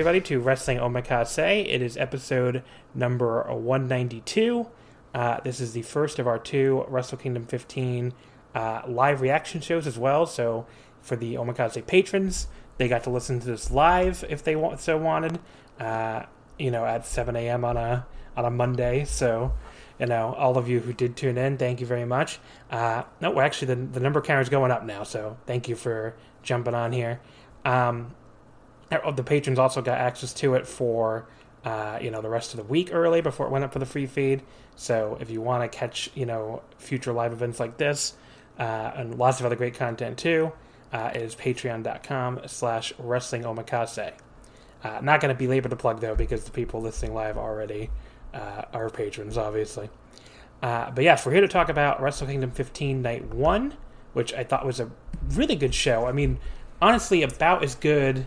Everybody, 0.00 0.22
to 0.22 0.40
Wrestling 0.40 0.78
Omakase. 0.78 1.68
It 1.68 1.82
is 1.82 1.98
episode 1.98 2.62
number 2.94 3.42
192. 3.52 4.66
Uh, 5.12 5.40
this 5.44 5.60
is 5.60 5.74
the 5.74 5.82
first 5.82 6.18
of 6.18 6.26
our 6.26 6.38
two 6.38 6.86
Wrestle 6.88 7.18
Kingdom 7.18 7.44
15 7.44 8.14
uh, 8.54 8.80
live 8.88 9.20
reaction 9.20 9.60
shows 9.60 9.86
as 9.86 9.98
well. 9.98 10.24
So, 10.24 10.66
for 11.02 11.16
the 11.16 11.34
Omakase 11.34 11.86
patrons, 11.86 12.46
they 12.78 12.88
got 12.88 13.04
to 13.04 13.10
listen 13.10 13.40
to 13.40 13.46
this 13.46 13.70
live 13.70 14.24
if 14.30 14.42
they 14.42 14.56
want, 14.56 14.80
so 14.80 14.96
wanted. 14.96 15.38
Uh, 15.78 16.22
you 16.58 16.70
know, 16.70 16.86
at 16.86 17.04
7 17.04 17.36
a.m. 17.36 17.62
on 17.66 17.76
a 17.76 18.06
on 18.38 18.46
a 18.46 18.50
Monday. 18.50 19.04
So, 19.04 19.52
you 19.98 20.06
know, 20.06 20.34
all 20.38 20.56
of 20.56 20.66
you 20.66 20.80
who 20.80 20.94
did 20.94 21.14
tune 21.14 21.36
in, 21.36 21.58
thank 21.58 21.82
you 21.82 21.86
very 21.86 22.06
much. 22.06 22.38
Uh, 22.70 23.02
no, 23.20 23.38
actually, 23.38 23.74
the, 23.74 23.86
the 23.86 24.00
number 24.00 24.22
counter 24.22 24.40
is 24.40 24.48
going 24.48 24.70
up 24.70 24.82
now. 24.82 25.02
So, 25.02 25.36
thank 25.44 25.68
you 25.68 25.76
for 25.76 26.14
jumping 26.42 26.74
on 26.74 26.92
here. 26.92 27.20
Um, 27.66 28.14
the 28.90 29.22
patrons 29.24 29.58
also 29.58 29.82
got 29.82 29.98
access 29.98 30.32
to 30.34 30.54
it 30.54 30.66
for 30.66 31.26
uh, 31.64 31.98
you 32.00 32.10
know 32.10 32.20
the 32.20 32.28
rest 32.28 32.54
of 32.54 32.58
the 32.58 32.64
week 32.64 32.90
early 32.92 33.20
before 33.20 33.46
it 33.46 33.50
went 33.50 33.64
up 33.64 33.72
for 33.72 33.78
the 33.78 33.86
free 33.86 34.06
feed. 34.06 34.42
So 34.76 35.18
if 35.20 35.30
you 35.30 35.40
want 35.40 35.70
to 35.70 35.78
catch 35.78 36.10
you 36.14 36.26
know 36.26 36.62
future 36.78 37.12
live 37.12 37.32
events 37.32 37.60
like 37.60 37.76
this 37.76 38.14
uh, 38.58 38.92
and 38.94 39.18
lots 39.18 39.40
of 39.40 39.46
other 39.46 39.56
great 39.56 39.74
content 39.74 40.18
too, 40.18 40.52
uh, 40.92 41.10
is 41.14 41.34
patreon.com 41.34 42.40
slash 42.46 42.92
wrestling 42.98 43.42
omakase. 43.42 44.12
Uh, 44.82 44.98
not 45.02 45.20
going 45.20 45.34
to 45.34 45.38
belabor 45.38 45.68
the 45.68 45.76
plug 45.76 46.00
though 46.00 46.14
because 46.14 46.44
the 46.44 46.50
people 46.50 46.80
listening 46.80 47.14
live 47.14 47.36
already 47.36 47.90
uh, 48.32 48.62
are 48.72 48.90
patrons, 48.90 49.36
obviously. 49.36 49.90
Uh, 50.62 50.90
but 50.90 51.04
yes, 51.04 51.24
we're 51.24 51.32
here 51.32 51.40
to 51.40 51.48
talk 51.48 51.68
about 51.68 52.02
Wrestle 52.02 52.26
Kingdom 52.26 52.50
15 52.50 53.00
Night 53.00 53.34
1, 53.34 53.74
which 54.12 54.34
I 54.34 54.44
thought 54.44 54.66
was 54.66 54.80
a 54.80 54.90
really 55.30 55.56
good 55.56 55.74
show. 55.74 56.06
I 56.06 56.12
mean, 56.12 56.38
honestly, 56.82 57.22
about 57.22 57.64
as 57.64 57.74
good 57.74 58.26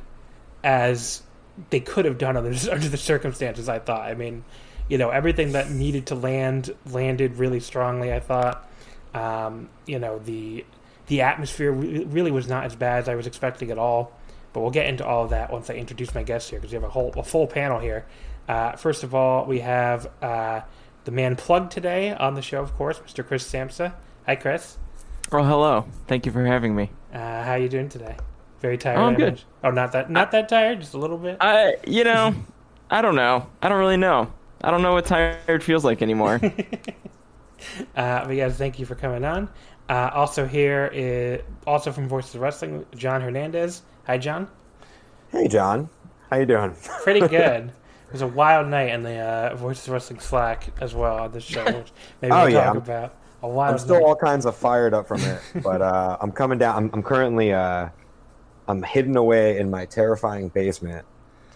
as 0.63 1.23
they 1.69 1.79
could 1.79 2.05
have 2.05 2.17
done 2.17 2.37
under, 2.37 2.49
under 2.71 2.87
the 2.89 2.97
circumstances. 2.97 3.69
I 3.69 3.79
thought. 3.79 4.01
I 4.01 4.13
mean, 4.13 4.43
you 4.89 4.97
know, 4.97 5.09
everything 5.09 5.53
that 5.53 5.69
needed 5.69 6.07
to 6.07 6.15
land 6.15 6.73
landed 6.85 7.37
really 7.37 7.59
strongly. 7.59 8.13
I 8.13 8.19
thought. 8.19 8.69
Um, 9.13 9.69
you 9.85 9.99
know, 9.99 10.19
the 10.19 10.65
the 11.07 11.21
atmosphere 11.21 11.71
really 11.71 12.31
was 12.31 12.47
not 12.47 12.65
as 12.65 12.75
bad 12.75 13.03
as 13.03 13.09
I 13.09 13.15
was 13.15 13.27
expecting 13.27 13.71
at 13.71 13.77
all. 13.77 14.17
But 14.53 14.61
we'll 14.61 14.71
get 14.71 14.85
into 14.85 15.05
all 15.05 15.23
of 15.23 15.31
that 15.31 15.51
once 15.51 15.69
I 15.69 15.73
introduce 15.73 16.13
my 16.13 16.21
guests 16.21 16.49
here 16.49 16.59
because 16.59 16.71
we 16.71 16.75
have 16.75 16.83
a 16.83 16.89
whole 16.89 17.11
a 17.17 17.23
full 17.23 17.47
panel 17.47 17.79
here. 17.79 18.05
Uh, 18.47 18.73
first 18.73 19.03
of 19.03 19.15
all, 19.15 19.45
we 19.45 19.59
have 19.59 20.09
uh, 20.21 20.61
the 21.05 21.11
man 21.11 21.35
plugged 21.35 21.71
today 21.71 22.13
on 22.13 22.35
the 22.35 22.41
show, 22.41 22.61
of 22.61 22.75
course, 22.75 22.99
Mr. 22.99 23.25
Chris 23.25 23.49
Samsel. 23.49 23.93
Hi, 24.25 24.35
Chris. 24.35 24.77
Oh, 25.31 25.43
hello. 25.43 25.85
Thank 26.07 26.25
you 26.25 26.31
for 26.31 26.45
having 26.45 26.75
me. 26.75 26.91
Uh, 27.13 27.43
how 27.43 27.55
you 27.55 27.69
doing 27.69 27.89
today? 27.89 28.15
Very 28.63 28.77
tired. 28.77 28.97
Oh, 28.97 29.03
I'm 29.03 29.15
good. 29.15 29.41
Oh, 29.61 29.71
not 29.71 29.91
that 29.91 30.09
not 30.09 30.31
that 30.31 30.47
tired, 30.47 30.79
just 30.79 30.93
a 30.93 30.97
little 30.97 31.17
bit. 31.17 31.35
I, 31.41 31.75
you 31.85 32.05
know, 32.05 32.33
I 32.89 33.01
don't 33.01 33.15
know. 33.15 33.45
I 33.61 33.67
don't 33.67 33.77
really 33.77 33.97
know. 33.97 34.31
I 34.63 34.71
don't 34.71 34.81
know 34.81 34.93
what 34.93 35.05
tired 35.05 35.61
feels 35.61 35.83
like 35.83 36.01
anymore. 36.01 36.39
uh, 37.95 38.25
but 38.25 38.29
yes, 38.29 38.57
thank 38.57 38.79
you 38.79 38.85
for 38.85 38.95
coming 38.95 39.25
on. 39.25 39.49
Uh, 39.89 40.11
also 40.13 40.47
here 40.47 40.89
is 40.93 41.41
also 41.67 41.91
from 41.91 42.07
Voices 42.07 42.35
of 42.35 42.41
Wrestling, 42.41 42.85
John 42.95 43.19
Hernandez. 43.19 43.81
Hi, 44.05 44.17
John. 44.17 44.47
Hey, 45.29 45.49
John. 45.49 45.89
How 46.29 46.37
you 46.37 46.45
doing? 46.45 46.73
Pretty 47.03 47.19
good. 47.27 47.65
it 47.65 48.13
was 48.13 48.21
a 48.21 48.27
wild 48.27 48.69
night 48.69 48.93
in 48.93 49.03
the 49.03 49.17
uh, 49.17 49.55
Voices 49.57 49.87
of 49.87 49.93
Wrestling 49.93 50.21
Slack 50.21 50.69
as 50.79 50.95
well 50.95 51.17
on 51.17 51.33
this 51.33 51.43
show, 51.43 51.65
which 51.65 51.91
maybe 52.21 52.31
oh, 52.31 52.43
we'll 52.43 52.53
yeah. 52.53 52.63
talk 52.63 52.75
I'm, 52.75 52.77
about. 52.77 53.15
A 53.41 53.49
wild 53.49 53.73
I'm 53.73 53.79
still 53.79 53.95
night. 53.95 54.05
all 54.05 54.15
kinds 54.15 54.45
of 54.45 54.55
fired 54.55 54.93
up 54.93 55.05
from 55.05 55.19
it, 55.19 55.41
but 55.61 55.81
uh, 55.81 56.15
I'm 56.21 56.31
coming 56.31 56.57
down. 56.57 56.77
I'm, 56.77 56.89
I'm 56.93 57.03
currently 57.03 57.51
uh, 57.51 57.89
I'm 58.67 58.83
hidden 58.83 59.17
away 59.17 59.57
in 59.57 59.69
my 59.69 59.85
terrifying 59.85 60.49
basement, 60.49 61.05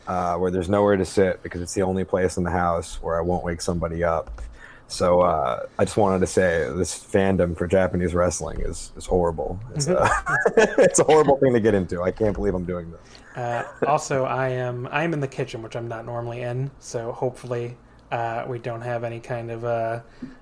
uh, 0.07 0.35
where 0.37 0.51
there's 0.51 0.69
nowhere 0.69 0.97
to 0.97 1.05
sit 1.05 1.41
because 1.43 1.61
it's 1.61 1.73
the 1.73 1.83
only 1.83 2.03
place 2.03 2.37
in 2.37 2.43
the 2.43 2.51
house 2.51 3.01
where 3.01 3.17
I 3.17 3.21
won't 3.21 3.43
wake 3.43 3.61
somebody 3.61 4.03
up. 4.03 4.41
So 4.89 5.21
uh, 5.21 5.65
I 5.77 5.85
just 5.85 5.97
wanted 5.97 6.19
to 6.19 6.27
say 6.27 6.69
this 6.75 6.97
fandom 6.97 7.57
for 7.57 7.67
Japanese 7.67 8.13
wrestling 8.13 8.61
is, 8.61 8.93
is 8.95 9.05
horrible. 9.05 9.59
It's, 9.75 9.89
uh, 9.89 10.07
it's 10.57 10.99
a 10.99 11.03
horrible 11.03 11.37
thing 11.37 11.53
to 11.53 11.59
get 11.59 11.73
into. 11.73 12.01
I 12.01 12.11
can't 12.11 12.33
believe 12.33 12.55
I'm 12.55 12.65
doing 12.65 12.91
this. 12.91 13.01
Uh, 13.35 13.63
also, 13.85 14.23
I 14.23 14.49
am 14.49 14.87
I 14.91 15.03
am 15.03 15.13
in 15.13 15.19
the 15.19 15.27
kitchen, 15.27 15.61
which 15.61 15.75
I'm 15.75 15.87
not 15.87 16.05
normally 16.05 16.41
in. 16.41 16.71
So 16.79 17.11
hopefully, 17.11 17.77
uh, 18.11 18.45
we 18.47 18.59
don't 18.59 18.81
have 18.81 19.03
any 19.03 19.19
kind 19.19 19.51
of 19.51 19.65
uh, 19.65 19.99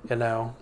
you 0.09 0.15
know, 0.15 0.55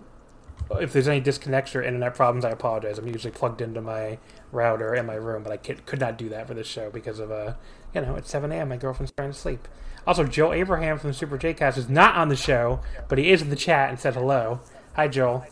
if 0.72 0.92
there's 0.92 1.08
any 1.08 1.20
disconnects 1.20 1.74
or 1.74 1.82
internet 1.82 2.14
problems, 2.14 2.44
I 2.44 2.50
apologize. 2.50 2.98
I'm 2.98 3.06
usually 3.06 3.32
plugged 3.32 3.60
into 3.60 3.80
my 3.80 4.18
router 4.52 4.94
in 4.94 5.06
my 5.06 5.14
room, 5.14 5.42
but 5.42 5.52
I 5.52 5.56
could, 5.56 5.84
could 5.86 6.00
not 6.00 6.18
do 6.18 6.28
that 6.30 6.46
for 6.46 6.54
this 6.54 6.66
show 6.66 6.90
because 6.90 7.18
of 7.18 7.30
uh, 7.30 7.54
you 7.94 8.00
know, 8.00 8.16
it's 8.16 8.30
7 8.30 8.50
a.m. 8.50 8.68
My 8.68 8.76
girlfriend's 8.76 9.12
trying 9.12 9.32
to 9.32 9.38
sleep. 9.38 9.68
Also, 10.06 10.24
Joel 10.24 10.52
Abraham 10.52 10.98
from 10.98 11.10
the 11.10 11.14
Super 11.14 11.38
J 11.38 11.54
Cast 11.54 11.78
is 11.78 11.88
not 11.88 12.16
on 12.16 12.28
the 12.28 12.36
show, 12.36 12.80
but 13.08 13.18
he 13.18 13.30
is 13.30 13.40
in 13.40 13.50
the 13.50 13.56
chat 13.56 13.88
and 13.88 13.98
said 13.98 14.14
hello. 14.14 14.60
Hi, 14.94 15.08
Joel. 15.08 15.46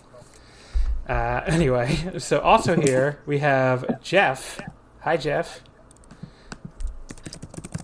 Uh, 1.09 1.41
anyway, 1.47 2.19
so 2.19 2.41
also 2.41 2.79
here 2.79 3.21
we 3.25 3.39
have 3.39 4.03
Jeff. 4.03 4.61
Hi, 5.01 5.17
Jeff. 5.17 5.63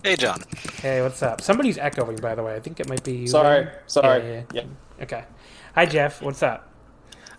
Hey, 0.03 0.15
John. 0.15 0.41
Hey, 0.81 1.01
what's 1.01 1.21
up? 1.23 1.41
Somebody's 1.41 1.77
echoing, 1.77 2.17
by 2.17 2.35
the 2.35 2.43
way. 2.43 2.55
I 2.55 2.59
think 2.59 2.79
it 2.79 2.87
might 2.87 3.03
be 3.03 3.17
you. 3.17 3.27
Sorry, 3.27 3.67
sorry. 3.87 4.21
Yeah, 4.21 4.33
yeah. 4.33 4.43
Yep. 4.53 4.67
Okay. 5.01 5.23
Hi, 5.75 5.85
Jeff. 5.85 6.21
What's 6.21 6.43
up? 6.43 6.68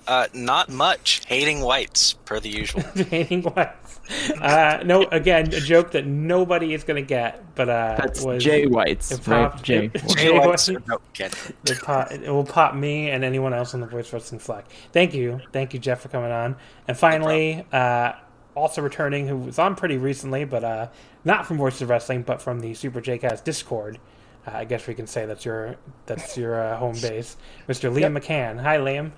Uh, 0.06 0.26
not 0.35 0.69
much. 0.69 1.23
Hating 1.26 1.61
whites, 1.61 2.14
per 2.25 2.41
the 2.41 2.49
usual. 2.49 2.82
hating 2.94 3.43
whites. 3.43 4.00
Uh, 4.41 4.82
no, 4.85 5.02
again, 5.12 5.47
a 5.55 5.61
joke 5.61 5.93
that 5.93 6.05
nobody 6.06 6.75
is 6.75 6.82
going 6.82 7.00
to 7.00 7.06
get, 7.06 7.55
but 7.55 7.69
uh, 7.69 7.97
That's 7.99 8.23
was 8.25 8.43
Jay 8.43 8.67
Whites, 8.67 9.12
it 9.12 9.26
right? 9.29 9.62
Jay. 9.62 9.91
it- 9.93 10.08
Jay 10.08 10.14
Jay 10.31 10.38
Whites. 10.38 10.69
White- 10.69 10.87
No. 10.88 10.99
It, 11.20 11.81
pop, 11.82 12.11
it 12.11 12.29
will 12.29 12.44
pop 12.44 12.75
me 12.75 13.11
and 13.11 13.23
anyone 13.23 13.55
else 13.55 13.73
on 13.75 13.81
the 13.81 13.87
Voice 13.87 14.12
Wrestling 14.12 14.41
Slack. 14.41 14.64
Thank 14.93 15.14
you. 15.14 15.41
Thank 15.52 15.75
you, 15.75 15.79
Jeff, 15.81 16.00
for 16.00 16.08
coming 16.08 16.32
on. 16.32 16.56
And 16.88 16.97
finally, 16.99 17.64
uh, 17.73 18.12
also 18.56 18.82
returning, 18.82 19.29
who 19.29 19.37
was 19.37 19.58
on 19.61 19.76
pretty 19.76 19.97
recently, 19.97 20.44
but 20.44 20.64
uh, 20.64 20.88
not 21.25 21.47
from 21.47 21.58
Voices 21.58 21.82
of 21.82 21.91
Wrestling, 21.91 22.23
but 22.23 22.43
from 22.43 22.58
the 22.61 22.75
Super 22.75 23.00
JCast 23.00 23.44
Discord. 23.44 24.00
Uh, 24.47 24.52
I 24.55 24.64
guess 24.64 24.87
we 24.88 24.94
can 24.94 25.06
say 25.06 25.26
that's 25.26 25.44
your 25.44 25.76
that's 26.06 26.37
your 26.37 26.61
uh, 26.61 26.76
home 26.79 26.94
base, 27.00 27.37
Mr. 27.69 27.93
Liam 27.94 28.19
McCann. 28.19 28.61
Hi, 28.61 28.79
Liam. 28.79 29.12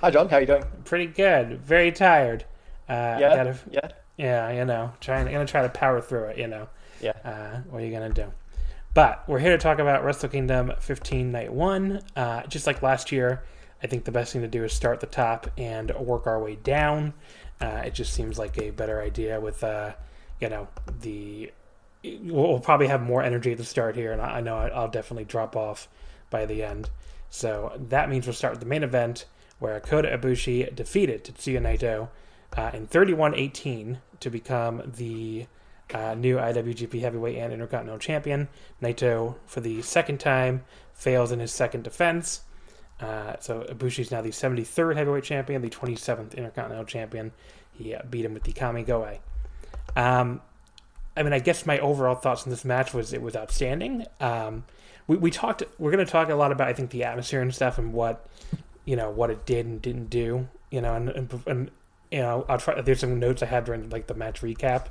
Hi, 0.00 0.10
John. 0.10 0.28
How 0.28 0.36
are 0.36 0.40
you 0.40 0.46
doing? 0.46 0.64
Pretty 0.84 1.06
good. 1.06 1.60
Very 1.62 1.92
tired. 1.92 2.44
Uh, 2.88 3.16
Yeah, 3.20 3.36
gotta- 3.36 3.56
yeah, 3.70 3.88
yeah, 4.16 4.50
you 4.50 4.64
know, 4.64 4.92
trying 5.00 5.26
gonna 5.26 5.44
try 5.46 5.62
to 5.62 5.68
power 5.68 6.00
through 6.00 6.24
it. 6.26 6.38
You 6.38 6.46
know. 6.48 6.68
yeah. 7.00 7.12
Uh, 7.24 7.60
what 7.70 7.82
are 7.82 7.84
you 7.86 7.92
gonna 7.92 8.10
do? 8.10 8.32
But 8.94 9.24
we're 9.28 9.38
here 9.38 9.50
to 9.50 9.58
talk 9.58 9.78
about 9.78 10.04
Wrestle 10.04 10.28
Kingdom 10.30 10.72
15 10.80 11.30
Night 11.32 11.52
One. 11.52 12.02
Uh, 12.14 12.42
just 12.44 12.66
like 12.66 12.82
last 12.82 13.12
year, 13.12 13.42
I 13.82 13.86
think 13.86 14.04
the 14.04 14.12
best 14.12 14.32
thing 14.32 14.42
to 14.42 14.48
do 14.48 14.64
is 14.64 14.72
start 14.72 14.94
at 14.94 15.00
the 15.00 15.06
top 15.14 15.50
and 15.58 15.90
work 15.96 16.26
our 16.26 16.38
way 16.40 16.56
down. 16.56 17.12
Uh, 17.60 17.82
it 17.84 17.94
just 17.94 18.14
seems 18.14 18.38
like 18.38 18.56
a 18.58 18.70
better 18.70 19.00
idea 19.02 19.40
with, 19.40 19.62
uh, 19.64 19.92
you 20.40 20.48
know, 20.48 20.68
the. 21.00 21.52
We'll, 22.04 22.48
we'll 22.48 22.60
probably 22.60 22.86
have 22.86 23.02
more 23.02 23.22
energy 23.22 23.52
at 23.52 23.58
the 23.58 23.64
start 23.64 23.96
here, 23.96 24.12
and 24.12 24.20
I, 24.22 24.36
I 24.36 24.40
know 24.40 24.56
I- 24.56 24.68
I'll 24.68 24.88
definitely 24.88 25.24
drop 25.24 25.56
off 25.56 25.88
by 26.30 26.46
the 26.46 26.62
end. 26.62 26.88
So 27.28 27.72
that 27.88 28.08
means 28.08 28.26
we'll 28.26 28.34
start 28.34 28.52
with 28.52 28.60
the 28.60 28.66
main 28.66 28.84
event, 28.84 29.24
where 29.58 29.78
Kota 29.80 30.08
Ibushi 30.08 30.74
defeated 30.74 31.24
Tetsuya 31.24 31.60
Naito 31.60 32.08
uh, 32.56 32.70
in 32.74 32.86
31-18 32.86 33.98
to 34.20 34.30
become 34.30 34.82
the 34.96 35.46
uh, 35.94 36.14
new 36.14 36.36
IWGP 36.36 37.00
Heavyweight 37.00 37.38
and 37.38 37.52
Intercontinental 37.52 37.98
Champion. 37.98 38.48
Naito, 38.82 39.36
for 39.46 39.60
the 39.60 39.82
second 39.82 40.18
time, 40.18 40.64
fails 40.92 41.32
in 41.32 41.40
his 41.40 41.52
second 41.52 41.84
defense. 41.84 42.42
Uh, 43.00 43.36
so 43.40 43.60
Ibushi 43.62 44.00
is 44.00 44.10
now 44.10 44.22
the 44.22 44.30
73rd 44.30 44.96
Heavyweight 44.96 45.24
Champion, 45.24 45.62
the 45.62 45.70
27th 45.70 46.34
Intercontinental 46.34 46.86
Champion. 46.86 47.32
He 47.72 47.94
uh, 47.94 48.02
beat 48.08 48.24
him 48.24 48.34
with 48.34 48.44
the 48.44 48.52
Kamigoe. 48.52 49.18
Um, 49.94 50.40
I 51.16 51.22
mean, 51.22 51.32
I 51.32 51.38
guess 51.38 51.66
my 51.66 51.78
overall 51.78 52.14
thoughts 52.14 52.44
on 52.44 52.50
this 52.50 52.64
match 52.64 52.92
was 52.92 53.12
it 53.12 53.22
was 53.22 53.36
outstanding. 53.36 54.06
Um, 54.20 54.64
we, 55.06 55.16
we 55.16 55.30
talked. 55.30 55.62
We're 55.78 55.90
going 55.90 56.04
to 56.04 56.10
talk 56.10 56.28
a 56.28 56.34
lot 56.34 56.52
about 56.52 56.68
I 56.68 56.72
think 56.72 56.90
the 56.90 57.04
atmosphere 57.04 57.40
and 57.40 57.54
stuff 57.54 57.78
and 57.78 57.92
what 57.92 58.26
you 58.86 58.96
know 58.96 59.10
what 59.10 59.28
it 59.30 59.44
did 59.44 59.66
and 59.66 59.82
didn't 59.82 60.08
do. 60.08 60.48
You 60.70 60.80
know, 60.80 60.94
and, 60.94 61.10
and, 61.10 61.42
and 61.46 61.70
you 62.10 62.20
know, 62.20 62.46
I'll 62.48 62.58
try. 62.58 62.80
There's 62.80 63.00
some 63.00 63.18
notes 63.18 63.42
I 63.42 63.46
had 63.46 63.64
during 63.64 63.90
like 63.90 64.06
the 64.06 64.14
match 64.14 64.40
recap 64.40 64.86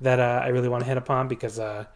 that 0.00 0.20
uh, 0.20 0.40
I 0.44 0.48
really 0.48 0.68
want 0.68 0.84
to 0.84 0.88
hit 0.88 0.96
upon 0.96 1.26
because 1.26 1.58
uh, 1.58 1.86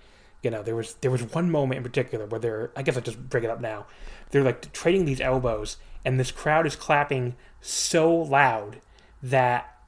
you 0.43 0.51
know 0.51 0.63
there 0.63 0.75
was 0.75 0.95
there 0.95 1.11
was 1.11 1.23
one 1.23 1.51
moment 1.51 1.79
in 1.79 1.85
particular 1.85 2.27
where 2.27 2.41
they're 2.41 2.71
I 2.75 2.83
guess 2.83 2.97
I'll 2.97 3.03
just 3.03 3.29
bring 3.29 3.45
it 3.45 3.51
up 3.51 3.61
now. 3.61 3.87
They're 4.31 4.43
like 4.43 4.73
trading 4.73 5.05
these 5.05 5.21
elbows, 5.21 5.77
and 6.05 6.19
this 6.19 6.31
crowd 6.31 6.67
is 6.67 6.75
clapping 6.75 7.37
so 7.61 8.13
loud 8.13 8.81
that 9.23 9.79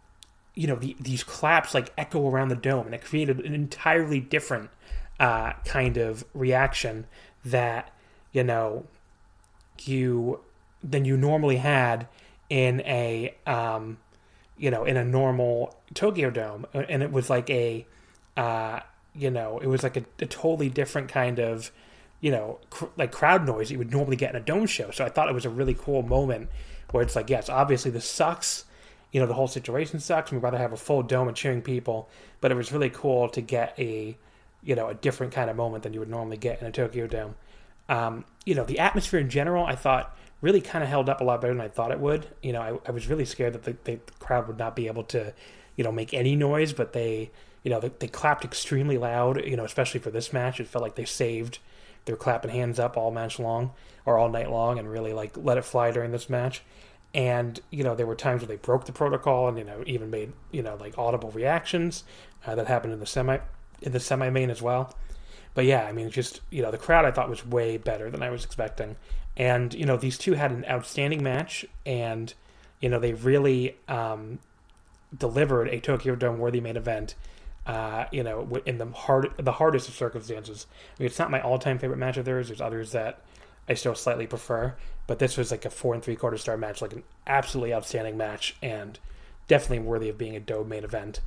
you 0.55 0.67
know 0.67 0.77
the, 0.77 0.97
these 1.01 1.25
claps 1.25 1.75
like 1.75 1.93
echo 1.97 2.29
around 2.29 2.49
the 2.49 2.57
dome, 2.57 2.87
and 2.87 2.95
it 2.95 3.03
created 3.03 3.41
an 3.41 3.55
entirely 3.55 4.21
different 4.21 4.71
uh, 5.19 5.55
kind 5.65 5.97
of 5.97 6.25
reaction 6.35 7.07
that 7.45 7.91
you 8.33 8.45
know 8.45 8.87
you 9.83 10.41
than 10.85 11.05
you 11.05 11.17
normally 11.17 11.57
had 11.57 12.07
in 12.51 12.83
a 12.83 13.35
um, 13.47 13.99
you 14.57 14.71
know 14.71 14.85
in 14.85 14.97
a 14.97 15.05
normal 15.05 15.75
Tokyo 15.95 16.31
Dome, 16.31 16.67
and 16.75 17.03
it 17.03 17.11
was 17.11 17.31
like 17.31 17.49
a 17.51 17.87
uh, 18.37 18.81
you 19.15 19.31
know 19.31 19.59
it 19.59 19.67
was 19.67 19.83
like 19.83 19.97
a, 19.97 20.05
a 20.21 20.27
totally 20.27 20.69
different 20.69 21.09
kind 21.09 21.39
of 21.39 21.73
you 22.21 22.31
know 22.31 22.59
cr- 22.71 22.87
like 22.97 23.13
crowd 23.13 23.47
noise 23.47 23.71
you 23.71 23.79
would 23.79 23.91
normally 23.91 24.17
get 24.17 24.31
in 24.31 24.37
a 24.37 24.45
dome 24.45 24.67
show. 24.67 24.91
So 24.91 25.05
I 25.05 25.09
thought 25.09 25.29
it 25.29 25.35
was 25.35 25.47
a 25.47 25.51
really 25.51 25.75
cool 25.75 26.03
moment 26.03 26.51
where 26.91 27.03
it's 27.03 27.17
like 27.17 27.31
yes, 27.31 27.49
obviously 27.49 27.91
this 27.91 28.09
sucks. 28.09 28.65
You 29.11 29.21
know 29.21 29.27
the 29.27 29.35
whole 29.35 29.49
situation 29.49 30.01
sucks. 30.01 30.31
We'd 30.31 30.43
rather 30.43 30.59
have 30.59 30.73
a 30.73 30.77
full 30.77 31.03
dome 31.03 31.29
and 31.29 31.37
cheering 31.37 31.63
people, 31.63 32.09
but 32.41 32.51
it 32.51 32.57
was 32.57 32.73
really 32.73 32.91
cool 32.91 33.29
to 33.31 33.41
get 33.41 33.75
a 33.79 34.17
you 34.63 34.75
know 34.75 34.89
a 34.89 34.95
different 34.95 35.33
kind 35.33 35.49
of 35.49 35.57
moment 35.57 35.83
than 35.85 35.95
you 35.95 36.01
would 36.01 36.11
normally 36.11 36.37
get 36.37 36.61
in 36.61 36.67
a 36.67 36.73
Tokyo 36.73 37.07
Dome. 37.07 37.37
Um, 37.89 38.25
you 38.45 38.55
know 38.55 38.65
the 38.65 38.81
atmosphere 38.81 39.21
in 39.21 39.31
general, 39.31 39.65
I 39.65 39.77
thought 39.77 40.17
really 40.41 40.61
kind 40.61 40.83
of 40.83 40.91
held 40.91 41.09
up 41.09 41.21
a 41.21 41.25
lot 41.25 41.41
better 41.41 41.55
than 41.55 41.61
I 41.61 41.69
thought 41.69 41.91
it 41.91 42.01
would. 42.01 42.27
You 42.43 42.53
know, 42.53 42.61
I, 42.61 42.89
I 42.89 42.93
was 42.93 43.09
really 43.09 43.25
scared 43.25 43.55
that 43.55 43.65
the, 43.65 43.77
the 43.85 43.99
crowd 44.19 44.47
would 44.47 44.59
not 44.59 44.77
be 44.77 44.87
able 44.87 45.05
to, 45.05 45.33
you 45.77 45.85
know, 45.85 45.93
make 45.93 46.13
any 46.13 46.37
noise, 46.37 46.73
but 46.73 46.93
they, 46.93 47.31
you 47.63 47.71
know, 47.71 47.81
they, 47.81 47.91
they 47.99 48.09
clapped 48.09 48.45
extremely 48.45 48.99
loud. 48.99 49.45
You 49.45 49.57
know, 49.57 49.65
especially 49.65 50.01
for 50.01 50.11
this 50.11 50.33
match, 50.33 50.61
it 50.61 50.67
felt 50.67 50.83
like 50.83 50.97
they 50.97 51.05
saved 51.05 51.59
their 52.05 52.17
clapping 52.17 52.51
hands 52.51 52.79
up 52.79 52.97
all 52.97 53.11
match 53.11 53.39
long 53.39 53.73
or 54.05 54.19
all 54.19 54.29
night 54.29 54.51
long 54.51 54.79
and 54.79 54.91
really 54.91 55.13
like 55.13 55.37
let 55.37 55.57
it 55.57 55.65
fly 55.65 55.91
during 55.91 56.13
this 56.13 56.29
match. 56.29 56.63
And 57.15 57.61
you 57.71 57.85
know, 57.85 57.95
there 57.95 58.07
were 58.07 58.17
times 58.17 58.43
where 58.43 58.49
they 58.49 58.57
broke 58.57 58.87
the 58.87 58.93
protocol 58.93 59.49
and 59.49 59.57
you 59.57 59.65
know 59.65 59.83
even 59.87 60.11
made 60.11 60.33
you 60.51 60.63
know 60.63 60.77
like 60.77 60.99
audible 60.99 61.31
reactions 61.31 62.05
uh, 62.47 62.55
that 62.55 62.67
happened 62.67 62.93
in 62.93 63.01
the 63.01 63.07
semi 63.07 63.39
in 63.83 63.93
the 63.93 64.01
semi 64.01 64.31
main 64.31 64.51
as 64.51 64.61
well. 64.61 64.95
But 65.55 65.67
yeah, 65.67 65.85
I 65.85 65.93
mean, 65.93 66.11
just 66.11 66.41
you 66.51 66.63
know, 66.63 66.71
the 66.71 66.79
crowd 66.79 67.05
I 67.05 67.13
thought 67.13 67.31
was 67.31 67.47
way 67.47 67.77
better 67.77 68.11
than 68.11 68.23
I 68.23 68.31
was 68.31 68.45
expecting, 68.45 68.97
and 69.37 69.75
you 69.75 69.85
know, 69.85 69.97
these 69.97 70.19
two 70.19 70.35
had 70.35 70.53
an 70.53 70.65
outstanding 70.69 71.23
match, 71.23 71.65
and 71.85 72.33
you 72.81 72.89
know, 72.89 72.99
they 72.99 73.13
really 73.15 73.77
um, 73.89 74.39
delivered 75.17 75.69
a 75.69 75.81
Tokyo 75.81 76.15
Dome 76.15 76.39
worthy 76.39 76.61
main 76.61 76.77
event. 76.77 77.15
Uh, 77.67 78.05
you 78.13 78.23
know, 78.23 78.47
in 78.67 78.77
the 78.77 78.87
hard, 78.87 79.33
the 79.39 79.53
hardest 79.53 79.89
of 79.89 79.95
circumstances. 79.95 80.67
I 80.71 81.03
mean, 81.03 81.07
it's 81.07 81.19
not 81.19 81.31
my 81.31 81.41
all-time 81.41 81.79
favorite 81.79 81.97
match 81.97 82.19
of 82.19 82.27
theirs. 82.27 82.49
There's 82.49 82.61
others 82.61 82.93
that 82.93 83.21
I 83.69 83.75
still 83.75 83.95
slightly 83.95 84.27
prefer, 84.27 84.75
but 85.07 85.19
this 85.19 85.39
was 85.39 85.51
like 85.51 85.65
a 85.65 85.71
four 85.71 85.95
and 85.95 86.03
three 86.03 86.17
quarter 86.17 86.37
star 86.37 86.57
match, 86.57 86.83
like 86.83 86.93
an 86.93 87.05
absolutely 87.27 87.73
outstanding 87.75 88.17
match, 88.17 88.57
and 88.63 88.99
definitely 89.49 89.81
worthy 89.81 90.09
of 90.11 90.19
being 90.19 90.37
a 90.37 90.41
Dome 90.41 90.69
main 90.69 90.85
event. 90.85 91.21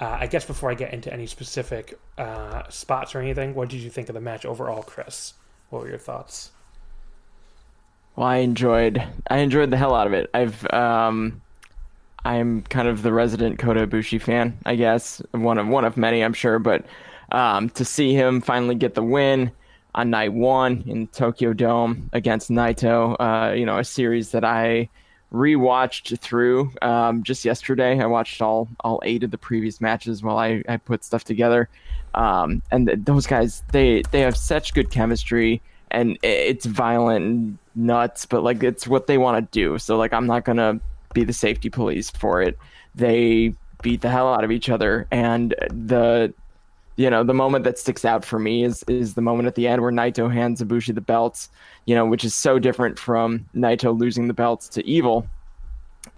Uh, 0.00 0.18
I 0.20 0.26
guess 0.26 0.44
before 0.44 0.70
I 0.70 0.74
get 0.74 0.92
into 0.92 1.12
any 1.12 1.26
specific 1.26 1.98
uh, 2.18 2.68
spots 2.68 3.14
or 3.14 3.20
anything, 3.20 3.54
what 3.54 3.68
did 3.68 3.80
you 3.80 3.90
think 3.90 4.08
of 4.08 4.14
the 4.14 4.20
match 4.20 4.44
overall, 4.44 4.82
Chris? 4.82 5.34
What 5.70 5.82
were 5.82 5.88
your 5.88 5.98
thoughts? 5.98 6.50
Well, 8.16 8.26
I 8.26 8.36
enjoyed 8.38 9.02
I 9.30 9.38
enjoyed 9.38 9.70
the 9.70 9.76
hell 9.76 9.94
out 9.94 10.06
of 10.06 10.12
it. 10.12 10.30
I've 10.34 10.70
um 10.72 11.40
I'm 12.24 12.62
kind 12.62 12.86
of 12.88 13.02
the 13.02 13.12
resident 13.12 13.58
Kota 13.58 13.86
Ibushi 13.86 14.20
fan, 14.20 14.56
I 14.64 14.76
guess. 14.76 15.22
One 15.32 15.58
of 15.58 15.66
one 15.68 15.84
of 15.84 15.96
many, 15.96 16.22
I'm 16.22 16.34
sure, 16.34 16.58
but 16.58 16.84
um 17.30 17.70
to 17.70 17.84
see 17.84 18.12
him 18.14 18.40
finally 18.40 18.74
get 18.74 18.94
the 18.94 19.02
win 19.02 19.50
on 19.94 20.10
night 20.10 20.32
1 20.32 20.84
in 20.86 21.06
Tokyo 21.08 21.52
Dome 21.52 22.08
against 22.12 22.50
Naito, 22.50 23.16
uh 23.18 23.52
you 23.54 23.66
know, 23.66 23.78
a 23.78 23.84
series 23.84 24.30
that 24.32 24.44
I 24.44 24.88
rewatched 25.32 26.18
through 26.20 26.70
um 26.82 27.22
just 27.22 27.44
yesterday. 27.46 27.98
I 27.98 28.06
watched 28.06 28.42
all 28.42 28.68
all 28.80 29.00
8 29.04 29.22
of 29.24 29.30
the 29.30 29.38
previous 29.38 29.80
matches 29.80 30.22
while 30.22 30.38
I 30.38 30.62
I 30.68 30.76
put 30.76 31.02
stuff 31.02 31.24
together. 31.24 31.68
Um 32.14 32.62
and 32.70 32.86
th- 32.88 32.98
those 33.04 33.26
guys 33.26 33.62
they 33.72 34.02
they 34.10 34.20
have 34.20 34.36
such 34.36 34.74
good 34.74 34.90
chemistry 34.90 35.62
and 35.92 36.18
it's 36.22 36.66
violent 36.66 37.24
and 37.24 37.58
nuts, 37.74 38.26
but 38.26 38.42
like 38.42 38.62
it's 38.62 38.88
what 38.88 39.06
they 39.06 39.18
want 39.18 39.52
to 39.52 39.58
do. 39.58 39.78
So 39.78 39.96
like 39.96 40.12
I'm 40.12 40.26
not 40.26 40.44
gonna 40.44 40.80
be 41.14 41.24
the 41.24 41.32
safety 41.32 41.70
police 41.70 42.10
for 42.10 42.42
it. 42.42 42.58
They 42.94 43.54
beat 43.82 44.00
the 44.00 44.08
hell 44.08 44.32
out 44.32 44.42
of 44.42 44.50
each 44.50 44.68
other, 44.68 45.06
and 45.10 45.54
the 45.70 46.32
you 46.96 47.08
know 47.08 47.24
the 47.24 47.34
moment 47.34 47.64
that 47.64 47.78
sticks 47.78 48.04
out 48.04 48.24
for 48.24 48.38
me 48.38 48.64
is 48.64 48.82
is 48.88 49.14
the 49.14 49.22
moment 49.22 49.46
at 49.46 49.54
the 49.54 49.68
end 49.68 49.82
where 49.82 49.92
Naito 49.92 50.32
hands 50.32 50.60
Ibushi 50.60 50.94
the 50.94 51.00
belts. 51.00 51.48
You 51.86 51.94
know, 51.94 52.06
which 52.06 52.24
is 52.24 52.34
so 52.34 52.58
different 52.58 52.98
from 52.98 53.46
Naito 53.54 53.96
losing 53.96 54.28
the 54.28 54.34
belts 54.34 54.68
to 54.70 54.86
Evil, 54.86 55.26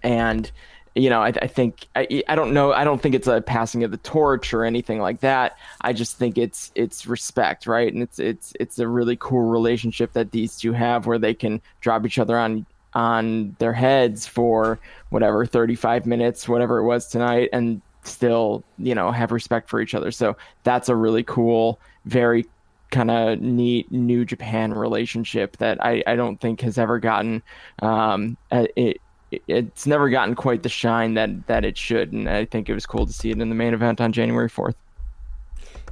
and 0.03 0.51
you 0.95 1.11
know, 1.11 1.21
I, 1.21 1.29
I 1.43 1.47
think 1.49 1.89
I, 1.97 2.23
I 2.29 2.35
don't 2.37 2.55
know. 2.55 2.73
I 2.73 2.85
don't 2.85 3.03
think 3.03 3.15
it's 3.15 3.27
a 3.27 3.41
passing 3.41 3.83
of 3.83 3.91
the 3.91 3.97
torch 3.99 4.55
or 4.55 4.65
anything 4.65 5.01
like 5.01 5.21
that. 5.21 5.59
I 5.81 5.93
just 5.93 6.17
think 6.17 6.39
it's 6.39 6.71
it's 6.75 7.07
respect, 7.07 7.67
right? 7.67 7.93
And 7.93 8.03
it's 8.03 8.19
it's 8.19 8.53
it's 8.61 8.79
a 8.79 8.87
really 8.87 9.17
cool 9.17 9.43
relationship 9.43 10.13
that 10.13 10.31
these 10.31 10.57
two 10.57 10.73
have, 10.73 11.07
where 11.07 11.19
they 11.19 11.35
can 11.35 11.61
drop 11.81 12.07
each 12.07 12.19
other 12.19 12.39
on 12.39 12.65
on 12.95 13.57
their 13.59 13.73
heads 13.73 14.25
for 14.25 14.79
whatever 15.11 15.45
35 15.45 16.07
minutes, 16.07 16.49
whatever 16.49 16.79
it 16.79 16.85
was 16.85 17.09
tonight, 17.09 17.49
and 17.53 17.83
still 18.05 18.63
you 18.79 18.95
know 18.95 19.11
have 19.11 19.33
respect 19.33 19.69
for 19.69 19.81
each 19.81 19.95
other. 19.95 20.13
So 20.13 20.37
that's 20.63 20.89
a 20.89 20.95
really 20.95 21.25
cool, 21.25 21.81
very 22.05 22.47
kind 22.93 23.11
of 23.11 23.41
neat 23.41 23.91
New 23.91 24.25
Japan 24.25 24.73
relationship 24.73 25.57
that 25.57 25.85
I, 25.85 26.05
I 26.07 26.15
don't 26.15 26.41
think 26.41 26.61
has 26.61 26.79
ever 26.79 27.01
gotten 27.01 27.43
um, 27.83 28.37
it, 28.53 29.01
it's 29.49 29.87
never 29.87 30.09
gotten 30.09 30.35
quite 30.35 30.63
the 30.63 30.69
shine 30.69 31.15
that 31.15 31.47
that 31.47 31.65
it 31.65 31.77
should, 31.77 32.13
and 32.13 32.29
I 32.29 32.45
think 32.45 32.69
it 32.69 32.75
was 32.75 32.87
cool 32.87 33.07
to 33.07 33.13
see 33.13 33.31
it 33.31 33.41
in 33.41 33.49
the 33.49 33.55
main 33.55 33.75
event 33.75 34.01
on 34.01 34.13
January 34.13 34.49
fourth. 34.49 34.77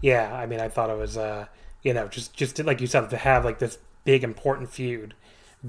Yeah, 0.01 0.35
I 0.35 0.47
mean, 0.47 0.61
I 0.61 0.69
thought 0.69 0.91
it 0.91 0.99
was, 0.99 1.17
uh, 1.17 1.47
you 1.83 1.95
know, 1.95 2.09
just 2.09 2.35
just 2.35 2.59
like 2.65 2.81
you 2.81 2.87
said, 2.87 3.09
to 3.11 3.17
have 3.17 3.45
like 3.45 3.59
this 3.59 3.79
big 4.05 4.25
important 4.25 4.71
feud 4.71 5.15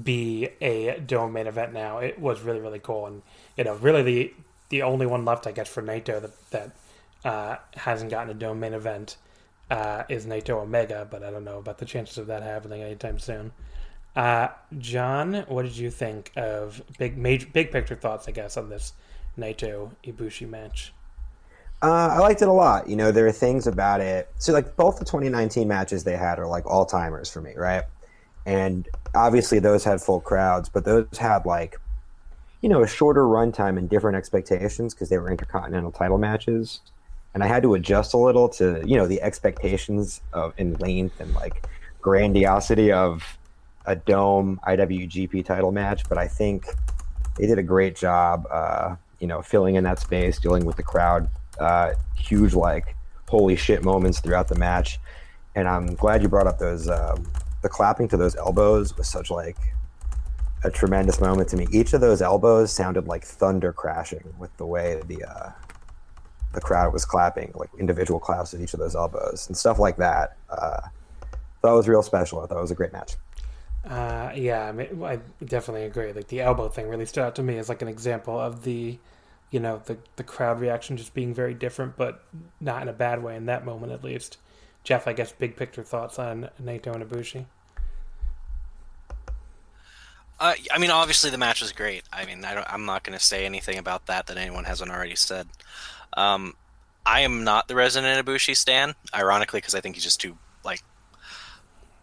be 0.02 0.48
a 0.60 0.98
dome 0.98 1.32
main 1.32 1.46
event 1.46 1.72
now. 1.72 1.98
It 1.98 2.18
was 2.18 2.42
really 2.42 2.60
really 2.60 2.80
cool, 2.80 3.06
and 3.06 3.22
you 3.56 3.64
know, 3.64 3.74
really 3.76 4.02
the 4.02 4.34
the 4.70 4.82
only 4.82 5.06
one 5.06 5.24
left, 5.24 5.46
I 5.46 5.52
guess, 5.52 5.68
for 5.68 5.82
Naito 5.82 6.20
that 6.20 6.50
that 6.50 6.70
uh, 7.24 7.56
hasn't 7.76 8.10
gotten 8.10 8.30
a 8.30 8.34
dome 8.34 8.60
main 8.60 8.74
event 8.74 9.16
uh, 9.70 10.04
is 10.08 10.26
Naito 10.26 10.60
Omega, 10.60 11.06
but 11.10 11.22
I 11.22 11.30
don't 11.30 11.44
know 11.44 11.58
about 11.58 11.78
the 11.78 11.84
chances 11.84 12.18
of 12.18 12.26
that 12.26 12.42
happening 12.42 12.82
anytime 12.82 13.18
soon. 13.18 13.52
Uh, 14.16 14.48
John, 14.78 15.44
what 15.48 15.62
did 15.62 15.76
you 15.76 15.90
think 15.90 16.30
of 16.36 16.82
big 16.98 17.18
major 17.18 17.48
big 17.52 17.72
picture 17.72 17.96
thoughts? 17.96 18.28
I 18.28 18.32
guess 18.32 18.56
on 18.56 18.68
this 18.68 18.92
Naito 19.38 19.90
Ibushi 20.04 20.48
match. 20.48 20.92
Uh, 21.82 22.08
I 22.12 22.18
liked 22.18 22.40
it 22.40 22.48
a 22.48 22.52
lot. 22.52 22.88
You 22.88 22.96
know, 22.96 23.12
there 23.12 23.26
are 23.26 23.32
things 23.32 23.66
about 23.66 24.00
it. 24.00 24.28
So, 24.38 24.52
like, 24.52 24.74
both 24.76 24.98
the 24.98 25.04
2019 25.04 25.68
matches 25.68 26.04
they 26.04 26.16
had 26.16 26.38
are 26.38 26.46
like 26.46 26.64
all 26.64 26.86
timers 26.86 27.30
for 27.30 27.42
me, 27.42 27.52
right? 27.56 27.82
And 28.46 28.88
obviously, 29.14 29.58
those 29.58 29.84
had 29.84 30.00
full 30.00 30.20
crowds, 30.20 30.68
but 30.68 30.84
those 30.84 31.06
had 31.18 31.44
like, 31.44 31.78
you 32.62 32.68
know, 32.68 32.82
a 32.82 32.86
shorter 32.86 33.24
runtime 33.24 33.76
and 33.76 33.90
different 33.90 34.16
expectations 34.16 34.94
because 34.94 35.08
they 35.08 35.18
were 35.18 35.30
intercontinental 35.30 35.92
title 35.92 36.18
matches. 36.18 36.80
And 37.34 37.42
I 37.42 37.48
had 37.48 37.62
to 37.64 37.74
adjust 37.74 38.14
a 38.14 38.16
little 38.16 38.48
to, 38.50 38.82
you 38.86 38.96
know, 38.96 39.06
the 39.06 39.20
expectations 39.20 40.20
of 40.32 40.54
in 40.56 40.74
length 40.74 41.20
and 41.20 41.34
like 41.34 41.66
grandiosity 42.00 42.92
of 42.92 43.36
a 43.86 43.96
dome 43.96 44.60
IWGP 44.66 45.44
title 45.44 45.72
match. 45.72 46.08
But 46.08 46.18
I 46.18 46.28
think 46.28 46.66
they 47.38 47.46
did 47.46 47.58
a 47.58 47.62
great 47.62 47.96
job, 47.96 48.46
uh, 48.50 48.96
you 49.20 49.26
know, 49.26 49.42
filling 49.42 49.74
in 49.74 49.84
that 49.84 49.98
space, 49.98 50.38
dealing 50.38 50.64
with 50.64 50.76
the 50.76 50.82
crowd 50.82 51.28
uh, 51.58 51.92
huge 52.16 52.54
like 52.54 52.96
holy 53.28 53.56
shit 53.56 53.82
moments 53.82 54.20
throughout 54.20 54.48
the 54.48 54.54
match. 54.54 54.98
And 55.54 55.68
I'm 55.68 55.94
glad 55.94 56.22
you 56.22 56.28
brought 56.28 56.46
up 56.46 56.58
those 56.58 56.88
um, 56.88 57.30
the 57.62 57.68
clapping 57.68 58.08
to 58.08 58.16
those 58.16 58.36
elbows 58.36 58.96
was 58.96 59.08
such 59.08 59.30
like 59.30 59.56
a 60.64 60.70
tremendous 60.70 61.20
moment 61.20 61.48
to 61.50 61.56
me. 61.56 61.66
Each 61.72 61.92
of 61.92 62.00
those 62.00 62.22
elbows 62.22 62.72
sounded 62.72 63.06
like 63.06 63.24
thunder 63.24 63.72
crashing 63.72 64.34
with 64.38 64.56
the 64.56 64.66
way 64.66 65.00
the 65.06 65.24
uh, 65.24 65.50
the 66.52 66.60
crowd 66.60 66.92
was 66.92 67.04
clapping, 67.04 67.52
like 67.54 67.70
individual 67.78 68.20
claps 68.20 68.54
at 68.54 68.60
each 68.60 68.74
of 68.74 68.80
those 68.80 68.94
elbows 68.94 69.46
and 69.48 69.56
stuff 69.56 69.78
like 69.78 69.96
that. 69.96 70.36
Uh, 70.48 70.80
that 71.62 71.72
was 71.72 71.88
real 71.88 72.02
special. 72.02 72.40
I 72.40 72.46
thought 72.46 72.58
it 72.58 72.62
was 72.62 72.70
a 72.70 72.76
great 72.76 72.92
match. 72.92 73.14
Uh, 73.86 74.32
yeah, 74.34 74.66
I, 74.66 74.72
mean, 74.72 75.02
I 75.02 75.20
definitely 75.44 75.84
agree. 75.84 76.12
Like 76.12 76.28
the 76.28 76.40
elbow 76.40 76.68
thing 76.68 76.88
really 76.88 77.06
stood 77.06 77.24
out 77.24 77.34
to 77.36 77.42
me 77.42 77.58
as 77.58 77.68
like 77.68 77.82
an 77.82 77.88
example 77.88 78.38
of 78.38 78.64
the 78.64 78.98
you 79.50 79.60
know 79.60 79.80
the 79.84 79.98
the 80.16 80.24
crowd 80.24 80.58
reaction 80.58 80.96
just 80.96 81.14
being 81.14 81.34
very 81.34 81.54
different, 81.54 81.96
but 81.96 82.24
not 82.60 82.82
in 82.82 82.88
a 82.88 82.92
bad 82.92 83.22
way 83.22 83.36
in 83.36 83.46
that 83.46 83.64
moment 83.64 83.92
at 83.92 84.02
least. 84.02 84.38
Jeff, 84.84 85.06
I 85.06 85.12
guess 85.12 85.32
big 85.32 85.56
picture 85.56 85.82
thoughts 85.82 86.18
on 86.18 86.50
Naito 86.62 86.94
and 86.94 87.04
Ibushi. 87.04 87.46
Uh, 90.40 90.54
I 90.72 90.78
mean, 90.78 90.90
obviously 90.90 91.30
the 91.30 91.38
match 91.38 91.62
was 91.62 91.72
great. 91.72 92.02
I 92.12 92.26
mean, 92.26 92.44
I 92.44 92.64
am 92.68 92.84
not 92.84 93.04
going 93.04 93.16
to 93.16 93.24
say 93.24 93.46
anything 93.46 93.78
about 93.78 94.06
that 94.06 94.26
that 94.26 94.36
anyone 94.36 94.64
hasn't 94.64 94.90
already 94.90 95.14
said. 95.14 95.46
Um, 96.16 96.54
I 97.06 97.20
am 97.20 97.44
not 97.44 97.68
the 97.68 97.74
resident 97.74 98.26
Ibushi 98.26 98.56
stan, 98.56 98.94
ironically, 99.14 99.58
because 99.58 99.74
I 99.74 99.80
think 99.80 99.94
he's 99.94 100.04
just 100.04 100.20
too. 100.20 100.36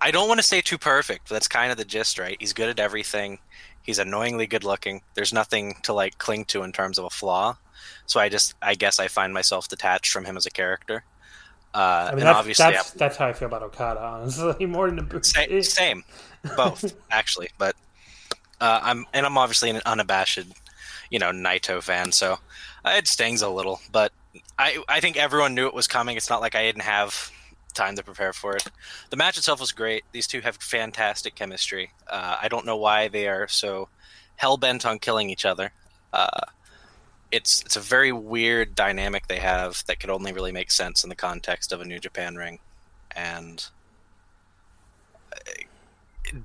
I 0.02 0.10
don't 0.10 0.28
want 0.28 0.40
to 0.40 0.46
say 0.46 0.62
too 0.62 0.80
perfect, 0.80 1.30
but 1.30 1.36
that's 1.36 1.48
kind 1.48 1.72
of 1.72 1.78
the 1.78 1.86
gist, 1.86 2.18
right? 2.18 2.36
He's 2.40 2.54
good 2.54 2.70
at 2.70 2.80
everything. 2.80 3.38
He's 3.84 4.00
annoyingly 4.00 4.48
good 4.48 4.64
looking. 4.64 5.02
There's 5.14 5.32
nothing 5.32 5.76
to 5.84 5.94
like 5.94 6.18
cling 6.18 6.46
to 6.46 6.64
in 6.64 6.72
terms 6.72 6.98
of 6.98 7.06
a 7.06 7.10
flaw. 7.10 7.58
So 8.08 8.20
I 8.20 8.28
just, 8.28 8.56
I 8.62 8.74
guess, 8.74 9.00
I 9.00 9.08
find 9.08 9.34
myself 9.34 9.68
detached 9.68 10.12
from 10.12 10.26
him 10.26 10.38
as 10.38 10.46
a 10.48 10.50
character. 10.50 11.04
Uh, 11.74 12.10
I 12.12 12.16
mean, 12.16 12.26
that's, 12.26 12.38
obviously, 12.38 12.72
that's, 12.72 12.92
that's, 12.92 13.16
how 13.16 13.28
I 13.28 13.34
feel 13.34 13.48
about 13.48 13.64
Okada, 13.64 14.02
honestly, 14.02 14.66
more 14.66 14.92
than 14.92 15.08
the 15.08 15.24
same, 15.24 15.64
same, 15.64 16.04
both 16.58 16.94
actually. 17.12 17.50
But 17.58 17.76
uh, 18.60 18.82
I'm, 18.84 19.06
and 19.14 19.26
I'm 19.26 19.38
obviously 19.38 19.70
an 19.70 19.82
unabashed, 19.86 20.40
you 21.10 21.20
know, 21.20 21.32
Naito 21.32 21.82
fan, 21.82 22.12
so 22.12 22.40
it 22.84 23.08
stings 23.08 23.42
a 23.42 23.50
little. 23.50 23.80
But 23.90 24.12
I, 24.60 24.84
I 24.90 25.00
think 25.00 25.16
everyone 25.16 25.56
knew 25.56 25.68
it 25.68 25.74
was 25.74 25.88
coming. 25.88 26.18
It's 26.18 26.30
not 26.30 26.42
like 26.42 26.56
I 26.56 26.64
didn't 26.64 26.82
have 26.82 27.32
time 27.72 27.96
to 27.96 28.04
prepare 28.04 28.34
for 28.34 28.56
it. 28.56 28.68
The 29.10 29.18
match 29.18 29.38
itself 29.38 29.60
was 29.60 29.72
great. 29.72 30.04
These 30.12 30.28
two 30.28 30.42
have 30.42 30.58
fantastic 30.58 31.36
chemistry. 31.36 31.92
Uh, 32.08 32.38
I 32.42 32.48
don't 32.48 32.66
know 32.66 32.78
why 32.78 33.08
they 33.08 33.28
are 33.28 33.48
so 33.48 33.90
hell 34.36 34.58
bent 34.58 34.86
on 34.86 35.00
killing 35.00 35.30
each 35.30 35.46
other. 35.46 35.72
Uh, 36.14 36.42
it's 37.32 37.62
it's 37.62 37.76
a 37.76 37.80
very 37.80 38.12
weird 38.12 38.76
dynamic 38.76 39.28
they 39.28 39.40
have 39.40 39.84
that 39.88 40.00
could 40.00 40.10
only 40.10 40.34
really 40.34 40.52
make 40.52 40.70
sense 40.72 41.04
in 41.04 41.10
the 41.10 41.16
context 41.16 41.72
of 41.72 41.82
a 41.82 41.86
New 41.86 42.00
Japan 42.00 42.36
ring, 42.36 42.60
and 43.16 43.66
uh, 45.32 45.38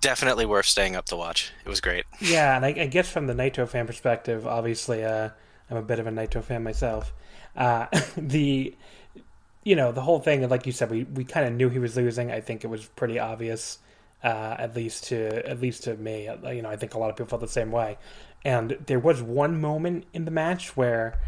definitely 0.01 0.47
worth 0.47 0.67
staying 0.67 0.95
up 0.95 1.07
to 1.07 1.17
watch. 1.17 1.53
It 1.65 1.69
was 1.69 1.81
great. 1.81 2.05
Yeah, 2.21 2.57
and 2.57 2.65
I, 2.65 2.69
I 2.69 2.87
guess 2.87 3.11
from 3.11 3.27
the 3.27 3.35
Naito 3.35 3.69
fan 3.69 3.87
perspective, 3.87 4.47
obviously, 4.47 5.05
uh, 5.05 5.31
I'm 5.71 5.77
a 5.77 5.83
bit 5.83 5.99
of 5.99 6.07
a 6.07 6.11
Naito 6.11 6.43
fan 6.43 6.63
myself. 6.63 7.13
Uh, 7.57 7.87
the 8.17 8.75
you 9.67 9.75
know, 9.75 9.91
the 9.91 10.01
whole 10.01 10.21
thing, 10.21 10.49
like 10.49 10.65
you 10.65 10.71
said, 10.71 10.91
we, 10.93 11.03
we 11.03 11.25
kind 11.25 11.45
of 11.45 11.53
knew 11.53 11.69
he 11.69 11.81
was 11.81 11.97
losing. 11.97 12.31
I 12.31 12.41
think 12.41 12.63
it 12.63 12.69
was 12.69 12.87
pretty 12.87 13.19
obvious, 13.19 13.81
uh, 14.23 14.55
at 14.59 14.77
least 14.77 15.09
to 15.09 15.45
at 15.45 15.61
least 15.61 15.83
to 15.83 15.97
me. 15.97 16.29
Uh, 16.29 16.51
you 16.51 16.63
know, 16.63 16.71
I 16.71 16.77
think 16.77 16.95
a 16.95 16.99
lot 16.99 17.11
of 17.11 17.17
people 17.17 17.31
felt 17.31 17.41
the 17.41 17.49
same 17.49 17.73
way. 17.73 17.99
And 18.45 18.79
there 18.87 19.01
was 19.01 19.21
one 19.21 19.61
moment 19.61 20.05
in 20.15 20.25
the 20.25 20.31
match 20.31 20.77
where 20.77 21.19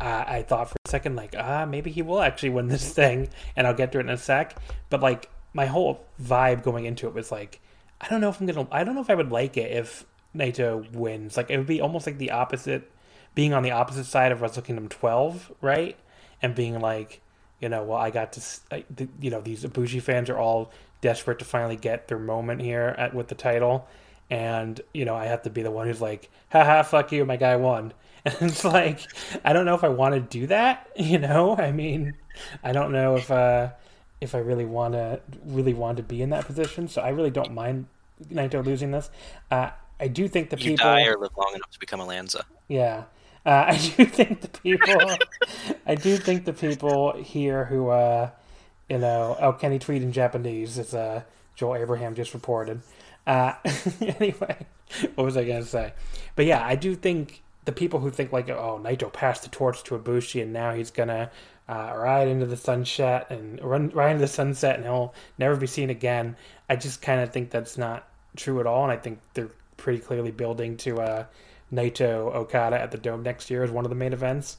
uh, 0.00 0.24
I 0.26 0.42
thought 0.42 0.68
for 0.68 0.74
a 0.84 0.90
second, 0.90 1.14
like, 1.14 1.36
ah, 1.38 1.64
maybe 1.64 1.92
he 1.92 2.02
will 2.02 2.20
actually 2.20 2.48
win 2.48 2.66
this 2.66 2.92
thing, 2.92 3.28
and 3.54 3.68
I'll 3.68 3.74
get 3.74 3.92
to 3.92 3.98
it 3.98 4.00
in 4.00 4.10
a 4.10 4.16
sec. 4.16 4.56
But 4.90 5.00
like, 5.00 5.30
my 5.52 5.66
whole 5.66 6.04
vibe 6.20 6.64
going 6.64 6.86
into 6.86 7.06
it 7.06 7.14
was 7.14 7.30
like, 7.30 7.60
I 8.00 8.08
don't 8.08 8.20
know 8.20 8.30
if 8.30 8.40
I'm 8.40 8.46
gonna, 8.46 8.66
I 8.72 8.82
don't 8.82 8.96
know 8.96 9.00
if 9.00 9.10
I 9.10 9.14
would 9.14 9.30
like 9.30 9.56
it 9.56 9.70
if 9.70 10.04
Naito 10.34 10.90
wins. 10.92 11.36
Like, 11.36 11.50
it 11.50 11.56
would 11.56 11.68
be 11.68 11.80
almost 11.80 12.04
like 12.04 12.18
the 12.18 12.32
opposite, 12.32 12.90
being 13.36 13.54
on 13.54 13.62
the 13.62 13.70
opposite 13.70 14.06
side 14.06 14.32
of 14.32 14.42
Wrestle 14.42 14.62
Kingdom 14.62 14.88
12, 14.88 15.52
right? 15.60 15.96
And 16.42 16.52
being 16.52 16.80
like, 16.80 17.22
you 17.60 17.68
know, 17.68 17.84
well, 17.84 17.98
I 17.98 18.10
got 18.10 18.32
to, 18.34 18.40
I, 18.70 18.84
the, 18.94 19.08
you 19.20 19.30
know, 19.30 19.40
these 19.40 19.64
Ibushi 19.64 20.02
fans 20.02 20.30
are 20.30 20.38
all 20.38 20.70
desperate 21.00 21.38
to 21.38 21.44
finally 21.44 21.76
get 21.76 22.08
their 22.08 22.18
moment 22.18 22.60
here 22.60 22.94
at 22.98 23.14
with 23.14 23.28
the 23.28 23.34
title, 23.34 23.88
and 24.30 24.80
you 24.92 25.04
know, 25.04 25.14
I 25.14 25.26
have 25.26 25.42
to 25.42 25.50
be 25.50 25.62
the 25.62 25.70
one 25.70 25.86
who's 25.86 26.00
like, 26.00 26.30
haha, 26.50 26.82
fuck 26.82 27.12
you, 27.12 27.24
my 27.24 27.36
guy 27.36 27.56
won. 27.56 27.92
And 28.26 28.50
it's 28.50 28.64
like, 28.64 29.06
I 29.44 29.52
don't 29.52 29.66
know 29.66 29.76
if 29.76 29.84
I 29.84 29.88
want 29.88 30.16
to 30.16 30.20
do 30.20 30.48
that. 30.48 30.90
You 30.96 31.20
know, 31.20 31.56
I 31.56 31.70
mean, 31.70 32.14
I 32.64 32.72
don't 32.72 32.90
know 32.90 33.16
if 33.16 33.30
uh, 33.30 33.70
if 34.20 34.34
I 34.34 34.38
really 34.38 34.64
want 34.64 34.94
to 34.94 35.20
really 35.44 35.74
want 35.74 35.98
to 35.98 36.02
be 36.02 36.22
in 36.22 36.30
that 36.30 36.46
position. 36.46 36.88
So 36.88 37.02
I 37.02 37.10
really 37.10 37.30
don't 37.30 37.52
mind 37.52 37.86
Naito 38.30 38.64
losing 38.64 38.90
this. 38.90 39.10
Uh, 39.50 39.70
I 40.00 40.08
do 40.08 40.28
think 40.28 40.50
the 40.50 40.58
you 40.58 40.72
people 40.72 40.84
die 40.84 41.04
or 41.04 41.18
live 41.18 41.36
long 41.36 41.52
enough 41.54 41.70
to 41.70 41.78
become 41.78 42.00
a 42.00 42.04
Lanza. 42.04 42.44
Yeah, 42.68 43.04
uh, 43.46 43.64
I 43.68 43.76
do 43.76 44.04
think 44.04 44.40
the 44.40 44.48
people, 44.48 45.16
I 45.86 45.94
do 45.94 46.16
think 46.16 46.44
the 46.44 46.52
people 46.52 47.12
here 47.12 47.64
who, 47.64 47.88
uh, 47.88 48.30
you 48.88 48.98
know, 48.98 49.36
oh, 49.40 49.52
can 49.52 49.72
he 49.72 49.78
tweet 49.78 50.02
in 50.02 50.12
Japanese? 50.12 50.78
As 50.78 50.92
uh, 50.92 51.22
Joel 51.54 51.76
Abraham 51.76 52.14
just 52.14 52.34
reported. 52.34 52.82
Uh, 53.26 53.54
anyway, 54.00 54.66
what 55.14 55.24
was 55.24 55.36
I 55.36 55.44
to 55.44 55.64
say? 55.64 55.94
But 56.34 56.44
yeah, 56.44 56.64
I 56.64 56.74
do 56.74 56.94
think 56.94 57.42
the 57.64 57.72
people 57.72 58.00
who 58.00 58.10
think 58.10 58.32
like, 58.32 58.48
oh, 58.50 58.80
Naito 58.82 59.12
passed 59.12 59.42
the 59.42 59.48
torch 59.48 59.82
to 59.84 59.98
Ibushi 59.98 60.42
and 60.42 60.52
now 60.52 60.72
he's 60.72 60.90
gonna 60.90 61.30
uh, 61.68 61.92
ride 61.96 62.28
into 62.28 62.46
the 62.46 62.56
sunset 62.56 63.30
and 63.30 63.60
run 63.62 63.90
ride 63.90 64.12
into 64.12 64.20
the 64.20 64.28
sunset 64.28 64.76
and 64.76 64.84
he'll 64.84 65.14
never 65.38 65.56
be 65.56 65.66
seen 65.66 65.90
again. 65.90 66.36
I 66.68 66.76
just 66.76 67.02
kind 67.02 67.20
of 67.20 67.32
think 67.32 67.50
that's 67.50 67.78
not 67.78 68.08
true 68.36 68.60
at 68.60 68.66
all, 68.66 68.84
and 68.84 68.92
I 68.92 68.96
think 68.96 69.18
they're 69.34 69.50
pretty 69.76 69.98
clearly 69.98 70.30
building 70.30 70.76
to 70.78 71.00
uh, 71.00 71.24
Naito 71.72 72.34
Okada 72.34 72.80
at 72.80 72.90
the 72.90 72.98
Dome 72.98 73.22
next 73.22 73.50
year 73.50 73.62
as 73.62 73.70
one 73.70 73.84
of 73.84 73.90
the 73.90 73.96
main 73.96 74.12
events. 74.12 74.58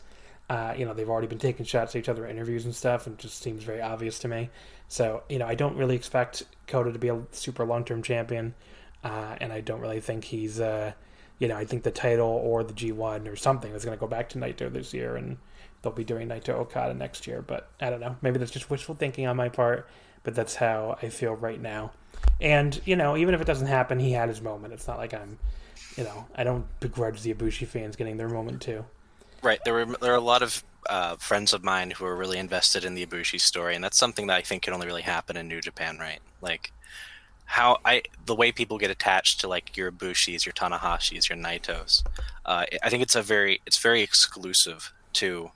Uh, 0.49 0.73
you 0.77 0.85
know, 0.85 0.93
they've 0.93 1.09
already 1.09 1.27
been 1.27 1.39
taking 1.39 1.65
shots 1.65 1.95
at 1.95 1.99
each 1.99 2.09
other 2.09 2.25
in 2.25 2.31
interviews 2.31 2.65
and 2.65 2.73
stuff, 2.73 3.05
and 3.05 3.15
it 3.15 3.19
just 3.19 3.41
seems 3.41 3.63
very 3.63 3.81
obvious 3.81 4.19
to 4.19 4.27
me. 4.27 4.49
So, 4.87 5.23
you 5.27 5.39
know, 5.39 5.45
I 5.45 5.55
don't 5.55 5.75
really 5.75 5.95
expect 5.95 6.43
Kota 6.67 6.91
to 6.91 6.99
be 6.99 7.09
a 7.09 7.21
super 7.31 7.65
long 7.65 7.83
term 7.83 8.01
champion, 8.01 8.53
uh, 9.03 9.35
and 9.41 9.51
I 9.51 9.59
don't 9.59 9.81
really 9.81 9.99
think 9.99 10.23
he's, 10.23 10.61
uh, 10.61 10.93
you 11.39 11.49
know, 11.49 11.57
I 11.57 11.65
think 11.65 11.83
the 11.83 11.91
title 11.91 12.29
or 12.29 12.63
the 12.63 12.73
G1 12.73 13.27
or 13.27 13.35
something 13.35 13.73
is 13.73 13.83
going 13.83 13.97
to 13.97 13.99
go 13.99 14.07
back 14.07 14.29
to 14.29 14.37
Naito 14.37 14.71
this 14.71 14.93
year, 14.93 15.17
and 15.17 15.37
they'll 15.81 15.91
be 15.91 16.05
doing 16.05 16.29
Naito 16.29 16.49
Okada 16.49 16.93
next 16.93 17.27
year. 17.27 17.41
But 17.41 17.69
I 17.81 17.89
don't 17.89 17.99
know. 17.99 18.15
Maybe 18.21 18.39
that's 18.39 18.51
just 18.51 18.69
wishful 18.69 18.95
thinking 18.95 19.27
on 19.27 19.35
my 19.35 19.49
part, 19.49 19.89
but 20.23 20.33
that's 20.33 20.55
how 20.55 20.97
I 21.01 21.09
feel 21.09 21.33
right 21.33 21.61
now. 21.61 21.91
And, 22.39 22.79
you 22.85 22.95
know, 22.95 23.17
even 23.17 23.35
if 23.35 23.41
it 23.41 23.47
doesn't 23.47 23.67
happen, 23.67 23.99
he 23.99 24.13
had 24.13 24.29
his 24.29 24.41
moment. 24.41 24.73
It's 24.73 24.87
not 24.87 24.97
like 24.97 25.13
I'm 25.13 25.37
you 25.98 26.04
know, 26.04 26.25
I 26.36 26.44
don't 26.44 26.66
begrudge 26.80 27.22
the 27.24 27.34
Ibushi 27.34 27.68
fans 27.68 27.96
getting 27.96 28.18
their 28.18 28.30
moment 28.30 28.62
too. 28.62 28.86
Right. 29.42 29.60
There 29.66 29.74
were 29.74 29.98
there 30.01 30.13
are 30.13 30.18
a 30.18 30.22
lot 30.22 30.42
of 30.44 30.63
uh, 30.89 31.16
friends 31.18 31.54
of 31.54 31.63
mine 31.63 31.92
who 31.92 32.06
are 32.06 32.16
really 32.16 32.38
invested 32.38 32.86
in 32.86 32.96
the 32.96 33.06
Ibushi 33.06 33.42
story, 33.42 33.75
and 33.75 33.84
that's 33.84 33.98
something 33.98 34.27
that 34.27 34.38
I 34.38 34.42
think 34.42 34.63
can 34.63 34.74
only 34.74 34.88
really 34.88 35.01
happen 35.01 35.36
in 35.36 35.48
New 35.48 35.62
Japan, 35.62 35.98
right? 35.98 36.20
Like 36.42 36.72
how 37.46 37.77
I 37.86 38.04
the 38.25 38.36
way 38.36 38.51
people 38.51 38.77
get 38.77 38.92
attached 38.92 39.39
to 39.42 39.48
like 39.48 39.75
your 39.75 39.92
Ibushis, 39.92 40.46
your 40.46 40.54
Tanahashis, 40.54 41.30
your 41.30 41.38
Naitos. 41.38 42.04
Uh, 42.46 42.66
I 42.84 42.89
think 42.89 43.04
it's 43.04 43.16
a 43.16 43.22
very 43.22 43.62
it's 43.66 43.77
very 43.77 44.01
exclusive 44.01 44.94
to 45.13 45.51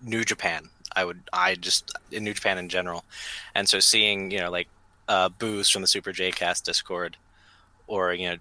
New 0.00 0.24
Japan. 0.24 0.68
I 0.94 1.04
would 1.04 1.22
I 1.32 1.54
just 1.54 1.92
in 2.12 2.24
New 2.24 2.34
Japan 2.34 2.58
in 2.58 2.68
general, 2.68 3.04
and 3.54 3.68
so 3.68 3.80
seeing 3.80 4.30
you 4.30 4.40
know 4.40 4.50
like 4.50 4.68
uh, 5.08 5.28
Booze 5.28 5.68
from 5.68 5.82
the 5.82 5.88
Super 5.88 6.12
J 6.12 6.30
Cast 6.30 6.64
Discord 6.64 7.16
or 7.86 8.12
you 8.12 8.30
know 8.30 8.36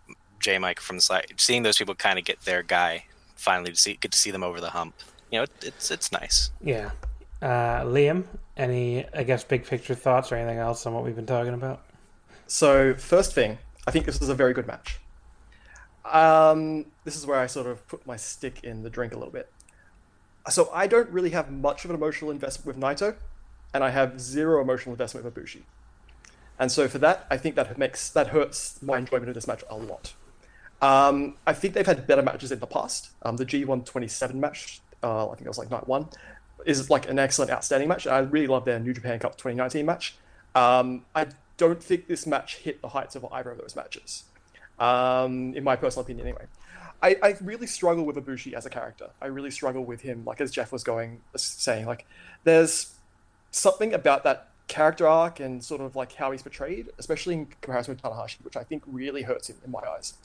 J 0.48 0.60
Mike 0.60 0.80
from 0.80 0.96
the 0.96 1.02
side, 1.02 1.34
seeing 1.36 1.64
those 1.64 1.78
people 1.78 1.94
kind 1.94 2.18
of 2.18 2.24
get 2.24 2.40
their 2.46 2.64
guy 2.64 3.04
finally 3.36 3.72
to 3.72 3.76
see 3.76 3.98
get 4.00 4.14
to 4.14 4.18
see 4.18 4.32
them 4.32 4.44
over 4.44 4.62
the 4.62 4.70
hump. 4.70 4.96
You 5.30 5.40
know, 5.40 5.44
it, 5.44 5.52
it's 5.62 5.92
it's 5.92 6.10
nice. 6.10 6.52
Yeah. 6.62 6.92
Uh, 7.42 7.84
Liam, 7.84 8.24
any 8.56 9.06
I 9.14 9.24
guess 9.24 9.44
big 9.44 9.66
picture 9.66 9.94
thoughts 9.94 10.32
or 10.32 10.36
anything 10.36 10.58
else 10.58 10.86
on 10.86 10.94
what 10.94 11.04
we've 11.04 11.18
been 11.18 11.26
talking 11.26 11.54
about? 11.54 11.82
So 12.48 12.94
first 12.94 13.34
thing, 13.34 13.58
I 13.86 13.92
think 13.92 14.06
this 14.06 14.22
was 14.22 14.30
a 14.30 14.36
very 14.36 14.54
good 14.54 14.68
match. 14.68 15.00
Um, 16.06 16.86
this 17.04 17.18
is 17.18 17.26
where 17.26 17.40
I 17.40 17.48
sort 17.48 17.68
of 17.68 17.86
put 17.90 18.08
my 18.08 18.16
stick 18.16 18.64
in 18.64 18.84
the 18.84 18.90
drink 18.90 19.12
a 19.12 19.18
little 19.18 19.34
bit. 19.34 19.52
So 20.50 20.70
I 20.74 20.88
don't 20.88 21.10
really 21.10 21.32
have 21.32 21.52
much 21.52 21.84
of 21.84 21.90
an 21.92 21.98
emotional 21.98 22.32
investment 22.32 22.66
with 22.66 22.82
Naito, 22.82 23.16
and 23.74 23.84
I 23.84 23.90
have 23.90 24.22
zero 24.22 24.62
emotional 24.62 24.94
investment 24.94 25.26
with 25.26 25.36
Ibushi. 25.36 25.64
And 26.58 26.72
so 26.72 26.88
for 26.88 27.00
that, 27.00 27.28
I 27.30 27.36
think 27.36 27.56
that 27.56 27.78
makes 27.78 28.10
that 28.12 28.28
hurts 28.30 28.82
my 28.82 28.98
enjoyment 28.98 29.28
of 29.28 29.36
this 29.36 29.46
match 29.46 29.66
a 29.70 29.76
lot. 29.76 30.14
Um, 30.82 31.36
I 31.46 31.54
think 31.54 31.74
they've 31.74 31.86
had 31.86 32.06
better 32.06 32.22
matches 32.22 32.52
in 32.52 32.60
the 32.60 32.68
past. 32.68 33.10
Um, 33.24 33.38
the 33.38 33.46
G127 33.46 34.36
match, 34.36 34.82
uh, 35.04 35.28
I 35.28 35.36
think 35.36 35.46
it 35.46 35.48
was 35.48 35.58
like 35.58 35.72
night 35.72 35.88
one, 35.88 36.08
is 36.66 36.90
like 36.90 37.10
an 37.10 37.18
excellent, 37.20 37.52
outstanding 37.52 37.90
match. 37.90 38.06
I 38.06 38.20
really 38.20 38.48
love 38.48 38.66
their 38.66 38.80
New 38.80 38.94
Japan 38.94 39.20
Cup 39.20 39.38
2019 39.38 39.86
match. 39.86 40.18
Um, 40.54 41.06
I 41.16 41.28
don't 41.58 41.82
think 41.82 42.08
this 42.08 42.28
match 42.28 42.58
hit 42.58 42.82
the 42.82 42.90
heights 42.90 43.16
of 43.16 43.26
either 43.32 43.52
of 43.52 43.58
those 43.58 43.76
matches, 43.76 44.24
um, 44.80 45.54
in 45.56 45.64
my 45.64 45.76
personal 45.76 46.04
opinion, 46.04 46.28
anyway. 46.28 46.46
I, 47.02 47.16
I 47.22 47.36
really 47.42 47.68
struggle 47.68 48.06
with 48.06 48.16
Ibushi 48.16 48.54
as 48.54 48.66
a 48.66 48.70
character. 48.70 49.10
I 49.22 49.28
really 49.28 49.52
struggle 49.52 49.86
with 49.86 50.02
him, 50.02 50.24
like 50.26 50.42
as 50.42 50.52
Jeff 50.52 50.72
was 50.72 50.84
going 50.84 51.22
saying, 51.36 51.86
like 51.86 52.06
there's 52.44 52.96
something 53.52 53.94
about 53.94 54.24
that 54.24 54.50
character 54.68 55.08
arc 55.08 55.40
and 55.40 55.64
sort 55.64 55.82
of 55.82 55.96
like 55.96 56.14
how 56.14 56.32
he's 56.32 56.42
portrayed, 56.42 56.90
especially 56.98 57.36
in 57.36 57.46
comparison 57.62 57.94
with 57.94 58.02
Tanahashi, 58.02 58.44
which 58.44 58.58
I 58.58 58.64
think 58.64 58.84
really 58.88 59.22
hurts 59.22 59.50
him 59.50 59.58
in 59.64 59.72
my 59.72 59.80
eyes. 59.80 60.16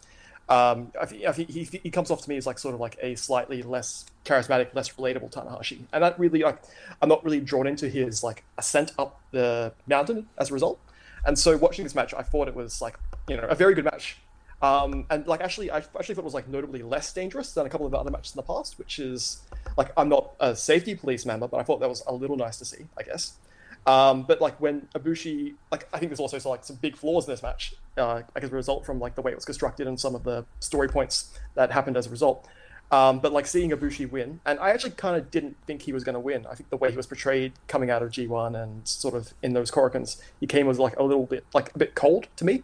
Um, 0.53 0.93
I 1.01 1.07
think, 1.07 1.25
I 1.25 1.33
think 1.33 1.49
he, 1.49 1.65
he 1.65 1.91
comes 1.91 2.11
off 2.11 2.21
to 2.25 2.29
me 2.29 2.37
as 2.37 2.47
like 2.47 2.59
sort 2.59 2.75
of 2.75 2.81
like 2.81 2.99
a 3.01 3.15
slightly 3.15 3.63
less 3.63 4.05
charismatic, 4.27 4.75
less 4.75 4.91
relatable 4.91 5.33
Tanahashi, 5.33 5.79
and 5.95 6.05
that 6.05 6.19
really 6.19 6.41
like 6.41 6.63
I'm 7.01 7.09
not 7.09 7.25
really 7.25 7.41
drawn 7.41 7.67
into 7.67 7.89
his 7.89 8.23
like 8.23 8.45
ascent 8.59 8.93
up 8.99 9.19
the 9.31 9.73
mountain 9.87 10.29
as 10.37 10.51
a 10.51 10.53
result. 10.53 10.79
And 11.25 11.39
so 11.39 11.57
watching 11.57 11.85
this 11.85 11.95
match, 11.95 12.13
I 12.13 12.23
thought 12.23 12.49
it 12.49 12.55
was 12.55 12.83
like 12.83 12.99
you 13.31 13.39
know 13.39 13.45
a 13.45 13.55
very 13.55 13.73
good 13.73 13.87
match, 13.87 14.19
um, 14.61 15.07
and 15.09 15.27
like 15.27 15.41
actually 15.41 15.71
I 15.71 15.79
actually 15.79 16.17
thought 16.17 16.23
it 16.23 16.33
was 16.33 16.35
like 16.35 16.49
notably 16.49 16.83
less 16.83 17.11
dangerous 17.15 17.55
than 17.55 17.65
a 17.65 17.71
couple 17.71 17.87
of 17.87 17.95
other 17.95 18.11
matches 18.11 18.35
in 18.35 18.37
the 18.37 18.43
past, 18.43 18.79
which 18.79 18.99
is 18.99 19.41
like 19.79 19.91
I'm 19.97 20.11
not 20.11 20.33
a 20.39 20.55
safety 20.55 20.95
police 20.95 21.25
member, 21.25 21.49
but 21.49 21.61
I 21.61 21.63
thought 21.63 21.81
that 21.81 21.89
was 21.89 22.03
a 22.07 22.13
little 22.13 22.37
nice 22.37 22.59
to 22.59 22.67
see, 22.67 22.85
I 22.99 23.05
guess. 23.05 23.37
Um, 23.87 24.23
but 24.23 24.41
like 24.41 24.61
when 24.61 24.89
Ibushi, 24.95 25.55
like 25.71 25.89
I 25.93 25.99
think 25.99 26.11
there's 26.11 26.21
also 26.21 26.39
like 26.49 26.65
some 26.65 26.77
big 26.77 26.97
flaws 26.97 27.27
in 27.27 27.33
this 27.33 27.43
match, 27.43 27.75
uh, 27.99 28.23
like 28.35 28.45
as 28.45 28.51
a 28.51 28.55
result 28.55 28.87
from 28.87 29.01
like 29.01 29.15
the 29.15 29.23
way 29.23 29.33
it 29.33 29.35
was 29.35 29.45
constructed 29.45 29.87
and 29.87 29.99
some 29.99 30.15
of 30.15 30.23
the 30.23 30.45
story 30.61 30.89
points 30.89 31.37
that 31.55 31.73
happened 31.73 31.97
as 31.97 32.07
a 32.07 32.11
result. 32.11 32.47
Um, 32.93 33.21
but 33.21 33.33
like 33.33 33.47
seeing 33.47 33.71
Ibushi 33.71 34.11
win, 34.11 34.41
and 34.45 34.61
I 34.61 34.71
actually 34.71 34.91
kind 34.93 35.17
of 35.17 35.31
didn't 35.31 35.57
think 35.67 35.83
he 35.83 35.93
was 35.93 36.05
going 36.05 36.15
to 36.15 36.21
win. 36.21 36.47
I 36.47 36.55
think 36.55 36.69
the 36.69 36.77
way 36.77 36.91
he 36.91 36.97
was 36.97 37.07
portrayed 37.07 37.55
coming 37.67 37.91
out 37.91 38.03
of 38.03 38.11
G1 38.11 38.63
and 38.63 38.87
sort 38.87 39.15
of 39.15 39.33
in 39.43 39.55
those 39.55 39.71
Korakuens, 39.71 40.21
he 40.39 40.47
came 40.47 40.69
as 40.69 40.79
like 40.79 40.97
a 40.99 41.03
little 41.03 41.27
bit 41.27 41.45
like 41.55 41.75
a 41.75 41.79
bit 41.79 41.95
cold 41.95 42.29
to 42.37 42.45
me. 42.45 42.63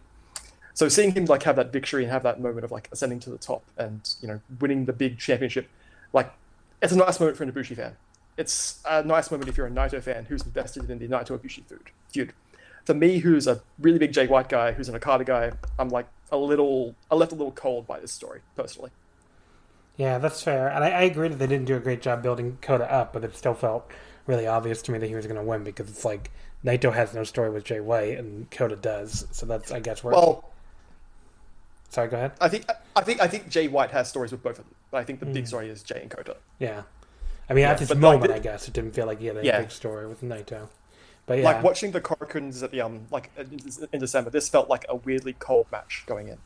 So 0.75 0.87
seeing 0.87 1.13
him 1.13 1.25
like 1.25 1.43
have 1.43 1.57
that 1.57 1.73
victory 1.73 2.03
and 2.03 2.11
have 2.11 2.23
that 2.23 2.39
moment 2.39 2.63
of 2.63 2.71
like 2.71 2.87
ascending 2.91 3.19
to 3.21 3.29
the 3.29 3.37
top 3.37 3.63
and 3.77 4.07
you 4.21 4.27
know 4.27 4.39
winning 4.61 4.85
the 4.85 4.93
big 4.93 5.17
championship, 5.17 5.67
like 6.13 6.31
it's 6.81 6.93
a 6.93 6.95
nice 6.95 7.19
moment 7.19 7.35
for 7.35 7.43
an 7.43 7.51
Ibushi 7.51 7.75
fan 7.75 7.97
it's 8.39 8.79
a 8.89 9.03
nice 9.03 9.29
moment 9.29 9.49
if 9.49 9.57
you're 9.57 9.67
a 9.67 9.71
Naito 9.71 10.01
fan 10.01 10.25
who's 10.25 10.43
invested 10.43 10.89
in 10.89 10.97
the 10.97 11.07
Naito 11.09 11.37
Ibushi 11.37 11.63
feud. 12.09 12.33
For 12.85 12.93
me, 12.93 13.19
who's 13.19 13.47
a 13.47 13.61
really 13.77 13.99
big 13.99 14.13
Jay 14.13 14.27
White 14.27 14.47
guy, 14.47 14.71
who's 14.71 14.87
an 14.87 14.95
Okada 14.95 15.25
guy, 15.25 15.51
I'm 15.77 15.89
like 15.89 16.07
a 16.31 16.37
little, 16.37 16.95
I 17.11 17.15
left 17.15 17.33
a 17.33 17.35
little 17.35 17.51
cold 17.51 17.85
by 17.85 17.99
this 17.99 18.13
story 18.13 18.39
personally. 18.55 18.91
Yeah, 19.97 20.17
that's 20.19 20.41
fair, 20.41 20.69
and 20.69 20.85
I, 20.85 20.89
I 20.89 21.01
agree 21.01 21.27
that 21.27 21.35
they 21.35 21.47
didn't 21.47 21.65
do 21.65 21.75
a 21.75 21.81
great 21.81 22.01
job 22.01 22.23
building 22.23 22.57
Kota 22.61 22.89
up, 22.91 23.11
but 23.11 23.25
it 23.25 23.35
still 23.35 23.53
felt 23.53 23.91
really 24.25 24.47
obvious 24.47 24.81
to 24.83 24.93
me 24.93 24.99
that 24.99 25.07
he 25.07 25.15
was 25.15 25.25
going 25.25 25.35
to 25.35 25.43
win 25.43 25.65
because 25.65 25.89
it's 25.89 26.05
like 26.05 26.31
Naito 26.63 26.93
has 26.93 27.13
no 27.13 27.25
story 27.25 27.49
with 27.49 27.65
Jay 27.65 27.81
White 27.81 28.17
and 28.17 28.49
Kota 28.49 28.77
does, 28.77 29.27
so 29.31 29.45
that's 29.45 29.69
I 29.73 29.81
guess 29.81 30.01
where. 30.01 30.13
Well, 30.13 30.49
sorry, 31.89 32.07
go 32.07 32.15
ahead. 32.15 32.31
I 32.39 32.47
think 32.47 32.65
I 32.95 33.01
think 33.01 33.19
I 33.19 33.27
think 33.27 33.49
Jay 33.49 33.67
White 33.67 33.91
has 33.91 34.07
stories 34.07 34.31
with 34.31 34.41
both 34.41 34.57
of 34.57 34.63
them, 34.63 34.75
but 34.89 34.99
I 34.99 35.03
think 35.03 35.19
the 35.19 35.25
mm. 35.25 35.33
big 35.33 35.47
story 35.47 35.67
is 35.67 35.83
Jay 35.83 35.99
and 36.01 36.09
Kota. 36.09 36.37
Yeah, 36.59 36.83
I 37.49 37.53
mean, 37.53 37.63
yeah, 37.63 37.71
at 37.71 37.79
this 37.79 37.93
moment, 37.95 38.31
like, 38.31 38.39
I 38.39 38.39
guess 38.39 38.67
it 38.67 38.73
didn't 38.73 38.91
feel 38.91 39.07
like 39.07 39.19
he 39.19 39.25
had 39.25 39.37
a 39.37 39.43
yeah. 39.43 39.61
big 39.61 39.71
story 39.71 40.07
with 40.07 40.21
Naito. 40.21 40.67
But 41.25 41.39
yeah. 41.39 41.45
like 41.45 41.63
watching 41.63 41.91
the 41.91 42.01
Korakuens 42.01 42.63
at 42.63 42.71
the 42.71 42.81
um 42.81 43.01
like 43.11 43.31
in 43.91 43.99
December, 43.99 44.31
this 44.31 44.49
felt 44.49 44.67
like 44.67 44.85
a 44.89 44.95
weirdly 44.95 45.33
cold 45.33 45.67
match 45.71 46.03
going 46.07 46.27
in. 46.27 46.37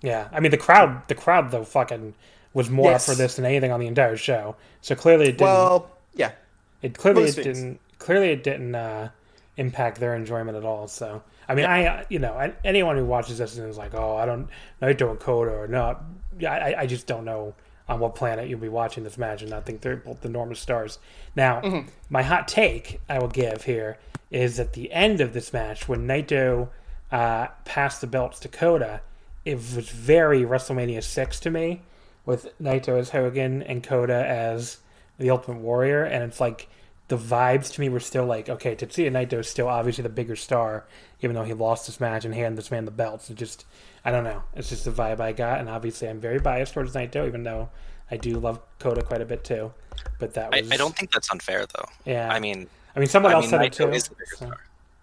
Yeah, 0.00 0.28
I 0.32 0.40
mean 0.40 0.50
the 0.50 0.56
crowd, 0.56 1.06
the 1.08 1.14
crowd 1.14 1.50
though, 1.50 1.64
fucking 1.64 2.14
was 2.54 2.70
more 2.70 2.90
yes. 2.90 3.06
up 3.06 3.14
for 3.14 3.18
this 3.22 3.36
than 3.36 3.44
anything 3.44 3.70
on 3.70 3.80
the 3.80 3.86
entire 3.86 4.16
show. 4.16 4.56
So 4.80 4.94
clearly 4.94 5.26
it 5.26 5.32
didn't. 5.32 5.42
Well, 5.42 5.90
yeah, 6.14 6.32
it 6.80 6.96
clearly 6.96 7.24
Most 7.24 7.38
it 7.38 7.44
things. 7.44 7.58
didn't. 7.58 7.80
Clearly 7.98 8.30
it 8.30 8.42
didn't 8.42 8.74
uh, 8.74 9.10
impact 9.58 10.00
their 10.00 10.14
enjoyment 10.14 10.56
at 10.56 10.64
all. 10.64 10.88
So 10.88 11.22
I 11.46 11.54
mean, 11.54 11.64
yeah. 11.64 12.00
I 12.00 12.06
you 12.08 12.18
know 12.18 12.52
anyone 12.64 12.96
who 12.96 13.04
watches 13.04 13.36
this 13.36 13.58
and 13.58 13.68
is 13.68 13.76
like, 13.76 13.94
oh, 13.94 14.16
I 14.16 14.24
don't 14.24 14.48
Naito 14.80 15.10
and 15.10 15.20
Kota 15.20 15.50
or 15.50 15.68
not, 15.68 16.02
I 16.42 16.74
I 16.78 16.86
just 16.86 17.06
don't 17.06 17.26
know 17.26 17.54
on 17.90 17.98
what 17.98 18.14
planet 18.14 18.48
you'll 18.48 18.60
be 18.60 18.68
watching 18.68 19.02
this 19.02 19.18
match, 19.18 19.42
and 19.42 19.52
I 19.52 19.60
think 19.60 19.80
they're 19.80 19.96
both 19.96 20.24
enormous 20.24 20.60
stars. 20.60 21.00
Now, 21.34 21.60
mm-hmm. 21.60 21.88
my 22.08 22.22
hot 22.22 22.46
take 22.46 23.00
I 23.08 23.18
will 23.18 23.28
give 23.28 23.64
here 23.64 23.98
is 24.30 24.60
at 24.60 24.74
the 24.74 24.92
end 24.92 25.20
of 25.20 25.32
this 25.32 25.52
match 25.52 25.88
when 25.88 26.06
Naito 26.06 26.68
uh, 27.10 27.48
passed 27.64 28.00
the 28.00 28.06
belts 28.06 28.38
to 28.40 28.48
Kota, 28.48 29.00
it 29.44 29.56
was 29.56 29.90
very 29.90 30.42
WrestleMania 30.42 31.02
six 31.02 31.40
to 31.40 31.50
me, 31.50 31.82
with 32.24 32.56
Naito 32.60 32.96
as 32.98 33.10
Hogan 33.10 33.62
and 33.62 33.82
Kota 33.82 34.24
as 34.24 34.78
the 35.18 35.30
Ultimate 35.30 35.60
Warrior, 35.60 36.04
and 36.04 36.22
it's 36.22 36.40
like 36.40 36.68
the 37.10 37.18
vibes 37.18 37.72
to 37.72 37.80
me 37.80 37.88
were 37.88 38.00
still 38.00 38.24
like, 38.24 38.48
okay, 38.48 38.76
Tetsuya 38.76 39.10
Naito 39.10 39.40
is 39.40 39.48
still 39.48 39.66
obviously 39.66 40.02
the 40.02 40.08
bigger 40.08 40.36
star, 40.36 40.86
even 41.20 41.34
though 41.34 41.42
he 41.42 41.52
lost 41.52 41.86
this 41.86 41.98
match 41.98 42.24
and 42.24 42.32
handed 42.32 42.56
this 42.56 42.70
man 42.70 42.84
the 42.84 42.92
belts. 42.92 43.28
It 43.28 43.34
just 43.34 43.66
I 44.04 44.12
don't 44.12 44.22
know. 44.22 44.44
It's 44.54 44.68
just 44.68 44.84
the 44.84 44.92
vibe 44.92 45.20
I 45.20 45.32
got, 45.32 45.58
and 45.58 45.68
obviously 45.68 46.08
I'm 46.08 46.20
very 46.20 46.38
biased 46.38 46.72
towards 46.72 46.94
Naito, 46.94 47.26
even 47.26 47.42
though 47.42 47.68
I 48.12 48.16
do 48.16 48.38
love 48.38 48.60
Kota 48.78 49.02
quite 49.02 49.20
a 49.20 49.24
bit 49.24 49.42
too. 49.42 49.72
But 50.20 50.34
that 50.34 50.52
was... 50.52 50.70
I, 50.70 50.74
I, 50.74 50.76
don't 50.78 50.96
think 50.96 51.12
that's 51.12 51.30
unfair 51.30 51.66
though. 51.66 51.84
Yeah. 52.06 52.32
I 52.32 52.38
mean, 52.38 52.68
I 52.94 53.00
mean, 53.00 53.08
someone 53.08 53.32
I 53.32 53.34
else 53.34 53.44
mean, 53.44 53.50
said 53.50 53.60
Naito 53.60 53.66
it 53.66 53.72
too. 53.72 53.90
Is 53.90 54.04
the 54.04 54.14
bigger 54.14 54.26
so, 54.30 54.46
star. 54.46 54.58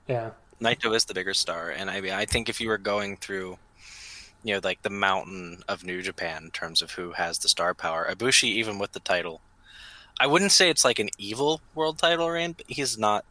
Yeah. 0.08 0.30
Naito 0.62 0.96
is 0.96 1.06
the 1.06 1.14
bigger 1.14 1.34
star, 1.34 1.72
and 1.72 1.90
I 1.90 2.00
mean, 2.00 2.14
I 2.14 2.26
think 2.26 2.48
if 2.48 2.62
you 2.62 2.70
were 2.70 2.78
going 2.78 3.18
through, 3.18 3.58
you 4.44 4.54
know, 4.54 4.62
like 4.64 4.82
the 4.82 4.90
mountain 4.90 5.62
of 5.68 5.84
New 5.84 6.02
Japan 6.02 6.46
in 6.46 6.52
terms 6.52 6.82
of 6.82 6.92
who 6.92 7.12
has 7.12 7.40
the 7.40 7.50
star 7.50 7.74
power, 7.74 8.08
Ibushi, 8.10 8.46
even 8.46 8.80
with 8.80 8.94
the 8.94 9.02
title, 9.02 9.42
I 10.20 10.28
wouldn't 10.28 10.52
say 10.52 10.70
it's 10.70 10.86
like 10.86 11.00
an 11.00 11.10
evil 11.18 11.62
world 11.76 11.98
title 11.98 12.30
reign, 12.30 12.54
but 12.54 12.66
he's 12.68 12.98
not. 12.98 13.26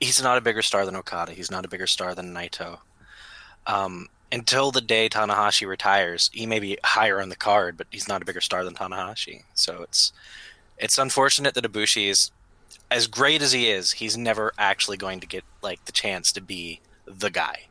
He's 0.00 0.22
not 0.22 0.36
a 0.36 0.42
bigger 0.42 0.62
star 0.62 0.84
than 0.84 0.96
Okada. 0.96 1.32
He's 1.32 1.50
not 1.50 1.64
a 1.64 1.68
bigger 1.68 1.86
star 1.86 2.14
than 2.14 2.34
Naito. 2.34 2.78
Um, 3.66 4.08
until 4.30 4.70
the 4.70 4.82
day 4.82 5.08
Tanahashi 5.08 5.66
retires, 5.66 6.30
he 6.34 6.44
may 6.44 6.60
be 6.60 6.76
higher 6.84 7.20
on 7.20 7.30
the 7.30 7.36
card, 7.36 7.78
but 7.78 7.86
he's 7.90 8.06
not 8.06 8.20
a 8.20 8.24
bigger 8.24 8.42
star 8.42 8.62
than 8.62 8.74
Tanahashi. 8.74 9.44
So 9.54 9.82
it's 9.82 10.12
it's 10.78 10.98
unfortunate 10.98 11.54
that 11.54 11.64
Ibushi 11.64 12.08
is 12.08 12.30
as 12.90 13.06
great 13.06 13.42
as 13.42 13.52
he 13.52 13.70
is, 13.70 13.92
he's 13.92 14.16
never 14.16 14.52
actually 14.58 14.96
going 14.96 15.20
to 15.20 15.26
get 15.26 15.44
like 15.62 15.84
the 15.84 15.92
chance 15.92 16.32
to 16.32 16.40
be 16.40 16.80
the 17.06 17.30
guy. 17.30 17.62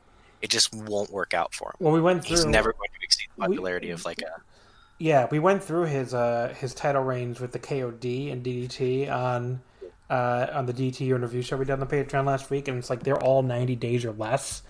It 0.42 0.50
just 0.50 0.74
won't 0.74 1.12
work 1.12 1.34
out 1.34 1.54
for 1.54 1.70
him. 1.70 1.76
Well, 1.80 1.94
we 1.94 2.02
went 2.02 2.24
through. 2.24 2.36
He's 2.36 2.46
never 2.46 2.74
going 2.74 2.90
to 2.90 3.04
exceed 3.04 3.28
the 3.36 3.42
popularity 3.42 3.88
we, 3.88 3.94
of 3.94 4.06
like 4.06 4.22
a. 4.22 4.42
Yeah, 4.98 5.28
we 5.30 5.40
went 5.40 5.64
through 5.64 5.86
his 5.86 6.14
uh 6.14 6.54
his 6.58 6.74
title 6.74 7.04
reigns 7.04 7.40
with 7.40 7.52
the 7.52 7.60
KOD 7.60 8.32
and 8.32 8.44
DDT 8.44 9.12
on 9.12 9.62
uh 10.10 10.48
on 10.54 10.66
the 10.66 10.74
DT 10.74 11.14
interview 11.14 11.42
show 11.42 11.58
we 11.58 11.66
did 11.66 11.74
on 11.74 11.80
the 11.80 11.86
Patreon 11.86 12.26
last 12.26 12.50
week, 12.50 12.68
and 12.68 12.78
it's 12.78 12.90
like 12.90 13.04
they're 13.04 13.22
all 13.22 13.42
ninety 13.42 13.76
days 13.76 14.06
or 14.06 14.14
less 14.14 14.62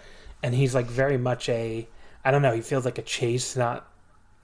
and 0.46 0.54
he's 0.54 0.76
like 0.76 0.86
very 0.86 1.18
much 1.18 1.50
a 1.50 1.88
I 2.24 2.32
don't 2.32 2.42
know. 2.42 2.54
He 2.54 2.62
feels 2.62 2.86
like 2.86 2.98
a 2.98 3.04
chase, 3.04 3.56
not 3.56 3.88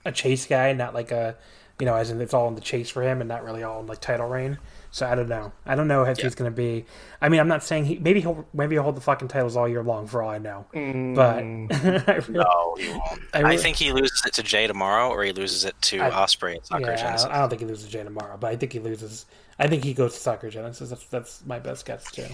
a 0.04 0.12
chase 0.12 0.46
guy, 0.46 0.72
not 0.72 0.94
like 0.94 1.12
a 1.12 1.36
you 1.78 1.86
know, 1.86 1.94
as 1.94 2.10
in 2.10 2.20
it's 2.20 2.34
all 2.34 2.48
in 2.48 2.54
the 2.54 2.60
chase 2.60 2.90
for 2.90 3.02
him 3.02 3.20
and 3.20 3.28
not 3.28 3.44
really 3.44 3.62
all 3.62 3.80
in 3.80 3.86
like 3.86 4.00
title 4.00 4.28
reign. 4.28 4.58
So 4.92 5.06
I 5.06 5.14
don't 5.14 5.28
know. 5.28 5.52
I 5.64 5.74
don't 5.74 5.88
know 5.88 6.02
if 6.02 6.18
yeah. 6.18 6.24
he's 6.24 6.34
going 6.34 6.50
to 6.50 6.54
be. 6.54 6.84
I 7.22 7.30
mean, 7.30 7.40
I'm 7.40 7.48
not 7.48 7.64
saying 7.64 7.86
he. 7.86 7.98
Maybe 7.98 8.20
he'll. 8.20 8.46
Maybe 8.52 8.76
he'll 8.76 8.82
hold 8.82 8.96
the 8.96 9.00
fucking 9.00 9.28
titles 9.28 9.56
all 9.56 9.66
year 9.66 9.82
long 9.82 10.06
for 10.06 10.22
all 10.22 10.28
I 10.28 10.36
know. 10.36 10.66
Mm. 10.74 11.14
But 11.16 12.28
really, 12.28 12.44
no, 12.44 12.76
he 12.78 12.90
won't. 12.90 13.20
I, 13.32 13.40
really, 13.40 13.54
I, 13.54 13.56
think 13.56 13.76
he 13.78 13.90
loses 13.90 14.22
it 14.26 14.34
to 14.34 14.42
Jay 14.42 14.66
tomorrow, 14.66 15.08
or 15.08 15.24
he 15.24 15.32
loses 15.32 15.64
it 15.64 15.74
to 15.80 15.98
I, 15.98 16.10
Ospreay 16.10 16.56
at 16.56 16.66
Sakura 16.66 16.90
yeah, 16.90 16.96
Genesis. 16.96 17.26
I 17.30 17.38
don't 17.38 17.48
think 17.48 17.62
he 17.62 17.66
loses 17.66 17.88
Jay 17.88 18.04
tomorrow, 18.04 18.36
but 18.36 18.48
I 18.48 18.56
think 18.56 18.74
he 18.74 18.80
loses. 18.80 19.24
I 19.58 19.66
think 19.66 19.82
he 19.82 19.94
goes 19.94 20.12
to 20.12 20.20
Sakura 20.20 20.52
Genesis. 20.52 20.90
That's 20.90 21.06
that's 21.06 21.46
my 21.46 21.58
best 21.58 21.86
guess 21.86 22.10
too. 22.12 22.28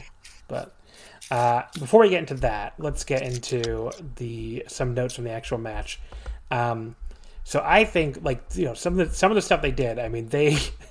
But 0.49 0.75
uh, 1.31 1.63
before 1.79 2.01
we 2.01 2.09
get 2.09 2.19
into 2.19 2.35
that, 2.35 2.75
let's 2.79 3.05
get 3.05 3.23
into 3.23 3.93
the 4.17 4.65
some 4.67 4.95
notes 4.95 5.15
from 5.15 5.25
the 5.25 5.31
actual 5.31 5.59
match. 5.59 6.01
Um, 6.51 6.97
so 7.45 7.63
I 7.65 7.85
think 7.85 8.19
like 8.23 8.43
you 8.55 8.65
know 8.67 8.75
some 8.75 8.99
of 8.99 9.09
the 9.09 9.15
some 9.15 9.31
of 9.31 9.35
the 9.35 9.43
stuff 9.43 9.63
they 9.63 9.71
did. 9.71 9.99
I 9.99 10.09
mean 10.09 10.29
they, 10.29 10.59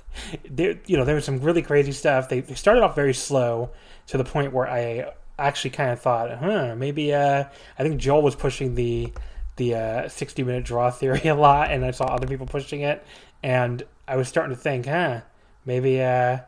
they 0.49 0.79
you 0.85 0.97
know 0.97 1.05
there 1.05 1.15
was 1.15 1.25
some 1.25 1.39
really 1.39 1.61
crazy 1.61 1.91
stuff. 1.91 2.29
They, 2.29 2.41
they 2.41 2.55
started 2.55 2.83
off 2.83 2.95
very 2.95 3.13
slow 3.13 3.71
to 4.07 4.17
the 4.17 4.23
point 4.23 4.53
where 4.53 4.67
I 4.67 5.11
actually 5.39 5.71
kind 5.71 5.91
of 5.91 5.99
thought, 5.99 6.35
huh, 6.37 6.75
maybe 6.75 7.13
uh, 7.13 7.45
I 7.77 7.83
think 7.83 7.99
Joel 7.99 8.21
was 8.21 8.35
pushing 8.35 8.75
the 8.75 9.13
the 9.57 9.75
uh, 9.75 10.07
60 10.09 10.43
minute 10.43 10.65
draw 10.65 10.89
theory 10.91 11.21
a 11.25 11.35
lot, 11.35 11.71
and 11.71 11.83
I 11.83 11.91
saw 11.91 12.05
other 12.05 12.27
people 12.27 12.45
pushing 12.45 12.81
it, 12.81 13.05
and 13.43 13.83
I 14.07 14.15
was 14.15 14.27
starting 14.27 14.55
to 14.55 14.61
think, 14.61 14.85
huh, 14.85 15.21
maybe 15.65 16.01
uh, 16.01 16.39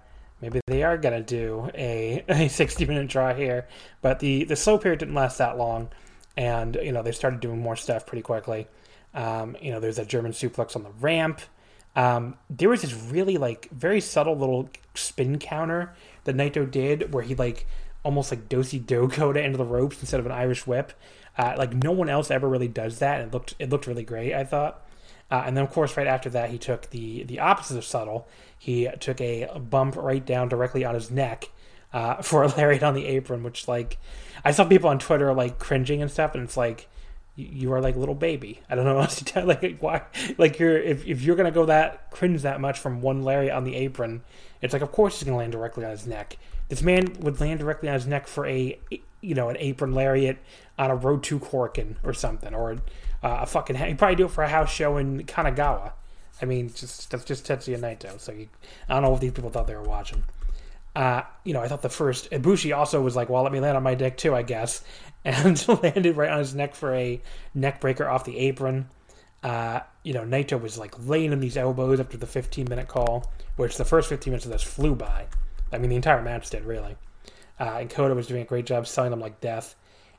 maybe 0.41 0.61
they 0.67 0.83
are 0.83 0.97
gonna 0.97 1.21
do 1.21 1.69
a, 1.75 2.23
a 2.29 2.47
60 2.47 2.85
minute 2.85 3.07
draw 3.07 3.33
here. 3.33 3.67
But 4.01 4.19
the 4.19 4.45
the 4.45 4.55
slow 4.55 4.77
period 4.77 4.99
didn't 4.99 5.15
last 5.15 5.37
that 5.37 5.57
long, 5.57 5.89
and 6.37 6.77
you 6.81 6.91
know 6.91 7.01
they 7.01 7.11
started 7.11 7.39
doing 7.39 7.59
more 7.59 7.75
stuff 7.75 8.05
pretty 8.05 8.23
quickly. 8.23 8.67
Um, 9.13 9.57
you 9.61 9.71
know, 9.71 9.79
there's 9.79 9.99
a 9.99 10.05
German 10.05 10.31
suplex 10.33 10.75
on 10.75 10.83
the 10.83 10.91
ramp. 10.91 11.41
Um, 11.95 12.35
there 12.49 12.69
was 12.69 12.81
this 12.81 12.93
really 12.93 13.37
like 13.37 13.69
very 13.71 14.01
subtle 14.01 14.37
little 14.37 14.69
spin 14.93 15.39
counter 15.39 15.93
that 16.23 16.35
Naito 16.35 16.69
did 16.69 17.13
where 17.13 17.23
he 17.23 17.35
like 17.35 17.65
almost 18.03 18.31
like 18.31 18.47
dosey 18.47 18.79
do 18.79 19.07
Kota 19.07 19.43
into 19.43 19.57
the 19.57 19.65
ropes 19.65 19.99
instead 19.99 20.19
of 20.19 20.25
an 20.25 20.31
Irish 20.31 20.65
whip. 20.67 20.93
Uh, 21.37 21.55
like 21.57 21.73
no 21.73 21.91
one 21.91 22.09
else 22.09 22.31
ever 22.31 22.47
really 22.47 22.67
does 22.67 22.99
that. 22.99 23.21
And 23.21 23.29
it 23.29 23.33
looked 23.33 23.55
it 23.59 23.69
looked 23.69 23.87
really 23.87 24.03
great. 24.03 24.33
I 24.33 24.43
thought. 24.43 24.85
Uh, 25.31 25.43
and 25.45 25.55
then 25.55 25.63
of 25.63 25.71
course 25.71 25.95
right 25.95 26.07
after 26.07 26.29
that 26.31 26.49
he 26.49 26.57
took 26.57 26.89
the 26.89 27.23
the 27.23 27.39
opposite 27.39 27.77
of 27.77 27.85
subtle. 27.85 28.27
He 28.57 28.89
took 28.99 29.21
a 29.21 29.47
bump 29.59 29.95
right 29.95 30.25
down 30.25 30.49
directly 30.49 30.83
on 30.83 30.95
his 30.95 31.09
neck 31.11 31.49
uh, 31.93 32.15
for 32.21 32.43
a 32.43 32.47
lariat 32.47 32.83
on 32.83 32.93
the 32.93 33.05
apron, 33.05 33.43
which 33.43 33.67
like 33.67 33.97
I 34.43 34.51
saw 34.51 34.65
people 34.65 34.89
on 34.89 34.99
Twitter 34.99 35.33
like 35.33 35.59
cringing 35.59 36.01
and 36.01 36.11
stuff, 36.11 36.33
and 36.35 36.43
it's 36.43 36.57
like 36.57 36.87
you 37.39 37.73
are 37.73 37.81
like 37.81 37.95
little 37.95 38.15
baby. 38.15 38.61
I 38.69 38.75
don't 38.75 38.85
know 38.85 38.95
what 38.95 39.05
else 39.05 39.15
to 39.17 39.25
tell. 39.25 39.45
Like 39.47 39.79
why? 39.79 40.03
Like 40.37 40.59
you're 40.59 40.77
if, 40.77 41.05
if 41.05 41.21
you're 41.21 41.35
gonna 41.35 41.51
go 41.51 41.65
that 41.65 42.11
cringe 42.11 42.41
that 42.43 42.61
much 42.61 42.79
from 42.79 43.01
one 43.01 43.23
lariat 43.23 43.53
on 43.53 43.63
the 43.63 43.75
apron, 43.75 44.23
it's 44.61 44.73
like 44.73 44.81
of 44.81 44.91
course 44.91 45.19
he's 45.19 45.25
gonna 45.25 45.37
land 45.37 45.51
directly 45.51 45.85
on 45.85 45.91
his 45.91 46.05
neck. 46.05 46.37
This 46.67 46.81
man 46.81 47.13
would 47.21 47.39
land 47.39 47.59
directly 47.59 47.89
on 47.89 47.95
his 47.95 48.05
neck 48.05 48.27
for 48.27 48.45
a 48.45 48.79
you 49.21 49.35
know 49.35 49.49
an 49.49 49.57
apron 49.59 49.93
lariat 49.93 50.37
on 50.77 50.91
a 50.91 50.95
road 50.95 51.23
to 51.23 51.39
Korakuen 51.39 51.95
or 52.03 52.13
something, 52.13 52.53
or 52.53 52.73
uh, 53.23 53.39
a 53.41 53.45
fucking. 53.45 53.75
He'd 53.75 53.97
probably 53.97 54.15
do 54.15 54.25
it 54.25 54.31
for 54.31 54.43
a 54.43 54.49
house 54.49 54.71
show 54.71 54.97
in 54.97 55.23
Kanagawa. 55.23 55.93
I 56.41 56.45
mean, 56.45 56.69
just 56.69 57.11
that's 57.11 57.25
just 57.25 57.45
Tetsuya 57.45 57.79
Naito. 57.79 58.19
So 58.19 58.31
you, 58.31 58.47
I 58.87 58.93
don't 58.93 59.03
know 59.03 59.13
if 59.13 59.19
these 59.19 59.33
people 59.33 59.49
thought 59.49 59.67
they 59.67 59.75
were 59.75 59.83
watching. 59.83 60.23
Uh, 60.95 61.21
you 61.43 61.53
know, 61.53 61.61
I 61.61 61.67
thought 61.67 61.81
the 61.81 61.89
first 61.89 62.31
Ibushi 62.31 62.75
also 62.75 63.01
was 63.01 63.15
like, 63.15 63.29
"Well, 63.29 63.43
let 63.43 63.51
me 63.51 63.59
land 63.59 63.77
on 63.77 63.83
my 63.83 63.95
dick 63.95 64.17
too, 64.17 64.33
I 64.33 64.41
guess," 64.41 64.83
and 65.25 65.67
landed 65.83 66.17
right 66.17 66.29
on 66.29 66.39
his 66.39 66.55
neck 66.55 66.75
for 66.75 66.93
a 66.93 67.21
neck 67.53 67.81
breaker 67.81 68.07
off 68.07 68.25
the 68.25 68.37
apron. 68.37 68.89
Uh, 69.43 69.79
you 70.03 70.13
know, 70.13 70.23
Naito 70.23 70.61
was 70.61 70.77
like 70.77 70.93
laying 71.05 71.31
in 71.31 71.39
these 71.39 71.57
elbows 71.57 71.99
after 71.99 72.17
the 72.17 72.27
15 72.27 72.65
minute 72.69 72.87
call, 72.87 73.31
which 73.55 73.77
the 73.77 73.85
first 73.85 74.09
15 74.09 74.31
minutes 74.31 74.45
of 74.45 74.51
this 74.51 74.63
flew 74.63 74.95
by. 74.95 75.27
I 75.71 75.77
mean, 75.77 75.89
the 75.89 75.95
entire 75.95 76.21
match 76.21 76.49
did 76.49 76.65
really. 76.65 76.95
Uh, 77.59 77.77
and 77.81 77.89
Kota 77.89 78.15
was 78.15 78.27
doing 78.27 78.41
a 78.41 78.45
great 78.45 78.65
job 78.65 78.87
selling 78.87 79.11
them 79.11 79.19
like 79.19 79.41
death. 79.41 79.75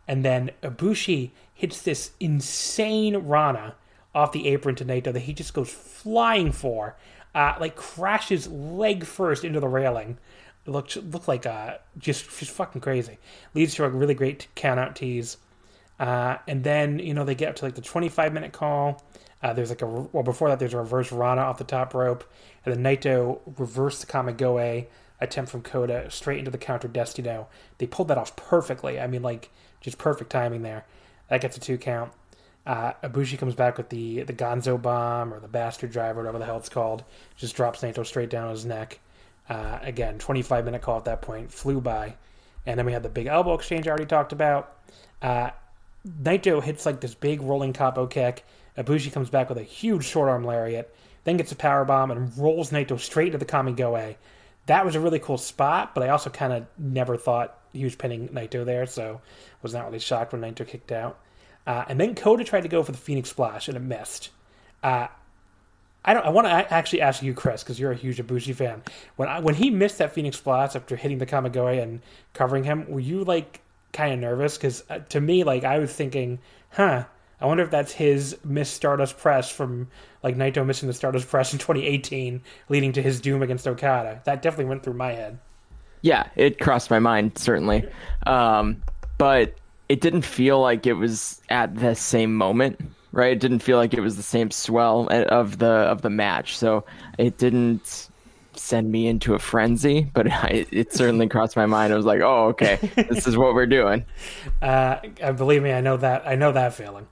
And 0.07 0.25
then 0.25 0.51
Ibushi 0.63 1.31
hits 1.55 1.83
this 1.83 2.13
insane 2.19 3.17
Rana 3.17 3.77
off 4.15 4.33
the 4.33 4.49
apron 4.49 4.75
to 4.77 4.85
Naito 4.85 5.13
that 5.13 5.21
he 5.21 5.33
just 5.33 5.55
goes 5.55 5.71
flying 5.71 6.53
for, 6.53 6.97
uh, 7.35 7.55
like 7.61 7.77
crashes 7.77 8.49
leg 8.49 9.05
first 9.05 9.45
into 9.45 9.61
the 9.61 9.69
railing. 9.69 10.19
It 10.70 10.72
looked 10.72 10.96
looked 10.96 11.26
like 11.26 11.46
uh, 11.46 11.78
just 11.98 12.30
just 12.38 12.52
fucking 12.52 12.80
crazy. 12.80 13.18
Leads 13.54 13.74
to 13.74 13.85
a 13.85 13.88
really 13.88 14.14
great 14.14 14.46
count 14.54 14.78
out 14.78 14.94
tease. 14.94 15.37
Uh, 15.98 16.37
and 16.46 16.62
then 16.62 17.00
you 17.00 17.12
know 17.12 17.24
they 17.24 17.35
get 17.35 17.48
up 17.48 17.56
to 17.56 17.64
like 17.64 17.74
the 17.74 17.80
25 17.80 18.33
minute 18.33 18.52
call. 18.52 19.02
Uh, 19.42 19.52
there's 19.52 19.70
like 19.70 19.83
a 19.83 19.87
well 19.87 20.22
before 20.22 20.48
that 20.48 20.61
there's 20.61 20.74
a 20.74 20.78
reverse 20.78 21.11
Rana 21.11 21.40
off 21.40 21.59
the 21.59 21.64
top 21.64 21.92
rope, 21.92 22.22
and 22.64 22.72
then 22.72 22.85
Naito 22.85 23.40
reversed 23.59 24.00
the 24.00 24.06
Kamigoe 24.06 24.87
attempt 25.20 25.50
from 25.50 25.62
Kota 25.62 26.09
straight 26.09 26.38
into 26.38 26.52
the 26.52 26.59
counter 26.59 26.87
Destino. 26.87 27.48
They 27.78 27.87
pulled 27.87 28.06
that 28.09 28.18
off 28.18 28.37
perfectly. 28.37 29.00
I 29.00 29.09
mean 29.09 29.22
like 29.22 29.50
just 29.80 29.98
perfect 29.98 30.30
timing 30.30 30.62
there. 30.62 30.87
That 31.28 31.40
gets 31.40 31.56
a 31.56 31.61
two 31.61 31.78
count. 31.78 32.12
Uh, 32.64 32.92
comes 33.02 33.56
back 33.56 33.76
with 33.76 33.88
the 33.88 34.22
the 34.22 34.33
Gonzo 34.33 34.80
bomb 34.80 35.35
or 35.35 35.40
the 35.40 35.48
bastard 35.48 35.90
driver, 35.90 36.20
whatever 36.20 36.38
the 36.38 36.44
hell 36.44 36.59
it's 36.59 36.68
called. 36.68 37.02
Just 37.35 37.56
drops 37.56 37.80
Naito 37.80 38.06
straight 38.06 38.30
down 38.30 38.50
his 38.50 38.64
neck. 38.64 39.00
Uh, 39.51 39.81
again, 39.83 40.17
25 40.21 40.65
minute 40.65 40.81
call 40.81 40.97
at 40.97 41.07
that 41.07 41.23
point 41.23 41.53
flew 41.53 41.81
by, 41.81 42.15
and 42.67 42.79
then 42.79 42.87
we 42.87 42.93
had 42.93 43.03
the 43.03 43.09
big 43.09 43.27
elbow 43.27 43.55
exchange 43.55 43.89
I 43.89 43.91
already 43.91 44.07
talked 44.07 44.33
about. 44.33 44.77
Uh, 45.21 45.51
Naito 46.07 46.63
hits 46.63 46.87
like 46.87 47.01
this 47.01 47.15
big 47.15 47.43
rolling 47.43 47.73
capo 47.73 48.07
kick. 48.07 48.45
Ibushi 48.79 49.13
comes 49.13 49.29
back 49.29 49.49
with 49.49 49.59
a 49.59 49.65
huge 49.65 50.05
short 50.05 50.29
arm 50.29 50.45
lariat, 50.45 50.95
then 51.25 51.37
gets 51.37 51.51
a 51.51 51.57
power 51.57 51.85
bomb 51.85 52.13
and 52.13 52.39
rolls 52.39 52.71
Naito 52.71 52.99
straight 52.99 53.35
into 53.35 53.39
the 53.39 53.45
Kamigoe. 53.45 54.15
That 54.67 54.85
was 54.85 54.95
a 54.95 55.01
really 55.01 55.19
cool 55.19 55.37
spot, 55.37 55.97
but 55.97 56.05
I 56.05 56.11
also 56.11 56.31
kind 56.31 56.53
of 56.53 56.67
never 56.79 57.17
thought 57.17 57.59
he 57.73 57.83
was 57.83 57.97
pinning 57.97 58.29
Naito 58.29 58.65
there, 58.65 58.87
so 58.87 59.21
was 59.63 59.75
not 59.75 59.87
really 59.87 59.99
shocked 59.99 60.33
when 60.33 60.43
Naito 60.43 60.65
kicked 60.65 60.93
out. 60.93 61.19
Uh, 61.67 61.85
and 61.89 62.01
then 62.01 62.15
Kota 62.15 62.45
tried 62.45 62.63
to 62.63 62.69
go 62.69 62.85
for 62.85 62.93
the 62.93 62.99
Phoenix 62.99 63.31
Splash 63.31 63.67
and 63.67 63.77
it 63.77 63.81
missed. 63.81 64.31
Uh, 64.83 65.09
I 66.05 66.15
don't. 66.15 66.25
I 66.25 66.31
want 66.31 66.47
to 66.47 66.51
actually 66.51 67.03
ask 67.03 67.23
you, 67.23 67.35
Chris, 67.35 67.63
because 67.63 67.79
you're 67.79 67.93
a 67.93 67.97
huge 67.97 68.17
Ibushi 68.17 68.55
fan. 68.55 68.83
When 69.17 69.29
I, 69.29 69.41
when 69.41 69.55
he 69.55 69.71
missed 69.71 69.99
that 69.99 70.13
Phoenix 70.13 70.39
Splash 70.39 70.75
after 70.75 70.97
hitting 70.97 71.19
the 71.19 71.27
Kamigoe 71.27 71.83
and 71.83 72.01
covering 72.33 72.65
him, 72.65 72.87
were 72.89 73.01
you 73.01 73.25
like 73.25 73.61
kind 73.93 74.15
of 74.15 74.19
nervous? 74.19 74.57
Because 74.57 74.83
uh, 74.89 75.01
to 75.11 75.21
me, 75.21 75.45
like 75.45 75.65
I 75.65 75.79
was 75.79 75.93
thinking, 75.93 76.39
huh. 76.71 77.05
I 77.43 77.47
wonder 77.47 77.63
if 77.63 77.71
that's 77.71 77.93
his 77.93 78.37
missed 78.45 78.75
Stardust 78.75 79.17
press 79.17 79.51
from 79.51 79.89
like 80.23 80.37
Naito 80.37 80.65
missing 80.67 80.89
the 80.89 80.93
Stardust 80.93 81.27
press 81.29 81.55
in 81.55 81.59
2018, 81.61 82.43
leading 82.69 82.93
to 82.93 83.03
his 83.03 83.21
doom 83.21 83.43
against 83.43 83.67
Okada. 83.67 84.21
That 84.25 84.43
definitely 84.43 84.67
went 84.67 84.83
through 84.83 84.95
my 84.95 85.13
head. 85.13 85.39
Yeah, 86.03 86.29
it 86.37 86.59
crossed 86.61 86.91
my 86.91 86.99
mind 86.99 87.37
certainly, 87.39 87.87
um, 88.27 88.83
but 89.19 89.55
it 89.91 90.01
didn't 90.01 90.23
feel 90.23 90.61
like 90.61 90.87
it 90.87 90.95
was 90.95 91.43
at 91.51 91.75
the 91.75 91.95
same 91.95 92.35
moment, 92.35 92.81
right? 93.12 93.33
It 93.33 93.40
didn't 93.40 93.61
feel 93.61 93.77
like 93.77 93.94
it 93.94 94.01
was 94.01 94.16
the 94.16 94.23
same 94.23 94.51
swell 94.51 95.09
of 95.11 95.59
the 95.59 95.66
of 95.66 96.03
the 96.03 96.11
match, 96.11 96.57
so 96.57 96.85
it 97.18 97.38
didn't 97.38 98.09
send 98.55 98.90
me 98.90 99.07
into 99.07 99.35
a 99.35 99.38
frenzy. 99.38 100.11
But 100.12 100.31
I, 100.33 100.66
it 100.70 100.92
certainly 100.92 101.29
crossed 101.29 101.57
my 101.57 101.66
mind. 101.66 101.92
I 101.92 101.96
was 101.96 102.07
like, 102.07 102.20
"Oh, 102.20 102.49
okay, 102.49 102.77
this 102.96 103.27
is 103.27 103.37
what 103.37 103.55
we're 103.55 103.66
doing." 103.66 104.05
Uh, 104.62 105.01
believe 105.33 105.62
me, 105.62 105.73
I 105.73 105.81
know 105.81 105.96
that. 105.96 106.27
I 106.27 106.35
know 106.35 106.53
that 106.53 106.75
feeling. 106.75 107.07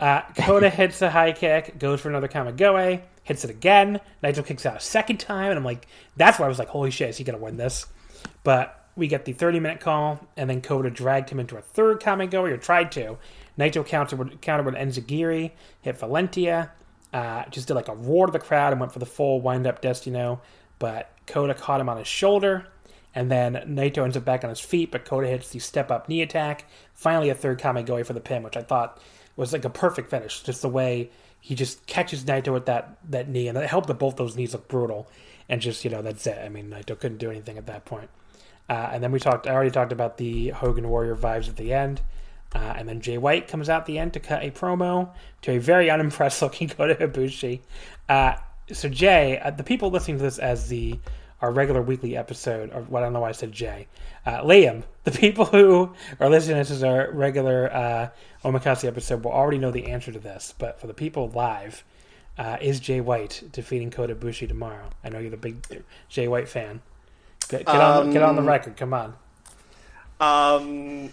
Uh, 0.00 0.22
Kota 0.38 0.70
hits 0.70 1.02
a 1.02 1.10
high 1.10 1.32
kick, 1.32 1.78
goes 1.78 2.00
for 2.00 2.08
another 2.08 2.28
Kamigoe, 2.28 3.02
hits 3.22 3.44
it 3.44 3.50
again. 3.50 4.00
Naito 4.22 4.44
kicks 4.44 4.64
out 4.64 4.76
a 4.76 4.80
second 4.80 5.18
time, 5.18 5.50
and 5.50 5.58
I'm 5.58 5.64
like, 5.64 5.86
that's 6.16 6.38
why 6.38 6.46
I 6.46 6.48
was 6.48 6.58
like, 6.58 6.68
holy 6.68 6.90
shit, 6.90 7.10
is 7.10 7.16
he 7.18 7.24
gonna 7.24 7.38
win 7.38 7.56
this? 7.58 7.86
But 8.42 8.88
we 8.96 9.06
get 9.06 9.24
the 9.24 9.32
30 9.32 9.60
minute 9.60 9.80
call, 9.80 10.20
and 10.36 10.48
then 10.48 10.60
Kota 10.60 10.90
dragged 10.90 11.30
him 11.30 11.40
into 11.40 11.56
a 11.56 11.60
third 11.60 12.00
Kamigoe, 12.00 12.50
or 12.50 12.56
tried 12.56 12.92
to. 12.92 13.18
Naito 13.58 13.86
countered 13.86 14.40
countered 14.40 14.66
with 14.66 14.74
Enziguri, 14.74 15.52
hit 15.80 15.98
Valentia, 15.98 16.70
uh, 17.12 17.44
just 17.50 17.68
did 17.68 17.74
like 17.74 17.88
a 17.88 17.94
roar 17.94 18.26
to 18.26 18.32
the 18.32 18.38
crowd 18.38 18.72
and 18.72 18.80
went 18.80 18.92
for 18.92 18.98
the 18.98 19.06
full 19.06 19.40
wind 19.40 19.66
up 19.66 19.80
Destino. 19.80 20.40
But 20.78 21.10
Kota 21.26 21.54
caught 21.54 21.80
him 21.80 21.88
on 21.88 21.96
his 21.96 22.08
shoulder, 22.08 22.66
and 23.14 23.30
then 23.30 23.54
Naito 23.68 24.02
ends 24.02 24.16
up 24.16 24.24
back 24.24 24.42
on 24.42 24.50
his 24.50 24.60
feet, 24.60 24.90
but 24.90 25.04
Kota 25.04 25.28
hits 25.28 25.50
the 25.50 25.60
step 25.60 25.90
up 25.90 26.08
knee 26.08 26.22
attack. 26.22 26.66
Finally, 26.92 27.30
a 27.30 27.34
third 27.34 27.60
Kamigoe 27.60 28.04
for 28.04 28.12
the 28.12 28.20
pin, 28.20 28.42
which 28.42 28.56
I 28.56 28.62
thought 28.62 29.00
was 29.36 29.52
like 29.52 29.64
a 29.64 29.70
perfect 29.70 30.10
finish. 30.10 30.42
Just 30.42 30.62
the 30.62 30.68
way 30.68 31.10
he 31.40 31.54
just 31.54 31.86
catches 31.86 32.24
Naito 32.24 32.52
with 32.52 32.66
that, 32.66 32.96
that 33.10 33.28
knee, 33.28 33.48
and 33.48 33.56
it 33.56 33.68
helped 33.68 33.86
that 33.86 33.94
both 33.94 34.16
those 34.16 34.36
knees 34.36 34.52
look 34.52 34.66
brutal. 34.66 35.08
And 35.48 35.60
just, 35.60 35.84
you 35.84 35.90
know, 35.90 36.00
that's 36.00 36.26
it. 36.26 36.38
I 36.42 36.48
mean, 36.48 36.70
Naito 36.70 36.98
couldn't 36.98 37.18
do 37.18 37.30
anything 37.30 37.58
at 37.58 37.66
that 37.66 37.84
point. 37.84 38.08
Uh, 38.68 38.88
and 38.92 39.02
then 39.02 39.12
we 39.12 39.20
talked. 39.20 39.46
I 39.46 39.52
already 39.52 39.70
talked 39.70 39.92
about 39.92 40.16
the 40.16 40.48
Hogan 40.48 40.88
Warrior 40.88 41.14
vibes 41.14 41.48
at 41.48 41.56
the 41.56 41.74
end. 41.74 42.00
Uh, 42.54 42.74
and 42.76 42.88
then 42.88 43.00
Jay 43.00 43.18
White 43.18 43.48
comes 43.48 43.68
out 43.68 43.86
the 43.86 43.98
end 43.98 44.12
to 44.12 44.20
cut 44.20 44.42
a 44.42 44.50
promo 44.50 45.10
to 45.42 45.52
a 45.52 45.58
very 45.58 45.90
unimpressed 45.90 46.40
looking 46.42 46.68
Kota 46.68 46.94
Ibushi. 46.94 47.60
Uh, 48.08 48.34
so 48.72 48.88
Jay, 48.88 49.38
uh, 49.38 49.50
the 49.50 49.64
people 49.64 49.90
listening 49.90 50.18
to 50.18 50.22
this 50.22 50.38
as 50.38 50.68
the 50.68 50.98
our 51.42 51.50
regular 51.50 51.82
weekly 51.82 52.16
episode, 52.16 52.72
or 52.72 52.82
what 52.82 53.02
I 53.02 53.06
don't 53.06 53.12
know 53.12 53.20
why 53.20 53.28
I 53.28 53.32
said 53.32 53.52
Jay, 53.52 53.86
uh, 54.24 54.40
Liam, 54.42 54.84
the 55.02 55.10
people 55.10 55.44
who 55.44 55.92
are 56.18 56.30
listening 56.30 56.56
to 56.56 56.60
this 56.60 56.70
as 56.70 56.82
our 56.82 57.10
regular 57.12 57.70
uh, 57.70 58.08
Omakase 58.44 58.86
episode 58.86 59.24
will 59.24 59.32
already 59.32 59.58
know 59.58 59.70
the 59.70 59.86
answer 59.86 60.10
to 60.10 60.18
this. 60.18 60.54
But 60.56 60.80
for 60.80 60.86
the 60.86 60.94
people 60.94 61.28
live, 61.28 61.84
uh, 62.38 62.56
is 62.62 62.80
Jay 62.80 63.00
White 63.00 63.42
defeating 63.52 63.90
Kota 63.90 64.14
Ibushi 64.14 64.48
tomorrow? 64.48 64.88
I 65.02 65.10
know 65.10 65.18
you're 65.18 65.30
the 65.30 65.36
big 65.36 65.84
Jay 66.08 66.28
White 66.28 66.48
fan. 66.48 66.80
Get, 67.48 67.66
get 67.66 67.76
on, 67.76 68.10
get 68.10 68.22
on 68.22 68.36
the 68.36 68.42
record. 68.42 68.76
Come 68.78 68.94
on. 68.94 69.14
Um, 70.20 71.10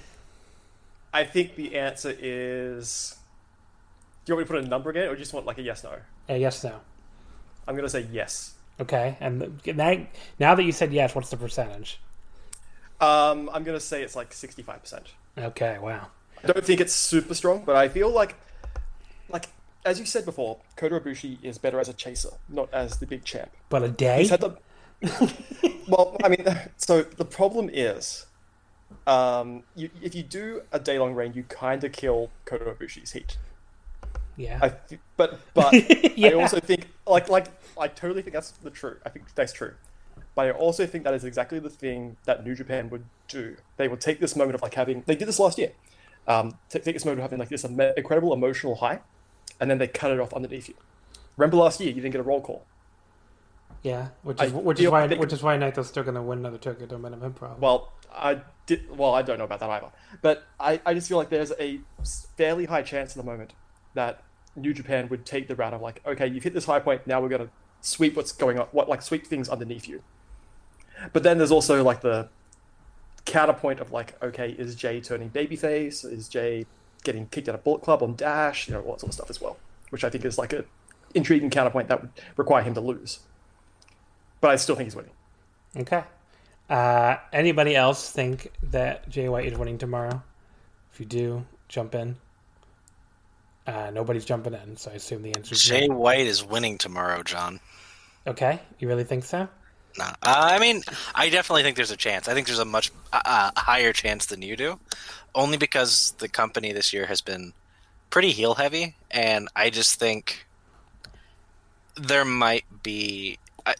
I 1.13 1.23
think 1.23 1.55
the 1.55 1.77
answer 1.77 2.15
is. 2.17 3.15
Do 4.23 4.31
you 4.31 4.35
want 4.35 4.49
me 4.49 4.55
to 4.55 4.61
put 4.61 4.65
a 4.65 4.69
number 4.69 4.89
again, 4.89 5.05
or 5.05 5.13
do 5.13 5.13
you 5.13 5.19
just 5.19 5.33
want 5.33 5.45
like 5.45 5.57
a 5.57 5.61
yes 5.61 5.83
no? 5.83 5.95
A 6.29 6.37
yes 6.37 6.63
no. 6.63 6.79
I'm 7.67 7.75
gonna 7.75 7.89
say 7.89 8.07
yes. 8.11 8.53
Okay, 8.79 9.17
and 9.19 9.61
now, 9.65 10.05
now 10.39 10.55
that 10.55 10.63
you 10.63 10.71
said 10.71 10.93
yes, 10.93 11.13
what's 11.13 11.29
the 11.29 11.37
percentage? 11.37 11.99
Um, 12.99 13.49
I'm 13.53 13.63
gonna 13.63 13.79
say 13.79 14.03
it's 14.03 14.15
like 14.15 14.33
65 14.33 14.81
percent. 14.81 15.07
Okay, 15.37 15.77
wow. 15.79 16.07
I 16.43 16.47
don't 16.47 16.65
think 16.65 16.81
it's 16.81 16.93
super 16.93 17.33
strong, 17.33 17.63
but 17.65 17.75
I 17.75 17.87
feel 17.89 18.09
like, 18.09 18.35
like 19.29 19.47
as 19.85 19.99
you 19.99 20.05
said 20.05 20.25
before, 20.25 20.59
Kota 20.75 20.99
Ibushi 20.99 21.37
is 21.43 21.57
better 21.57 21.79
as 21.79 21.89
a 21.89 21.93
chaser, 21.93 22.31
not 22.49 22.73
as 22.73 22.97
the 22.97 23.05
big 23.05 23.23
champ. 23.23 23.51
But 23.69 23.83
a 23.83 23.89
day. 23.89 24.25
The. 24.25 24.57
well, 25.87 26.15
I 26.23 26.29
mean, 26.29 26.45
so 26.77 27.03
the 27.03 27.25
problem 27.25 27.69
is, 27.71 28.25
um, 29.07 29.63
you, 29.75 29.89
if 30.01 30.13
you 30.15 30.23
do 30.23 30.61
a 30.71 30.79
day 30.79 30.97
long 30.99 31.13
reign, 31.13 31.33
you 31.33 31.43
kind 31.43 31.83
of 31.83 31.91
kill 31.91 32.29
Kota 32.45 32.65
Ibushi's 32.65 33.11
heat. 33.11 33.37
Yeah. 34.37 34.59
I 34.61 34.73
but 35.17 35.39
but 35.53 35.73
Yeah. 36.17 36.29
I 36.29 36.33
also 36.33 36.59
think 36.59 36.87
like 37.05 37.29
like 37.29 37.47
I 37.77 37.87
totally 37.87 38.21
think 38.21 38.33
that's 38.33 38.51
the 38.51 38.69
true. 38.69 38.97
I 39.05 39.09
think 39.09 39.33
that's 39.35 39.53
true. 39.53 39.73
But 40.35 40.45
I 40.47 40.51
also 40.51 40.85
think 40.85 41.03
that 41.03 41.13
is 41.13 41.25
exactly 41.25 41.59
the 41.59 41.69
thing 41.69 42.15
that 42.25 42.45
New 42.45 42.55
Japan 42.55 42.89
would 42.89 43.03
do. 43.27 43.57
They 43.77 43.87
would 43.89 43.99
take 43.99 44.19
this 44.19 44.35
moment 44.35 44.55
of 44.55 44.61
like 44.61 44.73
having 44.75 45.03
they 45.05 45.15
did 45.15 45.27
this 45.27 45.39
last 45.39 45.57
year. 45.57 45.73
Um, 46.27 46.57
take, 46.69 46.83
take 46.83 46.95
this 46.95 47.03
moment 47.05 47.19
of 47.19 47.23
having 47.23 47.39
like 47.39 47.49
this 47.49 47.63
incredible 47.65 48.31
emotional 48.33 48.75
high, 48.75 48.99
and 49.59 49.69
then 49.69 49.77
they 49.79 49.87
cut 49.87 50.11
it 50.11 50.19
off 50.19 50.33
underneath 50.33 50.69
you. 50.69 50.75
Remember 51.35 51.57
last 51.57 51.79
year 51.79 51.89
you 51.89 51.95
didn't 51.95 52.11
get 52.11 52.21
a 52.21 52.23
roll 52.23 52.41
call. 52.41 52.63
yeah, 53.83 54.09
which 54.23 54.39
I 54.39 54.45
is 54.45 54.53
which 54.53 54.79
is 54.79 54.89
why 54.89 55.07
they- 55.07 55.17
which 55.17 55.33
is 55.33 55.41
why 55.43 55.57
Naito's 55.57 55.87
still 55.87 56.03
going 56.03 56.15
to 56.15 56.21
win 56.21 56.39
another 56.39 56.57
Tokyo 56.57 56.85
Dome 56.85 57.01
Improv. 57.03 57.57
Well, 57.59 57.91
I 58.11 58.41
did. 58.65 58.95
Well, 58.95 59.13
I 59.13 59.21
don't 59.21 59.37
know 59.37 59.45
about 59.45 59.59
that 59.59 59.69
either. 59.69 59.91
But 60.21 60.45
I, 60.59 60.81
I 60.85 60.93
just 60.93 61.07
feel 61.07 61.17
like 61.17 61.29
there's 61.29 61.51
a 61.59 61.79
fairly 62.37 62.65
high 62.65 62.81
chance 62.81 63.11
at 63.11 63.17
the 63.17 63.29
moment 63.29 63.53
that 63.93 64.23
New 64.55 64.73
Japan 64.73 65.07
would 65.09 65.25
take 65.25 65.47
the 65.47 65.55
route 65.55 65.73
of 65.73 65.81
like, 65.81 66.01
okay, 66.05 66.27
you've 66.27 66.43
hit 66.43 66.53
this 66.53 66.65
high 66.65 66.79
point. 66.79 67.07
Now 67.07 67.21
we're 67.21 67.29
gonna 67.29 67.49
sweep 67.81 68.15
what's 68.15 68.31
going 68.31 68.59
on, 68.59 68.67
what 68.71 68.89
like 68.89 69.01
sweep 69.01 69.25
things 69.25 69.49
underneath 69.49 69.87
you. 69.87 70.03
But 71.13 71.23
then 71.23 71.37
there's 71.37 71.51
also 71.51 71.83
like 71.83 72.01
the 72.01 72.29
counterpoint 73.25 73.79
of 73.79 73.91
like, 73.91 74.21
okay, 74.21 74.51
is 74.51 74.75
Jay 74.75 75.01
turning 75.01 75.29
babyface? 75.29 76.05
Is 76.09 76.27
Jay 76.27 76.65
getting 77.03 77.27
kicked 77.27 77.49
out 77.49 77.55
of 77.55 77.63
Bullet 77.63 77.81
Club 77.81 78.03
on 78.03 78.15
Dash? 78.15 78.67
You 78.67 78.75
know, 78.75 78.81
all 78.81 78.93
that 78.93 78.99
sort 78.99 79.09
of 79.09 79.13
stuff 79.13 79.29
as 79.29 79.41
well, 79.41 79.57
which 79.89 80.03
I 80.03 80.09
think 80.09 80.25
is 80.25 80.37
like 80.37 80.53
a 80.53 80.65
intriguing 81.13 81.49
counterpoint 81.49 81.87
that 81.89 82.01
would 82.01 82.11
require 82.37 82.63
him 82.63 82.73
to 82.73 82.81
lose. 82.81 83.19
But 84.39 84.51
I 84.51 84.55
still 84.55 84.75
think 84.75 84.87
he's 84.87 84.95
winning. 84.95 85.11
Okay. 85.77 86.03
Uh, 86.71 87.17
anybody 87.33 87.75
else 87.75 88.09
think 88.11 88.49
that 88.63 89.09
Jay 89.09 89.27
White 89.27 89.45
is 89.45 89.57
winning 89.57 89.77
tomorrow? 89.77 90.23
If 90.93 91.01
you 91.01 91.05
do, 91.05 91.45
jump 91.67 91.93
in. 91.95 92.15
Uh, 93.67 93.91
nobody's 93.93 94.23
jumping 94.23 94.53
in, 94.53 94.77
so 94.77 94.89
I 94.89 94.93
assume 94.93 95.21
the 95.21 95.35
answer 95.35 95.53
is 95.53 95.61
Jay 95.61 95.87
no. 95.87 95.97
White 95.97 96.25
is 96.27 96.45
winning 96.45 96.77
tomorrow, 96.77 97.23
John. 97.23 97.59
Okay, 98.25 98.61
you 98.79 98.87
really 98.87 99.03
think 99.03 99.25
so? 99.25 99.49
Nah. 99.97 100.05
Uh, 100.05 100.13
I 100.23 100.59
mean, 100.59 100.81
I 101.13 101.29
definitely 101.29 101.63
think 101.63 101.75
there's 101.75 101.91
a 101.91 101.97
chance. 101.97 102.29
I 102.29 102.33
think 102.33 102.47
there's 102.47 102.59
a 102.59 102.65
much 102.65 102.89
uh, 103.11 103.51
higher 103.57 103.91
chance 103.91 104.27
than 104.27 104.41
you 104.41 104.55
do, 104.55 104.79
only 105.35 105.57
because 105.57 106.13
the 106.19 106.29
company 106.29 106.71
this 106.71 106.93
year 106.93 107.05
has 107.07 107.19
been 107.19 107.51
pretty 108.09 108.31
heel 108.31 108.53
heavy, 108.53 108.95
and 109.09 109.49
I 109.57 109.71
just 109.71 109.99
think 109.99 110.45
there 111.95 112.23
might 112.23 112.63
be. 112.81 113.39
I, 113.65 113.75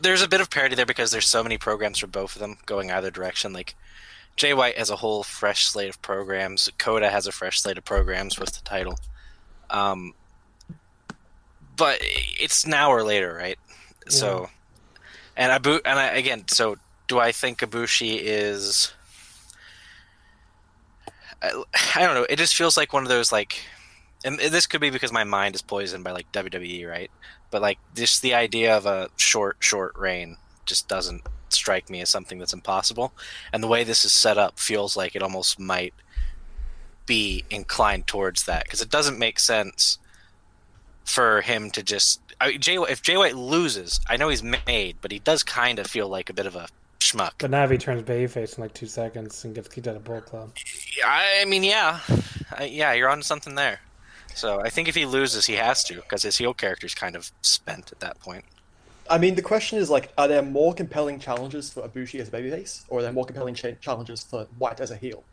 there's 0.00 0.22
a 0.22 0.28
bit 0.28 0.40
of 0.40 0.50
parity 0.50 0.74
there 0.74 0.86
because 0.86 1.10
there's 1.10 1.26
so 1.26 1.42
many 1.42 1.58
programs 1.58 1.98
for 1.98 2.06
both 2.06 2.34
of 2.34 2.40
them 2.40 2.58
going 2.66 2.90
either 2.90 3.10
direction. 3.10 3.52
Like 3.52 3.74
Jay 4.36 4.54
White 4.54 4.78
has 4.78 4.90
a 4.90 4.96
whole 4.96 5.22
fresh 5.22 5.66
slate 5.66 5.90
of 5.90 6.00
programs. 6.02 6.70
Kota 6.78 7.10
has 7.10 7.26
a 7.26 7.32
fresh 7.32 7.60
slate 7.60 7.78
of 7.78 7.84
programs 7.84 8.38
with 8.38 8.52
the 8.52 8.62
title. 8.62 8.98
Um, 9.68 10.14
but 11.76 11.98
it's 12.00 12.66
now 12.66 12.90
or 12.90 13.02
later, 13.02 13.34
right? 13.34 13.58
So, 14.08 14.50
and 15.36 15.52
Abu, 15.52 15.80
and 15.84 15.98
I, 15.98 16.06
again, 16.08 16.44
so 16.48 16.76
do 17.06 17.18
I 17.18 17.32
think 17.32 17.60
Ibushi 17.60 18.18
is? 18.20 18.92
I, 21.42 21.62
I 21.96 22.06
don't 22.06 22.14
know. 22.14 22.26
It 22.28 22.36
just 22.36 22.54
feels 22.56 22.76
like 22.76 22.92
one 22.92 23.02
of 23.02 23.08
those 23.08 23.32
like, 23.32 23.60
and 24.24 24.38
this 24.38 24.66
could 24.66 24.80
be 24.80 24.90
because 24.90 25.12
my 25.12 25.24
mind 25.24 25.54
is 25.54 25.62
poisoned 25.62 26.04
by 26.04 26.12
like 26.12 26.30
WWE, 26.32 26.88
right? 26.88 27.10
But 27.50 27.62
like 27.62 27.78
just 27.94 28.22
the 28.22 28.34
idea 28.34 28.76
of 28.76 28.86
a 28.86 29.10
short, 29.16 29.56
short 29.60 29.96
reign 29.96 30.36
just 30.66 30.88
doesn't 30.88 31.22
strike 31.48 31.90
me 31.90 32.00
as 32.00 32.08
something 32.08 32.38
that's 32.38 32.52
impossible. 32.52 33.12
And 33.52 33.62
the 33.62 33.68
way 33.68 33.84
this 33.84 34.04
is 34.04 34.12
set 34.12 34.38
up 34.38 34.58
feels 34.58 34.96
like 34.96 35.16
it 35.16 35.22
almost 35.22 35.58
might 35.58 35.94
be 37.06 37.44
inclined 37.50 38.06
towards 38.06 38.44
that 38.44 38.64
because 38.64 38.80
it 38.80 38.90
doesn't 38.90 39.18
make 39.18 39.40
sense 39.40 39.98
for 41.04 41.40
him 41.40 41.70
to 41.70 41.82
just 41.82 42.20
I, 42.40 42.56
Jay, 42.56 42.76
if 42.76 43.02
Jay 43.02 43.16
White 43.16 43.36
loses, 43.36 44.00
I 44.08 44.16
know 44.16 44.28
he's 44.28 44.42
made, 44.42 44.96
but 45.02 45.12
he 45.12 45.18
does 45.18 45.42
kind 45.42 45.78
of 45.78 45.86
feel 45.86 46.08
like 46.08 46.30
a 46.30 46.32
bit 46.32 46.46
of 46.46 46.56
a 46.56 46.68
schmuck. 47.00 47.32
But 47.38 47.50
now 47.50 47.64
if 47.64 47.70
he 47.70 47.78
turns 47.78 48.02
babyface 48.02 48.56
in 48.56 48.62
like 48.62 48.72
two 48.72 48.86
seconds 48.86 49.44
and 49.44 49.54
gets 49.54 49.68
kicked 49.68 49.86
out 49.86 49.96
of 49.96 50.04
Bull 50.04 50.20
Club, 50.22 50.52
I 51.04 51.44
mean, 51.44 51.64
yeah, 51.64 52.00
I, 52.56 52.64
yeah, 52.64 52.92
you're 52.94 53.10
on 53.10 53.22
something 53.22 53.56
there. 53.56 53.80
So 54.34 54.60
I 54.60 54.70
think 54.70 54.88
if 54.88 54.94
he 54.94 55.04
loses, 55.06 55.46
he 55.46 55.54
has 55.54 55.84
to 55.84 55.96
because 55.96 56.22
his 56.22 56.38
heel 56.38 56.54
character's 56.54 56.94
kind 56.94 57.16
of 57.16 57.30
spent 57.42 57.92
at 57.92 58.00
that 58.00 58.18
point. 58.20 58.44
I 59.08 59.18
mean, 59.18 59.34
the 59.34 59.42
question 59.42 59.78
is 59.78 59.90
like, 59.90 60.12
are 60.16 60.28
there 60.28 60.42
more 60.42 60.72
compelling 60.72 61.18
challenges 61.18 61.70
for 61.72 61.82
Ibushi 61.86 62.20
as 62.20 62.28
a 62.28 62.30
babyface, 62.30 62.84
or 62.88 63.00
are 63.00 63.02
there 63.02 63.12
more 63.12 63.24
compelling 63.24 63.54
cha- 63.54 63.72
challenges 63.80 64.22
for 64.22 64.46
White 64.58 64.80
as 64.80 64.90
a 64.92 64.96
heel? 64.96 65.24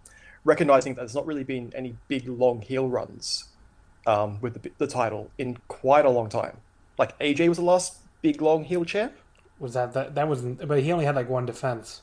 Recognizing 0.44 0.96
that 0.96 1.02
there's 1.02 1.14
not 1.16 1.28
really 1.28 1.44
been 1.44 1.72
any 1.76 1.96
big 2.08 2.28
long 2.28 2.62
heel 2.62 2.88
runs 2.90 3.46
um, 4.08 4.40
with 4.42 4.62
the, 4.62 4.72
the 4.78 4.88
title 4.88 5.30
in 5.38 5.58
quite 5.68 6.06
a 6.06 6.10
long 6.10 6.28
time. 6.30 6.58
Like 6.98 7.18
AJ 7.20 7.50
was 7.50 7.58
the 7.58 7.64
last 7.64 7.98
big 8.22 8.42
long 8.42 8.64
heel 8.64 8.84
champ. 8.84 9.14
was 9.60 9.74
that 9.74 9.94
that 9.94 10.16
that 10.16 10.28
wasn't? 10.28 10.68
But 10.68 10.82
he 10.82 10.92
only 10.92 11.06
had 11.06 11.16
like 11.16 11.30
one 11.30 11.46
defense. 11.46 12.02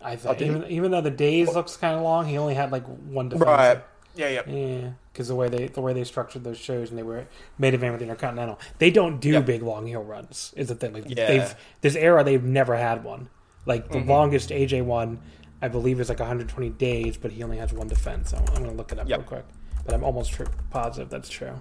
I 0.00 0.16
think 0.16 0.38
did 0.38 0.44
he? 0.44 0.50
even 0.50 0.70
even 0.70 0.90
though 0.92 1.00
the 1.00 1.10
days 1.10 1.52
looks 1.52 1.76
kind 1.76 1.96
of 1.96 2.02
long, 2.02 2.26
he 2.26 2.38
only 2.38 2.54
had 2.54 2.70
like 2.70 2.84
one 2.84 3.28
defense. 3.28 3.46
Right. 3.46 3.82
Yeah, 4.14 4.28
yeah. 4.28 4.42
Yeah, 4.46 4.90
because 5.12 5.28
the 5.28 5.34
way 5.34 5.48
they 5.48 5.66
the 5.68 5.80
way 5.80 5.92
they 5.92 6.04
structured 6.04 6.44
those 6.44 6.58
shows 6.58 6.90
and 6.90 6.98
they 6.98 7.02
were 7.02 7.26
made 7.58 7.74
event 7.74 7.92
with 7.92 8.00
the 8.00 8.06
Intercontinental, 8.06 8.58
they 8.78 8.90
don't 8.90 9.20
do 9.20 9.30
Yeah. 9.32 9.40
big 9.40 9.62
long 9.62 9.86
heel 9.86 10.02
runs. 10.02 10.52
Is 10.56 10.68
the 10.68 10.74
thing? 10.74 10.92
Like 10.92 11.04
Yeah. 11.08 11.28
Mm-hmm. 11.28 11.38
they've 11.38 11.54
this 11.80 11.96
era 11.96 12.22
they've 12.24 12.42
never 12.44 12.76
had 12.76 13.02
one. 13.04 13.28
Like 13.66 13.90
the 13.90 13.98
longest 13.98 14.50
AJ 14.50 14.84
one, 14.84 15.20
I 15.60 15.68
believe, 15.68 16.00
is 16.00 16.08
like 16.08 16.18
120 16.20 16.70
days, 16.70 17.16
but 17.16 17.30
he 17.32 17.42
only 17.42 17.58
has 17.58 17.72
one 17.72 17.88
defense. 17.88 18.32
I'm, 18.32 18.40
I'm 18.54 18.62
gonna 18.64 18.72
look 18.72 18.92
it 18.92 18.98
up 18.98 19.08
Yep. 19.08 19.18
real 19.18 19.26
quick, 19.28 19.44
but 19.84 19.94
I'm 19.94 20.02
almost 20.04 20.32
tr- 20.32 20.44
positive 20.70 21.10
that's 21.10 21.28
true. 21.28 21.60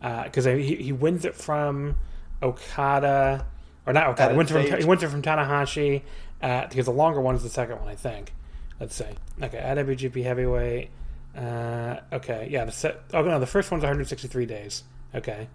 Because 0.00 0.44
he 0.44 0.76
he 0.76 0.92
wins 0.92 1.24
it 1.24 1.34
from 1.34 1.96
Okada, 2.42 3.46
or 3.86 3.92
not 3.92 4.08
Okada. 4.08 4.32
He 4.32 4.36
wins 4.38 4.50
it 4.50 4.68
from 4.70 4.78
he 4.80 4.84
wins 4.84 5.02
it 5.02 5.08
from 5.08 5.22
Tanahashi. 5.22 6.02
Uh, 6.42 6.66
because 6.68 6.84
the 6.84 6.92
longer 6.92 7.20
one 7.22 7.34
is 7.34 7.42
the 7.42 7.48
second 7.48 7.78
one, 7.80 7.88
I 7.88 7.94
think. 7.94 8.34
Let's 8.78 8.94
see. 8.94 9.04
Okay, 9.42 9.56
at 9.56 9.78
IWGP 9.78 10.22
Heavyweight. 10.24 10.90
Uh, 11.36 12.00
okay, 12.12 12.48
yeah. 12.50 12.64
The 12.64 12.72
set, 12.72 13.00
oh 13.12 13.22
no, 13.22 13.38
the 13.40 13.46
first 13.46 13.70
one's 13.70 13.82
163 13.82 14.46
days. 14.46 14.84
Okay, 15.14 15.48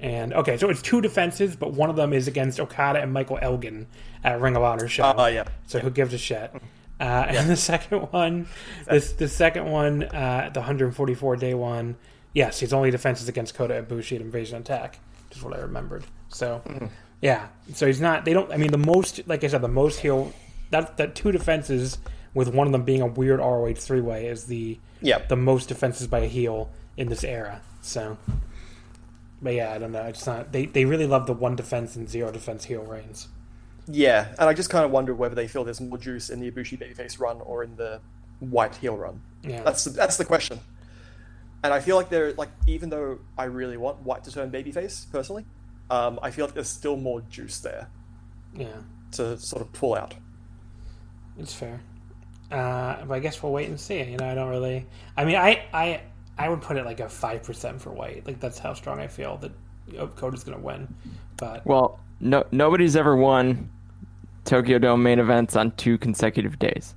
and 0.00 0.32
okay, 0.34 0.56
so 0.56 0.68
it's 0.68 0.82
two 0.82 1.00
defenses, 1.00 1.56
but 1.56 1.72
one 1.72 1.90
of 1.90 1.96
them 1.96 2.12
is 2.12 2.28
against 2.28 2.60
Okada 2.60 3.00
and 3.00 3.12
Michael 3.12 3.38
Elgin 3.40 3.86
at 4.22 4.40
Ring 4.40 4.56
of 4.56 4.62
Honor 4.62 4.88
show. 4.88 5.04
Uh, 5.04 5.26
yeah. 5.26 5.44
So 5.66 5.78
who 5.78 5.90
gives 5.90 6.14
a 6.14 6.18
shit? 6.18 6.50
Uh, 6.98 7.26
And 7.28 7.50
the 7.50 7.56
second 7.56 7.98
one, 8.12 8.46
this 8.88 9.12
the 9.12 9.28
second 9.28 9.66
one, 9.70 10.04
uh, 10.04 10.50
the 10.52 10.60
144 10.60 11.36
day 11.36 11.54
one. 11.54 11.96
Yes, 12.32 12.60
his 12.60 12.72
only 12.72 12.90
defense 12.90 13.20
is 13.22 13.28
against 13.28 13.54
Kota 13.54 13.74
Ibushi 13.82 14.16
at 14.16 14.20
Invasion 14.22 14.58
Attack, 14.58 14.98
which 15.28 15.38
is 15.38 15.44
what 15.44 15.54
I 15.56 15.60
remembered. 15.60 16.04
So, 16.28 16.62
yeah. 17.22 17.48
So 17.74 17.86
he's 17.86 18.00
not. 18.00 18.24
They 18.24 18.32
don't. 18.32 18.52
I 18.52 18.56
mean, 18.58 18.70
the 18.72 18.78
most, 18.78 19.26
like 19.26 19.42
I 19.42 19.46
said, 19.48 19.62
the 19.62 19.68
most 19.68 20.00
he'll 20.00 20.32
that 20.70 20.96
that 20.98 21.14
two 21.14 21.32
defenses 21.32 21.98
with 22.34 22.48
one 22.48 22.66
of 22.66 22.72
them 22.72 22.82
being 22.84 23.00
a 23.00 23.06
weird 23.06 23.40
ROH 23.40 23.74
three 23.74 24.00
way 24.02 24.26
is 24.26 24.44
the 24.44 24.78
Yeah. 25.06 25.18
the 25.28 25.36
most 25.36 25.68
defenses 25.68 26.06
by 26.06 26.20
a 26.20 26.26
heel 26.26 26.70
in 26.96 27.08
this 27.08 27.22
era. 27.24 27.60
So, 27.82 28.18
but 29.40 29.54
yeah, 29.54 29.72
I 29.72 29.78
don't 29.78 29.92
know. 29.92 30.02
It's 30.04 30.26
not. 30.26 30.52
They 30.52 30.66
they 30.66 30.84
really 30.84 31.06
love 31.06 31.26
the 31.26 31.32
one 31.32 31.56
defense 31.56 31.94
and 31.96 32.08
zero 32.08 32.30
defense 32.32 32.64
heel 32.64 32.82
reigns. 32.82 33.28
Yeah, 33.88 34.28
and 34.38 34.48
I 34.48 34.52
just 34.54 34.68
kind 34.70 34.84
of 34.84 34.90
wonder 34.90 35.14
whether 35.14 35.34
they 35.36 35.46
feel 35.46 35.62
there's 35.62 35.80
more 35.80 35.98
juice 35.98 36.28
in 36.30 36.40
the 36.40 36.50
Ibushi 36.50 36.76
babyface 36.78 37.20
run 37.20 37.40
or 37.42 37.62
in 37.62 37.76
the 37.76 38.00
White 38.40 38.74
heel 38.76 38.96
run. 38.96 39.22
Yeah. 39.42 39.62
That's 39.62 39.84
the, 39.84 39.90
that's 39.90 40.16
the 40.16 40.24
question. 40.24 40.58
And 41.62 41.72
I 41.72 41.78
feel 41.80 41.94
like 41.96 42.08
they're 42.08 42.32
like 42.34 42.50
even 42.66 42.90
though 42.90 43.18
I 43.38 43.44
really 43.44 43.76
want 43.76 44.00
White 44.02 44.24
to 44.24 44.32
turn 44.32 44.50
babyface 44.50 45.10
personally, 45.12 45.44
um, 45.90 46.18
I 46.22 46.30
feel 46.32 46.44
like 46.46 46.54
there's 46.54 46.68
still 46.68 46.96
more 46.96 47.20
juice 47.30 47.60
there 47.60 47.88
Yeah. 48.56 48.66
to 49.12 49.38
sort 49.38 49.62
of 49.62 49.72
pull 49.72 49.94
out. 49.94 50.14
It's 51.38 51.54
fair. 51.54 51.80
Uh, 52.50 53.04
but 53.04 53.14
I 53.14 53.18
guess 53.20 53.42
we'll 53.42 53.52
wait 53.52 53.68
and 53.68 53.78
see. 53.78 54.02
You 54.02 54.16
know, 54.16 54.28
I 54.28 54.34
don't 54.34 54.50
really. 54.50 54.86
I 55.16 55.24
mean, 55.24 55.36
I 55.36 55.64
I 55.72 56.00
I 56.38 56.48
would 56.48 56.62
put 56.62 56.76
it 56.76 56.84
like 56.84 57.00
a 57.00 57.08
five 57.08 57.42
percent 57.42 57.80
for 57.80 57.90
White. 57.90 58.26
Like 58.26 58.40
that's 58.40 58.58
how 58.58 58.74
strong 58.74 59.00
I 59.00 59.06
feel 59.08 59.36
that 59.38 59.52
Kota's 60.16 60.44
going 60.44 60.58
to 60.58 60.64
win. 60.64 60.92
But 61.36 61.64
Well, 61.66 61.98
no, 62.20 62.44
nobody's 62.52 62.96
ever 62.96 63.16
won 63.16 63.68
Tokyo 64.44 64.78
Dome 64.78 65.02
main 65.02 65.18
events 65.18 65.56
on 65.56 65.72
two 65.72 65.98
consecutive 65.98 66.58
days. 66.58 66.94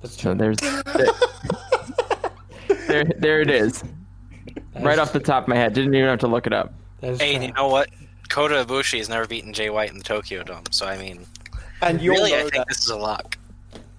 that's 0.00 0.20
So 0.20 0.34
there's 0.34 0.56
there, 2.88 3.04
there 3.18 3.40
it 3.40 3.50
is. 3.50 3.84
Right 4.80 4.98
off 4.98 5.12
the 5.12 5.20
top 5.20 5.44
of 5.44 5.48
my 5.48 5.56
head, 5.56 5.72
didn't 5.72 5.94
even 5.94 6.08
have 6.08 6.18
to 6.20 6.26
look 6.26 6.46
it 6.46 6.52
up. 6.52 6.72
That 7.00 7.12
is 7.12 7.20
Hey, 7.20 7.36
true. 7.36 7.46
you 7.46 7.52
know 7.52 7.68
what? 7.68 7.88
Kota 8.28 8.64
Ibushi 8.64 8.98
has 8.98 9.08
never 9.08 9.26
beaten 9.26 9.52
Jay 9.52 9.70
White 9.70 9.90
in 9.90 9.98
the 9.98 10.04
Tokyo 10.04 10.42
Dome, 10.42 10.64
so 10.70 10.86
I 10.86 10.98
mean, 10.98 11.26
And 11.82 12.00
you 12.00 12.12
all 12.12 12.18
really, 12.18 12.34
I 12.34 12.40
think 12.40 12.54
that 12.54 12.68
this 12.68 12.78
is 12.80 12.88
a 12.88 12.96
lock. 12.96 13.38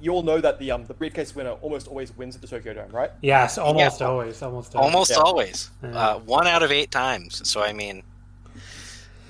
You 0.01 0.12
all 0.12 0.23
know 0.23 0.39
that 0.41 0.60
the 0.60 0.71
um 0.71 0.86
the 0.86 0.93
briefcase 0.93 1.36
winner 1.36 1.51
almost 1.62 1.88
always 1.88 2.15
wins 2.17 2.36
at 2.36 2.41
the 2.41 2.47
Tokyo 2.47 2.73
Dome, 2.73 2.91
right? 2.91 3.12
Yes, 3.21 3.58
almost 3.58 4.01
Yeah. 4.01 4.08
always, 4.08 4.41
almost 4.41 4.75
always. 4.75 4.93
Almost 4.93 5.12
Yeah. 5.12 5.17
always, 5.17 5.69
Yeah. 5.84 5.89
uh, 5.97 6.19
one 6.19 6.47
out 6.47 6.63
of 6.63 6.71
eight 6.71 6.91
times. 6.91 7.47
So 7.49 7.62
I 7.62 7.73
mean, 7.73 8.03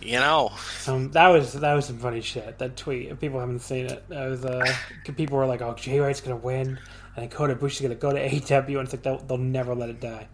you 0.01 0.19
know, 0.19 0.51
Um, 0.87 1.11
that 1.11 1.27
was 1.29 1.53
that 1.53 1.73
was 1.73 1.85
some 1.85 1.97
funny 1.99 2.21
shit. 2.21 2.57
That 2.59 2.75
tweet. 2.77 3.09
If 3.09 3.19
people 3.19 3.39
haven't 3.39 3.59
seen 3.59 3.87
it, 3.87 4.07
that 4.09 4.29
was 4.29 4.45
uh, 4.45 4.65
people 5.15 5.37
were 5.37 5.45
like, 5.47 5.61
"Oh, 5.61 5.73
Jay 5.73 5.99
White's 5.99 6.21
gonna 6.21 6.35
win, 6.35 6.67
and 6.67 6.77
then 7.15 7.29
Kota 7.29 7.55
Ibushi's 7.55 7.81
gonna 7.81 7.95
go 7.95 8.11
to 8.11 8.19
AW," 8.55 8.79
and 8.79 8.85
it's 8.87 8.93
like 8.93 9.03
they'll, 9.03 9.17
they'll 9.17 9.37
never 9.37 9.73
let 9.73 9.89
it 9.89 9.99
die. 9.99 10.27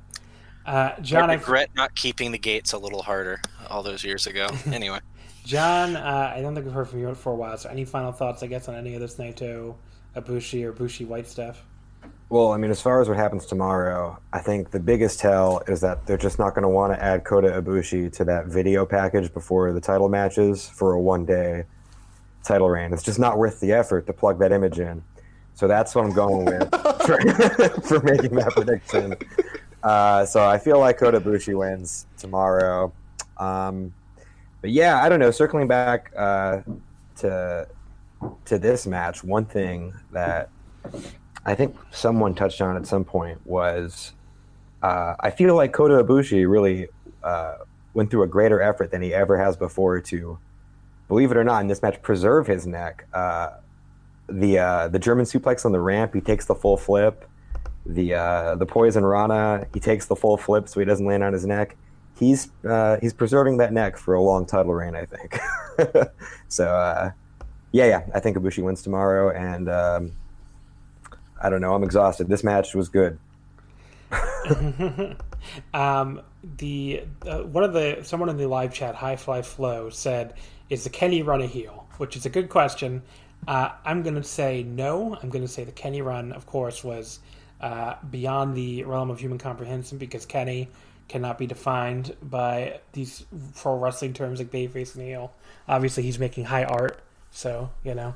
Uh, 0.65 0.91
John, 1.01 1.29
I 1.29 1.33
I 1.33 1.35
regret 1.37 1.69
not 1.75 1.95
keeping 1.95 2.31
the 2.31 2.37
gates 2.37 2.73
a 2.73 2.77
little 2.77 3.01
harder 3.01 3.41
all 3.69 3.81
those 3.81 4.03
years 4.03 4.27
ago. 4.27 4.47
Anyway, 4.71 4.99
John, 5.45 5.95
uh, 5.95 6.33
I 6.35 6.41
don't 6.41 6.53
think 6.53 6.65
we've 6.65 6.75
heard 6.75 6.87
from 6.89 6.99
you 6.99 7.15
for 7.15 7.31
a 7.31 7.35
while. 7.35 7.57
So, 7.57 7.69
any 7.69 7.83
final 7.85 8.11
thoughts, 8.11 8.43
I 8.43 8.47
guess, 8.47 8.67
on 8.67 8.75
any 8.75 8.93
of 8.93 9.01
this 9.01 9.17
Naito, 10.15 10.23
Ibushi, 10.23 10.63
or 10.63 10.71
Bushi 10.71 11.05
White 11.05 11.27
stuff? 11.27 11.65
Well, 12.29 12.53
I 12.53 12.57
mean, 12.57 12.71
as 12.71 12.81
far 12.81 13.01
as 13.01 13.09
what 13.09 13.17
happens 13.17 13.45
tomorrow, 13.45 14.17
I 14.31 14.39
think 14.39 14.71
the 14.71 14.79
biggest 14.79 15.19
tell 15.19 15.61
is 15.67 15.81
that 15.81 16.05
they're 16.05 16.17
just 16.17 16.39
not 16.39 16.55
going 16.55 16.63
to 16.63 16.69
want 16.69 16.93
to 16.93 17.03
add 17.03 17.25
Kota 17.25 17.49
Ibushi 17.49 18.11
to 18.13 18.25
that 18.25 18.45
video 18.45 18.85
package 18.85 19.33
before 19.33 19.73
the 19.73 19.81
title 19.81 20.07
matches 20.07 20.67
for 20.69 20.93
a 20.93 20.99
one-day 21.01 21.65
title 22.43 22.69
reign. 22.69 22.93
It's 22.93 23.03
just 23.03 23.19
not 23.19 23.37
worth 23.37 23.59
the 23.59 23.73
effort 23.73 24.07
to 24.07 24.13
plug 24.13 24.39
that 24.39 24.53
image 24.53 24.79
in. 24.79 25.03
So 25.55 25.67
that's 25.67 25.93
what 25.93 26.05
I'm 26.05 26.13
going 26.13 26.45
with 26.45 26.71
for, 27.05 27.81
for 27.81 27.99
making 28.01 28.35
that 28.35 28.53
prediction. 28.55 29.15
Uh, 29.83 30.25
so 30.25 30.47
I 30.47 30.57
feel 30.57 30.79
like 30.79 30.97
Kota 30.97 31.19
Ibushi 31.19 31.57
wins 31.57 32.05
tomorrow. 32.17 32.93
Um, 33.37 33.93
but 34.61 34.69
yeah, 34.69 35.03
I 35.03 35.09
don't 35.09 35.19
know. 35.19 35.31
Circling 35.31 35.67
back 35.67 36.13
uh, 36.15 36.61
to 37.17 37.67
to 38.45 38.57
this 38.57 38.85
match, 38.85 39.23
one 39.23 39.45
thing 39.45 39.93
that 40.11 40.49
I 41.45 41.55
think 41.55 41.75
someone 41.91 42.35
touched 42.35 42.61
on 42.61 42.75
at 42.75 42.85
some 42.85 43.03
point 43.03 43.45
was 43.45 44.13
uh, 44.81 45.15
I 45.19 45.31
feel 45.31 45.55
like 45.55 45.73
Kota 45.73 46.03
Ibushi 46.03 46.49
really 46.49 46.87
uh, 47.23 47.55
went 47.93 48.11
through 48.11 48.23
a 48.23 48.27
greater 48.27 48.61
effort 48.61 48.91
than 48.91 49.01
he 49.01 49.13
ever 49.13 49.37
has 49.37 49.55
before 49.55 49.99
to, 50.01 50.39
believe 51.07 51.31
it 51.31 51.37
or 51.37 51.43
not, 51.43 51.61
in 51.61 51.67
this 51.67 51.81
match 51.81 52.01
preserve 52.01 52.47
his 52.47 52.65
neck. 52.65 53.07
Uh, 53.13 53.51
the 54.27 54.59
uh, 54.59 54.87
the 54.87 54.99
German 54.99 55.25
suplex 55.25 55.65
on 55.65 55.71
the 55.71 55.79
ramp, 55.79 56.13
he 56.13 56.21
takes 56.21 56.45
the 56.45 56.55
full 56.55 56.77
flip. 56.77 57.27
The 57.85 58.13
uh, 58.13 58.55
the 58.55 58.65
poison 58.65 59.05
Rana, 59.05 59.67
he 59.73 59.79
takes 59.79 60.05
the 60.05 60.15
full 60.15 60.37
flip 60.37 60.69
so 60.69 60.79
he 60.79 60.85
doesn't 60.85 61.05
land 61.05 61.23
on 61.23 61.33
his 61.33 61.45
neck. 61.45 61.75
He's 62.17 62.51
uh, 62.67 62.97
he's 63.01 63.13
preserving 63.13 63.57
that 63.57 63.73
neck 63.73 63.97
for 63.97 64.13
a 64.13 64.21
long 64.21 64.45
title 64.45 64.73
reign, 64.73 64.95
I 64.95 65.05
think. 65.05 65.39
so 66.47 67.11
yeah, 67.71 67.85
yeah, 67.85 68.01
I 68.13 68.19
think 68.19 68.37
Ibushi 68.37 68.63
wins 68.63 68.81
tomorrow, 68.81 69.31
and 69.31 69.69
um, 69.69 70.11
I 71.41 71.49
don't 71.49 71.61
know. 71.61 71.73
I'm 71.73 71.83
exhausted. 71.83 72.27
This 72.27 72.43
match 72.43 72.75
was 72.75 72.89
good. 72.89 73.17
um, 75.73 76.21
the 76.57 77.03
uh, 77.25 77.39
one 77.39 77.63
of 77.63 77.73
the 77.73 77.99
someone 78.03 78.29
in 78.29 78.37
the 78.37 78.47
live 78.47 78.73
chat, 78.73 78.95
High 78.95 79.15
Fly 79.15 79.41
Flow, 79.41 79.89
said, 79.89 80.33
"Is 80.69 80.83
the 80.83 80.89
Kenny 80.89 81.21
run 81.23 81.41
a 81.41 81.47
heel?" 81.47 81.87
Which 81.97 82.15
is 82.15 82.25
a 82.25 82.29
good 82.29 82.49
question. 82.49 83.03
Uh, 83.47 83.69
I'm 83.85 84.03
going 84.03 84.15
to 84.15 84.23
say 84.23 84.63
no. 84.63 85.17
I'm 85.21 85.29
going 85.29 85.43
to 85.43 85.47
say 85.51 85.63
the 85.63 85.71
Kenny 85.71 86.01
run, 86.01 86.31
of 86.31 86.45
course, 86.45 86.83
was 86.83 87.19
uh, 87.59 87.95
beyond 88.09 88.55
the 88.55 88.83
realm 88.83 89.09
of 89.09 89.19
human 89.19 89.37
comprehension 89.37 89.97
because 89.97 90.25
Kenny 90.25 90.69
cannot 91.07 91.37
be 91.37 91.47
defined 91.47 92.15
by 92.21 92.79
these 92.93 93.25
pro 93.55 93.77
wrestling 93.77 94.13
terms 94.13 94.39
like 94.39 94.51
babyface 94.51 94.95
and 94.95 95.03
heel. 95.03 95.31
Obviously, 95.67 96.03
he's 96.03 96.19
making 96.19 96.45
high 96.45 96.63
art, 96.63 97.01
so 97.31 97.69
you 97.83 97.95
know 97.95 98.15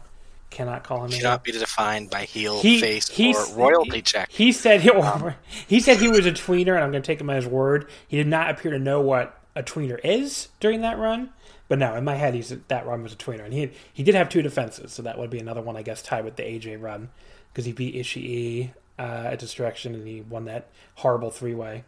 cannot 0.52 0.84
call 0.84 1.04
him. 1.04 1.12
Cannot 1.12 1.44
be 1.44 1.52
defined 1.52 2.10
by 2.10 2.24
heel, 2.24 2.62
He- 2.62 2.80
face, 2.80 3.10
he's- 3.10 3.52
or 3.52 3.56
royalty 3.58 4.02
check. 4.02 4.32
He 4.32 4.52
said 4.52 4.82
he, 4.82 4.90
he 5.68 5.80
said 5.82 5.98
he 5.98 6.08
was 6.08 6.26
a 6.26 6.32
tweener, 6.32 6.76
and 6.76 6.84
I'm 6.84 6.92
going 6.92 7.04
to 7.04 7.08
take 7.08 7.20
him 7.20 7.30
at 7.30 7.36
his 7.36 7.46
word. 7.48 7.90
He 8.08 8.16
did 8.16 8.28
not 8.28 8.50
appear 8.50 8.72
to 8.72 8.80
know 8.80 9.02
what 9.02 9.38
a 9.56 9.64
tweener 9.64 10.00
is 10.04 10.48
during 10.60 10.82
that 10.82 10.98
run. 10.98 11.32
But 11.68 11.80
no, 11.80 11.96
in 11.96 12.04
my 12.04 12.16
head, 12.16 12.36
he's 12.36 12.50
that 12.50 12.86
run 12.86 13.04
was 13.04 13.14
a 13.14 13.18
tweener, 13.18 13.44
and 13.44 13.54
he 13.54 13.72
he 13.92 14.04
did 14.04 14.16
have 14.16 14.30
two 14.30 14.42
defenses, 14.42 14.94
so 14.94 15.02
that 15.02 15.18
would 15.18 15.30
be 15.30 15.40
another 15.40 15.62
one, 15.62 15.76
I 15.76 15.82
guess, 15.82 16.02
tied 16.02 16.24
with 16.24 16.36
the 16.36 16.44
AJ 16.44 16.82
run 16.82 17.10
because 17.52 17.66
he 17.66 17.72
beat 17.72 17.96
Ishii 17.96 18.72
uh, 19.00 19.02
at 19.32 19.40
Destruction, 19.40 19.96
and 19.96 20.08
he 20.08 20.22
won 20.22 20.46
that 20.46 20.68
horrible 20.96 21.32
three 21.32 21.56
way. 21.56 21.84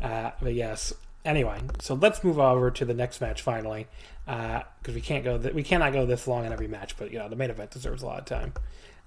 Uh, 0.00 0.30
but 0.40 0.54
yes. 0.54 0.92
Anyway, 1.24 1.60
so 1.80 1.94
let's 1.94 2.24
move 2.24 2.38
over 2.38 2.70
to 2.70 2.84
the 2.84 2.94
next 2.94 3.20
match 3.20 3.42
finally, 3.42 3.86
because 4.26 4.94
we 4.94 5.00
can't 5.00 5.24
go 5.24 5.38
th- 5.38 5.54
we 5.54 5.62
cannot 5.62 5.92
go 5.92 6.04
this 6.04 6.26
long 6.26 6.44
in 6.44 6.52
every 6.52 6.68
match. 6.68 6.96
But 6.96 7.12
you 7.12 7.18
know 7.18 7.28
the 7.28 7.36
main 7.36 7.50
event 7.50 7.70
deserves 7.70 8.02
a 8.02 8.06
lot 8.06 8.18
of 8.18 8.24
time. 8.24 8.52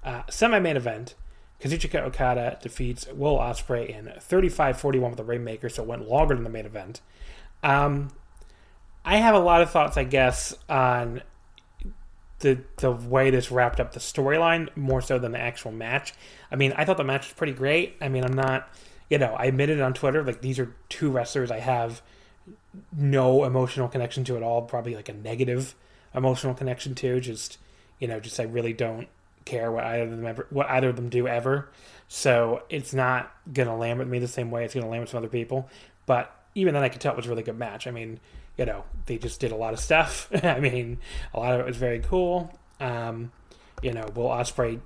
Uh, 0.03 0.21
semi-main 0.29 0.77
event, 0.77 1.15
Kazuchika 1.59 2.01
Okada 2.03 2.59
defeats 2.61 3.07
Will 3.07 3.37
Ospreay 3.37 3.89
in 3.89 4.05
35-41 4.05 5.01
with 5.01 5.17
the 5.17 5.23
Rainmaker, 5.23 5.67
so 5.67 5.81
it 5.81 5.89
went 5.89 6.07
longer 6.07 6.35
than 6.35 6.43
the 6.43 6.49
main 6.49 6.65
event. 6.65 7.01
Um, 7.63 8.11
I 9.03 9.17
have 9.17 9.35
a 9.35 9.39
lot 9.39 9.61
of 9.61 9.71
thoughts, 9.71 9.97
I 9.97 10.03
guess, 10.03 10.55
on 10.69 11.21
the 12.39 12.59
the 12.77 12.91
way 12.91 13.29
this 13.29 13.51
wrapped 13.51 13.79
up 13.79 13.93
the 13.93 13.99
storyline 13.99 14.75
more 14.75 15.01
so 15.01 15.17
than 15.17 15.31
the 15.31 15.39
actual 15.39 15.71
match. 15.71 16.13
I 16.51 16.55
mean, 16.55 16.73
I 16.75 16.85
thought 16.85 16.97
the 16.97 17.03
match 17.03 17.27
was 17.27 17.33
pretty 17.33 17.53
great. 17.53 17.95
I 18.01 18.09
mean, 18.09 18.23
I'm 18.23 18.33
not, 18.33 18.69
you 19.09 19.17
know, 19.17 19.35
I 19.37 19.45
admitted 19.45 19.81
on 19.81 19.93
Twitter 19.93 20.23
like 20.23 20.41
these 20.41 20.59
are 20.59 20.73
two 20.89 21.11
wrestlers 21.11 21.51
I 21.51 21.59
have 21.59 22.01
no 22.95 23.43
emotional 23.43 23.87
connection 23.87 24.23
to 24.25 24.37
at 24.37 24.43
all. 24.43 24.63
Probably 24.63 24.95
like 24.95 25.09
a 25.09 25.13
negative 25.13 25.75
emotional 26.13 26.53
connection 26.53 26.95
to. 26.95 27.19
Just 27.19 27.57
you 27.99 28.07
know, 28.07 28.19
just 28.19 28.39
I 28.39 28.43
really 28.43 28.73
don't 28.73 29.07
care 29.45 29.71
what 29.71 29.83
either 29.83 30.03
of 30.03 30.11
them 30.11 30.25
ever, 30.25 30.47
what 30.49 30.69
either 30.69 30.89
of 30.89 30.95
them 30.95 31.09
do 31.09 31.27
ever. 31.27 31.69
So 32.07 32.63
it's 32.69 32.93
not 32.93 33.31
gonna 33.51 33.77
land 33.77 33.99
with 33.99 34.07
me 34.07 34.19
the 34.19 34.27
same 34.27 34.51
way 34.51 34.65
it's 34.65 34.73
gonna 34.73 34.89
land 34.89 35.01
with 35.01 35.09
some 35.09 35.19
other 35.19 35.27
people. 35.27 35.69
But 36.05 36.33
even 36.55 36.73
then, 36.73 36.83
I 36.83 36.89
could 36.89 37.01
tell 37.01 37.13
it 37.13 37.17
was 37.17 37.25
a 37.25 37.29
really 37.29 37.43
good 37.43 37.57
match. 37.57 37.87
I 37.87 37.91
mean, 37.91 38.19
you 38.57 38.65
know, 38.65 38.85
they 39.05 39.17
just 39.17 39.39
did 39.39 39.51
a 39.51 39.55
lot 39.55 39.73
of 39.73 39.79
stuff. 39.79 40.29
I 40.43 40.59
mean, 40.59 40.99
a 41.33 41.39
lot 41.39 41.53
of 41.53 41.61
it 41.61 41.65
was 41.65 41.77
very 41.77 41.99
cool. 41.99 42.57
Um, 42.79 43.31
you 43.81 43.93
know, 43.93 44.05
Will 44.15 44.29
Ospreay 44.29 44.79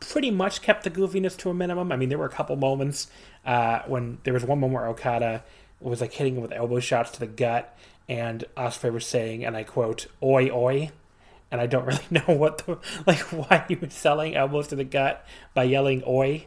pretty 0.00 0.30
much 0.30 0.62
kept 0.62 0.84
the 0.84 0.90
goofiness 0.90 1.36
to 1.38 1.50
a 1.50 1.54
minimum. 1.54 1.92
I 1.92 1.96
mean, 1.96 2.08
there 2.08 2.18
were 2.18 2.26
a 2.26 2.30
couple 2.30 2.56
moments 2.56 3.08
uh, 3.44 3.80
when 3.86 4.18
there 4.24 4.34
was 4.34 4.44
one 4.44 4.60
moment 4.60 4.80
where 4.80 4.88
Okada 4.88 5.44
was 5.80 6.00
like 6.00 6.12
hitting 6.12 6.36
him 6.36 6.42
with 6.42 6.52
elbow 6.52 6.80
shots 6.80 7.10
to 7.12 7.20
the 7.20 7.26
gut, 7.26 7.76
and 8.08 8.44
Ospreay 8.56 8.92
was 8.92 9.06
saying, 9.06 9.44
and 9.44 9.56
I 9.56 9.64
quote, 9.64 10.06
"Oi, 10.22 10.50
oi." 10.50 10.90
And 11.50 11.60
I 11.60 11.66
don't 11.66 11.84
really 11.86 12.00
know 12.10 12.34
what 12.34 12.58
the 12.58 12.78
like 13.06 13.20
why 13.32 13.64
he 13.68 13.74
was 13.74 13.94
selling 13.94 14.34
elbows 14.34 14.68
to 14.68 14.76
the 14.76 14.84
gut 14.84 15.24
by 15.54 15.64
yelling 15.64 16.02
"oi." 16.06 16.46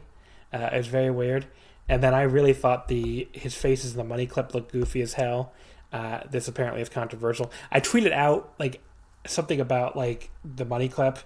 Uh, 0.52 0.70
it 0.72 0.76
was 0.76 0.86
very 0.86 1.10
weird. 1.10 1.46
And 1.88 2.02
then 2.02 2.14
I 2.14 2.22
really 2.22 2.52
thought 2.52 2.88
the 2.88 3.28
his 3.32 3.54
faces 3.54 3.92
in 3.92 3.98
the 3.98 4.04
money 4.04 4.26
clip 4.26 4.54
looked 4.54 4.72
goofy 4.72 5.02
as 5.02 5.14
hell. 5.14 5.52
Uh, 5.92 6.20
this 6.28 6.48
apparently 6.48 6.82
is 6.82 6.88
controversial. 6.88 7.50
I 7.70 7.80
tweeted 7.80 8.12
out 8.12 8.52
like 8.58 8.80
something 9.26 9.60
about 9.60 9.96
like 9.96 10.30
the 10.44 10.64
money 10.64 10.88
clip 10.88 11.18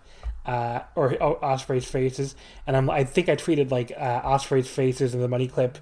uh, 0.47 0.81
or 0.95 1.17
oh, 1.23 1.39
Ospreay's 1.43 1.85
faces, 1.85 2.35
and 2.67 2.77
I'm 2.77 2.89
I 2.89 3.05
think 3.05 3.29
I 3.29 3.37
tweeted 3.37 3.71
like 3.71 3.93
uh, 3.97 4.23
Ospreay's 4.23 4.69
faces 4.69 5.15
in 5.15 5.21
the 5.21 5.29
money 5.29 5.47
clip. 5.47 5.79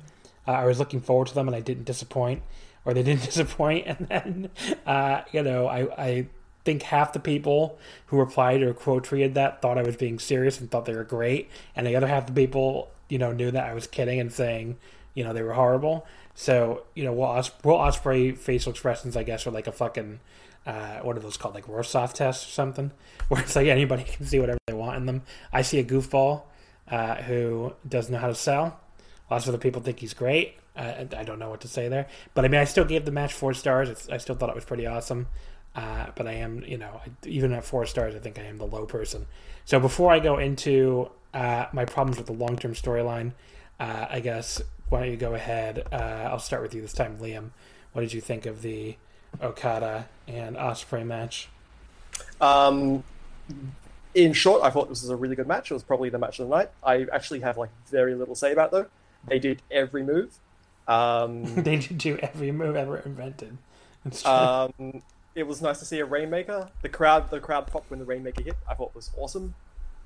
Uh, 0.46 0.52
I 0.52 0.64
was 0.64 0.78
looking 0.78 1.00
forward 1.00 1.28
to 1.28 1.34
them, 1.34 1.46
and 1.46 1.56
I 1.56 1.60
didn't 1.60 1.84
disappoint, 1.84 2.42
or 2.84 2.94
they 2.94 3.02
didn't 3.04 3.24
disappoint. 3.24 3.86
And 3.86 4.08
then 4.08 4.50
uh, 4.86 5.22
you 5.32 5.42
know 5.42 5.66
I 5.68 5.80
I 6.02 6.26
think 6.64 6.82
half 6.82 7.12
the 7.12 7.20
people 7.20 7.78
who 8.06 8.18
replied 8.18 8.62
or 8.62 8.74
quote 8.74 9.06
tweeted 9.06 9.34
that 9.34 9.62
thought 9.62 9.78
I 9.78 9.82
was 9.82 9.96
being 9.96 10.18
serious 10.18 10.60
and 10.60 10.70
thought 10.70 10.84
they 10.84 10.94
were 10.94 11.04
great, 11.04 11.48
and 11.76 11.86
the 11.86 11.96
other 11.96 12.08
half 12.08 12.26
the 12.26 12.32
people 12.32 12.90
you 13.08 13.18
know 13.18 13.32
knew 13.32 13.50
that 13.50 13.64
I 13.64 13.74
was 13.74 13.86
kidding 13.86 14.18
and 14.20 14.32
saying 14.32 14.76
you 15.14 15.24
know 15.24 15.32
they 15.32 15.42
were 15.42 15.54
horrible. 15.54 16.06
So 16.34 16.82
you 16.94 17.04
know 17.04 17.12
Will, 17.12 17.24
Os- 17.24 17.52
Will 17.62 17.76
Ospreay 17.78 18.36
facial 18.36 18.72
expressions 18.72 19.16
I 19.16 19.22
guess 19.22 19.46
are 19.46 19.52
like 19.52 19.66
a 19.68 19.72
fucking 19.72 20.18
uh, 20.68 21.00
what 21.00 21.16
are 21.16 21.20
those 21.20 21.38
called 21.38 21.54
like 21.54 21.66
Rorschach 21.66 22.12
tests 22.12 22.46
or 22.46 22.50
something 22.50 22.92
where 23.28 23.40
it's 23.40 23.56
like 23.56 23.66
anybody 23.66 24.04
can 24.04 24.26
see 24.26 24.38
whatever 24.38 24.58
they 24.66 24.74
want 24.74 24.98
in 24.98 25.06
them. 25.06 25.22
I 25.50 25.62
see 25.62 25.78
a 25.78 25.84
goofball 25.84 26.42
uh, 26.90 27.16
who 27.22 27.72
doesn't 27.88 28.12
know 28.12 28.18
how 28.18 28.28
to 28.28 28.34
sell. 28.34 28.78
Lots 29.30 29.46
of 29.46 29.54
other 29.54 29.60
people 29.60 29.80
think 29.80 29.98
he's 30.00 30.14
great. 30.14 30.56
Uh, 30.76 31.06
I 31.16 31.24
don't 31.24 31.38
know 31.38 31.50
what 31.50 31.62
to 31.62 31.68
say 31.68 31.88
there, 31.88 32.06
but 32.34 32.44
I 32.44 32.48
mean, 32.48 32.60
I 32.60 32.64
still 32.64 32.84
gave 32.84 33.04
the 33.04 33.10
match 33.10 33.32
four 33.32 33.52
stars. 33.52 33.88
It's, 33.88 34.08
I 34.08 34.18
still 34.18 34.36
thought 34.36 34.50
it 34.50 34.54
was 34.54 34.64
pretty 34.64 34.86
awesome. 34.86 35.26
Uh, 35.74 36.06
but 36.14 36.26
I 36.26 36.32
am, 36.34 36.62
you 36.64 36.78
know, 36.78 37.00
even 37.24 37.52
at 37.52 37.64
four 37.64 37.86
stars, 37.86 38.14
I 38.14 38.18
think 38.18 38.38
I 38.38 38.42
am 38.42 38.58
the 38.58 38.66
low 38.66 38.84
person. 38.84 39.26
So 39.64 39.80
before 39.80 40.12
I 40.12 40.18
go 40.18 40.38
into 40.38 41.10
uh, 41.34 41.66
my 41.72 41.84
problems 41.84 42.16
with 42.18 42.26
the 42.26 42.32
long 42.32 42.56
term 42.56 42.74
storyline, 42.74 43.32
uh, 43.80 44.06
I 44.10 44.20
guess 44.20 44.62
why 44.88 45.00
don't 45.00 45.10
you 45.10 45.16
go 45.16 45.34
ahead? 45.34 45.86
I'll 45.92 46.38
start 46.38 46.62
with 46.62 46.74
you 46.74 46.82
this 46.82 46.92
time, 46.92 47.18
Liam. 47.18 47.50
What 47.92 48.02
did 48.02 48.12
you 48.12 48.20
think 48.20 48.46
of 48.46 48.62
the 48.62 48.96
Okada 49.42 50.08
and 50.26 50.56
Ospreay 50.56 51.06
match? 51.06 51.48
Um, 52.40 53.04
in 54.14 54.32
short, 54.32 54.62
I 54.62 54.70
thought 54.70 54.88
this 54.88 55.02
was 55.02 55.10
a 55.10 55.16
really 55.16 55.36
good 55.36 55.46
match. 55.46 55.70
It 55.70 55.74
was 55.74 55.82
probably 55.82 56.08
the 56.08 56.18
match 56.18 56.38
of 56.40 56.48
the 56.48 56.56
night. 56.56 56.70
I 56.82 57.06
actually 57.12 57.40
have 57.40 57.56
like 57.56 57.70
very 57.90 58.14
little 58.14 58.34
to 58.34 58.38
say 58.38 58.52
about 58.52 58.70
though. 58.70 58.86
They 59.26 59.38
did 59.38 59.62
every 59.70 60.02
move. 60.02 60.38
Um, 60.86 61.44
they 61.62 61.76
did 61.76 61.98
do 61.98 62.18
every 62.18 62.50
move 62.52 62.76
ever 62.76 62.98
invented. 62.98 63.58
It's 64.04 64.22
true. 64.22 64.30
um, 64.30 65.02
it 65.34 65.46
was 65.46 65.62
nice 65.62 65.78
to 65.78 65.84
see 65.84 66.00
a 66.00 66.04
rainmaker. 66.04 66.70
The 66.82 66.88
crowd, 66.88 67.30
the 67.30 67.40
crowd 67.40 67.66
popped 67.66 67.90
when 67.90 68.00
the 68.00 68.04
rainmaker 68.04 68.42
hit. 68.42 68.56
I 68.68 68.74
thought 68.74 68.94
was 68.94 69.10
awesome. 69.16 69.54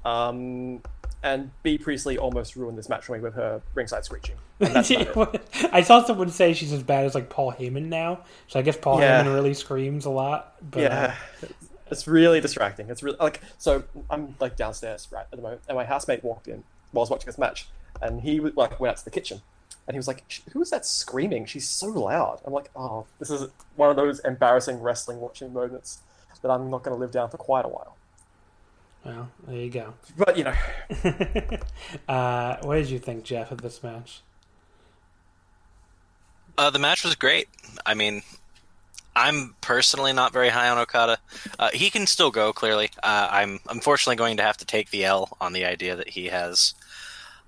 Um, 0.04 0.82
and 1.22 1.50
Bea 1.62 1.78
Priestley 1.78 2.18
almost 2.18 2.56
ruined 2.56 2.76
this 2.76 2.88
match 2.88 3.04
for 3.04 3.12
me 3.12 3.20
with 3.20 3.34
her 3.34 3.62
ringside 3.74 4.04
screeching. 4.04 4.36
And 4.62 4.74
that's 4.76 4.90
about 4.90 5.34
it. 5.34 5.44
I 5.72 5.82
saw 5.82 6.04
someone 6.04 6.30
say 6.30 6.52
she's 6.54 6.72
as 6.72 6.84
bad 6.84 7.04
as 7.04 7.16
like 7.16 7.28
Paul 7.30 7.52
Heyman 7.52 7.86
now. 7.86 8.20
So 8.46 8.60
I 8.60 8.62
guess 8.62 8.76
Paul 8.76 9.00
Yeah. 9.00 9.24
Heyman 9.24 9.34
really 9.34 9.54
screams 9.54 10.04
a 10.04 10.10
lot. 10.10 10.54
But, 10.70 10.78
uh, 10.80 10.82
yeah, 10.82 11.14
it's 11.90 12.06
really 12.06 12.40
distracting. 12.40 12.88
It's 12.88 13.02
really 13.02 13.16
like 13.18 13.40
so. 13.58 13.82
I'm 14.08 14.36
like 14.38 14.54
downstairs 14.56 15.08
right 15.10 15.26
at 15.32 15.36
the 15.36 15.42
moment, 15.42 15.62
and 15.68 15.76
my 15.76 15.84
housemate 15.84 16.22
walked 16.22 16.46
in 16.46 16.62
while 16.92 17.00
I 17.00 17.04
was 17.04 17.10
watching 17.10 17.26
this 17.26 17.38
match, 17.38 17.68
and 18.00 18.20
he 18.20 18.38
like 18.38 18.78
went 18.78 18.92
out 18.92 18.96
to 18.98 19.04
the 19.04 19.10
kitchen, 19.10 19.42
And 19.88 19.94
he 19.94 19.98
was 19.98 20.06
like, 20.06 20.22
"Who 20.52 20.62
is 20.62 20.70
that 20.70 20.86
screaming? 20.86 21.44
She's 21.46 21.68
so 21.68 21.88
loud." 21.88 22.40
I'm 22.44 22.52
like, 22.52 22.70
"Oh, 22.76 23.06
this 23.18 23.30
is 23.30 23.48
one 23.74 23.90
of 23.90 23.96
those 23.96 24.20
embarrassing 24.20 24.80
wrestling 24.80 25.18
watching 25.20 25.52
moments 25.52 25.98
that 26.40 26.50
I'm 26.52 26.70
not 26.70 26.84
going 26.84 26.94
to 26.94 27.00
live 27.00 27.10
down 27.10 27.30
for 27.30 27.36
quite 27.36 27.64
a 27.64 27.68
while." 27.68 27.96
Well, 29.04 29.30
there 29.46 29.56
you 29.56 29.70
go. 29.70 29.94
But 30.16 30.36
you 30.36 30.44
know, 30.44 30.54
uh, 32.08 32.56
what 32.62 32.76
did 32.76 32.90
you 32.90 32.98
think, 32.98 33.24
Jeff, 33.24 33.50
of 33.50 33.60
this 33.62 33.82
match? 33.82 34.22
Uh, 36.56 36.70
the 36.70 36.78
match 36.78 37.04
was 37.04 37.14
great. 37.14 37.48
I 37.86 37.94
mean, 37.94 38.22
I'm 39.16 39.54
personally 39.60 40.12
not 40.12 40.32
very 40.32 40.50
high 40.50 40.68
on 40.68 40.78
Okada. 40.78 41.18
Uh, 41.58 41.70
he 41.72 41.90
can 41.90 42.06
still 42.06 42.30
go. 42.30 42.52
Clearly, 42.52 42.90
uh, 43.02 43.28
I'm 43.30 43.60
unfortunately 43.68 44.16
going 44.16 44.36
to 44.36 44.42
have 44.42 44.58
to 44.58 44.64
take 44.66 44.90
the 44.90 45.04
L 45.04 45.36
on 45.40 45.52
the 45.52 45.64
idea 45.64 45.96
that 45.96 46.10
he 46.10 46.26
has. 46.26 46.74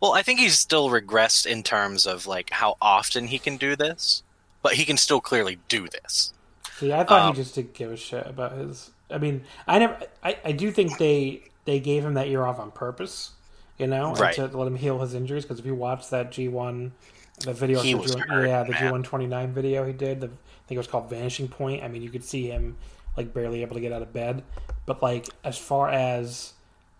Well, 0.00 0.12
I 0.12 0.22
think 0.22 0.40
he's 0.40 0.59
still 0.59 0.90
regressed 0.90 1.46
in 1.46 1.62
terms 1.62 2.07
of 2.07 2.26
like 2.26 2.50
how 2.50 2.76
often 2.80 3.28
he 3.28 3.38
can 3.38 3.57
do 3.57 3.76
this, 3.76 4.22
but 4.62 4.74
he 4.74 4.84
can 4.84 4.96
still 4.96 5.20
clearly 5.20 5.59
do 5.68 5.86
this. 5.88 6.32
See, 6.78 6.92
I 6.92 7.05
thought 7.05 7.22
Um, 7.28 7.34
he 7.34 7.42
just 7.42 7.55
didn't 7.55 7.74
give 7.74 7.92
a 7.92 7.96
shit 7.96 8.26
about 8.26 8.52
his. 8.52 8.90
I 9.11 9.18
mean, 9.18 9.44
I 9.66 9.78
never. 9.78 9.98
I, 10.22 10.38
I 10.44 10.52
do 10.52 10.70
think 10.70 10.98
they 10.98 11.50
they 11.64 11.80
gave 11.80 12.05
him 12.05 12.14
that 12.14 12.28
year 12.28 12.44
off 12.44 12.59
on 12.59 12.70
purpose. 12.70 13.32
You 13.78 13.88
know, 13.88 14.14
Right. 14.18 14.32
to 14.32 14.46
let 14.46 14.66
him 14.68 14.76
heal 14.76 15.00
his 15.00 15.14
injuries. 15.14 15.44
Because 15.44 15.59
if 15.59 15.66
you 15.66 15.74
watch 15.74 16.09
that 16.11 16.30
G 16.32 16.48
one, 16.48 16.92
the 17.40 17.52
video, 17.52 17.82
He 17.82 17.94
was 17.94 18.14
G1, 18.14 18.24
hurt, 18.28 18.28
yeah, 18.28 18.62
the. 18.64 18.74
G 18.74 18.86
one 18.86 19.02
twenty 19.02 19.26
nine 19.26 19.52
video 19.52 19.84
he 19.84 19.92
did. 19.92 20.20
The, 20.20 20.26
I 20.28 20.30
think 20.66 20.76
it 20.76 20.78
was 20.78 20.86
called 20.86 21.11
Vanishing 21.11 21.48
Point. 21.48 21.82
I 21.82 21.88
mean, 21.88 22.02
you 22.02 22.11
could 22.11 22.24
see 22.24 22.48
him 22.48 22.76
like 23.16 23.32
barely 23.34 23.62
able 23.62 23.74
to 23.74 23.80
get 23.80 23.92
out 23.92 24.02
of 24.02 24.12
bed. 24.12 24.44
But 24.86 25.02
like 25.02 25.34
as 25.44 25.59
far 25.59 25.88
as 25.90 26.55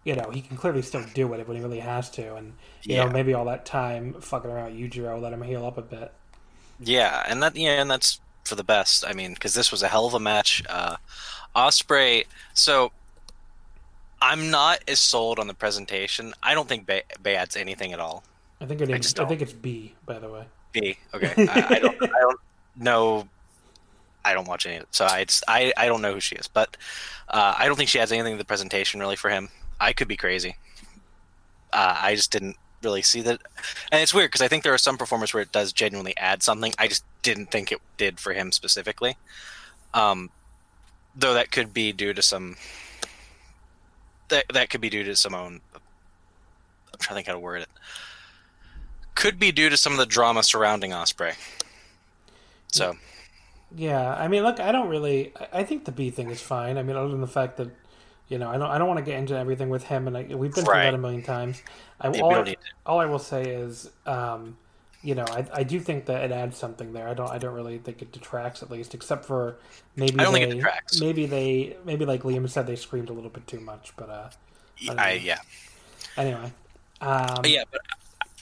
you 0.05 0.15
know, 0.15 0.31
he 0.31 0.43
can 0.43 0.57
clearly 0.57 0.83
still 0.83 1.05
do 1.05 1.33
it 1.33 1.47
when 1.49 1.57
he 1.57 1.63
really 1.63 1.81
has 1.81 2.11
to. 2.11 2.35
And 2.37 2.55
you 2.89 2.97
Yeah. 2.97 2.99
know, 2.99 3.09
maybe 3.09 3.33
all 3.35 3.47
that 3.47 3.65
time 3.65 4.21
fucking 4.21 4.51
around 4.51 4.73
with 4.79 4.93
Yujiro 4.93 5.21
let 5.21 5.33
him 5.33 5.43
heal 5.43 5.65
up 5.65 5.79
a 5.79 5.83
bit. 5.83 6.13
Yeah, 6.79 7.23
and 7.27 7.43
that 7.43 7.57
yeah, 7.57 7.81
and 7.81 7.91
that's 7.91 8.21
for 8.45 8.55
the 8.57 8.65
best. 8.65 9.05
I 9.07 9.13
mean, 9.13 9.35
because 9.35 9.55
this 9.55 9.71
was 9.71 9.83
a 9.83 9.89
hell 9.89 10.07
of 10.07 10.15
a 10.15 10.21
match. 10.21 10.63
Uh, 10.69 10.97
Ospreay. 11.55 12.25
So 12.53 12.93
I'm 14.21 14.51
not 14.51 14.83
as 14.89 15.01
sold 15.01 15.39
on 15.39 15.47
the 15.47 15.55
presentation. 15.55 16.33
I 16.43 16.55
don't 16.55 16.69
think 16.69 16.87
Bay, 16.87 17.03
Bay 17.23 17.37
adds 17.37 17.57
anything 17.57 17.93
at 17.93 18.01
all. 18.01 18.25
I 18.61 18.67
think 18.67 18.81
it 18.81 18.91
I 18.91 18.95
is. 18.95 19.01
just 19.01 19.21
I, 19.21 19.27
think 19.27 19.43
it's 19.43 19.53
Bea, 19.53 19.95
by 20.07 20.19
the 20.19 20.31
way. 20.31 20.45
Bea. 20.73 20.97
Okay, 21.13 21.33
I, 21.49 21.67
I 21.77 21.79
don't. 21.79 22.03
I 22.03 22.21
don't 22.21 22.41
know. 22.77 23.29
I 24.25 24.33
don't 24.33 24.49
watch 24.49 24.65
any 24.65 24.77
of 24.77 24.85
it, 24.85 24.89
so 24.93 25.05
I 25.05 25.25
just, 25.25 25.45
I 25.47 25.73
I 25.77 25.87
don't 25.87 26.01
know 26.01 26.15
who 26.15 26.21
she 26.21 26.37
is. 26.37 26.49
But 26.49 26.77
uh, 27.29 27.55
I 27.59 27.67
don't 27.67 27.77
think 27.77 27.91
she 27.91 28.01
adds 28.01 28.13
anything 28.13 28.33
to 28.33 28.39
the 28.39 28.47
presentation 28.47 29.01
really 29.01 29.17
for 29.17 29.29
him. 29.29 29.51
I 29.81 29.93
could 29.93 30.09
be 30.09 30.17
crazy. 30.17 30.57
Uh, 31.73 31.99
I 32.01 32.15
just 32.15 32.33
didn't 32.33 32.57
really 32.83 33.03
see 33.03 33.21
that, 33.23 33.41
and 33.93 34.01
it's 34.01 34.15
weird 34.15 34.31
because 34.31 34.41
I 34.41 34.49
think 34.49 34.63
there 34.65 34.73
are 34.73 34.79
some 34.79 34.97
performers 34.97 35.35
where 35.35 35.43
it 35.43 35.53
does 35.53 35.73
genuinely 35.73 36.17
add 36.17 36.43
something. 36.43 36.73
I 36.79 36.89
just 36.89 37.05
didn't 37.23 37.51
think 37.51 37.73
it 37.73 37.81
did 37.99 38.19
for 38.19 38.33
him 38.33 38.53
specifically. 38.53 39.17
Um, 39.93 40.31
though 41.17 41.35
that 41.35 41.51
could 41.51 41.73
be 41.73 41.93
due 41.93 42.13
to 42.15 42.23
some. 42.23 42.57
That 44.29 44.45
that 44.53 44.71
could 44.71 44.81
be 44.81 44.91
due 44.91 45.05
to 45.05 45.17
some 45.17 45.35
own. 45.35 45.61
I'm 45.75 46.99
trying 46.99 47.15
to 47.15 47.15
think 47.15 47.27
how 47.27 47.35
to 47.35 47.39
word 47.39 47.63
it. 47.63 47.69
Could 49.15 49.39
be 49.39 49.53
due 49.53 49.69
to 49.69 49.77
some 49.77 49.93
of 49.93 49.99
the 49.99 50.07
drama 50.07 50.43
surrounding 50.43 50.91
Ospreay. 50.91 51.35
So 52.69 52.97
Yeah, 53.77 54.15
I 54.15 54.29
mean, 54.29 54.43
look, 54.43 54.61
I 54.61 54.73
don't 54.73 54.89
really. 54.89 55.33
I- 55.53 55.65
think 55.65 55.85
the 55.85 55.93
Bea 55.93 56.11
thing 56.11 56.31
is 56.31 56.41
fine. 56.41 56.79
I 56.79 56.83
mean, 56.83 56.97
other 56.97 57.09
than 57.09 57.21
the 57.21 57.27
fact 57.27 57.57
that, 57.59 57.71
you 58.29 58.39
know, 58.39 58.49
I 58.49 58.57
don't. 58.57 58.71
I 58.71 58.79
don't 58.79 58.89
want 58.89 58.99
to 58.99 59.05
get 59.05 59.19
into 59.19 59.37
everything 59.37 59.69
with 59.69 59.85
him, 59.85 60.07
and 60.09 60.17
I, 60.17 60.23
we've 60.23 60.55
been 60.55 60.65
through 60.65 60.75
that 60.75 60.95
a 60.95 60.99
million 60.99 61.23
times. 61.23 61.63
I, 62.01 62.09
all, 62.09 62.31
I, 62.31 62.35
don't 62.35 62.47
need 62.47 62.55
to. 62.55 62.73
all 62.87 63.01
I 63.01 63.07
will 63.07 63.19
say 63.19 63.43
is, 63.43 63.91
um, 64.07 64.57
you 65.05 65.15
know, 65.15 65.27
I, 65.29 65.47
I 65.53 65.63
do 65.63 65.79
think 65.79 66.07
that 66.07 66.25
it 66.25 66.33
adds 66.33 66.57
something 66.57 66.93
there. 66.95 67.07
I 67.07 67.15
don't. 67.15 67.31
I 67.31 67.39
don't 67.39 67.55
really 67.55 67.79
think 67.79 68.01
it 68.03 68.11
detracts, 68.11 68.63
at 68.63 68.71
least, 68.71 68.95
except 68.95 69.27
for 69.27 69.57
maybe 69.97 70.19
I 70.19 70.25
don't 70.25 70.33
they, 70.33 70.41
think 70.41 70.53
it 70.53 70.55
detracts. 70.57 71.01
Maybe 71.01 71.27
they, 71.27 71.77
maybe 71.85 72.07
like 72.07 72.23
Liam 72.23 72.49
said, 72.49 72.67
they 72.67 72.75
screamed 72.77 73.11
a 73.11 73.13
little 73.13 73.31
bit 73.31 73.47
too 73.47 73.61
much. 73.61 73.93
But 73.97 74.09
uh, 74.09 74.31
I 74.99 75.13
yeah. 75.13 75.39
anyway, 76.17 76.51
um, 77.01 77.35
But 77.37 77.51
yeah, 77.51 77.65
but 77.71 77.83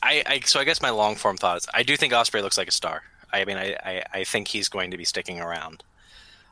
I, 0.03 0.23
I 0.27 0.41
so 0.45 0.61
I 0.61 0.65
guess 0.65 0.81
my 0.81 0.91
long 0.91 1.17
form 1.17 1.37
thought 1.37 1.57
is 1.59 1.69
I 1.75 1.83
do 1.83 1.97
think 1.97 2.13
Ospreay 2.13 2.43
looks 2.43 2.57
like 2.57 2.69
a 2.69 2.73
star. 2.73 3.03
I 3.33 3.45
mean 3.45 3.57
I, 3.57 3.77
I, 3.85 4.03
I 4.13 4.25
think 4.25 4.49
he's 4.49 4.69
going 4.69 4.91
to 4.93 4.97
be 4.97 5.05
sticking 5.05 5.41
around. 5.41 5.83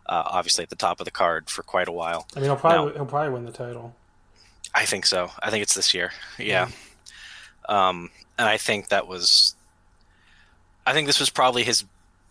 Uh, 0.07 0.25
obviously 0.27 0.65
at 0.65 0.71
the 0.71 0.77
top 0.77 0.99
of 1.01 1.05
the 1.05 1.11
card 1.11 1.49
for 1.49 1.63
quite 1.63 1.87
a 1.87 1.93
while. 1.93 2.27
I 2.35 2.41
mean, 2.41 2.47
he'll 2.47 2.57
probably 2.57 2.93
No. 2.93 2.99
he'll 2.99 3.07
probably 3.07 3.33
win 3.33 3.45
the 3.45 3.53
title. 3.53 3.95
I 4.75 4.85
think 4.85 5.07
so. 5.07 5.31
I 5.41 5.51
think 5.51 5.63
it's 5.63 5.75
this 5.75 5.95
year. 5.95 6.11
Yeah. 6.39 6.69
Um, 7.69 8.11
and 8.39 8.49
I 8.49 8.57
think 8.57 8.89
that 8.89 9.07
was. 9.07 9.55
I 10.87 10.93
think 10.93 11.07
this 11.07 11.21
was 11.21 11.31
probably 11.31 11.65
his 11.65 11.85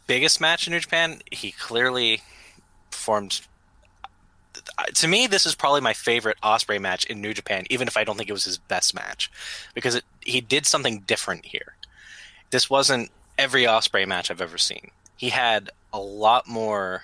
biggest 0.08 0.42
match 0.42 0.68
in 0.68 0.74
New 0.74 0.80
Japan. 0.80 1.22
He 1.32 1.52
clearly 1.52 2.22
performed. 2.92 3.42
To 4.96 5.08
me, 5.08 5.28
this 5.28 5.46
is 5.46 5.56
probably 5.56 5.82
my 5.82 5.94
favorite 5.94 6.38
Ospreay 6.44 6.80
match 6.80 7.06
in 7.06 7.22
New 7.22 7.34
Japan, 7.34 7.66
even 7.70 7.88
if 7.88 7.96
I 7.96 8.04
don't 8.04 8.18
think 8.18 8.30
it 8.30 8.34
was 8.34 8.46
his 8.46 8.58
best 8.58 8.94
match, 8.94 9.32
because 9.74 9.96
it, 9.96 10.04
he 10.22 10.42
did 10.42 10.66
something 10.66 11.02
different 11.02 11.46
here. 11.46 11.76
This 12.52 12.70
wasn't 12.70 13.12
every 13.38 13.64
Ospreay 13.64 14.08
match 14.08 14.30
I've 14.30 14.42
ever 14.42 14.58
seen. 14.58 14.92
He 15.16 15.30
had 15.30 15.70
a 15.94 16.00
lot 16.00 16.48
more 16.48 17.04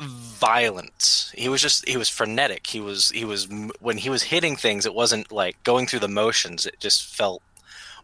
violence. 0.00 1.32
He 1.36 1.48
was 1.48 1.62
just 1.62 1.88
he 1.88 1.96
was 1.96 2.08
frenetic. 2.08 2.66
He 2.66 2.80
was 2.80 3.10
he 3.10 3.24
was 3.24 3.48
when 3.80 3.98
he 3.98 4.10
was 4.10 4.24
hitting 4.24 4.56
things 4.56 4.86
it 4.86 4.94
wasn't 4.94 5.30
like 5.32 5.62
going 5.64 5.86
through 5.86 6.00
the 6.00 6.08
motions. 6.08 6.66
It 6.66 6.80
just 6.80 7.14
felt 7.14 7.42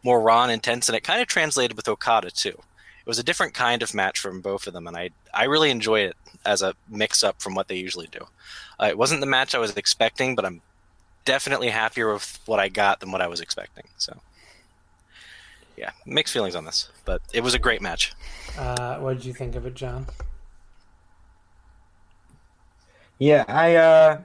more 0.03 0.21
raw 0.21 0.43
and 0.43 0.53
intense 0.53 0.89
and 0.89 0.97
it 0.97 1.05
kind 1.05 1.21
of 1.21 1.29
translated 1.29 1.77
with 1.77 1.89
Okada 1.89 2.31
too. 2.31 2.49
It 2.51 3.07
was 3.07 3.19
a 3.19 3.25
different 3.25 3.55
kind 3.55 3.83
of 3.83 3.95
match 3.95 4.19
from 4.19 4.41
both 4.41 4.67
of 4.67 4.73
them 4.73 4.87
and 4.87 4.97
I 4.97 5.11
I 5.33 5.45
really 5.45 5.71
enjoyed 5.71 6.11
it 6.11 6.17
as 6.45 6.63
a 6.63 6.75
mix 6.89 7.23
up 7.23 7.41
from 7.41 7.55
what 7.55 7.69
they 7.69 7.77
usually 7.77 8.07
do. 8.07 8.27
Uh, 8.81 8.87
it 8.87 8.99
wasn't 8.99 9.21
the 9.21 9.27
match 9.27 9.55
I 9.55 9.59
was 9.59 9.77
expecting, 9.77 10.35
but 10.35 10.45
I'm 10.45 10.63
definitely 11.25 11.69
happier 11.69 12.13
with 12.13 12.39
what 12.47 12.61
I 12.61 12.69
got 12.69 13.01
than 13.01 13.13
what 13.13 13.21
I 13.21 13.27
was 13.27 13.41
expecting. 13.41 13.85
So 13.99 14.21
yeah, 15.77 15.91
mixed 16.05 16.33
feelings 16.33 16.55
on 16.55 16.65
this, 16.65 16.91
but 17.05 17.23
it 17.33 17.43
was 17.43 17.55
a 17.55 17.59
great 17.59 17.81
match. 17.81 18.13
Uh, 18.59 18.97
what 18.99 19.15
did 19.15 19.25
you 19.25 19.33
think 19.33 19.55
of 19.55 19.65
it, 19.67 19.75
John? 19.75 20.07
Yeah, 23.19 23.45
I 23.49 23.77
uh, 23.77 24.21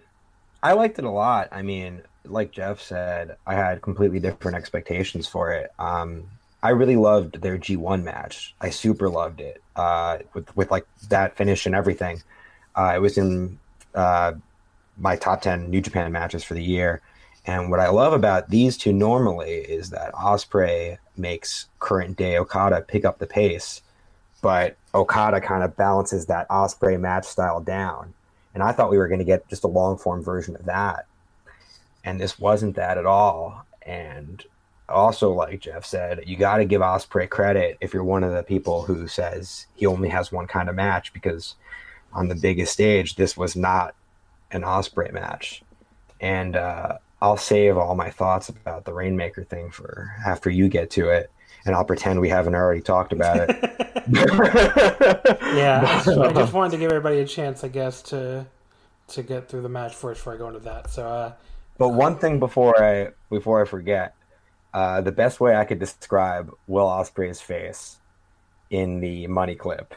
I 0.63 0.73
liked 0.73 0.99
it 0.99 1.05
a 1.05 1.09
lot. 1.09 1.49
I 1.51 1.61
mean, 1.61 2.01
like 2.29 2.51
Jeff 2.51 2.81
said, 2.81 3.37
I 3.45 3.55
had 3.55 3.81
completely 3.81 4.19
different 4.19 4.57
expectations 4.57 5.27
for 5.27 5.51
it. 5.51 5.71
Um, 5.79 6.25
I 6.63 6.69
really 6.69 6.95
loved 6.95 7.41
their 7.41 7.57
G1 7.57 8.03
match. 8.03 8.55
I 8.59 8.69
super 8.69 9.09
loved 9.09 9.39
it. 9.39 9.61
Uh, 9.75 10.19
with 10.33 10.55
with 10.55 10.71
like 10.71 10.87
that 11.09 11.35
finish 11.35 11.65
and 11.65 11.75
everything. 11.75 12.23
Uh, 12.75 12.93
it 12.95 12.99
was 12.99 13.17
in 13.17 13.59
uh, 13.93 14.33
my 14.97 15.15
top 15.15 15.41
ten 15.41 15.69
New 15.69 15.81
Japan 15.81 16.11
matches 16.11 16.43
for 16.43 16.53
the 16.53 16.63
year. 16.63 17.01
And 17.45 17.69
what 17.69 17.79
I 17.79 17.89
love 17.89 18.13
about 18.13 18.49
these 18.49 18.77
two 18.77 18.93
normally 18.93 19.57
is 19.57 19.91
that 19.91 20.13
Ospreay 20.13 20.97
makes 21.15 21.67
current 21.79 22.17
day 22.17 22.37
Okada 22.37 22.81
pick 22.81 23.05
up 23.05 23.19
the 23.19 23.27
pace, 23.27 23.81
but 24.41 24.77
Okada 24.95 25.41
kind 25.41 25.63
of 25.63 25.77
balances 25.77 26.25
that 26.25 26.49
Ospreay 26.49 26.99
match 26.99 27.25
style 27.25 27.61
down. 27.61 28.13
And 28.53 28.63
I 28.63 28.71
thought 28.71 28.89
we 28.89 28.97
were 28.97 29.07
going 29.07 29.19
to 29.19 29.25
get 29.25 29.47
just 29.49 29.63
a 29.63 29.67
long 29.67 29.97
form 29.97 30.23
version 30.23 30.55
of 30.55 30.65
that. 30.65 31.05
And 32.05 32.19
this 32.19 32.39
wasn't 32.39 32.75
that 32.75 32.97
at 32.97 33.05
all. 33.05 33.65
And 33.81 34.43
also, 34.87 35.31
like 35.33 35.59
Jeff 35.59 35.85
said, 35.85 36.23
you 36.25 36.37
got 36.37 36.57
to 36.57 36.65
give 36.65 36.81
Ospreay 36.81 37.29
credit 37.29 37.77
if 37.81 37.93
you're 37.93 38.03
one 38.03 38.23
of 38.23 38.31
the 38.31 38.43
people 38.43 38.83
who 38.83 39.07
says 39.07 39.65
he 39.73 39.85
only 39.85 40.09
has 40.09 40.31
one 40.31 40.47
kind 40.47 40.69
of 40.69 40.75
match 40.75 41.11
because 41.11 41.55
on 42.13 42.27
the 42.27 42.35
biggest 42.35 42.71
stage, 42.71 43.15
this 43.15 43.35
was 43.35 43.55
not 43.55 43.95
an 44.51 44.61
Ospreay 44.61 45.11
match. 45.11 45.63
And 46.21 46.55
uh, 46.55 46.99
I'll 47.21 47.37
save 47.37 47.75
all 47.75 47.95
my 47.95 48.11
thoughts 48.11 48.49
about 48.49 48.85
the 48.85 48.93
Rainmaker 48.93 49.43
thing 49.43 49.71
for 49.71 50.11
after 50.25 50.49
you 50.49 50.69
get 50.69 50.91
to 50.91 51.09
it. 51.09 51.31
And 51.65 51.73
I'll 51.73 51.83
pretend 51.83 52.21
we 52.21 52.29
haven't 52.29 52.53
already 52.53 52.81
talked 52.81 53.11
about 53.11 53.37
it. 53.37 53.49
Yeah, 54.07 55.81
I 55.83 56.03
just, 56.03 56.17
I 56.19 56.31
just 56.31 56.53
wanted 56.53 56.71
to 56.73 56.77
give 56.77 56.91
everybody 56.91 57.19
a 57.19 57.25
chance, 57.25 57.63
I 57.63 57.69
guess, 57.69 58.03
to 58.03 58.45
to 59.07 59.23
get 59.23 59.47
through 59.49 59.61
the 59.61 59.69
match 59.69 59.93
first 59.93 60.19
before 60.19 60.33
I 60.33 60.37
go 60.37 60.47
into 60.47 60.59
that. 60.61 60.89
So, 60.89 61.07
uh, 61.07 61.33
But 61.77 61.89
one 61.89 62.17
thing 62.17 62.39
before 62.39 62.81
I 62.81 63.09
before 63.29 63.61
I 63.61 63.65
forget, 63.65 64.15
uh, 64.73 65.01
the 65.01 65.11
best 65.11 65.39
way 65.39 65.55
I 65.55 65.65
could 65.65 65.79
describe 65.79 66.51
Will 66.67 66.85
Ospreay's 66.85 67.41
face 67.41 67.97
in 68.69 68.99
the 68.99 69.27
money 69.27 69.55
clip 69.55 69.93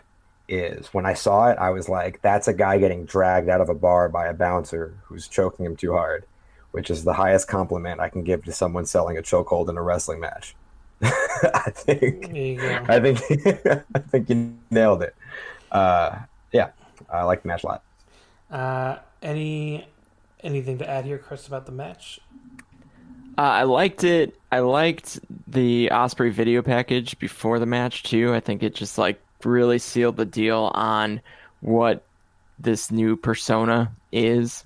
is 0.49 0.89
when 0.89 1.07
I 1.07 1.15
saw 1.15 1.51
it, 1.51 1.59
I 1.59 1.71
was 1.71 1.89
like, 1.89 2.21
"That's 2.23 2.49
a 2.49 2.55
guy 2.55 2.79
getting 2.79 3.05
dragged 3.05 3.49
out 3.49 3.61
of 3.61 3.69
a 3.69 3.75
bar 3.75 4.09
by 4.09 4.27
a 4.27 4.35
bouncer 4.35 4.95
who's 5.05 5.29
choking 5.29 5.67
him 5.67 5.77
too 5.77 5.93
hard," 5.93 6.25
which 6.73 6.91
is 6.91 7.05
the 7.05 7.15
highest 7.15 7.49
compliment 7.49 8.01
I 8.01 8.09
can 8.09 8.23
give 8.25 8.45
to 8.45 8.53
someone 8.53 8.87
selling 8.87 9.19
a 9.19 9.23
chokehold 9.23 9.69
in 9.69 9.77
a 9.77 9.83
wrestling 9.83 10.21
match. 10.21 10.57
I 11.03 11.71
think. 11.71 12.35
you. 12.35 12.61
I 12.89 12.99
think. 12.99 13.21
I 13.95 13.99
think 13.99 14.29
you 14.31 14.57
nailed 14.71 15.03
it. 15.03 15.15
Uh, 15.71 16.19
yeah, 16.53 16.71
I 17.13 17.23
like 17.23 17.43
the 17.43 17.49
match 17.49 17.63
a 17.63 17.67
lot. 17.67 17.83
Uh, 18.51 18.99
any 19.23 19.87
anything 20.43 20.79
to 20.79 20.89
add 20.89 21.05
here, 21.05 21.19
Chris, 21.19 21.47
about 21.47 21.67
the 21.67 21.73
match? 21.73 22.21
Uh, 23.37 23.43
I 23.43 23.63
liked 23.65 24.03
it. 24.03 24.37
I 24.51 24.61
liked 24.61 25.21
the 25.47 25.91
Ospreay 25.93 26.33
video 26.33 26.63
package 26.63 27.19
before 27.19 27.59
the 27.59 27.67
match 27.67 28.03
too. 28.03 28.35
I 28.35 28.41
think 28.41 28.63
it 28.63 28.75
just 28.75 28.99
like 28.99 29.21
really 29.45 29.79
sealed 29.79 30.17
the 30.17 30.25
deal 30.25 30.73
on 30.75 31.21
what 31.61 32.03
this 32.59 32.91
new 32.91 33.17
persona 33.17 33.93
is. 34.11 34.65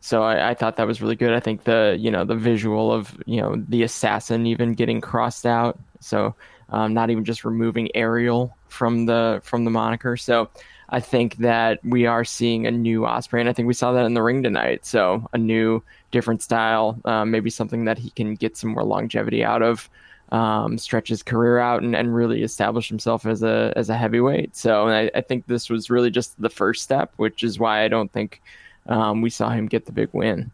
So 0.00 0.22
I, 0.22 0.50
I, 0.50 0.54
thought 0.54 0.76
that 0.76 0.86
was 0.86 1.02
really 1.02 1.16
good. 1.16 1.32
I 1.32 1.40
think 1.40 1.64
the 1.64 1.96
you 1.98 2.10
know 2.10 2.24
the 2.24 2.34
visual 2.34 2.92
of 2.92 3.14
you 3.26 3.40
know 3.40 3.56
the 3.56 3.82
assassin 3.82 4.46
even 4.46 4.74
getting 4.74 5.00
crossed 5.00 5.44
out. 5.44 5.78
So 6.00 6.34
um, 6.70 6.94
not 6.94 7.10
even 7.10 7.24
just 7.24 7.44
removing 7.44 7.94
Ariel 7.94 8.56
from 8.68 9.06
the 9.06 9.40
from 9.44 9.64
the 9.64 9.70
moniker. 9.70 10.16
So 10.16 10.48
I 10.90 11.00
think 11.00 11.36
that 11.38 11.80
we 11.84 12.06
are 12.06 12.24
seeing 12.24 12.66
a 12.66 12.70
new 12.70 13.00
Ospreay, 13.00 13.40
and 13.40 13.48
I 13.48 13.52
think 13.52 13.66
we 13.66 13.74
saw 13.74 13.92
that 13.92 14.04
in 14.04 14.14
the 14.14 14.22
ring 14.22 14.42
tonight. 14.42 14.84
So 14.86 15.28
a 15.32 15.38
new, 15.38 15.82
different 16.10 16.42
style, 16.42 16.98
uh, 17.04 17.24
maybe 17.24 17.50
something 17.50 17.86
that 17.86 17.98
he 17.98 18.10
can 18.10 18.34
get 18.34 18.56
some 18.56 18.70
more 18.70 18.84
longevity 18.84 19.42
out 19.42 19.62
of, 19.62 19.88
um, 20.30 20.78
stretch 20.78 21.08
his 21.08 21.22
career 21.22 21.58
out, 21.58 21.82
and, 21.82 21.96
and 21.96 22.14
really 22.14 22.42
establish 22.42 22.88
himself 22.88 23.26
as 23.26 23.42
a 23.42 23.72
as 23.76 23.88
a 23.90 23.96
heavyweight. 23.96 24.56
So 24.56 24.88
I, 24.88 25.10
I 25.14 25.20
think 25.20 25.46
this 25.46 25.70
was 25.70 25.90
really 25.90 26.10
just 26.10 26.40
the 26.40 26.50
first 26.50 26.82
step, 26.82 27.12
which 27.16 27.42
is 27.42 27.58
why 27.58 27.84
I 27.84 27.88
don't 27.88 28.12
think 28.12 28.40
um, 28.86 29.22
we 29.22 29.30
saw 29.30 29.50
him 29.50 29.66
get 29.66 29.86
the 29.86 29.92
big 29.92 30.10
win. 30.12 30.50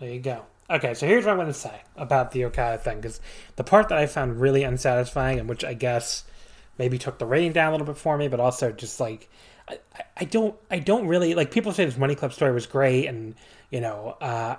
There 0.00 0.10
you 0.10 0.20
go. 0.20 0.42
Okay, 0.68 0.94
so 0.94 1.06
here's 1.06 1.24
what 1.24 1.30
I'm 1.30 1.36
going 1.36 1.46
to 1.46 1.54
say 1.54 1.82
about 1.96 2.32
the 2.32 2.44
Okada 2.44 2.78
thing, 2.78 3.00
because 3.00 3.20
the 3.54 3.64
part 3.64 3.88
that 3.88 3.98
I 3.98 4.06
found 4.06 4.40
really 4.40 4.64
unsatisfying, 4.64 5.38
and 5.38 5.48
which 5.48 5.64
I 5.64 5.74
guess 5.74 6.24
maybe 6.78 6.98
took 6.98 7.18
the 7.18 7.26
rating 7.26 7.52
down 7.52 7.68
a 7.68 7.72
little 7.72 7.86
bit 7.86 7.96
for 7.96 8.16
me, 8.16 8.28
but 8.28 8.40
also 8.40 8.72
just 8.72 9.00
like 9.00 9.28
I, 9.68 9.78
I 10.16 10.24
don't 10.24 10.54
I 10.70 10.78
don't 10.78 11.06
really 11.06 11.34
like 11.34 11.50
people 11.50 11.72
say 11.72 11.84
this 11.84 11.96
Money 11.96 12.14
Club 12.14 12.32
story 12.32 12.52
was 12.52 12.66
great, 12.66 13.06
and 13.06 13.34
you 13.70 13.80
know 13.80 14.16
uh, 14.20 14.56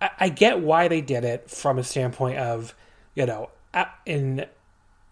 I, 0.00 0.10
I 0.18 0.28
get 0.28 0.60
why 0.60 0.88
they 0.88 1.00
did 1.00 1.24
it 1.24 1.50
from 1.50 1.78
a 1.78 1.84
standpoint 1.84 2.38
of 2.38 2.74
you 3.14 3.26
know 3.26 3.50
in 4.06 4.46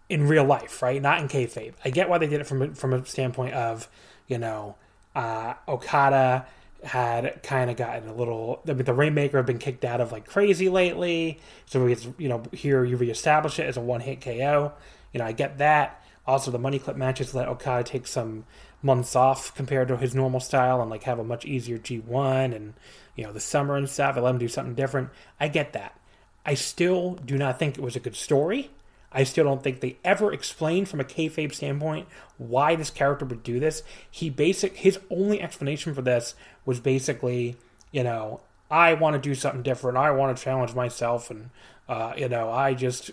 in 0.09 0.27
real 0.27 0.45
life, 0.45 0.81
right? 0.81 1.01
Not 1.01 1.19
in 1.19 1.27
kayfabe. 1.27 1.73
I 1.83 1.89
get 1.89 2.09
why 2.09 2.17
they 2.17 2.27
did 2.27 2.41
it 2.41 2.47
from 2.47 2.73
from 2.75 2.93
a 2.93 3.05
standpoint 3.05 3.53
of 3.53 3.87
you 4.27 4.37
know 4.37 4.75
uh, 5.15 5.53
Okada 5.67 6.45
had 6.83 7.41
kind 7.43 7.69
of 7.69 7.77
gotten 7.77 8.09
a 8.09 8.13
little. 8.13 8.61
I 8.67 8.73
mean, 8.73 8.85
the 8.85 8.93
Rainmaker 8.93 9.37
had 9.37 9.45
been 9.45 9.59
kicked 9.59 9.85
out 9.85 10.01
of 10.01 10.11
like 10.11 10.27
crazy 10.27 10.69
lately, 10.69 11.39
so 11.65 11.87
it's 11.87 12.07
you 12.17 12.29
know 12.29 12.43
here 12.51 12.83
you 12.83 12.97
reestablish 12.97 13.59
it 13.59 13.67
as 13.67 13.77
a 13.77 13.81
one 13.81 14.01
hit 14.01 14.21
KO. 14.21 14.73
You 15.13 15.19
know, 15.19 15.25
I 15.25 15.31
get 15.31 15.59
that. 15.59 16.02
Also, 16.25 16.51
the 16.51 16.59
money 16.59 16.79
clip 16.79 16.95
matches 16.95 17.33
let 17.33 17.47
Okada 17.47 17.83
take 17.83 18.07
some 18.07 18.45
months 18.81 19.15
off 19.15 19.53
compared 19.55 19.87
to 19.87 19.97
his 19.97 20.15
normal 20.15 20.39
style 20.39 20.81
and 20.81 20.89
like 20.89 21.03
have 21.03 21.19
a 21.19 21.23
much 21.23 21.45
easier 21.45 21.77
G1 21.77 22.55
and 22.55 22.73
you 23.15 23.23
know 23.23 23.33
the 23.33 23.39
summer 23.39 23.75
and 23.75 23.89
stuff. 23.89 24.17
I 24.17 24.21
let 24.21 24.31
him 24.31 24.39
do 24.39 24.47
something 24.47 24.75
different. 24.75 25.09
I 25.39 25.47
get 25.47 25.73
that. 25.73 25.99
I 26.45 26.53
still 26.55 27.15
do 27.25 27.37
not 27.37 27.59
think 27.59 27.77
it 27.77 27.83
was 27.83 27.95
a 27.95 28.01
good 28.01 28.15
story. 28.15 28.69
I 29.11 29.23
still 29.23 29.45
don't 29.45 29.61
think 29.63 29.79
they 29.79 29.97
ever 30.03 30.33
explained 30.33 30.89
from 30.89 30.99
a 30.99 31.05
kayfabe 31.05 31.53
standpoint 31.53 32.07
why 32.37 32.75
this 32.75 32.89
character 32.89 33.25
would 33.25 33.43
do 33.43 33.59
this. 33.59 33.83
He 34.09 34.29
basic 34.29 34.77
his 34.77 34.99
only 35.09 35.41
explanation 35.41 35.93
for 35.93 36.01
this 36.01 36.35
was 36.65 36.79
basically, 36.79 37.55
you 37.91 38.03
know, 38.03 38.41
I 38.71 38.95
want 38.95 39.13
to 39.13 39.19
do 39.19 39.35
something 39.35 39.61
different. 39.61 39.99
I 39.99 40.09
want 40.11 40.35
to 40.35 40.43
challenge 40.43 40.73
myself, 40.73 41.29
and 41.29 41.51
uh, 41.87 42.13
you 42.17 42.29
know, 42.29 42.49
I 42.49 42.73
just 42.73 43.11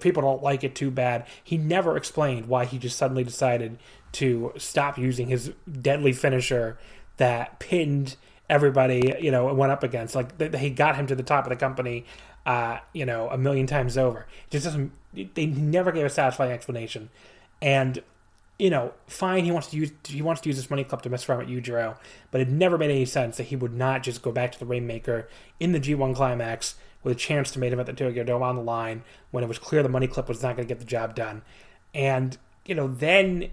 people 0.00 0.22
don't 0.22 0.42
like 0.42 0.64
it 0.64 0.74
too 0.74 0.90
bad. 0.90 1.26
He 1.42 1.58
never 1.58 1.96
explained 1.96 2.46
why 2.46 2.64
he 2.64 2.78
just 2.78 2.96
suddenly 2.96 3.24
decided 3.24 3.78
to 4.12 4.52
stop 4.56 4.98
using 4.98 5.28
his 5.28 5.52
deadly 5.80 6.12
finisher 6.12 6.78
that 7.16 7.58
pinned 7.58 8.16
everybody, 8.48 9.14
you 9.20 9.30
know, 9.30 9.52
went 9.52 9.72
up 9.72 9.82
against. 9.82 10.14
Like 10.14 10.54
he 10.54 10.70
got 10.70 10.96
him 10.96 11.06
to 11.08 11.14
the 11.14 11.22
top 11.22 11.44
of 11.44 11.50
the 11.50 11.56
company, 11.56 12.04
uh, 12.46 12.78
you 12.92 13.04
know, 13.04 13.28
a 13.28 13.38
million 13.38 13.66
times 13.66 13.98
over. 13.98 14.20
It 14.20 14.50
just 14.50 14.64
doesn't. 14.64 14.92
They 15.12 15.46
never 15.46 15.92
gave 15.92 16.06
a 16.06 16.10
satisfying 16.10 16.52
explanation, 16.52 17.10
and 17.60 18.02
you 18.58 18.70
know, 18.70 18.94
fine. 19.06 19.44
He 19.44 19.50
wants 19.50 19.68
to 19.68 19.76
use 19.76 19.92
he 20.06 20.22
wants 20.22 20.40
to 20.42 20.48
use 20.48 20.56
this 20.56 20.70
money 20.70 20.84
club 20.84 21.02
to 21.02 21.10
mess 21.10 21.28
around 21.28 21.40
with 21.40 21.48
Yujiro, 21.48 21.96
but 22.30 22.40
it 22.40 22.48
never 22.48 22.78
made 22.78 22.90
any 22.90 23.04
sense 23.04 23.36
that 23.36 23.44
he 23.44 23.56
would 23.56 23.74
not 23.74 24.02
just 24.02 24.22
go 24.22 24.32
back 24.32 24.52
to 24.52 24.58
the 24.58 24.66
Rainmaker 24.66 25.28
in 25.60 25.72
the 25.72 25.80
G1 25.80 26.14
climax 26.14 26.76
with 27.02 27.16
a 27.16 27.18
chance 27.18 27.50
to 27.50 27.58
make 27.58 27.72
him 27.72 27.80
at 27.80 27.86
the 27.86 27.92
Tokyo 27.92 28.24
Dome 28.24 28.42
on 28.42 28.56
the 28.56 28.62
line 28.62 29.02
when 29.30 29.42
it 29.42 29.48
was 29.48 29.58
clear 29.58 29.82
the 29.82 29.88
money 29.88 30.06
clip 30.06 30.28
was 30.28 30.42
not 30.42 30.56
going 30.56 30.66
to 30.66 30.72
get 30.72 30.78
the 30.78 30.84
job 30.84 31.14
done. 31.14 31.42
And, 31.94 32.38
you 32.64 32.74
know, 32.74 32.88
then 32.88 33.50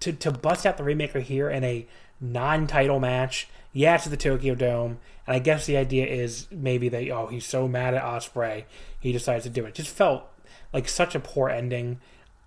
to, 0.00 0.12
to 0.12 0.30
bust 0.30 0.66
out 0.66 0.76
the 0.76 0.84
Rainmaker 0.84 1.20
here 1.20 1.50
in 1.50 1.64
a 1.64 1.86
non 2.20 2.66
title 2.66 3.00
match, 3.00 3.48
yeah, 3.72 3.96
to 3.96 4.08
the 4.08 4.16
Tokyo 4.16 4.54
Dome. 4.54 4.98
And 5.26 5.36
I 5.36 5.38
guess 5.38 5.66
the 5.66 5.76
idea 5.76 6.06
is 6.06 6.46
maybe 6.50 6.88
that, 6.88 7.08
oh, 7.10 7.28
he's 7.28 7.46
so 7.46 7.68
mad 7.68 7.94
at 7.94 8.02
Ospreay, 8.02 8.64
he 8.98 9.12
decides 9.12 9.44
to 9.44 9.50
do 9.50 9.64
it. 9.64 9.70
it 9.70 9.74
just 9.74 9.94
felt 9.94 10.24
like 10.72 10.88
such 10.88 11.14
a 11.14 11.20
poor 11.20 11.48
ending. 11.48 12.00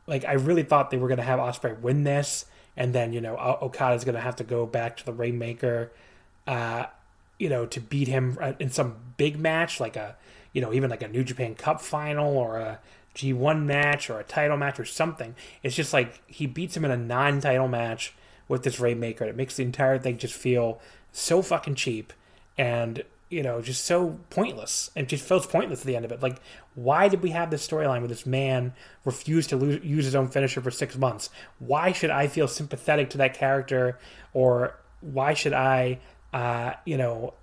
Like, 0.05 0.25
I 0.25 0.33
really 0.33 0.63
thought 0.63 0.91
they 0.91 0.97
were 0.97 1.07
going 1.07 1.17
to 1.17 1.23
have 1.23 1.39
Ospreay 1.39 1.79
win 1.79 2.03
this, 2.03 2.45
and 2.75 2.93
then, 2.93 3.13
you 3.13 3.21
know, 3.21 3.37
Okada's 3.37 4.03
going 4.03 4.15
to 4.15 4.21
have 4.21 4.35
to 4.37 4.43
go 4.43 4.65
back 4.65 4.97
to 4.97 5.05
the 5.05 5.13
Rainmaker. 5.13 5.91
Uh, 6.45 6.85
you 7.39 7.49
know, 7.49 7.65
to 7.65 7.79
beat 7.79 8.07
him 8.07 8.37
uh, 8.41 8.53
in 8.59 8.69
some 8.69 8.95
big 9.17 9.39
match, 9.39 9.79
like 9.79 9.95
a, 9.95 10.15
you 10.53 10.61
know, 10.61 10.73
even 10.73 10.89
like 10.89 11.01
a 11.01 11.07
New 11.07 11.23
Japan 11.23 11.55
Cup 11.55 11.81
final 11.81 12.37
or 12.37 12.57
a 12.57 12.79
G1 13.15 13.63
match 13.63 14.09
or 14.09 14.19
a 14.19 14.23
title 14.23 14.57
match 14.57 14.79
or 14.79 14.85
something. 14.85 15.35
It's 15.61 15.75
just 15.75 15.93
like 15.93 16.21
he 16.27 16.45
beats 16.45 16.75
him 16.75 16.85
in 16.85 16.91
a 16.91 16.97
non 16.97 17.41
title 17.41 17.67
match 17.67 18.13
with 18.47 18.63
this 18.63 18.79
Rainmaker. 18.79 19.25
It 19.25 19.35
makes 19.35 19.55
the 19.55 19.63
entire 19.63 19.99
thing 19.99 20.17
just 20.17 20.33
feel 20.33 20.79
so 21.11 21.41
fucking 21.41 21.75
cheap 21.75 22.13
and, 22.57 23.03
you 23.29 23.43
know, 23.43 23.61
just 23.61 23.83
so 23.85 24.19
pointless. 24.29 24.89
It 24.95 25.07
just 25.07 25.25
feels 25.25 25.45
pointless 25.45 25.81
at 25.81 25.87
the 25.87 25.95
end 25.95 26.05
of 26.05 26.11
it. 26.11 26.21
Like, 26.21 26.39
why 26.75 27.07
did 27.07 27.21
we 27.21 27.31
have 27.31 27.51
this 27.51 27.67
storyline 27.67 27.99
where 27.99 28.07
this 28.07 28.25
man 28.25 28.73
refused 29.05 29.49
to 29.49 29.57
lose, 29.57 29.83
use 29.83 30.05
his 30.05 30.15
own 30.15 30.27
finisher 30.27 30.61
for 30.61 30.71
six 30.71 30.97
months? 30.97 31.29
Why 31.59 31.91
should 31.91 32.09
I 32.09 32.27
feel 32.27 32.47
sympathetic 32.47 33.09
to 33.11 33.17
that 33.19 33.33
character 33.33 33.99
or 34.33 34.75
why 35.01 35.33
should 35.33 35.53
I 35.53 35.99
uh, 36.33 36.73
you 36.85 36.97
know, 36.97 37.33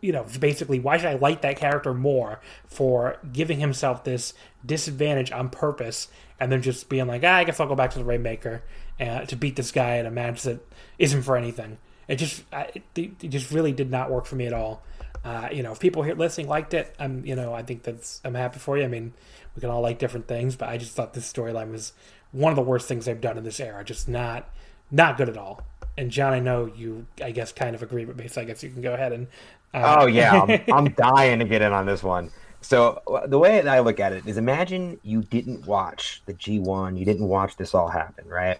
you 0.00 0.12
know, 0.12 0.24
basically, 0.38 0.78
why 0.78 0.96
should 0.96 1.08
I 1.08 1.14
like 1.14 1.42
that 1.42 1.56
character 1.56 1.92
more 1.92 2.40
for 2.66 3.18
giving 3.32 3.58
himself 3.58 4.04
this 4.04 4.34
disadvantage 4.64 5.32
on 5.32 5.48
purpose, 5.48 6.08
and 6.38 6.52
then 6.52 6.62
just 6.62 6.88
being 6.88 7.06
like, 7.06 7.22
ah, 7.24 7.36
I 7.36 7.44
guess 7.44 7.58
I'll 7.58 7.66
go 7.66 7.74
back 7.74 7.90
to 7.92 7.98
the 7.98 8.04
Rainmaker 8.04 8.62
uh, 9.00 9.24
to 9.26 9.36
beat 9.36 9.56
this 9.56 9.72
guy 9.72 9.96
in 9.96 10.06
a 10.06 10.10
match 10.10 10.42
that 10.42 10.60
isn't 10.98 11.22
for 11.22 11.36
anything. 11.36 11.78
It 12.08 12.16
just, 12.16 12.44
it, 12.52 12.82
it 12.96 13.28
just 13.28 13.50
really 13.50 13.72
did 13.72 13.90
not 13.90 14.10
work 14.10 14.26
for 14.26 14.36
me 14.36 14.46
at 14.46 14.52
all. 14.52 14.82
Uh, 15.24 15.48
you 15.52 15.62
know, 15.62 15.72
if 15.72 15.78
people 15.78 16.02
here 16.02 16.14
listening 16.14 16.48
liked 16.48 16.74
it, 16.74 16.94
I'm, 16.98 17.24
you 17.24 17.36
know, 17.36 17.54
I 17.54 17.62
think 17.62 17.84
that's, 17.84 18.20
I'm 18.24 18.34
happy 18.34 18.58
for 18.58 18.76
you. 18.76 18.84
I 18.84 18.88
mean, 18.88 19.12
we 19.54 19.60
can 19.60 19.70
all 19.70 19.80
like 19.80 19.98
different 19.98 20.26
things, 20.26 20.56
but 20.56 20.68
I 20.68 20.78
just 20.78 20.94
thought 20.94 21.14
this 21.14 21.32
storyline 21.32 21.70
was 21.70 21.92
one 22.32 22.50
of 22.50 22.56
the 22.56 22.62
worst 22.62 22.88
things 22.88 23.04
they've 23.04 23.20
done 23.20 23.38
in 23.38 23.44
this 23.44 23.60
era. 23.60 23.84
Just 23.84 24.08
not, 24.08 24.48
not 24.90 25.16
good 25.16 25.28
at 25.28 25.36
all 25.36 25.62
and 25.96 26.10
John, 26.10 26.32
I 26.32 26.40
know 26.40 26.66
you, 26.74 27.06
I 27.22 27.30
guess, 27.30 27.52
kind 27.52 27.74
of 27.74 27.82
agree 27.82 28.04
with 28.04 28.16
me, 28.16 28.28
so 28.28 28.40
I 28.40 28.44
guess 28.44 28.62
you 28.62 28.70
can 28.70 28.82
go 28.82 28.94
ahead 28.94 29.12
and. 29.12 29.26
Uh... 29.74 29.96
Oh 30.00 30.06
yeah, 30.06 30.42
I'm, 30.42 30.60
I'm 30.72 30.92
dying 30.92 31.38
to 31.38 31.44
get 31.44 31.62
in 31.62 31.72
on 31.72 31.86
this 31.86 32.02
one. 32.02 32.30
So 32.60 33.02
the 33.26 33.38
way 33.38 33.66
I 33.66 33.80
look 33.80 33.98
at 33.98 34.12
it 34.12 34.26
is, 34.26 34.36
imagine 34.36 34.98
you 35.02 35.22
didn't 35.22 35.66
watch 35.66 36.22
the 36.26 36.34
G1, 36.34 36.96
you 36.98 37.04
didn't 37.04 37.26
watch 37.26 37.56
this 37.56 37.74
all 37.74 37.88
happen, 37.88 38.28
right? 38.28 38.58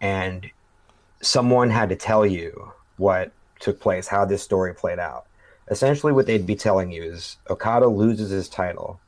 And 0.00 0.50
someone 1.22 1.70
had 1.70 1.88
to 1.90 1.96
tell 1.96 2.26
you 2.26 2.72
what 2.96 3.32
took 3.60 3.80
place, 3.80 4.08
how 4.08 4.24
this 4.24 4.42
story 4.42 4.74
played 4.74 4.98
out. 4.98 5.26
Essentially, 5.70 6.12
what 6.12 6.26
they'd 6.26 6.46
be 6.46 6.56
telling 6.56 6.90
you 6.90 7.02
is 7.02 7.36
Okada 7.48 7.86
loses 7.86 8.30
his 8.30 8.48
title 8.48 9.00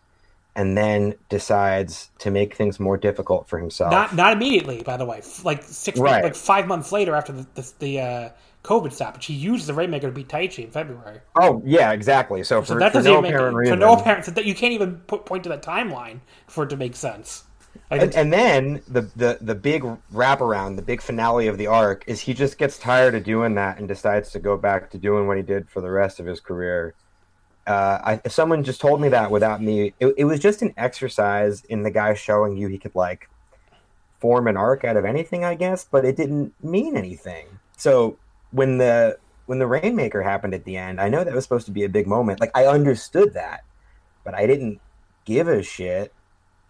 and 0.57 0.76
then 0.76 1.14
decides 1.28 2.11
to 2.18 2.30
make 2.30 2.55
things 2.55 2.80
more 2.80 2.96
difficult 2.96 3.48
for 3.48 3.59
himself. 3.59 3.92
Not 3.92 4.14
not 4.14 4.32
immediately, 4.32 4.82
by 4.82 4.96
the 4.96 5.07
way. 5.07 5.22
Like 5.44 5.62
six, 5.62 5.98
right. 5.98 6.22
like 6.22 6.34
five 6.34 6.66
months 6.66 6.92
later 6.92 7.14
after 7.14 7.32
the 7.32 7.46
the, 7.55 7.72
the 7.78 8.01
uh, 8.01 8.28
COVID 8.64 8.92
stoppage, 8.92 9.26
he 9.26 9.34
used 9.34 9.66
the 9.66 9.74
Rainmaker 9.74 10.09
to 10.09 10.12
beat 10.12 10.28
Taichi 10.28 10.64
in 10.64 10.70
February. 10.70 11.20
Oh 11.40 11.62
yeah, 11.64 11.92
exactly. 11.92 12.42
So, 12.42 12.62
so 12.62 12.74
for, 12.74 12.80
that 12.80 12.92
for 12.92 13.03
no 13.03 13.18
apparent 13.18 13.57
reason, 13.57 13.74
for 13.74 13.80
no 13.80 13.94
apparent, 13.94 14.24
so 14.24 14.32
that 14.32 14.44
you 14.44 14.55
can't 14.55 14.72
even 14.72 14.96
put, 15.07 15.24
point 15.24 15.44
to 15.44 15.48
that 15.51 15.62
timeline 15.62 16.20
for 16.46 16.64
it 16.64 16.70
to 16.70 16.76
make 16.76 16.96
sense. 16.96 17.44
Like 17.90 18.03
and, 18.03 18.14
and, 18.16 18.32
then 18.32 18.82
the, 18.88 19.03
the 19.14 19.38
the 19.40 19.55
big 19.55 19.84
wraparound, 20.12 20.76
the 20.76 20.82
big 20.82 21.01
finale 21.01 21.46
of 21.46 21.57
the 21.57 21.68
arc 21.68 22.05
is 22.09 22.20
he 22.20 22.34
just 22.34 22.59
gets 22.59 22.78
tired 22.78 23.14
of 23.14 23.22
doing 23.22 23.55
that 23.55 23.78
and 23.78 23.86
decides 23.86 24.30
to 24.32 24.40
go 24.40 24.57
back 24.57 24.90
to 24.90 24.98
doing 24.98 25.28
what 25.28 25.36
he 25.36 25.42
did 25.42 25.70
for 25.70 25.80
the 25.80 25.90
rest 25.90 26.18
of 26.18 26.26
his 26.26 26.40
career 26.40 26.94
uh, 27.66 28.18
I, 28.24 28.28
someone 28.28 28.64
just 28.64 28.80
told 28.80 29.00
me 29.00 29.08
that 29.11 29.30
without 29.30 29.62
me. 29.62 29.92
It, 30.00 30.14
it, 30.16 30.24
was 30.24 30.40
just 30.40 30.62
an 30.62 30.72
exercise 30.76 31.64
in 31.64 31.82
the 31.82 31.90
guy 31.90 32.14
showing 32.14 32.56
you 32.56 32.68
he 32.68 32.78
could 32.78 32.94
like 32.94 33.28
form 34.18 34.46
an 34.46 34.56
arc 34.56 34.84
out 34.84 34.96
of 34.96 35.04
anything, 35.04 35.44
I 35.44 35.54
guess, 35.54 35.84
but 35.84 36.04
it 36.04 36.16
didn't 36.16 36.52
mean 36.64 36.96
anything. 36.96 37.46
So 37.76 38.18
when 38.50 38.78
the 38.78 39.18
when 39.46 39.58
the 39.58 39.66
Rainmaker 39.66 40.22
happened 40.22 40.54
at 40.54 40.64
the 40.64 40.76
end, 40.76 41.00
I 41.00 41.08
know 41.08 41.24
that 41.24 41.34
was 41.34 41.44
supposed 41.44 41.66
to 41.66 41.72
be 41.72 41.84
a 41.84 41.88
big 41.88 42.06
moment. 42.06 42.40
Like 42.40 42.56
I 42.56 42.66
understood 42.66 43.34
that, 43.34 43.64
but 44.24 44.34
I 44.34 44.46
didn't 44.46 44.80
give 45.24 45.48
a 45.48 45.62
shit. 45.62 46.12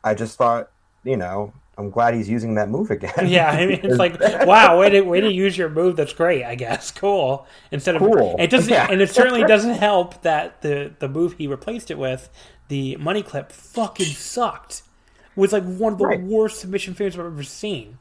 I 0.02 0.14
just 0.14 0.38
thought, 0.38 0.70
you 1.04 1.16
know, 1.16 1.52
I'm 1.80 1.90
glad 1.90 2.14
he's 2.14 2.28
using 2.28 2.54
that 2.56 2.68
move 2.68 2.90
again. 2.90 3.12
Yeah, 3.26 3.50
I 3.50 3.66
mean, 3.66 3.80
it's 3.82 3.96
like, 3.98 4.20
wow, 4.46 4.78
way 4.78 4.90
to 4.90 5.00
way 5.00 5.20
to 5.20 5.32
use 5.32 5.56
your 5.56 5.68
move. 5.68 5.96
That's 5.96 6.12
great, 6.12 6.44
I 6.44 6.54
guess. 6.54 6.90
Cool. 6.90 7.46
Instead 7.72 7.96
of 7.96 8.02
Cool. 8.02 8.36
it 8.38 8.48
doesn't, 8.50 8.70
Yeah. 8.72 8.86
and 8.90 9.00
it 9.00 9.10
certainly 9.10 9.44
doesn't 9.44 9.74
help 9.74 10.22
that 10.22 10.60
the 10.62 10.92
the 10.98 11.08
move 11.08 11.34
he 11.38 11.46
replaced 11.46 11.90
it 11.90 11.98
with, 11.98 12.28
the 12.68 12.96
money 12.96 13.22
clip, 13.22 13.50
fucking 13.50 14.06
sucked. 14.06 14.82
Was 15.36 15.52
like 15.52 15.64
one 15.64 15.94
of 15.94 15.98
the 15.98 16.06
Right. 16.06 16.20
worst 16.22 16.60
submission 16.60 16.92
fails 16.94 17.14
I've 17.14 17.24
ever 17.24 17.42
seen. 17.42 17.98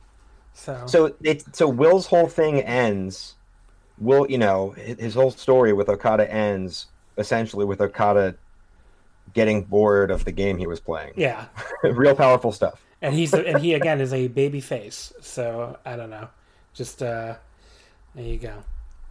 So, 0.53 0.83
So 0.87 1.15
it 1.23 1.43
so 1.55 1.67
Will's 1.69 2.07
whole 2.07 2.27
thing 2.27 2.59
ends. 2.61 3.35
Will 3.97 4.25
you 4.29 4.37
know 4.37 4.71
his 4.71 5.13
whole 5.15 5.31
story 5.31 5.73
with 5.73 5.89
Okada 5.89 6.29
ends 6.31 6.87
essentially 7.17 7.65
with 7.65 7.79
Okada 7.81 8.35
getting 9.33 9.63
bored 9.63 10.09
of 10.11 10.25
the 10.25 10.31
game 10.31 10.57
he 10.57 10.65
was 10.67 10.79
playing. 10.79 11.13
yeah, 11.15 11.45
Real 11.83 12.15
powerful 12.15 12.51
stuff. 12.51 12.81
And 13.01 13.13
he's 13.13 13.33
and 13.33 13.59
he 13.59 13.73
again 13.73 14.01
is 14.01 14.13
a 14.13 14.27
baby 14.27 14.61
face. 14.61 15.13
So 15.21 15.77
I 15.85 15.95
don't 15.95 16.09
know. 16.09 16.27
Just 16.73 17.01
uh, 17.01 17.35
there 18.15 18.25
you 18.25 18.37
go. 18.37 18.53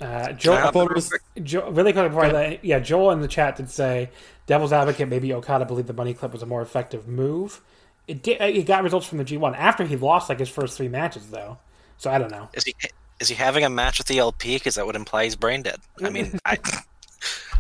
Uh, 0.01 0.33
Joel, 0.33 0.55
Can 0.55 0.63
I 0.63 0.65
hop 0.67 0.73
thought 0.75 0.81
in 0.81 0.87
it 0.87 0.91
real 0.91 0.95
was- 0.95 1.09
quick? 1.09 1.23
Jo- 1.45 1.71
really 1.71 1.93
quick 1.93 2.07
before 2.09 2.25
I 2.25 2.31
let, 2.31 2.65
yeah, 2.65 2.79
Joel 2.79 3.11
in 3.11 3.21
the 3.21 3.27
chat 3.29 3.57
did 3.57 3.69
say, 3.71 4.11
"Devil's 4.47 4.73
advocate, 4.73 5.09
maybe 5.09 5.33
Okada 5.33 5.65
believed 5.65 5.89
the 5.89 5.93
money 5.93 6.15
clip 6.15 6.33
was 6.33 6.43
a 6.43 6.47
more 6.47 6.63
effective 6.63 7.09
move." 7.09 7.61
It 8.07 8.23
did. 8.23 8.41
It 8.41 8.65
got 8.67 8.83
results 8.85 9.07
from 9.07 9.19
the 9.19 9.25
G1 9.25 9.57
after 9.57 9.85
he 9.85 9.97
lost 9.97 10.29
like 10.29 10.39
his 10.39 10.49
first 10.49 10.77
three 10.77 10.89
matches, 10.89 11.31
though. 11.31 11.59
So 11.99 12.11
I 12.11 12.19
don't 12.19 12.31
know. 12.31 12.49
Is 12.55 12.65
he 12.65 12.75
is 13.21 13.29
he 13.29 13.35
having 13.35 13.65
a 13.65 13.69
match 13.71 13.99
with 13.99 14.07
the 14.07 14.19
LP? 14.19 14.55
Because 14.57 14.77
that 14.77 14.87
would 14.87 14.95
imply 14.97 15.25
he's 15.25 15.35
brain 15.37 15.63
dead. 15.63 15.81
I 16.03 16.11
mean, 16.11 16.39
I, 16.45 16.59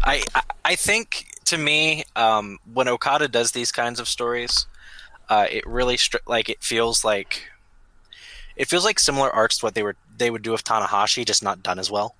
I 0.04 0.22
I 0.64 0.74
think 0.76 1.26
to 1.46 1.58
me, 1.58 2.04
um, 2.14 2.58
when 2.72 2.86
Okada 2.88 3.26
does 3.28 3.50
these 3.52 3.72
kinds 3.72 3.98
of 3.98 4.06
stories, 4.08 4.66
uh, 5.28 5.46
it 5.50 5.66
really 5.66 5.96
stri- 5.96 6.26
like 6.26 6.48
it 6.48 6.62
feels 6.62 7.04
like 7.04 7.48
it 8.56 8.68
feels 8.68 8.84
like 8.84 8.98
similar 8.98 9.30
arcs 9.30 9.58
to 9.58 9.66
what 9.66 9.74
they 9.74 9.82
were 9.82 9.96
they 10.16 10.30
would 10.30 10.42
do 10.42 10.52
with 10.52 10.64
Tanahashi, 10.64 11.24
just 11.24 11.42
not 11.42 11.62
done 11.62 11.78
as 11.78 11.90
well. 11.90 12.14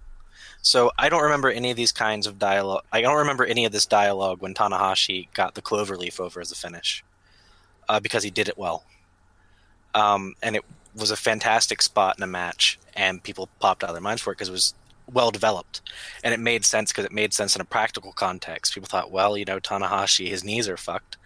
So 0.63 0.91
I 0.99 1.09
don't 1.09 1.23
remember 1.23 1.51
any 1.51 1.71
of 1.71 1.77
these 1.77 1.93
kinds 1.93 2.27
of 2.27 2.39
dialogue. 2.39 2.85
I 2.93 3.01
don't 3.01 3.17
remember 3.17 3.45
any 3.45 3.65
of 3.65 3.73
this 3.73 3.87
dialogue 3.87 4.41
when 4.41 4.55
Tanahashi 4.55 5.29
got 5.33 5.55
the 5.55 5.63
cloverleaf 5.63 6.21
over 6.21 6.41
as 6.41 6.53
a 6.53 6.57
finish, 6.57 7.05
uh, 7.89 8.01
because 8.01 8.23
he 8.23 8.31
did 8.31 8.49
it 8.49 8.59
well. 8.59 8.85
Um, 9.95 10.35
and 10.43 10.57
it 10.57 10.65
was 10.95 11.11
a 11.11 11.17
fantastic 11.17 11.81
spot 11.81 12.17
in 12.19 12.23
a 12.23 12.27
match, 12.27 12.79
and 12.95 13.23
people 13.23 13.49
popped 13.61 13.83
out 13.83 13.91
of 13.91 13.95
their 13.95 14.03
minds 14.03 14.23
for 14.23 14.33
it 14.33 14.37
because 14.37 14.49
it 14.49 14.53
was 14.53 14.75
well 15.11 15.31
developed, 15.31 15.81
and 16.23 16.35
it 16.35 16.41
made 16.41 16.65
sense 16.65 16.93
because 16.93 17.05
it 17.05 17.13
made 17.13 17.33
sense 17.33 17.55
in 17.55 17.63
a 17.63 17.65
practical 17.65 18.13
context. 18.13 18.75
People 18.75 18.89
thought, 18.89 19.11
well, 19.11 19.39
you 19.39 19.45
know, 19.45 19.61
Tanahashi, 19.61 20.29
his 20.29 20.45
knees 20.45 20.69
are 20.69 20.77
fucked, 20.77 21.17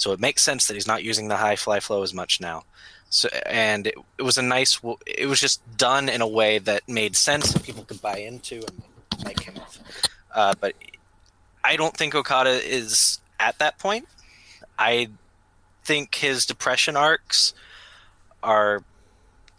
so 0.00 0.12
it 0.12 0.20
makes 0.20 0.42
sense 0.42 0.66
that 0.66 0.74
he's 0.74 0.86
not 0.86 1.04
using 1.04 1.28
the 1.28 1.36
high 1.36 1.56
fly 1.56 1.78
flow 1.78 2.02
as 2.02 2.14
much 2.14 2.40
now. 2.40 2.64
So, 3.10 3.28
and 3.44 3.86
it, 3.86 3.94
it 4.18 4.22
was 4.22 4.38
a 4.38 4.42
nice. 4.42 4.80
It 5.06 5.26
was 5.26 5.40
just 5.40 5.60
done 5.76 6.08
in 6.08 6.22
a 6.22 6.26
way 6.26 6.58
that 6.58 6.88
made 6.88 7.16
sense 7.16 7.52
that 7.52 7.62
people 7.62 7.84
could 7.84 8.00
buy 8.00 8.16
into 8.18 8.56
and 8.56 8.82
like 9.24 9.42
him. 9.42 9.54
Uh, 10.34 10.54
but 10.58 10.74
I 11.62 11.76
don't 11.76 11.94
think 11.94 12.14
Okada 12.14 12.50
is 12.50 13.20
at 13.38 13.58
that 13.58 13.78
point. 13.78 14.06
I 14.78 15.08
think 15.84 16.14
his 16.14 16.46
depression 16.46 16.96
arcs 16.96 17.52
are 18.42 18.82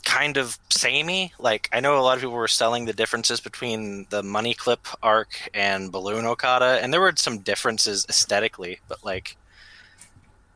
kind 0.04 0.38
of 0.38 0.58
samey. 0.72 1.34
Like 1.38 1.70
I 1.72 1.82
know 1.82 2.00
a 2.00 2.02
lot 2.02 2.16
of 2.16 2.22
people 2.22 2.36
were 2.36 2.48
selling 2.48 2.86
the 2.86 2.94
differences 2.94 3.40
between 3.40 4.08
the 4.10 4.24
money 4.24 4.56
clip 4.56 4.88
arc 5.04 5.50
and 5.54 5.92
Balloon 5.92 6.26
Okada, 6.26 6.80
and 6.82 6.92
there 6.92 7.02
were 7.02 7.14
some 7.16 7.40
differences 7.40 8.08
aesthetically, 8.10 8.80
but 8.88 9.06
like 9.06 9.38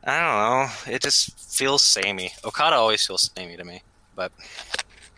I 0.06 0.20
don't 0.20 0.86
know, 0.88 0.92
it 0.94 1.02
just 1.02 1.38
feels 1.56 1.82
samey. 1.82 2.32
Okada 2.44 2.76
always 2.76 3.04
feels 3.04 3.30
samey 3.36 3.56
to 3.56 3.64
me, 3.64 3.82
but 4.14 4.32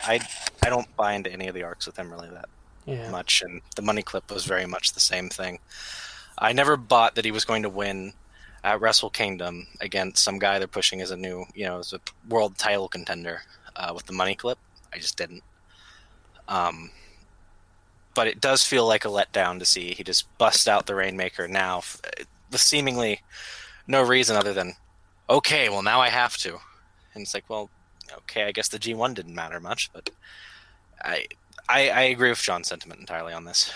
I 0.03 0.21
I 0.65 0.71
don't 0.71 0.95
buy 0.97 1.13
into 1.13 1.31
any 1.33 1.47
of 1.49 1.55
the 1.55 1.63
arcs 1.63 1.87
with 1.87 1.97
him 1.99 2.11
really 2.11 2.31
that 2.31 2.49
Yeah. 2.87 3.11
much, 3.11 3.43
and 3.43 3.61
the 3.77 3.83
money 3.83 4.03
clip 4.03 4.31
was 4.31 4.45
very 4.47 4.67
much 4.67 4.93
the 4.93 5.01
same 5.01 5.29
thing. 5.29 5.59
I 6.39 6.53
never 6.53 6.77
bought 6.77 7.15
that 7.17 7.25
he 7.25 7.33
was 7.33 7.45
going 7.45 7.63
to 7.65 7.69
win 7.69 8.13
at 8.65 8.81
Wrestle 8.81 9.11
Kingdom 9.11 9.67
against 9.81 10.23
some 10.25 10.39
guy 10.39 10.59
they're 10.59 10.67
pushing 10.69 11.01
as 11.03 11.11
a 11.11 11.17
new, 11.17 11.45
you 11.55 11.67
know, 11.67 11.79
as 11.81 11.93
a 11.93 12.01
world 12.29 12.57
title 12.59 12.89
contender 12.89 13.43
uh, 13.77 13.93
with 13.95 14.07
the 14.07 14.13
money 14.13 14.35
clip. 14.35 14.59
I 14.93 14.99
just 14.99 15.17
didn't. 15.19 15.43
Um, 16.49 16.91
but 18.15 18.27
it 18.27 18.41
does 18.41 18.65
feel 18.65 18.87
like 18.87 19.05
a 19.05 19.09
letdown 19.09 19.59
to 19.59 19.65
see 19.65 19.93
he 19.95 20.03
just 20.03 20.27
busts 20.39 20.67
out 20.67 20.87
the 20.87 20.95
Rainmaker 20.95 21.47
now 21.47 21.79
f- 21.79 22.01
with 22.51 22.61
seemingly 22.61 23.21
no 23.89 24.03
reason 24.03 24.37
other 24.37 24.53
than, 24.53 24.75
okay, 25.29 25.69
well 25.69 25.83
now 25.83 26.01
I 26.01 26.11
have 26.11 26.37
to, 26.39 26.51
and 27.15 27.23
it's 27.23 27.35
like, 27.35 27.51
well, 27.51 27.71
okay, 28.19 28.45
I 28.45 28.53
guess 28.53 28.69
the 28.69 28.79
G1 28.79 29.15
didn't 29.15 29.35
matter 29.35 29.59
much, 29.59 29.91
but 29.93 30.11
I 31.03 31.27
I, 31.69 31.91
I 31.91 32.01
agree 32.03 32.31
with 32.31 32.41
John's 32.41 32.69
sentiment 32.69 33.01
entirely 33.01 33.33
on 33.33 33.45
this. 33.45 33.73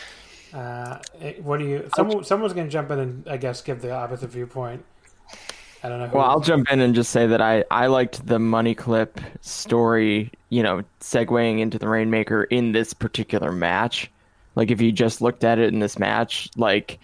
Uh, 0.53 0.99
what 1.43 1.59
do 1.59 1.67
you? 1.67 1.89
Someone, 1.95 2.25
someone's 2.25 2.53
going 2.53 2.67
to 2.67 2.73
jump 2.73 2.91
in 2.91 2.99
and 2.99 3.29
I 3.29 3.37
guess 3.37 3.61
give 3.61 3.81
the 3.81 3.93
opposite 3.93 4.31
viewpoint. 4.31 4.85
I 5.83 5.89
don't 5.89 5.99
know. 5.99 6.07
Who, 6.07 6.19
Well, 6.19 6.27
I'll 6.27 6.41
jump 6.41 6.71
in 6.71 6.81
and 6.81 6.95
just 6.95 7.11
say 7.11 7.27
that 7.27 7.41
I, 7.41 7.65
I 7.71 7.87
liked 7.87 8.27
the 8.27 8.39
money 8.39 8.75
clip 8.75 9.21
story, 9.41 10.31
you 10.51 10.63
know, 10.63 10.83
segueing 11.01 11.61
into 11.61 11.79
the 11.79 11.89
Rainmaker 11.89 12.45
in 12.45 12.73
this 12.73 12.93
particular 12.93 13.51
match. 13.51 14.11
Like, 14.55 14.71
if 14.71 14.81
you 14.81 14.93
just 14.93 15.23
looked 15.23 15.45
at 15.45 15.59
it 15.59 15.73
in 15.73 15.81
this 15.81 15.99
match, 15.99 16.51
like, 16.57 16.99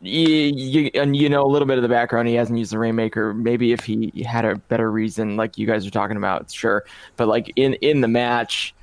you, 0.00 0.52
you, 0.54 0.90
and 0.94 1.16
you 1.16 1.28
know 1.28 1.44
a 1.44 1.48
little 1.48 1.66
bit 1.66 1.78
of 1.78 1.82
the 1.82 1.88
background, 1.88 2.28
he 2.28 2.34
hasn't 2.34 2.58
used 2.58 2.72
the 2.72 2.78
Rainmaker. 2.78 3.34
Maybe 3.34 3.72
if 3.72 3.84
he 3.84 4.12
had 4.22 4.44
a 4.44 4.56
better 4.56 4.90
reason, 4.90 5.36
like 5.36 5.58
you 5.58 5.66
guys 5.66 5.86
are 5.86 5.90
talking 5.90 6.16
about, 6.16 6.50
sure. 6.50 6.84
But, 7.16 7.28
like, 7.28 7.52
in, 7.56 7.74
in 7.74 8.00
the 8.00 8.08
match, 8.08 8.74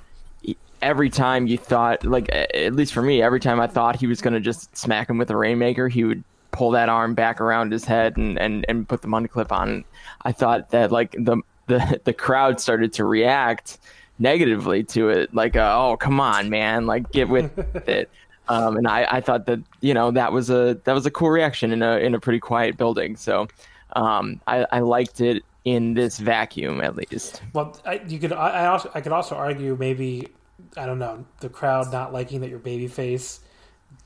every 0.82 1.10
time 1.10 1.48
you 1.48 1.58
thought, 1.58 2.04
like, 2.06 2.30
at 2.34 2.74
least 2.74 2.94
for 2.94 3.02
me, 3.02 3.22
every 3.22 3.40
time 3.40 3.60
I 3.60 3.68
thought 3.68 3.96
he 3.96 4.08
was 4.08 4.22
going 4.22 4.34
to 4.34 4.40
just 4.40 4.76
smack 4.76 5.10
him 5.10 5.18
with 5.18 5.30
a 5.30 5.38
Rainmaker, 5.38 5.88
he 5.88 6.04
would 6.04 6.24
pull 6.52 6.72
that 6.72 6.88
arm 6.88 7.16
back 7.16 7.42
around 7.42 7.72
his 7.72 7.84
head 7.84 8.16
and, 8.18 8.40
and, 8.40 8.66
and 8.70 8.88
put 8.88 9.02
the 9.02 9.08
money 9.08 9.28
clip 9.28 9.52
on. 9.52 9.84
I 10.22 10.32
thought 10.32 10.72
that 10.72 10.92
like 10.92 11.12
the 11.12 11.42
the 11.68 12.00
the 12.06 12.14
crowd 12.14 12.60
started 12.60 12.94
to 12.94 13.06
react 13.06 13.80
negatively 14.20 14.84
to 14.84 15.10
it, 15.10 15.34
like 15.34 15.56
uh, 15.56 15.76
oh 15.76 15.98
come 15.98 16.20
on 16.20 16.50
man, 16.50 16.86
like 16.86 17.12
get 17.12 17.28
with 17.28 17.58
it. 17.88 18.10
Um, 18.50 18.78
and 18.78 18.88
I, 18.88 19.08
I 19.10 19.22
thought 19.22 19.46
that 19.46 19.60
you 19.82 19.94
know 19.94 20.12
that 20.12 20.34
was 20.34 20.50
a 20.50 20.80
that 20.84 20.94
was 20.94 21.06
a 21.06 21.12
cool 21.12 21.30
reaction 21.30 21.72
in 21.72 21.82
a 21.82 21.98
in 21.98 22.14
a 22.14 22.20
pretty 22.20 22.40
quiet 22.40 22.78
building. 22.78 23.16
So 23.16 23.48
um, 23.94 24.42
I, 24.48 24.66
I 24.72 24.80
liked 24.80 25.22
it 25.22 25.44
in 25.66 25.94
this 25.94 26.20
vacuum 26.20 26.82
at 26.82 26.96
least. 26.96 27.42
Well, 27.54 27.80
I, 27.86 28.02
you 28.08 28.20
could. 28.20 28.34
I, 28.34 28.50
I 28.50 28.66
also. 28.68 28.92
I 28.94 29.02
could 29.02 29.12
also 29.12 29.36
argue 29.36 29.76
maybe. 29.80 30.30
I 30.78 30.86
don't 30.86 31.00
know. 31.00 31.26
The 31.40 31.50
crowd 31.50 31.92
not 31.92 32.14
liking 32.14 32.42
that 32.42 32.50
your 32.50 32.60
babyface 32.60 33.40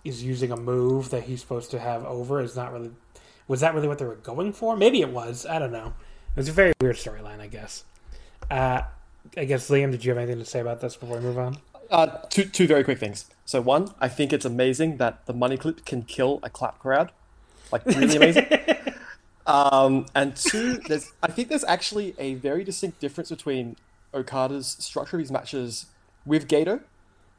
is 0.04 0.24
using 0.24 0.52
a 0.52 0.58
move 0.58 1.10
that 1.10 1.24
he's 1.24 1.42
supposed 1.42 1.72
to 1.72 1.80
have 1.80 2.06
over 2.06 2.42
is 2.42 2.56
not 2.56 2.72
really. 2.72 2.92
Was 3.48 3.62
that 3.62 3.74
really 3.74 3.88
what 3.88 3.98
they 3.98 4.06
were 4.06 4.16
going 4.16 4.54
for? 4.54 4.76
Maybe 4.76 5.02
it 5.02 5.10
was. 5.10 5.46
I 5.46 5.58
don't 5.58 5.72
know. 5.72 5.94
It 6.32 6.38
was 6.38 6.50
a 6.50 6.52
very 6.52 6.74
weird 6.82 6.98
storyline, 6.98 7.40
I 7.40 7.48
guess. 7.48 7.86
Uh, 8.52 8.82
I 9.36 9.46
guess 9.46 9.70
Liam, 9.70 9.92
did 9.92 10.06
you 10.06 10.12
have 10.12 10.18
anything 10.18 10.40
to 10.40 10.46
say 10.46 10.60
about 10.60 10.82
this 10.82 10.96
before 10.96 11.18
we 11.18 11.24
move 11.24 11.38
on? 11.38 11.58
Uh, 11.90 12.08
two 12.30 12.46
two 12.46 12.68
very 12.68 12.84
quick 12.84 13.00
things. 13.00 13.26
So 13.46 13.62
one, 13.62 13.94
I 14.00 14.10
think 14.10 14.34
it's 14.34 14.46
amazing 14.46 14.98
that 14.98 15.26
the 15.26 15.34
money 15.34 15.58
clip 15.58 15.86
can 15.86 16.02
kill 16.04 16.40
a 16.44 16.50
clap 16.50 16.80
crowd, 16.80 17.12
like 17.72 17.86
really 17.86 18.16
amazing. 18.18 18.46
um, 19.46 20.06
and 20.14 20.36
two, 20.36 20.80
there's 20.88 21.14
I 21.24 21.32
think 21.32 21.50
there's 21.50 21.64
actually 21.64 22.14
a 22.18 22.36
very 22.36 22.64
distinct 22.64 23.00
difference 23.00 23.30
between 23.30 23.78
Okada's 24.14 24.76
structure 24.80 25.16
of 25.18 25.22
his 25.22 25.32
matches 25.32 25.86
with 26.26 26.48
Gedo 26.48 26.82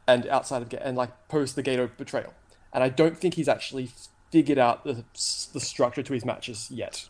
and 0.07 0.27
outside 0.29 0.63
of 0.63 0.71
Gedo, 0.71 0.81
and 0.83 0.97
like 0.97 1.29
post 1.29 1.57
the 1.57 1.63
Gedo 1.63 1.91
betrayal. 1.97 2.33
And 2.73 2.83
I 2.83 2.89
don't 2.89 3.19
think 3.19 3.35
he's 3.35 3.49
actually 3.49 3.91
figured 4.31 4.59
out 4.59 4.85
the 4.85 5.05
the 5.53 5.61
structure 5.61 6.03
to 6.03 6.13
his 6.15 6.25
matches 6.25 6.71
yet. 6.71 7.09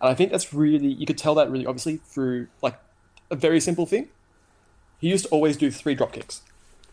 And 0.00 0.10
I 0.10 0.14
think 0.14 0.32
that's 0.32 0.52
really 0.52 0.88
you 0.88 1.06
could 1.06 1.18
tell 1.18 1.36
that 1.36 1.50
really 1.50 1.66
obviously 1.66 1.98
through 1.98 2.48
like 2.62 2.78
a 3.30 3.36
very 3.36 3.60
simple 3.60 3.86
thing. 3.86 4.08
He 4.98 5.08
used 5.08 5.26
to 5.26 5.30
always 5.30 5.56
do 5.56 5.70
three 5.70 5.94
drop 5.94 6.12
kicks 6.12 6.42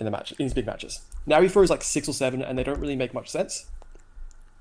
in 0.02 0.06
the 0.06 0.12
match 0.12 0.32
in 0.34 0.44
his 0.44 0.54
big 0.54 0.66
matches. 0.66 1.02
Now 1.26 1.42
he 1.42 1.48
throws 1.48 1.70
like 1.70 1.84
six 1.84 2.10
or 2.10 2.14
seven, 2.14 2.42
and 2.42 2.58
they 2.58 2.64
don't 2.64 2.80
really 2.80 2.96
make 2.96 3.14
much 3.14 3.30
sense. 3.30 3.68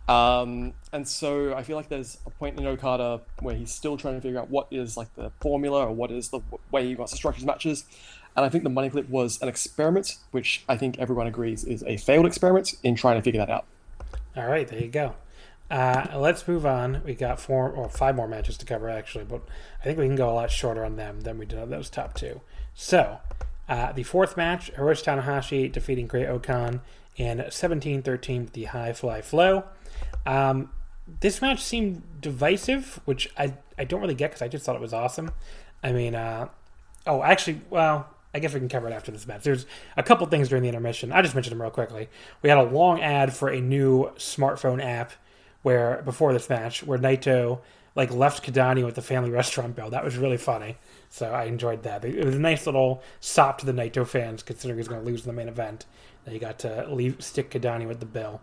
Um, 0.06 0.74
and 0.92 1.06
so 1.06 1.54
I 1.54 1.62
feel 1.62 1.76
like 1.76 1.88
there's 1.88 2.18
a 2.26 2.30
point 2.30 2.58
in 2.58 2.66
Okada 2.66 3.20
where 3.40 3.54
he's 3.54 3.72
still 3.72 3.96
trying 3.96 4.16
to 4.16 4.20
figure 4.20 4.40
out 4.40 4.50
what 4.50 4.66
is 4.70 4.96
like 4.96 5.14
the 5.14 5.30
formula 5.40 5.86
or 5.86 5.92
what 5.92 6.10
is 6.10 6.28
the 6.28 6.40
way 6.70 6.86
he 6.86 6.94
wants 6.94 7.12
to 7.12 7.16
structure 7.16 7.38
his 7.38 7.46
matches. 7.46 7.84
And 8.36 8.44
I 8.44 8.48
think 8.48 8.64
the 8.64 8.70
money 8.70 8.90
clip 8.90 9.08
was 9.08 9.40
an 9.40 9.48
experiment, 9.48 10.16
which 10.30 10.64
I 10.68 10.76
think 10.76 10.98
everyone 10.98 11.26
agrees 11.26 11.64
is 11.64 11.82
a 11.84 11.96
failed 11.96 12.26
experiment 12.26 12.74
in 12.82 12.94
trying 12.96 13.16
to 13.16 13.22
figure 13.22 13.38
that 13.38 13.50
out. 13.50 13.66
All 14.36 14.46
right, 14.46 14.66
there 14.68 14.80
you 14.80 14.88
go. 14.88 15.14
Uh, 15.70 16.06
let's 16.16 16.46
move 16.48 16.66
on. 16.66 17.02
We 17.04 17.14
got 17.14 17.40
four 17.40 17.70
or 17.70 17.88
five 17.88 18.16
more 18.16 18.26
matches 18.26 18.56
to 18.58 18.66
cover, 18.66 18.90
actually, 18.90 19.24
but 19.24 19.42
I 19.80 19.84
think 19.84 19.98
we 19.98 20.06
can 20.06 20.16
go 20.16 20.28
a 20.28 20.34
lot 20.34 20.50
shorter 20.50 20.84
on 20.84 20.96
them 20.96 21.20
than 21.20 21.38
we 21.38 21.46
did 21.46 21.60
on 21.60 21.70
those 21.70 21.88
top 21.88 22.14
two. 22.14 22.40
So, 22.74 23.18
uh, 23.70 23.92
the 23.92 24.02
fourth 24.02 24.36
match 24.36 24.70
Hiroshi 24.74 25.04
Tanahashi 25.04 25.72
defeating 25.72 26.06
Great 26.06 26.26
O-Khan 26.26 26.82
in 27.16 27.44
17 27.48 28.02
13 28.02 28.42
with 28.42 28.52
the 28.52 28.64
high 28.64 28.92
fly 28.92 29.22
flow. 29.22 29.64
Um, 30.26 30.70
this 31.20 31.40
match 31.40 31.62
seemed 31.62 32.02
divisive, 32.20 33.00
which 33.06 33.30
I, 33.38 33.54
I 33.78 33.84
don't 33.84 34.02
really 34.02 34.14
get 34.14 34.30
because 34.30 34.42
I 34.42 34.48
just 34.48 34.66
thought 34.66 34.76
it 34.76 34.82
was 34.82 34.92
awesome. 34.92 35.30
I 35.82 35.92
mean, 35.92 36.14
uh, 36.14 36.48
Oh, 37.06 37.22
actually, 37.22 37.60
well, 37.70 38.08
I 38.34 38.38
guess 38.38 38.52
we 38.52 38.60
can 38.60 38.68
cover 38.68 38.88
it 38.88 38.92
after 38.92 39.10
this 39.10 39.26
match. 39.26 39.42
There's 39.42 39.66
a 39.96 40.02
couple 40.02 40.26
things 40.26 40.48
during 40.48 40.62
the 40.62 40.68
intermission. 40.68 41.12
I 41.12 41.22
just 41.22 41.34
mentioned 41.34 41.52
them 41.52 41.62
real 41.62 41.70
quickly. 41.70 42.08
We 42.42 42.48
had 42.48 42.58
a 42.58 42.62
long 42.62 43.00
ad 43.00 43.34
for 43.34 43.48
a 43.48 43.60
new 43.60 44.10
smartphone 44.16 44.84
app 44.84 45.12
where 45.62 46.02
before 46.04 46.32
this 46.32 46.48
match, 46.48 46.84
where 46.84 46.98
Naito 46.98 47.60
like 47.96 48.12
left 48.12 48.44
Kidani 48.44 48.84
with 48.84 48.94
the 48.94 49.02
family 49.02 49.30
restaurant 49.40 49.74
bill. 49.74 49.90
That 49.90 50.04
was 50.04 50.16
really 50.16 50.36
funny. 50.36 50.76
So 51.10 51.32
I 51.32 51.44
enjoyed 51.44 51.82
that. 51.82 52.04
It 52.04 52.24
was 52.24 52.36
a 52.36 52.40
nice 52.40 52.66
little 52.66 53.02
sop 53.18 53.58
to 53.58 53.66
the 53.66 53.72
Naito 53.72 54.06
fans, 54.06 54.44
considering 54.44 54.78
he's 54.78 54.88
going 54.88 55.04
to 55.04 55.06
lose 55.06 55.24
the 55.24 55.32
main 55.32 55.48
event. 55.48 55.86
He 56.26 56.38
got 56.38 56.60
to 56.60 56.86
leave 56.88 57.20
stick 57.22 57.50
Kidani 57.50 57.86
with 57.86 57.98
the 57.98 58.06
bill. 58.06 58.40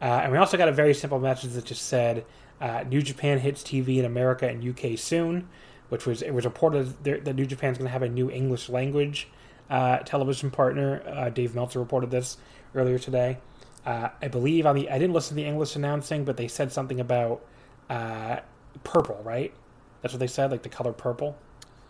Uh, 0.00 0.22
and 0.24 0.32
we 0.32 0.38
also 0.38 0.56
got 0.56 0.68
a 0.68 0.72
very 0.72 0.94
simple 0.94 1.20
message 1.20 1.52
that 1.52 1.64
just 1.64 1.86
said 1.86 2.24
uh, 2.60 2.82
New 2.88 3.02
Japan 3.02 3.38
hits 3.38 3.62
TV 3.62 3.98
in 3.98 4.04
America 4.04 4.48
and 4.48 4.66
UK 4.66 4.98
soon, 4.98 5.48
which 5.90 6.04
was 6.04 6.22
it 6.22 6.32
was 6.32 6.44
reported 6.44 7.04
that 7.04 7.36
New 7.36 7.46
Japan's 7.46 7.78
going 7.78 7.86
to 7.86 7.92
have 7.92 8.02
a 8.02 8.08
new 8.08 8.28
English 8.28 8.68
language 8.68 9.28
uh, 9.70 9.98
television 9.98 10.50
partner. 10.50 11.02
Uh, 11.06 11.28
Dave 11.30 11.54
Meltzer 11.54 11.78
reported 11.78 12.10
this 12.10 12.36
earlier 12.74 12.98
today. 12.98 13.38
Uh, 13.86 14.08
I 14.20 14.26
believe 14.26 14.66
on 14.66 14.74
the 14.74 14.90
I 14.90 14.98
didn't 14.98 15.14
listen 15.14 15.36
to 15.36 15.42
the 15.42 15.48
English 15.48 15.76
announcing, 15.76 16.24
but 16.24 16.36
they 16.36 16.48
said 16.48 16.72
something 16.72 16.98
about 16.98 17.44
uh, 17.88 18.40
purple, 18.82 19.20
right? 19.22 19.52
That's 20.00 20.12
what 20.12 20.18
they 20.18 20.26
said, 20.26 20.50
like 20.50 20.62
the 20.62 20.68
color 20.68 20.92
purple. 20.92 21.36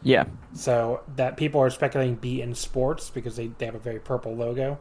Yeah. 0.03 0.25
So 0.55 1.01
that 1.17 1.37
people 1.37 1.61
are 1.61 1.71
speculating 1.71 2.17
beIN 2.17 2.57
Sports 2.57 3.11
because 3.11 3.37
they, 3.37 3.49
they 3.59 3.67
have 3.67 3.75
a 3.75 3.81
very 3.81 4.01
purple 4.01 4.35
logo. 4.35 4.79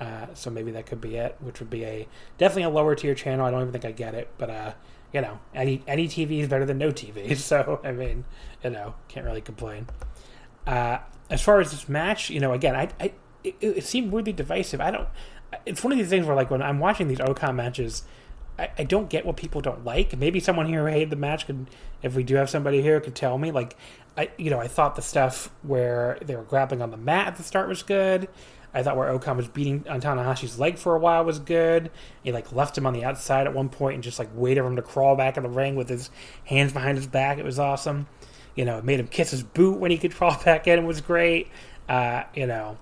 Uh, 0.00 0.26
so 0.34 0.50
maybe 0.50 0.72
that 0.72 0.86
could 0.86 1.00
be 1.00 1.16
it, 1.16 1.36
which 1.40 1.60
would 1.60 1.70
be 1.70 1.84
a 1.84 2.08
definitely 2.36 2.64
a 2.64 2.70
lower 2.70 2.94
tier 2.94 3.14
channel. 3.14 3.46
I 3.46 3.50
don't 3.50 3.60
even 3.60 3.72
think 3.72 3.84
I 3.84 3.92
get 3.92 4.14
it, 4.14 4.28
but 4.38 4.50
uh, 4.50 4.72
you 5.12 5.20
know, 5.20 5.38
any 5.54 5.82
any 5.86 6.08
TV 6.08 6.40
is 6.40 6.48
better 6.48 6.64
than 6.64 6.78
no 6.78 6.90
TV. 6.90 7.36
So 7.36 7.80
I 7.84 7.92
mean, 7.92 8.24
you 8.62 8.70
know, 8.70 8.94
can't 9.08 9.24
really 9.24 9.40
complain. 9.40 9.86
Uh, 10.66 10.98
as 11.30 11.42
far 11.42 11.60
as 11.60 11.70
this 11.70 11.88
match, 11.88 12.30
you 12.30 12.40
know, 12.40 12.52
again, 12.52 12.74
I, 12.74 12.88
I 13.00 13.12
it, 13.44 13.56
it 13.60 13.84
seemed 13.84 14.10
weirdly 14.10 14.32
divisive. 14.32 14.80
I 14.80 14.90
don't. 14.90 15.08
It's 15.64 15.84
one 15.84 15.92
of 15.92 15.98
these 15.98 16.08
things 16.08 16.26
where 16.26 16.34
like 16.34 16.50
when 16.50 16.62
I'm 16.62 16.80
watching 16.80 17.06
these 17.06 17.20
O-Khan 17.20 17.54
matches, 17.54 18.02
I, 18.58 18.70
I 18.78 18.84
don't 18.84 19.08
get 19.08 19.24
what 19.24 19.36
people 19.36 19.60
don't 19.60 19.84
like. 19.84 20.16
Maybe 20.16 20.40
someone 20.40 20.66
here 20.66 20.80
who 20.80 20.92
hated 20.92 21.10
the 21.10 21.16
match 21.16 21.46
could, 21.46 21.68
if 22.02 22.14
we 22.14 22.24
do 22.24 22.36
have 22.36 22.50
somebody 22.50 22.82
here, 22.82 23.00
could 23.00 23.14
tell 23.14 23.38
me. 23.38 23.50
Like, 23.50 23.76
I 24.16 24.30
you 24.38 24.50
know 24.50 24.60
I 24.60 24.68
thought 24.68 24.96
the 24.96 25.02
stuff 25.02 25.50
where 25.62 26.18
they 26.24 26.36
were 26.36 26.42
grappling 26.42 26.82
on 26.82 26.90
the 26.90 26.96
mat 26.96 27.28
at 27.28 27.36
the 27.36 27.42
start 27.42 27.68
was 27.68 27.82
good. 27.82 28.28
I 28.76 28.82
thought 28.82 28.96
where 28.96 29.08
O-Khan 29.08 29.36
was 29.36 29.46
beating 29.46 29.86
on 29.88 30.00
Tanahashi's 30.00 30.58
leg 30.58 30.78
for 30.78 30.96
a 30.96 30.98
while 30.98 31.24
was 31.24 31.38
good. 31.38 31.92
He 32.24 32.32
like 32.32 32.50
left 32.50 32.76
him 32.76 32.86
on 32.86 32.92
the 32.92 33.04
outside 33.04 33.46
at 33.46 33.54
one 33.54 33.68
point 33.68 33.94
and 33.94 34.02
just 34.02 34.18
like 34.18 34.28
waited 34.34 34.62
for 34.62 34.66
him 34.66 34.76
to 34.76 34.82
crawl 34.82 35.14
back 35.14 35.36
in 35.36 35.44
the 35.44 35.48
ring 35.48 35.76
with 35.76 35.88
his 35.88 36.10
hands 36.44 36.72
behind 36.72 36.98
his 36.98 37.06
back. 37.06 37.38
It 37.38 37.44
was 37.44 37.60
awesome. 37.60 38.08
You 38.56 38.64
know, 38.64 38.78
it 38.78 38.84
made 38.84 38.98
him 38.98 39.06
kiss 39.06 39.30
his 39.30 39.44
boot 39.44 39.78
when 39.78 39.92
he 39.92 39.98
could 39.98 40.12
crawl 40.16 40.36
back 40.44 40.66
in. 40.66 40.80
It 40.80 40.84
was 40.84 41.00
great. 41.00 41.48
Uh, 41.88 42.24
you 42.34 42.46
know, 42.46 42.76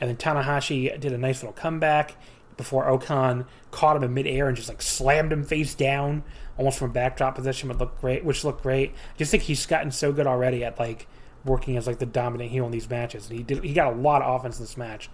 and 0.00 0.08
then 0.08 0.16
Tanahashi 0.16 0.98
did 0.98 1.12
a 1.12 1.18
nice 1.18 1.42
little 1.42 1.52
comeback 1.52 2.16
before 2.56 2.88
O-Khan 2.88 3.46
caught 3.70 3.96
him 3.96 4.04
in 4.04 4.14
midair 4.14 4.48
and 4.48 4.56
just 4.56 4.68
like 4.68 4.80
slammed 4.80 5.32
him 5.32 5.44
face 5.44 5.74
down, 5.74 6.22
almost 6.56 6.78
from 6.78 6.90
a 6.90 6.92
backdrop 6.92 7.34
position, 7.34 7.68
but 7.68 7.78
looked 7.78 8.00
great, 8.00 8.24
which 8.24 8.44
looked 8.44 8.62
great. 8.62 8.90
I 8.90 9.18
just 9.18 9.30
think 9.30 9.44
he's 9.44 9.64
gotten 9.66 9.90
so 9.90 10.12
good 10.12 10.26
already 10.26 10.64
at 10.64 10.78
like 10.78 11.06
working 11.44 11.76
as 11.76 11.86
like 11.86 11.98
the 11.98 12.06
dominant 12.06 12.50
heel 12.50 12.66
in 12.66 12.72
these 12.72 12.88
matches. 12.88 13.28
And 13.28 13.38
he 13.38 13.44
did 13.44 13.64
he 13.64 13.72
got 13.72 13.92
a 13.92 13.96
lot 13.96 14.22
of 14.22 14.34
offense 14.34 14.58
in 14.58 14.64
this 14.64 14.76
match. 14.76 15.10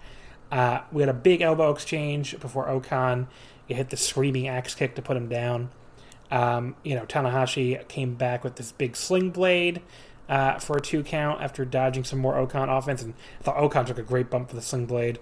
Uh, 0.51 0.81
we 0.91 1.01
had 1.01 1.09
a 1.09 1.13
big 1.13 1.41
elbow 1.41 1.71
exchange 1.71 2.37
before 2.39 2.67
O-Khan. 2.67 3.27
He 3.67 3.73
hit 3.73 3.89
the 3.89 3.97
screaming 3.97 4.49
axe 4.49 4.75
kick 4.75 4.95
to 4.95 5.01
put 5.01 5.15
him 5.15 5.29
down. 5.29 5.69
Um, 6.29 6.75
you 6.83 6.95
know, 6.95 7.05
Tanahashi 7.05 7.87
came 7.87 8.15
back 8.15 8.43
with 8.43 8.55
this 8.55 8.71
big 8.71 8.95
sling 8.95 9.31
blade 9.31 9.81
uh, 10.27 10.59
for 10.59 10.77
a 10.77 10.81
two 10.81 11.03
count 11.03 11.41
after 11.41 11.65
dodging 11.65 12.03
some 12.03 12.19
more 12.19 12.37
O-Khan 12.37 12.69
offense, 12.69 13.01
and 13.01 13.13
I 13.39 13.43
thought 13.43 13.57
O-Khan 13.57 13.85
took 13.85 13.97
a 13.97 14.03
great 14.03 14.29
bump 14.29 14.49
for 14.49 14.55
the 14.55 14.61
sling 14.61 14.85
blade. 14.85 15.19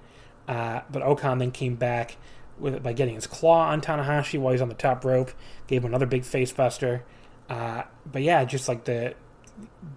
Uh, 0.47 0.81
but 0.91 1.03
O-Khan 1.03 1.37
then 1.37 1.51
came 1.51 1.75
back 1.75 2.17
with 2.59 2.81
by 2.83 2.93
getting 2.93 3.15
his 3.15 3.27
claw 3.27 3.69
on 3.69 3.81
Tanahashi 3.81 4.39
while 4.39 4.51
he's 4.51 4.61
on 4.61 4.69
the 4.69 4.75
top 4.75 5.05
rope, 5.05 5.31
gave 5.67 5.81
him 5.81 5.87
another 5.87 6.05
big 6.05 6.23
facebuster. 6.23 7.01
Uh, 7.49 7.83
but 8.09 8.21
yeah, 8.21 8.43
just 8.45 8.67
like 8.67 8.85
the 8.85 9.15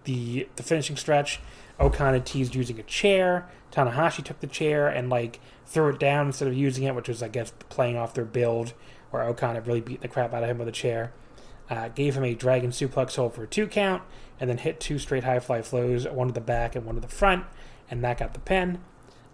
the 0.04 0.48
the 0.56 0.62
finishing 0.62 0.96
stretch, 0.96 1.40
O-Khan 1.78 2.20
teased 2.22 2.54
using 2.54 2.78
a 2.78 2.84
chair. 2.84 3.48
Tanahashi 3.70 4.22
took 4.24 4.40
the 4.40 4.46
chair 4.46 4.88
and 4.88 5.08
like 5.08 5.40
threw 5.66 5.88
it 5.88 5.98
down 5.98 6.26
instead 6.26 6.48
of 6.48 6.54
using 6.54 6.84
it, 6.84 6.94
which 6.94 7.08
was 7.08 7.22
I 7.22 7.28
guess 7.28 7.52
playing 7.68 7.96
off 7.96 8.14
their 8.14 8.24
build, 8.24 8.74
where 9.10 9.22
O-Khan 9.22 9.62
really 9.64 9.80
beat 9.80 10.00
the 10.00 10.08
crap 10.08 10.32
out 10.32 10.42
of 10.42 10.48
him 10.48 10.58
with 10.58 10.68
a 10.68 10.72
chair. 10.72 11.12
Uh, 11.70 11.88
gave 11.88 12.16
him 12.16 12.24
a 12.24 12.34
dragon 12.34 12.70
suplex 12.70 13.16
hold 13.16 13.34
for 13.34 13.44
a 13.44 13.46
two 13.46 13.66
count, 13.66 14.02
and 14.38 14.50
then 14.50 14.58
hit 14.58 14.80
two 14.80 14.98
straight 14.98 15.24
high 15.24 15.40
fly 15.40 15.62
flows, 15.62 16.06
one 16.06 16.28
to 16.28 16.34
the 16.34 16.40
back 16.40 16.76
and 16.76 16.84
one 16.84 16.96
to 16.96 17.00
the 17.00 17.08
front, 17.08 17.44
and 17.90 18.04
that 18.04 18.18
got 18.18 18.34
the 18.34 18.40
pin. 18.40 18.78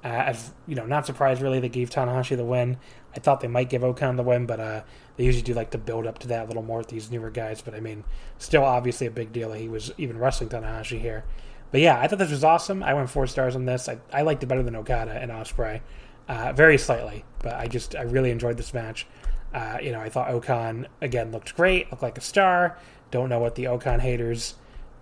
Uh, 0.04 0.08
as 0.08 0.52
you 0.66 0.76
know, 0.76 0.86
not 0.86 1.06
surprised 1.06 1.42
really 1.42 1.58
they 1.58 1.68
gave 1.68 1.90
Tanahashi 1.90 2.36
the 2.36 2.44
win. 2.44 2.76
I 3.18 3.20
thought 3.20 3.40
they 3.40 3.48
might 3.48 3.68
give 3.68 3.82
O-Khan 3.82 4.14
the 4.14 4.22
win, 4.22 4.46
but 4.46 4.60
uh, 4.60 4.82
they 5.16 5.24
usually 5.24 5.42
do 5.42 5.52
like 5.52 5.70
to 5.72 5.78
build 5.78 6.06
up 6.06 6.20
to 6.20 6.28
that 6.28 6.44
a 6.44 6.46
little 6.46 6.62
more 6.62 6.78
with 6.78 6.86
these 6.86 7.10
newer 7.10 7.30
guys. 7.30 7.60
But 7.60 7.74
I 7.74 7.80
mean, 7.80 8.04
still 8.38 8.62
obviously 8.62 9.08
a 9.08 9.10
big 9.10 9.32
deal 9.32 9.50
that 9.50 9.58
he 9.58 9.68
was 9.68 9.90
even 9.98 10.18
wrestling 10.18 10.50
Tanahashi 10.50 11.00
here. 11.00 11.24
But 11.72 11.80
yeah, 11.80 12.00
I 12.00 12.06
thought 12.06 12.20
this 12.20 12.30
was 12.30 12.44
awesome. 12.44 12.80
I 12.80 12.94
went 12.94 13.10
four 13.10 13.26
stars 13.26 13.56
on 13.56 13.64
this. 13.64 13.88
I, 13.88 13.98
I 14.12 14.22
liked 14.22 14.44
it 14.44 14.46
better 14.46 14.62
than 14.62 14.76
Okada 14.76 15.10
and 15.10 15.32
Ospreay, 15.32 15.80
uh, 16.28 16.52
very 16.52 16.78
slightly. 16.78 17.24
But 17.40 17.54
I 17.54 17.66
just 17.66 17.96
I 17.96 18.02
really 18.02 18.30
enjoyed 18.30 18.56
this 18.56 18.72
match. 18.72 19.04
Uh, 19.52 19.78
you 19.82 19.90
know, 19.90 20.00
I 20.00 20.10
thought 20.10 20.30
O-Khan 20.30 20.86
again 21.00 21.32
looked 21.32 21.56
great, 21.56 21.90
looked 21.90 22.04
like 22.04 22.18
a 22.18 22.20
star. 22.20 22.78
Don't 23.10 23.28
know 23.28 23.40
what 23.40 23.56
the 23.56 23.66
O-Khan 23.66 23.98
haters 23.98 24.54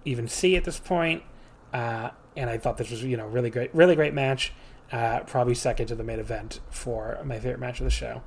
even 0.07 0.27
see 0.27 0.57
at 0.57 0.65
this 0.65 0.79
point. 0.79 1.23
Uh, 1.71 2.11
and 2.35 2.49
I 2.49 2.57
thought 2.57 2.79
this 2.79 2.91
was 2.91 3.05
you 3.05 3.19
know 3.19 3.27
really 3.27 3.51
great, 3.51 3.75
really 3.75 3.95
great 3.95 4.15
match. 4.15 4.55
Uh, 4.93 5.21
probably 5.21 5.55
second 5.55 5.87
to 5.89 5.95
the 5.95 6.05
main 6.05 6.21
event 6.21 6.61
for 6.71 7.19
my 7.25 7.39
favorite 7.39 7.59
match 7.59 7.81
of 7.81 7.85
the 7.85 7.91
show. 7.91 8.23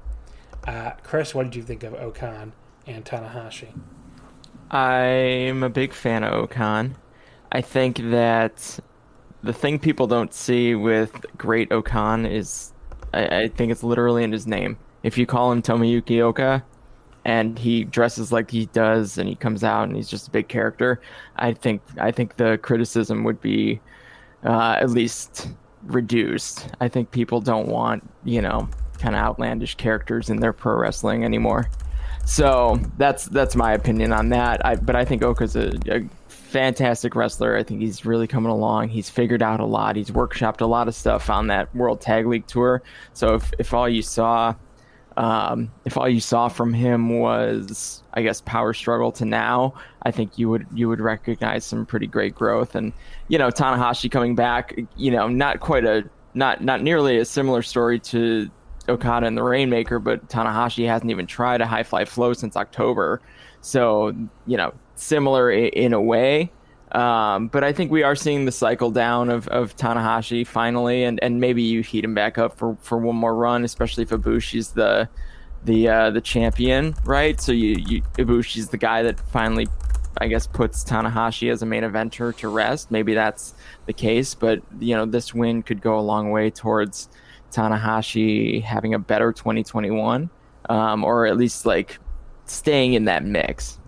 Uh, 0.67 0.91
Chris, 1.03 1.33
what 1.33 1.43
did 1.43 1.55
you 1.55 1.63
think 1.63 1.83
of 1.83 1.93
O-Khan 1.93 2.51
and 2.85 3.05
Tanahashi? 3.05 3.69
I'm 4.71 5.63
a 5.63 5.69
big 5.69 5.93
fan 5.93 6.23
of 6.23 6.33
O-Khan. 6.33 6.95
I 7.51 7.61
think 7.61 7.97
that 8.11 8.79
the 9.41 9.53
thing 9.53 9.79
people 9.79 10.05
don't 10.05 10.33
see 10.33 10.75
with 10.75 11.25
Great 11.37 11.71
O-Khan 11.71 12.25
is, 12.25 12.73
I, 13.13 13.43
I 13.43 13.47
think 13.47 13.71
it's 13.71 13.83
literally 13.83 14.23
in 14.23 14.31
his 14.31 14.45
name. 14.45 14.77
If 15.01 15.17
you 15.17 15.25
call 15.25 15.51
him 15.51 15.61
Tomoyuki 15.61 16.19
Oka, 16.21 16.63
and 17.25 17.57
he 17.57 17.83
dresses 17.85 18.31
like 18.31 18.51
he 18.51 18.65
does, 18.67 19.17
and 19.17 19.29
he 19.29 19.35
comes 19.35 19.63
out 19.63 19.83
and 19.87 19.95
he's 19.95 20.09
just 20.09 20.27
a 20.27 20.31
big 20.31 20.49
character, 20.49 20.99
I 21.37 21.53
think 21.53 21.81
I 21.97 22.11
think 22.11 22.35
the 22.35 22.57
criticism 22.61 23.23
would 23.23 23.39
be 23.39 23.79
uh, 24.43 24.77
at 24.79 24.89
least 24.89 25.49
reduced. 25.89 26.67
I 26.79 26.87
think 26.87 27.11
people 27.11 27.41
don't 27.41 27.67
want, 27.67 28.09
you 28.23 28.41
know, 28.41 28.69
kind 28.99 29.15
of 29.15 29.21
outlandish 29.21 29.75
characters 29.75 30.29
in 30.29 30.39
their 30.39 30.53
pro 30.53 30.75
wrestling 30.75 31.23
anymore. 31.23 31.69
So 32.25 32.79
that's 32.97 33.25
that's 33.25 33.55
my 33.55 33.73
opinion 33.73 34.13
on 34.13 34.29
that. 34.29 34.65
I, 34.65 34.75
but 34.75 34.95
I 34.95 35.03
think 35.03 35.23
Oka's 35.23 35.55
a, 35.55 35.71
a 35.87 36.07
fantastic 36.27 37.15
wrestler. 37.15 37.55
I 37.55 37.63
think 37.63 37.81
he's 37.81 38.05
really 38.05 38.27
coming 38.27 38.51
along. 38.51 38.89
He's 38.89 39.09
figured 39.09 39.41
out 39.41 39.59
a 39.59 39.65
lot. 39.65 39.95
He's 39.95 40.11
workshopped 40.11 40.61
a 40.61 40.65
lot 40.65 40.87
of 40.87 40.95
stuff 40.95 41.29
on 41.29 41.47
that 41.47 41.73
World 41.75 42.01
Tag 42.01 42.27
League 42.27 42.47
tour. 42.47 42.81
So 43.13 43.35
if, 43.35 43.51
if 43.59 43.73
all 43.73 43.87
you 43.87 44.01
saw, 44.01 44.55
um, 45.19 45.69
if 45.83 45.97
all 45.97 46.07
you 46.07 46.21
saw 46.21 46.47
from 46.47 46.73
him 46.73 47.19
was, 47.19 48.01
I 48.13 48.21
guess, 48.21 48.39
power 48.39 48.73
struggle 48.73 49.11
to 49.11 49.25
now, 49.25 49.73
I 50.03 50.11
think 50.11 50.37
you 50.37 50.49
would 50.49 50.65
you 50.73 50.87
would 50.87 51.01
recognize 51.01 51.65
some 51.65 51.85
pretty 51.85 52.07
great 52.07 52.33
growth. 52.33 52.73
And 52.73 52.93
you 53.27 53.37
know, 53.37 53.49
Tanahashi 53.49 54.09
coming 54.09 54.33
back, 54.33 54.79
you 54.95 55.11
know, 55.11 55.27
not 55.27 55.59
quite 55.59 55.83
a 55.83 56.09
not 56.35 56.63
not 56.63 56.81
nearly 56.81 57.17
a 57.17 57.25
similar 57.25 57.61
story 57.61 57.99
to 57.99 58.49
Okada 58.87 59.27
and 59.27 59.37
the 59.37 59.43
Rainmaker, 59.43 59.99
but 59.99 60.25
Tanahashi 60.29 60.87
hasn't 60.87 61.11
even 61.11 61.27
tried 61.27 61.59
a 61.59 61.67
high 61.67 61.83
fly 61.83 62.05
flow 62.05 62.31
since 62.31 62.55
October. 62.55 63.21
So 63.59 64.15
you 64.47 64.55
know, 64.55 64.73
similar 64.95 65.51
in 65.51 65.91
a 65.91 66.01
way. 66.01 66.49
Um, 66.91 67.47
but 67.49 67.63
I 67.63 67.71
think 67.71 67.91
we 67.91 68.01
are 68.01 68.15
seeing 68.15 68.45
the 68.45 68.51
cycle 68.51 68.89
down 68.89 69.29
of, 69.29 69.47
of 69.49 69.75
Tanahashi 69.75 70.45
finally, 70.45 71.03
and, 71.03 71.19
and 71.21 71.39
maybe 71.39 71.61
you 71.61 71.81
heat 71.81 72.03
him 72.03 72.15
back 72.15 72.37
up 72.37 72.57
for, 72.57 72.77
for 72.81 72.97
one 72.97 73.15
more 73.15 73.35
run, 73.35 73.63
especially 73.63 74.03
if 74.03 74.09
Ibushi's 74.09 74.69
the 74.71 75.07
the 75.65 75.89
uh, 75.89 76.09
the 76.11 76.21
champion, 76.21 76.95
right? 77.03 77.39
So 77.39 77.51
you, 77.51 77.75
you 77.85 78.01
Ibushi's 78.17 78.69
the 78.69 78.77
guy 78.77 79.03
that 79.03 79.19
finally, 79.19 79.67
I 80.19 80.27
guess, 80.27 80.47
puts 80.47 80.83
Tanahashi 80.83 81.51
as 81.51 81.61
a 81.61 81.65
main 81.65 81.83
eventer 81.83 82.35
to 82.37 82.47
rest. 82.47 82.91
Maybe 82.91 83.13
that's 83.13 83.53
the 83.85 83.93
case, 83.93 84.33
but 84.33 84.61
you 84.79 84.95
know 84.95 85.05
this 85.05 85.33
win 85.33 85.63
could 85.63 85.81
go 85.81 85.99
a 85.99 86.01
long 86.01 86.31
way 86.31 86.49
towards 86.49 87.09
Tanahashi 87.51 88.63
having 88.63 88.93
a 88.93 88.99
better 88.99 89.31
2021, 89.31 90.29
um, 90.69 91.03
or 91.03 91.25
at 91.25 91.37
least 91.37 91.65
like 91.65 91.99
staying 92.45 92.93
in 92.93 93.05
that 93.05 93.25
mix. 93.25 93.79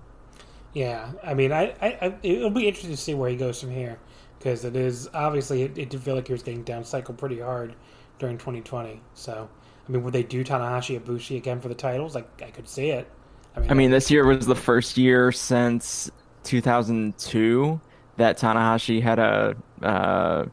Yeah, 0.74 1.12
I 1.24 1.34
mean, 1.34 1.52
I, 1.52 1.74
I, 1.82 1.88
I, 2.02 2.16
it'll 2.24 2.50
be 2.50 2.68
interesting 2.68 2.92
to 2.92 2.98
see 2.98 3.14
where 3.14 3.30
he 3.30 3.36
goes 3.36 3.60
from 3.60 3.72
here 3.72 4.00
because 4.40 4.64
it 4.66 4.76
is 4.76 5.10
obviously 5.14 5.64
it, 5.64 5.78
it 5.78 5.90
did 5.90 6.02
feel 6.02 6.16
like 6.16 6.28
he 6.28 6.34
was 6.34 6.44
getting 6.44 6.64
down 6.64 6.84
cycle 6.84 7.14
pretty 7.14 7.40
hard 7.40 7.76
during 8.20 8.38
2020. 8.38 9.02
So, 9.14 9.50
I 9.88 9.92
mean, 9.92 10.04
would 10.04 10.14
they 10.14 10.24
do 10.24 10.44
Tanahashi 10.44 11.00
Ibushi 11.00 11.38
again 11.38 11.60
for 11.60 11.68
the 11.68 11.76
titles? 11.76 12.16
Like, 12.16 12.42
I 12.42 12.52
could 12.52 12.70
see 12.70 12.90
it. 12.90 13.08
I 13.56 13.60
mean, 13.60 13.72
I 13.72 13.74
mean, 13.74 13.92
this 13.92 14.10
year 14.10 14.26
was 14.26 14.46
the 14.46 14.56
first 14.56 14.98
year 14.98 15.32
since 15.32 16.10
2002 16.44 17.82
that 18.18 18.38
Tanahashi 18.40 19.02
had 19.02 19.20
a 19.20 19.56
uh, 19.82 20.46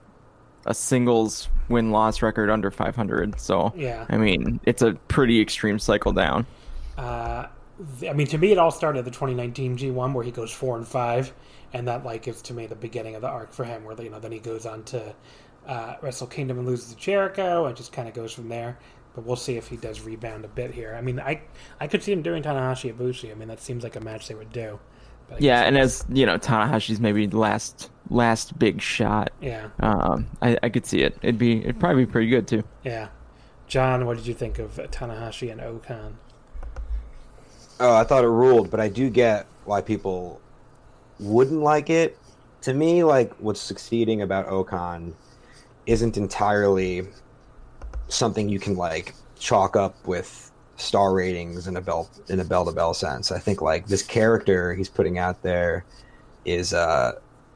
a 0.67 0.75
singles 0.75 1.49
win 1.69 1.91
loss 1.91 2.23
record 2.23 2.51
under 2.51 2.71
500. 2.71 3.41
So 3.41 3.73
Yeah. 3.77 4.07
I 4.09 4.17
mean, 4.17 4.61
it's 4.65 4.83
a 4.83 4.93
pretty 5.09 5.41
extreme 5.41 5.79
cycle 5.79 6.13
down. 6.13 6.47
Uh, 6.97 7.47
I 8.09 8.13
mean, 8.13 8.27
to 8.29 8.39
me, 8.39 8.53
it 8.53 8.59
all 8.59 8.71
started 8.71 9.01
at 9.01 9.05
the 9.05 9.11
2019 9.11 9.77
G1 9.79 10.13
where 10.13 10.25
he 10.25 10.31
goes 10.31 10.51
four 10.51 10.77
and 10.77 10.87
five, 10.87 11.33
and 11.73 11.87
that 11.89 12.05
like 12.05 12.27
is 12.27 12.43
to 12.43 12.55
me 12.55 12.67
the 12.67 12.75
beginning 12.75 13.15
of 13.15 13.23
the 13.23 13.29
arc 13.29 13.53
for 13.53 13.65
him. 13.65 13.85
Where 13.85 14.01
you 14.01 14.11
know 14.11 14.19
then 14.19 14.33
he 14.33 14.39
goes 14.41 14.67
on 14.67 14.83
to 14.85 15.15
uh, 15.67 15.95
Wrestle 16.03 16.27
Kingdom 16.27 16.59
and 16.59 16.67
loses 16.67 16.93
to 16.95 16.97
Jericho, 16.97 17.67
and 17.67 17.77
just 17.77 17.93
kind 17.93 18.09
of 18.09 18.15
goes 18.15 18.33
from 18.33 18.49
there. 18.49 18.79
But 19.15 19.25
we'll 19.25 19.37
see 19.37 19.57
if 19.57 19.69
he 19.69 19.77
does 19.77 20.01
rebound 20.01 20.45
a 20.45 20.49
bit 20.49 20.73
here. 20.73 20.95
I 20.97 21.01
mean, 21.01 21.21
I 21.21 21.43
I 21.81 21.87
could 21.87 22.03
see 22.03 22.13
him 22.13 22.23
doing 22.23 22.43
Tanahashi 22.43 22.93
Ibushi. 22.95 23.31
I 23.31 23.35
mean, 23.35 23.49
that 23.49 23.61
seems 23.61 23.85
like 23.85 23.97
a 23.97 24.01
match 24.01 24.29
they 24.29 24.35
would 24.35 24.53
do. 24.53 24.79
But 25.29 25.41
Yeah, 25.43 25.63
and 25.63 25.77
as 25.77 26.05
you 26.09 26.27
know, 26.27 26.39
Tanahashi's 26.39 27.01
maybe 27.01 27.27
the 27.27 27.39
last 27.39 27.91
last 28.11 28.59
big 28.59 28.81
shot. 28.81 29.31
yeah, 29.41 29.69
Um, 29.81 30.27
I, 30.41 30.57
I 30.63 30.69
could 30.69 30.87
see 30.87 31.03
it. 31.03 31.17
It'd 31.23 31.39
be 31.39 31.61
it'd 31.61 31.79
probably 31.79 32.07
be 32.07 32.11
pretty 32.11 32.29
good 32.29 32.49
too. 32.49 32.65
yeah. 32.83 33.09
John, 33.67 34.07
what 34.07 34.17
did 34.17 34.27
you 34.27 34.33
think 34.33 34.59
of 34.59 34.77
Tanahashi 34.77 35.53
and 35.53 35.61
O-Khan? 35.61 36.17
Oh, 37.81 37.95
I 37.95 38.05
thought 38.05 38.25
it 38.25 38.29
ruled, 38.29 38.71
but 38.71 38.81
I 38.81 38.89
do 38.89 39.09
get 39.09 39.47
why 39.65 39.81
people 39.81 40.41
wouldn't 41.21 41.61
like 41.61 41.91
it. 41.91 42.19
To 42.63 42.75
me, 42.75 43.05
like 43.05 43.33
what's 43.35 43.61
succeeding 43.61 44.23
about 44.23 44.49
O-Khan 44.49 45.15
isn't 45.87 46.17
entirely 46.17 47.07
something 48.09 48.49
you 48.49 48.59
can 48.59 48.77
like 48.77 49.15
chalk 49.39 49.77
up 49.77 50.07
with 50.07 50.51
star 50.77 51.13
ratings 51.13 51.67
in 51.67 51.77
a 51.77 51.81
bell 51.81 52.11
in 52.29 52.41
a 52.41 52.45
bell 52.45 52.65
to 52.65 52.73
bell 52.73 52.95
sense. 52.95 53.31
I 53.31 53.39
think 53.39 53.63
like 53.63 53.87
this 53.87 54.03
character 54.03 54.75
he's 54.75 54.89
putting 54.89 55.19
out 55.19 55.43
there 55.43 55.85
is 56.45 56.73
uh 56.73 57.13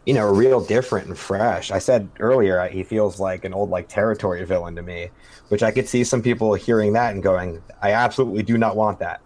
you 0.07 0.15
know 0.15 0.29
real 0.29 0.61
different 0.65 1.09
and 1.09 1.19
fresh. 1.19 1.71
I 1.71 1.79
said 1.79 2.09
earlier 2.21 2.67
he 2.69 2.85
feels 2.85 3.19
like 3.21 3.45
an 3.45 3.55
old 3.55 3.71
like 3.71 3.89
territory 3.89 4.45
villain 4.45 4.77
to 4.77 4.83
me, 4.83 5.11
which 5.49 5.63
I 5.63 5.73
could 5.73 5.89
see 5.89 6.05
some 6.05 6.23
people 6.23 6.55
hearing 6.55 6.93
that 6.95 7.15
and 7.15 7.23
going, 7.23 7.63
I 7.81 7.93
absolutely 7.93 8.43
do 8.43 8.59
not 8.59 8.77
want 8.77 8.99
that. 9.01 9.21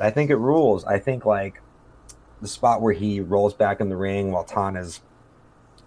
I 0.00 0.10
think 0.10 0.30
it 0.30 0.36
rules. 0.36 0.84
I 0.84 0.98
think 0.98 1.26
like 1.26 1.60
the 2.40 2.48
spot 2.48 2.80
where 2.80 2.92
he 2.92 3.20
rolls 3.20 3.54
back 3.54 3.80
in 3.80 3.88
the 3.88 3.96
ring 3.96 4.32
while 4.32 4.44
Tan 4.44 4.76
is 4.76 5.00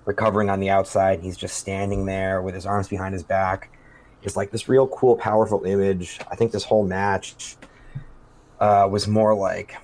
recovering 0.06 0.50
on 0.50 0.60
the 0.60 0.70
outside, 0.70 1.22
he's 1.22 1.38
just 1.38 1.58
standing 1.58 2.06
there 2.06 2.42
with 2.42 2.56
his 2.56 2.66
arms 2.66 2.88
behind 2.88 3.14
his 3.14 3.24
back. 3.24 3.70
It's 4.22 4.36
like 4.36 4.52
this 4.52 4.70
real 4.70 4.88
cool, 4.88 5.16
powerful 5.16 5.64
image. 5.66 6.20
I 6.32 6.36
think 6.36 6.52
this 6.52 6.64
whole 6.64 6.86
match 6.86 7.58
uh, 8.60 8.88
was 8.90 9.08
more 9.08 9.36
like 9.36 9.76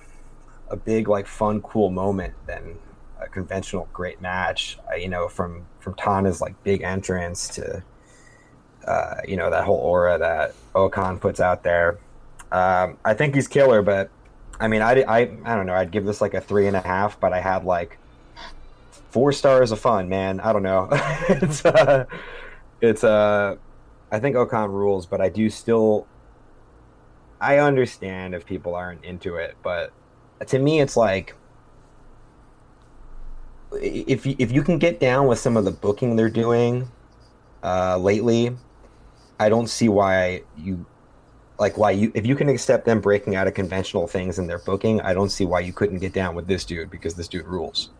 a 0.70 0.76
big, 0.76 1.08
like 1.08 1.26
fun, 1.26 1.60
cool 1.62 1.90
moment 1.90 2.34
than 2.46 2.76
a 3.20 3.28
conventional 3.28 3.88
great 3.92 4.20
match. 4.20 4.78
Uh, 4.90 4.96
you 4.96 5.08
know, 5.08 5.28
from 5.28 5.66
from 5.78 5.94
Tana's 5.94 6.40
like 6.40 6.60
big 6.64 6.82
entrance 6.82 7.48
to 7.50 7.82
uh, 8.86 9.16
you 9.26 9.36
know 9.36 9.50
that 9.50 9.64
whole 9.64 9.76
aura 9.76 10.18
that 10.18 10.54
O-Khan 10.74 11.18
puts 11.18 11.40
out 11.40 11.62
there. 11.62 11.98
Um, 12.52 12.98
I 13.02 13.14
think 13.14 13.34
he's 13.34 13.48
killer, 13.48 13.80
but 13.80 14.10
I 14.60 14.68
mean, 14.68 14.82
I, 14.82 15.02
I, 15.02 15.20
I 15.44 15.56
don't 15.56 15.66
know. 15.66 15.74
I'd 15.74 15.90
give 15.90 16.04
this 16.04 16.20
like 16.20 16.34
a 16.34 16.40
three 16.40 16.66
and 16.66 16.76
a 16.76 16.80
half, 16.80 17.18
but 17.18 17.32
I 17.32 17.40
had 17.40 17.64
like 17.64 17.98
four 19.10 19.32
stars 19.32 19.72
of 19.72 19.80
fun, 19.80 20.10
man. 20.10 20.38
I 20.38 20.52
don't 20.52 20.62
know. 20.62 20.88
it's, 20.92 21.64
uh, 21.64 22.04
it's, 22.82 23.02
uh, 23.02 23.56
I 24.10 24.20
think 24.20 24.36
O-Khan 24.36 24.70
rules, 24.70 25.06
but 25.06 25.22
I 25.22 25.30
do 25.30 25.48
still, 25.48 26.06
I 27.40 27.56
understand 27.56 28.34
if 28.34 28.44
people 28.44 28.74
aren't 28.74 29.02
into 29.02 29.36
it, 29.36 29.56
but 29.62 29.90
to 30.46 30.58
me, 30.58 30.82
it's 30.82 30.96
like, 30.96 31.34
if 33.72 34.26
you, 34.26 34.36
if 34.38 34.52
you 34.52 34.62
can 34.62 34.78
get 34.78 35.00
down 35.00 35.26
with 35.26 35.38
some 35.38 35.56
of 35.56 35.64
the 35.64 35.70
booking 35.70 36.16
they're 36.16 36.28
doing 36.28 36.90
uh, 37.62 37.96
lately, 37.96 38.54
I 39.40 39.48
don't 39.48 39.68
see 39.68 39.88
why 39.88 40.42
you 40.58 40.84
like 41.62 41.78
why 41.78 41.92
you 41.92 42.10
if 42.12 42.26
you 42.26 42.34
can 42.34 42.48
accept 42.48 42.84
them 42.86 43.00
breaking 43.00 43.36
out 43.36 43.46
of 43.46 43.54
conventional 43.54 44.08
things 44.08 44.36
in 44.40 44.48
their 44.48 44.58
booking, 44.58 45.00
I 45.00 45.14
don't 45.14 45.30
see 45.30 45.44
why 45.44 45.60
you 45.60 45.72
couldn't 45.72 46.00
get 46.00 46.12
down 46.12 46.34
with 46.34 46.48
this 46.48 46.64
dude 46.64 46.90
because 46.90 47.14
this 47.14 47.28
dude 47.28 47.46
rules. 47.46 47.90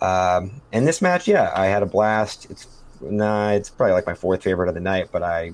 Um, 0.00 0.62
and 0.72 0.86
this 0.86 1.02
match, 1.02 1.26
yeah, 1.26 1.50
I 1.56 1.66
had 1.66 1.82
a 1.82 1.86
blast. 1.86 2.48
It's 2.50 2.68
nah, 3.00 3.50
it's 3.50 3.68
probably 3.68 3.94
like 3.94 4.06
my 4.06 4.14
fourth 4.14 4.44
favorite 4.44 4.68
of 4.68 4.74
the 4.74 4.80
night, 4.80 5.08
but 5.10 5.24
I 5.24 5.52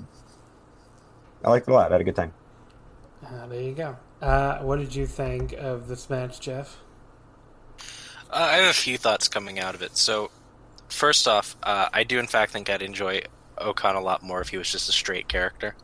I 1.43 1.49
liked 1.49 1.67
it 1.67 1.71
a 1.71 1.75
lot. 1.75 1.91
I 1.91 1.95
had 1.95 2.03
a 2.03 2.05
good 2.05 2.17
time. 2.17 2.35
Uh, 3.25 3.47
there 3.47 3.63
you 3.63 3.73
go. 3.73 3.97
Uh, 4.21 4.59
what 4.59 4.79
did 4.79 4.95
you 4.95 5.07
think 5.07 5.55
of 5.55 5.89
this 5.89 6.11
match, 6.11 6.41
Jeff? 6.41 6.77
Uh, 8.31 8.49
I 8.53 8.57
have 8.57 8.71
a 8.71 8.75
few 8.75 8.99
thoughts 8.99 9.29
coming 9.29 9.59
out 9.59 9.75
of 9.75 9.81
it. 9.81 9.97
So, 9.97 10.31
first 10.91 11.27
off, 11.27 11.57
uh, 11.63 11.89
I 11.91 12.05
do 12.05 12.19
in 12.19 12.27
fact 12.27 12.53
think 12.53 12.69
I'd 12.69 12.83
enjoy 12.83 13.23
O-Khan 13.57 13.97
a 13.97 14.01
lot 14.03 14.23
more 14.23 14.43
if 14.43 14.51
he 14.51 14.59
was 14.59 14.71
just 14.71 14.91
a 14.91 14.93
straight 14.93 15.27
character. 15.27 15.75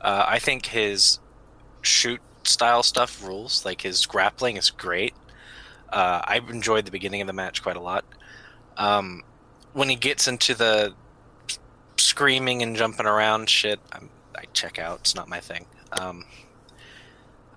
Uh, 0.00 0.24
I 0.26 0.38
think 0.38 0.66
his 0.66 1.18
shoot 1.82 2.20
style 2.44 2.82
stuff 2.82 3.22
rules. 3.24 3.64
Like 3.64 3.82
his 3.82 4.06
grappling 4.06 4.56
is 4.56 4.70
great. 4.70 5.14
Uh, 5.90 6.20
I 6.24 6.40
enjoyed 6.48 6.84
the 6.84 6.90
beginning 6.90 7.20
of 7.20 7.26
the 7.26 7.32
match 7.32 7.62
quite 7.62 7.76
a 7.76 7.80
lot. 7.80 8.04
Um, 8.76 9.22
when 9.72 9.88
he 9.88 9.96
gets 9.96 10.28
into 10.28 10.54
the 10.54 10.94
screaming 11.96 12.62
and 12.62 12.76
jumping 12.76 13.06
around 13.06 13.48
shit, 13.48 13.80
I'm, 13.92 14.10
I 14.36 14.44
check 14.52 14.78
out. 14.78 15.00
It's 15.00 15.14
not 15.14 15.28
my 15.28 15.40
thing. 15.40 15.66
Um, 15.92 16.24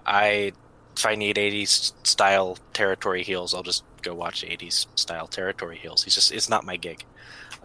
I 0.06 0.54
if 0.98 1.06
I 1.06 1.16
need 1.16 1.38
80s 1.38 1.94
style 2.06 2.58
territory 2.74 3.24
heels, 3.24 3.54
I'll 3.54 3.64
just 3.64 3.84
go 4.02 4.14
watch 4.14 4.44
80s 4.44 4.88
style 4.96 5.28
territory 5.28 5.78
heels. 5.78 6.04
He's 6.04 6.16
just 6.16 6.32
it's 6.32 6.50
not 6.50 6.66
my 6.66 6.78
gig. 6.78 7.04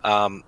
Um, 0.04 0.44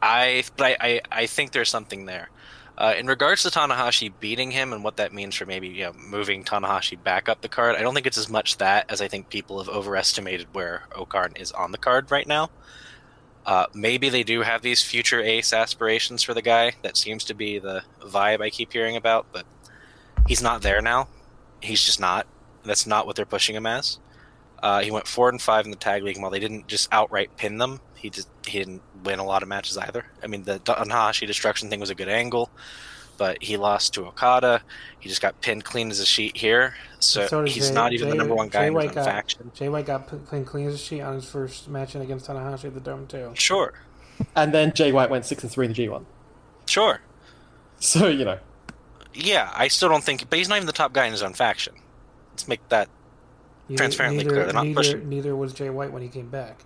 I 0.00 0.44
but 0.56 0.66
I, 0.66 0.76
I, 0.80 1.00
I 1.10 1.26
think 1.26 1.52
there's 1.52 1.70
something 1.70 2.06
there. 2.06 2.30
Uh, 2.78 2.94
in 2.96 3.08
regards 3.08 3.42
to 3.42 3.48
Tanahashi 3.48 4.12
beating 4.20 4.52
him 4.52 4.72
and 4.72 4.84
what 4.84 4.98
that 4.98 5.12
means 5.12 5.34
for 5.34 5.44
maybe 5.44 5.66
you 5.66 5.82
know, 5.82 5.92
moving 5.94 6.44
Tanahashi 6.44 7.02
back 7.02 7.28
up 7.28 7.40
the 7.40 7.48
card, 7.48 7.74
I 7.74 7.80
don't 7.80 7.92
think 7.92 8.06
it's 8.06 8.16
as 8.16 8.28
much 8.28 8.58
that 8.58 8.88
as 8.88 9.00
I 9.00 9.08
think 9.08 9.28
people 9.28 9.58
have 9.58 9.68
overestimated 9.68 10.46
where 10.52 10.84
O-Khan 10.94 11.32
is 11.34 11.50
on 11.50 11.72
the 11.72 11.78
card 11.78 12.12
right 12.12 12.26
now. 12.26 12.50
Uh, 13.44 13.66
maybe 13.74 14.10
they 14.10 14.22
do 14.22 14.42
have 14.42 14.62
these 14.62 14.80
future 14.80 15.20
ace 15.20 15.52
aspirations 15.52 16.22
for 16.22 16.34
the 16.34 16.42
guy. 16.42 16.74
That 16.82 16.96
seems 16.96 17.24
to 17.24 17.34
be 17.34 17.58
the 17.58 17.82
vibe 18.00 18.40
I 18.40 18.50
keep 18.50 18.72
hearing 18.72 18.94
about, 18.94 19.26
but 19.32 19.44
he's 20.28 20.42
not 20.42 20.62
there 20.62 20.80
now. 20.80 21.08
He's 21.60 21.82
just 21.82 21.98
not. 21.98 22.28
That's 22.62 22.86
not 22.86 23.06
what 23.06 23.16
they're 23.16 23.26
pushing 23.26 23.56
him 23.56 23.66
as. 23.66 23.98
Uh, 24.62 24.82
he 24.82 24.90
went 24.92 25.08
four 25.08 25.28
and 25.30 25.42
five 25.42 25.64
in 25.64 25.72
the 25.72 25.76
tag 25.76 26.04
league. 26.04 26.16
and 26.16 26.22
While 26.22 26.30
they 26.30 26.40
didn't 26.40 26.68
just 26.68 26.88
outright 26.92 27.36
pin 27.36 27.58
them, 27.58 27.80
he 27.98 28.10
just 28.10 28.28
he 28.46 28.58
didn't 28.58 28.82
win 29.04 29.18
a 29.18 29.24
lot 29.24 29.42
of 29.42 29.48
matches 29.48 29.76
either. 29.76 30.04
I 30.22 30.26
mean, 30.26 30.44
the 30.44 30.58
Tanahashi 30.60 31.26
destruction 31.26 31.68
thing 31.68 31.80
was 31.80 31.90
a 31.90 31.94
good 31.94 32.08
angle, 32.08 32.50
but 33.16 33.42
he 33.42 33.56
lost 33.56 33.94
to 33.94 34.06
Okada. 34.06 34.62
He 35.00 35.08
just 35.08 35.20
got 35.20 35.40
pinned 35.40 35.64
clean 35.64 35.90
as 35.90 36.00
a 36.00 36.06
sheet 36.06 36.36
here. 36.36 36.74
So, 37.00 37.26
did 37.44 37.48
he's 37.52 37.68
Jay- 37.68 37.74
not 37.74 37.92
even 37.92 38.06
Jay- 38.06 38.10
the 38.12 38.16
number 38.16 38.34
one 38.34 38.48
guy 38.48 38.60
Jay 38.62 38.66
in 38.68 38.74
White 38.74 38.86
his 38.88 38.94
got, 38.96 39.04
faction. 39.04 39.50
Jay 39.54 39.68
White 39.68 39.86
got 39.86 40.10
p- 40.10 40.16
clean 40.26 40.44
clean 40.44 40.66
as 40.68 40.74
a 40.74 40.78
sheet 40.78 41.00
on 41.02 41.14
his 41.14 41.24
first 41.24 41.68
match 41.68 41.94
in 41.94 42.00
against 42.02 42.26
Tanahashi 42.26 42.64
at 42.64 42.74
the 42.74 42.80
Dome 42.80 43.06
too. 43.06 43.30
Sure, 43.34 43.72
And 44.34 44.52
then 44.54 44.72
Jay 44.72 44.92
White 44.92 45.10
went 45.10 45.24
six 45.26 45.42
and 45.42 45.52
three 45.52 45.66
in 45.66 45.72
the 45.72 45.86
G1. 45.86 46.04
sure. 46.66 47.00
So 47.80 48.08
you 48.08 48.24
know, 48.24 48.38
Yeah, 49.14 49.52
I 49.54 49.68
still 49.68 49.88
don't 49.88 50.02
think, 50.04 50.28
but 50.28 50.38
he's 50.38 50.48
not 50.48 50.56
even 50.56 50.66
the 50.66 50.72
top 50.72 50.92
guy 50.92 51.06
in 51.06 51.12
his 51.12 51.22
own 51.22 51.32
faction. 51.34 51.74
Let's 52.32 52.48
make 52.48 52.66
that. 52.70 52.88
Neither, 53.68 53.78
Transparently 53.78 54.18
neither, 54.24 54.30
clear, 54.34 54.44
they're 54.46 54.54
not 54.54 54.64
neither, 54.64 54.74
pushing. 54.76 55.08
neither 55.08 55.36
was 55.36 55.52
Jay 55.52 55.68
White 55.70 55.92
when 55.92 56.00
he 56.02 56.08
came 56.08 56.28
back. 56.30 56.60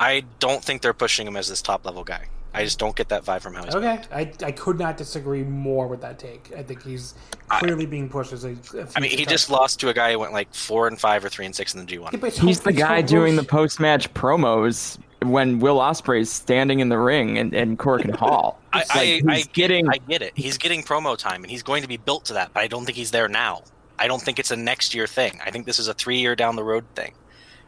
I 0.00 0.24
don't 0.38 0.62
think 0.62 0.82
they're 0.82 0.94
pushing 0.94 1.26
him 1.26 1.36
as 1.36 1.48
this 1.48 1.62
top 1.62 1.84
level 1.84 2.04
guy. 2.04 2.26
I 2.56 2.64
just 2.64 2.78
don't 2.78 2.96
get 2.96 3.10
that 3.10 3.22
vibe 3.22 3.42
from 3.42 3.52
how 3.52 3.64
he's. 3.64 3.74
Okay, 3.74 4.00
I, 4.10 4.32
I 4.42 4.50
could 4.50 4.78
not 4.78 4.96
disagree 4.96 5.42
more 5.42 5.86
with 5.88 6.00
that 6.00 6.18
take. 6.18 6.52
I 6.56 6.62
think 6.62 6.82
he's 6.82 7.14
clearly 7.48 7.84
being 7.84 8.08
pushed 8.08 8.32
as 8.32 8.44
a. 8.44 8.52
a 8.74 8.88
I 8.96 9.00
mean, 9.00 9.10
he 9.10 9.16
future 9.18 9.30
just 9.30 9.48
top- 9.48 9.60
lost 9.60 9.80
to 9.80 9.90
a 9.90 9.94
guy 9.94 10.12
who 10.12 10.18
went 10.18 10.32
like 10.32 10.52
four 10.54 10.88
and 10.88 10.98
five 10.98 11.22
or 11.22 11.28
three 11.28 11.44
and 11.44 11.54
six 11.54 11.74
in 11.74 11.80
the 11.80 11.86
G 11.86 11.98
one. 11.98 12.18
Yeah, 12.18 12.30
He's 12.30 12.60
the 12.60 12.72
guy 12.72 13.02
Ho- 13.02 13.06
doing 13.06 13.36
the 13.36 13.44
post 13.44 13.78
match 13.78 14.12
promos 14.14 14.98
when 15.22 15.58
Will 15.58 15.78
Ospreay's 15.78 16.32
standing 16.32 16.80
in 16.80 16.88
the 16.88 16.98
ring 16.98 17.36
and, 17.36 17.52
and 17.52 17.78
Korakuen 17.78 18.16
Hall. 18.16 18.58
I, 18.72 18.78
like 18.78 18.88
I, 18.90 19.22
I, 19.28 19.42
getting 19.52 19.88
I 19.90 19.98
get 19.98 20.22
it. 20.22 20.32
He's 20.34 20.56
getting 20.56 20.82
promo 20.82 21.16
time, 21.16 21.42
and 21.44 21.50
he's 21.50 21.62
going 21.62 21.82
to 21.82 21.88
be 21.88 21.98
built 21.98 22.24
to 22.26 22.32
that. 22.34 22.54
But 22.54 22.62
I 22.62 22.68
don't 22.68 22.86
think 22.86 22.96
he's 22.96 23.10
there 23.10 23.28
now. 23.28 23.64
I 23.98 24.06
don't 24.08 24.22
think 24.22 24.38
it's 24.38 24.50
a 24.50 24.56
next 24.56 24.94
year 24.94 25.06
thing. 25.06 25.38
I 25.44 25.50
think 25.50 25.66
this 25.66 25.78
is 25.78 25.88
a 25.88 25.94
three 25.94 26.18
year 26.18 26.34
down 26.34 26.56
the 26.56 26.64
road 26.64 26.84
thing. 26.94 27.12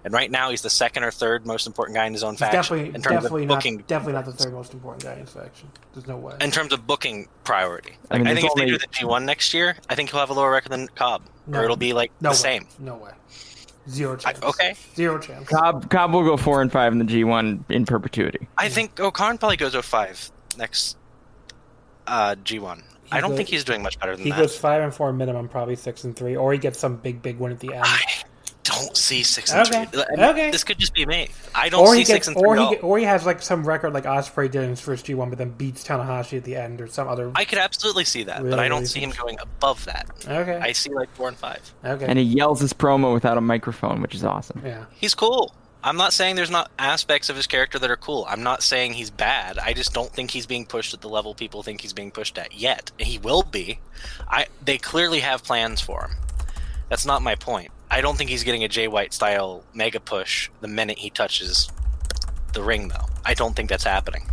And 0.09 0.15
right 0.15 0.31
now, 0.31 0.49
he's 0.49 0.63
the 0.63 0.71
second 0.71 1.03
or 1.05 1.11
third 1.11 1.47
most 1.47 1.67
important 1.67 1.95
guy 1.95 2.07
in 2.07 2.15
his 2.15 2.25
own 2.25 2.33
He's 2.33 2.41
faction 2.41 2.57
definitely 2.63 2.87
in 2.95 3.03
terms 3.03 3.15
definitely 3.17 3.43
of 3.43 3.49
not 3.51 3.55
booking. 3.57 3.77
definitely 3.87 4.13
not 4.15 4.25
the 4.25 4.33
third 4.33 4.55
most 4.55 4.73
important 4.73 5.03
guy 5.05 5.13
in 5.13 5.19
his 5.21 5.31
faction. 5.31 5.71
There's 5.93 6.07
no 6.07 6.17
way. 6.17 6.35
In 6.41 6.51
terms 6.51 6.73
of 6.73 6.87
booking 6.87 7.29
priority, 7.45 7.93
I 8.11 8.15
I, 8.15 8.19
mean, 8.19 8.25
think 8.29 8.41
there's 8.41 8.45
if 8.47 8.55
they 8.55 8.63
only- 8.63 8.73
do 8.73 8.79
the 8.79 8.87
G 8.91 9.05
one 9.05 9.27
next 9.27 9.53
year, 9.53 9.77
I 9.91 9.95
think 9.97 10.09
he'll 10.11 10.21
have 10.21 10.31
a 10.31 10.33
lower 10.33 10.51
record 10.51 10.71
than 10.73 10.89
Cobb, 10.89 11.25
No. 11.47 11.61
or 11.61 11.65
it'll 11.65 11.77
be 11.77 11.93
like 11.93 12.11
no 12.23 12.31
the 12.31 12.33
way. 12.33 12.37
same. 12.39 12.69
No 12.79 12.97
way. 12.97 13.11
Zero 13.91 14.17
I, 14.25 14.33
okay, 14.43 14.75
Zero 14.97 15.19
chance. 15.19 15.47
Cobb, 15.47 15.91
Cobb 15.91 16.15
will 16.15 16.25
go 16.25 16.39
four 16.39 16.63
and 16.63 16.73
five 16.73 16.93
in 16.95 16.99
the 16.99 17.05
G1 17.05 17.65
in 17.71 17.85
perpetuity. 17.85 18.49
I 18.57 18.71
think 18.71 18.99
O'Connor 18.99 19.37
probably 19.37 19.59
goes 19.59 19.75
05 19.75 20.31
next 20.57 20.97
uh, 22.07 22.35
G1. 22.45 22.83
I 23.13 23.21
don't 23.21 23.31
goes- 23.31 23.37
think 23.37 23.49
he's 23.51 23.65
doing 23.65 23.83
much 23.83 23.99
better 24.01 24.17
than 24.17 24.25
He 24.25 24.31
that. 24.31 24.37
He 24.37 24.43
goes 24.43 24.57
five 24.57 24.83
and 24.83 24.95
four 24.95 25.13
minimum, 25.13 25.49
probably 25.49 25.77
six 25.77 26.05
and 26.05 26.17
three, 26.17 26.35
or 26.35 26.51
he 26.53 26.59
gets 26.59 26.79
some 26.79 26.97
big 26.97 27.21
big 27.21 27.39
win 27.39 27.53
at 27.53 27.61
the 27.61 27.75
end. 27.75 27.85
I, 27.87 28.01
don't 28.69 28.97
see 28.97 29.23
six 29.23 29.53
and 29.53 29.67
Okay. 29.67 29.85
three. 29.87 30.03
I 30.03 30.17
mean, 30.17 30.21
Okay. 30.27 30.51
This 30.51 30.65
could 30.65 30.79
just 30.79 30.95
be 30.95 31.05
me. 31.07 31.29
I 31.55 31.69
don't 31.69 31.81
Or 31.81 31.93
see 31.95 31.99
he 32.01 32.05
six 32.05 32.29
and 32.29 32.37
or 32.37 32.57
three. 32.57 32.65
he 32.65 32.71
get, 32.75 32.85
or 32.85 32.99
he 32.99 33.05
has 33.05 33.27
like 33.27 33.43
some 33.43 33.65
record 33.67 33.93
like 33.93 34.05
Ospreay 34.05 34.51
did 34.51 34.63
in 34.63 34.71
his 34.71 34.81
first 34.81 35.07
G1, 35.07 35.29
but 35.29 35.39
then 35.39 35.51
beats 35.51 35.83
Tanahashi 35.87 36.39
at 36.39 36.45
the 36.45 36.57
end 36.57 36.81
or 36.81 36.87
some 36.87 37.09
other. 37.09 37.33
I 37.35 37.45
could 37.45 37.59
absolutely 37.59 38.05
see 38.05 38.23
that, 38.25 38.43
but 38.43 38.59
I 38.59 38.69
don't 38.69 38.87
see 38.87 39.01
him 39.01 39.11
going 39.11 39.39
above 39.41 39.85
that. 39.87 40.07
Okay. 40.27 40.57
I 40.57 40.73
see 40.73 40.91
like 40.91 41.09
four 41.15 41.29
and 41.29 41.37
five. 41.37 41.61
okay. 41.85 42.07
And 42.07 42.19
he 42.19 42.25
yells 42.25 42.61
his 42.61 42.73
promo 42.73 43.13
without 43.13 43.39
a 43.39 43.41
microphone, 43.43 44.01
which 44.03 44.15
is 44.15 44.25
awesome. 44.25 44.63
yeah. 44.65 44.85
He's 44.95 45.15
cool. 45.15 45.53
I'm 45.85 45.97
not 45.97 46.13
saying 46.13 46.35
there's 46.35 46.51
not 46.51 46.73
aspects 46.81 47.29
of 47.31 47.37
his 47.37 47.47
character 47.47 47.79
that 47.79 47.89
are 47.89 47.97
cool. 47.97 48.27
I'm 48.29 48.43
not 48.43 48.65
saying 48.65 48.95
he's 48.95 49.11
bad. 49.11 49.59
I 49.61 49.73
just 49.75 49.95
don't 49.95 50.11
think 50.13 50.33
he's 50.33 50.45
being 50.45 50.67
pushed 50.67 50.93
at 50.93 51.01
the 51.01 51.09
level 51.09 51.35
people 51.35 51.63
think 51.63 51.81
he's 51.81 51.93
being 51.93 52.11
pushed 52.11 52.37
at 52.37 52.53
yet. 52.53 52.91
He 52.99 53.17
will 53.19 53.45
be. 53.45 53.79
I 54.29 54.47
they 54.65 54.77
clearly 54.79 55.21
have 55.21 55.45
plans 55.45 55.81
for 55.81 56.03
him. 56.09 56.17
That's 56.89 57.07
not 57.07 57.23
my 57.23 57.37
point. 57.37 57.71
I 57.91 58.01
don't 58.01 58.17
think 58.17 58.31
he's 58.31 58.45
getting 58.45 58.65
a 58.65 58.69
Jay 58.69 58.89
White 58.89 59.13
style 59.13 59.65
mega 59.75 60.01
push 60.01 60.51
the 60.61 60.69
minute 60.69 60.99
he 60.99 61.11
touches 61.11 61.71
the 62.53 62.63
ring 62.63 62.89
though. 62.89 63.07
I 63.25 63.35
don't 63.35 63.55
think 63.55 63.69
that's 63.69 63.85
happening. 63.85 64.29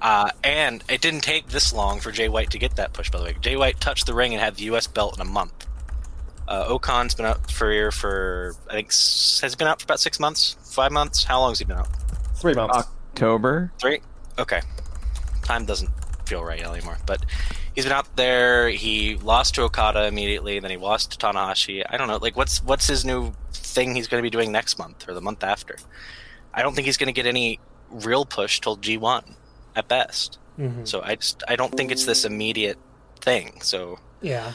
Uh, 0.00 0.30
and 0.44 0.84
it 0.88 1.00
didn't 1.00 1.22
take 1.22 1.48
this 1.48 1.72
long 1.72 2.00
for 2.00 2.12
Jay 2.12 2.28
White 2.28 2.50
to 2.50 2.58
get 2.58 2.76
that 2.76 2.92
push. 2.92 3.10
By 3.10 3.18
the 3.18 3.24
way, 3.24 3.36
Jay 3.40 3.56
White 3.56 3.80
touched 3.80 4.06
the 4.06 4.14
ring 4.14 4.32
and 4.32 4.40
had 4.40 4.56
the 4.56 4.64
U.S. 4.64 4.86
belt 4.86 5.16
in 5.16 5.20
a 5.20 5.28
month. 5.28 5.66
Uh, 6.46 6.66
Okan's 6.68 7.14
been 7.14 7.26
out 7.26 7.50
for 7.50 7.72
here 7.72 7.90
for 7.90 8.54
I 8.68 8.74
think 8.74 8.88
has 8.88 9.40
he 9.50 9.56
been 9.56 9.66
out 9.66 9.80
for 9.80 9.84
about 9.84 9.98
six 9.98 10.20
months, 10.20 10.56
five 10.62 10.92
months. 10.92 11.24
How 11.24 11.40
long 11.40 11.50
has 11.50 11.58
he 11.58 11.64
been 11.64 11.78
out? 11.78 11.88
Three 12.36 12.54
months. 12.54 12.76
October. 12.76 13.72
Three. 13.80 14.00
Okay. 14.38 14.60
Time 15.42 15.64
doesn't 15.64 15.90
feel 16.26 16.44
right 16.44 16.62
anymore. 16.62 16.98
But 17.06 17.24
he's 17.74 17.84
been 17.84 17.92
out 17.92 18.14
there. 18.16 18.68
He 18.68 19.16
lost 19.16 19.54
to 19.56 19.62
Okada 19.62 20.06
immediately. 20.06 20.58
Then 20.60 20.70
he 20.70 20.76
lost 20.76 21.12
to 21.12 21.18
Tanahashi. 21.26 21.84
I 21.88 21.96
don't 21.96 22.08
know. 22.08 22.18
Like, 22.18 22.36
what's 22.36 22.62
what's 22.62 22.86
his 22.86 23.04
new 23.04 23.32
thing 23.52 23.94
he's 23.94 24.08
going 24.08 24.20
to 24.20 24.26
be 24.26 24.30
doing 24.30 24.52
next 24.52 24.78
month 24.78 25.08
or 25.08 25.14
the 25.14 25.20
month 25.20 25.42
after? 25.44 25.76
I 26.54 26.62
don't 26.62 26.74
think 26.74 26.86
he's 26.86 26.96
going 26.96 27.08
to 27.08 27.12
get 27.12 27.26
any 27.26 27.60
real 27.90 28.24
push 28.24 28.60
till 28.60 28.76
G1 28.76 29.34
at 29.74 29.88
best. 29.88 30.38
Mhm. 30.58 30.86
So 30.88 31.02
I 31.02 31.16
just 31.16 31.42
I 31.48 31.56
don't 31.56 31.74
think 31.76 31.90
it's 31.92 32.06
this 32.06 32.24
immediate 32.24 32.78
thing. 33.20 33.60
So 33.62 33.98
Yeah. 34.22 34.52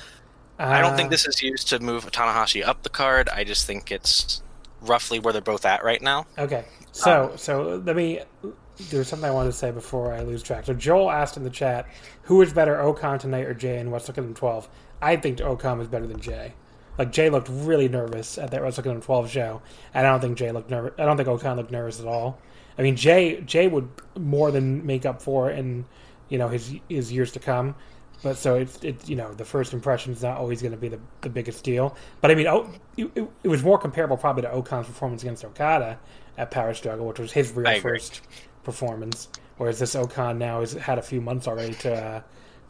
I 0.60 0.82
don't 0.82 0.94
Uh, 0.94 0.98
think 0.98 1.10
this 1.10 1.26
is 1.26 1.42
used 1.42 1.70
to 1.70 1.80
move 1.80 2.06
Tanahashi 2.12 2.66
up 2.66 2.84
the 2.84 2.90
card. 2.90 3.30
I 3.30 3.44
just 3.44 3.66
think 3.66 3.92
it's 3.92 4.42
roughly 4.82 5.20
where 5.20 5.32
they're 5.34 5.42
both 5.42 5.66
at 5.66 5.84
right 5.84 6.02
now. 6.02 6.26
Okay. 6.38 6.66
So 6.92 7.34
so 7.36 7.82
let 7.86 7.96
me. 7.96 8.20
There's 8.90 9.08
something 9.08 9.30
I 9.30 9.34
wanted 9.34 9.52
to 9.52 9.58
say 9.58 9.72
before 9.72 10.14
I 10.14 10.22
lose 10.22 10.44
track. 10.44 10.66
So 10.66 10.74
Joel 10.74 11.12
asked 11.12 11.38
in 11.38 11.44
the 11.44 11.50
chat, 11.50 11.88
"Who 12.24 12.42
is 12.42 12.54
better, 12.54 12.80
O-Khan 12.80 13.20
tonight 13.20 13.46
or 13.46 13.54
Jay 13.54 13.80
in 13.80 13.92
Wrestle 13.92 14.14
Kingdom 14.14 14.34
12?" 14.34 14.70
I 15.02 15.16
think 15.16 15.42
O-Khan 15.42 15.78
was 15.78 15.88
better 15.88 16.08
than 16.08 16.20
Jay. 16.20 16.54
Like 16.98 17.12
Jay 17.12 17.30
looked 17.30 17.50
really 17.50 17.88
nervous 17.88 18.38
at 18.38 18.52
that 18.52 18.62
Wrestle 18.62 18.84
Kingdom 18.84 19.02
12 19.02 19.30
show, 19.30 19.62
and 19.94 20.06
I 20.06 20.12
don't 20.12 20.22
think 20.22 20.38
Jay 20.38 20.52
looked 20.52 20.70
nervous. 20.70 20.94
I 20.98 21.06
don't 21.06 21.18
think 21.18 21.30
O-Khan 21.30 21.58
looked 21.58 21.72
nervous 21.72 22.00
at 22.00 22.06
all. 22.06 22.40
I 22.78 22.82
mean, 22.82 22.96
Jay 22.96 23.42
Jay 23.42 23.68
would 23.68 23.90
more 24.18 24.52
than 24.52 24.86
make 24.86 25.06
up 25.06 25.22
for 25.22 25.50
it 25.50 25.60
in 25.60 25.86
you 26.30 26.38
know 26.38 26.48
his 26.48 26.74
his 26.90 27.12
years 27.12 27.32
to 27.34 27.40
come. 27.40 27.76
But 28.24 28.38
so 28.38 28.56
it's 28.56 28.78
it's 28.84 29.10
you 29.10 29.16
know 29.16 29.34
the 29.34 29.46
first 29.46 29.74
impression 29.74 30.14
is 30.14 30.22
not 30.22 30.38
always 30.38 30.62
going 30.62 30.74
to 30.74 30.78
be 30.78 30.90
the, 30.90 31.00
the 31.22 31.30
biggest 31.30 31.64
deal. 31.64 31.96
But 32.22 32.32
I 32.32 32.36
mean, 32.36 32.48
oh, 32.48 32.70
it, 32.98 33.12
it, 33.16 33.30
it 33.44 33.48
was 33.48 33.64
more 33.64 33.78
comparable 33.78 34.18
probably 34.18 34.44
to 34.44 34.52
O-Khan's 34.52 34.88
performance 34.88 35.24
against 35.24 35.44
Okada 35.44 36.00
at 36.38 36.52
Power 36.52 36.74
Struggle, 36.74 37.08
which 37.08 37.20
was 37.20 37.32
his 37.32 37.52
real 37.52 37.68
I 37.68 37.74
agree. 37.74 38.00
Performance. 38.64 39.28
Whereas 39.58 39.80
this 39.80 39.96
O-Khan 39.96 40.38
now 40.40 40.60
has 40.62 40.74
had 40.74 40.98
a 40.98 41.02
few 41.02 41.22
months 41.22 41.48
already 41.48 41.74
to 41.76 41.94
uh, 41.94 42.22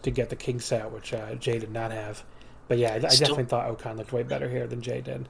to 0.03 0.11
get 0.11 0.29
the 0.29 0.35
king 0.35 0.59
set, 0.59 0.91
which 0.91 1.13
uh, 1.13 1.35
Jay 1.35 1.57
did 1.59 1.71
not 1.71 1.91
have. 1.91 2.23
But 2.67 2.77
yeah, 2.79 2.91
I, 2.93 2.95
I 2.95 2.99
definitely 2.99 3.45
thought 3.45 3.67
O-Khan 3.69 3.97
looked 3.97 4.11
way 4.13 4.23
better 4.23 4.49
here 4.49 4.67
than 4.67 4.81
Jay 4.81 5.01
did. 5.01 5.27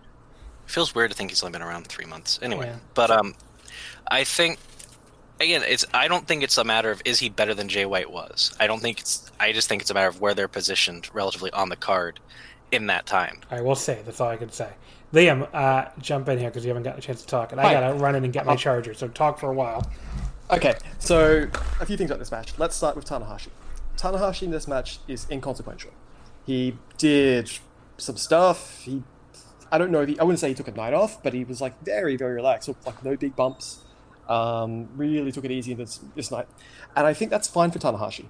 feels 0.65 0.95
weird 0.95 1.11
to 1.11 1.17
think 1.17 1.29
he's 1.31 1.43
only 1.43 1.51
been 1.51 1.61
around 1.67 1.85
three 1.87 2.05
months 2.05 2.39
anyway 2.41 2.67
Yeah. 2.67 2.77
but 2.93 3.11
um 3.11 3.33
i 4.07 4.23
think 4.23 4.57
again 5.41 5.63
it's 5.67 5.83
i 5.93 6.07
don't 6.07 6.25
think 6.27 6.43
it's 6.43 6.57
a 6.57 6.63
matter 6.63 6.91
of 6.91 7.01
is 7.03 7.19
he 7.19 7.27
better 7.29 7.53
than 7.53 7.67
jay 7.67 7.85
white 7.85 8.09
was 8.09 8.55
i 8.59 8.67
don't 8.67 8.79
think 8.79 8.99
it's 9.01 9.29
i 9.39 9.51
just 9.51 9.67
think 9.67 9.81
it's 9.81 9.91
a 9.91 9.93
matter 9.93 10.07
of 10.07 10.21
where 10.21 10.33
they're 10.33 10.47
positioned 10.47 11.09
relatively 11.13 11.51
on 11.51 11.67
the 11.69 11.75
card 11.75 12.19
in 12.71 12.87
that 12.87 13.05
time 13.05 13.37
right, 13.51 13.61
we'll 13.63 13.75
say 13.75 14.01
that's 14.05 14.21
all 14.21 14.29
I 14.29 14.37
can 14.37 14.51
say. 14.51 14.69
Liam, 15.11 15.45
uh, 15.53 15.89
jump 15.99 16.29
in 16.29 16.37
here 16.39 16.49
because 16.49 16.63
you 16.63 16.69
haven't 16.69 16.83
gotten 16.83 16.99
a 16.99 17.01
chance 17.01 17.19
to 17.19 17.27
talk, 17.27 17.51
and 17.51 17.59
I 17.59 17.73
gotta 17.73 17.95
run 17.95 18.15
in 18.15 18.23
and 18.23 18.31
get 18.31 18.45
my 18.45 18.55
charger. 18.55 18.93
So 18.93 19.09
talk 19.09 19.39
for 19.39 19.49
a 19.51 19.53
while. 19.53 19.91
Okay, 20.51 20.75
so 20.99 21.47
a 21.79 21.85
few 21.85 21.95
things 21.95 22.09
about 22.09 22.19
this 22.19 22.29
match. 22.29 22.51
Let's 22.57 22.75
start 22.75 22.97
with 22.97 23.05
Tanahashi. 23.05 23.47
Tanahashi 23.95 24.43
in 24.43 24.51
this 24.51 24.67
match 24.67 24.99
is 25.07 25.25
inconsequential. 25.31 25.91
He 26.45 26.77
did 26.97 27.49
some 27.97 28.17
stuff. 28.17 28.81
He, 28.81 29.01
I 29.71 29.77
don't 29.77 29.91
know 29.91 30.01
I 30.01 30.23
wouldn't 30.25 30.39
say 30.39 30.49
he 30.49 30.53
took 30.53 30.67
a 30.67 30.73
night 30.73 30.93
off, 30.93 31.23
but 31.23 31.31
he 31.31 31.45
was 31.45 31.61
like 31.61 31.81
very, 31.85 32.17
very 32.17 32.33
relaxed. 32.33 32.69
Like 32.85 33.01
no 33.01 33.15
big 33.15 33.33
bumps. 33.33 33.79
Um, 34.27 34.89
really 34.97 35.31
took 35.31 35.45
it 35.45 35.51
easy 35.51 35.73
this 35.73 36.01
this 36.15 36.31
night, 36.31 36.47
and 36.97 37.07
I 37.07 37.13
think 37.13 37.31
that's 37.31 37.47
fine 37.47 37.71
for 37.71 37.79
Tanahashi. 37.79 38.25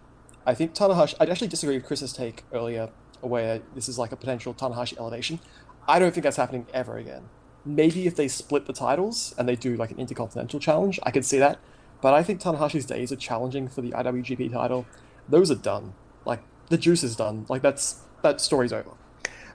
I 0.45 0.53
think 0.53 0.75
Tanahashi. 0.75 1.15
I'd 1.19 1.29
actually 1.31 1.47
disagree 1.47 1.75
with 1.75 1.85
Chris's 1.85 2.13
take 2.13 2.43
earlier, 2.53 2.89
where 3.21 3.61
this 3.73 3.89
is 3.89 3.97
like 3.97 4.11
a 4.11 4.15
potential 4.15 4.53
Tanahashi 4.53 4.95
elevation. 4.99 5.39
I 5.87 5.97
don't 5.97 6.13
think 6.13 6.25
that's 6.25 6.37
happening 6.37 6.67
ever 6.71 6.97
again. 6.97 7.29
Maybe 7.65 8.05
if 8.05 8.15
they 8.15 8.27
split 8.27 8.67
the 8.67 8.73
titles 8.73 9.33
and 9.39 9.49
they 9.49 9.55
do 9.55 9.75
like 9.75 9.89
an 9.89 9.97
intercontinental 9.97 10.59
challenge, 10.59 10.99
I 11.01 11.09
could 11.09 11.25
see 11.25 11.39
that. 11.39 11.59
But 12.01 12.13
I 12.13 12.23
think 12.23 12.41
Tanahashi's 12.41 12.85
days 12.85 13.11
of 13.11 13.19
challenging 13.19 13.67
for 13.67 13.81
the 13.81 13.91
IWGP 13.91 14.51
title, 14.51 14.85
those 15.29 15.51
are 15.51 15.55
done. 15.55 15.93
Like 16.25 16.41
the 16.69 16.77
juice 16.77 17.03
is 17.03 17.15
done. 17.15 17.45
Like 17.47 17.61
that's 17.61 18.01
that 18.23 18.41
story's 18.41 18.73
over. 18.73 18.91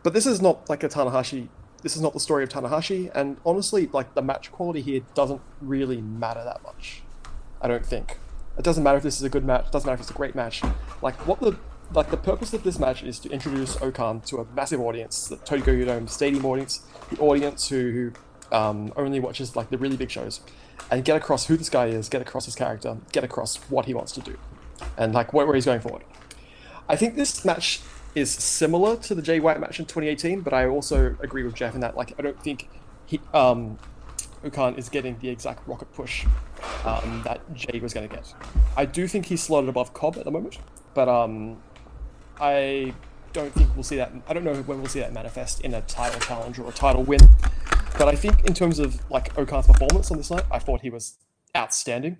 But 0.03 0.13
this 0.13 0.27
is 0.27 0.41
not 0.41 0.69
like 0.71 0.83
a 0.83 0.89
Tanahashi. 0.89 1.49
This 1.83 1.97
is 1.97 2.03
not 2.03 2.15
the 2.15 2.21
story 2.21 2.43
of 2.43 2.49
Tanahashi, 2.49 3.11
and 3.15 3.37
honestly, 3.45 3.89
like 3.93 4.15
the 4.15 4.23
match 4.23 4.51
quality 4.51 4.81
here 4.81 5.03
doesn't 5.15 5.41
really 5.61 6.01
matter 6.01 6.43
that 6.43 6.63
much. 6.63 7.03
I 7.61 7.69
don't 7.69 7.85
think. 7.85 8.19
It 8.59 8.65
doesn't 8.65 8.83
matter 8.83 8.97
if 8.97 9.03
this 9.03 9.17
is 9.17 9.23
a 9.23 9.29
good 9.29 9.45
match. 9.45 9.67
It 9.67 9.73
doesn't 9.73 9.87
matter 9.87 9.95
if 9.95 10.01
it's 10.01 10.11
a 10.11 10.15
great 10.15 10.35
match. 10.35 10.63
Like 11.03 11.15
what 11.27 11.41
the 11.41 11.59
like 11.95 12.11
the 12.11 12.17
purpose 12.17 12.53
of 12.53 12.65
this 12.65 12.79
match 12.79 13.03
is 13.03 13.19
to 13.21 13.31
introduce 13.31 13.81
O-Khan 13.81 14.21
to 14.23 14.39
a 14.39 14.45
massive 14.55 14.81
audience, 14.81 15.29
the 15.29 15.37
Tokyo 15.37 15.85
Dome 15.85 16.09
Stadium 16.09 16.45
audience, 16.45 16.85
the 17.11 17.19
audience 17.19 17.69
who, 17.69 18.13
who 18.51 18.57
um, 18.57 18.93
only 18.97 19.21
watches 19.21 19.55
like 19.55 19.71
the 19.71 19.79
really 19.79 19.97
big 19.97 20.11
shows, 20.11 20.41
and 20.91 21.05
get 21.05 21.17
across 21.17 21.47
who 21.47 21.57
this 21.57 21.69
guy 21.69 21.87
is, 21.87 22.09
get 22.09 22.23
across 22.23 22.45
his 22.45 22.55
character, 22.55 22.97
get 23.13 23.25
across 23.25 23.57
what 23.69 23.87
he 23.87 23.95
wants 23.95 24.13
to 24.13 24.21
do, 24.21 24.39
and 24.97 25.15
like 25.15 25.33
where, 25.33 25.53
he's 25.55 25.65
going 25.65 25.81
forward. 25.81 26.05
I 26.89 26.97
think 26.97 27.17
this 27.17 27.45
match 27.45 27.81
is 28.15 28.31
similar 28.31 28.97
to 28.97 29.15
the 29.15 29.23
Jay 29.23 29.41
White 29.41 29.61
match 29.61 29.79
in 29.79 29.87
2018, 29.87 30.41
but 30.41 30.53
I 30.53 30.67
also 30.67 31.17
agree 31.21 31.43
with 31.43 31.55
Jeff 31.55 31.75
in 31.75 31.81
that 31.81 31.97
like 31.97 32.15
I 32.19 32.23
don't 32.23 32.41
think 32.43 32.69
he 33.07 33.21
um, 33.35 33.79
O-Khan 34.45 34.77
is 34.77 34.89
getting 34.89 35.19
the 35.19 35.29
exact 35.29 35.67
rocket 35.67 35.93
push 35.93 36.25
um, 36.85 37.23
that 37.25 37.41
Jay 37.55 37.81
was 37.81 37.93
going 37.93 38.09
to 38.09 38.15
get. 38.15 38.33
I 38.77 38.85
do 38.85 39.09
think 39.09 39.27
he's 39.27 39.43
slotted 39.43 39.69
above 39.69 39.93
Cobb 39.93 40.17
at 40.17 40.25
the 40.25 40.31
moment, 40.31 40.59
but 40.95 41.09
um, 41.09 41.59
I 42.41 42.95
don't 43.33 43.53
think 43.53 43.75
we'll 43.75 43.83
see 43.83 43.97
that. 43.97 44.13
I 44.29 44.33
don't 44.33 44.45
know 44.45 44.55
when 44.55 44.79
we'll 44.79 44.89
see 44.89 45.01
that 45.01 45.13
manifest 45.13 45.61
in 45.61 45.75
a 45.75 45.83
title 45.83 46.21
challenge 46.21 46.59
or 46.59 46.69
a 46.69 46.73
title 46.73 47.03
win. 47.03 47.21
But 47.99 48.09
I 48.09 48.15
think 48.15 48.45
in 48.45 48.53
terms 48.53 48.79
of 48.79 49.01
like 49.11 49.37
O-Khan's 49.39 49.67
performance 49.67 50.11
on 50.11 50.19
this 50.19 50.31
night, 50.31 50.45
I 50.51 50.59
thought 50.59 50.83
he 50.83 50.91
was 50.91 51.17
outstanding. 51.57 52.19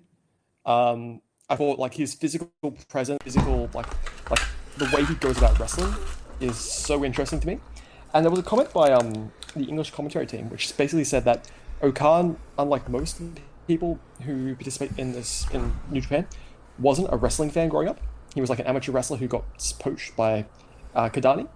Um, 0.65 1.21
I 1.49 1.55
thought 1.55 1.77
like 1.77 1.93
his 1.93 2.15
physical 2.15 2.49
presence, 2.89 3.19
physical 3.23 3.69
like 3.73 3.87
like 4.29 4.39
the 4.77 4.89
way 4.93 5.05
he 5.05 5.13
goes 5.15 5.37
about 5.37 5.59
wrestling 5.59 5.93
is 6.39 6.57
so 6.57 7.05
interesting 7.05 7.39
to 7.39 7.47
me. 7.47 7.59
And 8.13 8.25
there 8.25 8.31
was 8.31 8.39
a 8.39 8.43
comment 8.43 8.73
by 8.73 8.91
um, 8.91 9.31
the 9.55 9.65
English 9.65 9.91
commentary 9.91 10.25
team, 10.25 10.49
which 10.49 10.75
basically 10.77 11.03
said 11.03 11.25
that 11.25 11.49
O-Khan, 11.81 12.37
unlike 12.57 12.89
most 12.89 13.21
people 13.67 13.99
who 14.23 14.55
participate 14.55 14.97
in 14.97 15.11
this 15.11 15.45
in 15.53 15.73
New 15.91 16.01
Japan, 16.01 16.27
wasn't 16.79 17.09
a 17.11 17.17
wrestling 17.17 17.51
fan 17.51 17.69
growing 17.69 17.87
up. 17.87 17.99
He 18.33 18.41
was 18.41 18.49
like 18.49 18.59
an 18.59 18.65
amateur 18.65 18.91
wrestler 18.91 19.17
who 19.17 19.27
got 19.27 19.43
poached 19.79 20.15
by 20.15 20.45
uh, 20.95 21.09
Kadani. 21.09 21.47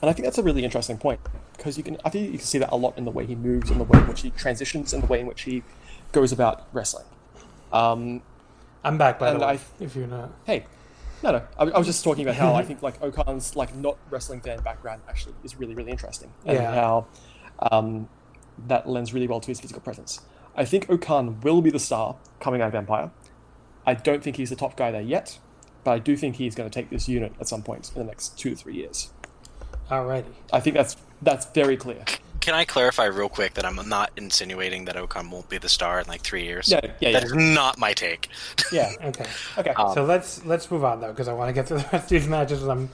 And 0.00 0.10
I 0.10 0.12
think 0.12 0.26
that's 0.26 0.38
a 0.38 0.42
really 0.42 0.64
interesting 0.64 0.98
point 0.98 1.20
because 1.56 1.76
you 1.76 1.82
can 1.84 1.96
I 2.04 2.10
think 2.10 2.32
you 2.32 2.38
can 2.38 2.46
see 2.46 2.58
that 2.58 2.70
a 2.72 2.76
lot 2.76 2.96
in 2.98 3.04
the 3.04 3.10
way 3.10 3.26
he 3.26 3.34
moves, 3.34 3.70
in 3.70 3.78
the 3.78 3.84
way 3.84 3.98
in 3.98 4.06
which 4.06 4.22
he 4.22 4.30
transitions, 4.30 4.92
and 4.92 5.02
the 5.02 5.06
way 5.06 5.20
in 5.20 5.26
which 5.26 5.42
he 5.42 5.62
goes 6.12 6.32
about 6.32 6.66
wrestling. 6.72 7.04
Um, 7.72 8.22
I'm 8.84 8.98
back 8.98 9.18
by 9.18 9.32
the 9.32 9.38
way. 9.38 9.44
I- 9.46 9.60
if 9.82 9.96
you're 9.96 10.06
not. 10.06 10.30
hey, 10.44 10.64
no, 11.22 11.32
no, 11.32 11.42
I, 11.58 11.64
I 11.64 11.78
was 11.78 11.86
just 11.86 12.04
talking 12.04 12.22
about 12.24 12.36
how 12.36 12.54
I 12.54 12.62
think 12.68 12.82
like 12.82 13.02
O-Khan's 13.02 13.56
like 13.56 13.74
not 13.74 13.96
wrestling 14.10 14.40
fan 14.40 14.60
background 14.60 15.02
actually 15.08 15.34
is 15.44 15.56
really 15.56 15.74
really 15.74 15.90
interesting, 15.90 16.32
and 16.44 16.58
Yeah. 16.58 16.74
how 16.74 17.06
um, 17.72 18.08
that 18.68 18.88
lends 18.88 19.12
really 19.12 19.26
well 19.26 19.40
to 19.40 19.48
his 19.48 19.60
physical 19.60 19.82
presence. 19.82 20.20
I 20.54 20.64
think 20.64 20.88
O-Khan 20.88 21.40
will 21.42 21.60
be 21.60 21.70
the 21.70 21.78
star 21.78 22.16
coming 22.40 22.62
out 22.62 22.68
of 22.68 22.74
Empire. 22.74 23.10
I 23.84 23.94
don't 23.94 24.22
think 24.22 24.36
he's 24.36 24.50
the 24.50 24.56
top 24.56 24.76
guy 24.76 24.90
there 24.90 25.02
yet, 25.02 25.38
but 25.84 25.90
I 25.92 25.98
do 25.98 26.16
think 26.16 26.36
he's 26.36 26.54
going 26.54 26.68
to 26.68 26.74
take 26.74 26.88
this 26.90 27.08
unit 27.08 27.32
at 27.40 27.46
some 27.46 27.62
point 27.62 27.90
in 27.94 28.00
the 28.00 28.04
next 28.06 28.38
two 28.38 28.50
to 28.50 28.56
three 28.56 28.74
years. 28.74 29.10
Alrighty. 29.90 30.24
I 30.52 30.60
think 30.60 30.76
that's 30.76 30.96
that's 31.22 31.46
very 31.46 31.76
clear. 31.76 32.04
can 32.40 32.54
i 32.54 32.64
clarify 32.64 33.06
real 33.06 33.28
quick 33.28 33.54
that 33.54 33.64
i'm 33.64 33.76
not 33.88 34.10
insinuating 34.16 34.84
that 34.84 34.96
O-Khan 34.96 35.30
won't 35.30 35.48
be 35.48 35.58
the 35.58 35.68
star 35.68 35.98
in 36.00 36.06
like 36.06 36.20
three 36.20 36.44
years 36.44 36.68
Yeah, 36.70 36.80
yeah, 37.00 37.12
That 37.12 37.22
yeah. 37.22 37.26
is 37.26 37.34
not 37.34 37.78
my 37.78 37.92
take 37.94 38.28
Yeah. 38.72 38.92
Okay. 39.02 39.26
Okay. 39.58 39.70
Um, 39.70 39.94
so 39.94 40.04
let's 40.04 40.44
let's 40.44 40.70
move 40.70 40.84
on 40.84 41.00
though 41.00 41.10
because 41.12 41.28
I 41.28 41.32
want 41.32 41.48
to 41.48 41.52
get 41.54 41.66
through 41.68 41.78
the 41.78 41.88
rest 41.92 42.04
of 42.04 42.08
these 42.10 42.28
matches. 42.28 42.62
And 42.62 42.70
I'm 42.72 42.90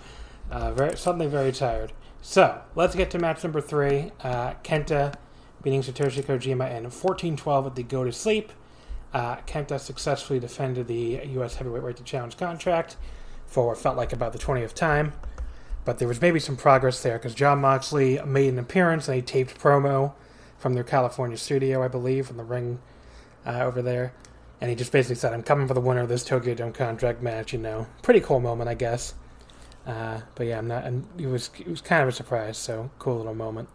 Uh, 0.51 0.71
very 0.73 0.97
suddenly 0.97 1.27
very 1.27 1.51
tired. 1.53 1.93
So 2.21 2.61
let's 2.75 2.95
get 2.95 3.11
to 3.13 3.19
match 3.19 3.43
number 3.43 3.61
three. 3.61 4.13
Uh, 4.23 4.53
Kenta 4.63 5.15
beating 5.63 5.83
Satoshi 5.83 6.23
Kojima 6.23 6.71
in 6.77 6.85
14-12 6.87 7.67
at 7.67 7.75
the 7.75 7.83
Go 7.83 8.05
to 8.05 8.13
Sleep. 8.13 8.53
Uh, 9.15 9.37
Kenta 9.47 9.79
successfully 9.81 10.39
defended 10.39 10.87
the 10.89 11.21
U.S. 11.39 11.57
Heavyweight 11.57 11.83
Right 11.83 11.97
to 11.97 12.03
Challenge 12.05 12.37
contract 12.37 12.97
for 13.47 13.67
what 13.69 13.79
felt 13.79 13.97
like 13.97 14.13
about 14.13 14.33
the 14.33 14.39
20th 14.39 14.75
time. 14.75 15.13
But 15.85 15.99
there 15.99 16.09
was 16.09 16.21
maybe 16.21 16.39
some 16.39 16.57
progress 16.57 17.03
there 17.03 17.19
because 17.19 17.35
Jon 17.35 17.61
Moxley 17.61 18.21
made 18.25 18.53
an 18.53 18.59
appearance 18.59 19.09
and 19.09 19.19
a 19.19 19.23
taped 19.23 19.59
promo 19.61 20.13
from 20.59 20.75
their 20.75 20.85
California 20.85 21.37
studio, 21.37 21.83
I 21.83 21.89
believe, 21.89 22.29
from 22.29 22.37
the 22.37 22.45
ring 22.45 22.79
uh, 23.45 23.61
over 23.61 23.83
there. 23.83 24.13
And 24.61 24.71
he 24.71 24.77
just 24.77 24.93
basically 24.93 25.17
said, 25.17 25.33
I'm 25.33 25.43
coming 25.43 25.67
for 25.67 25.75
the 25.75 25.81
winner 25.81 26.03
of 26.03 26.09
this 26.09 26.25
Tokyo 26.25 26.55
Dome 26.55 26.73
contract 26.73 27.21
match, 27.21 27.53
you 27.53 27.59
know. 27.59 27.89
Pretty 28.03 28.21
cool 28.21 28.39
moment, 28.39 28.71
I 28.71 28.75
guess. 28.75 29.15
Uh, 29.85 30.21
but 30.37 30.47
yeah, 30.47 30.59
I'm 30.59 30.69
not. 30.69 30.85
And 30.85 31.05
it 31.19 31.27
was 31.27 31.51
it 31.59 31.67
was 31.67 31.81
kind 31.81 32.03
of 32.03 32.09
a 32.09 32.13
surprise. 32.13 32.57
So 32.59 32.91
cool 33.01 33.17
little 33.17 33.35
moment. 33.35 33.69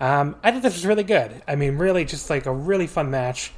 Um, 0.00 0.36
I 0.42 0.50
think 0.50 0.62
this 0.62 0.74
was 0.74 0.86
really 0.86 1.02
good. 1.02 1.42
I 1.48 1.56
mean, 1.56 1.78
really, 1.78 2.04
just 2.04 2.30
like 2.30 2.46
a 2.46 2.52
really 2.52 2.86
fun 2.86 3.10
match. 3.10 3.52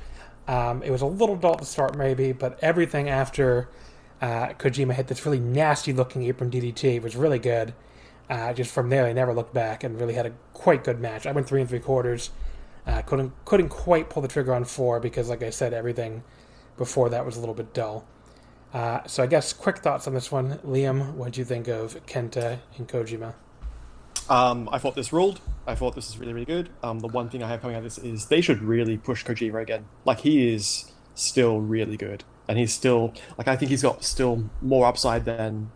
Um, 0.48 0.82
it 0.82 0.90
was 0.90 1.02
a 1.02 1.06
little 1.06 1.36
dull 1.36 1.56
to 1.56 1.64
start, 1.64 1.96
maybe, 1.96 2.32
but 2.32 2.58
everything 2.62 3.08
after 3.08 3.68
uh, 4.20 4.48
Kojima 4.54 4.94
hit 4.94 5.08
this 5.08 5.24
really 5.24 5.40
nasty 5.40 5.92
looking 5.92 6.22
apron 6.24 6.50
DDT 6.50 7.02
was 7.02 7.16
really 7.16 7.38
good. 7.38 7.74
Uh, 8.28 8.52
just 8.52 8.72
from 8.72 8.88
there, 8.88 9.04
they 9.04 9.12
never 9.12 9.32
looked 9.32 9.54
back 9.54 9.84
and 9.84 10.00
really 10.00 10.14
had 10.14 10.26
a 10.26 10.32
quite 10.52 10.82
good 10.82 11.00
match. 11.00 11.26
I 11.26 11.32
went 11.32 11.46
three 11.46 11.60
and 11.60 11.68
three 11.68 11.78
quarters. 11.78 12.30
Uh, 12.86 13.02
couldn't 13.02 13.32
couldn't 13.44 13.68
quite 13.68 14.10
pull 14.10 14.22
the 14.22 14.28
trigger 14.28 14.54
on 14.54 14.64
four 14.64 15.00
because, 15.00 15.28
like 15.28 15.42
I 15.42 15.50
said, 15.50 15.72
everything 15.72 16.22
before 16.76 17.08
that 17.10 17.24
was 17.24 17.36
a 17.36 17.40
little 17.40 17.54
bit 17.54 17.72
dull. 17.72 18.06
Uh, 18.72 19.06
so 19.06 19.22
I 19.22 19.26
guess 19.26 19.52
quick 19.52 19.78
thoughts 19.78 20.06
on 20.06 20.14
this 20.14 20.30
one, 20.30 20.58
Liam. 20.58 21.14
What 21.14 21.32
do 21.32 21.40
you 21.40 21.44
think 21.44 21.68
of 21.68 22.04
Kenta 22.06 22.58
and 22.76 22.88
Kojima? 22.88 23.34
Um, 24.28 24.68
I 24.72 24.78
thought 24.78 24.94
this 24.94 25.12
ruled. 25.12 25.40
I 25.66 25.74
thought 25.74 25.94
this 25.94 26.08
is 26.08 26.18
really, 26.18 26.32
really 26.32 26.46
good. 26.46 26.70
Um, 26.82 26.98
the 26.98 27.08
one 27.08 27.28
thing 27.28 27.42
I 27.42 27.48
have 27.48 27.60
coming 27.60 27.76
out 27.76 27.78
of 27.78 27.84
this 27.84 27.98
is 27.98 28.26
they 28.26 28.40
should 28.40 28.62
really 28.62 28.96
push 28.96 29.24
Kojima 29.24 29.62
again. 29.62 29.86
Like 30.04 30.20
he 30.20 30.52
is 30.52 30.92
still 31.14 31.60
really 31.60 31.96
good, 31.96 32.24
and 32.48 32.58
he's 32.58 32.72
still 32.72 33.12
like 33.38 33.48
I 33.48 33.56
think 33.56 33.70
he's 33.70 33.82
got 33.82 34.04
still 34.04 34.44
more 34.60 34.86
upside 34.86 35.24
than, 35.24 35.70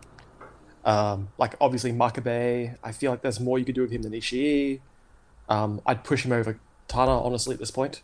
um, 0.84 1.28
like 1.38 1.54
obviously 1.60 1.92
Makabe. 1.92 2.76
I 2.82 2.92
feel 2.92 3.10
like 3.10 3.22
there's 3.22 3.40
more 3.40 3.58
you 3.58 3.64
could 3.64 3.74
do 3.74 3.82
with 3.82 3.90
him 3.90 4.02
than 4.02 4.12
Ishii. 4.12 4.80
Um, 5.48 5.80
I'd 5.86 6.04
push 6.04 6.24
him 6.24 6.32
over 6.32 6.58
Tana 6.88 7.20
honestly 7.22 7.54
at 7.54 7.60
this 7.60 7.70
point. 7.70 8.02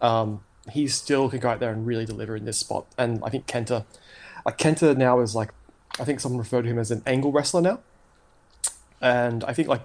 Um, 0.00 0.44
he 0.70 0.86
still 0.88 1.28
can 1.28 1.40
go 1.40 1.48
out 1.48 1.60
there 1.60 1.72
and 1.72 1.86
really 1.86 2.04
deliver 2.04 2.36
in 2.36 2.44
this 2.44 2.58
spot, 2.58 2.86
and 2.98 3.22
I 3.24 3.30
think 3.30 3.46
Kenta, 3.46 3.84
like 4.44 4.58
Kenta 4.58 4.96
now 4.96 5.20
is 5.20 5.34
like, 5.34 5.50
I 5.98 6.04
think 6.04 6.20
someone 6.20 6.38
referred 6.38 6.62
to 6.62 6.68
him 6.68 6.78
as 6.78 6.90
an 6.90 7.02
angle 7.06 7.32
wrestler 7.32 7.62
now 7.62 7.80
and 9.00 9.44
I 9.44 9.52
think 9.52 9.68
like 9.68 9.82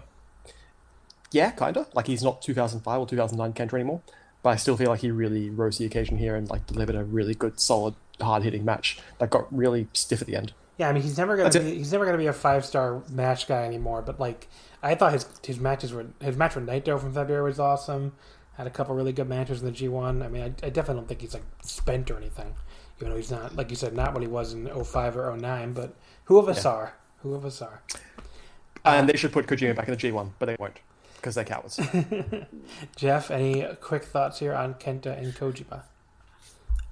yeah, 1.32 1.52
kinda 1.52 1.88
like 1.94 2.08
he's 2.08 2.24
not 2.24 2.42
2005 2.42 3.00
or 3.00 3.08
2009 3.08 3.54
Kenta 3.54 3.74
anymore, 3.74 4.02
but 4.42 4.50
I 4.52 4.56
still 4.56 4.78
feel 4.78 4.90
like 4.90 5.02
he 5.02 5.12
really 5.12 5.50
rose 5.50 5.78
the 5.78 5.86
occasion 5.86 6.18
here 6.18 6.36
and 6.36 6.50
like 6.50 6.68
delivered 6.68 6.96
a 6.96 7.04
really 7.04 7.34
good, 7.34 7.60
solid, 7.60 7.96
hard 8.22 8.44
hitting 8.44 8.64
match 8.66 9.00
that 9.20 9.30
got 9.30 9.54
really 9.56 9.88
stiff 9.94 10.22
at 10.22 10.28
the 10.28 10.36
end. 10.36 10.54
Yeah, 10.78 10.90
I 10.90 10.94
mean 10.94 11.04
he's 11.04 11.18
never 11.18 11.36
gonna 11.36 11.50
That's 11.50 11.64
be 11.64 11.72
it. 11.72 11.78
he's 11.78 11.92
never 11.92 12.06
gonna 12.06 12.18
be 12.18 12.28
a 12.28 12.34
five 12.34 12.66
star 12.66 13.04
match 13.10 13.48
guy 13.48 13.64
anymore. 13.66 14.02
But 14.02 14.20
like 14.20 14.48
I 14.82 14.96
thought 14.96 15.14
his 15.14 15.26
his 15.44 15.60
matches 15.60 15.94
were 15.94 16.08
his 16.20 16.36
match 16.36 16.56
with 16.56 16.66
Naito 16.66 17.00
from 17.00 17.14
February 17.14 17.44
was 17.44 17.60
awesome. 17.60 18.14
Had 18.58 18.68
a 18.68 18.72
couple 18.72 18.94
really 18.96 19.14
good 19.14 19.30
matches 19.30 19.60
in 19.62 19.66
the 19.66 19.72
G 19.72 19.88
one. 19.88 20.22
I 20.24 20.28
mean 20.30 20.42
I, 20.42 20.46
I 20.66 20.70
definitely 20.70 20.96
don't 20.96 21.08
think 21.08 21.22
he's 21.22 21.34
like 21.34 21.44
spent 21.62 22.10
or 22.12 22.18
anything. 22.18 22.54
You 23.00 23.08
know 23.08 23.16
he's 23.16 23.32
not 23.32 23.56
like 23.56 23.70
you 23.70 23.76
said 23.76 23.94
not 23.96 24.14
what 24.14 24.22
he 24.22 24.28
was 24.28 24.54
in 24.54 24.68
05 24.68 25.18
or 25.18 25.36
09, 25.38 25.74
But 25.74 25.96
who 26.26 26.38
of 26.38 26.48
us 26.50 26.66
are? 26.66 26.96
Who 27.22 27.34
of 27.36 27.46
us 27.46 27.62
are? 27.62 27.82
And 28.86 29.08
uh, 29.08 29.12
they 29.12 29.18
should 29.18 29.32
put 29.32 29.48
Kojima 29.48 29.76
back 29.76 29.88
in 29.88 29.94
the 29.96 30.00
G1, 30.00 30.32
but 30.40 30.48
they 30.48 30.56
won't 30.60 30.80
because 31.16 31.36
they're 31.36 31.46
cowards. 31.46 31.80
Jeff, 32.98 33.32
any 33.32 33.66
quick 33.80 34.04
thoughts 34.04 34.40
here 34.40 34.54
on 34.54 34.74
Kenta 34.74 35.18
and 35.18 35.34
Kojima? 35.34 35.84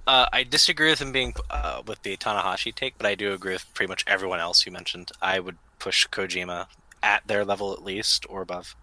Uh, 0.08 0.26
I 0.34 0.44
disagree 0.44 0.90
with 0.90 1.02
him 1.02 1.12
being 1.12 1.34
uh, 1.50 1.84
with 1.86 2.02
the 2.02 2.18
Tanahashi 2.18 2.74
take, 2.74 2.98
but 2.98 3.06
I 3.06 3.16
do 3.16 3.34
agree 3.34 3.54
with 3.54 3.72
pretty 3.74 3.90
much 3.90 4.04
everyone 4.08 4.40
else 4.40 4.66
you 4.66 4.72
mentioned. 4.72 5.12
I 5.22 5.40
would 5.40 5.58
push 5.80 6.08
Kojima 6.08 6.68
at 7.04 7.28
their 7.28 7.46
level 7.46 7.74
at 7.74 7.84
least 7.84 8.26
or 8.30 8.42
above. 8.42 8.76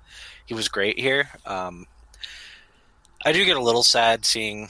He 0.46 0.54
was 0.54 0.68
great 0.68 0.98
here. 0.98 1.30
Um, 1.44 1.86
I 3.24 3.32
do 3.32 3.44
get 3.44 3.56
a 3.56 3.62
little 3.62 3.82
sad 3.82 4.24
seeing 4.24 4.68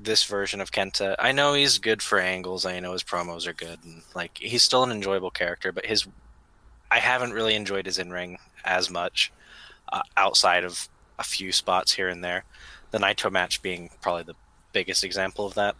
this 0.00 0.24
version 0.24 0.60
of 0.60 0.72
Kenta. 0.72 1.14
I 1.18 1.32
know 1.32 1.54
he's 1.54 1.78
good 1.78 2.02
for 2.02 2.18
angles. 2.18 2.66
I 2.66 2.80
know 2.80 2.92
his 2.92 3.04
promos 3.04 3.46
are 3.46 3.52
good, 3.52 3.78
and 3.84 4.02
like 4.14 4.38
he's 4.38 4.62
still 4.62 4.82
an 4.82 4.90
enjoyable 4.90 5.30
character. 5.30 5.70
But 5.70 5.86
his, 5.86 6.06
I 6.90 6.98
haven't 6.98 7.32
really 7.32 7.54
enjoyed 7.54 7.86
his 7.86 7.98
in 7.98 8.10
ring 8.10 8.38
as 8.64 8.90
much, 8.90 9.32
uh, 9.92 10.02
outside 10.16 10.64
of 10.64 10.88
a 11.18 11.24
few 11.24 11.52
spots 11.52 11.92
here 11.92 12.08
and 12.08 12.22
there. 12.22 12.44
The 12.90 12.98
Naito 12.98 13.30
match 13.30 13.62
being 13.62 13.90
probably 14.00 14.24
the 14.24 14.34
biggest 14.72 15.04
example 15.04 15.46
of 15.46 15.54
that. 15.54 15.76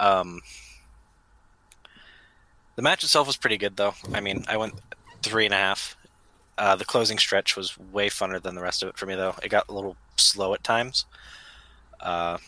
Um, 0.00 0.40
the 2.76 2.82
match 2.82 3.04
itself 3.04 3.26
was 3.26 3.36
pretty 3.36 3.58
good, 3.58 3.76
though. 3.76 3.94
I 4.12 4.20
mean, 4.20 4.44
I 4.48 4.56
went 4.56 4.74
three 5.22 5.44
and 5.44 5.54
a 5.54 5.58
half. 5.58 5.96
Uh, 6.58 6.76
the 6.76 6.84
closing 6.84 7.18
stretch 7.18 7.56
was 7.56 7.78
way 7.78 8.08
funner 8.08 8.40
than 8.40 8.54
the 8.54 8.62
rest 8.62 8.82
of 8.82 8.88
it 8.88 8.96
for 8.96 9.06
me, 9.06 9.14
though. 9.14 9.34
It 9.42 9.48
got 9.48 9.68
a 9.68 9.72
little 9.72 9.96
slow 10.16 10.54
at 10.54 10.62
times. 10.62 11.04
Uh, 12.00 12.38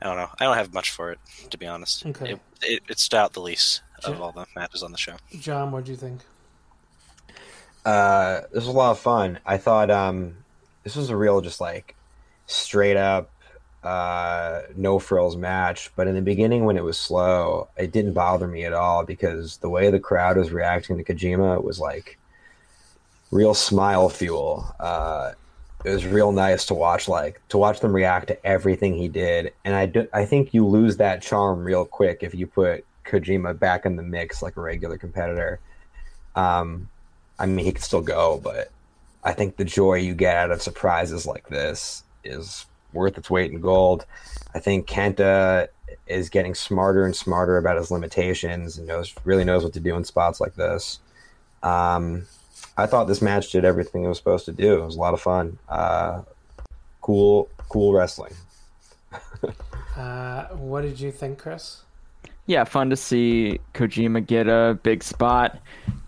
I 0.00 0.06
don't 0.06 0.16
know. 0.16 0.28
I 0.38 0.44
don't 0.44 0.56
have 0.56 0.74
much 0.74 0.90
for 0.90 1.12
it, 1.12 1.18
to 1.50 1.58
be 1.58 1.66
honest. 1.66 2.04
Okay. 2.06 2.32
It, 2.32 2.40
it, 2.62 2.82
it 2.88 2.98
stood 2.98 3.16
out 3.16 3.32
the 3.32 3.40
least 3.40 3.82
of 4.04 4.20
all 4.20 4.32
the 4.32 4.46
matches 4.54 4.82
on 4.82 4.92
the 4.92 4.98
show. 4.98 5.16
John, 5.40 5.70
what 5.70 5.84
do 5.84 5.92
you 5.92 5.96
think? 5.96 6.20
Uh, 7.84 8.42
this 8.52 8.64
was 8.64 8.66
a 8.66 8.72
lot 8.72 8.90
of 8.90 8.98
fun. 8.98 9.38
I 9.46 9.56
thought 9.56 9.90
um, 9.90 10.36
this 10.82 10.96
was 10.96 11.10
a 11.10 11.16
real, 11.16 11.40
just 11.40 11.60
like 11.60 11.94
straight 12.46 12.96
up, 12.96 13.30
uh, 13.84 14.62
no 14.76 14.98
frills 14.98 15.36
match. 15.36 15.90
But 15.94 16.08
in 16.08 16.14
the 16.14 16.22
beginning, 16.22 16.64
when 16.64 16.76
it 16.76 16.84
was 16.84 16.98
slow, 16.98 17.68
it 17.76 17.92
didn't 17.92 18.14
bother 18.14 18.48
me 18.48 18.64
at 18.64 18.72
all 18.72 19.04
because 19.04 19.58
the 19.58 19.68
way 19.68 19.90
the 19.90 20.00
crowd 20.00 20.36
was 20.36 20.50
reacting 20.50 20.96
to 20.96 21.04
Kojima 21.04 21.62
was 21.62 21.78
like 21.78 22.18
real 23.30 23.54
smile 23.54 24.08
fuel. 24.08 24.74
Uh, 24.80 25.32
it 25.84 25.90
was 25.90 26.06
real 26.06 26.32
nice 26.32 26.64
to 26.66 26.74
watch, 26.74 27.08
like 27.08 27.42
to 27.50 27.58
watch 27.58 27.80
them 27.80 27.92
react 27.92 28.28
to 28.28 28.46
everything 28.46 28.94
he 28.94 29.08
did. 29.08 29.52
And 29.66 29.74
I 29.74 29.86
do, 29.86 30.08
I 30.14 30.24
think 30.24 30.54
you 30.54 30.66
lose 30.66 30.96
that 30.96 31.20
charm 31.20 31.62
real 31.62 31.84
quick 31.84 32.22
if 32.22 32.34
you 32.34 32.46
put 32.46 32.86
Kojima 33.04 33.58
back 33.58 33.84
in 33.84 33.96
the 33.96 34.02
mix 34.02 34.42
like 34.42 34.56
a 34.56 34.62
regular 34.62 34.96
competitor. 34.96 35.60
Um, 36.34 36.88
I 37.38 37.44
mean, 37.44 37.66
he 37.66 37.72
could 37.72 37.84
still 37.84 38.00
go, 38.00 38.40
but 38.42 38.70
I 39.22 39.32
think 39.32 39.56
the 39.56 39.64
joy 39.64 39.96
you 39.96 40.14
get 40.14 40.36
out 40.36 40.50
of 40.50 40.62
surprises 40.62 41.26
like 41.26 41.48
this 41.48 42.02
is 42.24 42.64
worth 42.94 43.18
its 43.18 43.30
weight 43.30 43.50
in 43.50 43.60
gold. 43.60 44.06
I 44.54 44.60
think 44.60 44.86
Kenta 44.86 45.68
is 46.06 46.28
getting 46.28 46.54
smarter 46.54 47.04
and 47.04 47.14
smarter 47.14 47.56
about 47.56 47.76
his 47.76 47.90
limitations 47.90 48.78
and 48.78 48.86
knows 48.86 49.14
really 49.24 49.44
knows 49.44 49.64
what 49.64 49.72
to 49.74 49.80
do 49.80 49.96
in 49.96 50.04
spots 50.04 50.40
like 50.40 50.54
this. 50.54 51.00
Um, 51.62 52.26
I 52.76 52.86
thought 52.86 53.04
this 53.04 53.22
match 53.22 53.52
did 53.52 53.64
everything 53.64 54.04
it 54.04 54.08
was 54.08 54.18
supposed 54.18 54.44
to 54.46 54.52
do. 54.52 54.82
It 54.82 54.86
was 54.86 54.96
a 54.96 55.00
lot 55.00 55.14
of 55.14 55.20
fun. 55.20 55.58
Uh, 55.68 56.22
cool, 57.00 57.48
cool 57.68 57.92
wrestling. 57.92 58.34
Uh, 59.96 60.48
what 60.56 60.80
did 60.80 60.98
you 60.98 61.12
think, 61.12 61.38
Chris? 61.38 61.84
yeah, 62.46 62.64
fun 62.64 62.90
to 62.90 62.96
see 62.96 63.58
Kojima 63.72 64.26
get 64.26 64.48
a 64.48 64.78
big 64.82 65.02
spot. 65.02 65.58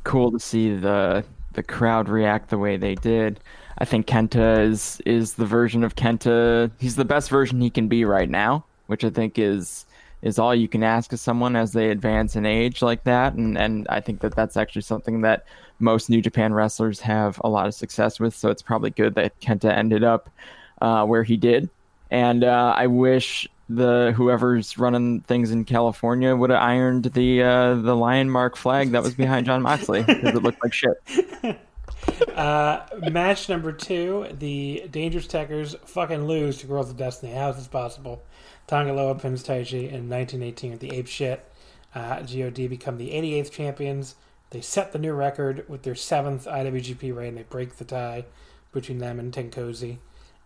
Cool 0.05 0.31
to 0.33 0.39
see 0.39 0.75
the 0.75 1.25
the 1.55 1.63
crowd 1.63 2.09
react 2.09 2.51
the 2.51 2.59
way 2.59 2.77
they 2.77 2.95
did. 2.95 3.41
I 3.79 3.85
think 3.85 4.07
Kenta 4.07 4.61
is 4.61 5.01
is 5.05 5.35
the 5.35 5.47
version 5.47 5.85
of 5.85 5.97
Kenta. 5.97 6.71
He's 6.79 6.97
the 6.97 7.05
best 7.05 7.29
version 7.29 7.61
he 7.61 7.71
can 7.71 7.89
be 7.89 8.05
right 8.05 8.29
now, 8.29 8.65
which 8.87 9.05
I 9.05 9.11
think 9.11 9.39
is 9.39 9.87
is 10.23 10.39
all 10.39 10.55
you 10.55 10.67
can 10.67 10.83
ask 10.83 11.13
of 11.13 11.21
someone 11.21 11.57
as 11.57 11.73
they 11.73 11.91
advance 11.91 12.37
in 12.37 12.47
age 12.47 12.81
like 12.81 13.05
that. 13.05 13.35
And 13.35 13.59
and 13.59 13.87
I 13.89 14.01
think 14.01 14.21
that 14.21 14.35
that's 14.35 14.57
actually 14.57 14.83
something 14.83 15.21
that 15.23 15.45
most 15.79 16.09
New 16.09 16.23
Japan 16.23 16.55
wrestlers 16.55 17.01
have 17.01 17.41
a 17.45 17.49
lot 17.49 17.67
of 17.67 17.75
success 17.75 18.19
with. 18.19 18.35
So 18.35 18.49
it's 18.51 18.63
probably 18.63 18.91
good 18.91 19.15
that 19.17 19.39
Kenta 19.41 19.71
ended 19.71 20.03
up 20.03 20.31
uh, 20.81 21.05
where 21.05 21.23
he 21.23 21.37
did. 21.37 21.69
And 22.11 22.45
uh, 22.45 22.75
I 22.77 22.87
wish 22.87 23.47
the 23.69 24.13
whoever's 24.17 24.79
running 24.79 25.21
things 25.23 25.51
in 25.51 25.65
California 25.65 26.35
would 26.35 26.51
have 26.51 26.63
ironed 26.63 27.05
the 27.07 27.43
uh, 27.43 27.75
the 27.75 27.95
lion 27.97 28.31
mark 28.31 28.57
flag 28.57 28.93
that 28.93 29.03
was 29.03 29.15
behind 29.15 29.47
Jon 29.47 29.61
Moxley 29.61 30.03
because 30.03 30.35
it 30.35 30.43
looked 30.43 30.63
like 30.63 30.73
shit. 30.73 30.97
Uh, 32.35 32.87
match 33.11 33.49
number 33.49 33.73
two: 33.73 34.27
the 34.39 34.87
Dangerous 34.91 35.27
Tekkers 35.27 35.79
fucking 35.87 36.27
lose 36.27 36.59
to 36.59 36.67
Guerrillas 36.67 36.91
of 36.91 36.97
Destiny. 36.97 37.33
How 37.33 37.51
is 37.51 37.57
this 37.57 37.67
possible? 37.67 38.23
Tonga 38.67 38.93
Loa 38.93 39.15
pins 39.15 39.43
Taichi 39.43 39.91
in 39.91 40.09
1918 40.09 40.73
with 40.73 40.81
the 40.81 40.93
ape 40.93 41.07
shit. 41.07 41.51
Uh, 41.95 42.23
God 42.23 42.69
become 42.69 42.99
the 42.99 43.11
88th 43.11 43.51
champions. 43.51 44.17
They 44.51 44.61
set 44.61 44.93
the 44.93 44.99
new 44.99 45.13
record 45.13 45.69
with 45.69 45.83
their 45.83 45.95
seventh 45.95 46.47
IWGP 46.47 47.15
reign. 47.15 47.35
They 47.35 47.43
break 47.45 47.77
the 47.77 47.85
tie 47.85 48.27
between 48.73 48.99
them 48.99 49.19
and 49.19 49.33
Tenkozy. 49.33 49.99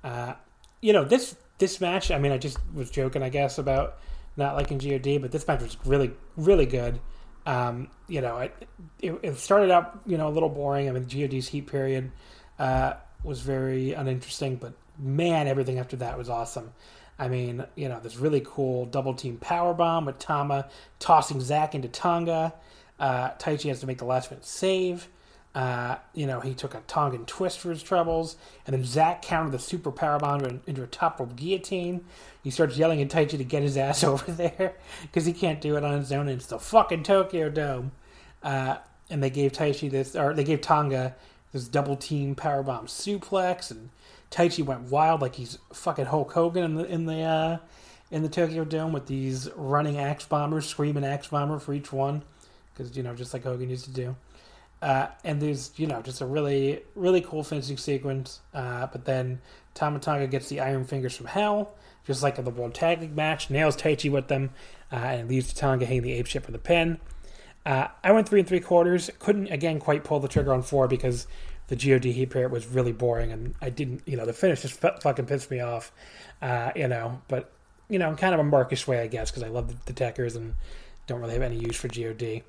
Uh, 0.03 0.35
you 0.81 0.93
know 0.93 1.05
this 1.05 1.37
this 1.59 1.81
match. 1.81 2.11
I 2.11 2.19
mean, 2.19 2.33
I 2.33 2.39
just 2.39 2.59
was 2.73 2.91
joking, 2.91 3.23
I 3.23 3.29
guess, 3.29 3.59
about 3.59 3.99
not 4.37 4.55
liking 4.55 4.79
God, 4.79 5.21
but 5.21 5.33
this 5.33 5.47
match 5.47 5.61
was 5.61 5.77
really 5.85 6.13
really 6.37 6.67
good. 6.67 7.01
Um, 7.47 7.89
you 8.07 8.21
know, 8.21 8.39
it, 8.39 8.69
it, 9.01 9.19
it 9.23 9.37
started 9.39 9.71
out 9.71 10.01
you 10.07 10.19
know 10.19 10.29
a 10.29 10.31
little 10.31 10.49
boring. 10.49 10.89
I 10.89 10.93
mean, 10.93 11.05
GOD's 11.05 11.49
heat 11.49 11.67
period 11.67 12.11
uh, 12.59 12.95
was 13.23 13.41
very 13.41 13.93
uninteresting, 13.93 14.57
but 14.57 14.75
man, 14.99 15.49
everything 15.49 15.79
after 15.79 15.97
that 15.97 16.19
was 16.19 16.29
awesome. 16.29 16.73
I 17.19 17.29
mean, 17.29 17.65
you 17.75 17.89
know, 17.89 18.01
this 18.01 18.17
really 18.17 18.43
cool 18.45 18.87
double 18.87 19.15
team 19.15 19.37
power 19.37 19.75
bomb 19.75 20.07
with 20.07 20.19
Tama 20.19 20.69
tossing 20.99 21.41
Zack 21.41 21.75
into 21.75 21.89
Tonga. 21.89 22.55
Uh, 22.99 23.31
Taichi 23.33 23.69
has 23.69 23.81
to 23.81 23.87
make 23.87 23.99
the 23.99 24.07
last 24.07 24.31
minute 24.31 24.47
save. 24.47 25.09
Uh, 25.55 25.97
you 26.15 26.27
know, 26.27 26.39
he 26.41 26.55
took 26.55 26.75
a 26.75 26.81
Tongan 26.87 27.27
twist 27.27 27.59
for 27.59 27.71
his 27.71 27.83
troubles, 27.83 28.37
and 28.67 28.75
then 28.75 28.85
Zack 28.85 29.23
countered 29.23 29.53
the 29.53 29.59
super 29.59 29.91
power 29.91 30.19
bomb 30.19 30.63
into 30.67 30.83
a 30.83 30.87
top 30.87 31.19
rope 31.19 31.35
guillotine. 31.35 32.05
He 32.45 32.51
starts 32.51 32.77
yelling 32.77 33.03
at 33.03 33.09
Taichi 33.09 33.37
to 33.37 33.45
get 33.45 33.63
his 33.63 33.77
ass 33.77 34.05
over 34.05 34.31
there 34.31 34.75
because 35.03 35.27
he 35.27 35.33
can't 35.33 35.61
do 35.61 35.77
it 35.77 35.85
on 35.85 35.99
his 35.99 36.13
own. 36.13 36.29
And 36.29 36.39
it's 36.39 36.47
the 36.47 36.59
fucking 36.59 37.03
Tokyo 37.03 37.49
Dome. 37.51 37.93
Uh, 38.43 38.77
and 39.11 39.23
they 39.23 39.31
gave 39.31 39.53
Taichi 39.53 39.91
this, 39.91 40.15
or 40.15 40.35
they 40.35 40.45
gave 40.45 40.61
Tonga 40.61 41.17
this 41.53 41.67
double 41.67 41.97
team 41.97 42.35
power 42.35 42.63
bomb 42.63 42.87
suplex, 42.87 43.71
and 43.71 43.91
Taichi 44.31 44.65
went 44.65 44.83
wild 44.83 45.21
like 45.21 45.35
he's 45.35 45.59
fucking 45.73 46.07
Hulk 46.07 46.33
Hogan 46.33 46.65
in 46.65 46.75
the 46.77 46.85
in 46.85 47.07
the 47.07 47.23
uh, 47.23 47.59
in 48.11 48.23
the 48.23 48.29
Tokyo 48.29 48.65
Dome 48.65 48.93
with 48.93 49.07
these 49.07 49.51
running 49.57 49.99
axe 49.99 50.25
bombers, 50.25 50.67
screaming 50.67 51.05
axe 51.05 51.29
bomber 51.29 51.59
for 51.59 51.75
each 51.75 51.93
one, 51.93 52.23
because 52.73 52.97
you 52.97 53.03
know 53.03 53.15
just 53.15 53.33
like 53.35 53.43
Hogan 53.43 53.69
used 53.69 53.85
to 53.85 53.91
do. 53.91 54.15
Uh, 54.83 55.09
and 55.25 55.43
there's 55.43 55.73
you 55.77 55.87
know 55.87 56.01
just 56.01 56.21
a 56.21 56.27
really 56.27 56.83
really 56.95 57.21
cool 57.21 57.43
finishing 57.43 57.77
sequence. 57.77 58.41
Uh, 58.55 58.87
but 58.87 59.05
then 59.05 59.41
Tama 59.75 59.99
Tonga 59.99 60.27
gets 60.27 60.49
the 60.49 60.61
Iron 60.61 60.85
Fingers 60.85 61.17
from 61.17 61.27
Hell, 61.27 61.75
just 62.07 62.23
like 62.23 62.39
in 62.39 62.45
the 62.45 62.51
World 62.51 62.75
Tag 62.75 63.01
League 63.01 63.15
match. 63.15 63.51
Nails 63.51 63.77
Taichi 63.77 64.11
with 64.11 64.29
them, 64.29 64.51
uh, 64.93 64.97
and 64.97 65.29
leaves 65.29 65.53
Tonga 65.53 65.85
hanging 65.85 66.03
the 66.03 66.13
ape 66.13 66.27
shit 66.27 66.45
for 66.45 66.53
the 66.53 66.59
pin. 66.59 66.99
Uh, 67.67 67.89
I 68.03 68.13
went 68.13 68.29
three 68.29 68.41
and 68.41 68.49
three 68.49 68.61
quarters. 68.61 69.11
Couldn't 69.19 69.49
again 69.49 69.81
quite 69.81 70.05
pull 70.05 70.21
the 70.21 70.29
trigger 70.29 70.53
on 70.53 70.63
four 70.63 70.89
because 70.89 71.27
the 71.69 71.77
God 71.77 72.05
heat 72.05 72.31
period 72.31 72.51
was 72.51 72.67
really 72.67 72.93
boring, 72.93 73.33
and 73.33 73.55
I 73.61 73.71
didn't. 73.71 74.03
You 74.07 74.17
know, 74.17 74.25
the 74.25 74.33
finish 74.33 74.63
just 74.63 74.83
f- 74.83 75.03
fucking 75.03 75.27
pissed 75.27 75.51
me 75.51 75.61
off. 75.61 75.93
Uh, 76.41 76.73
you 76.75 76.89
know, 76.89 77.21
but 77.29 77.53
you 77.89 77.99
know, 77.99 78.09
in 78.09 78.17
kind 78.17 78.33
of 78.33 78.41
a 78.41 78.45
Markish 78.45 78.87
way, 78.87 79.01
I 79.01 79.09
guess, 79.09 79.31
because 79.31 79.43
I 79.43 79.49
love 79.49 79.69
the, 79.69 79.93
the 79.93 79.93
Tekkers 79.93 80.37
and 80.37 80.55
don't 81.07 81.21
really 81.21 81.35
have 81.35 81.43
any 81.43 81.59
use 81.59 81.77
for 81.77 81.89
God. 81.89 82.43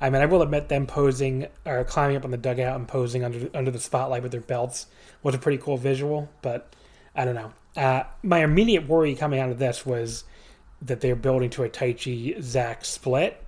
I 0.00 0.10
mean, 0.10 0.22
I 0.22 0.26
will 0.26 0.42
admit 0.42 0.68
them 0.68 0.86
posing 0.86 1.46
or 1.66 1.82
climbing 1.84 2.16
up 2.16 2.24
on 2.24 2.30
the 2.30 2.36
dugout 2.36 2.76
and 2.76 2.86
posing 2.86 3.24
under 3.24 3.50
under 3.54 3.70
the 3.70 3.80
spotlight 3.80 4.22
with 4.22 4.32
their 4.32 4.40
belts 4.40 4.86
was 5.22 5.34
a 5.34 5.38
pretty 5.38 5.58
cool 5.58 5.76
visual, 5.76 6.28
but 6.42 6.74
I 7.14 7.24
don't 7.24 7.34
know. 7.34 7.52
Uh, 7.76 8.04
my 8.22 8.42
immediate 8.44 8.86
worry 8.86 9.14
coming 9.14 9.40
out 9.40 9.50
of 9.50 9.58
this 9.58 9.84
was 9.84 10.24
that 10.82 11.00
they're 11.00 11.16
building 11.16 11.50
to 11.50 11.64
a 11.64 11.68
Taichi 11.68 12.40
Zack 12.40 12.84
split, 12.84 13.42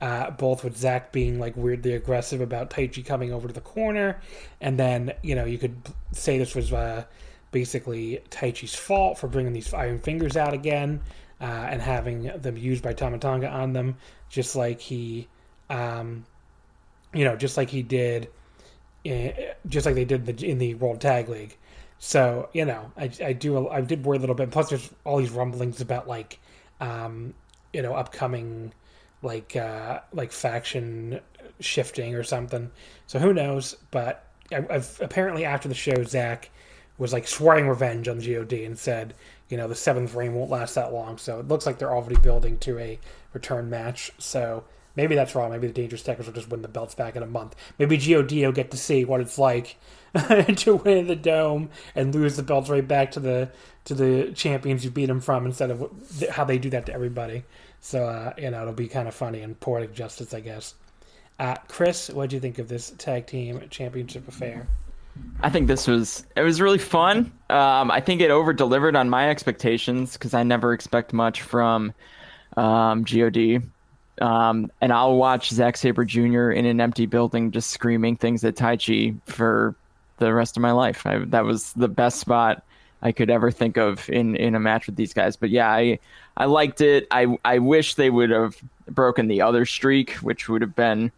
uh, 0.00 0.30
both 0.30 0.62
with 0.62 0.76
Zack 0.76 1.10
being 1.10 1.40
like 1.40 1.56
weirdly 1.56 1.94
aggressive 1.94 2.40
about 2.40 2.70
Taichi 2.70 3.04
coming 3.04 3.32
over 3.32 3.48
to 3.48 3.54
the 3.54 3.60
corner, 3.60 4.20
and 4.60 4.78
then 4.78 5.12
you 5.22 5.34
know 5.34 5.44
you 5.44 5.58
could 5.58 5.76
say 6.12 6.38
this 6.38 6.54
was 6.54 6.72
uh, 6.72 7.04
basically 7.50 8.20
Taichi's 8.30 8.74
fault 8.74 9.18
for 9.18 9.26
bringing 9.26 9.52
these 9.52 9.74
Iron 9.74 9.98
Fingers 9.98 10.36
out 10.36 10.54
again 10.54 11.00
uh, 11.40 11.44
and 11.44 11.82
having 11.82 12.24
them 12.36 12.56
used 12.56 12.82
by 12.82 12.92
Tama 12.92 13.18
Tonga 13.18 13.48
on 13.48 13.72
them, 13.72 13.96
just 14.28 14.54
like 14.54 14.80
he 14.80 15.26
um, 15.70 16.24
you 17.12 17.24
know, 17.24 17.36
just 17.36 17.56
like 17.56 17.70
he 17.70 17.82
did, 17.82 18.28
in, 19.04 19.32
just 19.68 19.86
like 19.86 19.94
they 19.94 20.04
did 20.04 20.28
in 20.28 20.36
the, 20.36 20.50
in 20.50 20.58
the 20.58 20.74
World 20.74 21.00
Tag 21.00 21.28
League. 21.28 21.56
So 21.98 22.48
you 22.52 22.64
know, 22.64 22.92
I, 22.96 23.10
I 23.24 23.32
do 23.32 23.68
I 23.68 23.80
did 23.80 24.04
worry 24.04 24.18
a 24.18 24.20
little 24.20 24.34
bit. 24.34 24.50
Plus, 24.50 24.68
there's 24.68 24.90
all 25.04 25.18
these 25.18 25.30
rumblings 25.30 25.80
about 25.80 26.06
like, 26.06 26.38
um, 26.80 27.34
you 27.72 27.82
know, 27.82 27.94
upcoming 27.94 28.72
like 29.22 29.56
uh, 29.56 30.00
like 30.12 30.32
faction 30.32 31.20
shifting 31.60 32.14
or 32.14 32.22
something. 32.22 32.70
So 33.06 33.18
who 33.18 33.32
knows? 33.32 33.76
But 33.90 34.24
I, 34.52 34.64
I've, 34.70 34.98
apparently 35.00 35.44
after 35.44 35.68
the 35.68 35.74
show, 35.74 36.02
Zack 36.04 36.50
was 36.98 37.12
like 37.12 37.28
swearing 37.28 37.68
revenge 37.68 38.08
on 38.08 38.18
God 38.18 38.52
and 38.52 38.78
said, 38.78 39.14
you 39.48 39.56
know, 39.56 39.68
the 39.68 39.74
seventh 39.74 40.14
reign 40.14 40.34
won't 40.34 40.50
last 40.50 40.74
that 40.74 40.92
long. 40.92 41.18
So 41.18 41.38
it 41.40 41.48
looks 41.48 41.66
like 41.66 41.78
they're 41.78 41.94
already 41.94 42.16
building 42.16 42.58
to 42.58 42.78
a 42.78 42.98
return 43.32 43.68
match. 43.68 44.10
So 44.18 44.64
Maybe 44.96 45.14
that's 45.14 45.34
wrong. 45.34 45.50
Maybe 45.50 45.66
the 45.66 45.72
Dangerous 45.72 46.02
Tekkers 46.02 46.26
will 46.26 46.32
just 46.32 46.50
win 46.50 46.62
the 46.62 46.68
belts 46.68 46.94
back 46.94 47.16
in 47.16 47.22
a 47.22 47.26
month. 47.26 47.54
Maybe 47.78 47.98
God 47.98 48.30
will 48.30 48.52
get 48.52 48.70
to 48.70 48.76
see 48.76 49.04
what 49.04 49.20
it's 49.20 49.38
like 49.38 49.76
to 50.56 50.76
win 50.76 51.06
the 51.06 51.16
dome 51.16 51.70
and 51.94 52.14
lose 52.14 52.36
the 52.36 52.42
belts 52.42 52.70
right 52.70 52.86
back 52.86 53.12
to 53.12 53.20
the 53.20 53.50
to 53.84 53.94
the 53.94 54.32
champions 54.34 54.84
you 54.84 54.90
beat 54.90 55.06
them 55.06 55.20
from 55.20 55.46
instead 55.46 55.70
of 55.70 55.88
how 56.30 56.44
they 56.44 56.58
do 56.58 56.70
that 56.70 56.86
to 56.86 56.92
everybody. 56.92 57.44
So 57.80 58.06
uh, 58.06 58.32
you 58.38 58.50
know 58.50 58.62
it'll 58.62 58.72
be 58.72 58.88
kind 58.88 59.06
of 59.06 59.14
funny 59.14 59.42
and 59.42 59.58
poetic 59.60 59.94
justice, 59.94 60.32
I 60.34 60.40
guess. 60.40 60.74
Uh, 61.38 61.54
Chris, 61.68 62.08
what 62.08 62.30
do 62.30 62.36
you 62.36 62.40
think 62.40 62.58
of 62.58 62.68
this 62.68 62.94
tag 62.96 63.26
team 63.26 63.62
championship 63.68 64.26
affair? 64.26 64.66
I 65.42 65.50
think 65.50 65.66
this 65.66 65.86
was 65.86 66.24
it 66.36 66.42
was 66.42 66.60
really 66.60 66.78
fun. 66.78 67.32
Um, 67.50 67.90
I 67.90 68.00
think 68.00 68.20
it 68.20 68.30
over 68.30 68.52
delivered 68.52 68.96
on 68.96 69.10
my 69.10 69.28
expectations 69.28 70.14
because 70.14 70.34
I 70.34 70.42
never 70.42 70.72
expect 70.72 71.12
much 71.12 71.42
from 71.42 71.92
um, 72.56 73.04
God. 73.04 73.62
Um, 74.20 74.70
and 74.80 74.92
I'll 74.92 75.16
watch 75.16 75.50
Zack 75.50 75.76
Sabre 75.76 76.04
Jr. 76.04 76.50
in 76.50 76.64
an 76.64 76.80
empty 76.80 77.06
building 77.06 77.50
just 77.50 77.70
screaming 77.70 78.16
things 78.16 78.44
at 78.44 78.56
Taichi 78.56 79.18
for 79.26 79.74
the 80.18 80.32
rest 80.32 80.56
of 80.56 80.62
my 80.62 80.72
life. 80.72 81.04
I, 81.06 81.18
that 81.18 81.44
was 81.44 81.72
the 81.74 81.88
best 81.88 82.18
spot 82.18 82.62
I 83.02 83.12
could 83.12 83.30
ever 83.30 83.50
think 83.50 83.76
of 83.76 84.08
in, 84.08 84.36
in 84.36 84.54
a 84.54 84.60
match 84.60 84.86
with 84.86 84.96
these 84.96 85.12
guys. 85.12 85.36
But 85.36 85.50
yeah, 85.50 85.70
I 85.70 85.98
I 86.36 86.46
liked 86.46 86.80
it. 86.80 87.06
I 87.10 87.36
I 87.44 87.58
wish 87.58 87.94
they 87.94 88.10
would 88.10 88.30
have 88.30 88.56
broken 88.88 89.28
the 89.28 89.42
other 89.42 89.66
streak, 89.66 90.12
which 90.14 90.48
would 90.48 90.62
have 90.62 90.74
been 90.74 91.12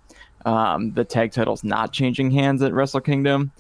um, 0.45 0.93
the 0.93 1.05
tag 1.05 1.33
titles 1.33 1.63
not 1.65 1.93
changing 1.93 2.31
hands 2.31 2.63
at 2.63 2.73
Wrestle 2.73 3.01
Kingdom, 3.01 3.53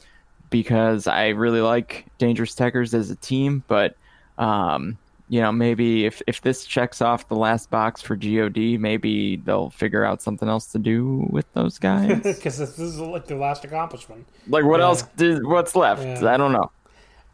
because 0.51 1.07
I 1.07 1.29
really 1.29 1.61
like 1.61 2.07
Dangerous 2.19 2.55
Tekkers 2.55 2.95
as 2.95 3.11
a 3.11 3.17
team. 3.17 3.63
But 3.69 3.97
um, 4.37 4.99
you 5.29 5.41
know, 5.41 5.53
maybe 5.53 6.07
if, 6.07 6.23
if 6.27 6.41
this 6.41 6.65
checks 6.65 7.03
off 7.03 7.29
the 7.29 7.37
last 7.37 7.71
box 7.71 8.01
for 8.01 8.17
God, 8.17 8.79
maybe 8.79 9.37
they'll 9.37 9.71
figure 9.71 10.05
out 10.05 10.23
something 10.23 10.49
else 10.49 10.67
to 10.73 10.79
do 10.79 11.27
with 11.31 11.53
those 11.53 11.79
guys. 11.81 12.23
Because 12.23 12.59
this 12.59 12.79
is 12.79 12.99
like 12.99 13.27
their 13.27 13.39
last 13.39 13.65
accomplishment. 13.65 14.27
Like, 14.49 14.65
what 14.65 14.81
yeah. 14.81 14.87
else? 14.87 15.03
Did, 15.17 15.47
what's 15.47 15.77
left? 15.77 16.03
Yeah. 16.03 16.33
I 16.33 16.37
don't 16.37 16.53
know. 16.53 16.71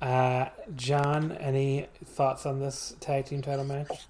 Uh, 0.03 0.49
John, 0.75 1.33
any 1.33 1.87
thoughts 2.05 2.47
on 2.47 2.61
this 2.61 2.95
tag 3.01 3.27
team 3.27 3.43
title 3.43 3.65
match? 3.65 4.07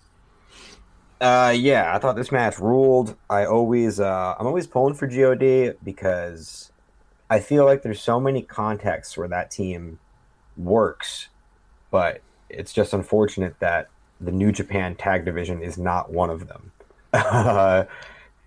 Uh, 1.20 1.54
yeah, 1.56 1.94
I 1.94 1.98
thought 1.98 2.16
this 2.16 2.32
match 2.32 2.58
ruled. 2.58 3.16
I 3.30 3.44
always, 3.44 4.00
uh, 4.00 4.34
I'm 4.38 4.46
always 4.46 4.66
pulling 4.66 4.94
for 4.94 5.06
God 5.06 5.76
because 5.84 6.72
I 7.30 7.40
feel 7.40 7.64
like 7.64 7.82
there's 7.82 8.02
so 8.02 8.18
many 8.18 8.42
contexts 8.42 9.16
where 9.16 9.28
that 9.28 9.50
team 9.50 9.98
works, 10.56 11.28
but 11.90 12.20
it's 12.56 12.72
just 12.72 12.92
unfortunate 12.92 13.58
that 13.60 13.88
the 14.20 14.32
New 14.32 14.52
Japan 14.52 14.94
tag 14.94 15.24
division 15.24 15.62
is 15.62 15.78
not 15.78 16.10
one 16.10 16.30
of 16.30 16.46
them. 16.48 16.72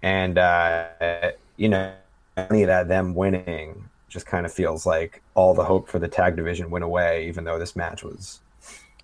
and 0.02 0.38
uh, 0.38 1.32
you 1.58 1.70
know, 1.70 1.94
only 2.38 2.66
that 2.66 2.88
them 2.88 3.16
winning 3.16 3.90
just 4.10 4.26
kind 4.26 4.46
of 4.46 4.54
feels 4.54 4.86
like 4.86 5.22
all 5.36 5.54
the 5.54 5.64
hope 5.64 5.88
for 5.88 6.00
the 6.00 6.08
tag 6.08 6.36
division 6.36 6.70
went 6.70 6.84
away, 6.84 7.28
even 7.28 7.44
though 7.44 7.60
this 7.60 7.76
match 7.76 8.04
was 8.04 8.40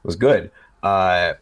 was 0.04 0.16
good. 0.16 0.52
Uh, 0.82 1.34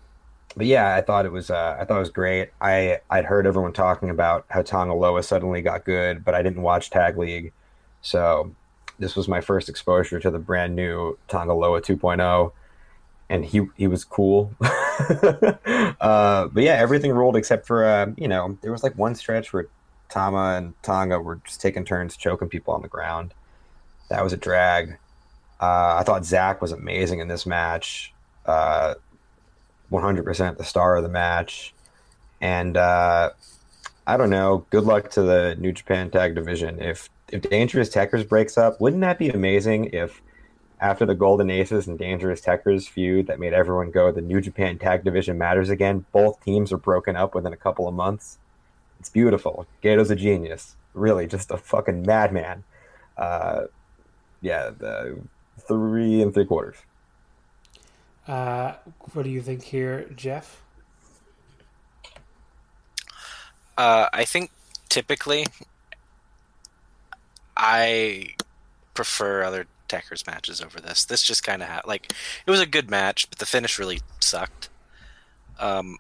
but 0.56 0.66
yeah, 0.66 0.96
I 0.96 1.02
thought 1.02 1.26
it 1.26 1.32
was 1.32 1.50
uh, 1.50 1.78
I 1.80 1.86
thought 1.86 1.98
it 1.98 2.02
was 2.02 2.10
great. 2.10 2.50
I 2.60 3.00
I'd 3.10 3.26
heard 3.26 3.48
everyone 3.48 3.74
talking 3.74 4.10
about 4.10 4.46
how 4.50 4.62
Tonga 4.62 4.94
Loa 4.94 5.24
suddenly 5.24 5.62
got 5.62 5.86
good, 5.86 6.26
but 6.26 6.36
I 6.36 6.42
didn't 6.42 6.62
watch 6.62 6.90
Tag 6.90 7.18
League, 7.18 7.54
so 8.02 8.54
this 9.00 9.16
was 9.16 9.28
my 9.28 9.42
first 9.42 9.70
exposure 9.70 10.20
to 10.20 10.30
the 10.30 10.40
brand 10.40 10.76
new 10.76 11.18
Tonga 11.28 11.54
Loa 11.54 11.82
2.0 11.82 12.52
and 13.32 13.46
he 13.46 13.66
he 13.78 13.88
was 13.88 14.04
cool. 14.04 14.54
uh, 14.62 16.48
but 16.48 16.64
yeah, 16.64 16.76
everything 16.76 17.14
rolled 17.14 17.38
except 17.38 17.66
for 17.66 17.86
uh, 17.86 18.08
you 18.18 18.28
know 18.28 18.58
there 18.62 18.74
was 18.74 18.84
like 18.84 18.96
one 18.98 19.16
stretch 19.16 19.54
where 19.54 19.68
Tama 20.10 20.58
and 20.58 20.74
Tonga 20.84 21.20
were 21.20 21.40
just 21.46 21.62
taking 21.62 21.86
turns 21.86 22.18
choking 22.18 22.50
people 22.50 22.74
on 22.74 22.82
the 22.82 22.90
ground. 22.90 23.34
That 24.10 24.22
was 24.22 24.34
a 24.34 24.38
drag. 24.38 24.98
Uh, 25.62 25.96
I 26.00 26.04
thought 26.04 26.26
Zack 26.26 26.62
was 26.62 26.74
amazing 26.74 27.20
in 27.20 27.30
this 27.30 27.46
match. 27.46 28.14
Uh, 28.46 28.96
100% 29.92 30.58
the 30.58 30.64
star 30.64 30.98
of 30.98 31.04
the 31.04 31.10
match. 31.10 31.74
And 32.42 32.76
uh, 32.76 33.30
I 34.08 34.18
don't 34.18 34.30
know. 34.30 34.66
Good 34.72 34.84
luck 34.84 35.12
to 35.12 35.22
the 35.22 35.56
New 35.60 35.72
Japan 35.72 36.10
Tag 36.10 36.36
Division. 36.36 36.82
If 36.82 37.10
if 37.32 37.44
Dangerous 37.44 37.90
Tekkers 37.90 38.28
breaks 38.28 38.58
up, 38.58 38.82
wouldn't 38.82 39.02
that 39.02 39.18
be 39.18 39.30
amazing? 39.30 39.92
If 39.94 40.22
after 40.82 41.06
the 41.06 41.14
Golden 41.14 41.52
Aces 41.52 41.88
and 41.88 41.98
Dangerous 41.98 42.42
Tekkers 42.42 42.90
feud 42.90 43.28
that 43.28 43.40
made 43.40 43.54
everyone 43.54 43.92
go, 43.92 44.12
the 44.12 44.22
New 44.22 44.42
Japan 44.42 44.80
Tag 44.80 45.04
Division 45.04 45.38
matters 45.38 45.70
again. 45.70 46.06
Both 46.12 46.44
teams 46.44 46.74
are 46.74 46.78
broken 46.78 47.16
up 47.16 47.36
within 47.36 47.54
a 47.54 47.58
couple 47.58 47.88
of 47.88 47.94
months. 47.94 48.40
It's 49.00 49.10
beautiful. 49.10 49.68
Gedo's 49.84 50.10
a 50.10 50.16
genius. 50.16 50.76
Really, 50.96 51.28
just 51.28 51.52
a 51.52 51.58
fucking 51.58 52.02
madman. 52.02 52.64
Uh, 53.16 53.66
yeah, 54.42 54.72
the 54.76 55.20
three 55.68 56.22
and 56.22 56.34
three 56.34 56.46
quarters. 56.46 56.78
Uh, 58.28 58.74
what 59.14 59.24
do 59.24 59.30
you 59.30 59.42
think 59.42 59.64
here, 59.64 60.10
Jeff? 60.16 60.64
Uh, 63.78 64.08
I 64.12 64.26
think 64.26 64.52
typically, 64.90 65.46
I 67.56 68.36
prefer 68.94 69.44
other 69.44 69.68
Tekkers 69.92 70.26
matches 70.26 70.62
over 70.62 70.80
this. 70.80 71.06
This 71.06 71.24
just 71.24 71.44
kind 71.44 71.62
of 71.62 71.68
had 71.68 71.82
like 71.86 72.14
it 72.46 72.52
was 72.52 72.62
a 72.62 72.66
good 72.66 72.90
match, 72.90 73.30
but 73.30 73.40
the 73.40 73.46
finish 73.46 73.78
really 73.78 74.00
sucked. 74.20 74.70
Um, 75.60 75.98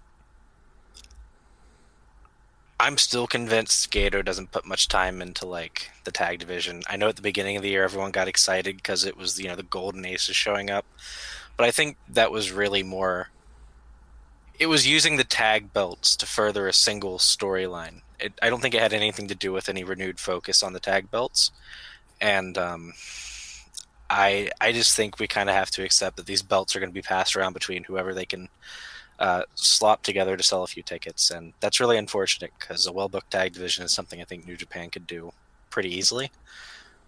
I'm 2.81 2.97
still 2.97 3.27
convinced 3.27 3.91
Gedo 3.91 4.25
doesn't 4.25 4.51
put 4.51 4.65
much 4.65 4.87
time 4.87 5.21
into 5.21 5.45
like 5.45 5.91
the 6.03 6.11
tag 6.11 6.39
division. 6.39 6.81
I 6.89 6.97
know 6.97 7.09
at 7.09 7.15
the 7.15 7.21
beginning 7.21 7.55
of 7.55 7.61
the 7.61 7.69
year 7.69 7.83
everyone 7.83 8.09
got 8.09 8.27
excited 8.27 8.77
because 8.77 9.05
it 9.05 9.15
was 9.15 9.39
you 9.39 9.47
know 9.47 9.55
the 9.55 9.61
Golden 9.61 10.03
Aces 10.03 10.35
showing 10.35 10.71
up, 10.71 10.85
but 11.57 11.67
I 11.67 11.69
think 11.69 11.97
that 12.09 12.31
was 12.31 12.51
really 12.51 12.81
more. 12.81 13.29
It 14.57 14.65
was 14.65 14.87
using 14.87 15.17
the 15.17 15.23
tag 15.23 15.73
belts 15.73 16.15
to 16.15 16.25
further 16.25 16.67
a 16.67 16.73
single 16.73 17.19
storyline. 17.19 18.01
I 18.41 18.49
don't 18.49 18.61
think 18.61 18.75
it 18.75 18.81
had 18.81 18.93
anything 18.93 19.27
to 19.27 19.35
do 19.35 19.51
with 19.51 19.69
any 19.69 19.83
renewed 19.83 20.19
focus 20.19 20.63
on 20.63 20.73
the 20.73 20.79
tag 20.79 21.11
belts, 21.11 21.51
and 22.19 22.57
um, 22.57 22.93
I 24.11 24.51
I 24.59 24.73
just 24.73 24.95
think 24.95 25.19
we 25.19 25.27
kind 25.27 25.49
of 25.49 25.55
have 25.55 25.71
to 25.71 25.83
accept 25.83 26.17
that 26.17 26.25
these 26.25 26.41
belts 26.41 26.75
are 26.75 26.79
going 26.79 26.89
to 26.89 26.93
be 26.93 27.01
passed 27.01 27.35
around 27.35 27.53
between 27.53 27.85
whoever 27.85 28.13
they 28.13 28.25
can 28.25 28.49
uh, 29.19 29.43
slop 29.55 30.03
together 30.03 30.35
to 30.35 30.43
sell 30.43 30.63
a 30.63 30.67
few 30.67 30.83
tickets, 30.83 31.31
and 31.31 31.53
that's 31.61 31.79
really 31.79 31.97
unfortunate 31.97 32.51
because 32.59 32.85
a 32.87 32.91
well-booked 32.91 33.31
tag 33.31 33.53
division 33.53 33.85
is 33.85 33.93
something 33.93 34.19
I 34.21 34.25
think 34.25 34.45
New 34.45 34.57
Japan 34.57 34.89
could 34.89 35.07
do 35.07 35.31
pretty 35.69 35.95
easily. 35.95 36.29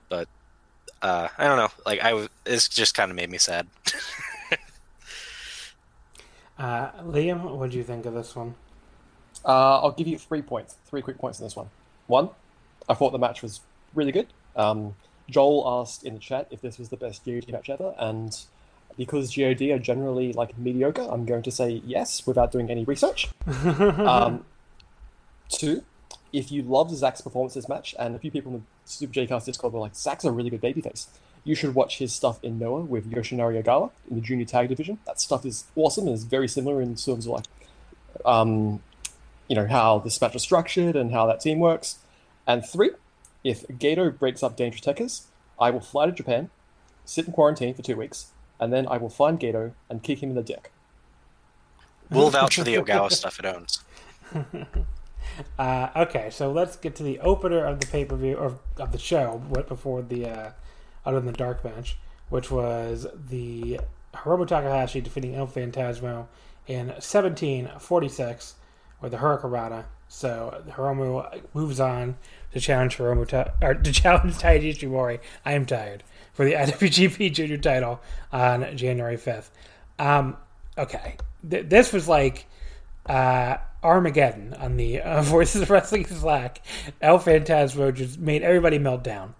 But 0.07 0.29
uh, 1.01 1.27
I 1.37 1.43
don't 1.45 1.57
know, 1.57 1.71
like 1.85 2.01
I 2.01 2.11
w- 2.11 2.29
it's 2.45 2.69
just 2.69 2.95
kind 2.95 3.11
of 3.11 3.17
made 3.17 3.29
me 3.29 3.37
sad. 3.37 3.67
Uh, 6.57 6.91
Liam, 7.01 7.57
what 7.57 7.71
do 7.71 7.77
you 7.77 7.83
think 7.83 8.05
of 8.05 8.13
this 8.13 8.35
one? 8.35 8.53
Uh, 9.43 9.81
I'll 9.81 9.91
give 9.91 10.07
you 10.07 10.19
three 10.19 10.41
points, 10.43 10.77
three 10.85 11.01
quick 11.01 11.17
points 11.17 11.39
in 11.39 11.45
this 11.45 11.55
one. 11.55 11.67
One, 12.05 12.29
I 12.87 12.93
thought 12.93 13.11
the 13.11 13.17
match 13.17 13.41
was 13.41 13.61
really 13.95 14.11
good. 14.11 14.27
Um, 14.55 14.95
Joel 15.33 15.63
asked 15.81 16.03
in 16.03 16.13
the 16.13 16.19
chat 16.19 16.47
if 16.51 16.61
this 16.61 16.77
was 16.77 16.89
the 16.89 16.97
best 16.97 17.25
GOD 17.25 17.51
match 17.51 17.69
ever, 17.69 17.95
and 17.97 18.37
because 18.97 19.35
GOD 19.35 19.61
are 19.71 19.79
generally 19.79 20.31
like 20.33 20.57
mediocre, 20.57 21.01
I'm 21.09 21.25
going 21.25 21.43
to 21.43 21.51
say 21.51 21.81
yes 21.85 22.25
without 22.27 22.51
doing 22.51 22.69
any 22.69 22.83
research. 22.83 23.29
um, 23.65 24.45
two, 25.49 25.83
if 26.31 26.51
you 26.51 26.61
loved 26.61 26.91
Zack's 26.95 27.21
performance 27.21 27.55
this 27.55 27.67
match, 27.67 27.95
and 27.97 28.15
a 28.15 28.19
few 28.19 28.29
people 28.29 28.53
in 28.53 28.59
the 28.59 28.65
Super 28.85 29.13
J-Cast 29.13 29.47
Discord 29.47 29.73
were 29.73 29.79
like, 29.79 29.95
Zack's 29.95 30.23
a 30.23 30.31
really 30.31 30.51
good 30.51 30.61
babyface, 30.61 31.07
you 31.43 31.55
should 31.55 31.75
watch 31.75 31.97
his 31.97 32.13
stuff 32.13 32.41
in 32.43 32.59
Noah 32.59 32.81
with 32.81 33.09
Yoshinari 33.09 33.61
Ogawa 33.61 33.91
in 34.09 34.15
the 34.15 34.21
junior 34.21 34.45
tag 34.45 34.69
division. 34.69 34.99
That 35.05 35.19
stuff 35.19 35.45
is 35.45 35.65
awesome 35.75 36.07
and 36.07 36.13
is 36.13 36.23
very 36.23 36.47
similar 36.47 36.81
in 36.81 36.95
terms 36.95 37.25
of 37.25 37.33
like, 37.33 37.45
um, 38.25 38.81
you 39.47 39.55
know, 39.55 39.67
how 39.67 39.99
this 39.99 40.21
match 40.21 40.33
was 40.33 40.43
structured 40.43 40.95
and 40.95 41.11
how 41.11 41.25
that 41.25 41.41
team 41.41 41.59
works. 41.59 41.97
And 42.47 42.65
three, 42.65 42.91
if 43.43 43.67
Gedo 43.67 44.17
breaks 44.17 44.43
up 44.43 44.55
Dangerous 44.55 44.85
Tekkers, 44.85 45.23
I 45.59 45.69
will 45.69 45.81
fly 45.81 46.05
to 46.05 46.11
Japan, 46.11 46.49
sit 47.05 47.27
in 47.27 47.33
quarantine 47.33 47.73
for 47.73 47.81
two 47.81 47.95
weeks, 47.95 48.27
and 48.59 48.71
then 48.71 48.87
I 48.87 48.97
will 48.97 49.09
find 49.09 49.39
Gedo 49.39 49.73
and 49.89 50.03
kick 50.03 50.21
him 50.23 50.29
in 50.29 50.35
the 50.35 50.43
dick. 50.43 50.71
We'll 52.09 52.29
vouch 52.29 52.55
for 52.55 52.63
the 52.63 52.75
Ogawa 52.81 53.11
stuff 53.11 53.39
it 53.39 53.45
owns. 53.45 53.83
Uh, 55.57 55.89
okay, 55.95 56.29
so 56.29 56.51
let's 56.51 56.75
get 56.75 56.95
to 56.95 57.03
the 57.03 57.19
opener 57.19 57.65
of 57.65 57.79
the 57.79 57.87
pay 57.87 58.05
per 58.05 58.15
view 58.15 58.35
or 58.35 58.59
of 58.77 58.91
the 58.91 58.97
show 58.97 59.41
what 59.47 59.67
before 59.67 60.01
the 60.01 60.27
uh, 60.27 60.51
other 61.05 61.19
than 61.19 61.25
the 61.25 61.37
dark 61.37 61.63
match, 61.63 61.97
which 62.29 62.51
was 62.51 63.07
the 63.29 63.79
Hiromu 64.13 64.47
Takahashi 64.47 65.01
defeating 65.01 65.35
El 65.35 65.47
Phantasmo 65.47 66.27
in 66.67 66.87
1746 66.87 68.55
with 69.01 69.11
the 69.11 69.17
Hurricanrana. 69.17 69.85
So 70.13 70.63
Hiromu 70.69 71.41
moves 71.55 71.79
on 71.79 72.17
to 72.51 72.59
challenge 72.59 72.97
Hiromu 72.97 73.51
or 73.63 73.73
to 73.73 73.91
challenge 73.91 74.35
Taiji 74.35 74.71
Ishimori. 74.71 75.19
I 75.43 75.53
am 75.53 75.65
tired 75.65 76.03
for 76.33 76.45
the 76.45 76.53
IWGP 76.53 77.33
Junior 77.33 77.57
title 77.57 77.99
on 78.31 78.77
January 78.77 79.17
5th. 79.17 79.49
Um, 79.97 80.37
okay, 80.77 81.17
Th- 81.49 81.67
this 81.67 81.91
was 81.91 82.07
like 82.07 82.45
uh, 83.07 83.57
Armageddon 83.81 84.53
on 84.53 84.77
the 84.77 85.01
uh, 85.01 85.21
Voices 85.23 85.63
of 85.63 85.71
Wrestling 85.71 86.05
Slack. 86.05 86.61
El 87.01 87.17
Phantasmo 87.17 87.91
just 87.91 88.19
made 88.19 88.43
everybody 88.43 88.77
melt 88.77 89.03
down. 89.03 89.33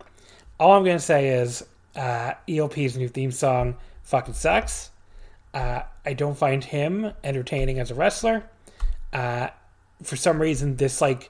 All 0.60 0.72
I'm 0.72 0.84
to 0.86 1.00
say 1.00 1.30
is 1.30 1.64
uh, 1.95 2.34
ELP's 2.50 2.98
new 2.98 3.08
theme 3.08 3.32
song 3.32 3.76
fucking 4.02 4.34
sucks. 4.34 4.90
Uh, 5.54 5.84
I 6.04 6.14
don't 6.14 6.36
find 6.36 6.64
him 6.64 7.14
entertaining 7.24 7.80
as 7.80 7.91
a 7.91 7.94
wrestler. 7.94 8.44
Uh, 9.14 9.50
for 10.03 10.15
some 10.15 10.41
reason, 10.41 10.77
this 10.77 11.01
like 11.01 11.30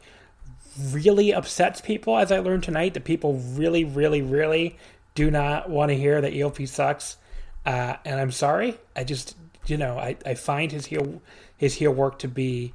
really 0.91 1.33
upsets 1.33 1.81
people, 1.81 2.17
as 2.17 2.31
I 2.31 2.39
learned 2.39 2.63
tonight. 2.63 2.93
That 2.93 3.03
people 3.03 3.35
really, 3.35 3.83
really, 3.83 4.21
really 4.21 4.77
do 5.15 5.29
not 5.29 5.69
want 5.69 5.89
to 5.89 5.95
hear 5.95 6.21
that 6.21 6.35
ELP 6.35 6.67
sucks. 6.67 7.17
Uh, 7.65 7.95
and 8.03 8.19
I'm 8.19 8.31
sorry. 8.31 8.77
I 8.95 9.03
just, 9.03 9.35
you 9.67 9.77
know, 9.77 9.97
I, 9.97 10.17
I 10.25 10.33
find 10.33 10.71
his 10.71 10.87
heel 10.87 11.21
his 11.57 11.75
heel 11.75 11.91
work 11.91 12.19
to 12.19 12.27
be 12.27 12.73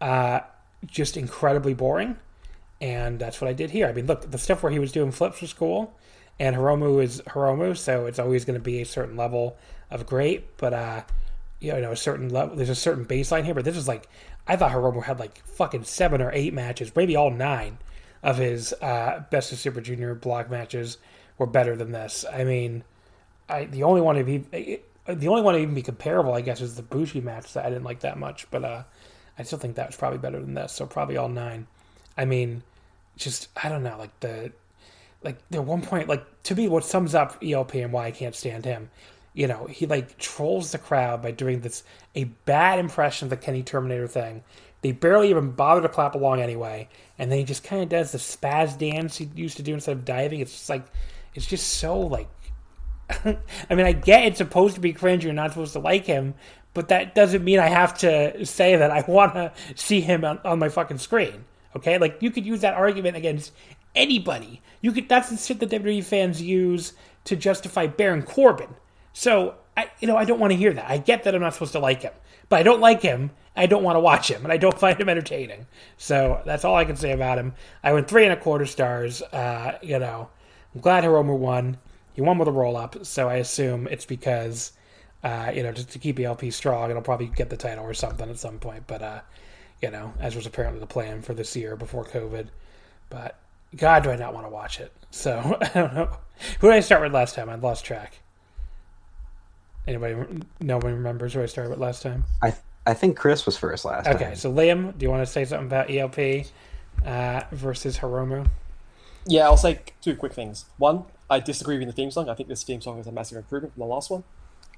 uh, 0.00 0.40
just 0.86 1.16
incredibly 1.16 1.74
boring. 1.74 2.16
And 2.80 3.18
that's 3.18 3.40
what 3.40 3.48
I 3.48 3.52
did 3.52 3.70
here. 3.70 3.86
I 3.86 3.92
mean, 3.92 4.06
look, 4.06 4.30
the 4.30 4.38
stuff 4.38 4.62
where 4.62 4.72
he 4.72 4.78
was 4.78 4.92
doing 4.92 5.12
flips 5.12 5.42
was 5.42 5.52
cool, 5.52 5.94
and 6.38 6.56
Hiromu 6.56 7.02
is 7.02 7.20
Hiromu, 7.26 7.76
so 7.76 8.06
it's 8.06 8.18
always 8.18 8.46
going 8.46 8.58
to 8.58 8.64
be 8.64 8.80
a 8.80 8.86
certain 8.86 9.16
level 9.16 9.58
of 9.90 10.06
great. 10.06 10.56
But 10.56 10.72
uh, 10.72 11.02
you 11.60 11.78
know, 11.78 11.92
a 11.92 11.96
certain 11.96 12.30
level, 12.30 12.56
there's 12.56 12.70
a 12.70 12.74
certain 12.74 13.04
baseline 13.04 13.44
here. 13.44 13.52
But 13.52 13.66
this 13.66 13.76
is 13.76 13.86
like, 13.86 14.08
I 14.46 14.56
thought 14.56 14.72
Hiromu 14.72 15.02
had 15.02 15.18
like 15.18 15.44
fucking 15.46 15.84
seven 15.84 16.20
or 16.20 16.32
eight 16.32 16.52
matches, 16.54 16.94
maybe 16.94 17.16
all 17.16 17.30
nine 17.30 17.78
of 18.22 18.36
his 18.36 18.72
uh, 18.80 19.24
best 19.30 19.52
of 19.52 19.58
Super 19.58 19.80
Junior 19.80 20.14
block 20.14 20.50
matches 20.50 20.98
were 21.38 21.46
better 21.46 21.76
than 21.76 21.92
this. 21.92 22.24
I 22.30 22.44
mean, 22.44 22.84
I 23.48 23.64
the 23.64 23.82
only 23.82 24.00
one 24.00 24.16
to 24.16 24.24
be 24.24 24.38
the 25.06 25.28
only 25.28 25.42
one 25.42 25.54
to 25.54 25.60
even 25.60 25.74
be 25.74 25.82
comparable, 25.82 26.34
I 26.34 26.40
guess, 26.40 26.60
is 26.60 26.76
the 26.76 26.82
Bushi 26.82 27.20
match 27.20 27.52
that 27.54 27.64
I 27.64 27.70
didn't 27.70 27.84
like 27.84 28.00
that 28.00 28.18
much, 28.18 28.50
but 28.50 28.64
uh, 28.64 28.82
I 29.38 29.42
still 29.42 29.58
think 29.58 29.76
that 29.76 29.88
was 29.88 29.96
probably 29.96 30.18
better 30.18 30.40
than 30.40 30.54
this. 30.54 30.72
So 30.72 30.86
probably 30.86 31.16
all 31.16 31.28
nine. 31.28 31.66
I 32.16 32.24
mean, 32.24 32.62
just 33.16 33.48
I 33.62 33.68
don't 33.68 33.82
know, 33.82 33.96
like 33.98 34.18
the 34.20 34.52
like 35.22 35.38
at 35.52 35.64
one 35.64 35.82
point, 35.82 36.08
like 36.08 36.42
to 36.44 36.54
me, 36.54 36.68
what 36.68 36.84
sums 36.84 37.14
up 37.14 37.38
ELP 37.42 37.74
and 37.74 37.92
why 37.92 38.06
I 38.06 38.10
can't 38.10 38.34
stand 38.34 38.64
him. 38.64 38.90
You 39.32 39.46
know, 39.46 39.66
he 39.66 39.86
like 39.86 40.18
trolls 40.18 40.72
the 40.72 40.78
crowd 40.78 41.22
by 41.22 41.30
doing 41.30 41.60
this 41.60 41.84
a 42.14 42.24
bad 42.24 42.78
impression 42.78 43.26
of 43.26 43.30
the 43.30 43.36
Kenny 43.36 43.62
Terminator 43.62 44.08
thing. 44.08 44.42
They 44.82 44.92
barely 44.92 45.30
even 45.30 45.50
bother 45.50 45.82
to 45.82 45.88
clap 45.88 46.14
along 46.14 46.40
anyway, 46.40 46.88
and 47.18 47.30
then 47.30 47.38
he 47.38 47.44
just 47.44 47.64
kind 47.64 47.82
of 47.82 47.88
does 47.88 48.12
the 48.12 48.18
spaz 48.18 48.78
dance 48.78 49.16
he 49.16 49.28
used 49.34 49.58
to 49.58 49.62
do 49.62 49.74
instead 49.74 49.96
of 49.96 50.04
diving. 50.04 50.40
It's 50.40 50.52
just 50.52 50.70
like, 50.70 50.86
it's 51.34 51.46
just 51.46 51.68
so 51.74 51.98
like 51.98 52.28
I 53.24 53.74
mean, 53.74 53.86
I 53.86 53.92
get 53.92 54.24
it's 54.24 54.38
supposed 54.38 54.74
to 54.74 54.80
be 54.80 54.92
cringe. 54.92 55.24
You're 55.24 55.32
not 55.32 55.50
supposed 55.50 55.72
to 55.74 55.78
like 55.78 56.04
him, 56.04 56.34
but 56.74 56.88
that 56.88 57.14
doesn't 57.14 57.44
mean 57.44 57.58
I 57.58 57.68
have 57.68 57.96
to 57.98 58.44
say 58.46 58.76
that 58.76 58.90
I 58.90 59.00
want 59.08 59.34
to 59.34 59.52
see 59.74 60.00
him 60.00 60.24
on, 60.24 60.38
on, 60.44 60.58
my 60.58 60.68
fucking 60.68 60.98
screen. 60.98 61.44
Okay, 61.76 61.98
like 61.98 62.18
you 62.20 62.30
could 62.30 62.46
use 62.46 62.60
that 62.60 62.74
argument 62.74 63.16
against 63.16 63.52
anybody. 63.94 64.60
You 64.80 64.92
could. 64.92 65.08
That's 65.08 65.30
the 65.30 65.36
shit 65.36 65.60
that 65.60 65.70
WWE 65.70 66.04
fans 66.04 66.42
use 66.42 66.94
to 67.24 67.36
justify 67.36 67.86
Baron 67.86 68.22
Corbin. 68.22 68.74
So 69.12 69.56
I, 69.76 69.90
you 70.00 70.08
know, 70.08 70.16
I 70.16 70.24
don't 70.24 70.40
want 70.40 70.52
to 70.52 70.56
hear 70.56 70.72
that. 70.72 70.90
I 70.90 70.98
get 70.98 71.24
that 71.24 71.34
I'm 71.34 71.40
not 71.40 71.54
supposed 71.54 71.72
to 71.72 71.78
like 71.78 72.02
him, 72.02 72.12
but 72.48 72.60
I 72.60 72.62
don't 72.62 72.80
like 72.80 73.02
him. 73.02 73.30
I 73.56 73.66
don't 73.66 73.82
want 73.82 73.96
to 73.96 74.00
watch 74.00 74.30
him, 74.30 74.44
and 74.44 74.52
I 74.52 74.56
don't 74.56 74.78
find 74.78 75.00
him 75.00 75.08
entertaining. 75.08 75.66
So 75.96 76.42
that's 76.44 76.64
all 76.64 76.76
I 76.76 76.84
can 76.84 76.96
say 76.96 77.12
about 77.12 77.38
him. 77.38 77.54
I 77.82 77.92
went 77.92 78.08
three 78.08 78.24
and 78.24 78.32
a 78.32 78.36
quarter 78.36 78.66
stars. 78.66 79.22
Uh, 79.22 79.78
you 79.82 79.98
know, 79.98 80.28
I'm 80.74 80.80
glad 80.80 81.04
Hiromu 81.04 81.36
won. 81.36 81.78
He 82.12 82.20
won 82.20 82.38
with 82.38 82.48
a 82.48 82.52
roll 82.52 82.76
up, 82.76 83.04
so 83.04 83.28
I 83.28 83.36
assume 83.36 83.86
it's 83.86 84.04
because, 84.04 84.72
uh, 85.22 85.52
you 85.54 85.62
know, 85.62 85.72
just 85.72 85.90
to 85.90 85.98
keep 85.98 86.18
ELP 86.18 86.52
strong, 86.52 86.90
it'll 86.90 87.02
probably 87.02 87.26
get 87.26 87.50
the 87.50 87.56
title 87.56 87.84
or 87.84 87.94
something 87.94 88.28
at 88.28 88.38
some 88.38 88.58
point. 88.58 88.86
But, 88.86 89.02
uh, 89.02 89.20
you 89.80 89.90
know, 89.90 90.12
as 90.20 90.36
was 90.36 90.46
apparently 90.46 90.80
the 90.80 90.86
plan 90.86 91.22
for 91.22 91.34
this 91.34 91.56
year 91.56 91.76
before 91.76 92.04
COVID. 92.04 92.48
But 93.08 93.38
God, 93.76 94.02
do 94.02 94.10
I 94.10 94.16
not 94.16 94.34
want 94.34 94.46
to 94.46 94.50
watch 94.50 94.80
it? 94.80 94.92
So 95.10 95.58
I 95.60 95.68
don't 95.68 95.94
know. 95.94 96.16
Who 96.60 96.68
did 96.68 96.76
I 96.76 96.80
start 96.80 97.02
with 97.02 97.14
last 97.14 97.34
time? 97.34 97.48
I 97.48 97.54
lost 97.54 97.84
track. 97.84 98.20
Anybody? 99.86 100.44
No 100.60 100.78
one 100.78 100.94
remembers 100.94 101.34
where 101.34 101.44
I 101.44 101.46
started 101.46 101.70
with 101.70 101.78
last 101.78 102.02
time. 102.02 102.24
I 102.42 102.54
I 102.86 102.94
think 102.94 103.16
Chris 103.16 103.46
was 103.46 103.56
first 103.56 103.84
last 103.84 104.06
okay, 104.06 104.18
time. 104.18 104.28
Okay, 104.28 104.34
so 104.34 104.52
Liam, 104.52 104.96
do 104.96 105.04
you 105.04 105.10
want 105.10 105.24
to 105.24 105.30
say 105.30 105.44
something 105.44 105.66
about 105.66 105.90
ELP 105.90 106.46
uh, 107.04 107.42
versus 107.52 107.98
Hiromu? 107.98 108.46
Yeah, 109.26 109.44
I'll 109.44 109.56
say 109.56 109.80
two 110.00 110.16
quick 110.16 110.32
things. 110.32 110.64
One, 110.78 111.04
I 111.28 111.40
disagree 111.40 111.78
with 111.78 111.86
the 111.86 111.92
theme 111.92 112.10
song. 112.10 112.28
I 112.28 112.34
think 112.34 112.48
this 112.48 112.62
theme 112.62 112.80
song 112.80 112.98
is 112.98 113.06
a 113.06 113.12
massive 113.12 113.36
improvement 113.38 113.74
from 113.74 113.80
the 113.80 113.86
last 113.86 114.10
one. 114.10 114.24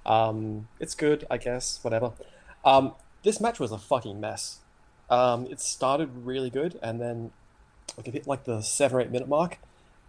Um, 0.04 0.68
it's 0.80 0.94
good, 0.94 1.24
I 1.30 1.38
guess, 1.38 1.78
whatever. 1.82 2.12
Um, 2.64 2.92
this 3.22 3.40
match 3.40 3.60
was 3.60 3.70
a 3.70 3.78
fucking 3.78 4.20
mess. 4.20 4.58
Um, 5.08 5.46
it 5.46 5.60
started 5.60 6.10
really 6.24 6.50
good, 6.50 6.78
and 6.82 7.00
then 7.00 7.30
like 7.96 8.08
it 8.08 8.14
hit 8.14 8.26
like 8.26 8.44
the 8.44 8.62
seven 8.62 8.98
or 8.98 9.00
eight 9.00 9.10
minute 9.10 9.28
mark, 9.28 9.58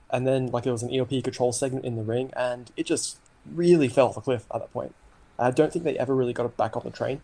and 0.09 0.25
then 0.25 0.47
like 0.47 0.63
there 0.63 0.73
was 0.73 0.83
an 0.83 0.93
ELP 0.93 1.23
control 1.23 1.51
segment 1.51 1.85
in 1.85 1.95
the 1.95 2.03
ring, 2.03 2.31
and 2.35 2.71
it 2.75 2.85
just 2.85 3.17
really 3.51 3.87
fell 3.87 4.07
off 4.07 4.17
a 4.17 4.21
cliff 4.21 4.45
at 4.53 4.61
that 4.61 4.71
point. 4.73 4.93
I 5.39 5.51
don't 5.51 5.71
think 5.73 5.83
they 5.85 5.97
ever 5.97 6.15
really 6.15 6.33
got 6.33 6.45
it 6.45 6.55
back 6.57 6.75
on 6.77 6.83
the 6.83 6.91
train. 6.91 7.21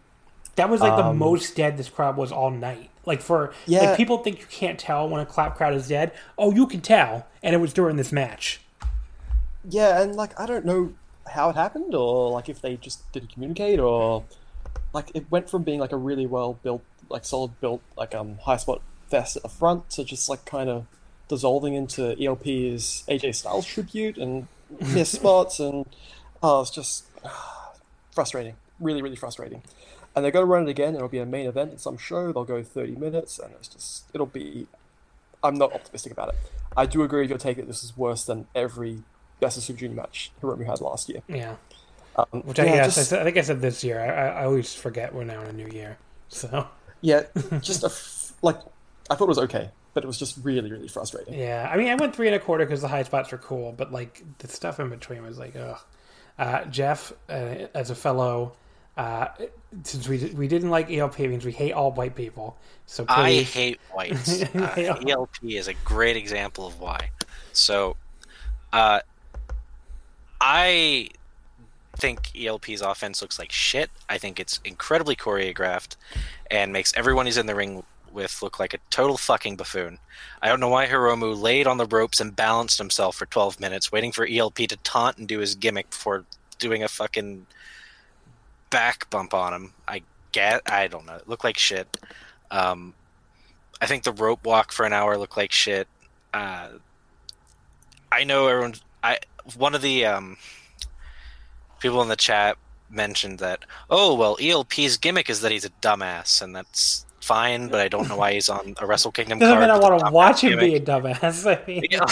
That 0.55 0.69
was 0.69 0.81
like 0.81 0.97
the 0.97 1.03
Um, 1.05 1.17
most 1.17 1.55
dead 1.55 1.77
this 1.77 1.89
crowd 1.89 2.17
was 2.17 2.31
all 2.31 2.49
night. 2.51 2.89
Like 3.05 3.21
for 3.21 3.53
Yeah. 3.65 3.81
like 3.91 3.97
people 3.97 4.17
think 4.17 4.39
you 4.39 4.45
can't 4.47 4.77
tell 4.79 5.07
when 5.07 5.21
a 5.21 5.25
clap 5.25 5.55
crowd 5.55 5.73
is 5.73 5.87
dead. 5.87 6.11
Oh, 6.37 6.51
you 6.51 6.67
can 6.67 6.81
tell, 6.81 7.27
and 7.41 7.55
it 7.55 7.59
was 7.59 7.71
during 7.71 7.95
this 7.95 8.11
match. 8.11 8.59
Yeah, 9.67 10.01
and 10.01 10.15
like 10.15 10.37
I 10.39 10.45
don't 10.45 10.65
know 10.65 10.93
how 11.33 11.49
it 11.49 11.55
happened, 11.55 11.93
or 11.95 12.31
like 12.31 12.49
if 12.49 12.61
they 12.61 12.75
just 12.77 13.09
didn't 13.11 13.31
communicate, 13.33 13.79
or 13.79 14.23
like 14.93 15.11
it 15.13 15.29
went 15.29 15.49
from 15.49 15.63
being 15.63 15.79
like 15.79 15.91
a 15.91 15.97
really 15.97 16.25
well 16.25 16.53
built, 16.61 16.81
like 17.09 17.23
solid 17.25 17.59
built, 17.61 17.81
like 17.97 18.13
um 18.15 18.37
high 18.43 18.57
spot 18.57 18.81
fest 19.09 19.37
at 19.37 19.43
the 19.43 19.49
front 19.49 19.89
to 19.91 20.03
just 20.03 20.27
like 20.29 20.45
kind 20.45 20.69
of 20.69 20.85
dissolving 21.27 21.73
into 21.75 22.19
ELP's 22.21 23.03
AJ 23.07 23.35
Styles 23.35 23.65
tribute 23.65 24.17
and 24.17 24.47
missed 24.93 25.13
spots, 25.13 25.59
and 25.59 25.85
oh, 26.43 26.61
it's 26.61 26.71
just 26.71 27.05
frustrating, 28.11 28.55
really, 28.79 29.01
really 29.01 29.15
frustrating. 29.15 29.63
And 30.15 30.25
they're 30.25 30.31
going 30.31 30.43
to 30.43 30.51
run 30.51 30.67
it 30.67 30.69
again. 30.69 30.95
It'll 30.95 31.07
be 31.07 31.19
a 31.19 31.25
main 31.25 31.45
event 31.47 31.71
at 31.73 31.79
some 31.79 31.97
show. 31.97 32.31
They'll 32.31 32.43
go 32.43 32.63
30 32.63 32.95
minutes, 32.95 33.39
and 33.39 33.53
it's 33.53 33.67
just 33.67 34.05
it'll 34.13 34.25
be. 34.25 34.67
I'm 35.43 35.55
not 35.55 35.71
optimistic 35.73 36.11
about 36.11 36.29
it. 36.29 36.35
I 36.75 36.85
do 36.85 37.03
agree 37.03 37.21
with 37.21 37.29
your 37.29 37.39
take 37.39 37.57
that 37.57 37.67
this 37.67 37.83
is 37.83 37.95
worse 37.97 38.25
than 38.25 38.47
every 38.55 39.03
Best 39.39 39.57
of 39.57 39.63
Super 39.63 39.79
Junior 39.79 39.95
match 39.95 40.31
Hiromu 40.41 40.65
had 40.65 40.81
last 40.81 41.07
year. 41.09 41.21
Yeah, 41.27 41.55
Um, 42.15 42.41
which 42.43 42.59
I 42.59 42.65
yeah, 42.65 42.71
guess 42.71 42.97
I, 42.97 43.01
just, 43.01 43.13
I 43.13 43.23
think 43.23 43.37
I 43.37 43.41
said 43.41 43.61
this 43.61 43.83
year. 43.83 43.99
I, 44.01 44.07
I, 44.07 44.41
I 44.41 44.45
always 44.45 44.73
forget 44.75 45.13
we're 45.13 45.23
now 45.23 45.41
in 45.41 45.47
a 45.47 45.53
new 45.53 45.67
year. 45.67 45.97
So 46.27 46.67
yeah, 47.01 47.23
just 47.61 47.83
a 47.83 47.87
f- 47.87 48.33
like 48.41 48.57
I 49.09 49.15
thought 49.15 49.25
it 49.25 49.29
was 49.29 49.39
okay, 49.39 49.69
but 49.93 50.03
it 50.03 50.07
was 50.07 50.17
just 50.17 50.37
really, 50.43 50.71
really 50.71 50.87
frustrating. 50.87 51.33
yeah, 51.33 51.69
I 51.71 51.77
mean, 51.77 51.87
I 51.89 51.95
went 51.95 52.15
three 52.15 52.27
and 52.27 52.35
a 52.35 52.39
quarter 52.39 52.65
because 52.65 52.81
the 52.81 52.87
high 52.87 53.03
spots 53.03 53.31
were 53.31 53.37
cool, 53.37 53.71
but 53.71 53.91
like 53.91 54.23
the 54.37 54.47
stuff 54.47 54.79
in 54.79 54.89
between 54.89 55.23
was 55.23 55.37
like, 55.39 55.55
ugh. 55.55 55.79
Uh, 56.37 56.63
Jeff, 56.65 57.11
uh, 57.27 57.67
as 57.73 57.89
a 57.89 57.95
fellow, 57.95 58.53
uh, 58.95 59.27
since 59.83 60.07
we 60.07 60.25
we 60.35 60.47
didn't 60.47 60.69
like 60.69 60.89
ELP, 60.91 61.19
it 61.19 61.27
means 61.27 61.43
we 61.43 61.51
hate 61.51 61.73
all 61.73 61.91
white 61.91 62.15
people. 62.15 62.57
So 62.85 63.05
I 63.09 63.41
hate 63.41 63.79
whites. 63.93 64.43
Uh, 64.55 64.95
ELP 65.07 65.43
is 65.43 65.67
a 65.67 65.73
great 65.85 66.15
example 66.15 66.65
of 66.65 66.79
why. 66.79 67.09
So, 67.51 67.97
uh, 68.71 69.01
I 70.39 71.09
think 71.97 72.31
ELP's 72.39 72.81
offense 72.81 73.21
looks 73.21 73.37
like 73.37 73.51
shit. 73.51 73.89
I 74.07 74.17
think 74.17 74.39
it's 74.39 74.59
incredibly 74.63 75.15
choreographed 75.15 75.97
and 76.49 76.71
makes 76.71 76.93
everyone 76.95 77.25
who's 77.25 77.37
in 77.37 77.45
the 77.45 77.55
ring 77.55 77.83
with 78.13 78.41
look 78.41 78.59
like 78.59 78.73
a 78.73 78.79
total 78.89 79.17
fucking 79.17 79.55
buffoon. 79.55 79.99
I 80.41 80.47
don't 80.47 80.59
know 80.59 80.69
why 80.69 80.87
Hiromu 80.87 81.39
laid 81.39 81.67
on 81.67 81.77
the 81.77 81.85
ropes 81.85 82.19
and 82.19 82.35
balanced 82.35 82.77
himself 82.77 83.15
for 83.15 83.25
12 83.25 83.59
minutes, 83.59 83.91
waiting 83.91 84.11
for 84.11 84.27
ELP 84.29 84.55
to 84.55 84.77
taunt 84.77 85.17
and 85.17 85.27
do 85.27 85.39
his 85.39 85.55
gimmick 85.55 85.89
before 85.89 86.25
doing 86.57 86.83
a 86.83 86.87
fucking 86.87 87.45
back 88.69 89.09
bump 89.09 89.33
on 89.33 89.53
him. 89.53 89.73
I 89.87 90.03
get, 90.31 90.61
I 90.65 90.87
don't 90.87 91.05
know. 91.05 91.15
It 91.15 91.27
looked 91.27 91.43
like 91.43 91.57
shit. 91.57 91.97
Um, 92.51 92.93
I 93.81 93.85
think 93.85 94.03
the 94.03 94.11
rope 94.11 94.45
walk 94.45 94.71
for 94.71 94.85
an 94.85 94.93
hour 94.93 95.17
looked 95.17 95.37
like 95.37 95.51
shit. 95.51 95.87
Uh, 96.33 96.69
I 98.11 98.23
know 98.23 98.47
everyone. 98.47 98.75
I 99.03 99.19
one 99.55 99.75
of 99.75 99.81
the 99.81 100.05
um, 100.05 100.37
people 101.79 102.01
in 102.01 102.09
the 102.09 102.15
chat 102.15 102.57
mentioned 102.89 103.39
that. 103.39 103.65
Oh 103.89 104.15
well, 104.15 104.37
ELP's 104.41 104.97
gimmick 104.97 105.29
is 105.29 105.41
that 105.41 105.51
he's 105.51 105.65
a 105.65 105.69
dumbass, 105.81 106.41
and 106.41 106.55
that's 106.55 107.05
fine. 107.21 107.67
But 107.69 107.79
I 107.81 107.87
don't 107.87 108.07
know 108.07 108.17
why 108.17 108.33
he's 108.33 108.49
on 108.49 108.75
a 108.79 108.85
Wrestle 108.85 109.11
Kingdom 109.11 109.39
doesn't 109.39 109.55
card. 109.57 109.67
mean 109.67 109.69
I 109.69 109.79
want 109.89 110.05
to 110.05 110.11
watch 110.11 110.41
him 110.41 110.51
gimmick. 110.51 110.65
be 110.65 110.75
a 110.75 110.79
dumbass. 110.81 111.45
I 111.61 111.65
mean, 111.67 111.83
You 111.89 111.97
know, 111.99 112.05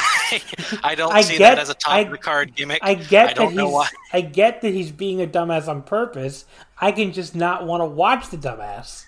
I 0.84 0.96
don't 0.96 1.14
I 1.14 1.22
see 1.22 1.38
get- 1.38 1.56
that 1.56 1.60
as 1.60 1.70
a 1.70 1.74
top 1.74 1.94
I- 1.94 2.00
of 2.02 2.12
the 2.12 2.18
card 2.18 2.56
gimmick. 2.56 2.80
I 2.82 2.94
get 2.96 3.30
I 3.30 3.34
don't 3.34 3.56
that 3.56 3.62
know 3.62 3.66
he's. 3.68 3.74
why. 3.74 3.88
I 4.14 4.22
get 4.22 4.62
that 4.62 4.74
he's 4.74 4.92
being 4.92 5.22
a 5.22 5.28
dumbass 5.28 5.68
on 5.68 5.82
purpose. 5.84 6.46
I 6.80 6.92
can 6.92 7.12
just 7.14 7.36
not 7.36 7.66
want 7.66 7.82
to 7.82 7.86
watch 7.86 8.30
the 8.30 8.38
dumbass. 8.38 9.06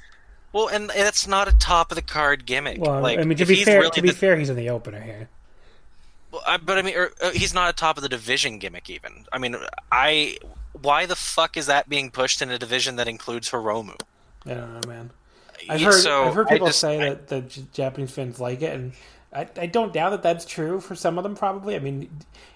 Well, 0.51 0.67
and 0.67 0.89
that's 0.89 1.27
not 1.27 1.47
a 1.47 1.55
top 1.55 1.91
of 1.91 1.95
the 1.95 2.01
card 2.01 2.45
gimmick. 2.47 2.79
Well, 2.81 3.01
like, 3.01 3.19
I 3.19 3.23
mean, 3.23 3.37
to 3.37 3.45
be 3.45 3.63
fair, 3.63 3.79
really 3.81 3.91
to 3.91 4.01
be 4.01 4.07
the- 4.09 4.15
fair, 4.15 4.35
he's 4.37 4.49
in 4.49 4.55
the 4.55 4.69
opener 4.71 4.99
here. 5.01 5.29
Well, 6.31 6.41
I, 6.45 6.57
but 6.57 6.77
I 6.77 6.81
mean, 6.83 6.95
or, 6.95 7.11
uh, 7.21 7.31
he's 7.31 7.53
not 7.53 7.69
a 7.69 7.73
top 7.73 7.97
of 7.97 8.03
the 8.03 8.09
division 8.09 8.57
gimmick. 8.59 8.89
Even 8.89 9.25
I 9.33 9.37
mean, 9.39 9.55
I 9.91 10.37
why 10.81 11.05
the 11.07 11.15
fuck 11.15 11.57
is 11.57 11.65
that 11.67 11.89
being 11.89 12.11
pushed 12.11 12.41
in 12.41 12.49
a 12.51 12.57
division 12.59 12.95
that 12.97 13.07
includes 13.07 13.49
Hiromu? 13.49 13.99
I 14.45 14.53
don't 14.53 14.73
know, 14.81 14.87
man. 14.87 15.09
I've 15.67 15.81
heard, 15.81 15.93
so 16.01 16.25
I've 16.25 16.35
heard 16.35 16.47
people 16.47 16.67
just- 16.67 16.79
say 16.79 17.01
I- 17.01 17.09
that 17.09 17.27
the 17.27 17.41
Japanese 17.73 18.11
fans 18.11 18.39
like 18.39 18.61
it, 18.61 18.73
and 18.73 18.93
I, 19.33 19.47
I 19.57 19.65
don't 19.67 19.93
doubt 19.93 20.09
that 20.11 20.23
that's 20.23 20.45
true 20.45 20.79
for 20.79 20.95
some 20.95 21.17
of 21.17 21.23
them. 21.23 21.35
Probably, 21.35 21.75
I 21.75 21.79
mean, 21.79 22.09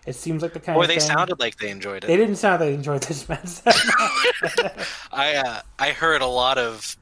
it 0.08 0.14
seems 0.16 0.42
like 0.42 0.54
the 0.54 0.60
kind 0.60 0.80
of 0.80 0.88
they 0.88 0.96
thing- 1.00 1.08
sounded 1.08 1.40
like 1.40 1.58
they 1.58 1.70
enjoyed 1.70 2.04
it. 2.04 2.08
They 2.08 2.18
didn't 2.18 2.38
sound 2.38 2.62
like 2.62 2.70
they 2.70 2.74
enjoyed 2.74 3.04
this 3.04 3.28
match. 3.30 3.62
I 5.12 5.36
uh, 5.36 5.62
I 5.80 5.92
heard 5.92 6.22
a 6.22 6.28
lot 6.28 6.58
of. 6.58 6.98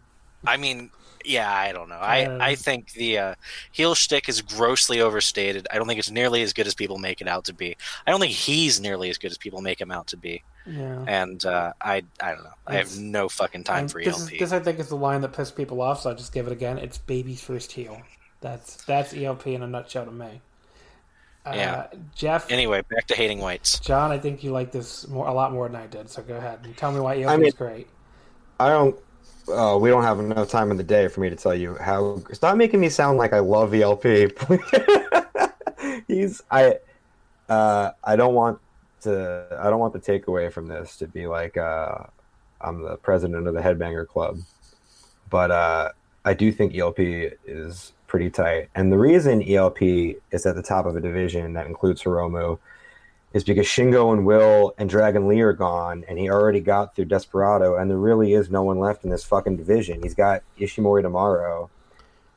I 0.46 0.58
mean, 0.58 0.90
yeah, 1.26 1.52
I 1.52 1.72
don't 1.72 1.90
know. 1.90 1.96
I 1.96 2.26
Uh. 2.26 2.38
I 2.42 2.56
think 2.56 2.94
the 2.94 3.18
uh, 3.18 3.36
heel 3.72 3.96
shtick 3.96 4.28
is 4.30 4.42
grossly 4.42 5.02
overstated. 5.02 5.68
I 5.72 5.76
don't 5.76 5.88
think 5.88 6.00
it's 6.00 6.12
nearly 6.12 6.42
as 6.42 6.54
good 6.54 6.68
as 6.68 6.74
people 6.76 6.98
make 6.98 7.22
it 7.22 7.28
out 7.28 7.46
to 7.46 7.54
be. 7.54 7.76
I 8.06 8.12
don't 8.12 8.20
think 8.20 8.34
he's 8.34 8.80
nearly 8.80 9.10
as 9.10 9.18
good 9.18 9.32
as 9.32 9.38
people 9.38 9.62
make 9.62 9.80
him 9.80 9.92
out 9.92 10.08
to 10.08 10.18
be. 10.18 10.44
yeah. 10.66 11.04
And 11.08 11.44
uh, 11.46 11.74
I 11.82 12.04
I 12.22 12.34
don't 12.36 12.44
know. 12.44 12.54
I 12.68 12.76
have 12.76 12.98
no 13.00 13.30
fucking 13.30 13.64
time 13.64 13.80
And 13.84 13.92
for 13.92 14.04
this, 14.04 14.20
ELP. 14.20 14.34
is, 14.34 14.40
this, 14.40 14.52
I 14.52 14.60
think, 14.60 14.80
is 14.80 14.90
the 14.90 14.96
line 14.98 15.22
that 15.22 15.34
pissed 15.34 15.56
people 15.56 15.82
off. 15.82 16.02
So 16.02 16.10
I'll 16.10 16.16
just 16.16 16.34
give 16.34 16.46
it 16.48 16.52
again. 16.54 16.78
It's 16.78 16.98
baby's 16.98 17.42
first 17.42 17.72
heel. 17.72 18.02
That's 18.42 18.76
that's 18.86 19.14
ELP 19.14 19.48
in 19.48 19.64
a 19.64 19.68
nutshell 19.68 20.06
to 20.06 20.12
me. 20.12 20.42
Uh, 21.46 21.54
Yeah. 21.56 21.88
Jeff, 22.16 22.52
Anyway, 22.52 22.82
back 22.90 23.08
to 23.08 23.16
hating 23.16 23.40
whites. 23.40 23.80
John, 23.80 24.12
I 24.12 24.20
think 24.20 24.44
you 24.44 24.52
like 24.52 24.72
this 24.72 25.08
more, 25.08 25.28
a 25.28 25.34
lot 25.34 25.52
more 25.52 25.68
than 25.68 25.76
I 25.82 25.88
did. 25.88 26.10
So 26.10 26.22
go 26.22 26.36
ahead 26.36 26.60
and 26.64 26.78
tell 26.78 26.92
me 26.92 27.00
why 27.00 27.20
ELP 27.20 27.32
I 27.32 27.38
mean- 27.38 27.48
is 27.48 27.54
great. 27.56 27.88
I 28.60 28.70
don't. 28.70 28.96
Uh, 29.48 29.78
we 29.80 29.90
don't 29.90 30.04
have 30.04 30.20
enough 30.20 30.50
time 30.50 30.72
in 30.72 30.78
the 30.78 30.84
day 30.84 31.08
for 31.08 31.22
me 31.22 31.30
to 31.30 31.36
tell 31.36 31.56
you 31.56 31.76
how. 31.76 32.22
Stop 32.32 32.58
making 32.58 32.80
me 32.80 32.90
sound 32.90 33.18
like 33.18 33.34
I 33.34 33.40
love 33.40 33.74
ELP. 33.74 34.04
He's 36.08 36.42
I. 36.52 36.78
Uh, 37.50 37.92
I 38.04 38.16
don't 38.16 38.34
want 38.34 38.60
to. 39.02 39.58
I 39.60 39.70
don't 39.70 39.80
want 39.80 39.94
the 39.94 40.00
takeaway 40.00 40.52
from 40.52 40.68
this 40.68 40.98
to 40.98 41.08
be 41.08 41.28
like 41.28 41.58
uh, 41.58 41.98
I'm 42.62 42.82
the 42.82 42.98
president 42.98 43.48
of 43.48 43.54
the 43.54 43.62
Headbanger 43.62 44.08
Club, 44.08 44.40
but 45.30 45.52
uh, 45.52 45.90
I 46.24 46.34
do 46.34 46.52
think 46.52 46.76
ELP 46.76 47.00
is 47.46 47.94
pretty 48.08 48.30
tight. 48.30 48.70
And 48.76 48.92
the 48.92 48.98
reason 48.98 49.48
ELP 49.48 49.82
is 50.32 50.46
at 50.46 50.56
the 50.56 50.64
top 50.64 50.86
of 50.86 50.96
a 50.96 51.02
division 51.02 51.54
that 51.54 51.66
includes 51.66 52.04
Hiromu 52.04 52.60
is 53.34 53.44
because 53.44 53.66
Shingo 53.66 54.12
and 54.14 54.26
Will 54.26 54.74
and 54.78 54.90
Dragon 54.90 55.28
Lee 55.28 55.42
are 55.42 55.54
gone, 55.54 56.04
and 56.08 56.18
he 56.20 56.30
already 56.30 56.60
got 56.60 56.96
through 56.96 57.06
Desperado, 57.06 57.76
and 57.78 57.90
there 57.90 57.98
really 57.98 58.34
is 58.34 58.50
no 58.50 58.64
one 58.64 58.80
left 58.80 59.04
in 59.04 59.10
this 59.10 59.24
fucking 59.24 59.58
division. 59.58 60.02
He's 60.04 60.14
got 60.16 60.44
Ishimori 60.60 61.02
tomorrow. 61.02 61.70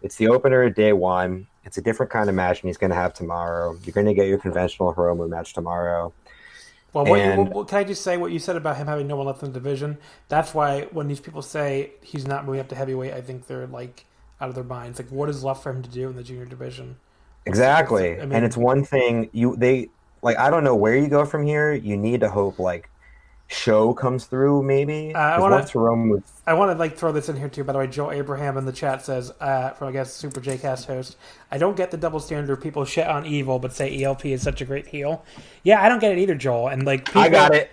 It's 0.02 0.16
the 0.16 0.28
opener 0.28 0.62
of 0.62 0.74
day 0.74 0.92
one. 0.92 1.46
It's 1.64 1.78
a 1.78 1.82
different 1.82 2.12
kind 2.12 2.28
of 2.28 2.34
match, 2.34 2.60
and 2.62 2.68
he's 2.68 2.76
going 2.76 2.90
to 2.90 2.96
have 2.96 3.14
tomorrow. 3.14 3.76
You're 3.84 3.92
going 3.94 4.06
to 4.06 4.14
get 4.14 4.28
your 4.28 4.38
conventional 4.38 4.94
Hiromu 4.94 5.28
match 5.28 5.52
tomorrow. 5.54 6.12
Well, 6.92 7.06
what, 7.06 7.18
And- 7.20 7.38
what, 7.48 7.52
what- 7.52 7.68
can 7.68 7.78
I 7.78 7.84
just 7.84 8.02
say 8.02 8.16
what 8.16 8.30
you 8.30 8.38
said 8.38 8.54
about 8.54 8.76
him 8.76 8.86
having 8.86 9.08
no 9.08 9.16
one 9.16 9.26
left 9.26 9.42
in 9.42 9.52
the 9.52 9.58
division? 9.58 9.98
That's 10.28 10.54
why 10.54 10.82
when 10.92 11.08
these 11.08 11.20
people 11.20 11.42
say 11.42 11.92
he's 12.02 12.26
not 12.26 12.44
moving 12.46 12.60
up 12.60 12.68
to 12.68 12.74
heavyweight, 12.76 13.12
I 13.14 13.20
think 13.20 13.46
they're 13.48 13.66
like 13.66 14.04
out 14.40 14.48
of 14.48 14.54
their 14.54 14.62
minds. 14.62 14.98
Like, 15.00 15.08
what 15.10 15.28
is 15.28 15.42
left 15.42 15.62
for 15.62 15.70
him 15.70 15.82
to 15.82 15.90
do 15.90 16.08
in 16.08 16.14
the 16.14 16.22
junior 16.22 16.44
division? 16.44 16.96
Exactly, 17.46 18.12
I 18.20 18.26
mean- 18.26 18.32
and 18.32 18.44
it's 18.44 18.56
one 18.56 18.84
thing 18.84 19.28
you 19.32 19.56
they 19.56 19.88
like. 20.24 20.36
I 20.38 20.50
don't 20.50 20.64
know 20.64 20.74
where 20.74 20.96
you 20.96 21.06
go 21.08 21.24
from 21.24 21.46
here. 21.46 21.72
You 21.72 21.96
need 21.96 22.20
to 22.20 22.28
hope 22.28 22.58
like 22.58 22.90
show 23.46 23.92
comes 23.94 24.24
through 24.24 24.62
maybe. 24.62 25.14
Uh, 25.14 25.18
I 25.18 25.32
'Cause 25.34 25.40
wanna- 25.42 25.56
once 25.56 25.70
Hiromu 25.72 26.22
I 26.46 26.54
want 26.54 26.72
to 26.72 26.78
like 26.78 26.96
throw 26.96 27.12
this 27.12 27.28
in 27.28 27.36
here 27.36 27.48
too. 27.48 27.62
By 27.64 27.72
the 27.74 27.78
way, 27.78 27.86
Joel 27.86 28.12
Abraham 28.12 28.56
in 28.58 28.64
the 28.64 28.72
chat 28.72 29.02
says, 29.02 29.32
uh, 29.40 29.70
from 29.70 29.88
I 29.88 29.92
guess 29.92 30.12
Super 30.12 30.40
JCast 30.40 30.86
host, 30.86 31.16
I 31.52 31.58
don't 31.58 31.76
get 31.76 31.90
the 31.90 31.96
double 31.96 32.20
standard. 32.20 32.56
People 32.60 32.84
shit 32.84 33.06
on 33.06 33.24
Evil, 33.26 33.58
but 33.58 33.72
say 33.72 34.02
ELP 34.02 34.26
is 34.32 34.42
such 34.42 34.60
a 34.60 34.64
great 34.64 34.86
heel. 34.86 35.22
Yeah, 35.62 35.82
I 35.82 35.88
don't 35.88 36.00
get 36.00 36.12
it 36.12 36.18
either, 36.18 36.34
Joel. 36.34 36.68
And 36.68 36.84
like, 36.84 37.04
people, 37.06 37.22
I 37.22 37.28
got 37.28 37.54
it. 37.54 37.70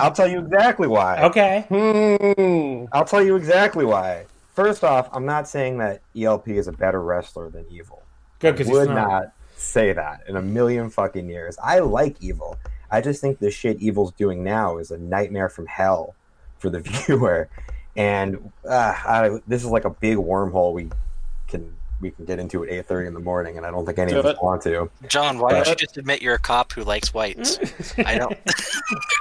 I'll 0.00 0.10
tell 0.12 0.26
you 0.28 0.38
exactly 0.40 0.88
why. 0.88 1.22
Okay, 1.24 1.64
Hmm. 1.68 2.86
I'll 2.92 3.04
tell 3.04 3.22
you 3.22 3.36
exactly 3.36 3.84
why. 3.84 4.24
First 4.54 4.82
off, 4.84 5.08
I'm 5.12 5.24
not 5.24 5.46
saying 5.48 5.78
that 5.78 6.00
ELP 6.16 6.48
is 6.48 6.66
a 6.66 6.72
better 6.72 7.00
wrestler 7.02 7.48
than 7.50 7.64
Evil. 7.70 8.02
good 8.40 8.52
because 8.56 8.68
Would 8.72 8.88
he's 8.88 8.96
not. 8.96 9.08
not 9.08 9.32
say 9.60 9.92
that 9.92 10.22
in 10.28 10.36
a 10.36 10.42
million 10.42 10.90
fucking 10.90 11.28
years. 11.28 11.56
I 11.62 11.78
like 11.80 12.16
Evil. 12.20 12.56
I 12.90 13.00
just 13.00 13.20
think 13.20 13.38
the 13.38 13.50
shit 13.50 13.80
Evil's 13.80 14.12
doing 14.12 14.42
now 14.42 14.78
is 14.78 14.90
a 14.90 14.98
nightmare 14.98 15.48
from 15.48 15.66
hell 15.66 16.14
for 16.58 16.70
the 16.70 16.80
viewer. 17.06 17.48
And 17.96 18.52
uh, 18.68 18.94
I, 19.06 19.38
this 19.46 19.62
is 19.64 19.70
like 19.70 19.84
a 19.84 19.90
big 19.90 20.16
wormhole 20.16 20.72
we 20.72 20.88
can 21.48 21.76
we 22.00 22.12
can 22.12 22.24
get 22.24 22.38
into 22.38 22.64
at 22.64 22.70
8:30 22.88 23.08
in 23.08 23.14
the 23.14 23.20
morning, 23.20 23.58
and 23.58 23.66
I 23.66 23.70
don't 23.70 23.84
think 23.84 23.98
any 23.98 24.12
Do 24.12 24.20
of 24.20 24.24
us 24.26 24.36
it. 24.36 24.42
want 24.42 24.62
to. 24.62 24.88
John, 25.08 25.38
why 25.38 25.50
don't 25.52 25.66
Uh, 25.66 25.70
you 25.70 25.76
just 25.76 25.98
admit 25.98 26.22
you're 26.22 26.34
a 26.36 26.38
cop 26.38 26.72
who 26.72 26.82
likes 26.82 27.12
whites? 27.12 27.58
I 27.98 28.16
don't. 28.16 28.38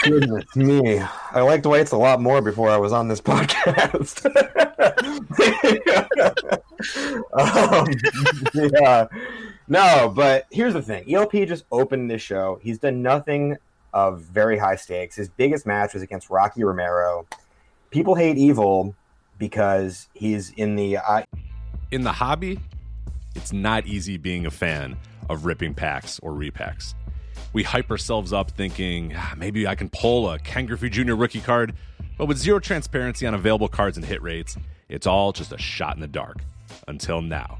Goodness 0.03 0.55
me. 0.55 0.99
I 0.99 1.41
liked 1.41 1.65
Whites 1.65 1.91
a 1.91 1.97
lot 1.97 2.21
more 2.21 2.41
before 2.41 2.69
I 2.69 2.77
was 2.77 2.93
on 2.93 3.09
this 3.09 3.19
podcast. 3.29 4.25
um, 7.33 7.87
yeah. 8.53 9.07
No, 9.69 10.11
but 10.13 10.45
here's 10.51 10.73
the 10.73 10.81
thing. 10.81 11.13
ELP 11.13 11.31
just 11.47 11.63
opened 11.71 12.09
this 12.09 12.21
show. 12.21 12.59
He's 12.61 12.79
done 12.79 13.01
nothing 13.01 13.57
of 13.93 14.21
very 14.21 14.57
high 14.57 14.75
stakes. 14.75 15.15
His 15.15 15.29
biggest 15.29 15.65
match 15.65 15.93
was 15.93 16.03
against 16.03 16.29
Rocky 16.29 16.63
Romero. 16.63 17.27
People 17.91 18.15
hate 18.15 18.37
Evil, 18.37 18.95
because 19.39 20.07
he's 20.13 20.51
in 20.51 20.75
the 20.75 20.97
I 20.97 21.25
In 21.91 22.03
the 22.03 22.11
hobby, 22.11 22.59
it's 23.35 23.51
not 23.51 23.87
easy 23.87 24.17
being 24.17 24.45
a 24.45 24.51
fan 24.51 24.97
of 25.29 25.45
ripping 25.45 25.73
packs 25.73 26.19
or 26.21 26.33
repacks. 26.33 26.93
We 27.53 27.63
hype 27.63 27.89
ourselves 27.89 28.31
up 28.31 28.51
thinking 28.51 29.13
"Ah, 29.15 29.33
maybe 29.37 29.65
I 29.65 29.73
can 29.73 29.89
pull 29.89 30.29
a 30.29 30.37
Ken 30.37 30.67
Griffey 30.67 30.89
Jr. 30.89 31.13
rookie 31.13 31.41
card, 31.41 31.73
but 32.17 32.25
with 32.25 32.37
zero 32.37 32.59
transparency 32.59 33.25
on 33.25 33.33
available 33.33 33.69
cards 33.69 33.97
and 33.97 34.05
hit 34.05 34.21
rates, 34.21 34.55
it's 34.87 35.07
all 35.07 35.31
just 35.31 35.51
a 35.51 35.57
shot 35.57 35.95
in 35.95 36.01
the 36.01 36.07
dark. 36.07 36.37
Until 36.87 37.21
now. 37.21 37.59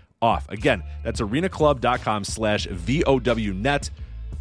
off. 0.21 0.47
Again, 0.49 0.83
that's 1.03 1.21
arenaclub.com 1.21 2.23
slash 2.23 2.67
VOWnet. 2.67 3.89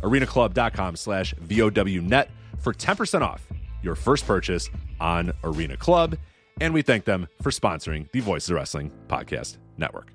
arenaclub.com 0.02 0.96
slash 0.96 1.34
VOWnet 1.34 2.28
for 2.58 2.72
10% 2.72 3.22
off 3.22 3.46
your 3.82 3.94
first 3.94 4.26
purchase 4.26 4.68
on 5.00 5.32
Arena 5.44 5.76
Club. 5.76 6.16
And 6.60 6.74
we 6.74 6.82
thank 6.82 7.04
them 7.04 7.26
for 7.40 7.50
sponsoring 7.50 8.10
the 8.12 8.20
Voices 8.20 8.50
of 8.50 8.56
Wrestling 8.56 8.90
Podcast 9.08 9.56
Network. 9.78 10.12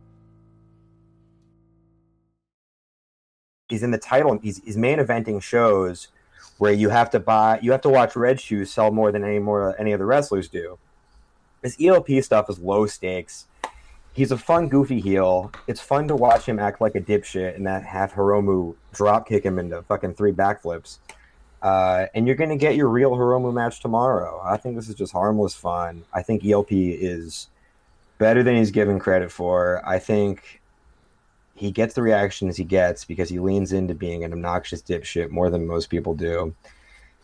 he's 3.70 3.84
in 3.84 3.92
the 3.92 3.98
title 3.98 4.38
he's, 4.42 4.62
he's 4.64 4.78
main 4.78 5.00
eventing 5.00 5.42
shows 5.42 6.10
where 6.58 6.72
you 6.72 6.90
have 6.90 7.10
to 7.10 7.20
buy 7.20 7.60
you 7.62 7.72
have 7.72 7.82
to 7.82 7.90
watch 7.90 8.16
red 8.16 8.40
shoes 8.40 8.72
sell 8.72 8.92
more 8.92 9.12
than 9.12 9.24
any 9.24 9.40
more 9.40 9.80
any 9.80 9.92
of 9.92 10.00
the 10.00 10.06
wrestlers 10.06 10.48
do 10.48 10.78
his 11.64 11.76
elp 11.82 12.08
stuff 12.22 12.50
is 12.50 12.60
low 12.60 12.86
stakes 12.86 13.48
he's 14.16 14.32
a 14.32 14.38
fun 14.38 14.70
goofy 14.70 15.00
heel. 15.00 15.52
It's 15.68 15.82
fun 15.82 16.08
to 16.08 16.16
watch 16.16 16.46
him 16.46 16.58
act 16.58 16.82
like 16.82 16.96
a 16.96 17.02
dipshit 17.02 17.56
and 17.56 17.68
that 17.68 17.84
have 17.84 18.14
hiromu 18.14 18.76
drop 18.94 19.28
kick 19.28 19.44
him 19.44 19.60
into 19.60 19.82
fucking 19.84 20.16
three 20.16 20.32
backflips. 20.32 20.98
Uh, 21.62 22.08
and 22.16 22.26
you're 22.26 22.36
going 22.36 22.50
to 22.50 22.56
get 22.56 22.76
your 22.76 22.88
real 22.88 23.12
hiromu 23.12 23.54
match 23.54 23.82
tomorrow. 23.82 24.42
I 24.44 24.58
think 24.58 24.76
this 24.76 24.88
is 24.88 24.96
just 24.96 25.12
harmless 25.12 25.54
fun. 25.54 26.04
I 26.14 26.22
think 26.22 26.46
elp 26.46 26.68
is 26.72 27.50
better 28.18 28.42
than 28.44 28.56
he's 28.56 28.72
given 28.72 29.00
credit 29.00 29.32
for. 29.32 29.82
I 29.86 30.00
think 30.00 30.62
he 31.56 31.72
gets 31.72 31.94
the 31.94 32.02
reactions 32.02 32.58
he 32.58 32.64
gets 32.64 33.04
because 33.04 33.30
he 33.30 33.40
leans 33.40 33.74
into 33.74 33.96
being 33.96 34.24
an 34.24 34.32
obnoxious 34.32 34.82
dipshit 34.82 35.30
more 35.30 35.50
than 35.50 35.68
most 35.68 35.90
people 35.90 36.14
do. 36.14 36.54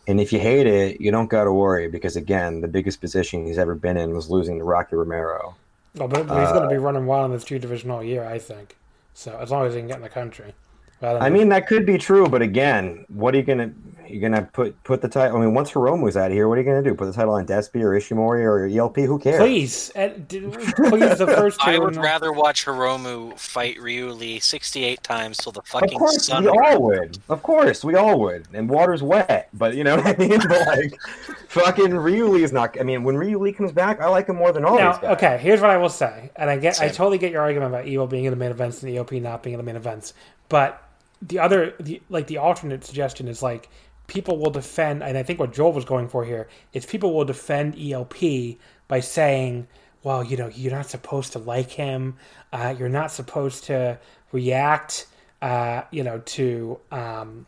And 0.08 0.20
if 0.20 0.32
you 0.32 0.40
hate 0.40 0.66
it, 0.66 1.00
you 1.00 1.10
don't 1.10 1.30
got 1.30 1.44
to 1.44 1.52
worry 1.52 1.88
because 1.88 2.16
again, 2.16 2.60
the 2.60 2.68
biggest 2.68 3.00
position 3.00 3.46
he's 3.46 3.58
ever 3.58 3.74
been 3.74 3.96
in 3.96 4.14
was 4.14 4.28
losing 4.28 4.58
to 4.58 4.64
Rocky 4.64 4.96
Romero. 4.96 5.54
Oh, 6.00 6.08
but, 6.08 6.26
but 6.26 6.40
he's 6.40 6.52
going 6.52 6.62
to 6.62 6.68
be 6.68 6.76
uh, 6.76 6.80
running 6.80 7.06
wild 7.06 7.26
in 7.26 7.32
this 7.32 7.44
two 7.44 7.58
division 7.58 7.90
all 7.90 8.02
year, 8.02 8.24
I 8.24 8.38
think. 8.38 8.76
So 9.14 9.36
as 9.38 9.50
long 9.50 9.66
as 9.66 9.74
he 9.74 9.80
can 9.80 9.88
get 9.88 9.96
in 9.96 10.02
the 10.02 10.08
country. 10.08 10.54
Rather 11.02 11.20
I 11.20 11.28
mean, 11.30 11.48
that 11.50 11.66
could 11.66 11.84
be 11.84 11.98
true, 11.98 12.28
but 12.28 12.40
again, 12.42 13.04
what 13.08 13.34
are 13.34 13.38
you 13.38 13.42
gonna 13.42 13.72
you 14.08 14.20
gonna 14.20 14.42
put 14.52 14.80
put 14.84 15.00
the 15.00 15.08
title? 15.08 15.36
I 15.38 15.40
mean, 15.40 15.54
once 15.54 15.70
Hiromu's 15.72 16.16
out 16.18 16.26
of 16.30 16.32
here, 16.32 16.46
what 16.48 16.58
are 16.58 16.60
you 16.60 16.66
gonna 16.66 16.82
do? 16.82 16.94
Put 16.94 17.06
the 17.06 17.12
title 17.14 17.32
on 17.34 17.46
Despy 17.46 17.80
or 17.82 17.90
Ishimori 17.98 18.42
or 18.44 18.66
ELP? 18.66 18.96
Who 18.98 19.18
cares? 19.18 19.38
please, 19.38 19.90
Ed, 19.94 20.28
d- 20.28 20.40
please, 20.40 21.18
the 21.18 21.26
first 21.26 21.60
two. 21.64 21.70
I 21.70 21.78
would 21.78 21.94
and- 21.94 22.02
rather 22.04 22.30
watch 22.30 22.64
Hiromu 22.66 23.38
fight 23.38 23.80
Ryu 23.80 24.10
Lee 24.12 24.38
68 24.38 25.02
times 25.02 25.38
till 25.38 25.50
the 25.52 25.62
fucking. 25.62 25.84
Of 25.88 25.92
fucking 25.92 25.98
course, 25.98 26.26
sun. 26.26 26.44
we 26.44 26.50
all 26.50 26.82
would. 26.82 27.18
Of 27.30 27.42
course, 27.42 27.82
we 27.84 27.94
all 27.94 28.20
would. 28.20 28.46
And 28.52 28.68
water's 28.68 29.02
wet, 29.02 29.48
but 29.54 29.74
you 29.74 29.82
know 29.82 29.96
what 30.02 30.06
I 30.06 30.16
mean. 30.16 30.38
But 30.46 30.66
like, 30.66 31.00
fucking 31.48 31.94
Ryu 31.94 32.26
Lee 32.28 32.42
is 32.44 32.52
not. 32.52 32.78
I 32.78 32.82
mean, 32.84 33.02
when 33.04 33.16
Ryu 33.16 33.38
Lee 33.38 33.52
comes 33.52 33.72
back, 33.72 34.00
I 34.00 34.08
like 34.08 34.28
him 34.28 34.36
more 34.36 34.52
than 34.52 34.64
all 34.64 34.76
Now, 34.78 34.92
these 34.92 35.00
guys. 35.00 35.16
okay, 35.16 35.38
here's 35.38 35.60
what 35.62 35.70
I 35.70 35.78
will 35.78 35.88
say, 35.88 36.30
and 36.36 36.50
I 36.50 36.58
get, 36.58 36.80
I 36.82 36.88
totally 36.88 37.18
get 37.18 37.32
your 37.32 37.40
argument 37.42 37.72
about 37.72 37.86
Evil 37.86 38.06
being 38.06 38.24
in 38.26 38.30
the 38.30 38.36
main 38.36 38.50
events 38.50 38.82
and 38.82 38.94
ELP 38.94 39.12
not 39.12 39.42
being 39.42 39.54
in 39.54 39.58
the 39.58 39.64
main 39.64 39.76
events, 39.76 40.12
but 40.50 40.82
the 41.22 41.38
other, 41.38 41.74
the, 41.80 42.02
like 42.08 42.26
the 42.26 42.38
alternate 42.38 42.84
suggestion 42.84 43.28
is 43.28 43.42
like 43.42 43.70
people 44.06 44.38
will 44.38 44.50
defend, 44.50 45.02
and 45.02 45.16
I 45.16 45.22
think 45.22 45.38
what 45.38 45.52
Joel 45.52 45.72
was 45.72 45.84
going 45.84 46.08
for 46.08 46.24
here 46.24 46.48
is 46.72 46.84
people 46.84 47.14
will 47.14 47.24
defend 47.24 47.76
ELP 47.78 48.58
by 48.88 49.00
saying, 49.00 49.68
well, 50.02 50.24
you 50.24 50.36
know, 50.36 50.48
you're 50.48 50.72
not 50.72 50.90
supposed 50.90 51.32
to 51.32 51.38
like 51.38 51.70
him, 51.70 52.16
uh, 52.52 52.74
you're 52.76 52.88
not 52.88 53.12
supposed 53.12 53.64
to 53.64 53.98
react, 54.32 55.06
uh, 55.40 55.82
you 55.90 56.02
know, 56.02 56.18
to. 56.18 56.78
Um, 56.90 57.46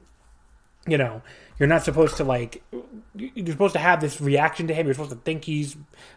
you 0.87 0.99
know, 0.99 1.23
you're 1.59 1.69
not 1.69 1.83
supposed 1.83 2.17
to 2.19 2.25
like. 2.25 2.63
You're 3.15 3.53
supposed 3.53 3.75
to 3.75 3.79
have 3.79 4.01
this 4.01 4.21
reaction 4.21 4.67
to 4.69 4.75
him. 4.75 4.87
You're 4.87 4.95
supposed 4.95 5.13
to 5.13 5.17
think 5.17 5.45
he's 5.45 5.77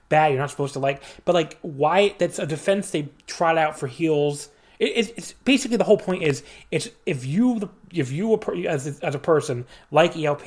bad. 0.09 0.31
You're 0.31 0.41
not 0.41 0.49
supposed 0.49 0.73
to 0.73 0.79
like. 0.79 1.01
But 1.25 1.35
like, 1.35 1.57
why? 1.61 2.15
That's 2.17 2.39
a 2.39 2.45
defense 2.45 2.91
they 2.91 3.09
trot 3.27 3.57
out 3.57 3.79
for 3.79 3.87
heels. 3.87 4.49
It, 4.79 4.85
it's, 4.95 5.09
it's 5.17 5.33
basically 5.43 5.77
the 5.77 5.83
whole 5.83 5.97
point 5.97 6.23
is 6.23 6.43
it's 6.71 6.89
if 7.05 7.25
you 7.25 7.69
if 7.93 8.11
you 8.11 8.39
as 8.67 8.87
a, 9.01 9.05
as 9.05 9.15
a 9.15 9.19
person 9.19 9.65
like 9.91 10.15
ELP, 10.17 10.45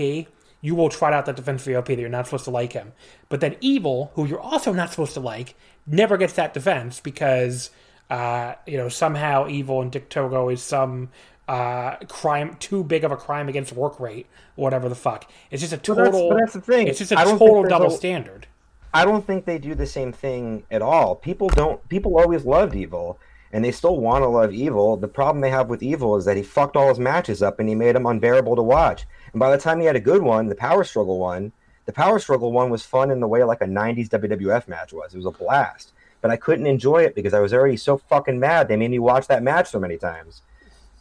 you 0.61 0.75
will 0.75 0.89
trot 0.89 1.13
out 1.13 1.27
that 1.27 1.37
defense 1.37 1.65
for 1.65 1.71
ELP 1.73 1.87
that 1.87 1.99
you're 1.99 2.09
not 2.09 2.27
supposed 2.27 2.45
to 2.45 2.51
like 2.51 2.73
him. 2.73 2.93
But 3.29 3.41
then 3.41 3.57
Evil, 3.61 4.13
who 4.15 4.27
you're 4.27 4.41
also 4.41 4.73
not 4.73 4.91
supposed 4.91 5.15
to 5.15 5.21
like, 5.21 5.55
never 5.87 6.17
gets 6.17 6.35
that 6.35 6.55
defense 6.55 7.01
because 7.01 7.71
uh, 8.11 8.55
you 8.67 8.77
know 8.77 8.89
somehow 8.89 9.49
Evil 9.49 9.83
and 9.83 9.91
Dick 9.91 10.09
Togo 10.09 10.49
is 10.49 10.63
some 10.63 11.09
uh, 11.49 11.97
crime 12.09 12.57
too 12.61 12.85
big 12.85 13.03
of 13.03 13.11
a 13.11 13.17
crime 13.17 13.49
against 13.49 13.73
work 13.73 13.99
rate 13.99 14.27
or 14.57 14.63
whatever 14.65 14.89
the 14.89 14.95
fuck. 14.95 15.29
It's 15.51 15.61
just 15.63 15.73
a 15.73 15.77
But 15.79 15.95
that's- 15.97 16.13
total. 16.15 16.29
but 16.31 16.39
that's 16.39 16.53
the 16.53 16.61
thing. 16.61 16.87
It's 16.87 16.99
just 16.99 17.11
a 17.13 17.17
total 17.17 17.65
double 17.65 17.87
a- 17.87 17.91
standard. 17.91 18.47
I 18.93 19.05
don't 19.05 19.25
think 19.27 19.45
they 19.45 19.59
do 19.59 19.75
the 19.77 19.87
same 19.87 20.13
thing 20.13 20.65
at 20.71 20.83
all. 20.83 21.15
People 21.17 21.49
don't. 21.49 21.89
People 21.89 22.19
always 22.19 22.45
loved 22.45 22.75
Evil, 22.75 23.19
and 23.53 23.65
they 23.65 23.73
still 23.73 23.97
want 23.97 24.23
to 24.23 24.29
love 24.29 24.53
Evil. 24.53 24.97
The 24.97 25.09
problem 25.09 25.41
they 25.41 25.51
have 25.51 25.69
with 25.69 25.83
Evil 25.83 26.17
is 26.17 26.25
that 26.25 26.37
he 26.37 26.43
fucked 26.43 26.77
all 26.77 26.89
his 26.89 26.99
matches 26.99 27.43
up 27.43 27.59
and 27.59 27.69
he 27.69 27.75
made 27.75 27.97
them 27.97 28.07
unbearable 28.07 28.57
to 28.57 28.63
watch. 28.63 29.07
And 29.33 29.41
by 29.41 29.51
the 29.51 29.63
time 29.63 29.81
he 29.81 29.87
had 29.87 29.97
a 29.97 30.01
good 30.01 30.23
one, 30.23 30.47
the 30.47 30.55
Power 30.55 30.85
Struggle 30.85 31.19
one, 31.19 31.53
the 31.87 31.93
Power 31.93 32.19
Struggle 32.19 32.53
one 32.53 32.71
was 32.71 32.85
fun 32.85 33.11
in 33.11 33.21
the 33.21 33.27
way 33.27 33.43
like 33.43 33.61
a 33.61 33.67
90s 33.67 34.09
WWF 34.09 34.69
match 34.69 34.93
was. 34.93 35.15
It 35.15 35.17
was 35.17 35.27
a 35.27 35.31
blast. 35.33 35.93
But 36.21 36.31
I 36.31 36.37
couldn't 36.37 36.67
enjoy 36.67 37.03
it 37.03 37.15
because 37.15 37.35
I 37.35 37.41
was 37.41 37.53
already 37.53 37.77
so 37.77 37.97
fucking 37.97 38.39
mad. 38.39 38.69
They 38.69 38.77
made 38.77 38.91
me 38.91 38.99
watch 38.99 39.27
that 39.29 39.43
match 39.43 39.71
so 39.71 39.81
many 39.81 39.97
times. 39.97 40.43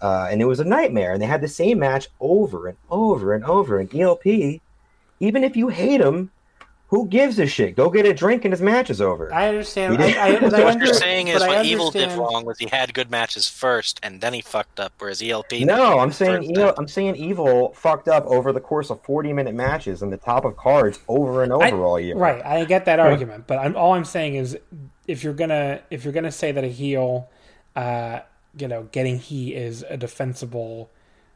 Uh, 0.02 0.28
and 0.32 0.42
it 0.42 0.46
was 0.46 0.60
a 0.60 0.66
nightmare. 0.66 1.14
And 1.14 1.22
they 1.22 1.28
had 1.28 1.42
the 1.42 1.48
same 1.48 1.80
match 1.80 2.08
over 2.20 2.68
and 2.68 2.78
over 2.90 3.34
and 3.34 3.44
over. 3.44 3.80
And 3.80 3.94
ELP, 3.94 4.26
even 4.26 5.44
if 5.44 5.56
you 5.58 5.68
hate 5.68 6.02
him, 6.02 6.32
who 6.90 7.08
gives 7.08 7.38
a 7.38 7.46
shit? 7.46 7.76
Go 7.76 7.90
get 7.90 8.06
a 8.08 8.14
drink 8.14 8.46
and 8.46 8.52
his 8.52 8.62
match 8.62 8.90
is 8.90 9.00
over. 9.00 9.32
I 9.34 9.48
understand. 9.50 10.02
He 10.02 10.18
I, 10.18 10.32
did- 10.32 10.44
I, 10.44 10.58
I 10.60 10.64
what 10.64 10.74
under- 10.74 10.86
you're 10.86 10.94
saying 10.94 11.28
is 11.28 11.40
what 11.40 11.64
Evil 11.66 11.92
did 11.92 12.12
wrong 12.18 12.46
was 12.46 12.58
he 12.58 12.66
had 12.66 12.94
good 12.94 13.12
matches 13.12 13.48
first 13.48 14.00
and 14.02 14.20
then 14.22 14.34
he 14.34 14.42
fucked 14.42 14.80
up, 14.80 14.94
whereas 14.98 15.22
ELP. 15.22 15.52
No, 15.62 16.00
I'm 16.00 16.12
saying 16.12 16.38
first 16.38 16.50
Evil, 16.50 16.74
I'm 16.78 16.88
saying 16.88 17.16
Evil 17.16 17.74
fucked 17.74 18.08
up 18.08 18.26
over 18.26 18.52
the 18.52 18.60
course 18.60 18.90
of 18.90 19.02
40 19.04 19.34
minute 19.34 19.54
matches 19.54 20.02
in 20.02 20.10
the 20.10 20.18
top 20.18 20.46
of 20.46 20.58
cards 20.58 21.00
over 21.08 21.44
and 21.44 21.54
over 21.54 21.64
I- 21.64 21.72
all 21.72 22.00
year. 22.00 22.16
Right, 22.18 22.44
I 22.44 22.66
get 22.66 22.86
that 22.86 23.00
argument, 23.00 23.46
but 23.46 23.60
I'm, 23.60 23.76
all 23.76 23.94
I'm 23.94 24.06
saying 24.06 24.36
is 24.36 24.58
if 25.08 25.24
you're 25.24 25.34
gonna 25.34 25.82
if 25.92 26.04
you're 26.04 26.14
gonna 26.14 26.32
say 26.32 26.52
that 26.52 26.64
a 26.64 26.68
heel, 26.68 27.30
uh, 27.76 28.22
you 28.58 28.68
know, 28.68 28.84
getting 28.92 29.20
he 29.20 29.54
is 29.54 29.84
a 29.90 29.96
defensible, 29.96 30.90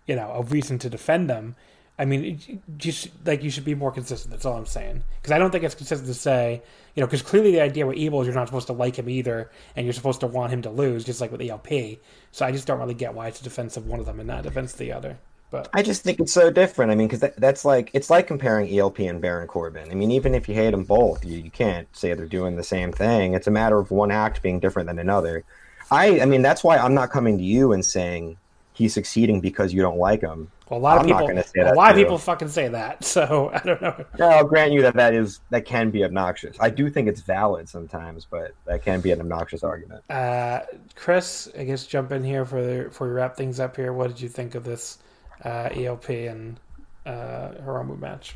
you 0.07 0.15
know, 0.15 0.31
a 0.31 0.41
reason 0.41 0.79
to 0.79 0.89
defend 0.89 1.29
them. 1.29 1.55
I 1.97 2.05
mean, 2.05 2.61
just 2.77 3.09
like 3.25 3.43
you 3.43 3.51
should 3.51 3.65
be 3.65 3.75
more 3.75 3.91
consistent. 3.91 4.31
That's 4.31 4.45
all 4.45 4.57
I'm 4.57 4.65
saying. 4.65 5.03
Because 5.21 5.31
I 5.31 5.37
don't 5.37 5.51
think 5.51 5.63
it's 5.63 5.75
consistent 5.75 6.07
to 6.07 6.15
say, 6.15 6.61
you 6.95 7.01
know, 7.01 7.07
because 7.07 7.21
clearly 7.21 7.51
the 7.51 7.61
idea 7.61 7.85
with 7.85 7.97
evil 7.97 8.21
is 8.21 8.27
you're 8.27 8.35
not 8.35 8.47
supposed 8.47 8.67
to 8.67 8.73
like 8.73 8.97
him 8.97 9.09
either, 9.09 9.51
and 9.75 9.85
you're 9.85 9.93
supposed 9.93 10.19
to 10.21 10.27
want 10.27 10.51
him 10.51 10.63
to 10.63 10.71
lose, 10.71 11.03
just 11.03 11.21
like 11.21 11.31
with 11.31 11.41
ELP. 11.41 11.99
So 12.31 12.45
I 12.45 12.51
just 12.51 12.65
don't 12.65 12.79
really 12.79 12.95
get 12.95 13.13
why 13.13 13.27
it's 13.27 13.41
a 13.41 13.43
defense 13.43 13.77
of 13.77 13.85
one 13.85 13.99
of 13.99 14.07
them 14.07 14.19
and 14.19 14.27
not 14.27 14.43
defense 14.43 14.73
of 14.73 14.79
the 14.79 14.91
other. 14.91 15.17
But 15.51 15.69
I 15.71 15.83
just 15.83 16.03
think 16.03 16.19
it's 16.19 16.33
so 16.33 16.49
different. 16.49 16.91
I 16.91 16.95
mean, 16.95 17.07
because 17.07 17.19
that, 17.19 17.35
that's 17.37 17.63
like 17.63 17.91
it's 17.93 18.09
like 18.09 18.25
comparing 18.25 18.75
ELP 18.75 18.97
and 18.99 19.21
Baron 19.21 19.47
Corbin. 19.47 19.91
I 19.91 19.93
mean, 19.93 20.09
even 20.09 20.33
if 20.33 20.49
you 20.49 20.55
hate 20.55 20.71
them 20.71 20.83
both, 20.83 21.23
you, 21.23 21.37
you 21.37 21.51
can't 21.51 21.87
say 21.95 22.15
they're 22.15 22.25
doing 22.25 22.55
the 22.55 22.63
same 22.63 22.91
thing. 22.91 23.35
It's 23.35 23.45
a 23.45 23.51
matter 23.51 23.77
of 23.77 23.91
one 23.91 24.09
act 24.09 24.41
being 24.41 24.59
different 24.59 24.87
than 24.87 24.97
another. 24.97 25.43
I, 25.91 26.21
I 26.21 26.25
mean, 26.25 26.41
that's 26.41 26.63
why 26.63 26.77
I'm 26.77 26.95
not 26.95 27.11
coming 27.11 27.37
to 27.37 27.43
you 27.43 27.71
and 27.71 27.85
saying 27.85 28.37
he's 28.73 28.93
succeeding 28.93 29.39
because 29.39 29.73
you 29.73 29.81
don't 29.81 29.97
like 29.97 30.21
him. 30.21 30.51
well, 30.69 30.79
a 30.79 30.81
lot 30.81 30.97
of 30.97 31.03
I'm 31.03 31.09
not 31.09 31.19
people, 31.19 31.27
gonna 31.27 31.43
say 31.43 31.61
a 31.61 31.65
that 31.65 31.75
lot 31.75 31.91
of 31.91 31.97
people 31.97 32.17
fucking 32.17 32.49
say 32.49 32.67
that. 32.69 33.03
So 33.13 33.51
I 33.53 33.59
don't 33.59 33.81
know. 33.81 34.05
No, 34.17 34.29
I'll 34.29 34.43
grant 34.45 34.71
you 34.71 34.81
that 34.81 34.95
that 34.95 35.13
is 35.13 35.39
that 35.51 35.65
can 35.65 35.91
be 35.91 36.03
obnoxious. 36.03 36.57
I 36.59 36.69
do 36.69 36.89
think 36.89 37.07
it's 37.07 37.21
valid 37.21 37.69
sometimes, 37.69 38.25
but 38.29 38.53
that 38.65 38.83
can 38.83 39.01
be 39.01 39.11
an 39.11 39.19
obnoxious 39.21 39.63
argument. 39.63 40.03
Uh, 40.09 40.61
Chris, 40.95 41.49
I 41.57 41.63
guess 41.63 41.85
jump 41.85 42.11
in 42.11 42.23
here 42.23 42.45
for 42.45 42.61
the, 42.61 42.89
for 42.91 43.07
we 43.07 43.13
wrap 43.13 43.35
things 43.35 43.59
up 43.59 43.75
here. 43.75 43.93
What 43.93 44.07
did 44.07 44.19
you 44.19 44.29
think 44.29 44.55
of 44.55 44.63
this 44.63 44.97
uh, 45.45 45.69
ELP 45.75 46.09
and 46.09 46.59
uh, 47.05 47.49
Hiromu 47.63 47.99
match? 47.99 48.35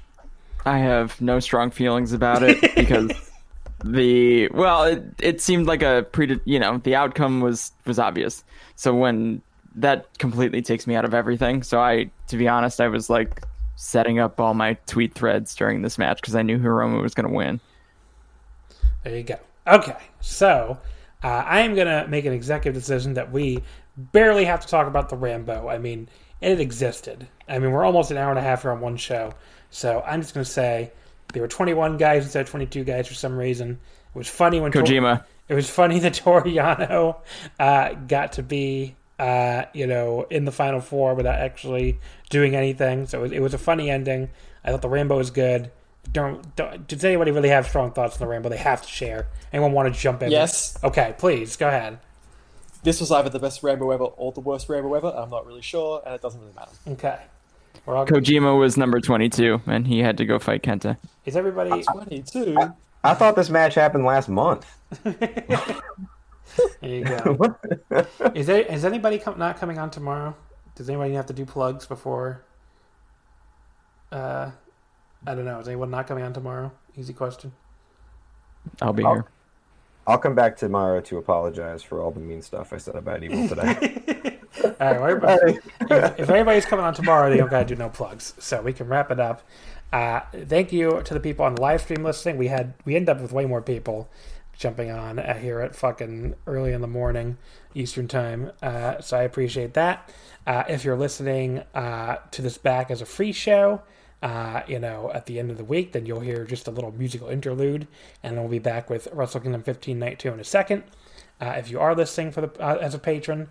I 0.66 0.78
have 0.80 1.20
no 1.22 1.40
strong 1.40 1.72
feelings 1.72 2.14
about 2.14 2.44
it 2.44 2.60
because 2.76 3.12
the 3.84 4.50
well, 4.50 4.84
it, 4.84 5.04
it 5.20 5.42
seemed 5.42 5.66
like 5.68 5.82
a 5.82 6.06
pre 6.12 6.40
you 6.46 6.60
know 6.60 6.78
the 6.80 6.96
outcome 6.96 7.42
was 7.42 7.72
was 7.86 7.98
obvious. 8.00 8.44
So 8.76 8.94
when 8.94 9.42
that 9.78 10.18
completely 10.18 10.62
takes 10.62 10.86
me 10.88 10.96
out 10.96 11.06
of 11.06 11.14
everything. 11.14 11.64
So 11.64 11.80
I, 11.80 12.10
to 12.28 12.38
be 12.38 12.48
honest, 12.48 12.82
I 12.82 12.88
was 12.88 13.10
like 13.10 13.44
setting 13.76 14.20
up 14.20 14.40
all 14.40 14.54
my 14.54 14.74
tweet 14.86 15.14
threads 15.14 15.56
during 15.56 15.82
this 15.82 15.98
match 15.98 16.20
because 16.22 16.36
I 16.36 16.42
knew 16.42 16.58
Hiromu 16.58 17.02
was 17.02 17.14
going 17.14 17.28
to 17.28 17.34
win. 17.34 17.60
There 19.04 19.16
you 19.16 19.24
go. 19.24 19.40
Okay, 19.68 19.98
so 20.20 20.78
uh, 21.24 21.28
I 21.28 21.62
am 21.62 21.76
gonna 21.76 22.08
make 22.08 22.26
an 22.26 22.34
executive 22.34 22.80
decision 22.80 23.14
that 23.16 23.32
we 23.32 23.64
barely 23.98 24.46
have 24.46 24.62
to 24.62 24.68
talk 24.68 24.88
about 24.88 25.10
the 25.10 25.16
Rambo. 25.16 25.68
I 25.68 25.78
mean, 25.78 26.10
it 26.42 26.60
existed. 26.60 27.28
I 27.48 27.60
mean, 27.60 27.72
we're 27.72 27.86
almost 27.86 28.12
an 28.12 28.18
hour 28.18 28.30
and 28.30 28.40
a 28.40 28.42
half 28.42 28.64
here 28.64 28.72
on 28.72 28.80
one 28.80 28.98
show, 28.98 29.34
so 29.70 30.04
I'm 30.06 30.22
just 30.22 30.34
gonna 30.34 30.46
say 30.46 30.92
there 31.34 31.42
were 31.42 31.48
21 31.48 31.98
guys 31.98 32.24
instead 32.24 32.42
of 32.42 32.50
22 32.50 32.84
guys 32.84 33.08
for 33.08 33.14
some 33.14 33.38
reason. 33.38 33.72
It 34.14 34.18
was 34.18 34.30
funny 34.30 34.60
when 34.60 34.72
Tor- 34.72 34.84
Kojima. 34.84 35.24
it 35.48 35.54
was 35.54 35.70
funny 35.70 36.00
that 36.00 36.14
Toru 36.16 36.44
Yano 36.44 37.18
uh, 37.60 37.94
got 37.94 38.34
to 38.34 38.44
be, 38.44 38.96
uh, 39.20 39.66
you 39.74 39.88
know, 39.88 40.26
in 40.30 40.46
the 40.46 40.52
final 40.52 40.80
four 40.80 41.16
without 41.16 41.40
actually 41.40 42.00
doing 42.30 42.56
anything. 42.56 43.08
So 43.08 43.20
it 43.20 43.22
was, 43.22 43.32
it 43.32 43.40
was 43.40 43.54
a 43.54 43.58
funny 43.58 43.90
ending. 43.90 44.30
I 44.64 44.72
thought 44.72 44.82
the 44.82 44.90
Rambo 44.90 45.18
was 45.18 45.32
good. 45.32 45.72
Don't, 46.12 46.56
don't 46.56 46.88
does 46.88 47.04
anybody 47.04 47.32
really 47.32 47.50
have 47.50 47.68
strong 47.68 47.92
thoughts 47.92 48.16
on 48.16 48.20
the 48.20 48.28
Rambo? 48.28 48.50
They 48.50 48.58
have 48.58 48.82
to 48.82 48.88
share. 48.88 49.28
Anyone 49.52 49.74
want 49.74 49.94
to 49.94 50.00
jump 50.00 50.24
in? 50.24 50.32
Yes. 50.32 50.78
Okay, 50.84 51.16
please 51.18 51.58
go 51.58 51.68
ahead. 51.68 52.00
This 52.84 53.00
was 53.02 53.12
either 53.12 53.30
the 53.30 53.40
best 53.40 53.64
Rambo 53.64 53.92
ever 53.92 54.06
or 54.06 54.32
the 54.32 54.40
worst 54.40 54.70
Rambo 54.70 54.94
ever. 54.94 55.08
I'm 55.08 55.30
not 55.30 55.46
really 55.46 55.62
sure, 55.62 56.02
and 56.06 56.16
it 56.16 56.22
doesn't 56.22 56.40
really 56.40 56.54
matter. 56.54 56.72
Okay. 56.88 57.20
We're 57.86 57.96
all, 57.96 58.06
Kojima 58.06 58.58
was 58.58 58.78
number 58.78 59.00
22, 59.00 59.62
and 59.66 59.88
he 59.88 60.00
had 60.00 60.18
to 60.18 60.26
go 60.26 60.40
fight 60.40 60.62
Kenta. 60.62 60.98
is 61.26 61.36
everybody? 61.36 61.84
22. 61.84 62.58
I 63.04 63.14
thought 63.14 63.36
this 63.36 63.50
match 63.50 63.76
happened 63.76 64.06
last 64.06 64.30
month. 64.30 64.66
There 66.82 66.90
you 66.90 67.04
go. 67.04 67.58
is 68.36 68.48
there 68.48 68.62
is 68.62 68.86
anybody 68.86 69.18
com- 69.20 69.38
not 69.40 69.58
coming 69.58 69.78
on 69.78 69.90
tomorrow? 69.90 70.36
Does 70.76 70.90
anybody 70.90 71.14
have 71.14 71.26
to 71.28 71.34
do 71.34 71.46
plugs 71.46 71.86
before? 71.86 72.44
Uh, 74.12 74.52
I 75.26 75.36
don't 75.36 75.46
know. 75.46 75.60
Is 75.60 75.68
anyone 75.68 75.90
not 75.90 76.08
coming 76.08 76.24
on 76.24 76.34
tomorrow? 76.34 76.72
Easy 76.96 77.14
question. 77.14 77.52
I'll 78.82 78.94
be 78.94 79.04
Oh. 79.04 79.14
here. 79.14 79.26
I'll 80.06 80.18
come 80.18 80.36
back 80.36 80.56
tomorrow 80.56 81.02
to 81.02 81.18
apologize 81.18 81.84
for 81.84 82.02
all 82.02 82.12
the 82.12 82.22
mean 82.22 82.42
stuff 82.42 82.72
I 82.72 82.78
said 82.78 82.96
about 82.96 83.24
Evil 83.24 83.46
today. 83.50 84.40
All 84.64 84.72
right. 84.80 84.80
Well, 84.80 85.04
everybody, 85.06 85.60
if, 85.82 86.20
if 86.22 86.30
anybody's 86.30 86.66
coming 86.66 86.86
on 86.86 86.94
tomorrow, 86.94 87.30
they 87.30 87.38
don't 87.38 87.52
got 87.52 87.68
to 87.68 87.76
do 87.76 87.76
no 87.76 87.90
plugs, 87.90 88.34
so 88.40 88.62
we 88.62 88.72
can 88.72 88.88
wrap 88.88 89.12
it 89.12 89.20
up. 89.20 89.42
Uh, 89.92 90.22
thank 90.46 90.72
you 90.72 91.02
to 91.04 91.14
the 91.14 91.20
people 91.20 91.44
on 91.46 91.56
the 91.56 91.62
live 91.62 91.82
stream 91.82 92.04
listening. 92.04 92.38
We 92.38 92.48
had 92.48 92.74
we 92.86 92.96
end 92.96 93.10
up 93.10 93.20
with 93.20 93.34
way 93.34 93.46
more 93.46 93.62
people 93.62 94.10
jumping 94.58 94.92
on 94.92 95.20
uh, 95.20 95.36
here 95.36 95.62
at 95.62 95.76
fucking 95.76 96.36
early 96.46 96.74
in 96.74 96.82
the 96.82 96.88
morning 96.88 97.38
Eastern 97.76 98.08
time. 98.08 98.52
Uh, 98.62 99.00
so 99.00 99.18
I 99.18 99.24
appreciate 99.24 99.74
that. 99.76 100.12
Uh, 100.46 100.64
if 100.68 100.84
you're 100.84 100.98
listening 100.98 101.64
uh, 101.76 102.18
to 102.32 102.42
this 102.42 102.58
back 102.58 102.90
as 102.90 103.02
a 103.02 103.06
free 103.06 103.32
show, 103.32 103.82
uh, 104.24 104.62
you 104.68 104.80
know, 104.80 105.12
at 105.14 105.28
the 105.28 105.40
end 105.40 105.52
of 105.52 105.58
the 105.58 105.64
week, 105.64 105.92
then 105.92 106.06
you'll 106.06 106.22
hear 106.22 106.44
just 106.44 106.68
a 106.68 106.72
little 106.72 106.92
musical 106.92 107.30
interlude, 107.30 107.88
and 108.24 108.36
we'll 108.36 108.48
be 108.48 108.60
back 108.60 108.90
with 108.90 109.08
Wrestle 109.14 109.42
Kingdom 109.42 109.62
15 109.62 110.00
Night 110.00 110.18
2 110.18 110.34
in 110.34 110.40
a 110.40 110.44
second. 110.44 110.84
Uh, 111.40 111.54
if 111.58 111.70
you 111.70 111.80
are 111.80 111.94
listening 111.94 112.32
for 112.32 112.42
the 112.42 112.62
as 112.62 112.96
a 112.96 113.00
patron, 113.00 113.48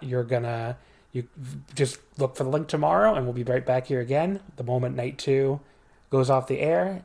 you're 0.00 0.24
gonna 0.24 0.76
you 1.12 1.28
just 1.74 1.98
look 2.18 2.36
for 2.36 2.42
the 2.42 2.50
link 2.50 2.66
tomorrow, 2.66 3.14
and 3.14 3.24
we'll 3.24 3.32
be 3.32 3.44
right 3.44 3.64
back 3.64 3.86
here 3.86 4.00
again. 4.00 4.40
The 4.56 4.64
moment 4.64 4.96
night 4.96 5.18
two 5.18 5.60
goes 6.10 6.30
off 6.30 6.48
the 6.48 6.58
air, 6.58 7.04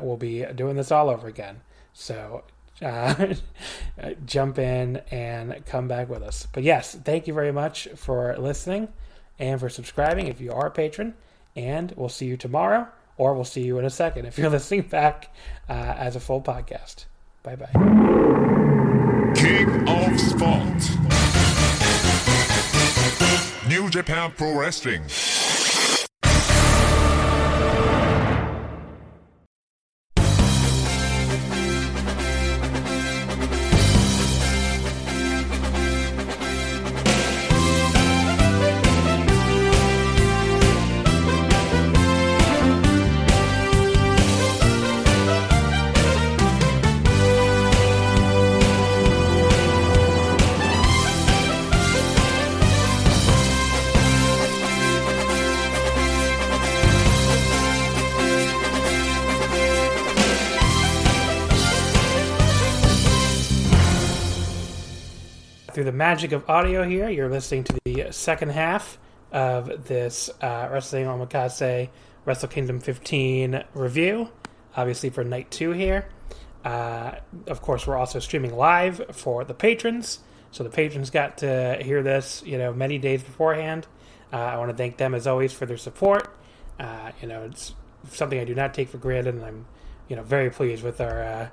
we'll 0.00 0.16
be 0.16 0.46
doing 0.54 0.76
this 0.76 0.90
all 0.90 1.10
over 1.10 1.28
again. 1.28 1.60
So 1.92 2.44
uh, 2.82 3.34
jump 4.26 4.58
in 4.58 5.00
and 5.10 5.64
come 5.66 5.88
back 5.88 6.08
with 6.08 6.22
us. 6.22 6.46
But 6.52 6.62
yes, 6.62 6.94
thank 7.04 7.26
you 7.26 7.34
very 7.34 7.52
much 7.52 7.88
for 7.94 8.36
listening 8.36 8.88
and 9.38 9.60
for 9.60 9.68
subscribing 9.68 10.26
if 10.26 10.40
you 10.40 10.52
are 10.52 10.66
a 10.66 10.70
patron. 10.70 11.14
And 11.54 11.92
we'll 11.96 12.08
see 12.08 12.26
you 12.26 12.36
tomorrow, 12.36 12.88
or 13.16 13.34
we'll 13.34 13.44
see 13.44 13.62
you 13.62 13.78
in 13.78 13.84
a 13.84 13.90
second 13.90 14.26
if 14.26 14.38
you're 14.38 14.50
listening 14.58 14.82
back 14.82 15.34
uh, 15.68 15.72
as 15.72 16.16
a 16.16 16.20
full 16.20 16.40
podcast. 16.40 17.04
Bye 17.42 17.56
bye. 17.56 17.70
King 19.34 19.88
of 19.88 20.20
Sport. 20.20 20.90
New 23.68 23.88
Japan 23.90 24.32
Pro 24.36 24.58
Wrestling. 24.58 25.02
The 65.92 65.98
magic 65.98 66.32
of 66.32 66.48
audio 66.48 66.84
here, 66.84 67.10
you're 67.10 67.28
listening 67.28 67.62
to 67.62 67.78
the 67.84 68.06
second 68.12 68.50
half 68.50 68.96
of 69.30 69.84
this 69.88 70.30
uh, 70.40 70.66
Wrestling 70.72 71.04
Omakase 71.04 71.90
Wrestle 72.24 72.48
Kingdom 72.48 72.80
15 72.80 73.62
review, 73.74 74.30
obviously 74.74 75.10
for 75.10 75.22
night 75.22 75.50
two 75.50 75.72
here. 75.72 76.06
Uh, 76.64 77.16
of 77.46 77.60
course, 77.60 77.86
we're 77.86 77.98
also 77.98 78.20
streaming 78.20 78.56
live 78.56 79.04
for 79.12 79.44
the 79.44 79.52
patrons, 79.52 80.20
So 80.50 80.64
the 80.64 80.70
patrons 80.70 81.10
got 81.10 81.36
to 81.38 81.78
hear 81.82 82.02
this, 82.02 82.42
you 82.46 82.56
know, 82.56 82.72
many 82.72 82.96
days 82.96 83.22
beforehand. 83.22 83.86
Uh, 84.32 84.36
I 84.36 84.56
want 84.56 84.70
to 84.70 84.76
thank 84.76 84.96
them 84.96 85.14
as 85.14 85.26
always 85.26 85.52
for 85.52 85.66
their 85.66 85.76
support. 85.76 86.34
Uh, 86.80 87.12
you 87.20 87.28
know, 87.28 87.42
it's 87.42 87.74
something 88.08 88.40
I 88.40 88.44
do 88.44 88.54
not 88.54 88.72
take 88.72 88.88
for 88.88 88.96
granted, 88.96 89.34
and 89.34 89.44
I'm, 89.44 89.66
you 90.08 90.16
know, 90.16 90.22
very 90.22 90.48
pleased 90.48 90.82
with 90.82 91.02
our 91.02 91.22
uh, 91.22 91.48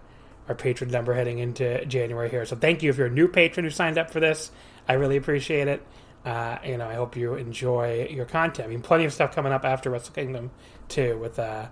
our 0.49 0.55
patron 0.55 0.89
number 0.89 1.13
heading 1.13 1.39
into 1.39 1.85
January 1.85 2.29
here. 2.29 2.43
So 2.45 2.55
thank 2.55 2.81
you 2.81 2.89
if 2.89 2.97
you're 2.97 3.07
a 3.07 3.11
new 3.11 3.27
patron 3.27 3.63
who 3.63 3.69
signed 3.69 3.99
up 3.99 4.11
for 4.11 4.19
this. 4.19 4.51
I 4.87 4.93
really 4.93 5.15
appreciate 5.15 5.67
it. 5.67 5.85
Uh, 6.25 6.57
you 6.65 6.77
know, 6.77 6.87
I 6.87 6.95
hope 6.95 7.15
you 7.15 7.35
enjoy 7.35 8.09
your 8.11 8.25
content. 8.25 8.67
I 8.67 8.69
mean, 8.69 8.81
plenty 8.81 9.05
of 9.05 9.13
stuff 9.13 9.33
coming 9.33 9.53
up 9.53 9.63
after 9.63 9.91
Wrestle 9.91 10.13
Kingdom 10.13 10.51
too, 10.89 11.17
with 11.19 11.37
uh, 11.37 11.67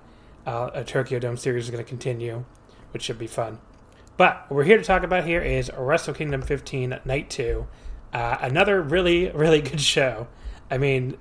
uh, 0.45 0.69
a 0.73 0.83
Tokyo 0.83 1.19
Dome 1.19 1.37
series 1.37 1.65
is 1.65 1.71
going 1.71 1.83
to 1.83 1.89
continue, 1.89 2.45
which 2.91 3.01
should 3.01 3.17
be 3.17 3.27
fun. 3.27 3.59
But 4.15 4.45
what 4.47 4.57
we're 4.57 4.63
here 4.63 4.77
to 4.77 4.83
talk 4.83 5.03
about 5.03 5.25
here 5.25 5.41
is 5.41 5.71
Wrestle 5.75 6.13
Kingdom 6.13 6.43
15 6.43 6.99
Night 7.03 7.29
2. 7.29 7.67
Uh, 8.13 8.37
another 8.41 8.81
really, 8.81 9.29
really 9.31 9.61
good 9.61 9.81
show. 9.81 10.27
I 10.69 10.77
mean, 10.77 11.17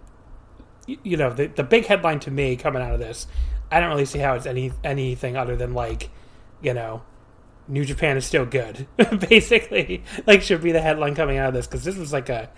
y- 0.87 0.99
you 1.03 1.17
know, 1.17 1.33
the, 1.33 1.47
the 1.47 1.65
big 1.65 1.87
headline 1.87 2.21
to 2.21 2.31
me 2.31 2.57
coming 2.57 2.83
out 2.83 2.93
of 2.93 3.01
this, 3.01 3.27
I 3.71 3.81
don't 3.81 3.89
really 3.89 4.05
see 4.05 4.19
how 4.19 4.35
it's 4.35 4.47
any 4.47 4.73
anything 4.85 5.37
other 5.37 5.57
than 5.57 5.75
like, 5.75 6.11
you 6.63 6.73
know, 6.73 7.03
New 7.69 7.85
Japan 7.85 8.17
is 8.17 8.25
still 8.25 8.47
good. 8.47 8.87
Basically, 9.29 10.03
like 10.27 10.43
should 10.43 10.63
be 10.63 10.73
the 10.73 10.81
headline 10.81 11.15
coming 11.15 11.39
out 11.39 11.49
of 11.49 11.55
this 11.55 11.67
because 11.67 11.85
this 11.85 11.97
was 11.97 12.13
like 12.13 12.29
a, 12.29 12.51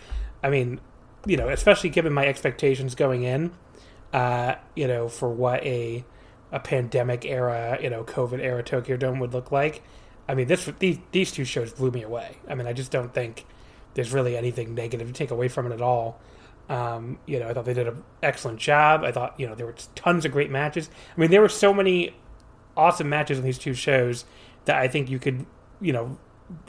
I 0.42 0.50
mean, 0.50 0.80
you 1.26 1.36
know, 1.36 1.48
especially 1.48 1.90
given 1.90 2.12
my 2.12 2.26
expectations 2.26 2.94
going 2.94 3.22
in, 3.22 3.52
uh, 4.12 4.54
you 4.74 4.86
know, 4.86 5.08
for 5.08 5.28
what 5.28 5.64
a 5.64 6.04
a 6.50 6.60
pandemic 6.60 7.24
era, 7.26 7.78
you 7.82 7.90
know, 7.90 8.04
COVID 8.04 8.40
era 8.40 8.62
Tokyo 8.62 8.96
Dome 8.96 9.18
would 9.20 9.32
look 9.32 9.52
like. 9.52 9.82
I 10.28 10.34
mean, 10.34 10.46
this 10.46 10.70
these 10.78 10.98
these 11.12 11.32
two 11.32 11.44
shows 11.44 11.72
blew 11.72 11.90
me 11.90 12.02
away. 12.02 12.36
I 12.48 12.54
mean, 12.54 12.66
I 12.66 12.72
just 12.72 12.90
don't 12.90 13.12
think 13.12 13.46
there's 13.94 14.12
really 14.12 14.36
anything 14.36 14.74
negative 14.74 15.06
to 15.08 15.12
take 15.12 15.30
away 15.30 15.48
from 15.48 15.66
it 15.66 15.74
at 15.74 15.82
all. 15.82 16.20
Um, 16.68 17.18
you 17.26 17.40
know, 17.40 17.48
I 17.48 17.54
thought 17.54 17.64
they 17.64 17.74
did 17.74 17.88
an 17.88 18.04
excellent 18.22 18.58
job. 18.58 19.02
I 19.02 19.10
thought, 19.10 19.40
you 19.40 19.46
know, 19.46 19.54
there 19.54 19.66
were 19.66 19.74
tons 19.94 20.26
of 20.26 20.32
great 20.32 20.50
matches. 20.50 20.90
I 21.16 21.20
mean, 21.20 21.30
there 21.30 21.40
were 21.40 21.48
so 21.48 21.72
many 21.72 22.14
awesome 22.76 23.08
matches 23.08 23.38
in 23.38 23.44
these 23.44 23.58
two 23.58 23.74
shows 23.74 24.24
that 24.68 24.76
I 24.76 24.86
think 24.86 25.08
you 25.08 25.18
could, 25.18 25.46
you 25.80 25.94
know, 25.94 26.18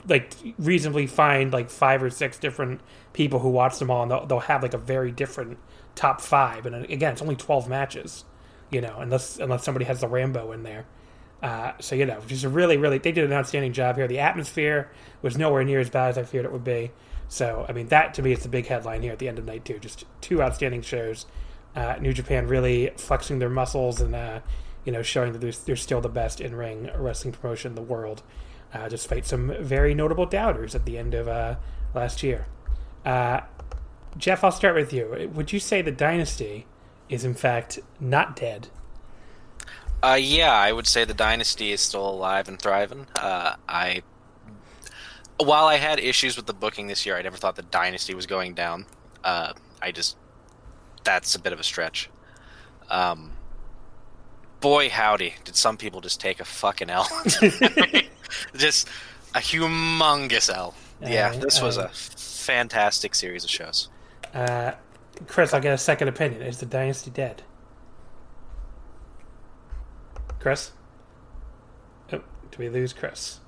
like 0.08 0.34
reasonably 0.58 1.06
find 1.06 1.52
like 1.52 1.70
five 1.70 2.02
or 2.02 2.10
six 2.10 2.38
different 2.38 2.80
people 3.12 3.40
who 3.40 3.50
watch 3.50 3.78
them 3.78 3.90
all, 3.90 4.02
and 4.02 4.10
they'll, 4.10 4.26
they'll 4.26 4.40
have 4.40 4.62
like 4.62 4.74
a 4.74 4.78
very 4.78 5.12
different 5.12 5.58
top 5.94 6.20
five. 6.20 6.64
And 6.64 6.74
uh, 6.74 6.78
again, 6.88 7.12
it's 7.12 7.22
only 7.22 7.36
twelve 7.36 7.68
matches, 7.68 8.24
you 8.70 8.80
know, 8.80 8.96
unless 8.98 9.38
unless 9.38 9.64
somebody 9.64 9.84
has 9.84 10.00
the 10.00 10.08
Rambo 10.08 10.52
in 10.52 10.62
there. 10.62 10.86
Uh, 11.42 11.72
so 11.78 11.94
you 11.94 12.06
know, 12.06 12.20
just 12.26 12.44
a 12.44 12.48
really, 12.48 12.78
really, 12.78 12.98
they 12.98 13.12
did 13.12 13.24
an 13.24 13.32
outstanding 13.32 13.72
job 13.72 13.96
here. 13.96 14.08
The 14.08 14.18
atmosphere 14.18 14.90
was 15.22 15.36
nowhere 15.36 15.64
near 15.64 15.80
as 15.80 15.90
bad 15.90 16.08
as 16.08 16.18
I 16.18 16.24
feared 16.24 16.46
it 16.46 16.52
would 16.52 16.64
be. 16.64 16.90
So 17.28 17.66
I 17.68 17.72
mean, 17.72 17.88
that 17.88 18.14
to 18.14 18.22
me 18.22 18.32
is 18.32 18.42
the 18.42 18.48
big 18.48 18.66
headline 18.66 19.02
here 19.02 19.12
at 19.12 19.18
the 19.18 19.28
end 19.28 19.38
of 19.38 19.44
night 19.44 19.64
two. 19.66 19.78
Just 19.78 20.04
two 20.20 20.42
outstanding 20.42 20.82
shows. 20.82 21.26
Uh, 21.76 21.96
New 22.00 22.12
Japan 22.12 22.48
really 22.48 22.90
flexing 22.96 23.38
their 23.38 23.50
muscles 23.50 24.00
and 24.00 24.14
uh, 24.14 24.40
you 24.84 24.92
know 24.92 25.02
showing 25.02 25.32
that 25.32 25.40
they're, 25.40 25.52
they're 25.52 25.76
still 25.76 26.00
the 26.00 26.08
best 26.08 26.40
in 26.40 26.54
ring 26.54 26.90
wrestling 26.96 27.32
promotion 27.32 27.72
in 27.72 27.74
the 27.74 27.82
world, 27.82 28.22
uh, 28.72 28.88
despite 28.88 29.26
some 29.26 29.54
very 29.60 29.94
notable 29.94 30.26
doubters 30.26 30.74
at 30.74 30.84
the 30.84 30.98
end 30.98 31.14
of 31.14 31.28
uh, 31.28 31.56
last 31.94 32.22
year. 32.22 32.46
Uh, 33.04 33.40
Jeff, 34.16 34.42
I'll 34.42 34.52
start 34.52 34.74
with 34.74 34.92
you. 34.92 35.30
Would 35.34 35.52
you 35.52 35.60
say 35.60 35.82
the 35.82 35.92
dynasty 35.92 36.66
is 37.08 37.24
in 37.24 37.34
fact 37.34 37.78
not 37.98 38.36
dead? 38.36 38.68
Uh, 40.02 40.18
yeah, 40.20 40.52
I 40.52 40.72
would 40.72 40.86
say 40.86 41.04
the 41.04 41.14
dynasty 41.14 41.72
is 41.72 41.80
still 41.80 42.08
alive 42.08 42.48
and 42.48 42.58
thriving. 42.58 43.06
Uh, 43.16 43.56
I, 43.68 44.02
while 45.38 45.66
I 45.66 45.76
had 45.76 46.00
issues 46.00 46.36
with 46.36 46.46
the 46.46 46.54
booking 46.54 46.86
this 46.86 47.04
year, 47.04 47.16
I 47.16 47.22
never 47.22 47.36
thought 47.36 47.56
the 47.56 47.62
dynasty 47.62 48.14
was 48.14 48.26
going 48.26 48.54
down. 48.54 48.86
Uh, 49.22 49.52
I 49.82 49.92
just, 49.92 50.16
that's 51.04 51.34
a 51.34 51.38
bit 51.38 51.52
of 51.52 51.60
a 51.60 51.62
stretch. 51.62 52.08
Um, 52.88 53.32
boy, 54.60 54.88
howdy, 54.90 55.34
did 55.44 55.56
some 55.56 55.76
people 55.76 56.00
just 56.00 56.20
take 56.20 56.40
a 56.40 56.44
fucking 56.44 56.90
L? 56.90 57.06
just 58.56 58.88
a 59.34 59.38
humongous 59.38 60.52
L. 60.54 60.74
Yeah, 61.02 61.32
Uh, 61.34 61.38
this 61.40 61.62
was 61.62 61.76
a 61.78 61.88
fantastic 61.88 63.14
series 63.14 63.44
of 63.44 63.50
shows. 63.50 63.88
Uh, 64.34 64.72
Chris, 65.26 65.52
I'll 65.54 65.60
get 65.60 65.72
a 65.72 65.78
second 65.78 66.08
opinion. 66.08 66.42
Is 66.42 66.58
the 66.58 66.66
dynasty 66.66 67.10
dead? 67.10 67.42
Chris? 70.38 70.72
Oh, 72.12 72.18
do 72.50 72.58
we 72.58 72.68
lose 72.68 72.92
Chris? 72.92 73.40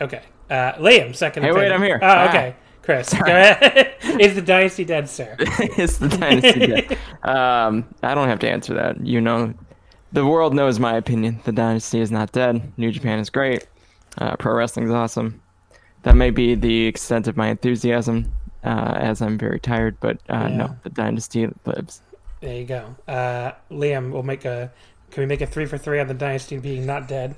Okay. 0.00 0.22
Uh, 0.50 0.72
Liam, 0.74 1.14
second 1.14 1.42
Hey, 1.44 1.50
opinion. 1.50 1.70
wait, 1.70 1.74
I'm 1.74 1.82
here. 1.82 1.98
Oh, 2.02 2.06
Ah. 2.06 2.28
okay. 2.28 2.56
Chris, 2.82 3.14
go 3.14 3.24
ahead. 3.24 3.94
Is 4.20 4.34
the 4.34 4.42
dynasty 4.42 4.84
dead, 4.84 5.08
sir? 5.08 5.34
it's 5.40 5.96
the 5.96 6.08
dynasty. 6.08 6.66
dead. 6.66 6.98
Um, 7.22 7.86
I 8.02 8.14
don't 8.14 8.28
have 8.28 8.40
to 8.40 8.48
answer 8.50 8.74
that. 8.74 9.04
You 9.04 9.22
know, 9.22 9.54
the 10.14 10.24
world 10.24 10.54
knows 10.54 10.78
my 10.78 10.96
opinion. 10.96 11.40
The 11.44 11.52
dynasty 11.52 12.00
is 12.00 12.10
not 12.10 12.32
dead. 12.32 12.72
New 12.78 12.90
Japan 12.90 13.18
is 13.18 13.28
great. 13.30 13.66
Uh, 14.16 14.36
pro 14.36 14.54
wrestling 14.54 14.86
is 14.86 14.92
awesome. 14.92 15.40
That 16.04 16.14
may 16.16 16.30
be 16.30 16.54
the 16.54 16.86
extent 16.86 17.26
of 17.26 17.36
my 17.36 17.48
enthusiasm, 17.48 18.32
uh, 18.62 18.94
as 18.96 19.20
I'm 19.20 19.36
very 19.36 19.58
tired. 19.58 19.96
But 20.00 20.18
uh, 20.30 20.46
Yeah. 20.48 20.56
no, 20.56 20.76
the 20.84 20.90
dynasty 20.90 21.48
lives. 21.66 22.00
There 22.40 22.54
you 22.56 22.64
go. 22.64 22.94
Uh, 23.08 23.52
Liam, 23.70 24.12
we'll 24.12 24.22
make 24.22 24.44
a. 24.44 24.70
Can 25.10 25.22
we 25.22 25.26
make 25.26 25.40
a 25.40 25.46
three 25.46 25.66
for 25.66 25.78
three 25.78 25.98
on 26.00 26.06
the 26.08 26.14
dynasty 26.14 26.58
being 26.58 26.86
not 26.86 27.08
dead? 27.08 27.34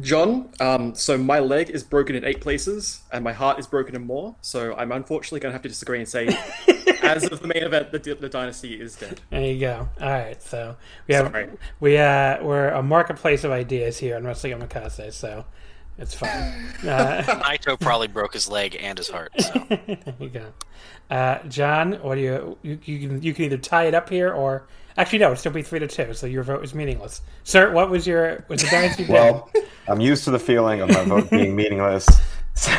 John, 0.00 0.50
um, 0.60 0.94
so 0.94 1.18
my 1.18 1.40
leg 1.40 1.70
is 1.70 1.82
broken 1.82 2.14
in 2.14 2.24
eight 2.24 2.40
places, 2.40 3.00
and 3.12 3.24
my 3.24 3.32
heart 3.32 3.58
is 3.58 3.66
broken 3.66 3.96
in 3.96 4.06
more. 4.06 4.36
So 4.40 4.74
I'm 4.76 4.92
unfortunately 4.92 5.40
going 5.40 5.50
to 5.50 5.54
have 5.54 5.62
to 5.62 5.68
disagree 5.68 5.98
and 5.98 6.08
say, 6.08 6.28
as 7.02 7.24
of 7.24 7.40
the 7.40 7.48
main 7.48 7.64
event, 7.64 7.90
the, 7.90 7.98
the 7.98 8.28
dynasty 8.28 8.80
is 8.80 8.94
dead. 8.96 9.20
There 9.30 9.42
you 9.42 9.58
go. 9.58 9.88
All 10.00 10.08
right, 10.08 10.40
so 10.42 10.76
we 11.08 11.14
have 11.14 11.26
Sorry. 11.28 11.48
we 11.80 11.98
uh 11.98 12.42
we're 12.42 12.68
a 12.68 12.82
marketplace 12.82 13.44
of 13.44 13.50
ideas 13.50 13.98
here 13.98 14.16
on 14.16 14.24
Wrestling 14.24 14.58
Omakase, 14.58 15.12
so 15.12 15.44
it's 15.98 16.14
fine. 16.14 16.66
Uh, 16.80 17.22
Naito 17.42 17.78
probably 17.78 18.08
broke 18.08 18.32
his 18.32 18.48
leg 18.48 18.74
and 18.80 18.96
his 18.96 19.10
heart. 19.10 19.32
So. 19.38 19.66
there 19.68 19.98
you 20.18 20.30
go. 20.30 20.46
Uh, 21.10 21.42
John, 21.48 21.92
what 22.00 22.14
do 22.14 22.22
you, 22.22 22.58
you 22.62 22.78
you 22.84 23.08
can 23.08 23.22
you 23.22 23.34
can 23.34 23.44
either 23.44 23.58
tie 23.58 23.84
it 23.84 23.94
up 23.94 24.08
here 24.08 24.32
or 24.32 24.66
actually 24.96 25.18
no, 25.20 25.26
it'd 25.26 25.38
still 25.38 25.52
be 25.52 25.62
three 25.62 25.78
to 25.78 25.86
two, 25.86 26.12
so 26.14 26.26
your 26.26 26.42
vote 26.42 26.60
was 26.60 26.74
meaningless. 26.74 27.22
Sir, 27.44 27.72
what 27.72 27.90
was 27.90 28.06
your 28.06 28.44
was 28.48 28.62
the 28.62 28.68
dynasty? 28.68 29.06
Well, 29.08 29.50
I'm 29.88 30.00
used 30.00 30.24
to 30.24 30.30
the 30.30 30.38
feeling 30.38 30.80
of 30.80 30.88
my 30.88 31.04
vote 31.04 31.30
being 31.30 31.54
meaningless. 31.56 32.06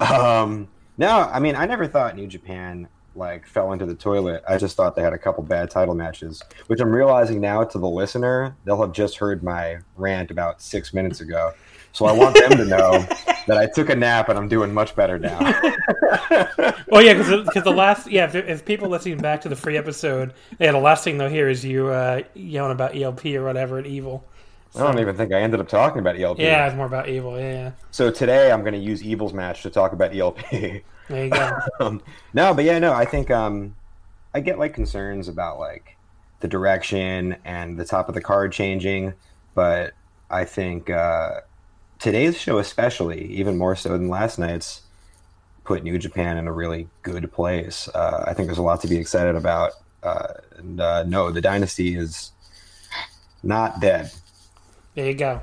um, 0.00 0.68
no, 0.98 1.28
I 1.32 1.40
mean, 1.40 1.56
I 1.56 1.66
never 1.66 1.86
thought 1.86 2.16
New 2.16 2.26
Japan 2.26 2.88
like 3.14 3.46
fell 3.46 3.72
into 3.72 3.86
the 3.86 3.94
toilet. 3.94 4.42
I 4.48 4.56
just 4.56 4.76
thought 4.76 4.94
they 4.94 5.02
had 5.02 5.12
a 5.12 5.18
couple 5.18 5.42
bad 5.42 5.70
title 5.70 5.94
matches, 5.94 6.42
which 6.68 6.80
I'm 6.80 6.92
realizing 6.92 7.40
now 7.40 7.64
to 7.64 7.78
the 7.78 7.88
listener, 7.88 8.56
they'll 8.64 8.80
have 8.80 8.92
just 8.92 9.16
heard 9.16 9.42
my 9.42 9.78
rant 9.96 10.30
about 10.30 10.62
six 10.62 10.94
minutes 10.94 11.20
ago. 11.20 11.52
So 11.92 12.06
I 12.06 12.12
want 12.12 12.36
them 12.36 12.52
to 12.52 12.64
know 12.64 12.90
that 13.46 13.56
I 13.56 13.66
took 13.66 13.90
a 13.90 13.96
nap 13.96 14.28
and 14.28 14.38
I'm 14.38 14.48
doing 14.48 14.72
much 14.72 14.94
better 14.94 15.18
now. 15.18 15.38
Well, 16.90 17.02
yeah, 17.02 17.14
because 17.14 17.62
the 17.62 17.70
last 17.70 18.10
yeah, 18.10 18.24
if, 18.24 18.34
if 18.34 18.64
people 18.64 18.88
listening 18.88 19.18
back 19.18 19.40
to 19.42 19.48
the 19.48 19.54
free 19.54 19.76
episode, 19.76 20.34
yeah, 20.58 20.72
the 20.72 20.78
last 20.78 21.04
thing 21.04 21.18
they'll 21.18 21.28
hear 21.28 21.48
is 21.48 21.64
you 21.64 21.86
uh, 21.86 22.22
yelling 22.34 22.72
about 22.72 22.96
ELP 22.96 23.24
or 23.26 23.44
whatever 23.44 23.78
and 23.78 23.86
evil. 23.86 24.24
I 24.74 24.80
don't 24.80 24.98
even 24.98 25.16
think 25.16 25.32
I 25.32 25.40
ended 25.40 25.60
up 25.60 25.68
talking 25.68 26.00
about 26.00 26.18
ELP. 26.18 26.38
Yeah, 26.38 26.66
it's 26.66 26.76
more 26.76 26.86
about 26.86 27.08
evil. 27.08 27.38
Yeah, 27.38 27.52
yeah. 27.52 27.72
So 27.90 28.10
today 28.10 28.50
I'm 28.50 28.60
going 28.62 28.74
to 28.74 28.78
use 28.78 29.02
Evil's 29.02 29.32
match 29.32 29.62
to 29.62 29.70
talk 29.70 29.92
about 29.92 30.14
ELP. 30.14 30.38
there 30.50 30.82
you 31.08 31.30
go. 31.30 31.58
um, 31.80 32.02
no, 32.34 32.54
but 32.54 32.64
yeah, 32.64 32.78
no, 32.78 32.92
I 32.92 33.04
think 33.04 33.30
um, 33.30 33.74
I 34.34 34.40
get 34.40 34.58
like 34.58 34.74
concerns 34.74 35.28
about 35.28 35.58
like 35.58 35.96
the 36.40 36.48
direction 36.48 37.36
and 37.44 37.78
the 37.78 37.84
top 37.84 38.08
of 38.08 38.14
the 38.14 38.20
card 38.20 38.52
changing, 38.52 39.14
but 39.54 39.92
I 40.28 40.44
think 40.44 40.90
uh, 40.90 41.40
today's 42.00 42.36
show, 42.36 42.58
especially, 42.58 43.26
even 43.26 43.56
more 43.56 43.76
so 43.76 43.90
than 43.90 44.08
last 44.08 44.38
night's, 44.38 44.82
put 45.64 45.84
New 45.84 45.98
Japan 45.98 46.36
in 46.36 46.48
a 46.48 46.52
really 46.52 46.88
good 47.02 47.30
place. 47.30 47.88
Uh, 47.94 48.24
I 48.26 48.34
think 48.34 48.48
there's 48.48 48.58
a 48.58 48.62
lot 48.62 48.80
to 48.80 48.88
be 48.88 48.96
excited 48.96 49.36
about. 49.36 49.72
Uh, 50.02 50.32
and 50.56 50.80
uh, 50.80 51.04
no, 51.04 51.30
the 51.30 51.40
dynasty 51.40 51.94
is 51.94 52.32
not 53.42 53.80
dead. 53.80 54.10
There 54.94 55.06
you 55.06 55.14
go. 55.14 55.42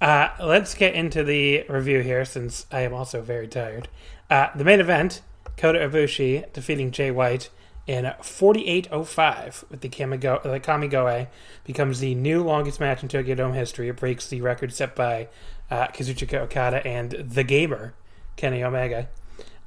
Uh, 0.00 0.28
let's 0.40 0.74
get 0.74 0.94
into 0.94 1.24
the 1.24 1.64
review 1.68 2.00
here, 2.00 2.24
since 2.24 2.66
I 2.70 2.80
am 2.80 2.92
also 2.92 3.22
very 3.22 3.48
tired. 3.48 3.88
Uh, 4.30 4.48
the 4.54 4.64
main 4.64 4.80
event: 4.80 5.22
Kota 5.56 5.78
Ibushi 5.78 6.52
defeating 6.52 6.90
Jay 6.90 7.10
White 7.10 7.48
in 7.86 8.04
48:05 8.20 9.64
with 9.70 9.80
the 9.80 9.88
Kamigo- 9.88 10.42
the 10.42 10.60
Kamigoe 10.60 11.28
becomes 11.64 12.00
the 12.00 12.14
new 12.14 12.42
longest 12.42 12.80
match 12.80 13.02
in 13.02 13.08
Tokyo 13.08 13.34
Dome 13.34 13.52
history. 13.52 13.88
It 13.88 13.96
breaks 13.96 14.28
the 14.28 14.40
record 14.40 14.72
set 14.72 14.94
by 14.94 15.28
uh, 15.70 15.88
Kazuchika 15.88 16.40
Okada 16.40 16.86
and 16.86 17.12
the 17.12 17.44
Gamer 17.44 17.94
Kenny 18.36 18.62
Omega. 18.62 19.08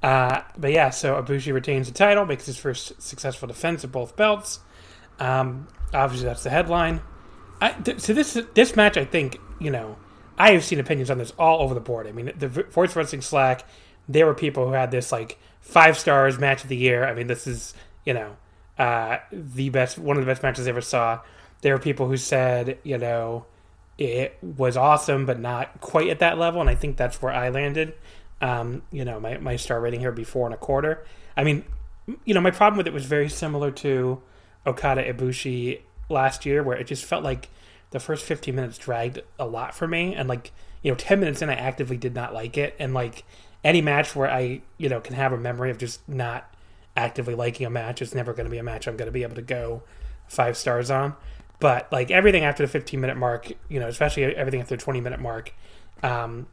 Uh, 0.02 0.42
but 0.58 0.72
yeah, 0.72 0.90
so 0.90 1.22
Ibushi 1.22 1.54
retains 1.54 1.88
the 1.88 1.94
title, 1.94 2.26
makes 2.26 2.46
his 2.46 2.58
first 2.58 3.02
successful 3.02 3.48
defense 3.48 3.84
of 3.84 3.92
both 3.92 4.16
belts. 4.16 4.60
Um, 5.20 5.68
obviously, 5.94 6.28
that's 6.28 6.44
the 6.44 6.52
headline. 6.52 7.02
I, 7.60 7.72
th- 7.72 8.00
so 8.00 8.14
this 8.14 8.40
this 8.54 8.76
match, 8.76 8.98
I 8.98 9.06
think 9.06 9.40
you 9.60 9.72
know, 9.72 9.98
I 10.38 10.52
have 10.52 10.64
seen 10.64 10.80
opinions 10.80 11.10
on 11.10 11.18
this 11.18 11.32
all 11.40 11.62
over 11.62 11.74
the 11.74 11.80
board. 11.80 12.06
I 12.06 12.12
mean, 12.12 12.32
the 12.38 12.48
Voice 12.48 12.96
Wrestling 12.96 13.22
Slack 13.22 13.66
there 14.08 14.26
were 14.26 14.34
people 14.34 14.66
who 14.66 14.74
had 14.74 14.92
this 14.92 15.12
like 15.12 15.38
five 15.60 15.98
stars 15.98 16.40
match 16.40 16.64
of 16.64 16.70
the 16.70 16.78
year. 16.78 17.06
I 17.06 17.14
mean, 17.14 17.28
this 17.28 17.48
is 17.48 17.74
you 18.06 18.14
know 18.14 18.38
uh, 18.78 19.18
the 19.32 19.70
best, 19.70 19.98
one 19.98 20.18
of 20.18 20.24
the 20.24 20.30
best 20.30 20.44
matches 20.44 20.68
I 20.68 20.70
ever 20.70 20.82
saw. 20.82 21.22
There 21.62 21.74
were 21.74 21.80
people 21.80 22.08
who 22.08 22.18
said, 22.18 22.78
you 22.84 22.98
know, 22.98 23.46
it 23.98 24.38
was 24.42 24.78
awesome, 24.78 25.26
but 25.26 25.40
not 25.40 25.82
quite 25.82 26.10
at 26.10 26.20
that 26.20 26.38
level, 26.38 26.62
and 26.62 26.70
I 26.70 26.76
think 26.76 26.98
that's 26.98 27.22
where 27.22 27.34
I 27.34 27.50
landed. 27.50 27.94
Um, 28.42 28.84
you 28.92 29.04
know, 29.04 29.20
my, 29.20 29.38
my 29.38 29.56
star 29.56 29.80
rating 29.80 30.00
here 30.00 30.10
would 30.10 30.16
be 30.16 30.24
four 30.24 30.46
and 30.46 30.54
a 30.54 30.58
quarter. 30.58 31.04
I 31.36 31.44
mean, 31.44 31.66
you 32.24 32.34
know, 32.34 32.42
my 32.42 32.52
problem 32.52 32.78
with 32.78 32.88
it 32.88 32.94
was 32.94 33.06
very 33.06 33.30
similar 33.30 33.72
to 33.72 34.22
Okada 34.66 35.12
Ibushi 35.12 35.82
last 36.10 36.46
year, 36.46 36.62
where 36.62 36.78
it 36.78 36.86
just 36.86 37.06
felt 37.06 37.24
like 37.24 37.50
the 37.90 38.00
first 38.00 38.26
15 38.26 38.54
minutes 38.54 38.78
dragged 38.78 39.22
a 39.40 39.46
lot 39.46 39.74
for 39.74 39.88
me, 39.88 40.14
and 40.14 40.30
like, 40.30 40.52
you 40.84 40.92
know, 40.92 40.96
10 40.96 41.20
minutes 41.20 41.42
in, 41.42 41.50
I 41.50 41.56
actively 41.56 41.98
did 41.98 42.14
not 42.14 42.34
like 42.34 42.58
it, 42.58 42.76
and 42.80 42.94
like 42.94 43.24
any 43.64 43.82
match 43.82 44.16
where 44.16 44.30
I, 44.30 44.62
you 44.78 44.90
know, 44.90 45.02
can 45.02 45.16
have 45.16 45.34
a 45.34 45.38
memory 45.38 45.72
of 45.72 45.78
just 45.78 46.08
not 46.08 46.54
actively 46.96 47.36
liking 47.36 47.66
a 47.66 47.70
match, 47.70 48.02
it's 48.02 48.16
never 48.16 48.34
going 48.34 48.46
to 48.46 48.52
be 48.52 48.58
a 48.58 48.64
match 48.64 48.88
I'm 48.88 48.98
going 48.98 49.08
to 49.08 49.12
be 49.12 49.24
able 49.24 49.36
to 49.36 49.42
go 49.42 49.84
five 50.28 50.58
stars 50.58 50.92
on. 50.92 51.16
But 51.60 51.92
like 51.92 52.12
everything 52.12 52.44
after 52.44 52.64
the 52.64 52.72
15 52.72 53.00
minute 53.00 53.18
mark, 53.18 53.52
you 53.70 53.80
know, 53.80 53.88
especially 53.88 54.24
everything 54.24 54.62
after 54.62 54.76
the 54.76 54.82
20 54.82 55.02
minute 55.02 55.20
mark, 55.20 55.54
um, 56.04 56.48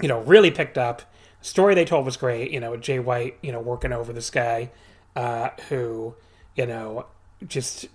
you 0.00 0.08
know, 0.08 0.20
really 0.20 0.50
picked 0.50 0.78
up. 0.78 1.02
The 1.40 1.46
story 1.46 1.74
they 1.74 1.84
told 1.84 2.04
was 2.04 2.16
great. 2.16 2.50
You 2.50 2.60
know, 2.60 2.76
Jay 2.76 2.98
White, 2.98 3.38
you 3.42 3.52
know, 3.52 3.60
working 3.60 3.92
over 3.92 4.12
this 4.12 4.30
guy 4.30 4.70
uh, 5.14 5.50
who, 5.68 6.14
you 6.56 6.66
know, 6.66 7.06
just 7.46 7.88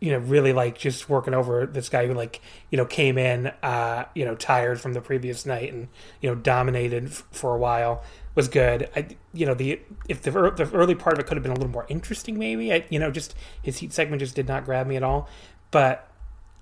you 0.00 0.12
know 0.12 0.18
really 0.18 0.52
like 0.52 0.78
just 0.78 1.08
working 1.08 1.34
over 1.34 1.66
this 1.66 1.88
guy 1.88 2.06
who 2.06 2.14
like 2.14 2.40
you 2.70 2.76
know 2.76 2.84
came 2.84 3.18
in 3.18 3.48
uh 3.62 4.04
you 4.14 4.24
know 4.24 4.34
tired 4.34 4.80
from 4.80 4.92
the 4.92 5.00
previous 5.00 5.44
night 5.44 5.72
and 5.72 5.88
you 6.20 6.28
know 6.28 6.36
dominated 6.36 7.06
f- 7.06 7.24
for 7.32 7.54
a 7.54 7.58
while 7.58 8.02
was 8.38 8.46
good 8.48 8.88
i 8.94 9.04
you 9.34 9.44
know 9.44 9.52
the 9.54 9.80
if 10.08 10.22
the, 10.22 10.30
the 10.30 10.70
early 10.72 10.94
part 10.94 11.14
of 11.14 11.18
it 11.18 11.26
could 11.26 11.36
have 11.36 11.42
been 11.42 11.50
a 11.52 11.56
little 11.56 11.72
more 11.72 11.86
interesting 11.88 12.38
maybe 12.38 12.72
I, 12.72 12.84
you 12.88 12.98
know 12.98 13.10
just 13.10 13.34
his 13.60 13.78
heat 13.78 13.92
segment 13.92 14.20
just 14.20 14.36
did 14.36 14.46
not 14.46 14.64
grab 14.64 14.86
me 14.86 14.94
at 14.96 15.02
all 15.02 15.28
but 15.72 16.08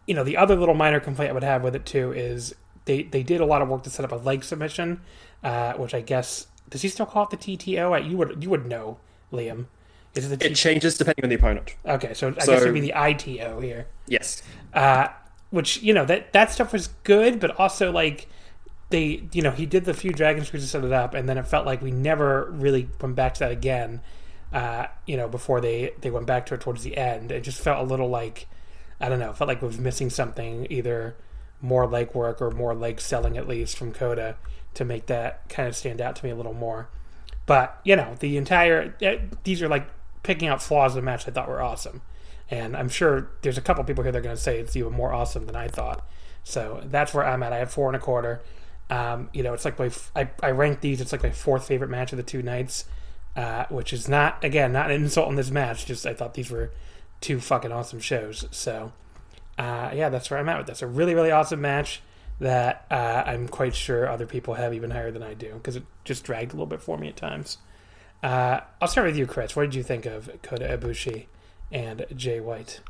you 0.07 0.15
know 0.15 0.24
the 0.24 0.36
other 0.39 0.57
little 0.57 0.74
minor 0.74 1.01
complaint 1.01 1.31
i 1.31 1.32
would 1.35 1.44
have 1.44 1.62
with 1.62 1.77
it 1.77 1.85
too 1.85 2.12
is 2.12 2.55
they 2.86 3.03
they 3.03 3.23
did 3.23 3.40
a 3.43 3.47
lot 3.47 3.61
of 3.61 3.69
work 3.69 3.82
to 3.82 3.90
set 3.90 4.05
up 4.07 4.12
a 4.12 4.16
leg 4.16 4.43
submission 4.43 5.03
uh 5.44 5.74
which 5.74 5.93
i 5.93 6.01
guess 6.01 6.47
does 6.70 6.81
he 6.82 6.89
still 6.89 7.07
call 7.07 7.24
it 7.24 7.31
the 7.31 7.36
tto 7.36 8.09
you 8.11 8.16
would 8.16 8.43
you 8.43 8.48
would 8.48 8.66
know 8.66 8.97
liam 9.32 9.66
is 10.15 10.32
it 10.32 10.39
the 10.40 10.47
It 10.47 10.55
changes 10.55 10.97
depending 10.97 11.24
on 11.24 11.28
the 11.28 11.36
opponent. 11.36 11.74
Okay, 11.85 12.15
so 12.15 12.28
I 12.28 12.44
So- 12.44 12.53
guess 12.53 12.62
it'd 12.62 12.73
be 12.73 12.81
the 12.81 12.94
ITO 12.97 13.61
here. 13.61 13.86
Yes. 14.07 14.43
Uh, 14.73 15.09
which 15.51 15.82
you 15.82 15.93
know 15.93 16.07
that 16.07 16.32
that 16.32 16.51
stuff 16.51 16.73
was 16.73 16.89
good, 17.05 17.39
but 17.39 17.51
also 17.61 17.93
like 17.93 18.27
they, 18.90 19.24
you 19.32 19.42
know, 19.42 19.50
he 19.50 19.66
did 19.66 19.84
the 19.84 19.94
few 19.94 20.12
dragon 20.12 20.44
screws 20.44 20.62
to 20.62 20.68
set 20.68 20.84
it 20.84 20.92
up, 20.92 21.14
and 21.14 21.28
then 21.28 21.38
it 21.38 21.46
felt 21.46 21.66
like 21.66 21.82
we 21.82 21.90
never 21.90 22.50
really 22.52 22.88
went 23.00 23.16
back 23.16 23.34
to 23.34 23.40
that 23.40 23.52
again. 23.52 24.00
Uh, 24.52 24.86
you 25.06 25.16
know, 25.16 25.28
before 25.28 25.60
they 25.60 25.92
they 26.00 26.10
went 26.10 26.26
back 26.26 26.46
to 26.46 26.54
it 26.54 26.60
towards 26.60 26.82
the 26.84 26.96
end, 26.96 27.32
it 27.32 27.42
just 27.42 27.60
felt 27.60 27.80
a 27.80 27.88
little 27.88 28.08
like 28.08 28.46
I 29.00 29.08
don't 29.08 29.18
know, 29.18 29.32
felt 29.32 29.48
like 29.48 29.62
it 29.62 29.66
was 29.66 29.78
missing 29.78 30.08
something, 30.10 30.66
either 30.70 31.16
more 31.60 31.86
leg 31.86 32.14
work 32.14 32.40
or 32.40 32.50
more 32.50 32.74
leg 32.74 33.00
selling 33.00 33.36
at 33.36 33.48
least 33.48 33.76
from 33.76 33.92
Kota 33.92 34.36
to 34.74 34.84
make 34.84 35.06
that 35.06 35.48
kind 35.48 35.68
of 35.68 35.74
stand 35.74 36.00
out 36.00 36.16
to 36.16 36.24
me 36.24 36.30
a 36.30 36.36
little 36.36 36.54
more. 36.54 36.88
But 37.46 37.80
you 37.84 37.96
know, 37.96 38.14
the 38.20 38.36
entire 38.36 38.94
eh, 39.02 39.18
these 39.44 39.62
are 39.62 39.68
like 39.68 39.88
picking 40.22 40.48
out 40.48 40.62
flaws 40.62 40.92
of 40.92 40.96
the 40.96 41.02
match 41.02 41.26
I 41.26 41.32
thought 41.32 41.48
were 41.48 41.62
awesome, 41.62 42.02
and 42.50 42.76
I'm 42.76 42.88
sure 42.88 43.30
there's 43.42 43.58
a 43.58 43.62
couple 43.62 43.82
people 43.84 44.04
here 44.04 44.12
that 44.12 44.18
are 44.18 44.22
going 44.22 44.36
to 44.36 44.40
say 44.42 44.58
it's 44.58 44.76
even 44.76 44.92
more 44.92 45.12
awesome 45.12 45.46
than 45.46 45.56
I 45.56 45.68
thought. 45.68 46.06
So 46.44 46.82
that's 46.84 47.12
where 47.12 47.26
I'm 47.26 47.42
at. 47.42 47.52
I 47.52 47.58
have 47.58 47.72
four 47.72 47.88
and 47.88 47.96
a 47.96 48.00
quarter. 48.00 48.42
Um, 48.88 49.30
you 49.32 49.42
know, 49.42 49.52
it's 49.54 49.64
like 49.64 49.78
my 49.78 49.90
I 50.42 50.50
rank 50.50 50.80
these. 50.80 51.00
It's 51.00 51.12
like 51.12 51.22
my 51.22 51.30
fourth 51.30 51.66
favorite 51.66 51.90
match 51.90 52.12
of 52.12 52.16
the 52.16 52.22
two 52.22 52.42
nights, 52.42 52.84
uh, 53.34 53.64
which 53.68 53.92
is 53.92 54.08
not 54.08 54.42
again 54.44 54.72
not 54.72 54.90
an 54.90 55.02
insult 55.02 55.28
on 55.28 55.36
this 55.36 55.50
match. 55.50 55.86
Just 55.86 56.06
I 56.06 56.14
thought 56.14 56.34
these 56.34 56.50
were 56.50 56.72
two 57.20 57.40
fucking 57.40 57.72
awesome 57.72 58.00
shows. 58.00 58.46
So 58.50 58.92
uh, 59.58 59.90
yeah, 59.94 60.08
that's 60.08 60.30
where 60.30 60.38
I'm 60.38 60.48
at 60.48 60.58
with 60.58 60.66
this. 60.66 60.82
A 60.82 60.86
really 60.86 61.14
really 61.14 61.30
awesome 61.30 61.60
match 61.60 62.02
that 62.38 62.86
uh, 62.90 63.22
I'm 63.26 63.48
quite 63.48 63.74
sure 63.74 64.08
other 64.08 64.26
people 64.26 64.54
have 64.54 64.74
even 64.74 64.90
higher 64.90 65.10
than 65.10 65.22
I 65.22 65.34
do 65.34 65.54
because 65.54 65.76
it 65.76 65.84
just 66.04 66.24
dragged 66.24 66.52
a 66.52 66.54
little 66.54 66.66
bit 66.66 66.82
for 66.82 66.98
me 66.98 67.08
at 67.08 67.16
times. 67.16 67.58
Uh, 68.22 68.60
I'll 68.80 68.88
start 68.88 69.06
with 69.06 69.16
you, 69.16 69.26
Chris. 69.26 69.56
What 69.56 69.62
did 69.62 69.74
you 69.74 69.82
think 69.82 70.06
of 70.06 70.30
Kota 70.42 70.64
Ibushi 70.66 71.26
and 71.72 72.06
Jay 72.14 72.40
White? 72.40 72.80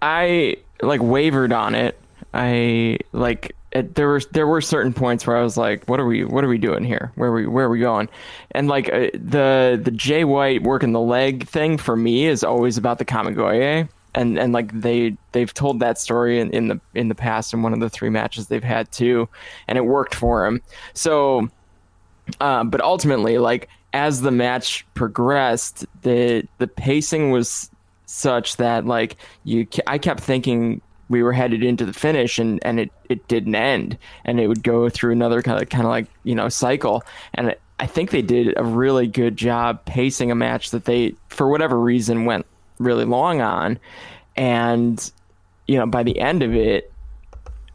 I 0.00 0.58
like 0.82 1.02
wavered 1.02 1.52
on 1.52 1.74
it. 1.74 1.98
I 2.32 2.98
like 3.12 3.54
it, 3.72 3.94
there 3.94 4.08
were 4.08 4.20
there 4.32 4.46
were 4.46 4.60
certain 4.60 4.92
points 4.92 5.26
where 5.26 5.36
I 5.36 5.42
was 5.42 5.56
like, 5.56 5.84
"What 5.86 6.00
are 6.00 6.06
we? 6.06 6.24
What 6.24 6.44
are 6.44 6.48
we 6.48 6.58
doing 6.58 6.84
here? 6.84 7.12
Where 7.16 7.30
are 7.30 7.34
we? 7.34 7.46
Where 7.46 7.66
are 7.66 7.70
we 7.70 7.80
going?" 7.80 8.08
And 8.52 8.68
like 8.68 8.88
uh, 8.92 9.10
the 9.12 9.78
the 9.82 9.90
Jay 9.90 10.24
White 10.24 10.62
working 10.62 10.92
the 10.92 11.00
leg 11.00 11.46
thing 11.46 11.76
for 11.76 11.96
me 11.96 12.26
is 12.26 12.42
always 12.42 12.78
about 12.78 12.98
the 12.98 13.04
Kamigoe, 13.04 13.88
and 14.14 14.38
and 14.38 14.52
like 14.54 14.72
they 14.80 15.16
they've 15.32 15.52
told 15.52 15.80
that 15.80 15.98
story 15.98 16.40
in, 16.40 16.50
in 16.52 16.68
the 16.68 16.80
in 16.94 17.08
the 17.08 17.14
past 17.14 17.52
in 17.52 17.62
one 17.62 17.74
of 17.74 17.80
the 17.80 17.90
three 17.90 18.10
matches 18.10 18.46
they've 18.46 18.64
had 18.64 18.90
too, 18.90 19.28
and 19.66 19.76
it 19.76 19.82
worked 19.82 20.14
for 20.14 20.46
him. 20.46 20.62
So, 20.94 21.48
uh, 22.40 22.64
but 22.64 22.80
ultimately, 22.80 23.36
like 23.36 23.68
as 23.92 24.22
the 24.22 24.30
match 24.30 24.86
progressed, 24.94 25.84
the 26.02 26.46
the 26.56 26.68
pacing 26.68 27.32
was 27.32 27.70
such 28.06 28.56
that 28.56 28.86
like 28.86 29.16
you 29.44 29.66
I 29.86 29.98
kept 29.98 30.20
thinking 30.20 30.80
we 31.08 31.22
were 31.22 31.32
headed 31.32 31.62
into 31.62 31.84
the 31.84 31.92
finish 31.92 32.38
and 32.38 32.64
and 32.64 32.80
it 32.80 32.92
it 33.08 33.26
didn't 33.28 33.54
end. 33.54 33.98
And 34.24 34.40
it 34.40 34.48
would 34.48 34.62
go 34.62 34.88
through 34.88 35.12
another 35.12 35.42
kind 35.42 35.60
of 35.62 35.68
kind 35.68 35.84
of 35.84 35.90
like 35.90 36.06
you 36.24 36.34
know 36.34 36.48
cycle. 36.48 37.02
And 37.34 37.54
I 37.80 37.86
think 37.86 38.10
they 38.10 38.22
did 38.22 38.54
a 38.56 38.64
really 38.64 39.06
good 39.06 39.36
job 39.36 39.84
pacing 39.84 40.30
a 40.30 40.34
match 40.34 40.70
that 40.70 40.84
they 40.84 41.14
for 41.28 41.48
whatever 41.48 41.78
reason 41.78 42.24
went 42.24 42.46
really 42.78 43.04
long 43.04 43.40
on. 43.40 43.78
And 44.36 45.10
you 45.66 45.78
know 45.78 45.86
by 45.86 46.02
the 46.02 46.18
end 46.18 46.42
of 46.42 46.54
it 46.54 46.92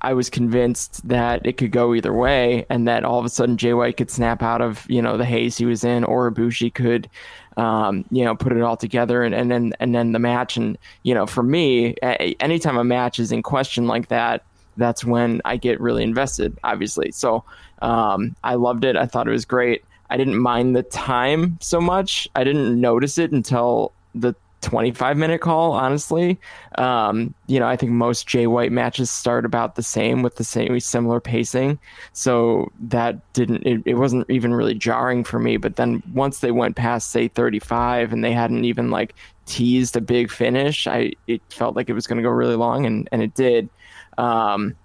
I 0.04 0.14
was 0.14 0.30
convinced 0.30 1.08
that 1.08 1.46
it 1.46 1.54
could 1.54 1.72
go 1.72 1.94
either 1.94 2.14
way, 2.14 2.66
and 2.70 2.88
that 2.90 3.06
all 3.06 3.20
of 3.20 3.26
a 3.26 3.30
sudden 3.30 3.56
Jay 3.56 3.74
White 3.74 3.96
could 3.96 4.12
snap 4.12 4.44
out 4.44 4.62
of 4.62 4.86
you 4.90 5.02
know 5.02 5.18
the 5.18 5.26
haze 5.26 5.58
he 5.58 5.66
was 5.66 5.86
in, 5.86 6.04
or 6.04 6.30
Ibushi 6.30 6.74
could, 6.74 7.10
um, 7.58 8.06
you 8.12 8.24
know, 8.24 8.36
put 8.36 8.52
it 8.52 8.62
all 8.62 8.78
together, 8.78 9.24
and, 9.24 9.34
and 9.34 9.52
then 9.52 9.74
and 9.80 9.94
then 9.94 10.12
the 10.12 10.20
match. 10.20 10.58
And 10.58 10.78
you 11.04 11.14
know, 11.14 11.26
for 11.26 11.44
me, 11.44 11.96
a- 12.04 12.36
anytime 12.40 12.78
a 12.78 12.84
match 12.84 13.20
is 13.20 13.32
in 13.32 13.44
question 13.44 13.88
like 13.88 14.08
that, 14.10 14.44
that's 14.78 15.04
when 15.06 15.42
I 15.46 15.58
get 15.58 15.80
really 15.80 16.04
invested. 16.04 16.58
Obviously, 16.64 17.12
so 17.12 17.44
um, 17.82 18.36
I 18.44 18.56
loved 18.56 18.86
it. 18.86 18.96
I 18.96 19.06
thought 19.06 19.28
it 19.28 19.32
was 19.32 19.46
great. 19.46 19.84
I 20.10 20.18
didn't 20.18 20.38
mind 20.38 20.76
the 20.76 20.84
time 20.84 21.58
so 21.60 21.82
much. 21.82 22.28
I 22.36 22.44
didn't 22.44 22.80
notice 22.80 23.18
it 23.18 23.32
until 23.32 23.94
the 24.14 24.36
25 24.64 25.18
minute 25.18 25.41
call 25.41 25.73
honestly. 25.73 26.40
Um, 26.77 27.34
you 27.48 27.60
know 27.60 27.68
i 27.68 27.76
think 27.76 27.91
most 27.91 28.27
jay 28.27 28.48
white 28.48 28.72
matches 28.72 29.11
start 29.11 29.45
about 29.45 29.76
the 29.76 29.84
same 29.84 30.23
with 30.23 30.38
the 30.38 30.44
same 30.44 30.80
similar 30.80 31.19
pacing. 31.19 31.77
So 32.14 32.72
that 32.80 33.34
didn't 33.34 33.68
it, 33.68 33.81
it 33.85 33.94
wasn't 33.95 34.30
even 34.30 34.53
really 34.53 34.73
jarring 34.73 35.23
for 35.23 35.40
me. 35.40 35.57
But 35.57 35.76
then 35.76 36.02
once 36.14 36.40
they 36.40 36.52
went 36.52 36.76
past 36.76 37.11
say 37.11 37.27
35 37.27 38.14
and 38.14 38.23
they 38.23 38.31
hadn't 38.31 38.65
even 38.65 38.90
like 38.90 39.14
teased 39.45 39.98
a 39.98 40.02
big 40.02 40.31
finish 40.31 40.88
i 40.88 41.11
it 41.27 41.41
felt 41.49 41.76
like 41.76 41.90
it 41.90 41.94
was 41.94 42.07
going 42.07 42.15
to 42.18 42.23
go 42.23 42.30
really 42.30 42.56
long 42.56 42.85
and 42.85 43.07
and 43.11 43.22
it 43.22 43.35
did. 43.35 43.69
Um, 44.18 44.76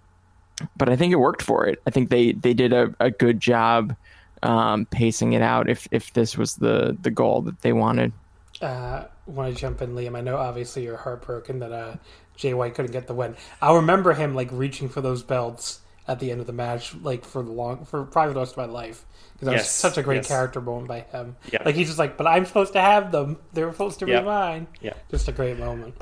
but 0.76 0.88
i 0.88 0.96
think 0.96 1.12
it 1.12 1.16
worked 1.16 1.42
for 1.42 1.66
it. 1.66 1.80
I 1.86 1.90
think 1.90 2.10
they 2.10 2.32
they 2.32 2.52
did 2.52 2.72
a, 2.72 2.94
a 2.98 3.10
good 3.10 3.40
job 3.40 3.94
um, 4.42 4.86
pacing 4.86 5.32
it 5.32 5.42
out 5.42 5.68
if 5.68 5.88
if 5.90 6.12
this 6.12 6.36
was 6.36 6.56
the 6.56 6.96
the 7.00 7.10
goal 7.10 7.42
that 7.42 7.60
they 7.62 7.72
wanted. 7.72 8.12
Uh, 8.60 9.04
want 9.28 9.54
to 9.54 9.60
jump 9.60 9.82
in, 9.82 9.94
Liam? 9.94 10.16
I 10.16 10.20
know 10.20 10.36
obviously 10.36 10.84
you're 10.84 10.96
heartbroken 10.96 11.58
that 11.60 11.72
uh, 11.72 11.96
Jay 12.36 12.54
White 12.54 12.74
couldn't 12.74 12.92
get 12.92 13.06
the 13.06 13.14
win. 13.14 13.36
I'll 13.60 13.76
remember 13.76 14.14
him 14.14 14.34
like 14.34 14.48
reaching 14.50 14.88
for 14.88 15.00
those 15.00 15.22
belts 15.22 15.80
at 16.06 16.18
the 16.20 16.30
end 16.30 16.40
of 16.40 16.46
the 16.46 16.52
match, 16.52 16.94
like 16.96 17.24
for 17.24 17.42
the 17.42 17.52
long, 17.52 17.84
for 17.84 18.04
probably 18.04 18.32
the 18.32 18.40
rest 18.40 18.52
of 18.52 18.58
my 18.58 18.64
life, 18.64 19.04
because 19.34 19.46
that 19.46 19.54
was 19.54 19.68
such 19.68 19.98
a 19.98 20.02
great 20.02 20.16
yes. 20.16 20.28
character 20.28 20.60
moment 20.60 20.88
by 20.88 21.00
him. 21.00 21.36
Yeah. 21.52 21.62
Like 21.64 21.74
he's 21.74 21.88
just 21.88 21.98
like, 21.98 22.16
but 22.16 22.26
I'm 22.26 22.46
supposed 22.46 22.72
to 22.72 22.80
have 22.80 23.12
them. 23.12 23.38
They're 23.52 23.70
supposed 23.70 23.98
to 24.00 24.06
Yeah. 24.06 24.20
be 24.20 24.26
mine. 24.26 24.66
Yeah. 24.80 24.94
Just 25.10 25.28
a 25.28 25.32
great 25.32 25.58
moment. 25.58 25.94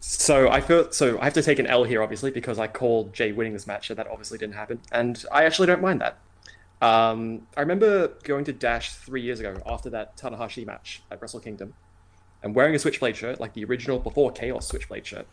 So 0.00 0.50
I 0.50 0.60
feel 0.60 0.90
so 0.92 1.18
I 1.18 1.24
have 1.24 1.34
to 1.34 1.42
take 1.42 1.58
an 1.58 1.66
L 1.66 1.84
here, 1.84 2.02
obviously, 2.02 2.30
because 2.30 2.58
I 2.58 2.66
called 2.66 3.14
Jay 3.14 3.32
winning 3.32 3.52
this 3.52 3.66
match, 3.66 3.90
and 3.90 3.98
that 3.98 4.06
obviously 4.06 4.38
didn't 4.38 4.54
happen. 4.54 4.80
And 4.92 5.22
I 5.32 5.44
actually 5.44 5.66
don't 5.66 5.82
mind 5.82 6.00
that. 6.00 6.18
Um, 6.82 7.46
I 7.56 7.60
remember 7.60 8.08
going 8.24 8.44
to 8.44 8.52
Dash 8.52 8.92
three 8.92 9.22
years 9.22 9.40
ago 9.40 9.56
after 9.64 9.88
that 9.90 10.18
Tanahashi 10.18 10.66
match 10.66 11.02
at 11.10 11.22
Wrestle 11.22 11.40
Kingdom, 11.40 11.72
and 12.44 12.54
wearing 12.54 12.74
a 12.74 12.78
Switchblade 12.78 13.16
shirt, 13.16 13.40
like 13.40 13.54
the 13.54 13.64
original 13.64 13.98
before 13.98 14.30
Chaos 14.30 14.68
Switchblade 14.68 15.06
shirt. 15.06 15.26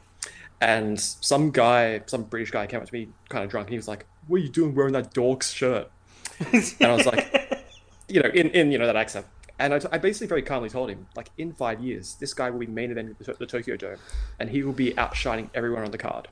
And 0.61 0.99
some 0.99 1.51
guy, 1.51 2.01
some 2.05 2.23
British 2.23 2.51
guy, 2.51 2.65
came 2.65 2.79
up 2.79 2.88
to 2.88 2.93
me 2.93 3.09
kind 3.29 3.43
of 3.43 3.51
drunk, 3.51 3.67
and 3.67 3.73
he 3.73 3.77
was 3.77 3.88
like, 3.88 4.05
"What 4.27 4.38
are 4.38 4.43
you 4.43 4.49
doing 4.49 4.73
wearing 4.73 4.93
that 4.93 5.13
dork's 5.13 5.51
shirt?" 5.51 5.91
and 6.39 6.75
I 6.81 6.95
was 6.95 7.05
like, 7.05 7.63
you 8.07 8.21
know, 8.21 8.29
in, 8.29 8.49
in 8.51 8.71
you 8.71 8.77
know 8.77 8.85
that 8.85 8.95
accent. 8.95 9.25
And 9.59 9.75
I, 9.75 9.81
I 9.91 9.97
basically 9.99 10.27
very 10.27 10.41
calmly 10.41 10.69
told 10.69 10.89
him, 10.89 11.05
like, 11.15 11.29
in 11.38 11.53
five 11.53 11.81
years, 11.81 12.15
this 12.15 12.33
guy 12.33 12.49
will 12.49 12.59
be 12.59 12.65
main 12.65 12.91
eventing 12.91 13.15
the, 13.19 13.33
the 13.33 13.45
Tokyo 13.45 13.75
Dome, 13.75 13.97
and 14.39 14.49
he 14.49 14.63
will 14.63 14.73
be 14.73 14.97
outshining 14.97 15.51
everyone 15.53 15.83
on 15.83 15.91
the 15.91 15.99
card. 15.99 16.29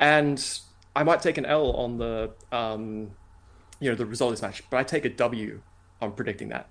And 0.00 0.60
I 0.96 1.04
might 1.04 1.20
take 1.20 1.38
an 1.38 1.46
L 1.46 1.70
on 1.72 1.98
the, 1.98 2.30
um, 2.50 3.12
you 3.78 3.88
know, 3.88 3.94
the 3.94 4.06
result 4.06 4.32
of 4.32 4.38
this 4.38 4.42
match, 4.42 4.64
but 4.68 4.78
I 4.78 4.82
take 4.82 5.04
a 5.04 5.10
W 5.10 5.60
on 6.00 6.12
predicting 6.12 6.48
that. 6.48 6.68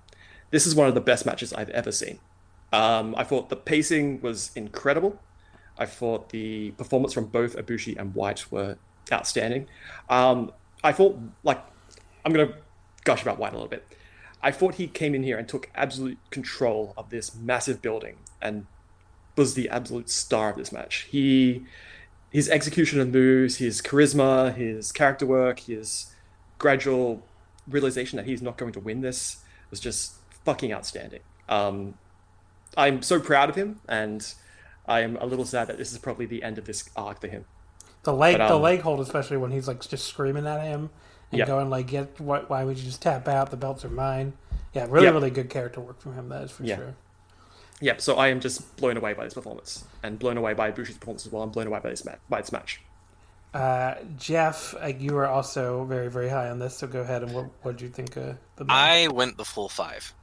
This 0.51 0.67
is 0.67 0.75
one 0.75 0.87
of 0.87 0.95
the 0.95 1.01
best 1.01 1.25
matches 1.25 1.53
I've 1.53 1.69
ever 1.69 1.91
seen. 1.91 2.19
Um, 2.71 3.15
I 3.17 3.23
thought 3.23 3.49
the 3.49 3.55
pacing 3.55 4.21
was 4.21 4.51
incredible. 4.55 5.19
I 5.77 5.85
thought 5.85 6.29
the 6.29 6.71
performance 6.71 7.13
from 7.13 7.27
both 7.27 7.55
Ibushi 7.55 7.97
and 7.97 8.13
White 8.13 8.51
were 8.51 8.77
outstanding. 9.11 9.67
Um, 10.09 10.51
I 10.83 10.91
thought, 10.91 11.17
like, 11.43 11.63
I'm 12.25 12.33
going 12.33 12.47
to 12.47 12.55
gush 13.05 13.21
about 13.21 13.39
White 13.39 13.53
a 13.53 13.55
little 13.55 13.69
bit. 13.69 13.85
I 14.41 14.51
thought 14.51 14.75
he 14.75 14.87
came 14.87 15.15
in 15.15 15.23
here 15.23 15.37
and 15.37 15.47
took 15.47 15.69
absolute 15.75 16.17
control 16.29 16.93
of 16.97 17.09
this 17.09 17.35
massive 17.35 17.81
building 17.81 18.17
and 18.41 18.67
was 19.35 19.53
the 19.53 19.69
absolute 19.69 20.09
star 20.09 20.51
of 20.51 20.57
this 20.57 20.71
match. 20.71 21.07
He, 21.09 21.65
his 22.29 22.49
execution 22.49 22.99
of 22.99 23.09
moves, 23.09 23.57
his 23.57 23.81
charisma, 23.81 24.55
his 24.55 24.91
character 24.91 25.25
work, 25.25 25.59
his 25.59 26.13
gradual 26.57 27.23
realization 27.67 28.17
that 28.17 28.25
he's 28.25 28.41
not 28.41 28.57
going 28.57 28.73
to 28.73 28.79
win 28.79 29.01
this 29.01 29.37
was 29.69 29.79
just 29.79 30.15
fucking 30.45 30.73
outstanding. 30.73 31.21
Um, 31.47 31.95
I'm 32.77 33.01
so 33.01 33.19
proud 33.19 33.49
of 33.49 33.55
him, 33.55 33.79
and 33.87 34.25
I 34.87 35.01
am 35.01 35.17
a 35.17 35.25
little 35.25 35.45
sad 35.45 35.67
that 35.67 35.77
this 35.77 35.91
is 35.91 35.97
probably 35.97 36.25
the 36.25 36.43
end 36.43 36.57
of 36.57 36.65
this 36.65 36.89
arc 36.95 37.21
for 37.21 37.27
him. 37.27 37.45
The 38.03 38.13
leg, 38.13 38.37
But, 38.37 38.47
the 38.47 38.55
um, 38.55 38.61
leg 38.61 38.81
hold, 38.81 38.99
especially 39.01 39.37
when 39.37 39.51
he's 39.51 39.67
like 39.67 39.81
just 39.87 40.05
screaming 40.07 40.47
at 40.47 40.61
him 40.63 40.89
and 41.31 41.39
Yeah. 41.39 41.45
going 41.45 41.69
like, 41.69 41.87
"Get 41.87 42.19
why, 42.19 42.39
why 42.47 42.63
would 42.63 42.77
you 42.77 42.85
just 42.85 43.01
tap 43.01 43.27
out? 43.27 43.51
The 43.51 43.57
belts 43.57 43.83
are 43.83 43.89
mine." 43.89 44.33
Yeah, 44.73 44.85
really, 44.89 45.05
Yeah. 45.07 45.11
really 45.11 45.31
good 45.31 45.49
character 45.49 45.81
work 45.81 45.99
from 45.99 46.13
him. 46.13 46.29
That 46.29 46.43
is 46.43 46.51
for 46.51 46.63
Yeah. 46.63 46.77
sure. 46.77 46.95
Yeah, 47.81 47.95
so 47.97 48.17
I 48.17 48.27
am 48.27 48.39
just 48.39 48.75
blown 48.77 48.97
away 48.97 49.13
by 49.13 49.23
this 49.23 49.33
performance, 49.33 49.85
and 50.03 50.19
blown 50.19 50.37
away 50.37 50.53
by 50.53 50.69
Bushi's 50.71 50.97
performance 50.97 51.25
as 51.25 51.31
well. 51.31 51.43
I'm 51.43 51.49
blown 51.49 51.67
away 51.67 51.79
by 51.79 51.89
this 51.89 52.05
match. 52.05 52.19
By 52.29 52.41
this 52.41 52.51
match. 52.51 52.81
Uh, 53.53 53.95
Jeff, 54.17 54.75
uh, 54.81 54.87
you 54.87 55.13
were 55.13 55.25
also 55.27 55.83
very, 55.85 56.09
very 56.09 56.29
high 56.29 56.49
on 56.49 56.59
this. 56.59 56.77
So 56.77 56.87
go 56.87 57.01
ahead 57.01 57.23
and 57.23 57.33
what 57.33 57.45
what 57.63 57.77
did 57.77 57.81
you 57.81 57.89
think 57.89 58.15
of 58.15 58.37
the 58.57 58.65
match? 58.65 58.75
I 58.75 59.07
went 59.07 59.37
the 59.37 59.45
full 59.45 59.69
five. 59.69 60.13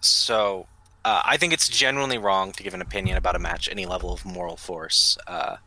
So 0.00 0.66
uh, 1.06 1.22
I 1.24 1.36
think 1.36 1.52
it's 1.52 1.68
genuinely 1.68 2.18
wrong 2.18 2.50
to 2.50 2.64
give 2.64 2.74
an 2.74 2.82
opinion 2.82 3.16
about 3.16 3.36
a 3.36 3.38
match 3.38 3.68
any 3.70 3.86
level 3.86 4.12
of 4.12 4.24
moral 4.24 4.56
force. 4.56 5.16
Uh, 5.28 5.58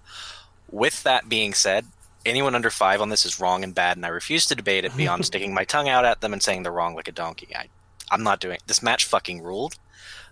with 0.69 1.01
that 1.03 1.29
being 1.29 1.53
said, 1.53 1.85
anyone 2.25 2.55
under 2.55 2.69
five 2.69 2.99
on 2.99 3.07
this 3.07 3.25
is 3.25 3.39
wrong 3.39 3.63
and 3.63 3.73
bad, 3.73 3.95
and 3.95 4.05
I 4.05 4.09
refuse 4.09 4.45
to 4.47 4.55
debate 4.55 4.83
it 4.83 4.97
beyond 4.97 5.25
sticking 5.25 5.53
my 5.53 5.63
tongue 5.63 5.87
out 5.87 6.03
at 6.03 6.19
them 6.19 6.33
and 6.33 6.43
saying 6.43 6.63
they're 6.63 6.73
wrong 6.73 6.93
like 6.93 7.07
a 7.07 7.13
donkey. 7.13 7.47
I, 7.55 7.69
I'm 8.11 8.21
not 8.21 8.41
doing 8.41 8.57
this 8.67 8.83
match. 8.83 9.05
Fucking 9.05 9.41
ruled. 9.41 9.75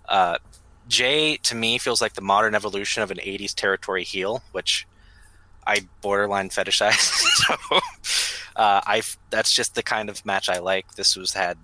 Uh, 0.10 0.40
Jay 0.90 1.38
to 1.38 1.56
me 1.56 1.78
feels 1.78 2.02
like 2.02 2.16
the 2.16 2.22
modern 2.22 2.54
evolution 2.54 3.02
of 3.02 3.10
an 3.10 3.18
'80s 3.18 3.56
territory 3.56 4.04
heel, 4.04 4.44
which 4.52 4.86
I 5.66 5.88
borderline 6.02 6.50
fetishize. 6.50 7.00
so 7.00 7.78
uh, 8.58 8.82
I 8.86 9.04
that's 9.30 9.54
just 9.54 9.74
the 9.74 9.84
kind 9.84 10.10
of 10.10 10.26
match 10.26 10.50
I 10.50 10.60
like. 10.60 10.96
This 10.96 11.16
was 11.16 11.34
had 11.34 11.58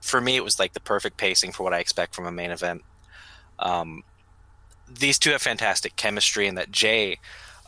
for 0.00 0.20
me. 0.20 0.36
It 0.36 0.44
was 0.44 0.58
like 0.58 0.72
the 0.72 0.80
perfect 0.80 1.16
pacing 1.16 1.52
for 1.52 1.62
what 1.62 1.74
I 1.74 1.78
expect 1.78 2.14
from 2.14 2.26
a 2.26 2.32
main 2.32 2.50
event. 2.50 2.82
Um, 3.58 4.02
these 4.88 5.18
two 5.18 5.30
have 5.30 5.42
fantastic 5.42 5.96
chemistry, 5.96 6.46
and 6.46 6.56
that 6.56 6.70
Jay 6.70 7.18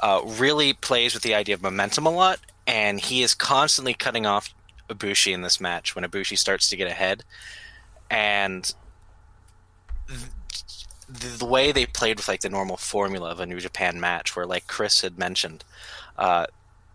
uh, 0.00 0.22
really 0.24 0.72
plays 0.72 1.14
with 1.14 1.22
the 1.22 1.34
idea 1.34 1.54
of 1.54 1.62
momentum 1.62 2.06
a 2.06 2.10
lot, 2.10 2.40
and 2.66 3.00
he 3.00 3.22
is 3.22 3.34
constantly 3.34 3.94
cutting 3.94 4.26
off 4.26 4.54
Ibushi 4.88 5.32
in 5.32 5.42
this 5.42 5.60
match 5.60 5.94
when 5.94 6.04
Ibushi 6.04 6.38
starts 6.38 6.70
to 6.70 6.76
get 6.76 6.88
ahead, 6.88 7.24
and 8.10 8.74
the, 10.06 11.28
the 11.38 11.44
way 11.44 11.72
they 11.72 11.86
played 11.86 12.16
with 12.16 12.28
like 12.28 12.40
the 12.40 12.48
normal 12.48 12.76
formula 12.76 13.30
of 13.30 13.40
a 13.40 13.46
New 13.46 13.60
Japan 13.60 14.00
match, 14.00 14.34
where 14.34 14.46
like 14.46 14.66
Chris 14.66 15.02
had 15.02 15.18
mentioned, 15.18 15.64
uh, 16.16 16.46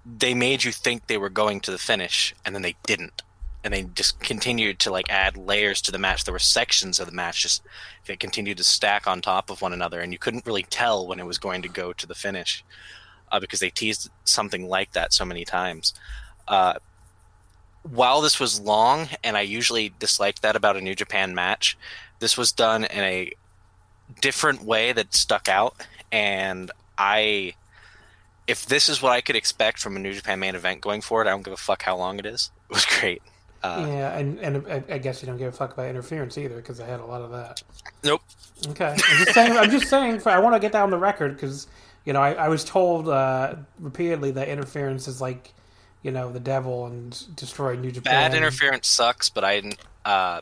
they 0.06 0.34
made 0.34 0.64
you 0.64 0.72
think 0.72 1.08
they 1.08 1.18
were 1.18 1.30
going 1.30 1.60
to 1.62 1.72
the 1.72 1.78
finish, 1.78 2.34
and 2.46 2.56
then 2.56 2.62
they 2.62 2.76
didn't, 2.84 3.22
and 3.66 3.74
they 3.74 3.82
just 3.96 4.20
continued 4.20 4.78
to 4.78 4.92
like 4.92 5.10
add 5.10 5.36
layers 5.36 5.82
to 5.82 5.92
the 5.92 5.98
match. 5.98 6.24
There 6.24 6.32
were 6.32 6.40
sections 6.40 7.00
of 7.00 7.08
the 7.08 7.16
match 7.16 7.42
just 7.42 7.64
that 8.06 8.20
continued 8.20 8.58
to 8.58 8.64
stack 8.64 9.08
on 9.08 9.22
top 9.22 9.50
of 9.50 9.60
one 9.60 9.74
another, 9.74 10.00
and 10.00 10.14
you 10.14 10.20
couldn't 10.20 10.46
really 10.46 10.64
tell 10.64 11.08
when 11.08 11.20
it 11.20 11.26
was 11.26 11.40
going 11.40 11.64
to 11.64 11.68
go 11.68 11.92
to 11.92 12.06
the 12.06 12.14
finish 12.14 12.64
uh, 13.32 13.40
because 13.40 13.60
they 13.60 13.72
teased 13.72 14.12
something 14.24 14.70
like 14.70 14.92
that 14.92 15.14
so 15.14 15.26
many 15.26 15.44
times. 15.44 15.96
Uh, 16.48 16.76
while 17.82 18.22
this 18.22 18.40
was 18.40 18.60
long, 18.60 19.10
and 19.24 19.36
I 19.36 19.42
usually 19.42 19.92
disliked 19.98 20.44
that 20.44 20.56
about 20.56 20.78
a 20.78 20.82
New 20.82 20.94
Japan 20.94 21.34
match, 21.34 21.76
this 22.20 22.38
was 22.38 22.52
done 22.52 22.84
in 22.86 23.04
a 23.04 23.32
different 24.22 24.64
way 24.64 24.92
that 24.92 25.16
stuck 25.16 25.50
out. 25.50 25.76
And 26.12 26.72
I, 27.00 27.56
if 28.46 28.68
this 28.68 28.90
is 28.90 29.02
what 29.02 29.12
I 29.12 29.22
could 29.22 29.36
expect 29.36 29.80
from 29.80 29.96
a 29.96 30.00
New 30.00 30.14
Japan 30.14 30.40
main 30.40 30.54
event 30.54 30.82
going 30.82 31.02
forward, 31.02 31.26
I 31.26 31.32
don't 31.32 31.44
give 31.44 31.54
a 31.54 31.58
fuck 31.58 31.82
how 31.82 31.98
long 31.98 32.20
it 32.20 32.28
is. 32.28 32.52
It 32.68 32.74
was 32.74 32.86
great. 32.86 33.22
Uh, 33.66 33.86
yeah, 33.88 34.18
and 34.18 34.40
and 34.40 34.68
I, 34.68 34.84
I 34.90 34.98
guess 35.00 35.22
you 35.22 35.26
don't 35.26 35.38
give 35.38 35.48
a 35.48 35.52
fuck 35.56 35.74
about 35.74 35.88
interference 35.88 36.38
either 36.38 36.56
because 36.56 36.80
I 36.80 36.86
had 36.86 37.00
a 37.00 37.06
lot 37.06 37.22
of 37.22 37.32
that. 37.32 37.64
Nope. 38.04 38.22
Okay, 38.68 38.92
I'm 38.92 38.98
just 38.98 39.34
saying. 39.34 39.58
I'm 39.58 39.72
just 39.72 39.88
saying. 39.88 40.20
For, 40.20 40.30
I 40.30 40.38
want 40.38 40.56
to 40.56 40.60
get 40.60 40.72
that 40.74 40.84
on 40.84 40.92
the 40.92 41.00
record 41.00 41.36
because 41.36 41.68
you 42.06 42.14
know 42.14 42.22
I, 42.22 42.34
I 42.34 42.48
was 42.50 42.64
told 42.64 43.10
uh, 43.10 43.56
repeatedly 43.80 44.32
that 44.32 44.50
interference 44.50 45.08
is 45.08 45.20
like 45.20 45.52
you 46.04 46.12
know 46.12 46.32
the 46.32 46.40
devil 46.40 46.86
and 46.86 47.36
destroy 47.36 47.76
New 47.76 47.92
Japan. 47.92 48.32
Bad 48.32 48.38
interference 48.38 48.88
sucks, 48.88 49.30
but 49.30 49.44
I, 49.44 49.64
uh, 50.06 50.42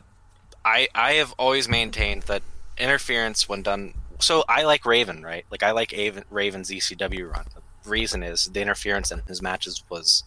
I, 0.62 0.88
I 0.94 1.12
have 1.14 1.32
always 1.38 1.66
maintained 1.66 2.24
that 2.24 2.42
interference 2.76 3.48
when 3.48 3.62
done. 3.62 3.94
So 4.18 4.44
I 4.46 4.64
like 4.64 4.84
Raven, 4.84 5.22
right? 5.22 5.46
Like 5.50 5.62
I 5.62 5.70
like 5.70 5.94
Aven, 5.94 6.24
Raven's 6.28 6.70
ECW 6.70 7.32
run. 7.32 7.46
The 7.54 7.88
reason 7.88 8.22
is 8.22 8.44
the 8.44 8.60
interference 8.60 9.10
in 9.10 9.22
his 9.26 9.40
matches 9.40 9.82
was 9.88 10.24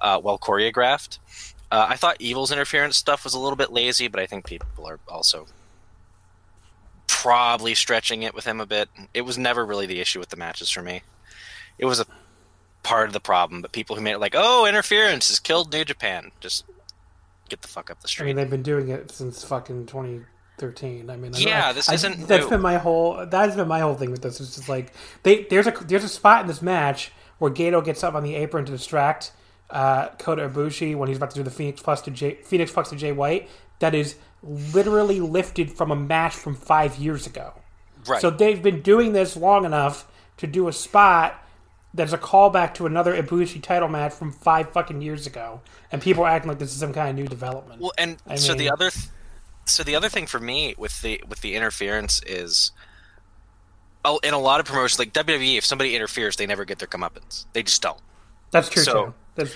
uh, 0.00 0.20
well 0.22 0.38
choreographed. 0.38 1.18
Uh, 1.74 1.86
I 1.88 1.96
thought 1.96 2.20
Evil's 2.20 2.52
interference 2.52 2.96
stuff 2.96 3.24
was 3.24 3.34
a 3.34 3.38
little 3.40 3.56
bit 3.56 3.72
lazy, 3.72 4.06
but 4.06 4.20
I 4.20 4.26
think 4.26 4.46
people 4.46 4.86
are 4.86 5.00
also 5.08 5.46
probably 7.08 7.74
stretching 7.74 8.22
it 8.22 8.32
with 8.34 8.44
him 8.44 8.60
a 8.60 8.66
bit. 8.66 8.88
It 9.12 9.22
was 9.22 9.36
never 9.36 9.66
really 9.66 9.86
the 9.86 10.00
issue 10.00 10.20
with 10.20 10.28
the 10.28 10.36
matches 10.36 10.70
for 10.70 10.82
me. 10.82 11.02
It 11.78 11.86
was 11.86 11.98
a 11.98 12.06
part 12.84 13.08
of 13.08 13.12
the 13.12 13.18
problem, 13.20 13.60
but 13.60 13.72
people 13.72 13.96
who 13.96 14.02
made 14.02 14.12
it 14.12 14.20
like, 14.20 14.34
oh, 14.36 14.66
interference 14.66 15.28
has 15.28 15.40
killed 15.40 15.72
New 15.72 15.84
Japan, 15.84 16.30
just 16.40 16.64
get 17.48 17.62
the 17.62 17.68
fuck 17.68 17.90
up 17.90 18.00
the 18.00 18.06
I 18.06 18.08
street. 18.08 18.26
mean, 18.26 18.36
they've 18.36 18.48
been 18.50 18.62
doing 18.62 18.88
it 18.90 19.10
since 19.10 19.42
fucking 19.44 19.86
2013. 19.86 21.10
I 21.10 21.16
mean, 21.16 21.34
I- 21.34 21.38
Yeah, 21.38 21.68
I- 21.68 21.72
this 21.72 21.88
I- 21.88 21.94
isn't 21.94 22.28
That's 22.28 22.44
new. 22.44 22.50
been 22.50 22.60
my 22.62 22.78
whole. 22.78 23.26
That's 23.26 23.56
been 23.56 23.66
my 23.68 23.80
whole 23.80 23.94
thing 23.96 24.12
with 24.12 24.22
this. 24.22 24.40
It's 24.40 24.54
just 24.54 24.68
like 24.68 24.92
they 25.24 25.42
there's 25.50 25.66
a 25.66 25.72
there's 25.72 26.04
a 26.04 26.08
spot 26.08 26.42
in 26.42 26.46
this 26.46 26.62
match 26.62 27.10
where 27.38 27.50
Gedo 27.50 27.84
gets 27.84 28.04
up 28.04 28.14
on 28.14 28.22
the 28.22 28.36
apron 28.36 28.64
to 28.66 28.70
distract 28.72 29.32
uh, 29.74 30.08
Kota 30.18 30.48
Ibushi 30.48 30.96
when 30.96 31.08
he's 31.08 31.18
about 31.18 31.30
to 31.32 31.36
do 31.36 31.42
the 31.42 31.50
Phoenix 31.50 31.82
Plus 31.82 32.00
to 32.02 32.10
Jay, 32.10 32.36
Phoenix 32.44 32.72
Plus 32.72 32.88
to 32.90 32.96
Jay 32.96 33.12
White. 33.12 33.50
That 33.80 33.94
is 33.94 34.14
literally 34.42 35.20
lifted 35.20 35.72
from 35.72 35.90
a 35.90 35.96
match 35.96 36.34
from 36.34 36.54
five 36.54 36.96
years 36.96 37.26
ago. 37.26 37.52
right. 38.06 38.20
So 38.20 38.30
they've 38.30 38.62
been 38.62 38.80
doing 38.80 39.12
this 39.12 39.36
long 39.36 39.64
enough 39.64 40.10
to 40.38 40.46
do 40.46 40.68
a 40.68 40.72
spot 40.72 41.40
that's 41.92 42.12
a 42.12 42.18
callback 42.18 42.74
to 42.74 42.86
another 42.86 43.20
Ibushi 43.20 43.62
title 43.62 43.88
match 43.88 44.12
from 44.12 44.32
five 44.32 44.70
fucking 44.72 45.00
years 45.02 45.26
ago, 45.26 45.60
and 45.92 46.00
people 46.00 46.24
are 46.24 46.28
acting 46.30 46.48
like 46.48 46.58
this 46.58 46.72
is 46.72 46.78
some 46.80 46.92
kind 46.92 47.10
of 47.10 47.16
new 47.16 47.26
development. 47.28 47.80
Well, 47.80 47.92
and 47.98 48.16
I 48.26 48.36
so 48.36 48.54
the 48.54 48.70
other, 48.70 48.90
th- 48.90 49.06
so 49.64 49.82
the 49.82 49.94
other 49.96 50.08
thing 50.08 50.26
for 50.26 50.40
me 50.40 50.74
with 50.76 51.02
the 51.02 51.22
with 51.28 51.40
the 51.40 51.54
interference 51.54 52.20
is, 52.26 52.72
oh, 54.04 54.18
in 54.22 54.34
a 54.34 54.38
lot 54.38 54.60
of 54.60 54.66
promotions 54.66 54.98
like 54.98 55.12
WWE, 55.12 55.56
if 55.58 55.64
somebody 55.64 55.94
interferes, 55.96 56.36
they 56.36 56.46
never 56.46 56.64
get 56.64 56.78
their 56.78 56.88
comeuppance. 56.88 57.46
They 57.52 57.62
just 57.62 57.80
don't. 57.82 58.00
That's 58.50 58.68
true 58.68 58.82
So, 58.82 59.04
too. 59.06 59.14
That's, 59.34 59.54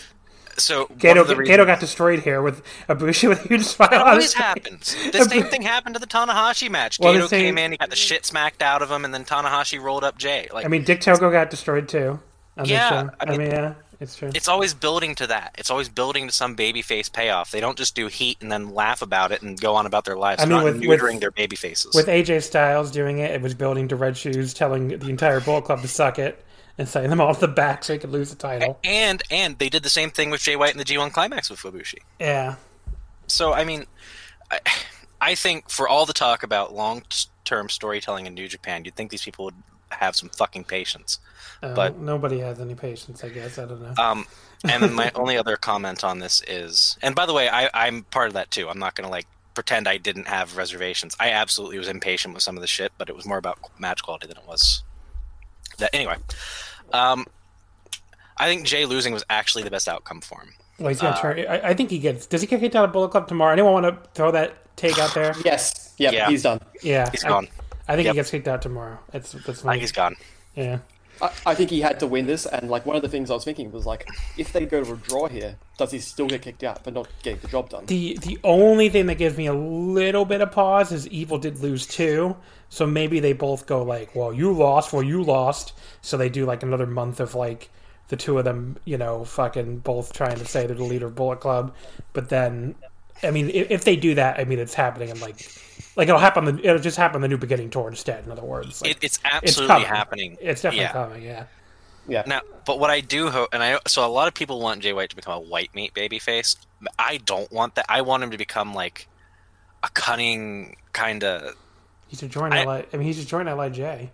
So 0.57 0.87
Gedo, 0.87 1.25
Gedo 1.25 1.37
reasons- 1.39 1.67
got 1.67 1.81
destroyed 1.81 2.21
here 2.21 2.43
with 2.43 2.63
Ibushi 2.89 3.29
with 3.29 3.45
a 3.45 3.49
huge 3.49 3.65
smile 3.65 3.91
It 3.93 4.01
always 4.01 4.33
happens. 4.35 4.97
The 5.13 5.25
same 5.25 5.45
thing 5.45 5.63
happened 5.63 5.95
to 5.95 6.01
the 6.01 6.07
Tanahashi 6.07 6.69
match. 6.71 6.99
Well, 6.99 7.15
Gedo 7.15 7.29
same- 7.29 7.41
came 7.45 7.59
in, 7.59 7.73
he 7.73 7.79
got 7.79 7.91
the 7.91 7.97
shit 7.97 8.27
smacked 8.27 8.63
out 8.63 8.83
of 8.83 8.91
him, 8.91 9.05
and 9.05 9.15
then 9.15 9.25
Tanahashi 9.25 9.81
rolled 9.81 10.05
up 10.05 10.19
Jay. 10.19 10.49
Like 10.53 10.65
I 10.65 10.69
mean, 10.69 10.85
Dick 10.85 11.01
Togo 11.01 11.31
got 11.31 11.51
destroyed 11.51 11.89
too. 11.89 12.19
Yeah. 12.65 13.11
I 13.21 13.25
I 13.25 13.31
mean, 13.31 13.39
mean- 13.39 13.51
yeah, 13.53 13.75
it's 14.01 14.17
true. 14.17 14.31
it's 14.35 14.49
always 14.49 14.75
building 14.75 15.15
to 15.17 15.29
that. 15.29 15.55
It's 15.59 15.71
always 15.71 15.89
building 15.89 16.27
to 16.27 16.33
some 16.33 16.57
babyface 16.57 17.13
payoff. 17.13 17.53
They 17.53 17.61
don't 17.61 17.79
just 17.79 17.95
do 17.95 18.09
heat 18.09 18.39
and 18.41 18.51
then 18.51 18.75
laugh 18.75 19.01
about 19.01 19.31
it 19.31 19.43
and 19.43 19.61
go 19.61 19.77
on 19.77 19.87
about 19.87 20.05
their 20.07 20.17
lives. 20.17 20.43
I 20.43 20.47
mean, 20.47 20.57
not 20.57 20.65
with- 20.65 20.81
neutering 20.81 21.13
with- 21.15 21.21
their 21.21 21.31
baby 21.31 21.55
faces. 21.55 21.95
With 21.95 22.09
AJ 22.09 22.43
Styles 22.43 22.91
doing 22.91 23.19
it, 23.21 23.31
it 23.31 23.43
was 23.43 23.55
building 23.55 23.87
to 23.89 23.97
Red 23.97 24.17
Shoes 24.17 24.55
telling 24.55 24.89
the 24.89 25.09
entire 25.09 25.41
Bullet 25.41 25.63
Club 25.67 25.83
to 25.83 25.89
suck 25.89 26.19
it 26.19 26.45
and 26.79 26.89
sending 26.89 27.11
them 27.11 27.21
all 27.23 27.35
to 27.35 27.41
the 27.41 27.49
back 27.49 27.85
so 27.85 27.93
he 27.93 27.99
could 27.99 28.11
lose 28.11 28.31
the 28.31 28.37
title. 28.37 28.79
and 28.85 29.23
and 29.31 29.59
they 29.59 29.69
did 29.69 29.83
the 29.83 29.91
same 29.91 30.11
thing 30.11 30.31
with 30.31 30.41
Jay 30.41 30.57
White 30.57 30.73
in 30.73 30.79
the 30.79 30.85
G1 30.85 31.13
Climax 31.13 31.51
with 31.51 31.61
Ibushi. 31.61 31.99
Yeah. 32.21 32.55
So 33.27 33.53
I 33.53 33.65
mean, 33.65 33.85
I, 34.51 34.61
I 35.21 35.35
think 35.35 35.69
for 35.69 35.89
all 35.89 36.07
the 36.07 36.13
talk 36.13 36.43
about 36.43 36.75
long-term 36.75 37.69
storytelling 37.69 38.27
in 38.27 38.35
New 38.35 38.49
Japan, 38.49 38.85
you'd 38.85 38.95
think 38.95 39.11
these 39.11 39.23
people 39.25 39.45
would 39.47 39.55
have 39.91 40.15
some 40.17 40.29
fucking 40.31 40.65
patience. 40.65 41.19
Uh, 41.63 41.75
But- 41.75 41.99
nobody 41.99 42.39
has 42.41 42.61
any 42.61 42.75
patience, 42.75 43.25
I 43.25 43.31
guess. 43.31 43.59
I 43.59 43.65
don't 43.65 43.83
know. 43.83 43.95
Um, 44.03 44.27
and 44.65 44.83
then 44.83 44.93
my 44.93 45.11
only 45.15 45.37
other 45.37 45.57
comment 45.57 46.05
on 46.05 46.19
this 46.21 46.43
is, 46.47 46.97
and 47.03 47.15
by 47.15 47.27
the 47.27 47.33
way, 47.33 47.49
I, 47.49 47.69
I'm 47.75 48.05
part 48.05 48.29
of 48.29 48.35
that 48.35 48.51
too. 48.51 48.69
I'm 48.69 48.79
not 48.79 48.95
going 48.95 49.07
to 49.07 49.11
like 49.11 49.27
pretend 49.55 49.89
I 49.89 49.97
didn't 49.97 50.29
have 50.29 50.57
reservations. 50.57 51.17
I 51.19 51.31
absolutely 51.31 51.79
was 51.79 51.89
impatient 51.89 52.35
with 52.35 52.43
some 52.43 52.57
of 52.57 52.61
the 52.61 52.67
shit, 52.69 52.93
but 52.97 53.09
it 53.09 53.17
was 53.17 53.27
more 53.27 53.39
about 53.39 53.59
match 53.79 54.03
quality 54.05 54.27
than 54.29 54.37
it 54.37 54.47
was 54.47 54.83
that. 55.79 55.95
Anyway, 55.95 56.17
um, 56.93 57.27
I 58.37 58.47
think 58.47 58.65
Jay 58.67 58.85
losing 58.85 59.13
was 59.13 59.25
actually 59.31 59.65
the 59.65 59.71
best 59.71 59.89
outcome 59.89 60.21
for 60.21 60.41
him. 60.41 60.55
Well, 60.79 60.89
he's 60.89 61.01
gonna 61.01 61.19
turn. 61.19 61.41
I, 61.41 61.71
I 61.71 61.75
think 61.75 61.91
he 61.91 61.99
gets. 61.99 62.27
Does 62.27 62.41
he 62.41 62.47
get 62.47 62.61
kicked 62.61 62.77
out 62.77 62.85
of 62.85 62.93
Bullet 62.93 63.09
Club 63.11 63.27
tomorrow? 63.27 63.53
Anyone 63.53 63.73
want 63.73 63.87
to 63.87 64.11
throw 64.15 64.31
that 64.33 64.77
take 64.77 64.99
out 64.99 65.13
there? 65.15 65.35
Yes. 65.45 65.95
Yep, 65.99 66.13
Yeah. 66.13 66.29
he's 66.31 66.43
done. 66.45 66.61
Yeah, 66.83 67.11
He's 67.11 67.25
I- 67.25 67.29
gone. 67.29 67.49
I, 67.89 67.97
think 67.97 68.05
Yep. 68.07 68.15
he 68.15 68.19
gets 68.19 68.31
kicked 68.31 68.47
out 68.49 68.63
tomorrow. 68.63 68.99
It's 69.13 69.33
that's 69.33 69.65
I 69.65 69.73
think 69.73 69.81
he's 69.81 69.93
gone. 69.93 70.15
yeah. 70.55 70.79
I, 71.21 71.55
think 71.55 71.71
he 71.71 71.81
had 71.81 72.01
to 72.01 72.07
win 72.07 72.27
this, 72.27 72.47
and 72.47 72.71
like 72.71 72.87
one 72.87 72.97
of 72.97 73.03
the 73.03 73.09
things 73.09 73.31
I 73.31 73.35
was 73.35 73.45
thinking 73.45 73.73
was 73.73 73.87
like, 73.87 74.09
if 74.37 74.53
they 74.53 74.67
go 74.67 74.83
to 74.83 74.93
a 74.93 74.97
draw 74.97 75.29
here, 75.29 75.57
does 75.77 75.91
he 75.91 75.99
still 75.99 76.29
get 76.29 76.43
kicked 76.43 76.63
out 76.63 76.85
for 76.85 76.91
not 76.91 77.09
getting 77.23 77.41
the 77.41 77.49
job 77.49 77.71
done? 77.71 77.87
The 77.87 78.19
the 78.19 78.39
only 78.45 78.89
thing 78.89 79.07
that 79.07 79.17
gives 79.17 79.37
me 79.37 79.47
a 79.47 79.55
little 79.55 80.25
bit 80.25 80.41
of 80.41 80.53
pause 80.53 80.93
is 80.93 81.09
Evil 81.09 81.39
did 81.39 81.59
lose 81.59 81.87
too, 81.87 82.37
so 82.69 82.87
maybe 82.87 83.21
they 83.21 83.33
both 83.33 83.67
go 83.67 83.83
like, 83.83 84.15
"Well, 84.15 84.33
you 84.33 84.53
lost, 84.53 84.93
well, 84.93 85.03
you 85.03 85.23
lost," 85.23 85.73
so 86.03 86.17
they 86.17 86.29
do 86.29 86.47
like 86.47 86.63
another 86.63 86.87
month 86.87 87.21
of 87.21 87.35
like 87.35 87.71
the 88.09 88.17
two 88.17 88.39
of 88.39 88.45
them, 88.45 88.77
you 88.85 88.97
know, 88.97 89.25
fucking 89.25 89.79
both 89.79 90.13
trying 90.13 90.39
to 90.39 90.45
say 90.45 90.67
they're 90.67 90.77
the 90.77 90.85
leader 90.85 91.07
of 91.07 91.15
Bullet 91.15 91.41
Club, 91.41 91.75
but 92.13 92.29
then, 92.31 92.75
I 93.23 93.31
mean, 93.31 93.51
if, 93.51 93.71
if 93.71 93.85
they 93.85 93.97
do 93.97 94.15
that, 94.15 94.41
I 94.41 94.45
mean, 94.45 94.59
it's 94.59 94.75
happening 94.75 95.11
in 95.11 95.21
like, 95.21 95.47
like 95.99 96.09
it'll 96.09 96.21
happen. 96.21 96.45
The, 96.47 96.67
it'll 96.67 96.79
just 96.79 96.97
happen 96.97 97.21
the 97.21 97.29
New 97.29 97.37
Beginning 97.37 97.69
tour 97.69 97.89
instead. 97.89 98.25
In 98.25 98.31
other 98.33 98.43
words, 98.45 98.81
like, 98.81 98.93
It, 98.93 98.99
it's 99.03 99.19
absolutely 99.25 99.67
coming. 99.67 99.89
happening. 99.89 100.37
It's 100.41 100.63
definitely 100.63 100.85
yeah. 100.85 100.93
coming. 100.93 101.23
Yeah. 101.23 101.45
Yeah. 102.07 102.23
Now, 102.27 102.41
but 102.65 102.79
what 102.79 102.89
I 102.89 103.01
do 103.01 103.29
hope, 103.29 103.51
and 103.53 103.63
I 103.63 103.79
so 103.87 104.07
a 104.07 104.09
lot 104.09 104.29
of 104.29 104.33
people 104.35 104.61
want 104.61 104.81
Jay 104.81 104.95
White 104.95 105.11
to 105.11 105.17
become 105.17 105.35
a 105.35 105.41
white 105.41 105.75
meat 105.75 105.93
baby 105.93 106.19
face. 106.19 106.57
I 106.99 107.19
don't 107.19 107.53
want 107.53 107.75
that. 107.75 107.85
I 107.91 108.01
want 108.01 108.23
him 108.23 108.31
to 108.31 108.39
become 108.39 108.73
like 108.73 109.09
a 109.83 109.91
cunning 109.91 110.77
kind 110.95 111.23
of. 111.25 111.55
He's 112.07 112.21
just 112.21 112.33
join 112.33 112.53
I- 112.55 112.65
LI. 112.65 112.87
I 112.93 112.97
mean, 112.97 113.07
he's 113.07 113.17
just 113.17 113.29
joined 113.29 113.49
LIJ. 113.49 114.09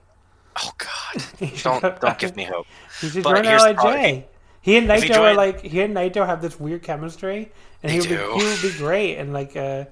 Oh 0.56 0.70
God! 0.78 1.24
Don't 1.62 2.00
don't 2.00 2.18
give 2.18 2.36
me 2.36 2.44
hope. 2.44 2.66
He's 3.00 3.12
just 3.14 3.24
But 3.24 3.34
joined 3.34 3.46
here's 3.46 3.62
LIJ. 3.62 4.24
He 4.60 4.76
and 4.76 4.88
If 4.88 5.02
he 5.02 5.08
Naito 5.10 5.18
are 5.18 5.34
like 5.34 5.60
he 5.62 5.80
and 5.80 5.94
Naito 5.96 6.24
have 6.24 6.40
this 6.40 6.58
weird 6.60 6.82
chemistry, 6.84 7.50
and 7.82 7.90
he 7.90 7.98
They 7.98 8.16
would 8.16 8.38
be 8.38 8.44
he 8.44 8.50
would 8.50 8.62
be 8.62 8.78
great. 8.78 9.16
And 9.18 9.32
like 9.32 9.56
uh, 9.56 9.84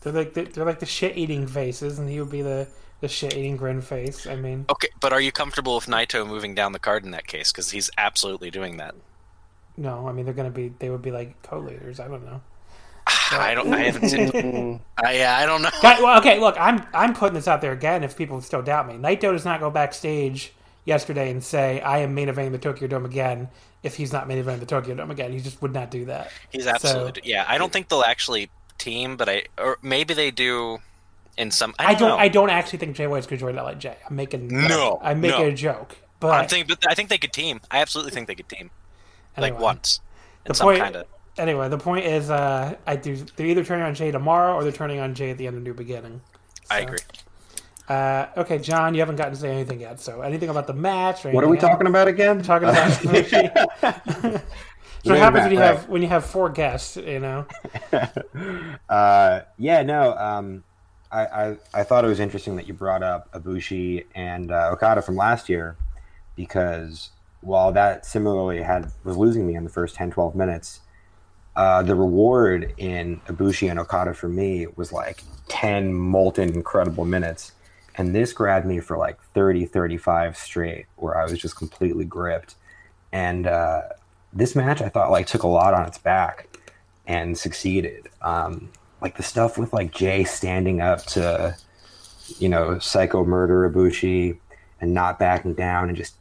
they're 0.00 0.12
like 0.12 0.34
the, 0.34 0.44
they're 0.44 0.64
like 0.64 0.80
the 0.80 0.86
shit 0.86 1.16
eating 1.16 1.46
faces, 1.46 1.98
and 1.98 2.08
he 2.08 2.20
would 2.20 2.30
be 2.30 2.42
the 2.42 2.68
the 3.00 3.08
shit 3.08 3.36
eating 3.36 3.56
grin 3.56 3.80
face. 3.80 4.26
I 4.26 4.36
mean, 4.36 4.66
Okay, 4.68 4.88
but 5.00 5.12
are 5.12 5.20
you 5.20 5.32
comfortable 5.32 5.74
with 5.76 5.86
Naito 5.86 6.26
moving 6.26 6.54
down 6.54 6.72
the 6.72 6.78
card 6.78 7.04
in 7.04 7.10
that 7.12 7.26
case? 7.26 7.50
Because 7.52 7.70
he's 7.70 7.90
absolutely 7.96 8.50
doing 8.50 8.76
that. 8.78 8.94
no, 9.76 10.06
I 10.08 10.12
mean 10.12 10.24
they're 10.24 10.34
gonna 10.34 10.50
be 10.50 10.72
they 10.78 10.90
would 10.90 11.02
be 11.02 11.10
like 11.10 11.40
co 11.42 11.58
leaders. 11.58 12.00
I 12.00 12.08
don't 12.08 12.24
know. 12.24 12.40
I 13.32 13.54
don't. 13.54 13.72
I 13.72 13.78
haven't 13.84 14.08
seen. 14.08 14.30
Mm. 14.40 14.80
I, 14.98 15.16
yeah, 15.16 15.36
I 15.38 15.46
don't 15.46 15.62
know. 15.62 15.70
Guy- 15.82 16.00
well, 16.00 16.18
okay, 16.18 16.38
look, 16.38 16.56
I'm 16.58 16.84
I'm 16.92 17.14
putting 17.14 17.34
this 17.34 17.48
out 17.48 17.60
there 17.60 17.72
again. 17.72 18.04
If 18.04 18.16
people 18.16 18.40
still 18.42 18.62
doubt 18.62 18.86
me, 18.88 18.94
Naito 18.94 19.32
does 19.32 19.44
not 19.44 19.60
go 19.60 19.70
backstage 19.70 20.52
yesterday 20.84 21.30
and 21.30 21.42
say 21.42 21.80
I 21.80 21.98
am 21.98 22.14
main 22.14 22.28
eventing 22.28 22.52
the 22.52 22.58
Tokyo 22.58 22.88
Dome 22.88 23.04
again. 23.06 23.48
If 23.82 23.96
he's 23.96 24.12
not 24.12 24.28
main 24.28 24.42
eventing 24.42 24.60
the 24.60 24.66
Tokyo 24.66 24.94
Dome 24.94 25.10
again, 25.10 25.32
he 25.32 25.40
just 25.40 25.62
would 25.62 25.72
not 25.72 25.90
do 25.90 26.04
that. 26.06 26.30
He's 26.50 26.66
absolutely. 26.66 27.22
yeah, 27.24 27.44
I 27.48 27.56
don't 27.58 27.72
think 27.72 27.88
they'll 27.88 28.02
actually 28.02 28.50
team, 28.80 29.16
but 29.16 29.28
I 29.28 29.44
or 29.58 29.78
maybe 29.82 30.14
they 30.14 30.30
do. 30.30 30.78
In 31.36 31.50
some, 31.52 31.74
I 31.78 31.84
I 31.84 31.88
don't. 31.92 32.00
don't. 32.00 32.08
know. 32.10 32.16
I 32.16 32.28
don't 32.28 32.50
actually 32.50 32.80
think 32.80 32.96
Jay 32.96 33.06
White's 33.06 33.26
going 33.26 33.38
to 33.38 33.46
join 33.46 33.54
LIJ. 33.56 33.86
I'm 34.08 34.16
making 34.16 34.48
No, 34.48 34.98
I'm 35.02 35.20
making 35.22 35.40
no. 35.40 35.46
a 35.46 35.52
joke. 35.52 35.96
But 36.18 36.32
I'm 36.32 36.48
thinking, 36.48 36.66
but 36.68 36.90
I 36.90 36.94
think 36.94 37.08
they 37.08 37.16
could 37.18 37.32
team. 37.32 37.60
I 37.70 37.80
absolutely 37.80 38.10
think 38.10 38.26
they 38.26 38.34
could 38.34 38.48
team, 38.48 38.68
like 39.38 39.52
Anyway. 39.52 39.62
once, 39.62 40.00
in 40.44 40.50
the 40.50 40.54
some 40.54 40.66
point. 40.66 40.80
kind 40.80 40.96
of. 40.96 41.06
Anyway, 41.38 41.68
the 41.70 41.78
point 41.78 42.04
is, 42.04 42.28
uh, 42.30 42.74
I 42.86 42.96
do. 42.96 43.16
They're 43.36 43.46
either 43.46 43.64
turning 43.64 43.84
on 43.86 43.94
Jay 43.94 44.10
tomorrow 44.10 44.54
or 44.54 44.64
they're 44.64 44.72
turning 44.72 44.98
on 45.00 45.14
Jay 45.14 45.30
at 45.30 45.38
the 45.38 45.46
end 45.46 45.56
of 45.56 45.62
New 45.62 45.72
Beginning. 45.72 46.20
I 46.70 46.80
agree. 46.80 46.98
Uh, 47.88 48.26
okay, 48.36 48.58
John, 48.58 48.92
you 48.94 49.00
haven't 49.00 49.16
gotten 49.16 49.32
to 49.34 49.40
say 49.40 49.50
anything 49.50 49.80
yet. 49.80 49.98
So, 49.98 50.20
anything 50.20 50.48
about 50.50 50.66
the 50.66 50.74
match? 50.74 51.24
Or 51.24 51.30
What 51.32 51.42
are 51.42 51.48
we 51.48 51.56
else? 51.56 51.66
talking 51.66 51.86
about 51.86 52.06
again? 52.06 52.42
Talking 52.42 52.68
about 52.68 52.90
Ibushi. 53.00 54.42
So 55.04 55.10
what 55.10 55.18
happens 55.18 55.44
when 55.44 55.52
you 55.52 55.58
right. 55.60 55.76
have 55.76 55.88
when 55.88 56.02
you 56.02 56.08
have 56.08 56.24
four 56.26 56.50
guests? 56.50 56.96
You 56.96 57.20
know, 57.20 57.46
Uh, 58.88 59.40
yeah, 59.58 59.82
no. 59.82 60.16
Um, 60.16 60.64
I, 61.10 61.26
I 61.26 61.56
I 61.74 61.82
thought 61.84 62.04
it 62.04 62.08
was 62.08 62.20
interesting 62.20 62.56
that 62.56 62.66
you 62.66 62.74
brought 62.74 63.02
up 63.02 63.32
Ibushi 63.32 64.06
and 64.14 64.50
uh, 64.50 64.70
Okada 64.72 65.02
from 65.02 65.16
last 65.16 65.48
year 65.48 65.76
because 66.36 67.10
while 67.40 67.72
that 67.72 68.04
similarly 68.04 68.62
had 68.62 68.92
was 69.04 69.16
losing 69.16 69.46
me 69.46 69.54
in 69.54 69.64
the 69.64 69.70
first 69.70 69.94
10, 69.94 70.10
12 70.10 70.34
minutes, 70.34 70.80
uh, 71.56 71.82
the 71.82 71.94
reward 71.94 72.74
in 72.76 73.20
Ibushi 73.26 73.70
and 73.70 73.78
Okada 73.78 74.14
for 74.14 74.28
me 74.28 74.66
was 74.76 74.92
like 74.92 75.22
10 75.48 75.92
molten 75.92 76.50
incredible 76.54 77.04
minutes. 77.04 77.52
And 77.96 78.14
this 78.14 78.32
grabbed 78.32 78.66
me 78.66 78.80
for 78.80 78.96
like 78.96 79.20
30, 79.34 79.66
35 79.66 80.36
straight 80.36 80.86
where 80.96 81.18
I 81.18 81.24
was 81.24 81.38
just 81.38 81.56
completely 81.56 82.04
gripped. 82.04 82.54
And 83.12 83.46
uh, 83.46 83.82
this 84.32 84.54
match 84.54 84.80
I 84.80 84.88
thought 84.88 85.10
like 85.10 85.26
took 85.26 85.42
a 85.42 85.48
lot 85.48 85.74
on 85.74 85.86
its 85.86 85.98
back 85.98 86.48
and 87.06 87.36
succeeded. 87.36 88.08
Um, 88.22 88.70
like 89.00 89.16
the 89.16 89.22
stuff 89.22 89.58
with 89.58 89.72
like 89.72 89.92
Jay 89.92 90.24
standing 90.24 90.80
up 90.80 91.04
to, 91.06 91.56
you 92.38 92.48
know, 92.48 92.78
psycho 92.78 93.24
murder 93.24 93.68
Ibushi 93.68 94.38
and 94.80 94.94
not 94.94 95.18
backing 95.18 95.54
down 95.54 95.88
and 95.88 95.96
just 95.96 96.16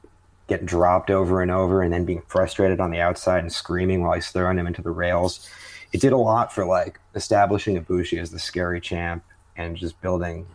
getting 0.47 0.65
dropped 0.65 1.11
over 1.11 1.41
and 1.41 1.51
over 1.51 1.81
and 1.83 1.93
then 1.93 2.05
being 2.05 2.23
frustrated 2.27 2.79
on 2.79 2.91
the 2.91 2.99
outside 2.99 3.39
and 3.39 3.53
screaming 3.53 4.01
while 4.01 4.13
he's 4.13 4.29
throwing 4.29 4.57
him 4.57 4.65
into 4.65 4.81
the 4.81 4.91
rails. 4.91 5.47
It 5.91 6.01
did 6.01 6.13
a 6.13 6.17
lot 6.17 6.53
for 6.53 6.65
like 6.65 6.99
establishing 7.15 7.79
Ibushi 7.79 8.19
as 8.19 8.31
the 8.31 8.39
scary 8.39 8.81
champ 8.81 9.23
and 9.55 9.75
just 9.75 9.99
building 10.01 10.47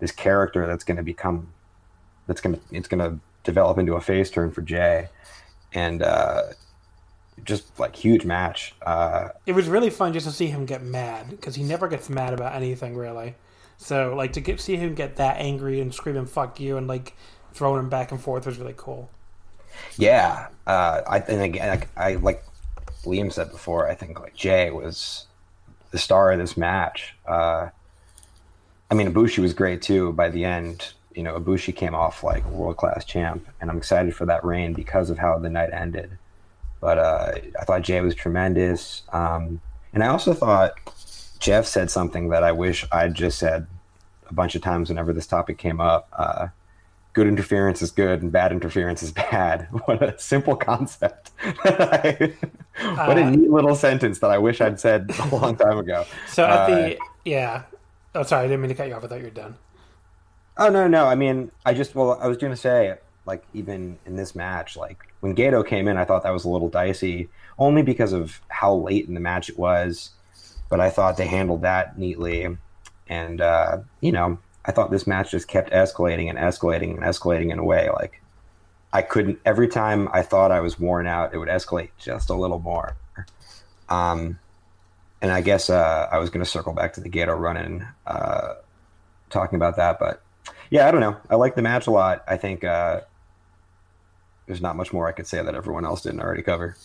this 0.00 0.12
character 0.12 0.66
that's 0.66 0.84
going 0.84 0.96
to 0.96 1.02
become 1.02 1.48
that's 2.26 2.40
going 2.40 2.56
to 2.56 2.60
it's 2.70 2.88
going 2.88 3.00
to 3.00 3.18
develop 3.44 3.78
into 3.78 3.94
a 3.94 4.00
face 4.00 4.30
turn 4.30 4.50
for 4.50 4.62
Jay 4.62 5.08
and 5.72 6.02
uh 6.02 6.42
just 7.44 7.78
like 7.78 7.96
huge 7.96 8.24
match 8.24 8.74
uh 8.82 9.28
it 9.46 9.52
was 9.52 9.66
really 9.66 9.90
fun 9.90 10.12
just 10.12 10.26
to 10.26 10.32
see 10.32 10.46
him 10.46 10.66
get 10.66 10.82
mad 10.82 11.30
because 11.30 11.54
he 11.54 11.62
never 11.62 11.88
gets 11.88 12.08
mad 12.08 12.32
about 12.32 12.54
anything 12.54 12.96
really. 12.96 13.34
So 13.80 14.14
like 14.14 14.34
to 14.34 14.40
get 14.40 14.60
see 14.60 14.76
him 14.76 14.94
get 14.94 15.16
that 15.16 15.38
angry 15.38 15.80
and 15.80 15.94
screaming 15.94 16.26
"fuck 16.26 16.60
you" 16.60 16.76
and 16.76 16.86
like 16.86 17.16
throwing 17.54 17.80
him 17.80 17.88
back 17.88 18.12
and 18.12 18.20
forth 18.20 18.46
was 18.46 18.58
really 18.58 18.74
cool. 18.76 19.10
Yeah, 19.96 20.48
uh, 20.66 21.02
I 21.08 21.18
and 21.20 21.40
again, 21.42 21.68
like, 21.68 21.88
I 21.96 22.14
like 22.16 22.44
Liam 23.04 23.32
said 23.32 23.50
before. 23.50 23.88
I 23.88 23.94
think 23.94 24.20
like 24.20 24.34
Jay 24.34 24.70
was 24.70 25.26
the 25.90 25.98
star 25.98 26.32
of 26.32 26.38
this 26.38 26.56
match. 26.56 27.14
Uh, 27.26 27.70
I 28.90 28.94
mean, 28.94 29.12
Ibushi 29.12 29.38
was 29.38 29.54
great 29.54 29.82
too. 29.82 30.12
By 30.12 30.28
the 30.28 30.44
end, 30.44 30.92
you 31.14 31.22
know, 31.22 31.38
Ibushi 31.38 31.74
came 31.74 31.94
off 31.94 32.22
like 32.22 32.44
a 32.44 32.48
world 32.48 32.76
class 32.76 33.04
champ, 33.04 33.46
and 33.60 33.70
I'm 33.70 33.78
excited 33.78 34.14
for 34.14 34.26
that 34.26 34.44
reign 34.44 34.74
because 34.74 35.10
of 35.10 35.18
how 35.18 35.38
the 35.38 35.50
night 35.50 35.70
ended. 35.72 36.18
But 36.80 36.98
uh, 36.98 37.32
I 37.60 37.64
thought 37.64 37.82
Jay 37.82 38.00
was 38.00 38.14
tremendous, 38.14 39.02
um, 39.12 39.60
and 39.92 40.02
I 40.02 40.08
also 40.08 40.32
thought 40.32 40.72
Jeff 41.38 41.66
said 41.66 41.90
something 41.90 42.30
that 42.30 42.42
I 42.42 42.52
wish 42.52 42.86
I'd 42.90 43.14
just 43.14 43.38
said 43.38 43.66
a 44.28 44.34
bunch 44.34 44.54
of 44.54 44.62
times 44.62 44.88
whenever 44.88 45.12
this 45.12 45.26
topic 45.26 45.58
came 45.58 45.80
up. 45.80 46.08
Uh, 46.16 46.48
good 47.12 47.26
interference 47.26 47.82
is 47.82 47.90
good 47.90 48.22
and 48.22 48.30
bad 48.32 48.52
interference 48.52 49.02
is 49.02 49.12
bad. 49.30 49.68
What 49.84 50.02
a 50.02 50.18
simple 50.18 50.56
concept. 50.56 51.30
what 51.62 52.50
Uh, 52.80 53.16
a 53.16 53.30
neat 53.30 53.50
little 53.50 53.74
sentence 53.74 54.20
that 54.20 54.30
I 54.30 54.38
wish 54.38 54.60
I'd 54.60 54.80
said 54.80 55.10
a 55.18 55.34
long 55.34 55.56
time 55.56 55.78
ago. 55.78 56.06
So 56.28 56.44
at 56.44 56.50
Uh, 56.50 56.66
the 56.66 56.98
yeah, 57.24 57.64
oh 58.14 58.22
sorry, 58.22 58.44
I 58.44 58.48
didn't 58.48 58.62
mean 58.62 58.68
to 58.70 58.74
cut 58.74 58.88
you 58.88 58.94
off. 58.94 59.04
I 59.04 59.08
thought 59.08 59.18
you 59.18 59.24
were 59.24 59.30
done. 59.30 59.56
Oh 60.56 60.68
no, 60.68 60.86
no. 60.86 61.06
I 61.06 61.14
mean, 61.14 61.50
I 61.64 61.74
just 61.74 61.94
well, 61.94 62.18
I 62.20 62.26
was 62.28 62.36
going 62.36 62.52
to 62.52 62.56
say, 62.56 62.96
like, 63.26 63.44
even 63.54 63.98
in 64.06 64.16
this 64.16 64.34
match, 64.34 64.76
like 64.76 64.98
when 65.20 65.34
Gedo 65.34 65.66
came 65.66 65.88
in, 65.88 65.96
I 65.96 66.04
thought 66.04 66.22
that 66.22 66.32
was 66.32 66.44
a 66.44 66.48
little 66.48 66.68
dicey, 66.68 67.28
only 67.58 67.82
because 67.82 68.12
of 68.12 68.40
how 68.48 68.74
late 68.74 69.06
in 69.06 69.14
the 69.14 69.20
match 69.20 69.48
it 69.48 69.58
was. 69.58 70.10
But 70.68 70.80
I 70.80 70.90
thought 70.90 71.16
they 71.16 71.26
handled 71.26 71.62
that 71.62 71.98
neatly, 71.98 72.56
and 73.08 73.40
uh, 73.40 73.78
you 74.00 74.12
know, 74.12 74.38
I 74.64 74.72
thought 74.72 74.90
this 74.90 75.06
match 75.06 75.32
just 75.32 75.48
kept 75.48 75.70
escalating 75.70 76.28
and 76.28 76.38
escalating 76.38 76.90
and 76.94 77.00
escalating 77.00 77.50
in 77.50 77.58
a 77.58 77.64
way 77.64 77.90
like 77.90 78.22
I 78.92 79.02
couldn't. 79.02 79.40
Every 79.44 79.68
time 79.68 80.08
I 80.12 80.22
thought 80.22 80.52
I 80.52 80.60
was 80.60 80.78
worn 80.78 81.06
out, 81.06 81.34
it 81.34 81.38
would 81.38 81.48
escalate 81.48 81.90
just 81.98 82.30
a 82.30 82.34
little 82.34 82.60
more. 82.60 82.96
Um, 83.88 84.38
and 85.20 85.30
I 85.30 85.40
guess 85.40 85.68
uh, 85.68 86.08
I 86.10 86.18
was 86.18 86.30
going 86.30 86.44
to 86.44 86.50
circle 86.50 86.72
back 86.72 86.94
to 86.94 87.00
the 87.00 87.10
Gedo 87.10 87.38
run-in, 87.38 87.86
uh, 88.06 88.54
talking 89.28 89.56
about 89.56 89.76
that, 89.76 89.98
but 89.98 90.22
yeah, 90.70 90.86
I 90.86 90.90
don't 90.92 91.00
know. 91.00 91.16
I 91.28 91.34
like 91.34 91.56
the 91.56 91.62
match 91.62 91.86
a 91.88 91.90
lot. 91.90 92.24
I 92.26 92.36
think 92.36 92.64
uh, 92.64 93.00
there's 94.50 94.60
not 94.60 94.74
much 94.74 94.92
more 94.92 95.06
I 95.06 95.12
could 95.12 95.28
say 95.28 95.40
that 95.40 95.54
everyone 95.54 95.84
else 95.84 96.02
didn't 96.02 96.20
already 96.20 96.42
cover. 96.42 96.76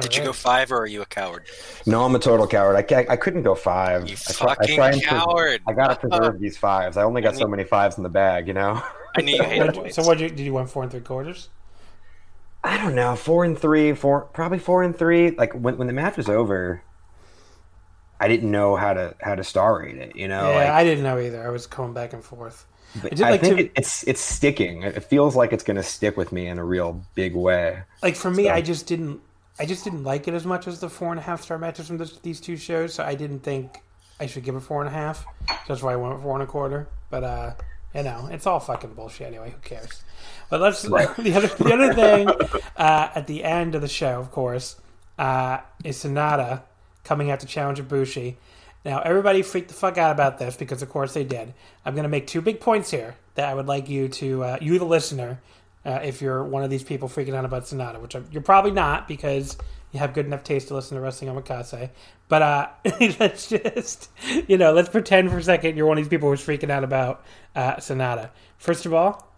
Did 0.00 0.16
you 0.16 0.22
go 0.24 0.32
five, 0.32 0.72
or 0.72 0.78
are 0.78 0.86
you 0.86 1.02
a 1.02 1.06
coward? 1.06 1.44
No, 1.84 2.04
I'm 2.04 2.14
a 2.14 2.18
total 2.18 2.46
coward. 2.46 2.76
I 2.76 2.82
can't, 2.82 3.10
I 3.10 3.16
couldn't 3.16 3.42
go 3.42 3.54
five. 3.54 4.08
You 4.08 4.14
I 4.28 4.32
try- 4.32 4.50
I 4.52 4.54
fucking 4.54 4.76
try 4.76 4.90
and 4.90 5.02
pres- 5.02 5.06
coward. 5.10 5.62
I 5.66 5.72
gotta 5.72 5.96
preserve 5.96 6.38
these 6.40 6.56
fives. 6.56 6.96
I 6.96 7.02
only 7.02 7.20
got 7.22 7.36
so 7.36 7.46
many 7.46 7.64
fives 7.64 7.96
in 7.98 8.02
the 8.04 8.08
bag, 8.08 8.46
you 8.48 8.54
know. 8.54 8.82
I 9.16 9.20
knew 9.22 9.36
you 9.36 9.42
hated 9.42 9.58
What'd 9.58 9.74
you- 9.76 9.80
Dwight. 9.82 9.94
so 9.94 10.02
what 10.04 10.18
did 10.18 10.30
you, 10.30 10.36
did 10.36 10.46
you 10.46 10.52
want 10.54 10.70
four 10.70 10.82
and 10.82 10.90
three 10.92 11.00
quarters? 11.00 11.48
I 12.64 12.76
don't 12.78 12.94
know, 12.94 13.16
four 13.16 13.44
and 13.44 13.58
three, 13.58 13.92
four 13.94 14.22
probably 14.22 14.58
four 14.58 14.82
and 14.82 14.96
three. 14.96 15.30
Like 15.32 15.52
when 15.54 15.76
when 15.76 15.86
the 15.88 15.92
match 15.94 16.16
was 16.16 16.28
over, 16.28 16.82
I 18.20 18.28
didn't 18.28 18.50
know 18.50 18.76
how 18.76 18.92
to 18.92 19.14
how 19.20 19.34
to 19.34 19.42
star 19.42 19.80
rate 19.80 19.96
it. 19.96 20.14
You 20.14 20.28
know, 20.28 20.50
yeah, 20.50 20.56
like, 20.56 20.68
I 20.68 20.84
didn't 20.84 21.02
know 21.04 21.18
either. 21.18 21.44
I 21.44 21.50
was 21.50 21.66
going 21.66 21.94
back 21.94 22.12
and 22.12 22.22
forth. 22.22 22.66
I 23.04 23.08
did 23.08 23.22
I 23.22 23.30
like 23.30 23.40
think 23.40 23.56
to- 23.56 23.64
it, 23.66 23.72
it's 23.76 24.02
it's 24.04 24.20
sticking. 24.20 24.82
It 24.82 25.04
feels 25.04 25.36
like 25.36 25.52
it's 25.52 25.64
gonna 25.64 25.82
stick 25.82 26.16
with 26.16 26.32
me 26.32 26.46
in 26.48 26.58
a 26.58 26.64
real 26.64 27.04
big 27.14 27.34
way. 27.34 27.82
Like 28.02 28.16
for 28.16 28.30
me, 28.30 28.44
So- 28.44 28.50
I 28.52 28.60
just 28.60 28.86
didn't. 28.86 29.20
I 29.58 29.66
just 29.66 29.84
didn't 29.84 30.04
like 30.04 30.26
it 30.26 30.32
as 30.32 30.46
much 30.46 30.66
as 30.66 30.80
the 30.80 30.88
four 30.88 31.10
and 31.10 31.18
a 31.18 31.22
half 31.22 31.42
star 31.42 31.58
matches 31.58 31.86
from 31.88 31.98
this, 31.98 32.16
these 32.22 32.40
two 32.40 32.56
shows, 32.56 32.94
so 32.94 33.04
I 33.04 33.14
didn't 33.14 33.40
think 33.40 33.76
I 34.18 34.24
should 34.24 34.42
give 34.42 34.54
it 34.56 34.60
four 34.60 34.80
and 34.80 34.88
a 34.88 34.92
half. 34.92 35.26
That's 35.68 35.82
why 35.82 35.92
I 35.92 35.96
went 35.96 36.22
four 36.22 36.32
and 36.34 36.42
a 36.42 36.46
quarter. 36.46 36.88
But 37.10 37.24
uh, 37.24 37.52
you 37.94 38.02
know, 38.02 38.28
it's 38.32 38.46
all 38.46 38.58
fucking 38.58 38.94
bullshit 38.94 39.26
anyway. 39.26 39.50
Who 39.50 39.58
cares? 39.60 40.02
But 40.48 40.60
let's 40.62 40.80
the 40.82 40.96
other 41.36 41.48
the 41.48 41.72
other 41.74 41.92
thing 41.94 42.28
uh, 42.76 43.10
at 43.14 43.26
the 43.26 43.44
end 43.44 43.74
of 43.74 43.82
the 43.82 43.88
show, 43.88 44.18
of 44.18 44.30
course, 44.30 44.76
uh, 45.18 45.58
is 45.84 46.02
Sanada 46.02 46.62
coming 47.04 47.30
out 47.30 47.40
to 47.40 47.46
challenge 47.46 47.80
Ibushi. 47.80 48.36
Now, 48.84 49.00
everybody 49.00 49.42
freaked 49.42 49.68
the 49.68 49.74
fuck 49.74 49.98
out 49.98 50.10
about 50.10 50.38
this 50.38 50.56
because, 50.56 50.82
of 50.82 50.88
course, 50.88 51.12
they 51.12 51.24
did. 51.24 51.52
I'm 51.84 51.94
going 51.94 52.04
to 52.04 52.08
make 52.08 52.26
two 52.26 52.40
big 52.40 52.60
points 52.60 52.90
here 52.90 53.14
that 53.34 53.48
I 53.48 53.54
would 53.54 53.66
like 53.66 53.88
you 53.88 54.08
to, 54.08 54.44
uh, 54.44 54.58
you 54.60 54.78
the 54.78 54.86
listener, 54.86 55.40
uh, 55.84 56.00
if 56.02 56.20
you're 56.22 56.44
one 56.44 56.62
of 56.62 56.70
these 56.70 56.82
people 56.82 57.08
freaking 57.08 57.34
out 57.34 57.44
about 57.44 57.64
Sanada, 57.64 58.00
which 58.00 58.14
I'm, 58.14 58.26
you're 58.30 58.42
probably 58.42 58.70
not 58.70 59.08
because 59.08 59.56
you 59.92 59.98
have 59.98 60.14
good 60.14 60.26
enough 60.26 60.44
taste 60.44 60.68
to 60.68 60.74
listen 60.74 60.96
to 60.96 61.00
Wrestling 61.02 61.34
Omakase. 61.34 61.90
But 62.28 62.42
uh, 62.42 62.68
let's 63.20 63.48
just, 63.48 64.10
you 64.46 64.56
know, 64.56 64.72
let's 64.72 64.88
pretend 64.88 65.30
for 65.30 65.38
a 65.38 65.42
second 65.42 65.76
you're 65.76 65.86
one 65.86 65.98
of 65.98 66.04
these 66.04 66.10
people 66.10 66.28
who's 66.28 66.44
freaking 66.44 66.70
out 66.70 66.84
about 66.84 67.24
uh, 67.54 67.76
Sanada. 67.76 68.30
First 68.58 68.86
of 68.86 68.94
all, 68.94 69.28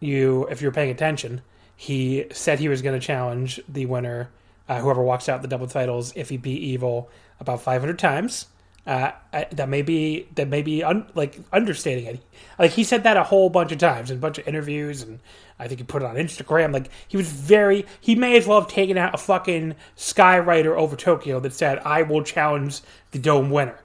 you, 0.00 0.46
if 0.50 0.60
you're 0.60 0.72
paying 0.72 0.90
attention, 0.90 1.42
he 1.76 2.26
said 2.32 2.58
he 2.58 2.68
was 2.68 2.82
going 2.82 2.98
to 2.98 3.04
challenge 3.04 3.60
the 3.68 3.86
winner, 3.86 4.30
uh, 4.68 4.80
whoever 4.80 5.02
walks 5.02 5.28
out 5.28 5.42
the 5.42 5.48
double 5.48 5.66
titles, 5.66 6.12
if 6.14 6.28
he 6.28 6.36
beat 6.36 6.60
Evil 6.60 7.10
about 7.40 7.62
500 7.62 7.98
times. 7.98 8.46
Uh, 8.84 9.12
that 9.52 9.68
may 9.68 9.82
be 9.82 10.26
that 10.34 10.48
may 10.48 10.60
be 10.60 10.82
un, 10.82 11.06
like 11.14 11.38
understating 11.52 12.04
it. 12.04 12.20
Like 12.58 12.72
he 12.72 12.82
said 12.82 13.04
that 13.04 13.16
a 13.16 13.22
whole 13.22 13.48
bunch 13.48 13.70
of 13.70 13.78
times 13.78 14.10
in 14.10 14.16
a 14.16 14.20
bunch 14.20 14.38
of 14.38 14.48
interviews, 14.48 15.02
and 15.02 15.20
I 15.56 15.68
think 15.68 15.78
he 15.78 15.84
put 15.84 16.02
it 16.02 16.06
on 16.06 16.16
Instagram. 16.16 16.72
Like 16.72 16.90
he 17.06 17.16
was 17.16 17.30
very. 17.30 17.86
He 18.00 18.16
may 18.16 18.36
as 18.36 18.44
well 18.44 18.60
have 18.60 18.68
taken 18.68 18.98
out 18.98 19.14
a 19.14 19.18
fucking 19.18 19.76
skywriter 19.96 20.76
over 20.76 20.96
Tokyo 20.96 21.38
that 21.40 21.52
said, 21.52 21.78
"I 21.84 22.02
will 22.02 22.24
challenge 22.24 22.80
the 23.12 23.20
dome 23.20 23.50
winner." 23.50 23.78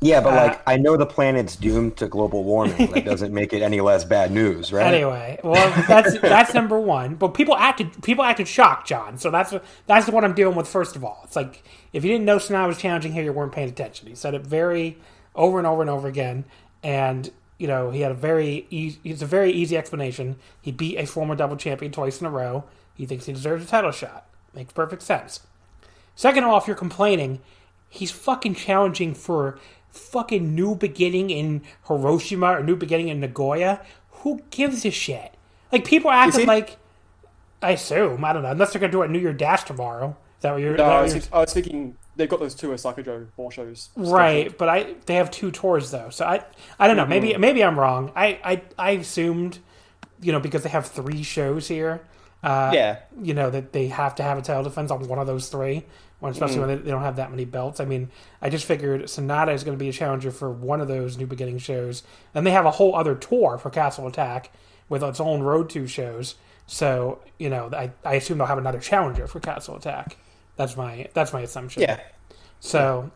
Yeah, 0.00 0.20
but 0.20 0.34
Uh, 0.34 0.36
like 0.36 0.62
I 0.66 0.76
know 0.76 0.96
the 0.96 1.06
planet's 1.06 1.56
doomed 1.56 1.96
to 1.98 2.08
global 2.08 2.44
warming. 2.44 2.90
That 2.92 3.04
doesn't 3.04 3.32
make 3.32 3.52
it 3.52 3.62
any 3.62 3.80
less 3.80 4.04
bad 4.04 4.30
news, 4.32 4.72
right? 4.72 4.92
Anyway, 4.92 5.40
well, 5.42 5.70
that's 5.88 6.18
that's 6.20 6.52
number 6.54 6.78
one. 6.78 7.14
But 7.14 7.28
people 7.28 7.56
acted 7.56 8.02
people 8.02 8.24
acted 8.24 8.46
shocked, 8.46 8.86
John. 8.86 9.18
So 9.18 9.30
that's 9.30 9.54
that's 9.86 10.08
what 10.08 10.24
I'm 10.24 10.34
dealing 10.34 10.56
with. 10.56 10.68
First 10.68 10.94
of 10.96 11.04
all, 11.04 11.20
it's 11.24 11.36
like 11.36 11.62
if 11.92 12.04
you 12.04 12.12
didn't 12.12 12.26
know 12.26 12.36
Sanada 12.36 12.66
was 12.68 12.78
challenging 12.78 13.12
here, 13.12 13.24
you 13.24 13.32
weren't 13.32 13.52
paying 13.52 13.68
attention. 13.68 14.08
He 14.08 14.14
said 14.14 14.34
it 14.34 14.42
very 14.42 14.98
over 15.34 15.58
and 15.58 15.66
over 15.66 15.80
and 15.80 15.90
over 15.90 16.06
again, 16.06 16.44
and 16.82 17.30
you 17.58 17.66
know 17.66 17.90
he 17.90 18.02
had 18.02 18.12
a 18.12 18.14
very 18.16 18.66
easy, 18.70 19.00
it's 19.04 19.22
a 19.22 19.26
very 19.26 19.52
easy 19.52 19.76
explanation. 19.76 20.36
He 20.60 20.70
beat 20.70 20.98
a 20.98 21.06
former 21.06 21.34
double 21.34 21.56
champion 21.56 21.92
twice 21.92 22.20
in 22.20 22.26
a 22.26 22.30
row. 22.30 22.64
He 22.94 23.06
thinks 23.06 23.26
he 23.26 23.32
deserves 23.32 23.64
a 23.64 23.68
title 23.68 23.90
shot. 23.90 24.26
Makes 24.54 24.72
perfect 24.74 25.02
sense. 25.02 25.40
Second 26.14 26.44
off, 26.44 26.66
you're 26.68 26.76
complaining, 26.76 27.40
he's 27.88 28.12
fucking 28.12 28.54
challenging 28.54 29.14
for 29.14 29.58
fucking 29.94 30.54
new 30.54 30.74
beginning 30.74 31.30
in 31.30 31.62
Hiroshima 31.88 32.52
or 32.58 32.62
new 32.62 32.76
beginning 32.76 33.08
in 33.08 33.20
Nagoya. 33.20 33.80
Who 34.22 34.40
gives 34.50 34.84
a 34.84 34.90
shit? 34.90 35.32
Like 35.72 35.84
people 35.84 36.10
are 36.10 36.14
acting 36.14 36.42
he? 36.42 36.46
like 36.46 36.76
I 37.62 37.70
assume, 37.72 38.24
I 38.24 38.32
don't 38.32 38.42
know, 38.42 38.50
unless 38.50 38.72
they're 38.72 38.80
gonna 38.80 38.92
do 38.92 39.02
a 39.02 39.08
New 39.08 39.18
Year 39.18 39.32
Dash 39.32 39.64
tomorrow. 39.64 40.16
Is 40.38 40.42
that 40.42 40.52
what 40.52 40.60
you're, 40.60 40.76
No, 40.76 40.84
I 40.84 41.02
was, 41.02 41.14
you're- 41.14 41.26
I 41.32 41.40
was 41.40 41.52
thinking 41.52 41.96
they've 42.16 42.28
got 42.28 42.38
those 42.40 42.54
two 42.54 42.72
Osaka 42.72 43.02
Joe 43.02 43.26
ball 43.36 43.50
shows. 43.50 43.88
Right, 43.96 44.56
but 44.56 44.68
I 44.68 44.94
they 45.06 45.14
have 45.14 45.30
two 45.30 45.50
tours 45.50 45.90
though, 45.90 46.10
so 46.10 46.26
I 46.26 46.44
I 46.78 46.86
don't 46.86 46.96
know. 46.96 47.06
Maybe 47.06 47.36
maybe 47.38 47.62
I'm 47.64 47.78
wrong. 47.78 48.12
I, 48.14 48.38
I 48.44 48.62
I 48.78 48.90
assumed, 48.92 49.58
you 50.20 50.32
know, 50.32 50.40
because 50.40 50.62
they 50.62 50.68
have 50.70 50.86
three 50.86 51.22
shows 51.22 51.68
here. 51.68 52.02
Uh, 52.42 52.70
Yeah. 52.74 52.98
you 53.22 53.32
know 53.32 53.48
that 53.48 53.72
they 53.72 53.88
have 53.88 54.14
to 54.16 54.22
have 54.22 54.36
a 54.36 54.42
title 54.42 54.62
defense 54.64 54.90
on 54.90 55.08
one 55.08 55.18
of 55.18 55.26
those 55.26 55.48
three, 55.48 55.86
when, 56.24 56.32
especially 56.32 56.58
when 56.58 56.68
they, 56.68 56.76
they 56.76 56.90
don't 56.90 57.02
have 57.02 57.16
that 57.16 57.30
many 57.30 57.44
belts. 57.44 57.80
I 57.80 57.84
mean, 57.84 58.08
I 58.40 58.48
just 58.48 58.64
figured 58.64 59.02
Sanada 59.02 59.52
is 59.52 59.62
going 59.62 59.76
to 59.76 59.82
be 59.82 59.90
a 59.90 59.92
challenger 59.92 60.30
for 60.30 60.50
one 60.50 60.80
of 60.80 60.88
those 60.88 61.18
New 61.18 61.26
Beginning 61.26 61.58
shows, 61.58 62.02
and 62.34 62.46
they 62.46 62.50
have 62.50 62.64
a 62.64 62.70
whole 62.70 62.94
other 62.96 63.14
tour 63.14 63.58
for 63.58 63.68
Castle 63.68 64.06
Attack 64.06 64.50
with 64.88 65.02
its 65.02 65.20
own 65.20 65.42
Road 65.42 65.68
to 65.70 65.86
shows. 65.86 66.36
So 66.66 67.20
you 67.38 67.50
know, 67.50 67.68
I, 67.72 67.92
I 68.04 68.14
assume 68.14 68.38
they'll 68.38 68.46
have 68.46 68.56
another 68.56 68.80
challenger 68.80 69.26
for 69.26 69.38
Castle 69.38 69.76
Attack. 69.76 70.16
That's 70.56 70.78
my 70.78 71.08
that's 71.12 71.32
my 71.34 71.42
assumption. 71.42 71.82
Yeah. 71.82 72.00
So, 72.60 73.10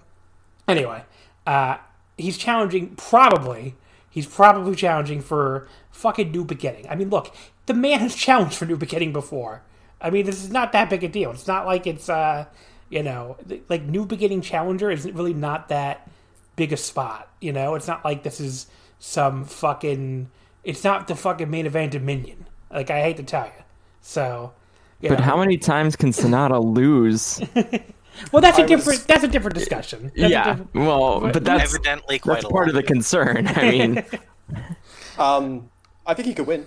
anyway, 0.68 1.04
uh, 1.46 1.78
he's 2.18 2.36
challenging 2.36 2.94
probably. 2.96 3.74
He's 4.10 4.26
probably 4.26 4.74
challenging 4.74 5.22
for 5.22 5.66
fucking 5.90 6.30
New 6.30 6.44
Beginning. 6.44 6.86
I 6.90 6.94
mean, 6.94 7.08
look, 7.08 7.34
the 7.64 7.72
man 7.72 8.00
has 8.00 8.14
challenged 8.14 8.56
for 8.56 8.66
New 8.66 8.76
Beginning 8.76 9.14
before. 9.14 9.62
I 9.98 10.10
mean, 10.10 10.26
this 10.26 10.44
is 10.44 10.50
not 10.50 10.72
that 10.72 10.90
big 10.90 11.02
a 11.04 11.08
deal. 11.08 11.30
It's 11.30 11.46
not 11.46 11.64
like 11.64 11.86
it's, 11.86 12.08
uh, 12.08 12.44
you 12.90 13.02
know, 13.02 13.36
like 13.68 13.82
New 13.84 14.04
Beginning 14.06 14.40
Challenger 14.40 14.90
is 14.90 15.04
really 15.10 15.34
not 15.34 15.68
that 15.68 16.08
big 16.56 16.72
a 16.72 16.76
spot. 16.76 17.28
You 17.40 17.52
know, 17.52 17.74
it's 17.74 17.86
not 17.86 18.04
like 18.04 18.22
this 18.22 18.40
is 18.40 18.66
some 18.98 19.44
fucking. 19.44 20.30
It's 20.64 20.84
not 20.84 21.08
the 21.08 21.14
fucking 21.14 21.50
main 21.50 21.66
event 21.66 21.92
Dominion. 21.92 22.46
Like 22.70 22.90
I 22.90 23.00
hate 23.02 23.16
to 23.18 23.22
tell 23.22 23.46
you. 23.46 23.62
So. 24.02 24.52
you 25.00 25.08
But 25.08 25.18
know. 25.20 25.24
how 25.24 25.36
many 25.38 25.56
times 25.58 25.96
can 25.96 26.10
Sanada 26.10 26.62
lose? 26.74 27.40
Well, 28.32 28.42
that's 28.42 28.58
a 28.58 28.62
I 28.62 28.64
was- 28.64 28.68
different. 28.70 29.06
That's 29.06 29.22
a 29.22 29.28
different 29.28 29.54
discussion. 29.54 30.10
That's 30.16 30.32
yeah, 30.32 30.44
different- 30.56 30.74
well, 30.74 31.20
but 31.20 31.44
that's 31.44 31.72
Evidently, 31.72 32.18
quite 32.18 32.34
that's 32.34 32.46
a 32.46 32.48
part 32.48 32.66
lot. 32.66 32.70
of 32.70 32.74
the 32.74 32.82
concern. 32.82 33.46
I 33.46 33.70
mean, 33.70 34.04
Um, 35.18 35.70
I 36.04 36.14
think 36.14 36.26
he 36.26 36.34
could 36.34 36.46
win. 36.48 36.66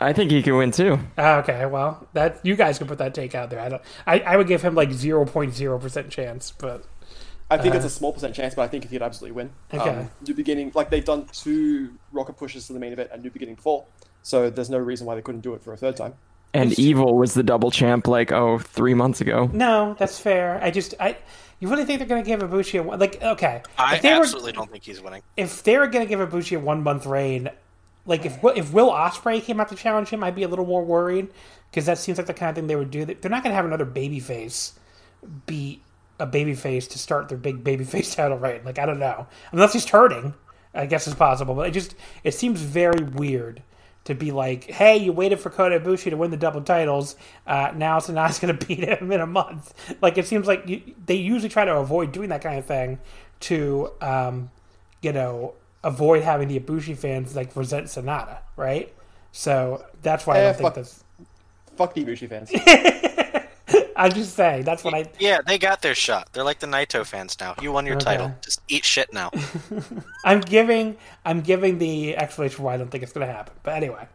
I 0.00 0.12
think 0.12 0.30
he 0.30 0.42
can 0.42 0.56
win 0.56 0.70
too. 0.70 0.98
Ah, 1.18 1.38
Okay, 1.40 1.66
well, 1.66 2.06
that 2.14 2.40
you 2.42 2.56
guys 2.56 2.78
can 2.78 2.86
put 2.86 2.98
that 2.98 3.14
take 3.14 3.34
out 3.34 3.50
there. 3.50 3.60
I 3.60 3.68
don't. 3.68 3.82
I, 4.06 4.20
I 4.20 4.36
would 4.36 4.46
give 4.48 4.62
him 4.62 4.74
like 4.74 4.90
zero 4.92 5.24
point 5.26 5.54
zero 5.54 5.78
percent 5.78 6.10
chance, 6.10 6.52
but 6.52 6.84
I 7.50 7.58
think 7.58 7.74
it's 7.74 7.84
a 7.84 7.90
small 7.90 8.12
percent 8.12 8.34
chance, 8.34 8.54
but 8.54 8.62
I 8.62 8.68
think 8.68 8.84
he 8.84 8.90
could 8.90 9.02
absolutely 9.02 9.34
win. 9.36 9.50
Okay. 9.74 9.90
Um, 9.90 10.10
new 10.26 10.34
beginning, 10.34 10.72
like 10.74 10.88
they've 10.90 11.04
done 11.04 11.26
two 11.32 11.92
rocket 12.12 12.34
pushes 12.38 12.66
to 12.68 12.72
the 12.72 12.78
main 12.78 12.92
event 12.92 13.10
and 13.12 13.22
new 13.22 13.30
beginning 13.30 13.56
before, 13.56 13.84
so 14.22 14.48
there's 14.50 14.70
no 14.70 14.78
reason 14.78 15.06
why 15.06 15.14
they 15.16 15.22
couldn't 15.22 15.42
do 15.42 15.54
it 15.54 15.62
for 15.62 15.72
a 15.72 15.76
third 15.76 15.96
time. 15.96 16.14
And 16.54 16.76
Evil 16.80 17.16
was 17.16 17.34
the 17.34 17.42
double 17.44 17.70
champ 17.70 18.08
like 18.08 18.32
oh 18.32 18.58
three 18.58 18.94
months 18.94 19.20
ago. 19.20 19.48
no, 19.52 19.94
that's 19.98 20.18
fair. 20.18 20.58
I 20.62 20.70
just 20.70 20.94
I. 20.98 21.16
You 21.60 21.68
really 21.68 21.84
think 21.84 21.98
they're 21.98 22.08
going 22.08 22.24
to 22.24 22.26
give 22.26 22.40
Ibushi 22.40 22.80
a 22.80 22.82
one? 22.82 22.98
Like, 22.98 23.22
okay, 23.22 23.62
I 23.76 23.96
if 23.96 24.02
they 24.02 24.14
were 24.14 24.20
absolutely 24.22 24.52
don't 24.52 24.70
think 24.70 24.82
he's 24.82 25.02
winning. 25.02 25.22
if 25.36 25.62
they 25.62 25.76
were 25.76 25.88
going 25.88 26.06
to 26.06 26.08
give 26.08 26.26
Ibushi 26.26 26.56
a 26.56 26.60
one 26.60 26.82
month 26.82 27.04
reign, 27.04 27.50
like 28.06 28.24
if 28.24 28.38
if 28.56 28.72
Will 28.72 28.90
Ospreay 28.90 29.42
came 29.42 29.60
out 29.60 29.68
to 29.68 29.76
challenge 29.76 30.08
him, 30.08 30.24
I'd 30.24 30.34
be 30.34 30.42
a 30.42 30.48
little 30.48 30.66
more 30.66 30.84
worried 30.84 31.28
because 31.70 31.86
that 31.86 31.98
seems 31.98 32.18
like 32.18 32.26
the 32.26 32.34
kind 32.34 32.50
of 32.50 32.56
thing 32.56 32.66
they 32.66 32.76
would 32.76 32.90
do. 32.90 33.04
They're 33.04 33.30
not 33.30 33.42
going 33.42 33.52
to 33.52 33.56
have 33.56 33.64
another 33.64 33.86
babyface 33.86 34.72
beat 35.46 35.82
a 36.18 36.26
babyface 36.26 36.88
to 36.90 36.98
start 36.98 37.28
their 37.28 37.38
big 37.38 37.64
babyface 37.64 38.14
title 38.16 38.38
reign. 38.38 38.62
Like 38.64 38.78
I 38.78 38.86
don't 38.86 38.98
know, 38.98 39.26
unless 39.52 39.72
he's 39.72 39.88
hurting, 39.88 40.34
I 40.74 40.86
guess 40.86 41.06
it's 41.06 41.16
possible. 41.16 41.54
But 41.54 41.68
it 41.68 41.72
just 41.72 41.94
it 42.24 42.34
seems 42.34 42.60
very 42.60 43.02
weird 43.04 43.62
to 44.04 44.14
be 44.14 44.30
like, 44.30 44.64
hey, 44.64 44.96
you 44.96 45.12
waited 45.12 45.38
for 45.40 45.50
Kota 45.50 45.78
Ibushi 45.78 46.10
to 46.10 46.16
win 46.16 46.30
the 46.30 46.36
double 46.36 46.62
titles. 46.62 47.16
Uh, 47.46 47.72
now 47.74 47.98
Sanada's 47.98 48.38
going 48.40 48.56
to 48.56 48.66
beat 48.66 48.80
him 48.80 49.12
in 49.12 49.20
a 49.20 49.26
month. 49.26 49.74
Like 50.00 50.18
it 50.18 50.26
seems 50.26 50.46
like 50.46 50.66
you, 50.68 50.82
they 51.04 51.16
usually 51.16 51.50
try 51.50 51.64
to 51.64 51.76
avoid 51.76 52.12
doing 52.12 52.30
that 52.30 52.42
kind 52.42 52.58
of 52.58 52.64
thing 52.64 52.98
to, 53.40 53.90
um, 54.00 54.50
you 55.02 55.12
know, 55.12 55.54
avoid 55.84 56.22
having 56.22 56.48
the 56.48 56.58
Ibushi 56.60 56.96
fans 56.96 57.34
like 57.36 57.54
resent 57.56 57.86
Sanada, 57.86 58.38
right? 58.56 58.92
So 59.32 59.84
that's 60.02 60.26
why 60.26 60.36
I 60.36 60.38
Eh, 60.40 60.42
don't 60.52 60.56
think 60.58 60.74
that's. 60.74 61.04
Fuck 61.76 61.94
the 61.94 62.04
Ibushi 62.04 62.28
fans. 62.28 62.50
I'm 63.96 64.12
just 64.12 64.34
saying 64.34 64.64
that's 64.64 64.82
what 64.82 64.94
I. 64.94 65.04
Yeah, 65.18 65.40
they 65.46 65.58
got 65.58 65.82
their 65.82 65.94
shot. 65.94 66.32
They're 66.32 66.44
like 66.44 66.58
the 66.58 66.66
Naito 66.66 67.04
fans 67.06 67.36
now. 67.38 67.54
You 67.60 67.70
won 67.72 67.86
your 67.86 67.96
Okay. 67.96 68.04
title. 68.04 68.32
Just 68.40 68.60
eat 68.68 68.84
shit 68.84 69.12
now. 69.12 69.30
I'm 70.24 70.40
giving 70.40 70.96
I'm 71.24 71.40
giving 71.42 71.78
the 71.78 72.16
explanation 72.16 72.64
why 72.64 72.74
I 72.74 72.76
don't 72.78 72.90
think 72.90 73.02
it's 73.04 73.12
going 73.12 73.26
to 73.26 73.32
happen. 73.32 73.54
But 73.62 73.74
anyway, 73.74 74.08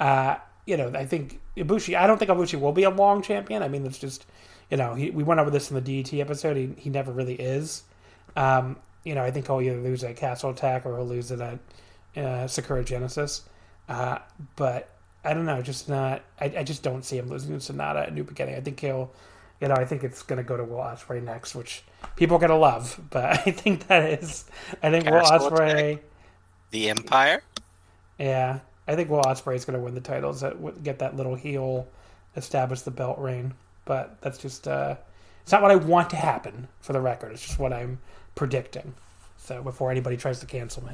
uh, 0.00 0.36
you 0.66 0.76
know, 0.76 0.90
I 0.94 1.04
think 1.06 1.40
Ibushi. 1.56 1.96
I 1.96 2.06
don't 2.06 2.18
think 2.18 2.30
Ibushi 2.30 2.58
will 2.60 2.72
be 2.72 2.84
a 2.84 2.90
long 2.90 3.22
champion. 3.22 3.62
I 3.62 3.68
mean, 3.68 3.84
it's 3.86 3.98
just 3.98 4.24
you 4.70 4.76
know, 4.76 4.94
he, 4.94 5.10
we 5.10 5.22
went 5.22 5.40
over 5.40 5.50
this 5.50 5.70
in 5.70 5.82
the 5.82 6.02
DET 6.02 6.12
episode. 6.20 6.56
He, 6.56 6.70
he 6.76 6.90
never 6.90 7.12
really 7.12 7.34
is. 7.34 7.84
Um, 8.36 8.76
you 9.08 9.14
know, 9.14 9.24
I 9.24 9.30
think 9.30 9.46
he'll 9.46 9.62
either 9.62 9.80
lose 9.80 10.04
at 10.04 10.16
Castle 10.16 10.50
Attack 10.50 10.84
or 10.84 10.98
he'll 10.98 11.06
lose 11.06 11.30
it 11.30 11.40
at 11.40 11.58
uh, 12.22 12.46
Sakura 12.46 12.84
Genesis. 12.84 13.42
Uh, 13.88 14.18
but 14.54 14.90
I 15.24 15.32
don't 15.32 15.46
know, 15.46 15.62
just 15.62 15.88
not. 15.88 16.22
I, 16.38 16.52
I 16.58 16.62
just 16.62 16.82
don't 16.82 17.02
see 17.02 17.16
him 17.16 17.30
losing 17.30 17.58
to 17.58 17.72
Sanada 17.72 18.06
at 18.06 18.14
New 18.14 18.22
Beginning. 18.22 18.56
I 18.56 18.60
think 18.60 18.78
he'll. 18.80 19.10
You 19.62 19.68
know, 19.68 19.74
I 19.74 19.86
think 19.86 20.04
it's 20.04 20.22
going 20.22 20.36
to 20.36 20.44
go 20.44 20.56
to 20.58 20.62
Will 20.62 20.76
Ospreay 20.76 21.20
next, 21.22 21.54
which 21.54 21.82
people 22.16 22.36
are 22.36 22.38
going 22.38 22.50
to 22.50 22.56
love. 22.56 23.00
But 23.10 23.24
I 23.24 23.50
think 23.50 23.88
that 23.88 24.20
is. 24.22 24.44
I 24.82 24.90
think 24.90 25.06
Will 25.06 25.22
Castle 25.22 25.52
Ospreay. 25.52 26.00
The 26.70 26.90
Empire. 26.90 27.42
Yeah, 28.18 28.60
I 28.86 28.94
think 28.94 29.08
Will 29.08 29.22
Ospreay 29.22 29.56
is 29.56 29.64
going 29.64 29.78
to 29.78 29.82
win 29.82 29.94
the 29.94 30.02
titles. 30.02 30.42
That 30.42 30.82
get 30.82 30.98
that 30.98 31.16
little 31.16 31.34
heel, 31.34 31.88
establish 32.36 32.82
the 32.82 32.90
belt 32.90 33.18
reign. 33.18 33.54
But 33.86 34.20
that's 34.20 34.36
just 34.36 34.68
uh, 34.68 34.96
it's 35.42 35.50
not 35.50 35.62
what 35.62 35.70
I 35.70 35.76
want 35.76 36.10
to 36.10 36.16
happen. 36.16 36.68
For 36.80 36.92
the 36.92 37.00
record, 37.00 37.32
it's 37.32 37.46
just 37.46 37.58
what 37.58 37.72
I'm 37.72 37.98
predicting. 38.38 38.94
So 39.36 39.62
before 39.62 39.90
anybody 39.90 40.16
tries 40.16 40.38
to 40.40 40.46
cancel 40.46 40.84
me. 40.84 40.92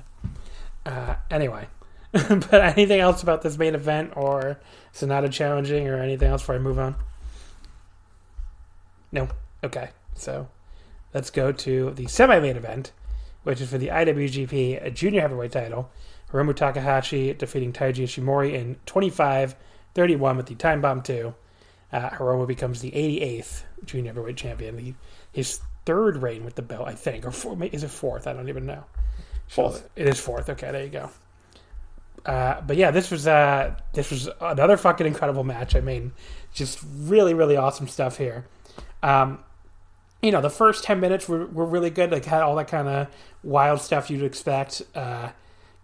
Uh, 0.86 1.16
anyway, 1.30 1.68
but 2.12 2.54
anything 2.54 3.00
else 3.00 3.22
about 3.22 3.42
this 3.42 3.58
main 3.58 3.74
event 3.74 4.14
or 4.16 4.58
Sanada 4.94 5.30
challenging 5.30 5.86
or 5.86 5.96
anything 5.96 6.30
else 6.30 6.40
before 6.40 6.54
I 6.54 6.58
move 6.58 6.78
on? 6.78 6.96
No. 9.12 9.28
Okay. 9.62 9.90
So 10.14 10.48
let's 11.12 11.28
go 11.30 11.52
to 11.52 11.90
the 11.90 12.06
semi-main 12.06 12.56
event, 12.56 12.92
which 13.42 13.60
is 13.60 13.68
for 13.68 13.78
the 13.78 13.88
IWGP 13.88 14.94
Junior 14.94 15.20
Heavyweight 15.20 15.52
Title. 15.52 15.90
Hiromu 16.32 16.56
Takahashi 16.56 17.34
defeating 17.34 17.74
Taiji 17.74 18.04
Ishimori 18.04 18.54
in 18.54 18.76
25-31 18.86 20.36
with 20.36 20.46
the 20.46 20.54
Time 20.54 20.80
Bomb 20.80 21.02
2. 21.02 21.34
Uh, 21.92 22.10
Hiromu 22.10 22.46
becomes 22.46 22.80
the 22.80 22.90
88th 22.92 23.64
Junior 23.84 24.12
Heavyweight 24.12 24.36
Champion. 24.36 24.78
He, 24.78 24.94
his 25.30 25.60
third 25.84 26.22
reign 26.22 26.44
with 26.44 26.54
the 26.54 26.62
belt, 26.62 26.86
I 26.88 26.94
think, 26.94 27.26
or 27.26 27.30
four, 27.30 27.56
is 27.64 27.84
it 27.84 27.90
fourth? 27.90 28.26
I 28.26 28.32
don't 28.32 28.48
even 28.48 28.66
know. 28.66 28.84
Fourth. 29.48 29.88
It 29.96 30.08
is 30.08 30.18
fourth. 30.18 30.48
Okay, 30.48 30.70
there 30.72 30.84
you 30.84 30.90
go. 30.90 31.10
Uh, 32.24 32.60
but 32.62 32.76
yeah, 32.76 32.90
this 32.90 33.10
was 33.10 33.26
uh, 33.26 33.74
this 33.92 34.10
was 34.10 34.28
another 34.40 34.76
fucking 34.76 35.06
incredible 35.06 35.44
match. 35.44 35.76
I 35.76 35.80
mean, 35.80 36.12
just 36.52 36.78
really, 36.82 37.34
really 37.34 37.56
awesome 37.56 37.86
stuff 37.86 38.16
here. 38.16 38.46
Um, 39.02 39.40
you 40.22 40.32
know, 40.32 40.40
the 40.40 40.50
first 40.50 40.84
ten 40.84 41.00
minutes 41.00 41.28
were, 41.28 41.46
were 41.46 41.66
really 41.66 41.90
good. 41.90 42.10
Like 42.10 42.24
had 42.24 42.42
all 42.42 42.56
that 42.56 42.68
kind 42.68 42.88
of 42.88 43.08
wild 43.42 43.80
stuff 43.82 44.10
you'd 44.10 44.22
expect. 44.22 44.80
Uh, 44.94 45.30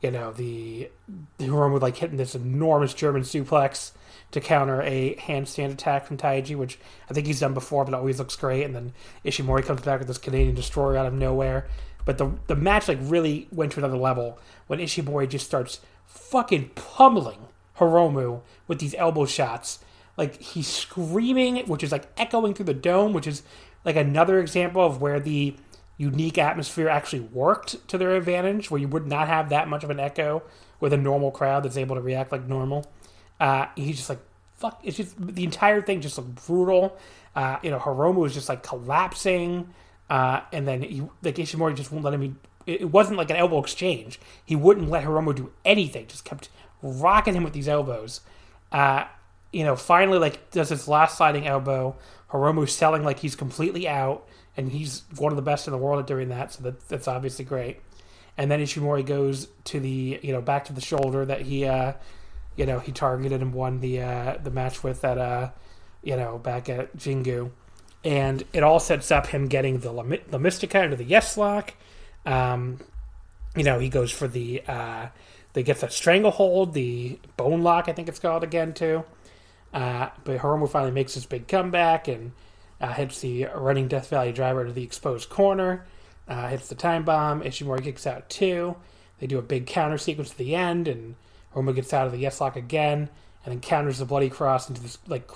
you 0.01 0.11
know, 0.11 0.33
the 0.33 0.91
the 1.37 1.49
Hiromu 1.49 1.81
like 1.81 1.99
hitting 1.99 2.17
this 2.17 2.35
enormous 2.35 2.95
German 2.95 3.23
suplex 3.23 3.93
to 4.33 4.41
counter 4.41 4.83
a 4.83 5.17
handstand 5.17 5.73
attack 5.73 6.07
from 6.07 6.17
Taiji, 6.17 6.57
which 6.57 6.79
I 7.09 7.15
think 7.15 7.27
he's 7.27 7.41
done 7.41 7.55
before, 7.55 7.85
but 7.85 7.95
always 7.95 8.19
looks 8.19 8.37
great. 8.37 8.65
And 8.65 8.75
then 8.75 8.93
Ishimori 9.25 9.65
comes 9.65 9.83
back 9.83 9.99
with 9.99 10.09
this 10.09 10.19
Canadian 10.19 10.55
destroyer 10.55 10.97
out 10.97 11.07
of 11.07 11.15
nowhere. 11.15 11.67
But 12.05 12.19
the 12.19 12.33
the 12.47 12.57
match 12.57 12.89
like 12.89 12.99
really 13.01 13.49
went 13.53 13.73
to 13.73 13.81
another 13.81 13.97
level 13.97 14.39
when 14.67 14.79
Ishimori 14.79 15.29
just 15.29 15.47
starts 15.47 15.81
fucking 16.07 16.71
pummeling 16.75 17.49
Hiromu 17.79 18.43
with 18.67 18.79
these 18.79 18.95
elbow 18.95 19.27
shots. 19.27 19.81
Like 20.17 20.41
he's 20.41 20.69
screaming, 20.69 21.57
which 21.67 21.83
is 21.83 21.93
like 21.93 22.09
echoing 22.17 22.55
through 22.55 22.67
the 22.67 22.75
dome, 22.75 23.13
which 23.13 23.27
is 23.27 23.43
like 23.85 23.97
another 23.97 24.39
example 24.39 24.85
of 24.85 25.01
where 25.01 25.21
the 25.21 25.57
unique 25.97 26.39
atmosphere 26.39 26.89
actually 26.89 27.21
worked 27.21 27.87
to 27.89 27.99
their 27.99 28.17
advantage, 28.17 28.71
where 28.71 28.81
you 28.81 28.89
would 28.89 29.07
not 29.07 29.29
have 29.29 29.51
that 29.51 29.69
much 29.69 29.85
of 29.85 29.91
an 29.91 30.01
echo 30.01 30.43
with 30.81 30.93
a 30.93 30.97
normal 30.97 31.31
crowd 31.31 31.63
that's 31.63 31.77
able 31.77 31.95
to 31.95 32.01
react 32.01 32.33
like 32.33 32.47
normal. 32.49 32.91
Uh, 33.41 33.67
he's 33.75 33.97
just 33.97 34.09
like 34.11 34.21
fuck. 34.61 34.79
It's 34.85 34.97
just 34.97 35.15
the 35.19 35.43
entire 35.43 35.81
thing 35.81 36.01
just 36.01 36.19
looked 36.19 36.47
brutal. 36.47 36.97
Uh, 37.35 37.59
you 37.63 37.71
know, 37.71 37.79
Hiromu 37.79 38.17
was 38.17 38.35
just 38.35 38.49
like 38.49 38.63
collapsing, 38.63 39.73
uh, 40.09 40.43
and 40.53 40.69
then 40.69 40.83
he, 40.83 41.01
like 41.23 41.37
Ishimori 41.37 41.75
just 41.75 41.91
won't 41.91 42.05
let 42.05 42.15
him. 42.15 42.39
It, 42.67 42.83
it 42.83 42.91
wasn't 42.91 43.17
like 43.17 43.31
an 43.31 43.37
elbow 43.37 43.59
exchange. 43.61 44.21
He 44.45 44.55
wouldn't 44.55 44.89
let 44.89 45.05
Hiromu 45.05 45.35
do 45.35 45.51
anything. 45.65 46.07
Just 46.07 46.25
kept 46.25 46.51
rocking 46.83 47.35
him 47.35 47.43
with 47.43 47.55
these 47.55 47.69
elbows. 47.69 48.21
Uh, 48.71 49.05
you 49.53 49.65
know, 49.65 49.75
finally 49.75 50.19
like 50.19 50.51
does 50.51 50.69
his 50.69 50.87
last 50.87 51.17
sliding 51.17 51.47
elbow. 51.47 51.97
Hiromu 52.31 52.69
selling 52.69 53.03
like 53.03 53.19
he's 53.19 53.35
completely 53.35 53.89
out, 53.89 54.29
and 54.57 54.71
he's 54.71 55.03
one 55.17 55.33
of 55.33 55.37
the 55.37 55.43
best 55.43 55.67
in 55.67 55.73
the 55.73 55.79
world 55.79 56.01
at 56.01 56.07
doing 56.07 56.29
that. 56.29 56.53
So 56.53 56.63
that, 56.65 56.89
that's 56.89 57.09
obviously 57.09 57.45
great. 57.45 57.81
And 58.37 58.51
then 58.51 58.61
Ishimori 58.61 59.05
goes 59.05 59.49
to 59.65 59.81
the 59.81 60.21
you 60.23 60.33
know 60.33 60.43
back 60.43 60.67
to 60.67 60.73
the 60.73 60.81
shoulder 60.81 61.25
that 61.25 61.43
he 61.43 61.65
uh, 61.65 61.95
you 62.57 62.67
know 62.67 62.79
he 62.79 62.93
targeted 62.93 63.43
and 63.43 63.53
won 63.55 63.81
the 63.81 64.03
uh, 64.03 64.39
the 64.43 64.51
match 64.51 64.83
with 64.83 65.05
at 65.05 65.19
uh, 65.19 65.51
you 66.03 66.17
know 66.17 66.39
back 66.39 66.69
at 66.69 66.97
Jingu, 66.97 67.51
and 68.05 68.45
it 68.53 68.63
all 68.63 68.81
sets 68.81 69.11
up 69.11 69.29
him 69.29 69.47
getting 69.47 69.81
the 69.81 69.93
La 69.93 70.39
Mystica 70.39 70.83
into 70.83 70.97
the 70.97 71.05
Yes 71.05 71.37
Lock. 71.37 71.75
Um, 72.27 72.81
you 73.57 73.65
know 73.65 73.79
he 73.79 73.89
goes 73.89 74.11
for 74.11 74.29
the 74.29 74.63
uh, 74.67 75.09
they 75.53 75.63
gets 75.63 75.81
that 75.81 75.93
stranglehold, 75.93 76.75
the 76.75 77.19
bone 77.37 77.63
lock 77.63 77.89
I 77.89 77.93
think 77.93 78.09
it's 78.09 78.19
called 78.19 78.45
again 78.45 78.75
too. 78.75 79.05
Uh, 79.73 80.09
but 80.25 80.39
Hiromu 80.39 80.69
finally 80.69 80.93
makes 80.93 81.15
his 81.15 81.27
big 81.27 81.47
comeback 81.47 82.09
and 82.09 82.33
uh, 82.81 82.93
hits 82.93 83.21
the 83.21 83.47
running 83.55 83.89
Death 83.89 84.09
Valley 84.09 84.33
driver 84.33 84.65
to 84.65 84.73
the 84.73 84.83
exposed 84.83 85.29
corner. 85.29 85.87
Uh, 86.27 86.49
hits 86.49 86.69
the 86.69 86.75
time 86.75 87.05
bomb. 87.05 87.43
Ishimori 87.43 87.83
kicks 87.83 88.07
out 88.07 88.29
too. 88.31 88.77
They 89.19 89.27
do 89.27 89.39
a 89.39 89.43
big 89.43 89.67
counter 89.67 89.99
sequence 89.99 90.31
at 90.31 90.39
the 90.39 90.55
end, 90.55 90.89
and 90.89 91.17
Hiromu 91.55 91.75
gets 91.75 91.93
out 91.93 92.07
of 92.07 92.13
the 92.13 92.19
yes 92.19 92.41
lock 92.41 92.57
again, 92.57 93.09
and 93.45 93.53
then 93.53 93.61
counters 93.61 93.99
the 93.99 94.05
bloody 94.05 94.31
cross 94.31 94.69
into 94.69 94.83
this 94.83 94.99
like 95.07 95.31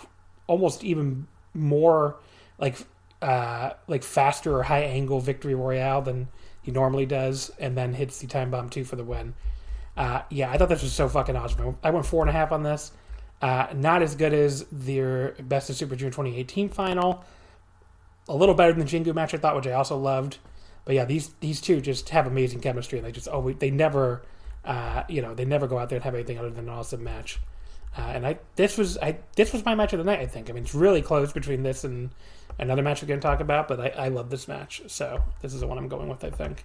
almost 0.47 0.85
even 0.85 1.27
more 1.55 2.17
like 2.59 2.77
uh, 3.23 3.71
like 3.89 4.03
faster 4.03 4.57
or 4.57 4.65
high 4.65 4.83
angle 4.83 5.21
victory 5.21 5.55
royale 5.55 6.03
than 6.03 6.29
he 6.63 6.71
normally 6.71 7.07
does, 7.07 7.51
and 7.59 7.77
then 7.77 7.95
hits 7.95 8.19
the 8.19 8.27
time 8.27 8.51
bomb 8.51 8.69
two 8.69 8.85
for 8.85 8.97
the 8.97 9.05
win. 9.05 9.35
Uh, 9.97 10.23
yeah, 10.31 10.51
I 10.51 10.59
thought 10.59 10.69
this 10.69 10.83
was 10.83 10.93
so 10.93 11.09
fucking 11.09 11.37
awesome. 11.37 11.77
I 11.83 11.91
went 11.91 12.07
four 12.07 12.23
and 12.23 12.31
a 12.31 12.33
half 12.33 12.53
on 12.53 12.63
this. 12.63 12.93
Uh, 13.41 13.67
not 13.75 14.03
as 14.03 14.15
good 14.15 14.33
as 14.33 14.65
their 14.73 15.33
Best 15.41 15.69
of 15.69 15.77
Super 15.77 15.97
Junior 15.97 16.11
2018 16.11 16.69
final. 16.71 17.25
A 18.29 18.35
little 18.35 18.55
better 18.55 18.73
than 18.73 18.87
the 18.87 18.91
Jingu 18.91 19.15
match, 19.15 19.35
I 19.35 19.39
thought, 19.39 19.55
which 19.55 19.67
I 19.67 19.73
also 19.73 19.99
loved. 19.99 20.39
But 20.85 20.95
yeah, 20.95 21.05
these 21.05 21.29
these 21.41 21.61
two 21.61 21.81
just 21.81 22.09
have 22.11 22.27
amazing 22.27 22.61
chemistry, 22.61 22.99
and 22.99 23.07
they 23.07 23.13
just 23.13 23.29
always 23.29 23.57
they 23.59 23.71
never, 23.71 24.23
uh, 24.65 25.05
you 25.09 25.23
know, 25.23 25.35
they 25.35 25.45
never 25.45 25.67
go 25.67 25.79
out 25.79 25.89
there 25.89 25.97
and 25.97 26.05
have 26.05 26.15
anything 26.15 26.39
other 26.39 26.51
than 26.51 26.69
an 26.69 26.75
awesome 26.75 27.05
match. 27.05 27.39
Uh, 27.97 28.03
and 28.03 28.27
I 28.27 28.39
this 28.57 28.77
was 28.77 28.99
I 28.99 29.19
this 29.37 29.53
was 29.53 29.65
my 29.65 29.75
match 29.75 29.93
of 29.93 29.99
the 29.99 30.05
night. 30.05 30.21
I 30.21 30.27
think. 30.27 30.51
I 30.51 30.53
mean, 30.53 30.65
it's 30.65 30.75
really 30.75 31.03
close 31.03 31.33
between 31.33 31.63
this 31.63 31.85
and 31.85 32.11
another 32.59 32.83
match 32.83 33.03
we're 33.03 33.09
going 33.09 33.21
to 33.21 33.27
talk 33.27 33.41
about, 33.41 33.69
but 33.69 33.81
I, 33.81 33.89
I 34.07 34.09
love 34.09 34.31
this 34.31 34.49
match, 34.49 34.83
so 34.89 35.23
this 35.43 35.55
is 35.55 35.61
the 35.61 35.67
one 35.67 35.79
I'm 35.79 35.89
going 35.89 36.09
with. 36.09 36.25
I 36.25 36.31
think. 36.31 36.65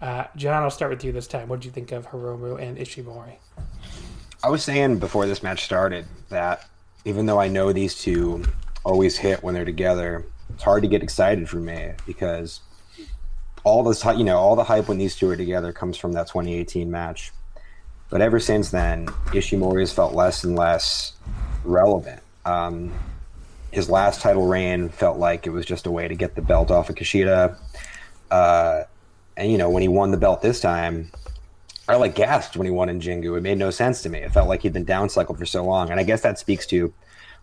Uh, 0.00 0.24
John, 0.36 0.62
I'll 0.62 0.70
start 0.70 0.90
with 0.90 1.04
you 1.04 1.12
this 1.12 1.26
time. 1.26 1.48
What 1.48 1.60
did 1.60 1.66
you 1.66 1.72
think 1.72 1.92
of 1.92 2.08
Hiromu 2.08 2.60
and 2.60 2.78
Ishimori? 2.78 3.36
I 4.42 4.48
was 4.48 4.62
saying 4.62 5.00
before 5.00 5.26
this 5.26 5.42
match 5.42 5.64
started 5.64 6.06
that 6.28 6.64
even 7.04 7.26
though 7.26 7.40
I 7.40 7.48
know 7.48 7.72
these 7.72 8.00
two 8.00 8.44
always 8.84 9.18
hit 9.18 9.42
when 9.42 9.54
they're 9.54 9.64
together, 9.64 10.24
it's 10.54 10.62
hard 10.62 10.82
to 10.82 10.88
get 10.88 11.02
excited 11.02 11.48
for 11.48 11.56
me 11.56 11.92
because 12.06 12.60
all 13.68 13.82
this, 13.82 14.04
you 14.04 14.24
know, 14.24 14.38
all 14.38 14.56
the 14.56 14.64
hype 14.64 14.88
when 14.88 14.98
these 14.98 15.14
two 15.14 15.28
are 15.30 15.36
together 15.36 15.72
comes 15.72 15.96
from 15.96 16.12
that 16.12 16.26
2018 16.26 16.90
match. 16.90 17.32
But 18.10 18.22
ever 18.22 18.40
since 18.40 18.70
then, 18.70 19.06
Ishimori 19.06 19.80
has 19.80 19.92
felt 19.92 20.14
less 20.14 20.42
and 20.44 20.56
less 20.56 21.12
relevant. 21.64 22.22
Um, 22.44 22.92
his 23.70 23.90
last 23.90 24.22
title 24.22 24.46
reign 24.46 24.88
felt 24.88 25.18
like 25.18 25.46
it 25.46 25.50
was 25.50 25.66
just 25.66 25.86
a 25.86 25.90
way 25.90 26.08
to 26.08 26.14
get 26.14 26.34
the 26.34 26.42
belt 26.42 26.70
off 26.70 26.88
of 26.88 26.96
Kushida. 26.96 27.58
Uh, 28.30 28.84
and 29.36 29.52
you 29.52 29.58
know, 29.58 29.68
when 29.68 29.82
he 29.82 29.88
won 29.88 30.10
the 30.10 30.16
belt 30.16 30.40
this 30.40 30.60
time, 30.60 31.10
I 31.86 31.96
like 31.96 32.14
gasped 32.14 32.56
when 32.56 32.66
he 32.66 32.70
won 32.70 32.88
in 32.88 33.00
Jingu. 33.00 33.36
It 33.36 33.42
made 33.42 33.58
no 33.58 33.70
sense 33.70 34.02
to 34.02 34.08
me. 34.08 34.20
It 34.20 34.32
felt 34.32 34.48
like 34.48 34.62
he'd 34.62 34.72
been 34.72 34.86
downcycled 34.86 35.38
for 35.38 35.46
so 35.46 35.64
long, 35.64 35.90
and 35.90 36.00
I 36.00 36.02
guess 36.02 36.22
that 36.22 36.38
speaks 36.38 36.66
to 36.66 36.92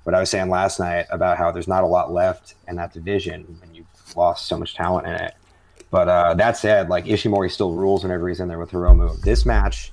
what 0.04 0.14
I 0.14 0.20
was 0.20 0.30
saying 0.30 0.50
last 0.50 0.80
night 0.80 1.08
about 1.10 1.38
how 1.38 1.52
there's 1.52 1.68
not 1.68 1.84
a 1.84 1.88
lot 1.88 2.12
left 2.12 2.56
in 2.68 2.76
that 2.76 2.94
division 2.94 3.58
when 3.60 3.74
you've 3.74 3.88
lost 4.16 4.48
so 4.48 4.58
much 4.58 4.76
talent 4.76 5.08
in 5.08 5.14
it. 5.14 5.34
But 5.92 6.10
uh, 6.10 6.34
that 6.36 6.58
said, 6.58 6.90
like 6.90 7.06
Ishimori 7.06 7.52
still 7.52 7.74
rules 7.74 8.04
whenever 8.04 8.28
he's 8.28 8.40
in 8.40 8.48
there 8.48 8.60
with 8.60 8.72
Hiromu. 8.72 9.22
This 9.22 9.46
match, 9.46 9.92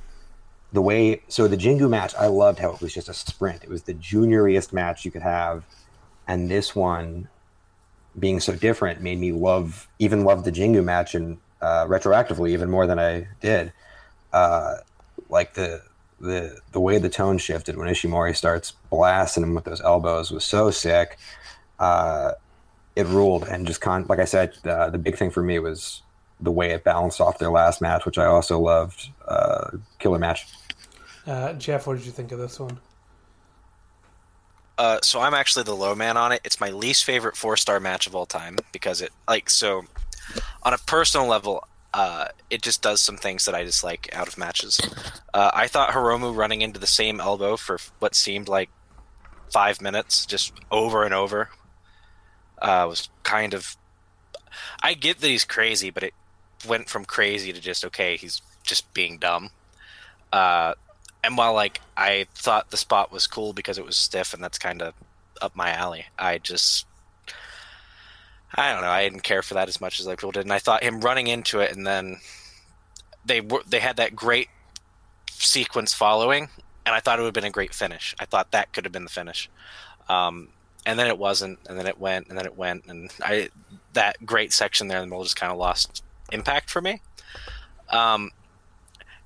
the 0.73 0.83
way 0.83 1.23
so 1.29 1.47
the 1.47 1.57
Jingu 1.57 1.89
match, 1.89 2.15
I 2.19 2.27
loved 2.27 2.59
how 2.59 2.73
it 2.73 2.81
was 2.81 2.95
just 2.95 3.09
a 3.09 3.15
sprint. 3.15 3.63
It 3.63 3.69
was 3.69 3.83
the 3.83 3.95
junioriest 3.95 4.73
match 4.73 5.05
you 5.05 5.11
could 5.11 5.23
have, 5.23 5.65
and 6.27 6.51
this 6.51 6.75
one, 6.75 7.29
being 8.19 8.41
so 8.41 8.55
different, 8.55 9.01
made 9.01 9.19
me 9.19 9.33
love 9.33 9.89
even 9.99 10.25
love 10.25 10.45
the 10.45 10.53
Jingu 10.53 10.83
match 10.83 11.15
and 11.15 11.39
uh, 11.61 11.87
retroactively 11.87 12.51
even 12.51 12.71
more 12.71 12.87
than 12.87 12.99
I 12.99 13.29
did. 13.41 13.73
Uh, 14.33 14.77
like 15.29 15.55
the 15.55 15.83
the 16.21 16.59
the 16.73 16.81
way 16.81 16.99
the 16.99 17.09
tone 17.09 17.39
shifted 17.39 17.77
when 17.77 17.89
Ishimori 17.89 18.35
starts 18.35 18.73
blasting 18.91 19.43
him 19.43 19.55
with 19.55 19.65
those 19.65 19.81
elbows 19.81 20.31
was 20.31 20.45
so 20.45 20.71
sick. 20.71 21.19
Uh, 21.79 22.33
it 22.97 23.07
ruled, 23.07 23.45
and 23.45 23.67
just 23.67 23.81
con 23.81 24.07
like 24.09 24.19
I 24.19 24.25
said, 24.25 24.55
uh, 24.65 24.91
the 24.91 24.99
big 24.99 25.17
thing 25.17 25.31
for 25.31 25.43
me 25.43 25.59
was 25.59 26.03
the 26.41 26.51
way 26.51 26.73
it 26.73 26.85
balanced 26.85 27.21
off 27.21 27.39
their 27.39 27.51
last 27.51 27.81
match, 27.81 28.05
which 28.05 28.19
I 28.19 28.27
also 28.27 28.59
loved. 28.59 29.11
Uh, 29.27 29.71
killer 29.99 30.19
match. 30.19 30.47
Uh, 31.27 31.53
Jeff, 31.55 31.87
what 31.87 31.97
did 31.97 32.05
you 32.05 32.13
think 32.13 32.33
of 32.33 32.39
this 32.39 32.59
one? 32.59 32.79
Uh, 34.79 34.99
so 35.03 35.21
I'm 35.21 35.35
actually 35.35 35.63
the 35.63 35.77
low 35.77 35.95
man 35.95 36.17
on 36.17 36.33
it. 36.33 36.41
It's 36.45 36.59
my 36.59 36.71
least 36.71 37.05
favorite 37.05 37.37
four 37.37 37.57
star 37.57 37.79
match 37.79 38.07
of 38.07 38.17
all 38.17 38.27
time 38.27 38.57
because 38.73 39.01
it 39.01 39.11
like 39.29 39.49
so 39.49 39.85
on 40.63 40.73
a 40.73 40.79
personal 40.79 41.27
level, 41.27 41.67
uh, 41.95 42.29
it 42.51 42.63
just 42.63 42.83
does 42.83 43.01
some 43.01 43.17
things 43.17 43.45
that 43.45 43.55
I 43.55 43.65
dislike 43.65 44.09
out 44.13 44.29
of 44.29 44.39
matches. 44.39 44.81
Uh, 45.35 45.51
I 45.53 45.69
thought 45.69 45.91
Hiromu 45.91 46.35
running 46.35 46.63
into 46.63 46.81
the 46.81 46.87
same 46.87 47.21
elbow 47.21 47.57
for 47.57 47.79
what 47.99 48.15
seemed 48.15 48.49
like 48.49 48.71
five 49.53 49.81
minutes, 49.81 50.25
just 50.25 50.55
over 50.71 51.05
and 51.05 51.13
over, 51.13 51.51
uh, 52.63 52.87
was 52.89 53.11
kind 53.23 53.53
of. 53.53 53.77
I 54.83 54.95
get 54.95 55.19
that 55.21 55.29
he's 55.29 55.45
crazy, 55.45 55.91
but 55.91 56.03
it 56.03 56.15
went 56.67 56.89
from 56.89 57.05
crazy 57.05 57.53
to 57.53 57.61
just 57.61 57.85
okay. 57.85 58.17
He's 58.17 58.41
just 58.63 58.93
being 58.95 59.19
dumb. 59.19 59.51
Uh, 60.33 60.75
and 61.23 61.37
while 61.37 61.53
like 61.53 61.81
I 61.97 62.27
thought 62.35 62.71
the 62.71 62.77
spot 62.77 63.13
was 63.13 63.27
cool 63.27 63.53
because 63.53 63.79
it 63.79 63.85
was 63.85 63.97
stiff 63.97 64.33
and 64.33 64.43
that's 64.43 64.59
kind 64.59 64.81
of 64.81 64.95
up 65.41 65.55
my 65.55 65.71
alley, 65.71 66.07
I 66.19 66.39
just 66.39 66.87
I 68.55 68.73
don't 68.73 68.83
know. 68.83 68.89
I 68.89 69.03
didn't 69.03 69.23
care 69.23 69.43
for 69.43 69.55
that 69.55 69.69
as 69.69 69.81
much 69.81 69.99
as 69.99 70.07
other 70.07 70.17
people 70.17 70.33
did, 70.33 70.45
and 70.45 70.53
I 70.53 70.59
thought 70.59 70.83
him 70.83 71.01
running 71.01 71.27
into 71.27 71.61
it, 71.61 71.75
and 71.75 71.87
then 71.87 72.21
they 73.25 73.41
were 73.41 73.63
they 73.67 73.81
had 73.81 73.97
that 73.97 74.15
great 74.15 74.49
sequence 75.31 75.95
following, 75.95 76.49
and 76.85 76.95
I 76.95 77.01
thought 77.01 77.19
it 77.19 77.23
would 77.23 77.29
have 77.29 77.35
been 77.35 77.45
a 77.45 77.51
great 77.51 77.75
finish. 77.75 78.15
I 78.19 78.27
thought 78.27 78.53
that 78.53 78.73
could 78.73 78.85
have 78.85 78.93
been 78.93 79.05
the 79.05 79.11
finish. 79.11 79.49
Um, 80.09 80.49
and 80.87 80.99
then 80.99 81.07
it 81.07 81.19
wasn't, 81.19 81.59
and 81.69 81.79
then 81.79 81.87
it 81.87 81.99
went, 81.99 82.29
and 82.29 82.37
then 82.37 82.47
it 82.47 82.57
went, 82.57 82.87
and 82.87 83.13
I 83.23 83.51
that 83.93 84.25
great 84.25 84.53
section 84.53 84.89
there 84.89 84.99
in 84.99 85.05
the 85.05 85.09
middle 85.09 85.25
just 85.25 85.37
kind 85.37 85.53
of 85.53 85.59
lost 85.59 86.03
impact 86.33 86.71
for 86.71 86.81
me. 86.81 87.01
Um, 87.91 88.31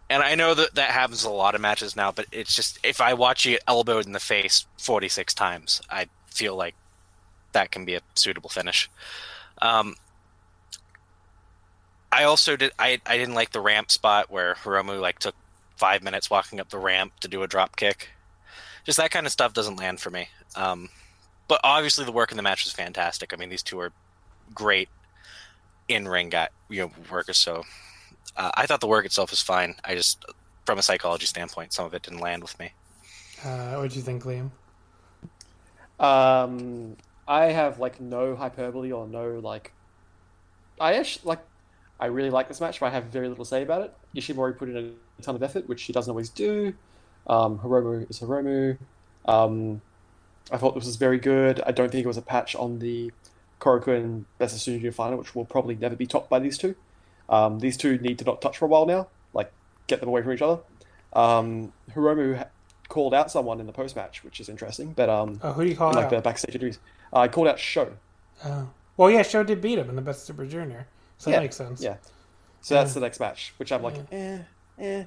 and 0.08 0.22
I 0.22 0.34
know 0.34 0.54
that 0.54 0.74
that 0.74 0.90
happens 0.90 1.24
a 1.24 1.30
lot 1.30 1.54
of 1.54 1.60
matches 1.60 1.96
now, 1.96 2.12
but 2.12 2.26
it's 2.30 2.54
just 2.54 2.78
if 2.84 3.00
I 3.00 3.14
watch 3.14 3.44
you 3.44 3.58
elbowed 3.66 4.06
in 4.06 4.12
the 4.12 4.20
face 4.20 4.66
46 4.78 5.34
times, 5.34 5.80
I 5.90 6.06
feel 6.26 6.56
like 6.56 6.74
that 7.52 7.70
can 7.70 7.84
be 7.84 7.94
a 7.94 8.00
suitable 8.14 8.50
finish. 8.50 8.90
Um, 9.62 9.96
I 12.12 12.24
also 12.24 12.56
did. 12.56 12.72
I, 12.78 13.00
I 13.04 13.16
didn't 13.18 13.34
like 13.34 13.50
the 13.50 13.60
ramp 13.60 13.90
spot 13.90 14.30
where 14.30 14.54
Hiromu 14.54 15.00
like 15.00 15.18
took 15.18 15.34
five 15.76 16.02
minutes 16.02 16.30
walking 16.30 16.60
up 16.60 16.70
the 16.70 16.78
ramp 16.78 17.12
to 17.20 17.28
do 17.28 17.42
a 17.42 17.48
drop 17.48 17.76
kick. 17.76 18.10
Just 18.84 18.98
that 18.98 19.10
kind 19.10 19.26
of 19.26 19.32
stuff 19.32 19.52
doesn't 19.52 19.76
land 19.76 20.00
for 20.00 20.10
me. 20.10 20.28
Um, 20.54 20.88
but 21.48 21.60
obviously 21.64 22.04
the 22.04 22.12
work 22.12 22.30
in 22.30 22.36
the 22.36 22.42
match 22.42 22.64
was 22.64 22.72
fantastic. 22.72 23.32
I 23.32 23.36
mean, 23.36 23.48
these 23.48 23.62
two 23.62 23.78
are 23.80 23.92
great 24.54 24.88
in 25.88 26.08
ring 26.08 26.28
guy 26.30 26.48
you 26.68 26.82
know 26.82 26.90
workers. 27.10 27.38
So 27.38 27.64
uh, 28.36 28.50
I 28.54 28.66
thought 28.66 28.80
the 28.80 28.86
work 28.86 29.04
itself 29.04 29.30
was 29.30 29.40
fine. 29.40 29.74
I 29.84 29.94
just, 29.94 30.24
from 30.64 30.78
a 30.78 30.82
psychology 30.82 31.26
standpoint, 31.26 31.72
some 31.72 31.86
of 31.86 31.94
it 31.94 32.02
didn't 32.02 32.20
land 32.20 32.42
with 32.42 32.58
me. 32.58 32.72
Uh, 33.44 33.74
what 33.76 33.90
do 33.90 33.96
you 33.96 34.02
think, 34.02 34.24
Liam? 34.24 34.50
Um, 35.98 36.96
I 37.26 37.46
have 37.46 37.78
like 37.78 38.00
no 38.00 38.34
hyperbole 38.36 38.92
or 38.92 39.06
no 39.06 39.38
like. 39.38 39.72
I 40.80 40.94
actually 40.94 41.28
like. 41.28 41.40
I 41.98 42.06
really 42.06 42.28
like 42.28 42.48
this 42.48 42.60
match, 42.60 42.78
but 42.78 42.86
I 42.86 42.90
have 42.90 43.04
very 43.04 43.26
little 43.28 43.44
to 43.44 43.48
say 43.48 43.62
about 43.62 43.80
it. 43.80 43.94
Ishimori 44.14 44.58
put 44.58 44.68
in 44.68 44.76
a 45.18 45.22
ton 45.22 45.34
of 45.34 45.42
effort, 45.42 45.66
which 45.66 45.80
she 45.80 45.94
doesn't 45.94 46.10
always 46.10 46.28
do. 46.28 46.74
Um, 47.26 47.58
Hiromu 47.58 48.08
is 48.10 48.20
Hiromu. 48.20 48.76
Um, 49.24 49.80
I 50.50 50.56
thought 50.58 50.74
this 50.74 50.86
was 50.86 50.96
very 50.96 51.18
good. 51.18 51.60
I 51.66 51.72
don't 51.72 51.90
think 51.90 52.04
it 52.04 52.08
was 52.08 52.16
a 52.16 52.22
patch 52.22 52.54
on 52.54 52.78
the 52.78 53.12
Korakuen 53.60 54.24
Best 54.38 54.54
of 54.54 54.60
Super 54.62 54.76
Junior 54.78 54.92
final, 54.92 55.18
which 55.18 55.34
will 55.34 55.44
probably 55.44 55.74
never 55.74 55.96
be 55.96 56.06
topped 56.06 56.30
by 56.30 56.38
these 56.38 56.56
two. 56.58 56.74
Um, 57.28 57.58
these 57.58 57.76
two 57.76 57.98
need 57.98 58.18
to 58.20 58.24
not 58.24 58.40
touch 58.40 58.58
for 58.58 58.66
a 58.66 58.68
while 58.68 58.86
now, 58.86 59.08
like 59.34 59.50
get 59.88 60.00
them 60.00 60.08
away 60.08 60.22
from 60.22 60.32
each 60.32 60.42
other. 60.42 60.60
Um, 61.12 61.72
Hiromu 61.92 62.36
ha- 62.38 62.46
called 62.88 63.14
out 63.14 63.30
someone 63.30 63.58
in 63.58 63.66
the 63.66 63.72
post 63.72 63.96
match, 63.96 64.22
which 64.22 64.38
is 64.38 64.48
interesting. 64.48 64.92
But 64.92 65.08
um, 65.08 65.40
Oh, 65.42 65.52
who 65.52 65.64
do 65.64 65.70
you 65.70 65.76
call 65.76 65.92
like 65.92 66.04
out? 66.04 66.10
the 66.10 66.20
backstage 66.20 66.54
interviews, 66.54 66.78
uh, 67.12 67.20
I 67.20 67.28
called 67.28 67.48
out 67.48 67.58
Show. 67.58 67.92
Oh. 68.44 68.68
Well, 68.96 69.10
yeah, 69.10 69.22
Show 69.22 69.42
did 69.42 69.60
beat 69.60 69.78
him 69.78 69.90
in 69.90 69.96
the 69.96 70.02
Best 70.02 70.24
Super 70.26 70.46
Junior, 70.46 70.86
so 71.18 71.30
yeah, 71.30 71.36
that 71.36 71.42
makes 71.42 71.56
sense. 71.56 71.82
Yeah. 71.82 71.96
So 72.60 72.74
that's 72.74 72.94
the 72.94 73.00
next 73.00 73.20
match, 73.20 73.52
which 73.58 73.70
I'm 73.72 73.82
like, 73.82 73.94
eh, 74.12 74.38
eh. 74.78 75.04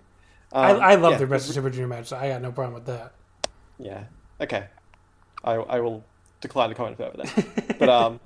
I, 0.51 0.71
Um, 0.71 0.81
I 0.81 0.95
love 0.95 1.13
yeah, 1.13 1.17
their 1.19 1.27
Best 1.27 1.47
Super 1.47 1.69
Junior 1.69 1.87
match, 1.87 2.07
so 2.07 2.17
I 2.17 2.29
got 2.29 2.41
no 2.41 2.51
problem 2.51 2.73
with 2.73 2.85
that. 2.85 3.13
Yeah. 3.77 4.03
Okay. 4.41 4.65
I 5.43 5.53
I 5.53 5.79
will 5.79 6.03
decline 6.41 6.69
to 6.69 6.75
comment 6.75 6.97
further 6.97 7.23
then. 7.23 7.45
but 7.79 7.89
um, 7.89 8.19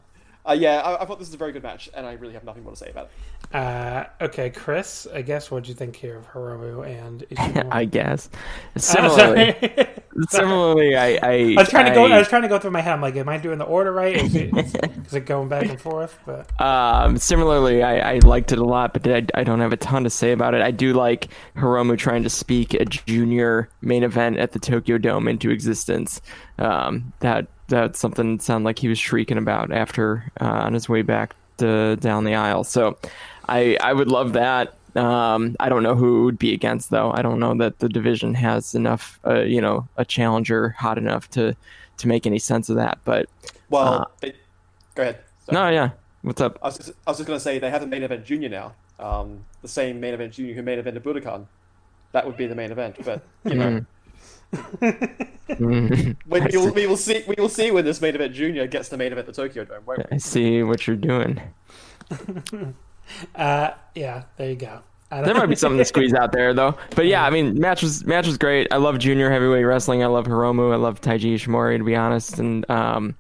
uh, 0.48 0.53
yeah, 0.53 0.80
I, 0.82 1.02
I 1.03 1.06
thought 1.06 1.20
this 1.20 1.28
was 1.30 1.34
a 1.36 1.38
very 1.38 1.52
good 1.53 1.64
match, 1.64 1.90
and 1.94 2.06
I 2.06 2.14
really 2.14 2.34
have 2.34 2.44
nothing 2.44 2.64
more 2.64 2.74
to 2.74 2.78
say 2.78 2.90
about 2.90 3.06
it. 3.06 3.56
Uh, 3.56 4.06
okay, 4.22 4.49
Chris, 4.49 5.07
I 5.14 5.22
guess 5.22 5.52
what 5.52 5.64
do 5.64 5.70
you 5.70 5.76
think 5.76 5.95
here 5.95 6.18
of 6.18 6.28
Hiromu 6.32 6.86
and 6.88 7.22
Ishimori? 7.32 7.68
I 7.72 7.86
guess. 7.86 8.30
Similarly, 8.78 9.56
sorry. 9.61 9.88
similarly, 10.30 10.95
I, 10.95 11.20
I 11.22 11.56
I 11.56 11.61
was 11.61 11.70
trying 11.70 11.86
to 11.86 11.91
go. 11.91 12.06
I 12.06 12.18
was 12.18 12.28
trying 12.28 12.41
to 12.44 12.48
go 12.48 12.60
through 12.60 12.72
my 12.72 12.82
head. 12.82 12.94
I'm 12.94 13.02
like, 13.02 13.15
am 13.15 13.30
I 13.30 13.38
doing 13.38 13.57
the 13.60 13.65
order 13.65 13.91
right? 13.94 14.15
Is 14.18 14.36
it, 14.36 14.56
is, 14.57 14.76
is 15.07 15.14
it 15.14 15.26
going 15.26 15.49
back 15.49 15.70
and 15.70 15.80
forth? 15.80 16.18
But 16.26 16.49
Um, 16.60 17.18
similarly, 17.18 17.84
I, 17.84 18.15
I 18.15 18.20
liked 18.20 18.52
it 18.52 18.60
a 18.60 18.65
lot, 18.65 18.94
but 18.94 19.07
I, 19.07 19.26
I 19.36 19.44
don't 19.44 19.60
have 19.60 19.74
a 19.74 19.78
ton 19.78 20.03
to 20.03 20.10
say 20.10 20.32
about 20.32 20.53
it. 20.56 20.61
I 20.61 20.72
do 20.72 20.94
like 20.94 21.28
Hiromu 21.56 21.98
trying 21.98 22.24
to 22.24 22.30
speak 22.30 22.74
a 22.74 22.86
junior 22.86 23.70
main 23.82 24.03
event 24.03 24.38
at 24.38 24.52
the 24.53 24.60
Tokyo 24.60 24.98
Dome 24.98 25.28
into 25.28 25.52
existence. 25.52 26.22
Um, 26.60 27.14
that 27.20 27.48
that's 27.68 27.99
something 27.99 28.38
that 28.38 28.44
sounded 28.44 28.65
like 28.65 28.80
he 28.80 28.88
was 28.88 28.99
shrieking 28.99 29.38
about 29.38 29.72
after 29.72 30.30
uh, 30.41 30.45
on 30.45 30.73
his 30.73 30.88
way 30.90 31.02
back 31.02 31.35
to 31.57 31.95
down 31.98 32.23
the 32.23 32.35
aisle. 32.35 32.64
So, 32.64 32.98
I 33.48 33.77
I 33.81 33.94
would 33.94 34.10
love 34.10 34.34
that. 34.34 34.76
Um, 34.95 35.56
I 35.60 35.69
don't 35.69 35.81
know 35.81 35.95
who 35.95 36.23
would 36.26 36.38
be 36.38 36.53
against 36.53 36.90
though. 36.91 37.11
I 37.11 37.22
don't 37.23 37.40
know 37.40 37.56
that 37.56 37.80
the 37.80 37.90
division 37.90 38.34
has 38.35 38.76
enough, 38.76 39.19
uh, 39.26 39.41
you 39.41 39.60
know, 39.61 39.88
a 39.98 40.06
challenger 40.06 40.69
hot 40.69 40.98
enough 40.98 41.30
to 41.31 41.56
to 41.98 42.07
make 42.07 42.26
any 42.27 42.40
sense 42.40 42.69
of 42.69 42.76
that. 42.76 42.99
But 43.06 43.27
Well, 43.69 43.94
Uh, 44.02 44.06
they, 44.22 44.34
go 44.95 45.02
ahead. 45.03 45.19
Sorry. 45.45 45.56
no, 45.56 45.69
yeah, 45.69 45.90
what's 46.22 46.41
up? 46.41 46.57
I 46.61 46.68
was 46.68 46.77
just, 46.77 46.91
I 47.07 47.11
was 47.11 47.18
just 47.18 47.27
going 47.27 47.38
to 47.38 47.44
say 47.44 47.60
they 47.60 47.69
have 47.69 47.81
a 47.84 47.88
main 47.88 48.03
event 48.03 48.23
junior 48.26 48.49
now. 48.49 48.73
Um, 48.99 49.44
the 49.61 49.68
same 49.68 49.99
main 49.99 50.14
event 50.14 50.34
junior 50.34 50.53
who 50.53 50.61
main 50.61 50.80
evented 50.81 51.02
Budokan. 51.02 51.45
That 52.14 52.26
would 52.27 52.38
be 52.38 52.45
the 52.48 52.56
main 52.56 52.72
event, 52.72 52.95
but 53.03 53.22
you 53.45 53.56
know, 53.56 53.65
Mhm. 53.69 53.73
when 53.73 53.88
we, 55.59 56.15
will, 56.27 56.73
we 56.73 56.88
will 56.88 56.97
see. 56.97 57.23
We 57.27 57.35
will 57.38 57.49
see 57.49 57.71
when 57.71 57.85
this 57.85 58.01
main 58.01 58.15
event 58.15 58.34
junior 58.34 58.67
gets 58.67 58.89
the 58.89 58.97
main 58.97 59.11
event 59.11 59.27
at 59.27 59.34
the 59.35 59.41
Tokyo 59.41 59.65
Dome. 59.65 59.84
Won't 59.85 59.99
we? 59.99 60.15
I 60.15 60.17
see 60.17 60.63
what 60.63 60.85
you're 60.85 60.95
doing. 60.95 61.41
uh, 63.35 63.71
yeah, 63.95 64.23
there 64.38 64.49
you 64.49 64.55
go. 64.55 64.80
There 65.21 65.35
might 65.35 65.45
be 65.45 65.55
something 65.55 65.77
to 65.77 65.85
squeeze 65.85 66.13
out 66.13 66.31
there 66.31 66.53
though. 66.53 66.75
But 66.95 67.05
yeah, 67.05 67.23
I 67.23 67.30
mean, 67.30 67.59
match 67.59 67.84
was 67.84 68.03
match 68.05 68.25
was 68.25 68.38
great. 68.38 68.67
I 68.71 68.77
love 68.77 68.97
junior 68.97 69.30
heavyweight 69.30 69.65
wrestling. 69.65 70.03
I 70.03 70.07
love 70.07 70.25
Hiromu. 70.25 70.73
I 70.73 70.77
love 70.77 71.01
Taiji 71.01 71.35
Ishimori 71.35 71.77
to 71.77 71.84
be 71.84 71.95
honest. 71.95 72.39
And 72.39 72.67
um, 72.69 73.15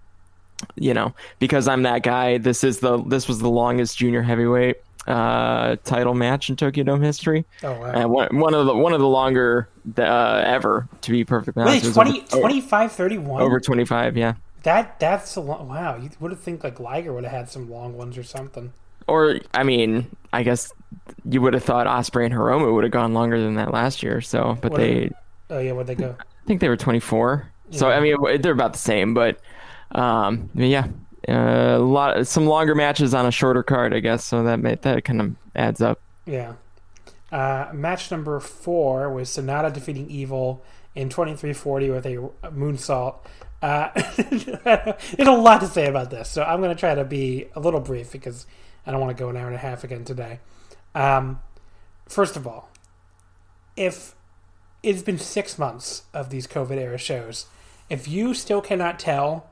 you 0.75 0.93
know, 0.93 1.13
because 1.39 1.67
I'm 1.67 1.83
that 1.83 2.01
guy, 2.01 2.39
this 2.39 2.63
is 2.63 2.79
the 2.79 3.03
this 3.03 3.27
was 3.27 3.39
the 3.39 3.49
longest 3.49 3.97
junior 3.97 4.23
heavyweight 4.23 4.77
uh 5.07 5.75
title 5.83 6.13
match 6.13 6.49
in 6.49 6.55
Tokyo 6.55 6.83
Dome 6.83 7.01
history. 7.01 7.45
Oh, 7.63 7.73
wow. 7.73 7.91
And 7.91 8.09
one, 8.09 8.39
one 8.39 8.53
of 8.53 8.65
the 8.65 8.75
one 8.75 8.93
of 8.93 8.99
the 9.01 9.07
longer 9.07 9.69
uh, 9.97 10.43
ever 10.45 10.87
to 11.01 11.11
be 11.11 11.25
perfectly 11.25 11.63
Wait, 11.63 11.69
honest. 11.69 11.85
It 11.85 11.87
was 11.89 11.95
20, 11.95 12.21
over, 12.21 12.39
25, 12.39 12.91
31? 12.93 13.41
over 13.41 13.59
25, 13.59 14.17
yeah. 14.17 14.33
That 14.63 14.99
that's 14.99 15.35
a 15.35 15.41
long, 15.41 15.67
wow. 15.67 15.97
You 15.97 16.09
would 16.19 16.31
have 16.31 16.39
think 16.39 16.63
like 16.63 16.79
Liger 16.79 17.11
would 17.13 17.25
have 17.25 17.33
had 17.33 17.49
some 17.49 17.69
long 17.69 17.97
ones 17.97 18.17
or 18.17 18.23
something. 18.23 18.71
Or 19.07 19.39
I 19.53 19.63
mean, 19.63 20.07
I 20.31 20.43
guess 20.43 20.71
you 21.29 21.41
would 21.41 21.53
have 21.53 21.63
thought 21.63 21.85
Ospreay 21.85 22.25
and 22.25 22.33
Hiromu 22.33 22.73
would 22.73 22.85
have 22.85 22.93
gone 22.93 23.13
longer 23.13 23.39
than 23.39 23.55
that 23.55 23.71
last 23.73 24.01
year. 24.03 24.21
So, 24.21 24.57
but 24.61 24.71
What- 24.71 24.77
they 24.79 25.09
Oh 25.49 25.59
yeah, 25.59 25.73
where'd 25.73 25.87
they 25.87 25.95
go? 25.95 26.15
I 26.19 26.47
think 26.47 26.61
they 26.61 26.69
were 26.69 26.77
24. 26.77 27.51
So 27.71 27.89
I 27.89 27.99
mean, 27.99 28.15
they're 28.41 28.51
about 28.53 28.73
the 28.73 28.79
same, 28.79 29.13
but 29.13 29.39
um, 29.91 30.49
yeah, 30.53 30.87
a 31.27 31.77
lot, 31.79 32.27
some 32.27 32.45
longer 32.45 32.75
matches 32.75 33.13
on 33.13 33.25
a 33.25 33.31
shorter 33.31 33.63
card, 33.63 33.93
I 33.93 33.99
guess. 33.99 34.23
So 34.23 34.43
that 34.43 34.59
may, 34.59 34.75
that 34.75 35.03
kind 35.03 35.21
of 35.21 35.35
adds 35.55 35.81
up. 35.81 35.99
Yeah. 36.25 36.53
Uh, 37.31 37.69
match 37.73 38.11
number 38.11 38.39
four 38.39 39.09
was 39.11 39.29
Sanada 39.29 39.73
defeating 39.73 40.09
Evil 40.09 40.63
in 40.95 41.09
2340 41.09 41.89
with 41.89 42.05
a 42.05 42.15
moonsault. 42.51 43.15
Uh, 43.61 43.89
there's 45.15 45.27
a 45.27 45.31
lot 45.31 45.61
to 45.61 45.67
say 45.67 45.87
about 45.87 46.09
this, 46.09 46.29
so 46.29 46.43
I'm 46.43 46.61
going 46.61 46.75
to 46.75 46.79
try 46.79 46.93
to 46.93 47.05
be 47.05 47.47
a 47.55 47.59
little 47.59 47.79
brief 47.79 48.11
because 48.11 48.45
I 48.85 48.91
don't 48.91 48.99
want 48.99 49.15
to 49.15 49.21
go 49.21 49.29
an 49.29 49.37
hour 49.37 49.47
and 49.47 49.55
a 49.55 49.59
half 49.59 49.83
again 49.83 50.03
today. 50.03 50.39
Um, 50.93 51.39
first 52.07 52.35
of 52.35 52.45
all, 52.45 52.69
if 53.75 54.15
it's 54.83 55.01
been 55.01 55.17
six 55.17 55.57
months 55.57 56.03
of 56.13 56.29
these 56.29 56.45
COVID 56.45 56.77
era 56.77 56.97
shows, 56.97 57.47
if 57.89 58.07
you 58.07 58.33
still 58.33 58.61
cannot 58.61 58.99
tell 58.99 59.49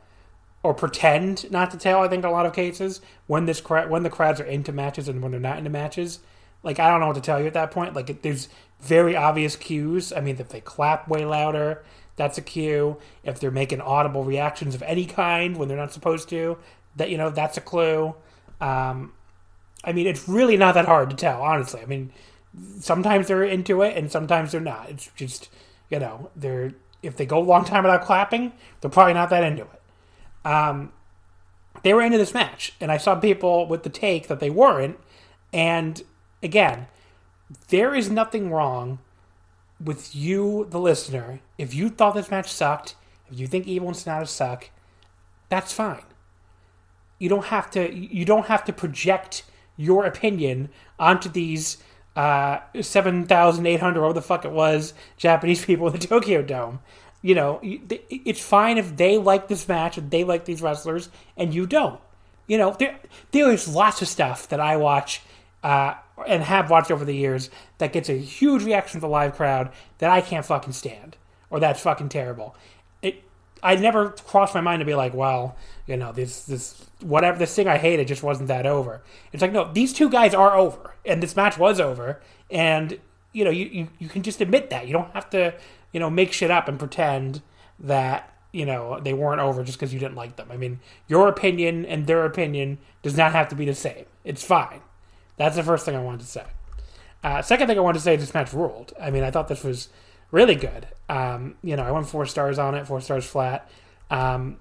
or 0.64 0.74
pretend 0.74 1.50
not 1.52 1.72
to 1.72 1.78
tell, 1.78 2.04
I 2.04 2.08
think 2.08 2.24
in 2.24 2.30
a 2.30 2.34
lot 2.34 2.46
of 2.46 2.54
cases 2.54 3.02
when 3.28 3.46
this 3.46 3.60
when 3.68 4.04
the 4.04 4.10
crowds 4.10 4.40
are 4.40 4.46
into 4.46 4.72
matches 4.72 5.08
and 5.08 5.22
when 5.22 5.32
they're 5.32 5.40
not 5.40 5.58
into 5.58 5.70
matches, 5.70 6.20
like 6.64 6.80
I 6.80 6.90
don't 6.90 7.00
know 7.00 7.08
what 7.08 7.16
to 7.16 7.22
tell 7.22 7.40
you 7.40 7.48
at 7.48 7.54
that 7.54 7.72
point. 7.72 7.96
Like 7.96 8.10
it, 8.10 8.22
there's 8.22 8.50
very 8.80 9.16
obvious 9.16 9.56
cues. 9.56 10.14
I 10.14 10.22
mean, 10.22 10.38
if 10.40 10.50
they 10.50 10.62
clap 10.62 11.08
way 11.08 11.26
louder, 11.26 11.84
that's 12.16 12.38
a 12.38 12.42
cue. 12.42 12.98
If 13.24 13.40
they're 13.40 13.52
making 13.52 13.82
audible 13.82 14.24
reactions 14.24 14.76
of 14.76 14.84
any 14.84 15.06
kind 15.06 15.58
when 15.58 15.68
they're 15.68 15.78
not 15.78 15.94
supposed 15.94 16.30
to, 16.30 16.58
that 16.96 17.10
you 17.10 17.18
know 17.18 17.30
that's 17.30 17.58
a 17.58 17.62
clue. 17.62 18.16
Um, 18.60 19.14
I 19.84 19.94
mean, 19.94 20.06
it's 20.06 20.30
really 20.30 20.58
not 20.58 20.76
that 20.76 20.86
hard 20.86 21.10
to 21.10 21.16
tell, 21.16 21.42
honestly. 21.42 21.82
I 21.82 21.86
mean, 21.86 22.12
sometimes 22.80 23.28
they're 23.28 23.44
into 23.44 23.82
it 23.82 23.98
and 23.98 24.12
sometimes 24.12 24.52
they're 24.52 24.62
not. 24.62 24.90
It's 24.90 25.10
just 25.16 25.50
you 25.90 26.00
know 26.00 26.30
they're 26.36 26.74
if 27.02 27.18
they 27.18 27.26
go 27.26 27.40
a 27.40 27.44
long 27.44 27.66
time 27.66 27.84
without 27.84 28.06
clapping, 28.06 28.52
they're 28.80 28.92
probably 28.92 29.14
not 29.14 29.32
that 29.32 29.44
into 29.44 29.64
it. 29.64 29.81
Um, 30.44 30.92
they 31.84 31.94
were 31.94 32.02
into 32.02 32.18
this 32.18 32.34
match, 32.34 32.74
and 32.80 32.92
I 32.92 32.98
saw 32.98 33.16
people 33.16 33.68
with 33.68 33.84
the 33.84 33.90
take 33.90 34.28
that 34.28 34.40
they 34.40 34.50
weren't. 34.50 35.00
And 35.54 36.02
again, 36.44 36.88
there 37.70 37.94
is 37.96 38.10
nothing 38.10 38.52
wrong 38.52 39.00
with 39.84 40.16
you, 40.16 40.68
the 40.70 40.80
listener. 40.80 41.40
If 41.58 41.74
you 41.74 41.90
thought 41.90 42.16
this 42.16 42.32
match 42.32 42.52
sucked, 42.52 42.96
if 43.32 43.40
you 43.40 43.48
think 43.48 43.68
Evil 43.68 43.90
and 43.90 43.98
Sanada 43.98 44.28
suck, 44.28 44.70
that's 45.50 45.74
fine. 45.74 46.04
You 47.18 47.30
don't 47.30 47.46
have 47.46 47.70
to. 47.72 47.94
You 47.94 48.26
don't 48.26 48.48
have 48.48 48.66
to 48.66 48.74
project 48.74 49.44
your 49.78 50.06
opinion 50.06 50.70
onto 51.00 51.30
these 51.30 51.78
uh, 52.16 52.60
seven 52.82 53.26
thousand 53.26 53.66
eight 53.66 53.80
hundred, 53.80 54.02
whatever 54.02 54.14
the 54.14 54.22
fuck 54.22 54.46
it 54.46 54.52
was, 54.52 54.94
Japanese 55.18 55.66
people 55.66 55.88
in 55.88 55.94
the 55.94 56.00
Tokyo 56.00 56.42
Dome. 56.42 56.80
You 57.22 57.36
know, 57.36 57.60
it's 57.62 58.42
fine 58.42 58.78
if 58.78 58.98
they 58.98 59.18
like 59.18 59.48
this 59.48 59.68
match 59.68 59.98
and 59.98 60.10
they 60.10 60.24
like 60.24 60.46
these 60.46 60.62
wrestlers 60.62 61.10
and 61.38 61.54
you 61.54 61.68
don't. 61.68 62.00
You 62.48 62.58
know, 62.58 62.76
there 62.78 63.00
there 63.32 63.52
is 63.52 63.68
lots 63.68 64.02
of 64.02 64.08
stuff 64.08 64.48
that 64.50 64.60
I 64.60 64.78
watch 64.78 65.22
uh, 65.64 65.94
and 66.28 66.44
have 66.44 66.70
watched 66.70 66.92
over 66.92 67.06
the 67.06 67.16
years 67.16 67.50
that 67.78 67.94
gets 67.94 68.10
a 68.10 68.18
huge 68.18 68.64
reaction 68.64 69.00
from 69.00 69.08
the 69.08 69.12
live 69.12 69.36
crowd 69.36 69.72
that 70.00 70.10
I 70.10 70.22
can't 70.22 70.46
fucking 70.46 70.74
stand 70.74 71.16
or 71.52 71.60
that's 71.60 71.82
fucking 71.82 72.10
terrible. 72.10 72.56
It, 73.04 73.24
I 73.62 73.76
never 73.76 74.10
crossed 74.10 74.56
my 74.56 74.62
mind 74.62 74.80
to 74.80 74.86
be 74.86 74.96
like, 74.96 75.14
well, 75.14 75.56
you 75.86 75.98
know, 75.98 76.12
this 76.12 76.46
this 76.46 76.88
whatever 77.02 77.38
this 77.38 77.54
thing 77.54 77.68
I 77.68 77.78
hated 77.78 78.08
just 78.08 78.24
wasn't 78.24 78.48
that 78.48 78.66
over. 78.66 79.04
It's 79.32 79.42
like 79.42 79.52
no, 79.52 79.72
these 79.72 79.94
two 79.94 80.10
guys 80.10 80.34
are 80.34 80.56
over, 80.56 80.96
and 81.06 81.22
this 81.22 81.36
match 81.36 81.60
was 81.60 81.80
over, 81.80 82.22
and 82.50 83.00
you 83.34 83.44
know, 83.44 83.52
you 83.52 83.66
you, 83.66 83.88
you 84.00 84.10
can 84.10 84.24
just 84.24 84.42
admit 84.42 84.72
that. 84.72 84.88
You 84.88 84.94
don't 84.94 85.12
have 85.12 85.30
to, 85.32 85.54
you 85.92 86.00
know, 86.00 86.10
make 86.10 86.34
shit 86.34 86.52
up 86.52 86.68
and 86.68 86.80
pretend 86.80 87.42
that 87.80 88.34
you 88.52 88.66
know 88.66 89.00
they 89.00 89.14
weren't 89.14 89.42
over 89.42 89.64
just 89.64 89.78
because 89.78 89.94
you 89.94 90.00
didn't 90.00 90.16
like 90.16 90.36
them. 90.36 90.48
I 90.52 90.58
mean, 90.58 90.80
your 91.08 91.28
opinion 91.28 91.86
and 91.86 92.08
their 92.08 92.26
opinion 92.26 92.78
does 93.02 93.18
not 93.18 93.32
have 93.32 93.50
to 93.50 93.56
be 93.56 93.66
the 93.66 93.74
same. 93.74 94.06
It's 94.24 94.44
fine. 94.44 94.82
That's 95.38 95.56
the 95.56 95.64
first 95.64 95.86
thing 95.86 95.96
I 95.96 96.02
wanted 96.02 96.22
to 96.22 96.28
say. 96.28 96.46
Uh, 97.24 97.42
second 97.42 97.68
thing 97.68 97.78
I 97.78 97.82
wanted 97.82 98.00
to 98.00 98.04
say, 98.04 98.16
this 98.16 98.34
match 98.34 98.54
ruled. 98.54 98.94
I 99.00 99.12
mean, 99.12 99.24
I 99.24 99.32
thought 99.32 99.48
this 99.48 99.64
was 99.64 99.90
really 100.32 100.56
good. 100.56 100.88
Um, 101.08 101.56
you 101.64 101.76
know, 101.76 101.84
I 101.84 101.92
went 101.92 102.08
four 102.08 102.26
stars 102.26 102.58
on 102.58 102.76
it, 102.76 102.88
four 102.88 103.02
stars 103.02 103.26
flat. 103.26 103.70
Um, 104.10 104.58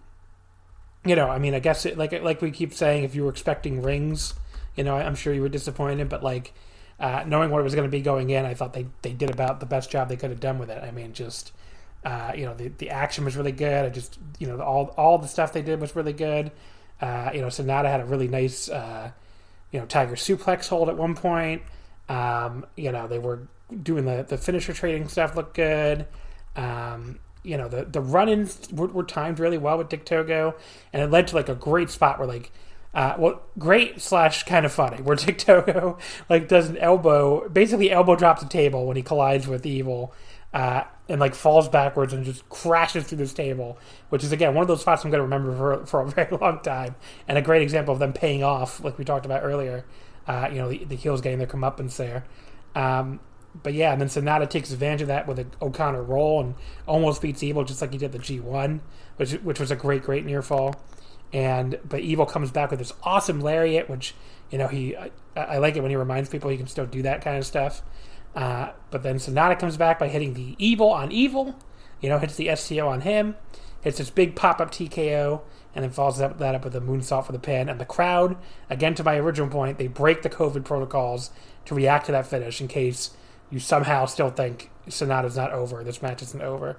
you 1.05 1.17
know, 1.17 1.29
I 1.29 1.39
mean, 1.39 1.55
I 1.55 1.61
guess 1.61 1.87
it, 1.87 1.97
like 1.97 2.13
like 2.23 2.43
we 2.43 2.51
keep 2.51 2.75
saying, 2.75 3.05
if 3.05 3.15
you 3.15 3.25
were 3.25 3.31
expecting 3.31 3.83
rings, 3.83 4.35
you 4.77 4.85
know, 4.85 4.97
I'm 4.97 5.15
sure 5.15 5.33
you 5.33 5.41
were 5.41 5.49
disappointed. 5.49 6.09
But 6.09 6.23
like 6.23 6.53
uh, 7.01 7.25
knowing 7.27 7.51
what 7.51 7.61
it 7.61 7.65
was 7.65 7.75
going 7.75 7.89
to 7.89 7.91
be 7.91 8.03
going 8.03 8.31
in, 8.31 8.45
I 8.45 8.55
thought 8.55 8.75
they 8.75 8.87
they 9.03 9.13
did 9.13 9.31
about 9.31 9.59
the 9.59 9.67
best 9.67 9.91
job 9.91 10.09
they 10.09 10.17
could 10.17 10.31
have 10.31 10.41
done 10.41 10.59
with 10.59 10.71
it. 10.71 10.83
I 10.83 10.91
mean, 10.91 11.15
just 11.15 11.53
uh, 12.05 12.33
you 12.35 12.45
know, 12.45 12.55
the 12.55 12.69
the 12.69 12.91
action 12.91 13.25
was 13.25 13.37
really 13.37 13.53
good. 13.53 13.87
I 13.87 13.89
just 13.89 14.19
you 14.39 14.47
know, 14.47 14.61
all 14.61 14.95
all 14.97 15.19
the 15.19 15.29
stuff 15.29 15.53
they 15.53 15.63
did 15.63 15.81
was 15.81 15.97
really 15.97 16.13
good. 16.13 16.53
Uh, 17.01 17.31
you 17.33 17.41
know, 17.41 17.49
Sanada 17.49 17.87
had 17.87 18.01
a 18.01 18.05
really 18.05 18.29
nice 18.29 18.69
uh, 18.69 19.11
you 19.71 19.81
know 19.81 19.87
Tiger 19.87 20.15
suplex 20.15 20.69
hold 20.69 20.89
at 20.89 20.97
one 20.97 21.15
point. 21.15 21.63
Um, 22.09 22.67
you 22.77 22.93
know, 22.93 23.07
they 23.07 23.19
were 23.19 23.49
doing 23.83 24.05
the 24.05 24.25
the 24.29 24.37
finisher 24.37 24.73
trading 24.73 25.09
stuff 25.09 25.37
looked 25.37 25.55
good. 25.55 26.07
Um, 26.57 27.19
you 27.43 27.57
know 27.57 27.69
the 27.69 27.85
the 27.85 28.03
run-ins 28.03 28.69
were, 28.73 28.89
were, 28.89 29.05
timed 29.05 29.39
really 29.39 29.57
well 29.57 29.79
with 29.79 29.89
Dick 29.89 30.05
Togo, 30.05 30.55
and 30.93 31.03
it 31.03 31.11
led 31.11 31.29
to 31.29 31.37
like 31.37 31.49
a 31.49 31.55
great 31.55 31.91
spot 31.91 32.19
where 32.19 32.29
like. 32.29 32.53
Uh, 32.93 33.15
well, 33.19 33.43
great 33.59 34.01
slash 34.01 34.43
kind 34.43 34.67
of 34.67 34.73
funny. 34.73 35.01
Where 35.03 35.17
Dick 35.17 35.39
Togo 35.39 35.99
like 36.29 36.49
does 36.49 36.69
an 36.69 36.77
elbow, 36.79 37.49
basically 37.49 37.91
elbow 37.91 38.17
drops 38.17 38.43
the 38.43 38.49
table 38.49 38.87
when 38.87 38.97
he 38.97 39.03
collides 39.03 39.47
with 39.47 39.65
Evil, 39.65 40.13
uh, 40.53 40.83
and 41.09 41.21
like 41.21 41.35
falls 41.35 41.69
backwards 41.69 42.13
and 42.13 42.25
just 42.25 42.49
crashes 42.49 43.05
through 43.05 43.19
this 43.19 43.33
table, 43.33 43.79
which 44.09 44.25
is 44.25 44.33
again 44.33 44.55
one 44.55 44.63
of 44.63 44.69
those 44.69 44.81
spots 44.81 45.05
I'm 45.05 45.11
going 45.11 45.19
to 45.19 45.25
remember 45.25 45.55
for 45.55 45.87
for 45.87 46.01
a 46.03 46.09
very 46.09 46.37
long 46.37 46.61
time, 46.61 46.97
and 47.29 47.39
a 47.39 47.43
great 47.43 47.63
example 47.63 47.93
of 47.93 48.01
them 48.01 48.13
paying 48.13 48.43
off, 48.43 48.83
like 48.83 48.99
we 48.99 49.05
talked 49.05 49.27
about 49.27 49.43
earlier. 49.43 49.85
Uh, 50.27 50.49
you 50.51 50.59
know, 50.59 50.69
the, 50.69 50.85
the 50.85 50.95
heels 50.95 51.21
getting 51.21 51.39
their 51.39 51.49
comeuppance 51.49 51.97
there. 51.97 52.25
Um, 52.77 53.19
but 53.63 53.75
yeah, 53.75 53.93
and 53.93 54.01
then 54.01 54.09
Sanada 54.09 54.49
takes 54.49 54.71
advantage 54.71 55.03
of 55.03 55.09
that 55.09 55.27
with 55.27 55.41
an 55.41 55.51
O'Connor 55.61 56.05
roll 56.05 56.41
and 56.41 56.55
almost 56.87 57.21
beats 57.21 57.43
Evil 57.43 57.65
just 57.65 57.81
like 57.81 57.91
he 57.91 57.99
did 57.99 58.13
the 58.13 58.19
G1, 58.19 58.81
which 59.17 59.33
which 59.33 59.59
was 59.59 59.71
a 59.71 59.77
great 59.77 60.03
great 60.03 60.25
near 60.25 60.43
fall. 60.43 60.75
And 61.33 61.79
but 61.89 62.01
Evil 62.01 62.27
comes 62.27 62.51
back 62.51 62.71
with 62.71 62.79
this 62.79 62.93
awesome 63.03 63.41
lariat, 63.41 63.89
which 63.89 64.15
you 64.51 64.59
know 64.59 64.69
he 64.69 64.97
I, 64.97 65.11
I 65.37 65.59
like 65.59 65.77
it 65.77 65.81
when 65.81 65.91
he 65.91 65.97
reminds 65.97 66.29
people 66.29 66.51
he 66.51 66.57
can 66.57 66.67
still 66.67 66.87
do 66.87 67.03
that 67.03 67.23
kind 67.23 67.37
of 67.37 67.47
stuff. 67.47 67.83
Uh, 68.35 68.73
but 68.91 69.03
then 69.03 69.17
Sanada 69.17 69.59
comes 69.59 69.77
back 69.77 69.99
by 69.99 70.09
hitting 70.09 70.35
the 70.35 70.55
Evil 70.59 70.91
on 70.91 71.11
Evil, 71.11 71.57
you 72.01 72.09
know, 72.09 72.19
hits 72.19 72.37
the 72.37 72.55
STO 72.55 72.89
on 72.89 73.01
him, 73.01 73.37
hits 73.81 73.99
this 73.99 74.11
big 74.11 74.37
pop 74.37 74.61
up 74.61 74.71
TKO, 74.71 75.41
and 75.75 75.85
then 75.85 75.91
follows 75.91 76.19
that 76.19 76.41
up 76.43 76.65
with 76.65 76.75
a 76.75 76.81
moonsault 76.81 77.27
for 77.27 77.33
the 77.33 77.39
pin. 77.39 77.69
And 77.69 77.81
the 77.81 77.85
crowd, 77.85 78.37
again 78.69 78.95
to 78.97 79.05
my 79.05 79.17
original 79.17 79.49
point, 79.49 79.79
they 79.79 79.87
break 79.87 80.23
the 80.23 80.31
COVID 80.31 80.65
protocols 80.65 81.31
to 81.67 81.75
react 81.75 82.07
to 82.07 82.13
that 82.13 82.27
finish 82.27 82.61
in 82.61 82.69
case 82.69 83.11
you 83.51 83.59
somehow 83.59 84.07
still 84.07 84.31
think 84.31 84.71
Sanada's 84.89 85.37
not 85.37 85.53
over. 85.53 85.83
This 85.83 86.03
match 86.03 86.23
isn't 86.23 86.43
over. 86.43 86.77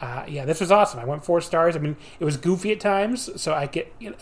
Uh, 0.00 0.24
yeah, 0.28 0.44
this 0.44 0.60
was 0.60 0.70
awesome. 0.70 1.00
I 1.00 1.04
went 1.04 1.24
four 1.24 1.40
stars. 1.40 1.74
I 1.76 1.80
mean, 1.80 1.96
it 2.20 2.24
was 2.24 2.36
goofy 2.36 2.72
at 2.72 2.80
times, 2.80 3.30
so 3.40 3.52
I 3.52 3.66
get 3.66 3.92
you 3.98 4.10
know, 4.10 4.16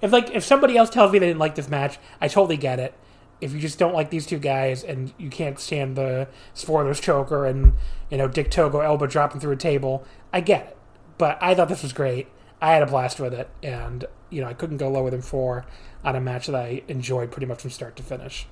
if 0.00 0.12
like 0.12 0.30
if 0.30 0.44
somebody 0.44 0.76
else 0.76 0.90
tells 0.90 1.12
me 1.12 1.18
they 1.18 1.26
didn't 1.26 1.40
like 1.40 1.54
this 1.54 1.68
match, 1.68 1.98
I 2.20 2.28
totally 2.28 2.56
get 2.56 2.78
it. 2.78 2.94
If 3.40 3.52
you 3.52 3.58
just 3.58 3.78
don't 3.78 3.94
like 3.94 4.10
these 4.10 4.24
two 4.24 4.38
guys 4.38 4.84
and 4.84 5.12
you 5.18 5.28
can't 5.28 5.58
stand 5.58 5.96
the 5.96 6.28
spoilers 6.54 7.00
choker 7.00 7.44
and 7.44 7.74
you 8.10 8.16
know 8.16 8.28
Dick 8.28 8.50
Togo 8.50 8.80
elbow 8.80 9.06
dropping 9.06 9.40
through 9.40 9.52
a 9.52 9.56
table, 9.56 10.04
I 10.32 10.40
get 10.40 10.66
it. 10.66 10.76
But 11.18 11.38
I 11.42 11.54
thought 11.54 11.68
this 11.68 11.82
was 11.82 11.92
great. 11.92 12.28
I 12.60 12.72
had 12.72 12.82
a 12.82 12.86
blast 12.86 13.20
with 13.20 13.34
it, 13.34 13.50
and 13.62 14.04
you 14.30 14.40
know 14.40 14.48
I 14.48 14.54
couldn't 14.54 14.78
go 14.78 14.88
lower 14.88 15.10
than 15.10 15.22
four 15.22 15.66
on 16.04 16.16
a 16.16 16.20
match 16.20 16.46
that 16.46 16.56
I 16.56 16.82
enjoyed 16.88 17.30
pretty 17.30 17.46
much 17.46 17.60
from 17.62 17.70
start 17.70 17.96
to 17.96 18.02
finish. 18.02 18.46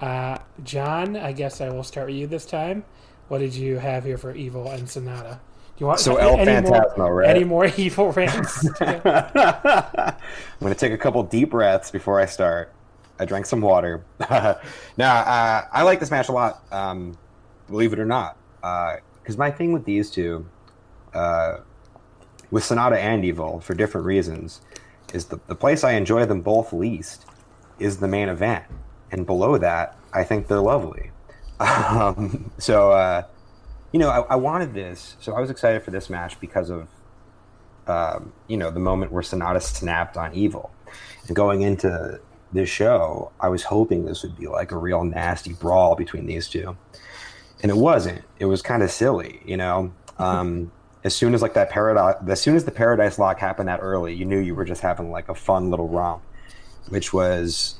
Uh, 0.00 0.38
John, 0.62 1.16
I 1.16 1.32
guess 1.32 1.60
I 1.60 1.70
will 1.70 1.82
start 1.82 2.06
with 2.06 2.16
you 2.16 2.26
this 2.26 2.46
time. 2.46 2.84
What 3.26 3.38
did 3.38 3.54
you 3.54 3.78
have 3.78 4.04
here 4.04 4.16
for 4.16 4.34
Evil 4.34 4.70
and 4.70 4.86
Sanada? 4.86 5.40
Do 5.78 5.84
you 5.84 5.86
want 5.86 6.00
so 6.00 6.16
El 6.16 6.40
any 6.40 6.68
more, 6.68 7.14
right? 7.14 7.30
Any 7.30 7.44
more 7.44 7.66
evil 7.76 8.10
rants? 8.10 8.68
I'm 8.80 9.00
going 9.04 10.72
to 10.72 10.74
take 10.74 10.92
a 10.92 10.98
couple 10.98 11.22
deep 11.22 11.50
breaths 11.50 11.92
before 11.92 12.18
I 12.18 12.26
start. 12.26 12.74
I 13.20 13.24
drank 13.24 13.46
some 13.46 13.60
water. 13.60 14.04
now, 14.20 14.58
uh, 14.98 15.66
I 15.72 15.82
like 15.82 16.00
this 16.00 16.10
match 16.10 16.28
a 16.28 16.32
lot, 16.32 16.64
um, 16.72 17.16
believe 17.68 17.92
it 17.92 18.00
or 18.00 18.04
not. 18.04 18.36
Because 18.60 19.36
uh, 19.36 19.38
my 19.38 19.52
thing 19.52 19.70
with 19.72 19.84
these 19.84 20.10
two, 20.10 20.48
uh, 21.14 21.58
with 22.50 22.64
Sanada 22.64 22.96
and 22.96 23.24
Evil, 23.24 23.60
for 23.60 23.74
different 23.74 24.04
reasons, 24.04 24.62
is 25.14 25.26
the, 25.26 25.38
the 25.46 25.54
place 25.54 25.84
I 25.84 25.92
enjoy 25.92 26.26
them 26.26 26.40
both 26.40 26.72
least 26.72 27.24
is 27.78 27.98
the 27.98 28.08
main 28.08 28.28
event 28.28 28.64
and 29.12 29.26
below 29.26 29.58
that, 29.58 29.96
I 30.12 30.24
think 30.24 30.48
they're 30.48 30.60
lovely. 30.60 31.12
Um, 31.60 32.52
so, 32.58 32.92
uh, 32.92 33.24
you 33.92 33.98
know, 33.98 34.10
I, 34.10 34.20
I, 34.20 34.36
wanted 34.36 34.74
this, 34.74 35.16
so 35.20 35.34
I 35.34 35.40
was 35.40 35.50
excited 35.50 35.82
for 35.82 35.90
this 35.90 36.10
match 36.10 36.38
because 36.40 36.70
of, 36.70 36.88
um, 37.86 38.32
you 38.46 38.56
know, 38.56 38.70
the 38.70 38.80
moment 38.80 39.12
where 39.12 39.22
Sanada 39.22 39.62
snapped 39.62 40.16
on 40.16 40.34
Evil. 40.34 40.70
And 41.26 41.34
going 41.34 41.62
into 41.62 42.20
this 42.52 42.68
show, 42.68 43.32
I 43.40 43.48
was 43.48 43.64
hoping 43.64 44.04
this 44.04 44.22
would 44.22 44.36
be 44.36 44.46
like 44.46 44.72
a 44.72 44.78
real 44.78 45.04
nasty 45.04 45.54
brawl 45.54 45.94
between 45.94 46.26
these 46.26 46.48
two, 46.48 46.76
and 47.62 47.70
it 47.70 47.76
wasn't. 47.76 48.22
It 48.38 48.46
was 48.46 48.62
kind 48.62 48.82
of 48.82 48.90
silly, 48.90 49.40
you 49.44 49.56
know. 49.56 49.92
Um, 50.20 50.72
as 51.04 51.14
soon 51.14 51.32
as 51.32 51.42
like 51.42 51.54
that 51.54 51.70
paradise, 51.70 52.16
as 52.26 52.40
soon 52.40 52.56
as 52.56 52.64
the 52.64 52.72
paradise 52.72 53.20
lock 53.20 53.38
happened 53.38 53.68
that 53.68 53.78
early, 53.80 54.14
you 54.14 54.24
knew 54.24 54.40
you 54.40 54.52
were 54.52 54.64
just 54.64 54.82
having 54.82 55.12
like 55.12 55.28
a 55.28 55.34
fun 55.36 55.70
little 55.70 55.86
romp, 55.86 56.22
which 56.88 57.12
was 57.12 57.76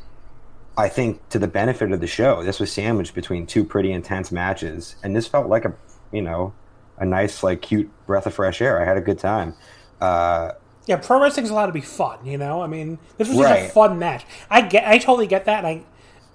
I 0.76 0.89
think 0.89 1.28
to 1.30 1.40
the 1.40 1.48
benefit 1.48 1.90
of 1.90 2.01
the 2.01 2.06
show, 2.06 2.44
this 2.44 2.60
was 2.60 2.70
sandwiched 2.70 3.12
between 3.12 3.47
two 3.47 3.64
pretty 3.64 3.90
intense 3.90 4.30
matches, 4.30 4.94
and 5.02 5.16
this 5.16 5.26
felt 5.26 5.48
like 5.48 5.64
a 5.64 5.74
you 6.12 6.22
know 6.22 6.52
a 6.98 7.05
nice 7.05 7.43
like 7.43 7.62
cute 7.62 7.90
breath 8.06 8.26
of 8.26 8.35
fresh 8.35 8.60
air. 8.60 8.80
I 8.80 8.85
had 8.85 8.97
a 8.97 9.01
good 9.01 9.18
time. 9.18 9.55
Uh, 10.01 10.52
yeah, 10.86 10.97
pro 10.97 11.20
wrestling's 11.20 11.51
allowed 11.51 11.66
to 11.66 11.72
be 11.72 11.80
fun. 11.80 12.24
You 12.24 12.39
know, 12.39 12.62
I 12.62 12.66
mean, 12.66 12.98
this 13.18 13.28
was 13.28 13.39
right. 13.39 13.60
just 13.60 13.70
a 13.70 13.72
fun 13.72 13.98
match. 13.98 14.24
I 14.51 14.62
get, 14.62 14.86
I 14.86 14.98
totally 14.98 15.26
get 15.26 15.44
that, 15.44 15.64
and 15.64 15.66
I 15.66 15.85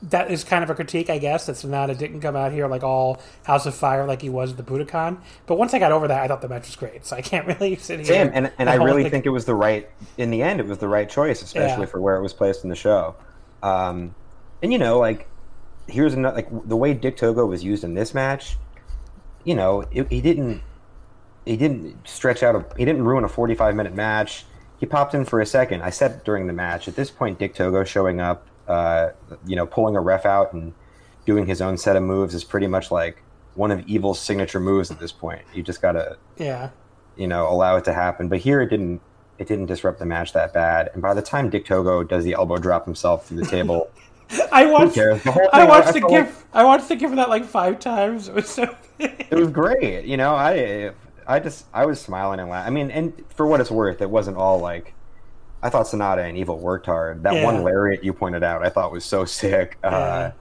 that 0.10 0.30
is 0.30 0.44
kind 0.44 0.64
of 0.64 0.70
a 0.70 0.76
critique, 0.76 1.10
I 1.10 1.18
guess, 1.18 1.46
That's 1.46 1.64
not 1.64 1.88
that 1.88 1.96
Sanada 1.96 2.00
didn't 2.00 2.22
come 2.22 2.36
out 2.36 2.52
here 2.52 2.68
like 2.68 2.84
all 2.84 3.22
House 3.44 3.66
of 3.66 3.74
Fire 3.74 4.06
like 4.06 4.22
he 4.22 4.30
was 4.30 4.52
at 4.52 4.58
the 4.58 4.64
Budokan. 4.64 5.22
But 5.46 5.58
once 5.58 5.74
I 5.74 5.80
got 5.80 5.92
over 5.92 6.08
that, 6.08 6.22
I 6.22 6.28
thought 6.28 6.42
the 6.42 6.50
match 6.50 6.68
was 6.68 6.76
great. 6.76 7.06
So 7.06 7.16
I 7.16 7.22
can't 7.22 7.48
really 7.60 7.76
sit 7.78 8.00
here. 8.00 8.08
Same, 8.08 8.32
and, 8.34 8.52
and 8.58 8.70
I 8.70 8.76
really 8.76 9.10
think 9.10 9.26
it 9.26 9.30
was 9.30 9.46
the 9.46 9.56
right. 9.56 9.90
In 10.18 10.30
the 10.30 10.42
end, 10.42 10.60
it 10.60 10.66
was 10.66 10.80
the 10.80 10.88
right 10.88 11.10
choice, 11.10 11.42
especially 11.42 11.84
yeah. 11.84 11.90
for 11.90 12.02
where 12.02 12.18
it 12.18 12.22
was 12.22 12.34
placed 12.34 12.64
in 12.64 12.70
the 12.70 12.76
show. 12.76 13.16
Um, 13.62 14.14
and 14.62 14.74
you 14.74 14.80
know, 14.80 15.00
like 15.00 15.30
here's 15.88 16.14
another 16.14 16.36
like 16.36 16.68
the 16.68 16.78
way 16.78 16.94
Dick 16.94 17.18
Togo 17.18 17.46
was 17.46 17.64
used 17.64 17.84
in 17.84 17.94
this 17.94 18.14
match. 18.14 18.58
You 19.44 19.56
know, 19.56 19.86
it, 19.92 20.08
he 20.10 20.22
didn't 20.22 20.62
he 21.46 21.58
didn't 21.58 22.08
stretch 22.08 22.44
out 22.44 22.56
a 22.56 22.66
he 22.78 22.86
didn't 22.86 23.04
ruin 23.04 23.24
a 23.24 23.30
45 23.30 23.76
minute 23.76 23.94
match. 23.94 24.46
He 24.80 24.86
popped 24.86 25.14
in 25.14 25.26
for 25.26 25.40
a 25.40 25.46
second. 25.46 25.82
I 25.82 25.90
said 25.90 26.24
during 26.24 26.48
the 26.48 26.54
match 26.54 26.88
at 26.88 26.96
this 26.96 27.10
point, 27.10 27.40
Dick 27.40 27.56
Togo 27.56 27.84
showing 27.84 28.20
up, 28.20 28.48
uh, 28.68 29.10
you 29.46 29.56
know, 29.56 29.66
pulling 29.66 29.96
a 29.96 30.02
ref 30.02 30.26
out 30.26 30.54
and 30.54 30.74
doing 31.26 31.46
his 31.46 31.62
own 31.62 31.78
set 31.78 31.96
of 31.96 32.04
moves 32.04 32.34
is 32.34 32.44
pretty 32.44 32.68
much 32.68 32.92
like 32.92 33.24
one 33.56 33.72
of 33.72 33.88
Evil's 33.88 34.20
signature 34.20 34.60
moves 34.60 34.92
at 34.92 35.00
this 35.00 35.12
point. 35.12 35.44
You 35.54 35.64
just 35.64 35.82
gotta, 35.82 36.18
yeah, 36.38 36.72
you 37.16 37.28
know, 37.28 37.48
allow 37.48 37.78
it 37.78 37.86
to 37.86 37.94
happen. 37.94 38.28
But 38.30 38.40
here 38.40 38.62
it 38.62 38.70
didn't. 38.70 39.02
It 39.40 39.48
didn't 39.48 39.66
disrupt 39.66 39.98
the 39.98 40.06
match 40.06 40.32
that 40.34 40.54
bad. 40.54 40.92
And 40.94 41.02
by 41.02 41.16
the 41.16 41.22
time 41.22 41.50
Dick 41.50 41.66
Togo 41.66 42.04
does 42.04 42.24
the 42.24 42.34
elbow 42.34 42.58
drop 42.58 42.86
himself 42.86 43.28
through 43.28 43.38
the 43.38 43.50
table. 43.50 43.90
I 44.52 44.66
watched. 44.66 44.98
I 44.98 45.66
watched 45.66 45.90
I, 45.90 45.92
the 45.94 46.00
gif. 46.02 46.28
Like, 46.28 46.46
I 46.54 46.64
watched 46.64 46.90
the 46.90 46.96
gif 46.96 47.10
of 47.10 47.18
that 47.18 47.30
like 47.30 47.46
five 47.46 47.80
times. 47.80 48.28
It 48.34 48.36
was 48.36 48.50
so. 48.50 48.76
it 49.00 49.34
was 49.34 49.50
great. 49.50 50.06
You 50.06 50.18
know, 50.18 50.36
I 50.36 50.92
I 51.28 51.40
just 51.40 51.66
I 51.74 51.86
was 51.86 52.00
smiling 52.02 52.40
and 52.40 52.50
laughing. 52.50 52.68
I 52.68 52.70
mean, 52.72 52.92
and 52.92 53.24
for 53.30 53.48
what 53.48 53.62
it's 53.62 53.72
worth, 53.72 54.02
it 54.02 54.10
wasn't 54.10 54.38
all 54.38 54.60
like. 54.60 54.94
I 55.62 55.70
thought 55.70 55.86
Sanada 55.86 56.28
and 56.28 56.38
Evil 56.38 56.60
worked 56.60 56.88
hard. 56.88 57.24
That 57.24 57.36
yeah. 57.36 57.46
one 57.46 57.64
lariat 57.64 58.04
you 58.04 58.12
pointed 58.12 58.44
out, 58.44 58.66
I 58.66 58.70
thought 58.70 58.92
was 58.92 59.06
so 59.06 59.26
sick. 59.42 59.78
Uh. 59.84 60.32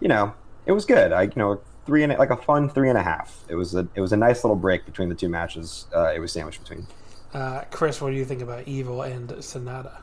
You 0.00 0.08
know, 0.08 0.34
it 0.66 0.72
was 0.72 0.84
good. 0.84 1.12
I 1.12 1.22
you 1.22 1.32
know 1.36 1.60
three 1.86 2.02
and 2.02 2.16
like 2.18 2.30
a 2.30 2.36
fun 2.36 2.68
three 2.68 2.88
and 2.88 2.98
a 2.98 3.02
half. 3.02 3.44
It 3.48 3.54
was 3.54 3.74
a 3.74 3.86
it 3.94 4.00
was 4.00 4.12
a 4.12 4.16
nice 4.16 4.44
little 4.44 4.56
break 4.56 4.84
between 4.84 5.08
the 5.08 5.14
two 5.14 5.28
matches. 5.28 5.86
Uh, 5.94 6.12
it 6.14 6.18
was 6.18 6.32
sandwiched 6.32 6.60
between. 6.60 6.86
Uh, 7.34 7.62
Chris, 7.70 8.00
what 8.00 8.10
do 8.10 8.16
you 8.16 8.24
think 8.24 8.42
about 8.42 8.68
Evil 8.68 9.02
and 9.02 9.28
Sanada? 9.30 10.00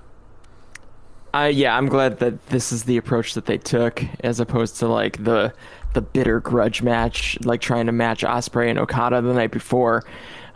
Uh, 1.33 1.51
yeah, 1.53 1.77
I'm 1.77 1.87
glad 1.87 2.19
that 2.19 2.47
this 2.47 2.71
is 2.71 2.83
the 2.83 2.97
approach 2.97 3.35
that 3.35 3.45
they 3.45 3.57
took, 3.57 4.03
as 4.21 4.39
opposed 4.39 4.77
to 4.77 4.87
like 4.87 5.23
the 5.23 5.53
the 5.93 6.01
bitter 6.01 6.39
grudge 6.39 6.81
match, 6.81 7.37
like 7.41 7.61
trying 7.61 7.87
to 7.87 7.91
match 7.91 8.23
Ospreay 8.23 8.69
and 8.69 8.77
Okada 8.77 9.21
the 9.21 9.33
night 9.33 9.51
before. 9.51 10.03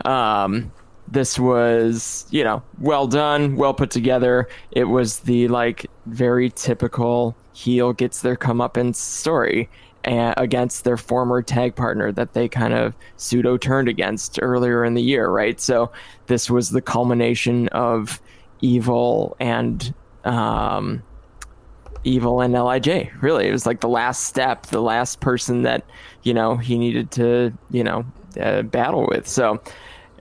Um, 0.04 0.72
this 1.08 1.38
was, 1.38 2.26
you 2.30 2.44
know, 2.44 2.62
well 2.78 3.06
done, 3.06 3.56
well 3.56 3.74
put 3.74 3.90
together. 3.90 4.48
It 4.70 4.84
was 4.84 5.20
the 5.20 5.48
like 5.48 5.86
very 6.06 6.50
typical 6.50 7.36
heel 7.52 7.92
gets 7.92 8.22
their 8.22 8.36
come 8.36 8.60
up 8.60 8.74
comeuppance 8.74 8.96
story 8.96 9.68
against 10.04 10.84
their 10.84 10.96
former 10.96 11.40
tag 11.40 11.74
partner 11.74 12.12
that 12.12 12.34
they 12.34 12.48
kind 12.48 12.74
of 12.74 12.94
pseudo 13.16 13.56
turned 13.56 13.88
against 13.88 14.38
earlier 14.42 14.84
in 14.84 14.94
the 14.94 15.02
year, 15.02 15.28
right? 15.28 15.60
So 15.60 15.90
this 16.26 16.50
was 16.50 16.70
the 16.70 16.82
culmination 16.82 17.68
of 17.68 18.20
evil 18.60 19.36
and 19.40 19.94
um, 20.24 21.02
evil 22.04 22.40
and 22.40 22.54
LIJ. 22.54 23.10
Really, 23.20 23.48
it 23.48 23.52
was 23.52 23.66
like 23.66 23.80
the 23.80 23.88
last 23.88 24.24
step, 24.24 24.66
the 24.66 24.80
last 24.80 25.20
person 25.20 25.62
that 25.62 25.84
you 26.22 26.34
know 26.34 26.56
he 26.56 26.78
needed 26.78 27.10
to 27.12 27.52
you 27.70 27.84
know 27.84 28.04
uh, 28.40 28.62
battle 28.62 29.06
with. 29.08 29.28
So. 29.28 29.60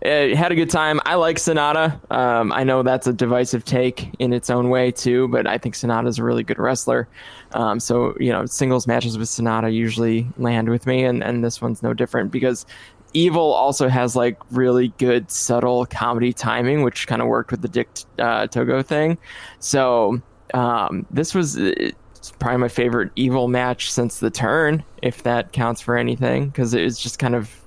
Uh, 0.05 0.35
had 0.35 0.51
a 0.51 0.55
good 0.55 0.69
time. 0.69 0.99
I 1.05 1.15
like 1.15 1.37
Sanada. 1.37 1.97
Um, 2.11 2.51
I 2.51 2.65
know 2.65 2.83
that's 2.83 3.07
a 3.07 3.13
divisive 3.13 3.63
take 3.63 4.13
in 4.19 4.33
its 4.33 4.49
own 4.49 4.69
way 4.69 4.91
too, 4.91 5.29
but 5.29 5.47
I 5.47 5.57
think 5.57 5.75
Sanada's 5.75 6.19
a 6.19 6.25
really 6.25 6.43
good 6.43 6.59
wrestler. 6.59 7.07
Um, 7.53 7.79
so 7.79 8.13
you 8.19 8.29
know, 8.29 8.45
singles 8.45 8.85
matches 8.85 9.17
with 9.17 9.29
Sanada 9.29 9.73
usually 9.73 10.27
land 10.37 10.67
with 10.67 10.87
me, 10.87 11.05
and 11.05 11.23
and 11.23 11.41
this 11.41 11.61
one's 11.61 11.81
no 11.81 11.93
different 11.93 12.31
because 12.31 12.65
Evil 13.13 13.53
also 13.53 13.87
has 13.87 14.15
like 14.15 14.37
really 14.51 14.89
good 14.97 15.29
subtle 15.29 15.85
comedy 15.85 16.33
timing, 16.33 16.83
which 16.83 17.07
kind 17.07 17.21
of 17.21 17.27
worked 17.27 17.51
with 17.51 17.61
the 17.61 17.67
Dick 17.67 17.89
uh, 18.19 18.47
Togo 18.47 18.81
thing. 18.81 19.17
So 19.59 20.21
um, 20.53 21.05
this 21.11 21.35
was 21.35 21.57
it's 21.57 22.31
probably 22.39 22.57
my 22.57 22.67
favorite 22.67 23.11
Evil 23.15 23.47
match 23.47 23.91
since 23.91 24.19
the 24.19 24.29
turn, 24.29 24.83
if 25.01 25.23
that 25.23 25.51
counts 25.51 25.81
for 25.81 25.97
anything, 25.97 26.47
because 26.47 26.73
it 26.73 26.83
was 26.83 26.97
just 26.97 27.19
kind 27.19 27.35
of 27.35 27.61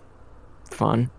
fun. 0.70 1.10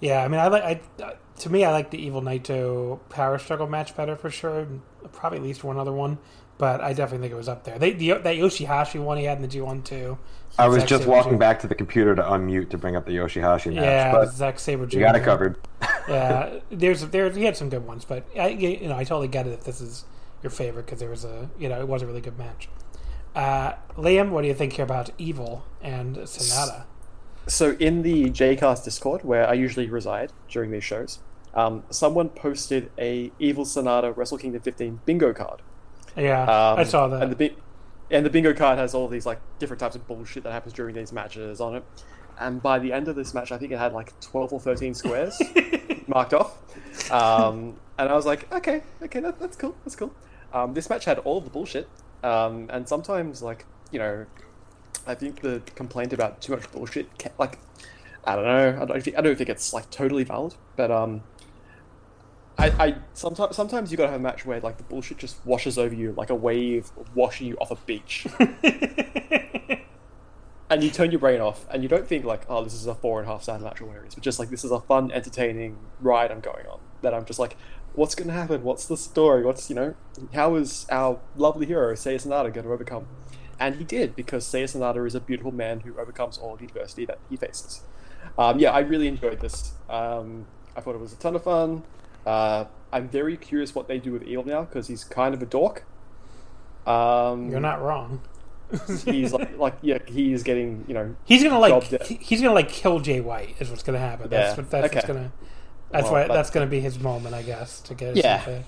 Yeah, 0.00 0.22
I 0.22 0.28
mean, 0.28 0.40
I 0.40 0.48
like. 0.48 0.62
I 0.62 1.02
uh, 1.02 1.14
to 1.40 1.50
me, 1.50 1.64
I 1.64 1.70
like 1.70 1.90
the 1.90 1.98
Evil 1.98 2.22
Naito 2.22 2.98
Power 3.10 3.38
Struggle 3.38 3.66
match 3.66 3.96
better 3.96 4.16
for 4.16 4.30
sure. 4.30 4.66
Probably 5.12 5.38
at 5.38 5.44
least 5.44 5.64
one 5.64 5.76
other 5.78 5.92
one, 5.92 6.18
but 6.56 6.80
I 6.80 6.92
definitely 6.92 7.24
think 7.26 7.32
it 7.32 7.36
was 7.36 7.48
up 7.48 7.64
there. 7.64 7.78
They, 7.78 7.92
the, 7.92 8.14
that 8.14 8.36
Yoshihashi 8.36 9.00
one 9.00 9.18
he 9.18 9.24
had 9.24 9.38
in 9.38 9.42
the 9.42 9.48
G 9.48 9.60
one 9.60 9.82
too. 9.82 10.18
I 10.58 10.68
was 10.68 10.80
Zack 10.80 10.88
just 10.88 11.02
Sabre 11.04 11.12
walking 11.12 11.32
Jr. 11.32 11.38
back 11.38 11.60
to 11.60 11.66
the 11.68 11.74
computer 11.74 12.14
to 12.14 12.22
unmute 12.22 12.70
to 12.70 12.78
bring 12.78 12.96
up 12.96 13.06
the 13.06 13.12
Yoshihashi 13.12 13.66
match, 13.74 13.84
Yeah, 13.84 14.12
but 14.12 14.32
Zack 14.32 14.58
Sabre 14.58 14.86
Jr. 14.86 14.98
you 14.98 15.04
got 15.04 15.16
it 15.16 15.22
covered. 15.22 15.56
yeah, 16.08 16.58
there's 16.70 17.02
there 17.08 17.30
he 17.30 17.44
had 17.44 17.56
some 17.56 17.68
good 17.68 17.86
ones, 17.86 18.04
but 18.04 18.24
I 18.38 18.48
you 18.48 18.88
know 18.88 18.96
I 18.96 19.04
totally 19.04 19.28
get 19.28 19.46
it 19.46 19.52
if 19.52 19.64
this 19.64 19.80
is 19.80 20.04
your 20.42 20.50
favorite 20.50 20.86
because 20.86 20.98
there 21.00 21.10
was 21.10 21.24
a 21.24 21.48
you 21.58 21.68
know 21.68 21.78
it 21.80 21.86
was 21.88 22.02
a 22.02 22.06
really 22.06 22.20
good 22.20 22.36
match. 22.38 22.68
Uh, 23.34 23.74
Liam, 23.96 24.30
what 24.30 24.42
do 24.42 24.48
you 24.48 24.54
think 24.54 24.72
here 24.72 24.84
about 24.84 25.10
Evil 25.18 25.64
and 25.80 26.16
Sanada? 26.16 26.84
So 27.46 27.76
in 27.78 28.02
the 28.02 28.24
JCast 28.30 28.84
Discord, 28.84 29.22
where 29.24 29.48
I 29.48 29.52
usually 29.54 29.88
reside 29.88 30.32
during 30.48 30.70
these 30.70 30.82
shows, 30.84 31.20
um, 31.54 31.84
someone 31.88 32.30
posted 32.30 32.90
a 32.98 33.30
Evil 33.38 33.64
Sanada 33.64 34.14
Wrestle 34.16 34.38
Kingdom 34.38 34.60
15 34.62 35.00
bingo 35.06 35.32
card. 35.32 35.62
Yeah, 36.16 36.42
Um, 36.42 36.80
I 36.80 36.84
saw 36.84 37.06
that. 37.08 37.22
And 37.22 37.32
the, 37.32 37.36
bi- 37.50 37.56
and 38.10 38.24
the 38.24 38.30
bingo 38.30 38.54
card 38.54 38.78
has 38.78 38.94
all 38.94 39.08
these 39.08 39.26
like 39.26 39.40
different 39.58 39.80
types 39.80 39.96
of 39.96 40.06
bullshit 40.06 40.42
that 40.44 40.52
happens 40.52 40.72
during 40.72 40.94
these 40.94 41.12
matches 41.12 41.60
on 41.60 41.76
it. 41.76 41.84
And 42.40 42.62
by 42.62 42.78
the 42.78 42.92
end 42.92 43.08
of 43.08 43.16
this 43.16 43.34
match, 43.34 43.50
I 43.50 43.58
think 43.58 43.72
it 43.72 43.78
had 43.78 43.92
like 43.92 44.18
12 44.20 44.52
or 44.52 44.60
13 44.60 44.94
squares 44.94 45.40
marked 46.06 46.34
off. 46.34 46.58
Um, 47.10 47.76
and 47.98 48.08
I 48.08 48.14
was 48.14 48.26
like, 48.26 48.52
okay, 48.52 48.82
okay, 49.02 49.20
that, 49.20 49.40
that's 49.40 49.56
cool, 49.56 49.76
that's 49.84 49.96
cool. 49.96 50.14
Um, 50.52 50.74
this 50.74 50.88
match 50.88 51.04
had 51.04 51.18
all 51.20 51.40
the 51.40 51.50
bullshit. 51.50 51.88
Um, 52.22 52.68
and 52.70 52.88
sometimes, 52.88 53.42
like, 53.42 53.64
you 53.90 53.98
know, 53.98 54.26
I 55.06 55.14
think 55.14 55.40
the 55.40 55.62
complaint 55.74 56.12
about 56.12 56.40
too 56.40 56.52
much 56.52 56.70
bullshit, 56.70 57.08
like, 57.38 57.58
I 58.24 58.36
don't 58.36 58.44
know, 58.44 58.78
I 58.82 58.84
don't 58.84 59.02
think, 59.02 59.18
I 59.18 59.20
don't 59.20 59.36
think 59.36 59.50
it's 59.50 59.72
like 59.72 59.90
totally 59.90 60.24
valid, 60.24 60.54
but 60.76 60.90
um, 60.90 61.22
I, 62.58 62.86
I 62.86 62.96
sometimes 63.14 63.54
sometimes 63.54 63.92
you 63.92 63.96
gotta 63.96 64.10
have 64.10 64.20
a 64.20 64.22
match 64.22 64.44
where 64.44 64.60
like 64.60 64.78
the 64.78 64.82
bullshit 64.82 65.18
just 65.18 65.44
washes 65.46 65.78
over 65.78 65.94
you 65.94 66.12
like 66.16 66.30
a 66.30 66.34
wave 66.34 66.90
washing 67.14 67.46
you 67.46 67.56
off 67.58 67.70
a 67.70 67.76
beach, 67.76 68.26
and 70.68 70.82
you 70.82 70.90
turn 70.90 71.12
your 71.12 71.20
brain 71.20 71.40
off 71.40 71.66
and 71.70 71.84
you 71.84 71.88
don't 71.88 72.08
think 72.08 72.24
like 72.24 72.42
oh 72.48 72.64
this 72.64 72.74
is 72.74 72.86
a 72.86 72.96
four 72.96 73.20
and 73.20 73.28
a 73.28 73.32
half 73.32 73.44
star 73.44 73.60
match 73.60 73.80
or 73.80 73.86
whatever 73.86 74.04
it 74.04 74.08
is, 74.08 74.14
but 74.16 74.24
just 74.24 74.40
like 74.40 74.50
this 74.50 74.64
is 74.64 74.72
a 74.72 74.80
fun, 74.80 75.12
entertaining 75.12 75.78
ride 76.00 76.32
I'm 76.32 76.40
going 76.40 76.66
on. 76.66 76.80
That 77.02 77.14
I'm 77.14 77.24
just 77.24 77.38
like, 77.38 77.56
what's 77.94 78.16
gonna 78.16 78.32
happen? 78.32 78.64
What's 78.64 78.86
the 78.86 78.96
story? 78.96 79.44
What's 79.44 79.70
you 79.70 79.76
know, 79.76 79.94
how 80.34 80.56
is 80.56 80.84
our 80.90 81.20
lovely 81.36 81.66
hero 81.66 81.94
Seiya 81.94 82.16
Sanada 82.16 82.52
to 82.52 82.60
overcome? 82.60 83.06
And 83.60 83.76
he 83.76 83.84
did 83.84 84.16
because 84.16 84.44
Seiya 84.44 84.64
Sanada 84.64 85.06
is 85.06 85.14
a 85.14 85.20
beautiful 85.20 85.52
man 85.52 85.80
who 85.80 85.96
overcomes 85.96 86.38
all 86.38 86.56
the 86.56 86.64
adversity 86.64 87.04
that 87.06 87.18
he 87.30 87.36
faces. 87.36 87.82
Um, 88.36 88.58
yeah, 88.58 88.72
I 88.72 88.80
really 88.80 89.06
enjoyed 89.06 89.38
this. 89.40 89.74
Um, 89.88 90.46
I 90.76 90.80
thought 90.80 90.96
it 90.96 91.00
was 91.00 91.12
a 91.12 91.16
ton 91.16 91.36
of 91.36 91.44
fun. 91.44 91.84
Uh, 92.28 92.66
I'm 92.92 93.08
very 93.08 93.36
curious 93.36 93.74
what 93.74 93.88
they 93.88 93.98
do 93.98 94.12
with 94.12 94.22
Evil 94.24 94.44
now 94.44 94.62
because 94.62 94.86
he's 94.88 95.04
kind 95.04 95.34
of 95.34 95.42
a 95.42 95.46
dork. 95.46 95.84
Um, 96.86 97.50
You're 97.50 97.60
not 97.60 97.82
wrong. 97.82 98.22
He's 99.06 99.32
like, 99.32 99.56
like, 99.58 99.78
yeah, 99.80 99.98
he's 100.06 100.42
getting, 100.42 100.84
you 100.86 100.92
know, 100.94 101.16
He's 101.24 101.42
gonna 101.42 101.58
like 101.58 101.84
he's 102.06 102.42
gonna 102.42 102.52
like 102.54 102.68
kill 102.68 103.00
Jay 103.00 103.20
White 103.20 103.56
is 103.60 103.70
what's 103.70 103.82
gonna 103.82 103.98
happen. 103.98 104.28
That's 104.28 104.56
Yeah, 104.58 104.62
what 104.62 104.70
that's 104.70 104.94
what's 104.94 105.06
gonna 105.06 105.32
that's 105.90 106.04
Well, 106.04 106.12
why 106.12 106.20
that- 106.28 106.34
that's 106.34 106.50
gonna 106.50 106.66
be 106.66 106.80
his 106.80 106.98
moment, 106.98 107.34
I 107.34 107.40
guess, 107.42 107.80
to 107.82 107.94
get 107.94 108.14
his 108.14 108.24
Yeah. 108.24 108.44
something. 108.44 108.64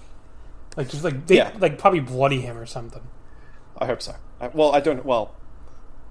Like 0.77 0.89
just 0.89 1.05
like 1.05 1.27
they 1.27 1.37
Yeah. 1.37 1.53
like 1.59 1.77
probably 1.79 2.01
bloody 2.01 2.41
him 2.41 2.57
or 2.57 2.65
something. 2.65 3.03
I 3.77 3.85
hope 3.87 4.01
so. 4.01 4.15
I, 4.41 4.49
well, 4.49 4.73
I 4.75 4.81
don't. 4.81 5.05
Well, 5.05 5.35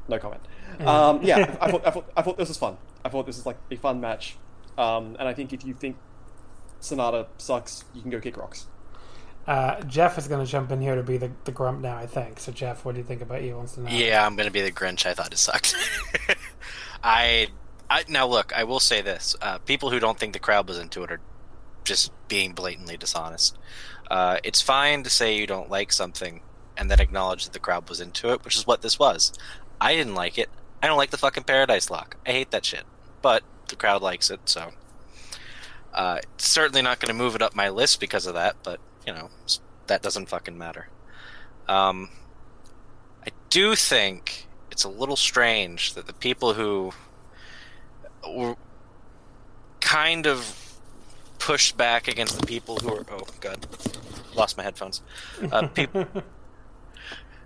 no 0.07 0.19
comment. 0.19 0.41
Um, 0.81 1.21
yeah, 1.23 1.57
I 1.59 1.71
thought, 1.71 1.87
I 1.87 1.89
thought 1.89 2.11
I 2.15 2.21
thought 2.21 2.37
this 2.37 2.47
was 2.49 2.57
fun. 2.57 2.77
I 3.03 3.09
thought 3.09 3.25
this 3.25 3.37
was 3.37 3.45
like 3.47 3.57
a 3.71 3.75
fun 3.75 3.99
match. 3.99 4.37
Um, 4.77 5.15
and 5.19 5.27
I 5.27 5.33
think 5.33 5.51
if 5.51 5.65
you 5.65 5.73
think 5.73 5.97
Sanada 6.81 7.27
sucks, 7.37 7.85
you 7.93 8.01
can 8.01 8.11
go 8.11 8.19
kick 8.19 8.37
rocks. 8.37 8.67
Uh, 9.47 9.81
Jeff 9.83 10.17
is 10.17 10.27
gonna 10.27 10.45
jump 10.45 10.71
in 10.71 10.81
here 10.81 10.95
to 10.95 11.03
be 11.03 11.17
the, 11.17 11.31
the 11.45 11.51
grump 11.51 11.81
now, 11.81 11.97
I 11.97 12.05
think. 12.05 12.39
So 12.39 12.51
Jeff, 12.51 12.85
what 12.85 12.93
do 12.93 12.99
you 12.99 13.03
think 13.03 13.21
about 13.21 13.41
Evil 13.41 13.61
and 13.61 13.69
Sanada? 13.69 13.97
Yeah, 13.97 14.25
I'm 14.25 14.35
gonna 14.35 14.51
be 14.51 14.61
the 14.61 14.71
Grinch. 14.71 15.05
I 15.05 15.13
thought 15.13 15.33
it 15.33 15.37
sucked. 15.37 15.75
I, 17.03 17.47
I 17.89 18.03
now 18.07 18.27
look. 18.27 18.53
I 18.55 18.63
will 18.63 18.79
say 18.79 19.01
this: 19.01 19.35
uh, 19.41 19.57
people 19.59 19.89
who 19.89 19.99
don't 19.99 20.19
think 20.19 20.33
the 20.33 20.39
crowd 20.39 20.67
was 20.67 20.77
into 20.77 21.03
it 21.03 21.11
are 21.11 21.21
just 21.83 22.11
being 22.27 22.53
blatantly 22.53 22.97
dishonest. 22.97 23.57
Uh, 24.11 24.37
it's 24.43 24.61
fine 24.61 25.03
to 25.03 25.09
say 25.09 25.35
you 25.35 25.47
don't 25.47 25.69
like 25.69 25.91
something 25.91 26.41
and 26.77 26.89
then 26.89 26.99
acknowledge 26.99 27.45
that 27.45 27.53
the 27.53 27.59
crowd 27.59 27.89
was 27.89 27.99
into 27.99 28.31
it, 28.31 28.43
which 28.45 28.55
is 28.55 28.67
what 28.67 28.81
this 28.81 28.97
was. 28.97 29.33
I 29.81 29.95
didn't 29.95 30.15
like 30.15 30.37
it. 30.37 30.49
I 30.81 30.87
don't 30.87 30.97
like 30.97 31.09
the 31.09 31.17
fucking 31.17 31.43
Paradise 31.43 31.89
Lock. 31.89 32.17
I 32.25 32.31
hate 32.31 32.51
that 32.51 32.65
shit. 32.65 32.83
But 33.21 33.43
the 33.67 33.75
crowd 33.75 34.01
likes 34.01 34.29
it, 34.29 34.41
so 34.45 34.71
uh, 35.93 36.19
it's 36.35 36.47
certainly 36.47 36.81
not 36.81 36.99
going 36.99 37.09
to 37.09 37.13
move 37.13 37.35
it 37.35 37.41
up 37.41 37.55
my 37.55 37.69
list 37.69 37.99
because 37.99 38.25
of 38.25 38.33
that. 38.35 38.57
But 38.63 38.79
you 39.05 39.13
know, 39.13 39.29
that 39.87 40.01
doesn't 40.01 40.27
fucking 40.27 40.57
matter. 40.57 40.89
Um, 41.67 42.09
I 43.25 43.29
do 43.49 43.75
think 43.75 44.47
it's 44.71 44.83
a 44.83 44.89
little 44.89 45.15
strange 45.15 45.93
that 45.93 46.07
the 46.07 46.13
people 46.13 46.53
who 46.53 46.91
were 48.27 48.55
kind 49.79 50.27
of 50.27 50.79
pushed 51.37 51.77
back 51.77 52.07
against 52.07 52.39
the 52.39 52.45
people 52.45 52.77
who 52.77 52.89
are 52.93 53.05
oh 53.11 53.25
god, 53.39 53.65
lost 54.35 54.57
my 54.57 54.63
headphones. 54.63 55.01
Uh, 55.51 55.67
people 55.73 56.05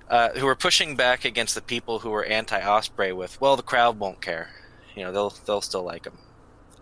uh, 0.10 0.30
who 0.30 0.46
were 0.46 0.56
pushing 0.56 0.96
back 0.96 1.26
against 1.26 1.56
the 1.56 1.62
people 1.62 2.00
who 2.00 2.10
were 2.10 2.24
anti 2.26 2.60
Ospreay 2.60 3.16
with 3.16 3.40
well, 3.42 3.56
the 3.56 3.64
crowd 3.64 4.00
won't 4.00 4.22
care. 4.22 4.50
You 4.96 5.04
know, 5.04 5.12
they'll 5.12 5.34
they'll 5.46 5.62
still 5.62 5.84
like 5.84 6.06
him. 6.06 6.18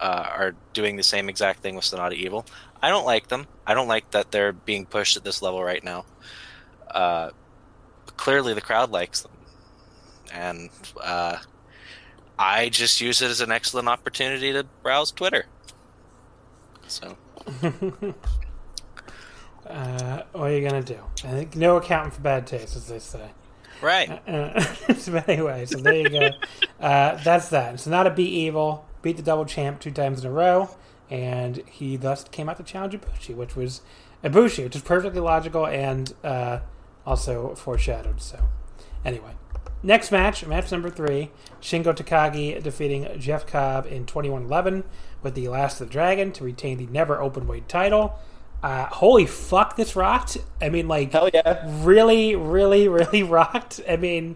Uh, 0.02 0.26
are 0.36 0.56
doing 0.74 0.96
the 0.98 1.04
same 1.04 1.30
exact 1.30 1.60
thing 1.62 1.76
with 1.76 1.86
Sanada 1.86 2.14
Evil. 2.14 2.44
I 2.82 2.90
don't 2.90 3.06
like 3.06 3.28
them. 3.28 3.46
I 3.68 3.76
don't 3.76 3.88
like 3.88 4.10
that 4.12 4.32
they're 4.32 4.52
being 4.52 4.86
pushed 4.88 5.16
at 5.16 5.24
this 5.24 5.44
level 5.44 5.64
right 5.64 5.84
now. 5.84 6.06
Uh, 6.90 7.30
clearly, 8.18 8.56
the 8.56 8.62
crowd 8.62 8.90
likes 8.92 9.22
them, 9.22 9.32
and 10.34 10.70
uh, 11.00 11.38
I 12.40 12.70
just 12.70 13.00
use 13.00 13.22
it 13.22 13.30
as 13.30 13.42
an 13.42 13.52
excellent 13.52 13.88
opportunity 13.88 14.52
to 14.54 14.66
browse 14.82 15.12
Twitter. 15.12 15.46
So 16.88 17.16
Uh, 19.70 20.24
what 20.34 20.50
are 20.50 20.52
you 20.52 20.68
gonna 20.68 20.82
do? 20.84 20.98
I 21.24 21.28
think 21.30 21.56
no 21.56 21.78
accounting 21.78 22.12
for 22.12 22.22
bad 22.22 22.46
taste, 22.48 22.76
as 22.76 22.88
they 22.88 23.00
say. 23.00 23.30
right, 23.82 24.10
Uh, 24.28 24.66
but 25.12 25.30
anyway, 25.30 25.66
so 25.66 25.78
there 25.78 25.96
you 25.96 26.10
go. 26.10 26.30
Uh, 26.82 27.16
that's 27.24 27.50
that. 27.50 27.76
Sanada 27.76 28.14
be 28.16 28.24
Evil, 28.24 28.84
beat 29.02 29.18
the 29.18 29.24
double 29.24 29.46
champ 29.46 29.80
two 29.80 29.92
times 29.92 30.22
in 30.24 30.28
a 30.28 30.34
row, 30.34 30.70
and 31.10 31.58
he 31.68 31.98
thus 31.98 32.24
came 32.26 32.50
out 32.50 32.58
to 32.58 32.64
challenge 32.64 32.94
Ibushi, 32.94 33.36
which 33.36 33.56
was 33.56 33.82
Ibushi, 34.24 34.64
which 34.64 34.76
is 34.76 34.82
perfectly 34.82 35.20
logical 35.20 35.66
and 35.66 36.14
uh, 36.24 36.60
also 37.06 37.56
foreshadowed. 37.56 38.22
So, 38.22 38.48
anyway, 39.04 39.32
next 39.84 40.12
match, 40.12 40.46
match 40.46 40.72
number 40.72 40.90
three: 40.90 41.32
Shingo 41.62 41.96
Takagi 41.96 42.62
defeating 42.62 43.08
Jeff 43.20 43.46
Cobb 43.46 43.86
in 43.88 44.06
21-11 44.06 44.84
with 45.24 45.36
the 45.36 45.48
Last 45.48 45.82
of 45.82 45.88
the 45.88 45.92
Dragon 45.92 46.32
to 46.34 46.44
retain 46.44 46.78
the 46.78 46.88
never 46.88 47.22
open 47.22 47.48
weight 47.48 47.68
title. 47.68 48.20
Uh, 48.64 48.86
holy 48.86 49.26
fuck, 49.26 49.76
this 49.76 49.96
rocked! 49.96 50.38
I 50.62 50.70
mean, 50.70 50.88
like, 50.88 51.12
Hell 51.12 51.30
yeah! 51.34 51.64
really, 51.84 52.36
really, 52.36 52.88
really 52.88 53.24
rocked. 53.24 53.82
I 53.90 53.96
mean, 53.96 54.36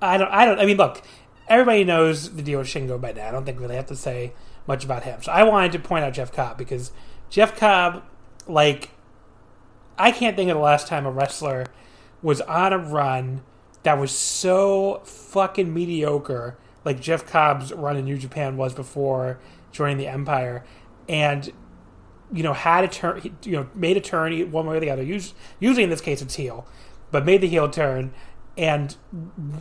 I 0.00 0.18
don't, 0.18 0.30
I 0.30 0.44
don't. 0.44 0.60
I 0.60 0.66
mean, 0.66 0.76
look, 0.76 1.02
everybody 1.48 1.84
knows 1.84 2.34
the 2.34 2.42
deal 2.42 2.58
with 2.58 2.68
Shingo 2.68 3.00
by 3.00 3.12
now. 3.12 3.28
I 3.28 3.32
don't 3.32 3.44
think 3.44 3.58
we 3.58 3.64
really 3.64 3.76
have 3.76 3.86
to 3.86 3.96
say 3.96 4.32
much 4.66 4.84
about 4.84 5.02
him. 5.04 5.22
So 5.22 5.32
I 5.32 5.42
wanted 5.42 5.72
to 5.72 5.78
point 5.78 6.04
out 6.04 6.12
Jeff 6.12 6.32
Cobb 6.32 6.58
because 6.58 6.92
Jeff 7.30 7.56
Cobb, 7.56 8.02
like, 8.46 8.90
I 9.98 10.10
can't 10.10 10.36
think 10.36 10.50
of 10.50 10.56
the 10.56 10.62
last 10.62 10.86
time 10.86 11.06
a 11.06 11.10
wrestler 11.10 11.66
was 12.22 12.40
on 12.42 12.72
a 12.72 12.78
run 12.78 13.42
that 13.82 13.98
was 13.98 14.10
so 14.10 15.02
fucking 15.04 15.72
mediocre, 15.72 16.56
like 16.84 17.00
Jeff 17.00 17.26
Cobb's 17.26 17.72
run 17.72 17.96
in 17.96 18.04
New 18.04 18.18
Japan 18.18 18.56
was 18.56 18.74
before 18.74 19.38
joining 19.72 19.98
the 19.98 20.06
Empire, 20.06 20.64
and 21.08 21.52
you 22.32 22.42
know 22.42 22.54
had 22.54 22.84
a 22.84 22.88
turn, 22.88 23.36
you 23.44 23.52
know 23.52 23.68
made 23.74 23.96
a 23.96 24.00
turn 24.00 24.50
one 24.50 24.66
way 24.66 24.78
or 24.78 24.80
the 24.80 24.90
other. 24.90 25.02
Usually 25.02 25.82
in 25.82 25.90
this 25.90 26.00
case 26.00 26.22
it's 26.22 26.34
heel, 26.34 26.66
but 27.10 27.26
made 27.26 27.42
the 27.42 27.48
heel 27.48 27.68
turn 27.68 28.12
and 28.56 28.96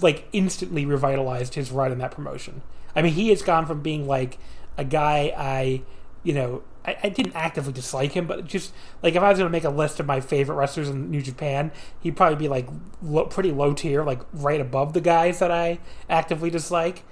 like 0.01 0.27
instantly 0.33 0.85
revitalized 0.85 1.55
his 1.55 1.71
run 1.71 1.91
in 1.91 1.97
that 1.99 2.11
promotion. 2.11 2.61
I 2.95 3.01
mean, 3.01 3.13
he 3.13 3.29
has 3.29 3.41
gone 3.41 3.65
from 3.65 3.81
being 3.81 4.07
like 4.07 4.37
a 4.77 4.83
guy 4.83 5.33
I, 5.35 5.81
you 6.23 6.33
know, 6.33 6.63
I, 6.85 6.97
I 7.03 7.09
didn't 7.09 7.35
actively 7.35 7.73
dislike 7.73 8.11
him, 8.11 8.27
but 8.27 8.45
just 8.45 8.73
like 9.01 9.15
if 9.15 9.23
I 9.23 9.29
was 9.29 9.39
going 9.39 9.47
to 9.47 9.51
make 9.51 9.63
a 9.63 9.69
list 9.69 9.99
of 9.99 10.05
my 10.05 10.21
favorite 10.21 10.55
wrestlers 10.55 10.89
in 10.89 11.09
New 11.09 11.21
Japan, 11.21 11.71
he'd 12.01 12.15
probably 12.15 12.35
be 12.35 12.47
like 12.47 12.67
low, 13.01 13.25
pretty 13.25 13.51
low 13.51 13.73
tier, 13.73 14.03
like 14.03 14.21
right 14.31 14.61
above 14.61 14.93
the 14.93 15.01
guys 15.01 15.39
that 15.39 15.51
I 15.51 15.79
actively 16.09 16.49
dislike. 16.49 17.03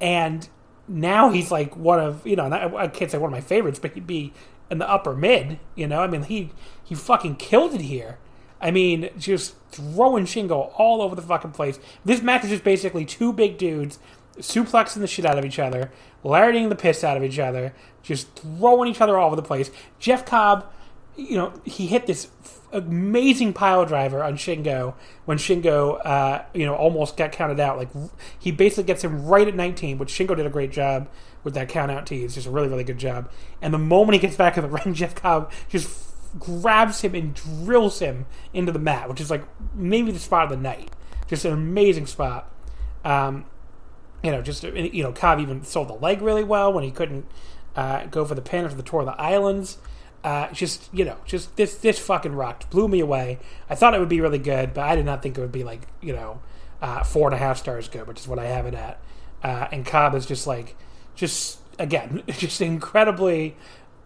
And 0.00 0.48
now 0.88 1.30
he's 1.30 1.50
like 1.50 1.76
one 1.76 2.00
of 2.00 2.26
you 2.26 2.36
know, 2.36 2.44
I 2.76 2.88
can't 2.88 3.10
say 3.10 3.18
one 3.18 3.28
of 3.28 3.32
my 3.32 3.40
favorites, 3.40 3.78
but 3.78 3.92
he'd 3.92 4.06
be 4.06 4.32
in 4.70 4.78
the 4.78 4.88
upper 4.88 5.14
mid. 5.14 5.58
You 5.74 5.86
know, 5.86 6.00
I 6.00 6.06
mean, 6.06 6.22
he 6.24 6.50
he 6.82 6.94
fucking 6.94 7.36
killed 7.36 7.74
it 7.74 7.82
here. 7.82 8.18
I 8.66 8.72
mean, 8.72 9.10
just 9.16 9.54
throwing 9.70 10.24
Shingo 10.24 10.72
all 10.74 11.00
over 11.00 11.14
the 11.14 11.22
fucking 11.22 11.52
place. 11.52 11.78
This 12.04 12.20
match 12.20 12.42
is 12.42 12.50
just 12.50 12.64
basically 12.64 13.04
two 13.04 13.32
big 13.32 13.58
dudes 13.58 14.00
suplexing 14.38 14.96
the 14.96 15.06
shit 15.06 15.24
out 15.24 15.38
of 15.38 15.44
each 15.44 15.60
other, 15.60 15.92
lariating 16.24 16.68
the 16.68 16.74
piss 16.74 17.04
out 17.04 17.16
of 17.16 17.22
each 17.22 17.38
other, 17.38 17.72
just 18.02 18.34
throwing 18.34 18.90
each 18.90 19.00
other 19.00 19.16
all 19.16 19.28
over 19.28 19.36
the 19.36 19.42
place. 19.42 19.70
Jeff 20.00 20.26
Cobb, 20.26 20.66
you 21.16 21.36
know, 21.36 21.52
he 21.64 21.86
hit 21.86 22.08
this 22.08 22.28
amazing 22.72 23.52
pile 23.52 23.86
driver 23.86 24.24
on 24.24 24.36
Shingo 24.36 24.94
when 25.26 25.38
Shingo, 25.38 26.04
uh, 26.04 26.42
you 26.52 26.66
know, 26.66 26.74
almost 26.74 27.16
got 27.16 27.30
counted 27.30 27.60
out. 27.60 27.76
Like 27.76 27.90
he 28.36 28.50
basically 28.50 28.82
gets 28.82 29.04
him 29.04 29.26
right 29.26 29.46
at 29.46 29.54
19, 29.54 29.96
which 29.98 30.12
Shingo 30.12 30.34
did 30.34 30.44
a 30.44 30.50
great 30.50 30.72
job 30.72 31.08
with 31.44 31.54
that 31.54 31.68
count 31.68 31.92
out 31.92 32.04
tease, 32.04 32.34
just 32.34 32.48
a 32.48 32.50
really 32.50 32.66
really 32.66 32.82
good 32.82 32.98
job. 32.98 33.30
And 33.62 33.72
the 33.72 33.78
moment 33.78 34.14
he 34.14 34.18
gets 34.18 34.34
back 34.34 34.56
in 34.56 34.64
the 34.64 34.68
ring, 34.84 34.92
Jeff 34.92 35.14
Cobb 35.14 35.52
just 35.68 35.88
grabs 36.38 37.00
him 37.00 37.14
and 37.14 37.34
drills 37.34 37.98
him 37.98 38.26
into 38.52 38.72
the 38.72 38.78
mat, 38.78 39.08
which 39.08 39.20
is 39.20 39.30
like 39.30 39.44
maybe 39.74 40.10
the 40.10 40.18
spot 40.18 40.44
of 40.44 40.50
the 40.50 40.56
night. 40.56 40.90
Just 41.28 41.44
an 41.44 41.52
amazing 41.52 42.06
spot. 42.06 42.52
Um, 43.04 43.46
you 44.22 44.30
know, 44.30 44.42
just 44.42 44.62
you 44.62 45.02
know, 45.02 45.12
Cobb 45.12 45.40
even 45.40 45.62
sold 45.64 45.88
the 45.88 45.94
leg 45.94 46.22
really 46.22 46.44
well 46.44 46.72
when 46.72 46.84
he 46.84 46.90
couldn't 46.90 47.26
uh, 47.74 48.06
go 48.06 48.24
for 48.24 48.34
the 48.34 48.42
pin 48.42 48.64
after 48.64 48.76
the 48.76 48.82
tour 48.82 49.00
of 49.00 49.06
the 49.06 49.20
islands. 49.20 49.78
Uh, 50.24 50.50
just 50.52 50.92
you 50.92 51.04
know, 51.04 51.16
just 51.24 51.54
this 51.56 51.76
this 51.76 51.98
fucking 51.98 52.34
rocked, 52.34 52.68
blew 52.70 52.88
me 52.88 53.00
away. 53.00 53.38
I 53.70 53.74
thought 53.74 53.94
it 53.94 54.00
would 54.00 54.08
be 54.08 54.20
really 54.20 54.38
good, 54.38 54.74
but 54.74 54.84
I 54.84 54.96
did 54.96 55.06
not 55.06 55.22
think 55.22 55.38
it 55.38 55.40
would 55.40 55.52
be 55.52 55.62
like 55.62 55.82
you 56.00 56.12
know, 56.12 56.40
uh, 56.82 57.04
four 57.04 57.28
and 57.28 57.34
a 57.34 57.38
half 57.38 57.58
stars 57.58 57.88
good, 57.88 58.08
which 58.08 58.20
is 58.20 58.26
what 58.26 58.38
I 58.38 58.46
have 58.46 58.66
it 58.66 58.74
at. 58.74 59.00
Uh, 59.42 59.68
and 59.70 59.86
Cobb 59.86 60.14
is 60.14 60.26
just 60.26 60.46
like, 60.46 60.74
just 61.14 61.60
again, 61.78 62.22
just 62.28 62.60
incredibly 62.60 63.56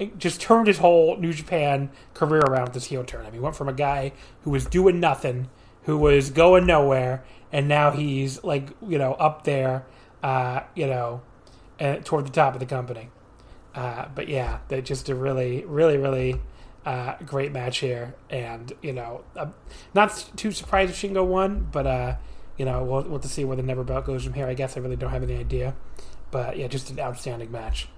just 0.06 0.40
turned 0.40 0.66
his 0.66 0.78
whole 0.78 1.16
New 1.16 1.32
Japan 1.32 1.90
career 2.14 2.42
around 2.42 2.64
with 2.64 2.74
this 2.74 2.86
heel 2.86 3.04
turn. 3.04 3.22
I 3.22 3.24
mean, 3.24 3.34
he 3.34 3.40
went 3.40 3.56
from 3.56 3.68
a 3.68 3.72
guy 3.72 4.12
who 4.42 4.50
was 4.50 4.66
doing 4.66 5.00
nothing, 5.00 5.48
who 5.82 5.98
was 5.98 6.30
going 6.30 6.66
nowhere, 6.66 7.24
and 7.52 7.68
now 7.68 7.90
he's 7.90 8.42
like, 8.44 8.70
you 8.86 8.98
know, 8.98 9.14
up 9.14 9.44
there, 9.44 9.84
uh, 10.22 10.60
you 10.74 10.86
know, 10.86 11.22
uh, 11.78 11.96
toward 12.04 12.26
the 12.26 12.30
top 12.30 12.54
of 12.54 12.60
the 12.60 12.66
company. 12.66 13.10
Uh, 13.74 14.06
but 14.14 14.28
yeah, 14.28 14.58
they 14.68 14.82
just 14.82 15.08
a 15.08 15.14
really, 15.14 15.64
really, 15.64 15.96
really 15.96 16.40
uh, 16.84 17.14
great 17.24 17.52
match 17.52 17.78
here, 17.78 18.14
and 18.28 18.72
you 18.82 18.92
know, 18.92 19.22
I'm 19.36 19.54
not 19.94 20.30
too 20.36 20.50
surprised 20.50 20.90
if 20.90 20.96
Shingo 20.96 21.24
won, 21.24 21.68
but 21.70 21.86
uh, 21.86 22.16
you 22.56 22.64
know, 22.64 22.82
we'll, 22.82 23.02
we'll 23.02 23.12
have 23.12 23.22
to 23.22 23.28
see 23.28 23.44
where 23.44 23.56
the 23.56 23.62
Never 23.62 23.84
Belt 23.84 24.06
goes 24.06 24.24
from 24.24 24.34
here. 24.34 24.46
I 24.46 24.54
guess 24.54 24.76
I 24.76 24.80
really 24.80 24.96
don't 24.96 25.10
have 25.10 25.22
any 25.22 25.36
idea, 25.36 25.74
but 26.30 26.56
yeah, 26.56 26.66
just 26.68 26.90
an 26.90 26.98
outstanding 26.98 27.52
match. 27.52 27.88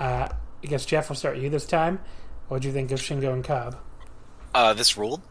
Uh, 0.00 0.28
I 0.62 0.66
guess 0.66 0.84
Jeff 0.84 1.08
will 1.08 1.16
start 1.16 1.38
you 1.38 1.48
this 1.48 1.66
time. 1.66 2.00
What 2.48 2.62
do 2.62 2.68
you 2.68 2.74
think 2.74 2.90
of 2.90 3.00
Shingo 3.00 3.32
and 3.32 3.44
Cobb? 3.44 3.76
Uh, 4.54 4.74
this 4.74 4.96
ruled. 4.96 5.22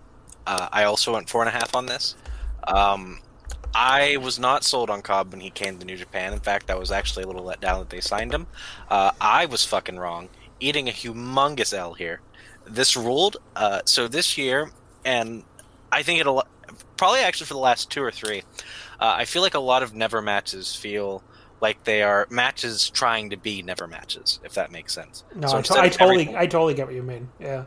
Uh, 0.47 0.69
I 0.71 0.85
also 0.85 1.13
went 1.13 1.29
four 1.29 1.41
and 1.41 1.49
a 1.49 1.51
half 1.51 1.75
on 1.75 1.85
this. 1.85 2.15
Um, 2.67 3.19
I 3.73 4.17
was 4.17 4.39
not 4.39 4.63
sold 4.63 4.89
on 4.89 5.01
Cobb 5.01 5.31
when 5.31 5.41
he 5.41 5.49
came 5.49 5.77
to 5.77 5.85
New 5.85 5.97
Japan. 5.97 6.33
In 6.33 6.39
fact, 6.39 6.71
I 6.71 6.75
was 6.75 6.91
actually 6.91 7.23
a 7.23 7.27
little 7.27 7.43
let 7.43 7.61
down 7.61 7.79
that 7.79 7.89
they 7.89 8.01
signed 8.01 8.33
him. 8.33 8.47
Uh, 8.89 9.11
I 9.21 9.45
was 9.45 9.63
fucking 9.65 9.97
wrong, 9.99 10.29
eating 10.59 10.89
a 10.89 10.91
humongous 10.91 11.73
L 11.73 11.93
here. 11.93 12.21
This 12.65 12.97
ruled. 12.97 13.37
Uh, 13.55 13.81
so 13.85 14.07
this 14.07 14.37
year, 14.37 14.71
and 15.05 15.43
I 15.91 16.03
think 16.03 16.19
it'll 16.19 16.43
probably 16.97 17.19
actually 17.19 17.47
for 17.47 17.53
the 17.53 17.59
last 17.59 17.91
two 17.91 18.03
or 18.03 18.11
three. 18.11 18.43
Uh, 18.99 19.13
I 19.17 19.25
feel 19.25 19.41
like 19.41 19.53
a 19.53 19.59
lot 19.59 19.83
of 19.83 19.93
never 19.93 20.21
matches 20.21 20.75
feel 20.75 21.23
like 21.61 21.83
they 21.83 22.03
are 22.03 22.27
matches 22.29 22.89
trying 22.89 23.29
to 23.31 23.37
be 23.37 23.61
never 23.61 23.87
matches, 23.87 24.39
if 24.43 24.53
that 24.53 24.71
makes 24.71 24.93
sense. 24.93 25.23
No, 25.35 25.47
So 25.47 25.57
I, 25.57 25.61
to- 25.61 25.73
I 25.73 25.89
totally, 25.89 26.13
everything- 26.21 26.35
I 26.37 26.45
totally 26.47 26.73
get 26.73 26.85
what 26.87 26.95
you 26.95 27.03
mean. 27.03 27.29
Yeah, 27.39 27.65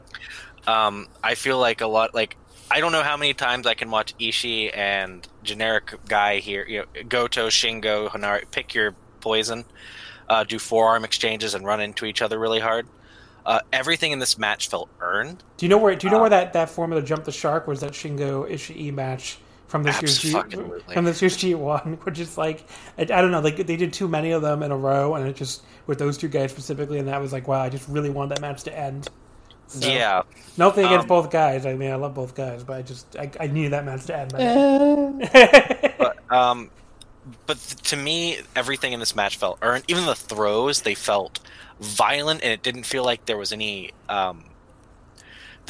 um, 0.66 1.08
I 1.22 1.34
feel 1.34 1.58
like 1.58 1.80
a 1.80 1.86
lot 1.86 2.14
like 2.14 2.36
I 2.70 2.80
don't 2.80 2.92
know 2.92 3.02
how 3.02 3.16
many 3.18 3.34
times 3.34 3.66
I 3.66 3.74
can 3.74 3.90
watch 3.90 4.16
Ishii 4.18 4.74
and 4.74 5.26
generic 5.42 5.94
guy 6.08 6.38
here, 6.38 6.64
you 6.66 6.78
know, 6.80 7.02
Goto, 7.08 7.48
Shingo, 7.48 8.08
Henare, 8.08 8.50
pick 8.50 8.72
your 8.72 8.94
poison, 9.20 9.64
uh, 10.28 10.44
do 10.44 10.58
forearm 10.58 11.04
exchanges 11.04 11.54
and 11.54 11.66
run 11.66 11.80
into 11.80 12.06
each 12.06 12.22
other 12.22 12.38
really 12.38 12.60
hard. 12.60 12.86
Uh, 13.44 13.58
everything 13.72 14.12
in 14.12 14.20
this 14.20 14.38
match 14.38 14.68
felt 14.68 14.88
earned. 15.00 15.42
Do 15.58 15.66
you 15.66 15.68
know 15.70 15.76
where? 15.76 15.94
Do 15.96 16.06
you 16.06 16.10
know 16.12 16.18
Uh, 16.18 16.20
where 16.22 16.30
that, 16.30 16.52
that 16.54 16.70
formula 16.70 17.02
jump 17.02 17.24
the 17.24 17.32
shark 17.32 17.66
was? 17.66 17.80
That 17.80 17.90
Shingo 17.92 18.48
Ishii 18.50 18.92
match 18.94 19.36
from 19.72 19.84
this 19.84 20.02
year's 20.02 20.18
G 20.18 20.32
from 20.92 21.06
this 21.06 21.22
year's 21.22 21.34
G 21.34 21.54
one, 21.54 21.98
which 22.02 22.18
is 22.18 22.36
like 22.36 22.66
I, 22.98 23.02
I 23.02 23.04
don't 23.04 23.30
know, 23.30 23.40
like 23.40 23.56
they 23.56 23.76
did 23.76 23.90
too 23.90 24.06
many 24.06 24.32
of 24.32 24.42
them 24.42 24.62
in 24.62 24.70
a 24.70 24.76
row, 24.76 25.14
and 25.14 25.26
it 25.26 25.34
just 25.34 25.62
with 25.86 25.98
those 25.98 26.18
two 26.18 26.28
guys 26.28 26.50
specifically, 26.50 26.98
and 26.98 27.08
that 27.08 27.18
was 27.18 27.32
like 27.32 27.48
wow, 27.48 27.62
I 27.62 27.70
just 27.70 27.88
really 27.88 28.10
want 28.10 28.28
that 28.28 28.42
match 28.42 28.64
to 28.64 28.78
end. 28.78 29.08
So, 29.68 29.88
Yeah, 29.88 30.22
nothing 30.58 30.84
against 30.84 31.04
Um, 31.04 31.08
both 31.08 31.30
guys. 31.30 31.64
I 31.64 31.72
mean, 31.72 31.90
I 31.90 31.94
love 31.94 32.12
both 32.12 32.34
guys, 32.34 32.62
but 32.62 32.76
I 32.76 32.82
just 32.82 33.16
I, 33.16 33.30
I 33.40 33.46
needed 33.46 33.72
that 33.72 33.86
match 33.86 34.04
to 34.04 34.14
end. 34.14 34.30
but 35.98 36.16
um, 36.30 36.70
but 37.46 37.58
th- 37.58 37.82
to 37.88 37.96
me, 37.96 38.40
everything 38.54 38.92
in 38.92 39.00
this 39.00 39.16
match 39.16 39.38
felt 39.38 39.58
earned. 39.62 39.84
Even 39.88 40.04
the 40.04 40.14
throws, 40.14 40.82
they 40.82 40.94
felt 40.94 41.40
violent, 41.80 42.42
and 42.42 42.52
it 42.52 42.62
didn't 42.62 42.84
feel 42.84 43.04
like 43.04 43.24
there 43.24 43.38
was 43.38 43.52
any. 43.52 43.92
Um, 44.10 44.44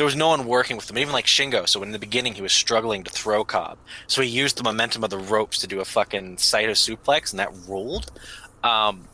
there 0.02 0.06
was 0.06 0.16
no 0.16 0.30
one 0.30 0.46
working 0.46 0.76
with 0.76 0.88
them, 0.88 0.98
even 0.98 1.12
like 1.12 1.26
Shingo. 1.26 1.68
So 1.68 1.80
in 1.84 1.92
the 1.92 1.98
beginning, 2.00 2.34
he 2.34 2.42
was 2.42 2.52
struggling 2.52 3.04
to 3.04 3.10
throw 3.12 3.44
Cobb, 3.44 3.78
so 4.08 4.20
he 4.20 4.28
used 4.28 4.56
the 4.56 4.64
momentum 4.64 5.04
of 5.04 5.10
the 5.10 5.18
ropes 5.18 5.58
to 5.58 5.68
do 5.68 5.78
a 5.78 5.84
fucking 5.84 6.38
Saito 6.38 6.72
suplex, 6.72 7.30
and 7.30 7.38
that 7.38 7.52
ruled. 7.68 8.10
Um, 8.64 9.04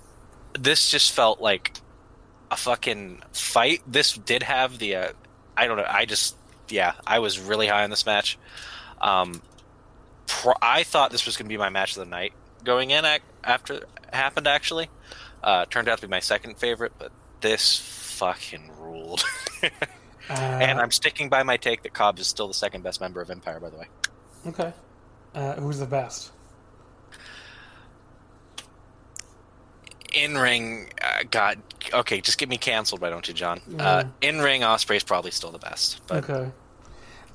this 0.58 0.90
just 0.90 1.12
felt 1.12 1.42
like 1.42 1.72
a 2.50 2.56
fucking 2.56 3.22
fight. 3.34 3.82
This 3.86 4.14
did 4.14 4.42
have 4.44 4.78
the. 4.78 4.96
Uh, 4.96 5.12
I 5.58 5.66
don't 5.66 5.76
know. 5.76 5.84
I 5.86 6.06
just 6.06 6.36
yeah, 6.70 6.94
I 7.06 7.18
was 7.18 7.38
really 7.38 7.66
high 7.66 7.84
on 7.84 7.90
this 7.90 8.06
match. 8.06 8.38
Um, 8.98 9.42
pro- 10.26 10.54
I 10.62 10.84
thought 10.84 11.10
this 11.10 11.26
was 11.26 11.36
going 11.36 11.50
to 11.50 11.52
be 11.52 11.58
my 11.58 11.68
match 11.68 11.98
of 11.98 12.00
the 12.02 12.10
night 12.10 12.32
going 12.64 12.92
in 12.92 13.04
ac- 13.04 13.24
after 13.44 13.74
it 13.74 13.84
happened. 14.10 14.46
Actually, 14.46 14.88
uh, 15.42 15.66
turned 15.66 15.86
out 15.86 15.98
to 15.98 16.06
be 16.06 16.10
my 16.10 16.20
second 16.20 16.56
favorite, 16.56 16.92
but 16.98 17.12
this 17.42 17.76
fucking 17.76 18.70
ruled. 18.80 19.22
Uh, 20.30 20.32
and 20.32 20.80
I'm 20.80 20.90
sticking 20.90 21.28
by 21.28 21.42
my 21.42 21.56
take 21.56 21.82
that 21.82 21.94
Cobb 21.94 22.18
is 22.18 22.26
still 22.26 22.48
the 22.48 22.54
second 22.54 22.82
best 22.82 23.00
member 23.00 23.20
of 23.20 23.30
Empire. 23.30 23.60
By 23.60 23.70
the 23.70 23.78
way, 23.78 23.86
okay, 24.46 24.72
uh, 25.34 25.54
who's 25.54 25.78
the 25.78 25.86
best? 25.86 26.32
in 30.12 30.36
ring, 30.36 30.88
uh, 31.02 31.22
God, 31.30 31.58
okay, 31.92 32.20
just 32.20 32.38
get 32.38 32.48
me 32.48 32.56
canceled, 32.56 33.00
why 33.00 33.10
don't 33.10 33.28
you, 33.28 33.34
John? 33.34 33.60
Uh, 33.78 34.04
in 34.20 34.40
ring, 34.40 34.62
Ospreay's 34.62 35.04
probably 35.04 35.30
still 35.30 35.50
the 35.50 35.58
best, 35.58 36.00
but 36.06 36.28
Okay. 36.28 36.50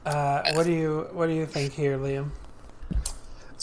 Uh, 0.05 0.51
what 0.53 0.65
do 0.65 0.73
you 0.73 1.07
what 1.13 1.27
do 1.27 1.33
you 1.33 1.45
think 1.45 1.71
here, 1.71 1.97
Liam? 1.97 2.29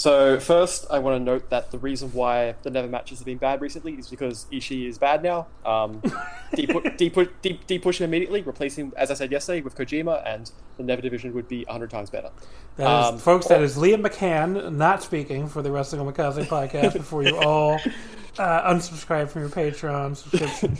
So 0.00 0.40
first, 0.40 0.86
I 0.88 0.98
want 0.98 1.20
to 1.20 1.22
note 1.22 1.50
that 1.50 1.72
the 1.72 1.78
reason 1.78 2.10
why 2.14 2.54
the 2.62 2.70
Never 2.70 2.88
matches 2.88 3.18
have 3.18 3.26
been 3.26 3.36
bad 3.36 3.60
recently 3.60 3.92
is 3.92 4.08
because 4.08 4.46
Ishii 4.50 4.88
is 4.88 4.96
bad 4.96 5.22
now. 5.22 5.46
Um, 5.66 6.00
depu- 6.54 6.96
depu- 6.96 7.28
de- 7.42 7.60
depush 7.68 7.98
him 7.98 8.06
immediately, 8.06 8.40
replacing 8.40 8.94
as 8.96 9.10
I 9.10 9.14
said 9.14 9.30
yesterday, 9.30 9.60
with 9.60 9.76
Kojima, 9.76 10.22
and 10.26 10.50
the 10.78 10.84
Never 10.84 11.02
division 11.02 11.34
would 11.34 11.48
be 11.48 11.64
hundred 11.64 11.90
times 11.90 12.08
better. 12.08 12.30
That 12.76 12.84
is, 12.84 13.08
Um, 13.10 13.18
folks, 13.18 13.48
that 13.48 13.60
is 13.60 13.76
Liam 13.76 14.00
McCann 14.00 14.72
not 14.72 15.02
speaking 15.02 15.46
for 15.48 15.60
the 15.60 15.70
Wrestling 15.70 16.00
Omakase 16.00 16.46
podcast 16.46 16.94
before 16.94 17.22
you 17.22 17.36
all 17.36 17.74
uh, 18.38 18.72
unsubscribe 18.72 19.28
from 19.28 19.42
your 19.42 19.50
Patreon 19.50 20.16
subscription. 20.16 20.76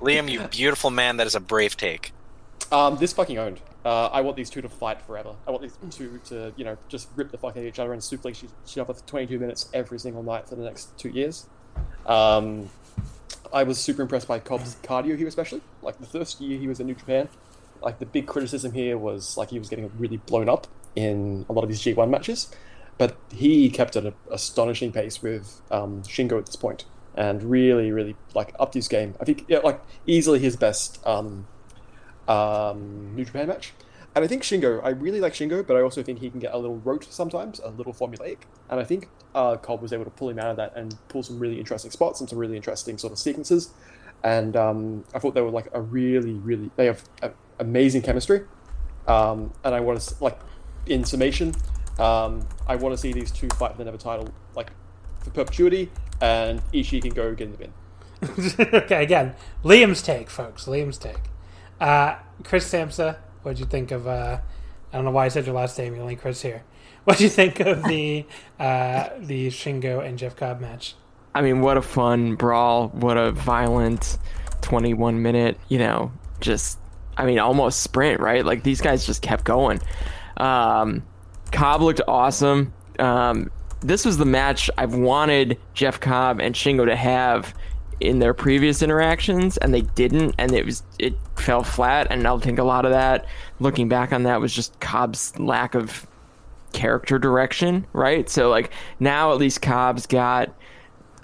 Liam, 0.00 0.30
you 0.30 0.40
beautiful 0.48 0.90
man, 0.90 1.16
that 1.16 1.26
is 1.26 1.34
a 1.34 1.40
brave 1.40 1.78
take. 1.78 2.12
Um, 2.72 2.96
this 2.98 3.12
fucking 3.12 3.38
owned. 3.38 3.60
Uh, 3.84 4.06
I 4.06 4.20
want 4.20 4.36
these 4.36 4.50
two 4.50 4.62
to 4.62 4.68
fight 4.68 5.02
forever. 5.02 5.34
I 5.46 5.50
want 5.50 5.62
these 5.62 5.76
two 5.90 6.20
to, 6.26 6.52
you 6.56 6.64
know, 6.64 6.76
just 6.88 7.08
rip 7.16 7.30
the 7.30 7.38
fuck 7.38 7.52
out 7.52 7.58
of 7.58 7.64
each 7.64 7.78
other 7.78 7.92
and 7.92 8.00
suplex 8.00 8.44
each 8.44 8.78
other 8.78 8.94
for 8.94 9.06
22 9.06 9.38
minutes 9.38 9.68
every 9.74 9.98
single 9.98 10.22
night 10.22 10.48
for 10.48 10.54
the 10.54 10.62
next 10.62 10.96
two 10.98 11.08
years. 11.08 11.46
Um, 12.06 12.70
I 13.52 13.64
was 13.64 13.78
super 13.78 14.02
impressed 14.02 14.28
by 14.28 14.38
Cobb's 14.38 14.76
cardio 14.82 15.16
here, 15.16 15.26
especially. 15.26 15.62
Like 15.82 15.98
the 15.98 16.06
first 16.06 16.40
year 16.40 16.58
he 16.58 16.68
was 16.68 16.78
in 16.78 16.86
New 16.86 16.94
Japan, 16.94 17.28
like 17.82 17.98
the 17.98 18.06
big 18.06 18.26
criticism 18.26 18.72
here 18.72 18.96
was 18.96 19.36
like 19.36 19.50
he 19.50 19.58
was 19.58 19.68
getting 19.68 19.90
really 19.98 20.18
blown 20.18 20.48
up 20.48 20.66
in 20.94 21.46
a 21.48 21.52
lot 21.52 21.62
of 21.64 21.70
his 21.70 21.80
G1 21.80 22.08
matches, 22.08 22.50
but 22.98 23.16
he 23.32 23.70
kept 23.70 23.96
at 23.96 24.04
an 24.04 24.14
astonishing 24.30 24.92
pace 24.92 25.22
with 25.22 25.60
um, 25.70 26.02
Shingo 26.02 26.38
at 26.38 26.46
this 26.46 26.56
point, 26.56 26.84
and 27.14 27.42
really, 27.42 27.90
really 27.90 28.16
like 28.34 28.54
upped 28.60 28.74
his 28.74 28.88
game. 28.88 29.14
I 29.20 29.24
think 29.24 29.44
yeah, 29.48 29.58
like 29.58 29.80
easily 30.06 30.38
his 30.38 30.56
best 30.56 31.04
um, 31.06 31.46
um, 32.30 33.14
New 33.14 33.24
Japan 33.24 33.48
match. 33.48 33.72
And 34.14 34.24
I 34.24 34.28
think 34.28 34.42
Shingo, 34.42 34.82
I 34.82 34.90
really 34.90 35.20
like 35.20 35.34
Shingo, 35.34 35.64
but 35.64 35.76
I 35.76 35.82
also 35.82 36.02
think 36.02 36.18
he 36.18 36.30
can 36.30 36.40
get 36.40 36.52
a 36.52 36.58
little 36.58 36.78
rote 36.78 37.04
sometimes, 37.04 37.60
a 37.60 37.70
little 37.70 37.92
formulaic. 37.92 38.38
And 38.68 38.80
I 38.80 38.84
think 38.84 39.08
uh, 39.34 39.56
Cobb 39.56 39.82
was 39.82 39.92
able 39.92 40.04
to 40.04 40.10
pull 40.10 40.28
him 40.28 40.38
out 40.38 40.50
of 40.50 40.56
that 40.56 40.76
and 40.76 40.96
pull 41.08 41.22
some 41.22 41.38
really 41.38 41.58
interesting 41.58 41.90
spots 41.90 42.20
and 42.20 42.28
some 42.28 42.38
really 42.38 42.56
interesting 42.56 42.98
sort 42.98 43.12
of 43.12 43.18
sequences. 43.18 43.70
And 44.24 44.56
um, 44.56 45.04
I 45.14 45.18
thought 45.20 45.34
they 45.34 45.40
were 45.40 45.50
like 45.50 45.68
a 45.72 45.80
really, 45.80 46.32
really, 46.32 46.70
they 46.76 46.86
have 46.86 47.04
a, 47.22 47.30
amazing 47.60 48.02
chemistry. 48.02 48.42
Um, 49.06 49.52
and 49.62 49.74
I 49.74 49.80
want 49.80 50.00
to, 50.00 50.14
like, 50.22 50.38
in 50.86 51.04
summation, 51.04 51.54
um, 51.98 52.46
I 52.66 52.76
want 52.76 52.92
to 52.94 52.98
see 52.98 53.12
these 53.12 53.30
two 53.30 53.48
fight 53.50 53.72
for 53.72 53.78
the 53.78 53.84
Never 53.84 53.96
title, 53.96 54.28
like, 54.56 54.70
for 55.20 55.30
perpetuity, 55.30 55.90
and 56.20 56.60
Ishii 56.72 57.02
can 57.02 57.12
go 57.12 57.34
get 57.34 57.46
in 57.46 57.52
the 57.52 57.58
bin. 57.58 57.72
okay, 58.74 59.02
again, 59.02 59.34
Liam's 59.64 60.02
take, 60.02 60.28
folks. 60.28 60.66
Liam's 60.66 60.98
take. 60.98 61.29
Uh, 61.80 62.16
Chris 62.44 62.70
Samsel, 62.70 63.16
what'd 63.42 63.58
you 63.58 63.66
think 63.66 63.90
of? 63.90 64.06
Uh, 64.06 64.38
I 64.92 64.96
don't 64.96 65.04
know 65.04 65.10
why 65.10 65.24
I 65.24 65.28
said 65.28 65.46
your 65.46 65.54
last 65.54 65.78
name. 65.78 65.94
You're 65.94 66.02
only 66.02 66.16
Chris 66.16 66.42
here. 66.42 66.62
What'd 67.04 67.22
you 67.22 67.30
think 67.30 67.60
of 67.60 67.82
the 67.84 68.26
uh, 68.58 69.08
the 69.18 69.48
Shingo 69.48 70.04
and 70.06 70.18
Jeff 70.18 70.36
Cobb 70.36 70.60
match? 70.60 70.94
I 71.34 71.40
mean, 71.40 71.62
what 71.62 71.78
a 71.78 71.82
fun 71.82 72.34
brawl! 72.34 72.88
What 72.88 73.16
a 73.16 73.32
violent 73.32 74.18
21 74.60 75.22
minute, 75.22 75.58
you 75.68 75.78
know, 75.78 76.12
just 76.40 76.78
I 77.16 77.24
mean, 77.24 77.38
almost 77.38 77.80
sprint, 77.80 78.20
right? 78.20 78.44
Like 78.44 78.62
these 78.62 78.80
guys 78.80 79.06
just 79.06 79.22
kept 79.22 79.44
going. 79.44 79.80
Um, 80.36 81.02
Cobb 81.52 81.82
looked 81.82 82.00
awesome. 82.06 82.72
Um, 82.98 83.50
this 83.80 84.04
was 84.04 84.18
the 84.18 84.26
match 84.26 84.70
I've 84.76 84.94
wanted 84.94 85.58
Jeff 85.74 86.00
Cobb 86.00 86.40
and 86.40 86.54
Shingo 86.54 86.84
to 86.86 86.96
have 86.96 87.54
in 88.00 88.18
their 88.18 88.34
previous 88.34 88.82
interactions, 88.82 89.56
and 89.58 89.72
they 89.74 89.82
didn't, 89.82 90.34
and 90.38 90.52
it 90.52 90.64
was 90.64 90.82
it 90.98 91.14
fell 91.36 91.62
flat. 91.62 92.06
And 92.10 92.26
I'll 92.26 92.40
think 92.40 92.58
a 92.58 92.64
lot 92.64 92.84
of 92.84 92.92
that, 92.92 93.26
looking 93.58 93.88
back 93.88 94.12
on 94.12 94.22
that, 94.24 94.40
was 94.40 94.52
just 94.52 94.78
Cobb's 94.80 95.38
lack 95.38 95.74
of 95.74 96.06
character 96.72 97.18
direction, 97.18 97.86
right? 97.92 98.28
So 98.28 98.48
like 98.48 98.70
now 98.98 99.32
at 99.32 99.38
least 99.38 99.62
Cobb's 99.62 100.06
got 100.06 100.54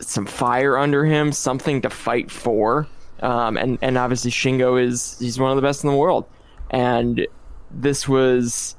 some 0.01 0.27
fire 0.27 0.77
under 0.77 1.05
him, 1.05 1.33
something 1.33 1.81
to 1.83 1.91
fight 1.91 2.31
for. 2.31 2.87
Um, 3.21 3.57
and 3.57 3.79
and 3.81 3.97
obviously 3.97 4.31
Shingo 4.31 4.83
is 4.83 5.19
he's 5.19 5.39
one 5.39 5.51
of 5.51 5.57
the 5.57 5.63
best 5.63 5.83
in 5.83 5.91
the 5.91 5.97
world, 5.97 6.27
and 6.71 7.27
this 7.71 8.07
was 8.07 8.77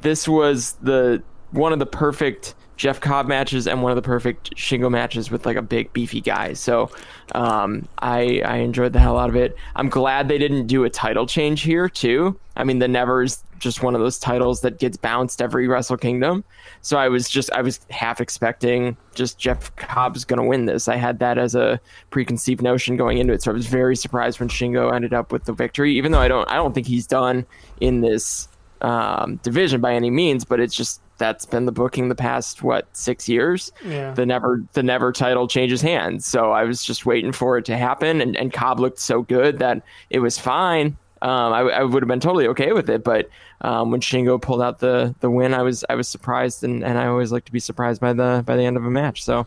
this 0.00 0.28
was 0.28 0.72
the 0.82 1.22
one 1.52 1.72
of 1.72 1.78
the 1.78 1.86
perfect 1.86 2.55
Jeff 2.76 3.00
Cobb 3.00 3.26
matches 3.26 3.66
and 3.66 3.82
one 3.82 3.90
of 3.90 3.96
the 3.96 4.02
perfect 4.02 4.54
Shingo 4.54 4.90
matches 4.90 5.30
with 5.30 5.46
like 5.46 5.56
a 5.56 5.62
big 5.62 5.92
beefy 5.92 6.20
guy. 6.20 6.52
So 6.52 6.90
um, 7.34 7.88
I 7.98 8.42
I 8.44 8.56
enjoyed 8.58 8.92
the 8.92 9.00
hell 9.00 9.18
out 9.18 9.30
of 9.30 9.36
it. 9.36 9.56
I'm 9.76 9.88
glad 9.88 10.28
they 10.28 10.38
didn't 10.38 10.66
do 10.66 10.84
a 10.84 10.90
title 10.90 11.26
change 11.26 11.62
here 11.62 11.88
too. 11.88 12.38
I 12.56 12.64
mean, 12.64 12.78
the 12.78 12.88
Never's 12.88 13.42
just 13.58 13.82
one 13.82 13.94
of 13.94 14.00
those 14.00 14.18
titles 14.18 14.60
that 14.60 14.78
gets 14.78 14.96
bounced 14.96 15.40
every 15.40 15.68
Wrestle 15.68 15.96
Kingdom. 15.96 16.44
So 16.82 16.98
I 16.98 17.08
was 17.08 17.28
just 17.28 17.50
I 17.52 17.62
was 17.62 17.80
half 17.90 18.20
expecting 18.20 18.96
just 19.14 19.38
Jeff 19.38 19.74
Cobb's 19.76 20.24
going 20.24 20.40
to 20.40 20.46
win 20.46 20.66
this. 20.66 20.88
I 20.88 20.96
had 20.96 21.18
that 21.20 21.38
as 21.38 21.54
a 21.54 21.80
preconceived 22.10 22.62
notion 22.62 22.96
going 22.96 23.18
into 23.18 23.32
it. 23.32 23.42
So 23.42 23.50
I 23.50 23.54
was 23.54 23.66
very 23.66 23.96
surprised 23.96 24.38
when 24.40 24.48
Shingo 24.48 24.94
ended 24.94 25.14
up 25.14 25.32
with 25.32 25.44
the 25.44 25.52
victory. 25.52 25.96
Even 25.96 26.12
though 26.12 26.20
I 26.20 26.28
don't 26.28 26.48
I 26.50 26.56
don't 26.56 26.74
think 26.74 26.86
he's 26.86 27.06
done 27.06 27.46
in 27.80 28.00
this 28.00 28.48
um, 28.82 29.36
division 29.36 29.80
by 29.80 29.94
any 29.94 30.10
means, 30.10 30.44
but 30.44 30.60
it's 30.60 30.74
just 30.74 31.00
that's 31.18 31.46
been 31.46 31.66
the 31.66 31.72
booking 31.72 32.08
the 32.08 32.14
past 32.14 32.62
what 32.62 32.86
six 32.96 33.28
years. 33.28 33.72
Yeah. 33.84 34.12
The 34.12 34.26
never 34.26 34.62
the 34.72 34.82
never 34.82 35.12
title 35.12 35.48
changes 35.48 35.80
hands. 35.80 36.26
So 36.26 36.52
I 36.52 36.64
was 36.64 36.84
just 36.84 37.06
waiting 37.06 37.32
for 37.32 37.58
it 37.58 37.64
to 37.66 37.76
happen, 37.76 38.20
and 38.20 38.36
and 38.36 38.52
Cobb 38.52 38.80
looked 38.80 38.98
so 38.98 39.22
good 39.22 39.58
that 39.58 39.82
it 40.10 40.20
was 40.20 40.38
fine. 40.38 40.96
Um, 41.22 41.52
I, 41.52 41.60
I 41.60 41.82
would 41.82 42.02
have 42.02 42.08
been 42.08 42.20
totally 42.20 42.46
okay 42.48 42.72
with 42.72 42.90
it, 42.90 43.02
but 43.02 43.30
um, 43.62 43.90
when 43.90 44.00
Shingo 44.00 44.40
pulled 44.40 44.60
out 44.60 44.80
the 44.80 45.14
the 45.20 45.30
win, 45.30 45.54
I 45.54 45.62
was 45.62 45.84
I 45.88 45.94
was 45.94 46.08
surprised, 46.08 46.62
and, 46.62 46.84
and 46.84 46.98
I 46.98 47.06
always 47.06 47.32
like 47.32 47.46
to 47.46 47.52
be 47.52 47.60
surprised 47.60 48.00
by 48.00 48.12
the 48.12 48.42
by 48.46 48.56
the 48.56 48.62
end 48.62 48.76
of 48.76 48.84
a 48.84 48.90
match. 48.90 49.24
So 49.24 49.46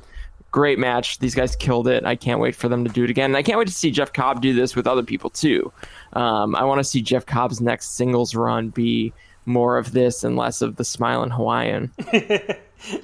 great 0.51 0.79
match. 0.79 1.19
These 1.19 1.35
guys 1.35 1.55
killed 1.55 1.87
it. 1.87 2.05
I 2.05 2.15
can't 2.15 2.39
wait 2.39 2.55
for 2.55 2.69
them 2.69 2.83
to 2.85 2.91
do 2.91 3.03
it 3.03 3.09
again. 3.09 3.25
And 3.29 3.37
I 3.37 3.43
can't 3.43 3.59
wait 3.59 3.67
to 3.67 3.73
see 3.73 3.91
Jeff 3.91 4.13
Cobb 4.13 4.41
do 4.41 4.53
this 4.53 4.75
with 4.75 4.87
other 4.87 5.03
people 5.03 5.29
too. 5.29 5.71
Um, 6.13 6.55
I 6.55 6.63
want 6.63 6.79
to 6.79 6.83
see 6.83 7.01
Jeff 7.01 7.25
Cobb's 7.25 7.61
next 7.61 7.95
singles 7.95 8.33
run 8.35 8.69
be 8.69 9.13
more 9.45 9.77
of 9.77 9.91
this 9.91 10.23
and 10.23 10.35
less 10.35 10.61
of 10.61 10.75
the 10.75 10.85
smiling 10.85 11.31
Hawaiian. 11.31 11.91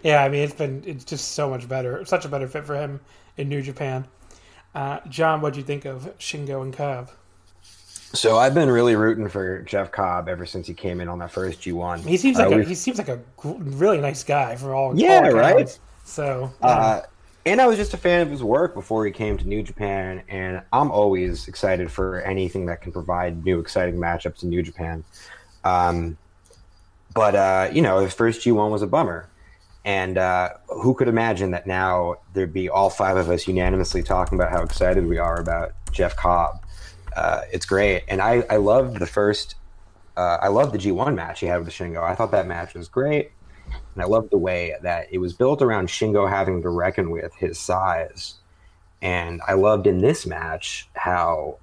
yeah, 0.03 0.23
I 0.23 0.29
mean 0.29 0.41
it's 0.43 0.53
been 0.53 0.83
it's 0.85 1.05
just 1.05 1.31
so 1.33 1.49
much 1.49 1.67
better, 1.67 2.03
such 2.05 2.25
a 2.25 2.29
better 2.29 2.47
fit 2.47 2.65
for 2.65 2.75
him 2.75 2.99
in 3.37 3.49
New 3.49 3.61
Japan. 3.61 4.05
Uh, 4.73 4.99
John, 5.09 5.41
what 5.41 5.53
do 5.53 5.59
you 5.59 5.65
think 5.65 5.85
of 5.85 6.17
Shingo 6.19 6.61
and 6.61 6.73
Cobb? 6.73 7.09
So 8.13 8.37
I've 8.37 8.53
been 8.53 8.69
really 8.69 8.95
rooting 8.95 9.27
for 9.27 9.61
Jeff 9.63 9.91
Cobb 9.91 10.29
ever 10.29 10.45
since 10.45 10.67
he 10.67 10.73
came 10.73 11.01
in 11.01 11.09
on 11.09 11.19
that 11.19 11.31
first 11.31 11.61
G1. 11.61 12.05
He 12.05 12.17
seems 12.17 12.37
like 12.37 12.51
Uh, 12.51 12.59
a, 12.59 12.63
he 12.63 12.75
seems 12.75 12.97
like 12.97 13.09
a 13.09 13.19
really 13.43 13.99
nice 13.99 14.23
guy 14.23 14.55
for 14.55 14.73
all. 14.73 14.97
Yeah, 14.97 15.21
all 15.25 15.31
right? 15.33 15.55
accounts. 15.55 15.79
So 16.03 16.53
yeah. 16.61 16.67
Uh, 16.67 17.01
and 17.45 17.61
I 17.61 17.67
was 17.67 17.77
just 17.77 17.93
a 17.93 17.97
fan 17.97 18.21
of 18.21 18.29
his 18.31 18.43
work 18.43 18.73
before 18.73 19.05
he 19.05 19.11
came 19.11 19.37
to 19.37 19.47
New 19.47 19.61
Japan, 19.61 20.23
and 20.29 20.63
I'm 20.73 20.89
always 20.91 21.47
excited 21.47 21.91
for 21.91 22.21
anything 22.21 22.65
that 22.67 22.81
can 22.81 22.91
provide 22.91 23.43
new, 23.45 23.59
exciting 23.59 23.95
matchups 23.95 24.41
in 24.43 24.49
New 24.49 24.63
Japan. 24.63 25.03
Um, 25.63 26.17
but 27.15 27.33
uh, 27.33 27.69
you 27.73 27.81
know, 27.81 28.03
the 28.03 28.09
first 28.11 28.45
G1 28.45 28.69
was 28.69 28.83
a 28.83 28.87
bummer, 28.87 29.27
and 29.83 30.19
uh, 30.19 30.49
who 30.67 30.93
could 30.93 31.07
imagine 31.07 31.51
that 31.51 31.65
now 31.65 32.17
there'd 32.33 32.53
be 32.53 32.69
all 32.69 32.91
five 32.91 33.17
of 33.17 33.29
us 33.29 33.47
unanimously 33.47 34.03
talking 34.03 34.37
about 34.37 34.51
how 34.51 34.61
excited 34.61 35.07
we 35.07 35.17
are 35.17 35.39
about 35.39 35.71
Jeff 35.91 36.15
Cobb. 36.15 36.63
Uh, 37.15 37.41
it's 37.51 37.65
great, 37.65 38.03
and 38.07 38.21
I 38.21 38.43
I 38.49 38.57
loved 38.57 38.99
the 38.99 39.07
first. 39.07 39.55
Uh, 40.17 40.37
I 40.41 40.49
loved 40.49 40.73
the 40.73 40.77
G1 40.77 41.15
match 41.15 41.39
he 41.39 41.47
had 41.47 41.65
with 41.65 41.73
Shingo. 41.73 42.03
I 42.03 42.15
thought 42.15 42.31
that 42.31 42.47
match 42.47 42.73
was 42.73 42.87
great. 42.87 43.31
And 43.93 44.03
I 44.03 44.05
loved 44.05 44.31
the 44.31 44.37
way 44.37 44.75
that 44.81 45.07
it 45.11 45.17
was 45.17 45.33
built 45.33 45.61
around 45.61 45.87
Shingo 45.87 46.29
having 46.29 46.61
to 46.61 46.69
reckon 46.69 47.09
with 47.09 47.33
his 47.35 47.59
size. 47.59 48.35
And 49.01 49.41
I 49.47 49.53
loved 49.53 49.87
in 49.87 49.99
this 49.99 50.25
match 50.25 50.87
how 50.95 51.57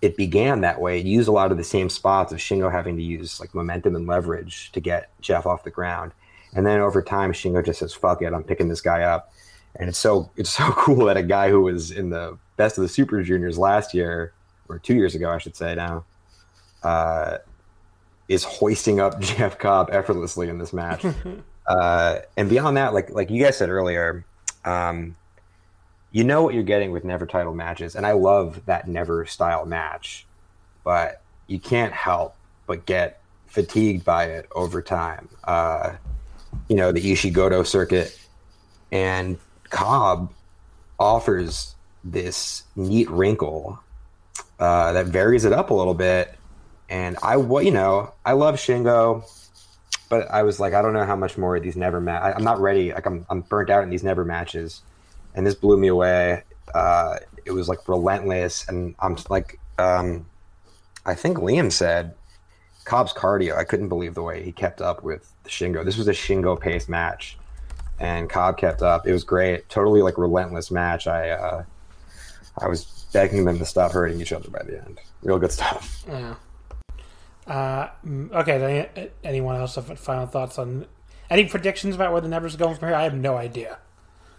it 0.00 0.16
began 0.16 0.60
that 0.60 0.80
way. 0.80 1.00
It 1.00 1.06
used 1.06 1.28
a 1.28 1.32
lot 1.32 1.50
of 1.50 1.58
the 1.58 1.64
same 1.64 1.88
spots 1.88 2.32
of 2.32 2.38
Shingo 2.38 2.70
having 2.70 2.96
to 2.96 3.02
use 3.02 3.40
like 3.40 3.54
momentum 3.54 3.96
and 3.96 4.06
leverage 4.06 4.70
to 4.72 4.80
get 4.80 5.10
Jeff 5.20 5.46
off 5.46 5.64
the 5.64 5.70
ground. 5.70 6.12
And 6.54 6.66
then 6.66 6.80
over 6.80 7.02
time, 7.02 7.32
Shingo 7.32 7.64
just 7.64 7.80
says, 7.80 7.92
fuck 7.92 8.22
it, 8.22 8.32
I'm 8.32 8.44
picking 8.44 8.68
this 8.68 8.80
guy 8.80 9.02
up. 9.02 9.32
And 9.76 9.88
it's 9.88 9.98
so 9.98 10.30
it's 10.36 10.50
so 10.50 10.70
cool 10.76 11.06
that 11.06 11.16
a 11.16 11.22
guy 11.22 11.50
who 11.50 11.62
was 11.62 11.90
in 11.90 12.10
the 12.10 12.38
best 12.56 12.78
of 12.78 12.82
the 12.82 12.88
super 12.88 13.22
juniors 13.22 13.58
last 13.58 13.92
year, 13.94 14.32
or 14.68 14.78
two 14.78 14.94
years 14.94 15.14
ago, 15.14 15.30
I 15.30 15.38
should 15.38 15.56
say 15.56 15.74
now, 15.74 16.04
uh, 16.82 17.38
is 18.28 18.44
hoisting 18.44 19.00
up 19.00 19.20
Jeff 19.20 19.58
Cobb 19.58 19.90
effortlessly 19.92 20.48
in 20.48 20.58
this 20.58 20.72
match. 20.72 21.04
uh, 21.66 22.18
and 22.36 22.48
beyond 22.48 22.76
that, 22.76 22.94
like 22.94 23.10
like 23.10 23.30
you 23.30 23.42
guys 23.42 23.56
said 23.56 23.68
earlier, 23.68 24.24
um, 24.64 25.16
you 26.18 26.24
know 26.24 26.42
what 26.42 26.52
you're 26.52 26.64
getting 26.64 26.90
with 26.90 27.04
never 27.04 27.26
title 27.26 27.54
matches, 27.54 27.94
and 27.94 28.04
I 28.04 28.10
love 28.10 28.66
that 28.66 28.88
never 28.88 29.24
style 29.24 29.64
match, 29.64 30.26
but 30.82 31.22
you 31.46 31.60
can't 31.60 31.92
help 31.92 32.34
but 32.66 32.86
get 32.86 33.20
fatigued 33.46 34.04
by 34.04 34.24
it 34.24 34.48
over 34.52 34.82
time. 34.82 35.28
Uh, 35.44 35.92
you 36.68 36.74
know 36.74 36.90
the 36.90 37.00
Ishigoto 37.00 37.64
circuit, 37.64 38.18
and 38.90 39.38
Cobb 39.70 40.32
offers 40.98 41.76
this 42.02 42.64
neat 42.74 43.08
wrinkle 43.10 43.78
uh, 44.58 44.92
that 44.94 45.06
varies 45.06 45.44
it 45.44 45.52
up 45.52 45.70
a 45.70 45.74
little 45.74 45.94
bit. 45.94 46.34
And 46.88 47.16
I, 47.22 47.36
wa- 47.36 47.60
you 47.60 47.70
know, 47.70 48.12
I 48.26 48.32
love 48.32 48.56
Shingo, 48.56 49.22
but 50.10 50.28
I 50.32 50.42
was 50.42 50.58
like, 50.58 50.74
I 50.74 50.82
don't 50.82 50.94
know 50.94 51.04
how 51.04 51.14
much 51.14 51.38
more 51.38 51.54
of 51.54 51.62
these 51.62 51.76
never 51.76 52.00
ma- 52.00 52.18
I, 52.18 52.34
I'm 52.34 52.42
not 52.42 52.58
ready. 52.58 52.92
Like 52.92 53.06
I'm, 53.06 53.24
I'm 53.30 53.42
burnt 53.42 53.70
out 53.70 53.84
in 53.84 53.90
these 53.90 54.02
never 54.02 54.24
matches, 54.24 54.82
and 55.34 55.46
this 55.46 55.54
blew 55.54 55.76
me 55.76 55.88
away. 55.88 56.42
Uh, 56.74 57.16
it 57.44 57.52
was 57.52 57.68
like 57.68 57.88
relentless, 57.88 58.68
and 58.68 58.94
I'm 59.00 59.16
like, 59.28 59.58
um, 59.78 60.26
I 61.06 61.14
think 61.14 61.38
Liam 61.38 61.72
said, 61.72 62.14
Cobb's 62.84 63.12
cardio. 63.12 63.56
I 63.56 63.64
couldn't 63.64 63.88
believe 63.88 64.14
the 64.14 64.22
way 64.22 64.42
he 64.42 64.52
kept 64.52 64.80
up 64.80 65.02
with 65.02 65.30
Shingo. 65.46 65.84
This 65.84 65.96
was 65.96 66.08
a 66.08 66.12
Shingo 66.12 66.58
paced 66.58 66.88
match, 66.88 67.38
and 67.98 68.28
Cobb 68.28 68.58
kept 68.58 68.82
up. 68.82 69.06
It 69.06 69.12
was 69.12 69.24
great. 69.24 69.68
Totally 69.68 70.02
like 70.02 70.18
relentless 70.18 70.70
match. 70.70 71.06
I, 71.06 71.30
uh, 71.30 71.64
I 72.58 72.68
was 72.68 73.06
begging 73.12 73.44
them 73.44 73.58
to 73.58 73.64
stop 73.64 73.92
hurting 73.92 74.20
each 74.20 74.32
other 74.32 74.50
by 74.50 74.62
the 74.62 74.82
end. 74.84 75.00
Real 75.22 75.38
good 75.38 75.52
stuff. 75.52 76.04
Yeah. 76.08 76.34
Uh, 77.46 77.88
okay. 78.32 78.88
Any, 78.96 79.10
anyone 79.24 79.56
else 79.56 79.74
have 79.76 79.98
final 79.98 80.26
thoughts 80.26 80.58
on 80.58 80.86
any 81.30 81.46
predictions 81.46 81.94
about 81.94 82.12
where 82.12 82.20
the 82.20 82.28
Nevers 82.28 82.54
are 82.54 82.58
going 82.58 82.76
from 82.76 82.88
here? 82.88 82.96
I 82.96 83.04
have 83.04 83.14
no 83.14 83.36
idea. 83.36 83.78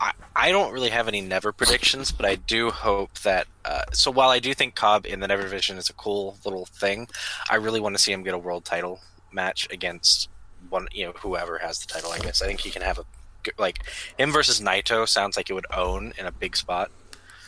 I, 0.02 0.14
I 0.36 0.52
don't 0.52 0.72
really 0.72 0.90
have 0.90 1.08
any 1.08 1.22
never 1.22 1.52
predictions, 1.52 2.12
but 2.12 2.26
I 2.26 2.36
do 2.36 2.70
hope 2.70 3.14
that 3.20 3.48
Uh, 3.66 3.84
so 3.94 4.10
while 4.12 4.30
I 4.30 4.40
do 4.40 4.54
think 4.54 4.76
Cobb 4.76 5.06
in 5.06 5.20
the 5.20 5.28
Never 5.28 5.44
Division 5.44 5.78
is 5.78 5.90
a 5.90 5.94
cool 5.94 6.38
little 6.46 6.66
thing, 6.66 7.08
I 7.50 7.56
really 7.56 7.80
want 7.80 7.96
to 7.96 8.02
see 8.02 8.12
him 8.12 8.24
get 8.24 8.34
a 8.34 8.38
world 8.38 8.66
title 8.66 9.00
match 9.32 9.68
against 9.72 10.30
one, 10.70 10.88
you 10.92 11.06
know, 11.06 11.12
whoever 11.14 11.58
has 11.60 11.80
the 11.80 11.88
title. 11.88 12.12
I 12.12 12.20
guess 12.20 12.42
I 12.42 12.48
think 12.48 12.62
he 12.62 12.72
can 12.72 12.82
have 12.82 12.98
a 12.98 13.06
good- 13.44 13.60
like 13.60 13.80
him 14.18 14.32
versus 14.32 14.60
Naito 14.62 15.08
sounds 15.08 15.38
like 15.38 15.50
it 15.50 15.54
would 15.54 15.68
own 15.74 16.14
in 16.18 16.26
a 16.26 16.32
big 16.32 16.56
spot. 16.56 16.90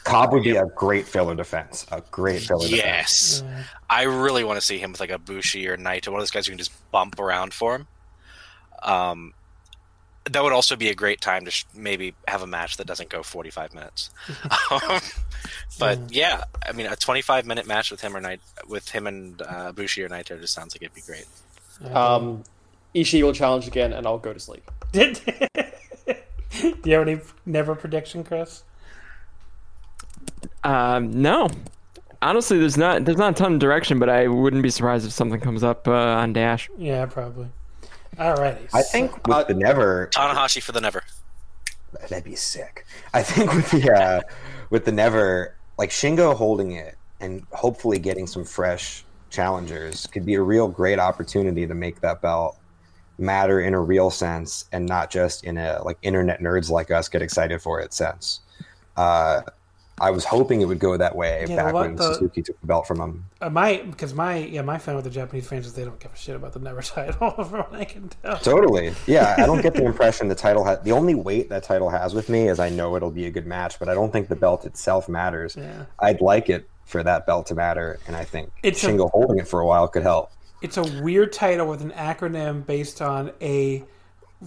Cobb 0.04 0.32
would 0.34 0.44
be 0.44 0.58
a 0.58 0.66
great 0.66 1.08
filler 1.08 1.36
defense. 1.36 1.86
A 1.92 2.02
great 2.02 2.42
filler 2.42 2.68
defense. 2.68 2.84
Yes, 2.84 3.44
I 3.90 4.04
really 4.04 4.44
want 4.44 4.60
to 4.60 4.66
see 4.66 4.78
him 4.80 4.92
with 4.92 5.00
like 5.00 5.12
Ibushi 5.12 5.68
or 5.68 5.78
Naito, 5.78 6.08
one 6.08 6.16
of 6.20 6.22
those 6.22 6.32
guys 6.32 6.48
who 6.48 6.52
can 6.52 6.58
just 6.58 6.72
bump 6.92 7.20
around 7.20 7.54
for 7.54 7.76
him. 7.76 7.88
Um, 8.84 9.34
that 10.32 10.43
would 10.43 10.53
also 10.53 10.76
be 10.76 10.90
a 10.90 10.95
great 10.95 11.22
time 11.22 11.45
to 11.45 11.51
sh- 11.51 11.66
maybe 11.74 12.14
have 12.27 12.42
a 12.42 12.48
match 12.48 12.77
that 12.77 12.88
doesn't 12.88 13.10
go 13.10 13.24
45 13.24 13.74
minutes. 13.74 14.10
um, 14.72 15.00
but 15.80 16.00
yeah, 16.10 16.43
I 16.68 16.72
mean, 16.72 16.88
a 16.88 16.95
25 16.95 17.45
minute 17.45 17.68
match 17.68 17.92
with 17.92 18.01
him 18.01 18.16
or 18.16 18.22
Night 18.22 18.42
with 18.68 18.90
him 18.90 19.08
and 19.08 19.42
uh, 19.42 19.72
Bushi 19.72 20.03
or 20.03 20.10
Naito 20.10 20.40
just 20.40 20.53
sounds 20.53 20.76
like 20.76 20.82
it'd 20.82 20.93
be 20.93 21.01
great. 21.01 21.26
Um, 21.93 22.43
Ishii 22.93 23.24
will 23.24 23.34
challenge 23.34 23.68
again, 23.68 23.93
and 23.93 24.06
I'll 24.06 24.19
go 24.19 24.34
to 24.34 24.40
sleep. 24.40 24.69
Do 24.92 25.14
you 26.84 26.93
have 26.93 27.08
any 27.08 27.19
never 27.45 27.76
prediction, 27.76 28.24
Chris? 28.24 28.64
Um, 30.64 31.22
no, 31.22 31.50
honestly, 32.22 32.60
there's 32.60 32.77
not 32.77 33.06
there's 33.06 33.18
not 33.18 33.32
a 33.32 33.35
ton 33.35 33.53
of 33.53 33.60
direction, 33.60 34.00
but 34.00 34.10
I 34.10 34.27
wouldn't 34.27 34.61
be 34.61 34.69
surprised 34.69 35.06
if 35.06 35.11
something 35.11 35.40
comes 35.40 35.64
up 35.64 35.88
uh, 35.88 35.92
on 35.92 36.34
Dash. 36.34 36.69
Yeah, 36.77 37.06
probably. 37.06 37.48
Alrighty. 38.17 38.67
I 38.73 38.81
think 38.81 39.25
with 39.27 39.35
Uh, 39.38 39.43
the 39.43 39.53
Never, 39.53 40.07
Tanahashi 40.14 40.61
for 40.61 40.72
the 40.73 40.81
never. 40.81 41.03
that'd 42.09 42.23
be 42.23 42.35
sick. 42.35 42.85
I 43.14 43.23
think 43.23 43.53
with 43.53 43.72
the 43.72 43.91
uh, 43.91 44.22
with 44.69 44.85
the 44.85 44.91
Never, 44.91 45.56
like 45.77 45.90
Shingo 45.90 46.35
holding 46.35 46.72
it 46.73 46.95
and 47.19 47.45
hopefully 47.51 47.99
getting 47.99 48.27
some 48.27 48.43
fresh 48.43 49.03
challengers 49.30 50.07
could 50.07 50.25
be 50.25 50.35
a 50.35 50.41
real 50.41 50.67
great 50.67 50.99
opportunity 50.99 51.65
to 51.65 51.73
make 51.73 52.01
that 52.01 52.22
belt 52.22 52.57
matter 53.17 53.61
in 53.61 53.73
a 53.73 53.80
real 53.80 54.09
sense 54.09 54.65
and 54.72 54.85
not 54.85 55.09
just 55.09 55.43
in 55.43 55.57
a 55.57 55.81
like 55.83 55.98
internet 56.01 56.40
nerds 56.41 56.69
like 56.69 56.91
us 56.91 57.07
get 57.07 57.22
excited 57.22 57.61
for 57.61 57.80
it 57.80 57.93
sense. 57.93 58.41
Uh, 58.98 59.41
I 60.02 60.10
was 60.12 60.26
hoping 60.26 60.62
it 60.62 60.66
would 60.66 60.80
go 60.80 60.98
that 60.98 61.16
way 61.16 61.46
Yeah, 61.48 61.56
back 61.58 61.74
when 61.74 61.96
the- 61.96 62.14
Suzuki 62.16 62.42
took 62.42 62.60
the 62.60 62.68
belt 62.68 62.88
from 62.88 63.00
him. 63.00 63.26
Uh, 63.40 63.50
my 63.50 63.78
because 63.90 64.14
my 64.14 64.38
yeah 64.38 64.62
my 64.64 64.78
fan 64.80 64.96
with 64.96 65.04
the 65.04 65.10
Japanese 65.12 65.48
fans 65.48 65.66
is 65.68 65.74
they 65.74 65.86
don't 65.86 66.00
give 66.00 66.12
a 66.12 66.16
shit 66.18 66.36
about 66.36 66.54
the 66.54 66.60
never 66.60 66.82
title 66.96 67.32
from 67.32 67.60
what 67.60 67.74
I 67.74 67.86
can 67.86 68.10
tell. 68.24 68.38
Totally. 68.38 68.94
Yeah, 69.08 69.36
I 69.38 69.46
don't 69.46 69.62
get 69.62 69.76
the 69.76 69.86
impression 69.86 70.28
the 70.28 70.36
title 70.36 70.64
has 70.66 70.80
the 70.82 70.92
only 70.92 71.14
weight 71.16 71.50
that 71.50 71.64
title 71.64 71.90
has 71.90 72.14
with 72.16 72.28
me 72.30 72.50
is 72.50 72.60
I 72.60 72.70
know 72.70 72.96
it'll 72.96 73.12
be 73.12 73.28
a 73.28 73.32
good 73.32 73.46
match, 73.48 73.78
but 73.80 73.88
I 73.90 73.94
don't 73.94 74.12
think 74.12 74.28
the 74.28 74.36
belt 74.36 74.66
itself 74.66 75.08
matters. 75.08 75.56
Yeah. 75.56 75.86
I'd 76.00 76.20
like 76.20 76.50
it 76.50 76.68
for 76.86 77.04
that 77.04 77.26
belt 77.26 77.46
to 77.48 77.56
matter, 77.56 78.00
and 78.08 78.16
I 78.16 78.24
think 78.26 78.52
It's 78.64 78.84
a- 78.84 78.98
holding 79.08 79.38
it 79.40 79.48
for 79.48 79.60
a 79.62 79.66
while 79.68 79.88
could 79.88 80.04
help. 80.04 80.32
It's 80.62 80.78
a 80.78 80.84
weird 81.02 81.32
title 81.32 81.68
with 81.68 81.82
an 81.82 81.92
acronym 81.92 82.66
based 82.66 83.02
on 83.02 83.32
a 83.42 83.84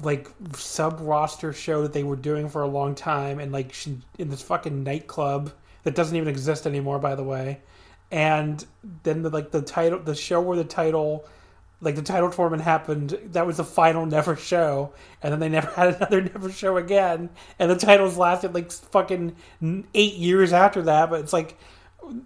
like 0.02 0.28
sub 0.55 0.98
roster 1.00 1.52
show 1.52 1.82
that 1.82 1.92
they 1.92 2.02
were 2.02 2.16
doing 2.16 2.48
for 2.48 2.62
a 2.62 2.66
long 2.66 2.94
time, 2.94 3.39
and 3.39 3.52
like 3.52 3.73
she, 3.73 3.98
in 4.18 4.28
this 4.28 4.42
fucking 4.42 4.82
nightclub 4.82 5.52
that 5.84 5.94
doesn't 5.94 6.16
even 6.16 6.28
exist 6.28 6.66
anymore, 6.66 6.98
by 6.98 7.14
the 7.14 7.23
way. 7.23 7.60
And 8.10 8.64
then 9.02 9.23
the 9.23 9.31
like 9.31 9.50
the 9.50 9.62
title, 9.62 10.00
the 10.00 10.14
show 10.14 10.40
where 10.40 10.56
the 10.56 10.64
title, 10.64 11.26
like 11.81 11.94
the 11.94 12.02
title 12.02 12.31
tournament 12.31 12.62
happened. 12.62 13.18
That 13.32 13.47
was 13.47 13.58
the 13.58 13.64
final 13.64 14.05
Never 14.06 14.36
show, 14.36 14.92
and 15.23 15.32
then 15.32 15.40
they 15.40 15.48
never 15.48 15.70
had 15.74 15.97
another 15.97 16.23
Never 16.23 16.50
show 16.50 16.76
again. 16.76 17.31
And 17.58 17.70
the 17.70 17.76
titles 17.76 18.16
lasted 18.16 18.55
like 18.55 18.73
fucking 18.73 19.36
eight 19.94 20.14
years 20.14 20.52
after 20.52 20.82
that. 20.82 21.10
But 21.10 21.20
it's 21.20 21.32
like 21.32 21.56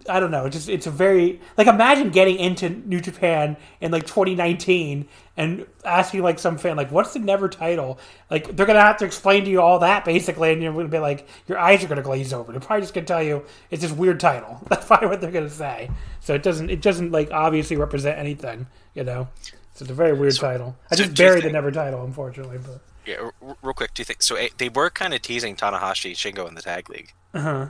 I 0.07 0.19
don't 0.19 0.31
know. 0.31 0.45
It's 0.45 0.55
just 0.55 0.69
it's 0.69 0.87
a 0.87 0.91
very 0.91 1.39
like 1.57 1.67
imagine 1.67 2.09
getting 2.09 2.37
into 2.37 2.69
New 2.69 2.99
Japan 2.99 3.57
in 3.81 3.91
like 3.91 4.05
2019 4.05 5.07
and 5.37 5.65
asking 5.85 6.21
like 6.21 6.39
some 6.39 6.57
fan 6.57 6.75
like 6.77 6.91
what's 6.91 7.13
the 7.13 7.19
never 7.19 7.47
title? 7.49 7.99
Like 8.29 8.55
they're 8.55 8.65
gonna 8.65 8.81
have 8.81 8.97
to 8.97 9.05
explain 9.05 9.45
to 9.45 9.49
you 9.49 9.61
all 9.61 9.79
that 9.79 10.05
basically, 10.05 10.51
and 10.53 10.61
you're 10.61 10.73
gonna 10.73 10.87
be 10.87 10.99
like 10.99 11.27
your 11.47 11.57
eyes 11.57 11.83
are 11.83 11.87
gonna 11.87 12.01
glaze 12.01 12.33
over. 12.33 12.51
They're 12.51 12.61
probably 12.61 12.81
just 12.81 12.93
gonna 12.93 13.07
tell 13.07 13.23
you 13.23 13.45
it's 13.71 13.81
this 13.81 13.91
weird 13.91 14.19
title. 14.19 14.61
That's 14.69 14.85
probably 14.85 15.07
what 15.07 15.21
they're 15.21 15.31
gonna 15.31 15.49
say. 15.49 15.89
So 16.19 16.33
it 16.35 16.43
doesn't 16.43 16.69
it 16.69 16.81
doesn't 16.81 17.11
like 17.11 17.31
obviously 17.31 17.77
represent 17.77 18.17
anything, 18.19 18.67
you 18.93 19.03
know. 19.03 19.27
So 19.75 19.83
it's 19.83 19.91
a 19.91 19.93
very 19.93 20.13
weird 20.13 20.35
title. 20.35 20.75
I 20.91 20.95
so 20.95 21.03
just 21.03 21.15
buried 21.15 21.43
the 21.45 21.51
never 21.51 21.71
title, 21.71 22.03
unfortunately. 22.03 22.57
But 22.57 22.81
Yeah, 23.05 23.29
real 23.63 23.73
quick, 23.73 23.93
do 23.93 24.01
you 24.01 24.05
think 24.05 24.21
so? 24.21 24.35
eh, 24.35 24.49
They 24.57 24.67
were 24.69 24.89
kind 24.89 25.13
of 25.13 25.21
teasing 25.21 25.55
Tanahashi 25.55 26.11
Shingo 26.11 26.47
in 26.47 26.55
the 26.55 26.61
tag 26.61 26.89
league. 26.89 27.13
uh 27.33 27.39
huh. 27.39 27.67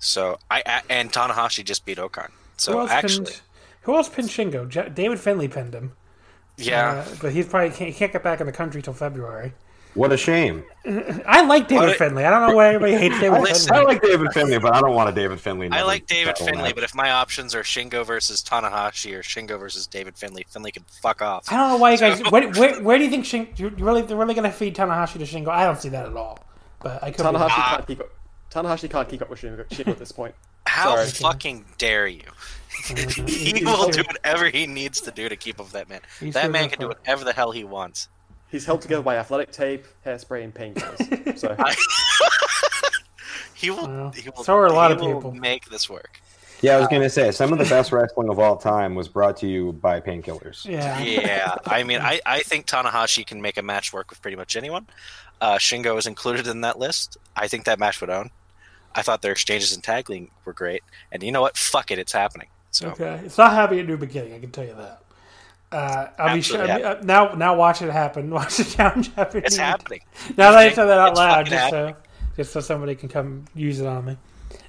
So 0.00 0.38
I 0.50 0.82
and 0.88 1.12
Tanahashi 1.12 1.64
just 1.64 1.84
beat 1.84 1.98
O-Khan. 1.98 2.32
So 2.56 2.80
else 2.80 2.90
actually, 2.90 3.26
pinned? 3.26 3.40
Who 3.82 3.96
else 3.96 4.08
pinned 4.08 4.28
Shingo? 4.28 4.68
J- 4.68 4.88
David 4.88 5.20
Finley 5.20 5.46
pinned 5.48 5.74
him. 5.74 5.92
yeah. 6.56 7.04
Uh, 7.06 7.14
but 7.22 7.32
he's 7.32 7.46
probably 7.46 7.70
can't, 7.70 7.90
he 7.90 7.96
can't 7.96 8.12
get 8.12 8.22
back 8.22 8.40
in 8.40 8.46
the 8.46 8.52
country 8.52 8.82
till 8.82 8.92
February. 8.94 9.52
What 9.94 10.12
a 10.12 10.16
shame. 10.16 10.62
I 11.26 11.44
like 11.46 11.66
David 11.66 11.96
Finley. 11.96 12.24
I 12.24 12.30
don't 12.30 12.48
know 12.48 12.54
why 12.54 12.68
everybody 12.68 12.92
hates 12.94 13.18
David 13.20 13.40
Listen, 13.42 13.72
I 13.72 13.78
Finley. 13.78 13.94
like 13.94 14.02
David 14.02 14.32
Finley, 14.32 14.58
but 14.58 14.74
I 14.74 14.80
don't 14.80 14.94
want 14.94 15.08
a 15.08 15.12
David 15.12 15.40
Finley. 15.40 15.68
I 15.70 15.82
like 15.82 16.06
David 16.06 16.38
Finley, 16.38 16.72
but 16.72 16.84
if 16.84 16.94
my 16.94 17.10
options 17.10 17.54
are 17.56 17.62
Shingo 17.62 18.06
versus 18.06 18.40
Tanahashi 18.42 19.14
or 19.14 19.22
Shingo 19.22 19.58
versus 19.58 19.86
David 19.88 20.16
Finley, 20.16 20.46
Finley 20.48 20.70
can 20.70 20.84
fuck 21.02 21.20
off. 21.22 21.50
I 21.50 21.56
don't 21.56 21.68
know 21.70 21.76
why 21.78 21.92
you 21.92 21.98
guys. 21.98 22.20
Where, 22.30 22.48
where, 22.52 22.80
where 22.82 22.98
do 22.98 23.04
you 23.04 23.10
think 23.10 23.24
Shin, 23.26 23.48
you 23.56 23.72
you 23.76 23.84
really 23.84 24.02
they're 24.02 24.16
really 24.16 24.34
going 24.34 24.48
to 24.48 24.56
feed 24.56 24.76
Tanahashi 24.76 25.14
to 25.14 25.24
Shingo? 25.24 25.48
I 25.48 25.64
don't 25.64 25.80
see 25.80 25.88
that 25.88 26.06
at 26.06 26.14
all. 26.16 26.38
But 26.78 27.02
I 27.02 27.10
could. 27.10 27.26
Tanahashi 27.26 27.48
Be, 27.48 27.62
can't 27.62 27.86
keep 27.88 28.00
up. 28.00 28.10
Tanahashi 28.50 28.90
can't 28.90 29.08
keep 29.08 29.22
up 29.22 29.30
with 29.30 29.40
Shingo, 29.40 29.68
Shingo 29.68 29.88
at 29.88 29.98
this 29.98 30.12
point. 30.12 30.34
How 30.66 30.96
Sorry. 30.96 31.32
fucking 31.32 31.64
dare 31.78 32.06
you? 32.06 32.22
he 33.26 33.64
will 33.64 33.88
do 33.88 34.02
whatever 34.02 34.48
he 34.48 34.66
needs 34.66 35.00
to 35.02 35.10
do 35.10 35.28
to 35.28 35.36
keep 35.36 35.58
up 35.60 35.66
with 35.66 35.72
that 35.72 35.88
man. 35.88 36.00
He's 36.18 36.34
that 36.34 36.50
man 36.50 36.62
rough 36.62 36.72
can 36.72 36.80
do 36.80 36.88
whatever 36.88 37.24
the 37.24 37.32
hell 37.32 37.52
he 37.52 37.64
wants. 37.64 38.08
He's 38.50 38.64
held 38.64 38.82
together 38.82 39.02
by 39.02 39.16
athletic 39.16 39.52
tape, 39.52 39.86
hairspray, 40.04 40.42
and 40.42 40.52
painkillers. 40.52 41.38
So 41.38 41.56
He 43.54 43.70
will. 43.70 43.86
Well, 43.86 44.10
he 44.10 44.28
will 44.30 44.42
so 44.42 44.56
are 44.56 44.66
a 44.66 44.72
lot 44.72 44.90
of 44.90 44.98
people. 44.98 45.32
Make 45.32 45.66
this 45.66 45.88
work. 45.88 46.20
Yeah, 46.62 46.76
I 46.76 46.78
was 46.78 46.88
going 46.88 47.02
to 47.02 47.10
say 47.10 47.30
some 47.30 47.52
of 47.52 47.58
the 47.58 47.64
best 47.64 47.90
wrestling 47.92 48.28
of 48.28 48.38
all 48.38 48.56
time 48.56 48.94
was 48.94 49.08
brought 49.08 49.36
to 49.38 49.46
you 49.46 49.72
by 49.72 50.00
painkillers. 50.00 50.66
yeah. 50.66 51.00
Yeah, 51.00 51.54
I 51.66 51.84
mean, 51.84 52.00
I, 52.00 52.20
I 52.26 52.40
think 52.40 52.66
Tanahashi 52.66 53.26
can 53.26 53.40
make 53.40 53.56
a 53.56 53.62
match 53.62 53.92
work 53.92 54.10
with 54.10 54.20
pretty 54.20 54.36
much 54.36 54.56
anyone. 54.56 54.86
Uh, 55.40 55.56
Shingo 55.56 55.96
is 55.98 56.06
included 56.06 56.46
in 56.46 56.60
that 56.62 56.78
list. 56.78 57.16
I 57.34 57.48
think 57.48 57.64
that 57.64 57.78
match 57.78 58.00
would 58.00 58.10
own. 58.10 58.30
I 58.94 59.02
thought 59.02 59.22
their 59.22 59.32
exchanges 59.32 59.74
in 59.74 59.82
tag 59.82 60.10
league 60.10 60.30
were 60.44 60.52
great, 60.52 60.82
and 61.12 61.22
you 61.22 61.32
know 61.32 61.40
what? 61.40 61.56
Fuck 61.56 61.90
it, 61.90 61.98
it's 61.98 62.12
happening. 62.12 62.48
So 62.70 62.88
Okay, 62.90 63.20
it's 63.24 63.38
not 63.38 63.52
happy 63.52 63.80
at 63.80 63.86
New 63.86 63.96
Beginning. 63.96 64.34
I 64.34 64.38
can 64.38 64.50
tell 64.50 64.64
you 64.64 64.74
that. 64.74 65.02
Uh, 65.72 66.08
I'll 66.18 66.34
be 66.34 66.42
sure. 66.42 66.60
Absolutely 66.60 66.84
I 66.84 66.94
mean, 66.94 67.02
uh, 67.02 67.04
now, 67.04 67.34
now 67.34 67.54
watch 67.54 67.80
it 67.80 67.90
happen. 67.90 68.30
Watch 68.34 68.56
the 68.56 68.64
challenge 68.64 69.14
happen. 69.14 69.42
it's 69.44 69.56
happening. 69.56 70.00
Now 70.36 70.50
that 70.50 70.58
I 70.58 70.72
said 70.72 70.86
that 70.86 70.98
out 70.98 71.10
It's 71.10 71.18
loud, 71.18 71.48
fucking 71.48 71.50
just 71.52 71.70
so 71.70 71.96
just 72.36 72.52
so 72.52 72.60
somebody 72.60 72.94
can 72.96 73.08
come 73.08 73.44
use 73.54 73.80
it 73.80 73.86
on 73.86 74.04
me. 74.04 74.16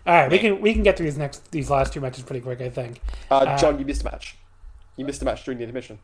All 0.06 0.14
right, 0.14 0.32
we 0.32 0.38
can 0.38 0.61
we 0.61 0.74
can 0.74 0.83
get 0.83 0.98
through 0.98 1.06
these 1.08 1.17
next 1.17 1.51
these 1.51 1.69
last 1.69 1.93
two 1.93 2.01
matches 2.01 2.24
pretty 2.24 2.41
quick. 2.41 2.61
I 2.61 2.69
think. 2.69 3.01
uh, 3.32 3.58
John, 3.58 3.80
you 3.80 3.85
missed 3.85 4.01
a 4.01 4.06
match. 4.06 4.38
You 4.95 5.06
missed 5.06 5.22
a 5.22 5.25
match 5.25 5.43
during 5.43 5.58
the 5.58 5.64
intermission. 5.64 5.98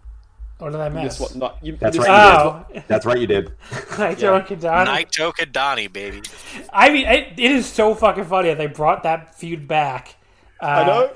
Or 0.60 0.72
did 0.72 0.80
I 0.80 0.88
You 0.88 0.94
miss? 0.94 1.04
missed 1.04 1.20
what? 1.22 1.36
Not 1.36 1.58
you. 1.62 1.76
That's 1.78 1.96
you 1.96 2.02
missed 2.02 2.10
right, 2.10 2.66
Oh, 2.74 2.82
That's 2.88 3.06
right, 3.06 3.20
you 3.20 3.28
did. 3.28 3.52
Naito 3.72 4.38
and 4.38 4.48
Kidani. 4.48 4.88
Naito 4.88 5.32
Kidani, 5.34 5.92
baby. 5.92 6.22
I 6.74 6.90
mean, 6.90 7.06
it, 7.06 7.34
it 7.38 7.52
is 7.52 7.68
so 7.68 7.94
fucking 7.94 8.26
funny 8.26 8.50
that 8.50 8.58
they 8.58 8.68
brought 8.68 9.04
that 9.04 9.38
feud 9.38 9.68
back. 9.68 10.16
Uh, 10.60 10.66
I 10.66 10.84
know. 10.88 11.12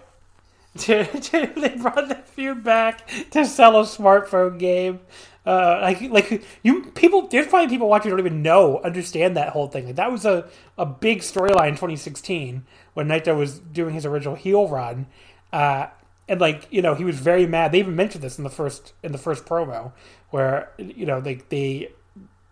to, 0.77 1.03
to 1.05 1.51
they 1.57 1.69
brought 1.75 2.07
that 2.09 2.27
feud 2.29 2.63
back 2.63 3.07
to 3.31 3.45
sell 3.45 3.79
a 3.79 3.83
smartphone 3.83 4.57
game. 4.59 4.99
Uh, 5.43 5.79
like 5.81 6.01
like 6.11 6.43
you 6.61 6.83
people 6.91 7.27
there's 7.27 7.47
probably 7.47 7.67
people 7.67 7.89
watching 7.89 8.11
who 8.11 8.15
don't 8.17 8.25
even 8.25 8.43
know 8.43 8.79
understand 8.83 9.35
that 9.35 9.49
whole 9.49 9.67
thing. 9.67 9.87
Like 9.87 9.95
that 9.95 10.11
was 10.11 10.23
a, 10.23 10.47
a 10.77 10.85
big 10.85 11.19
storyline 11.21 11.69
in 11.69 11.73
2016 11.73 12.63
when 12.93 13.07
Naito 13.07 13.35
was 13.35 13.57
doing 13.57 13.95
his 13.95 14.05
original 14.05 14.35
heel 14.35 14.67
run. 14.67 15.07
Uh, 15.51 15.87
and 16.32 16.40
like 16.40 16.66
you 16.72 16.82
know 16.82 16.95
he 16.95 17.03
was 17.03 17.19
very 17.19 17.45
mad. 17.45 17.74
They 17.74 17.80
even 17.80 17.95
mentioned 17.95 18.24
this 18.24 18.38
in 18.38 18.45
the 18.45 18.50
first 18.50 18.93
in 19.03 19.11
the 19.11 19.18
first 19.18 19.45
promo 19.45 19.92
where 20.30 20.72
you 20.77 21.06
know 21.06 21.19
they 21.19 21.42
they 21.50 21.92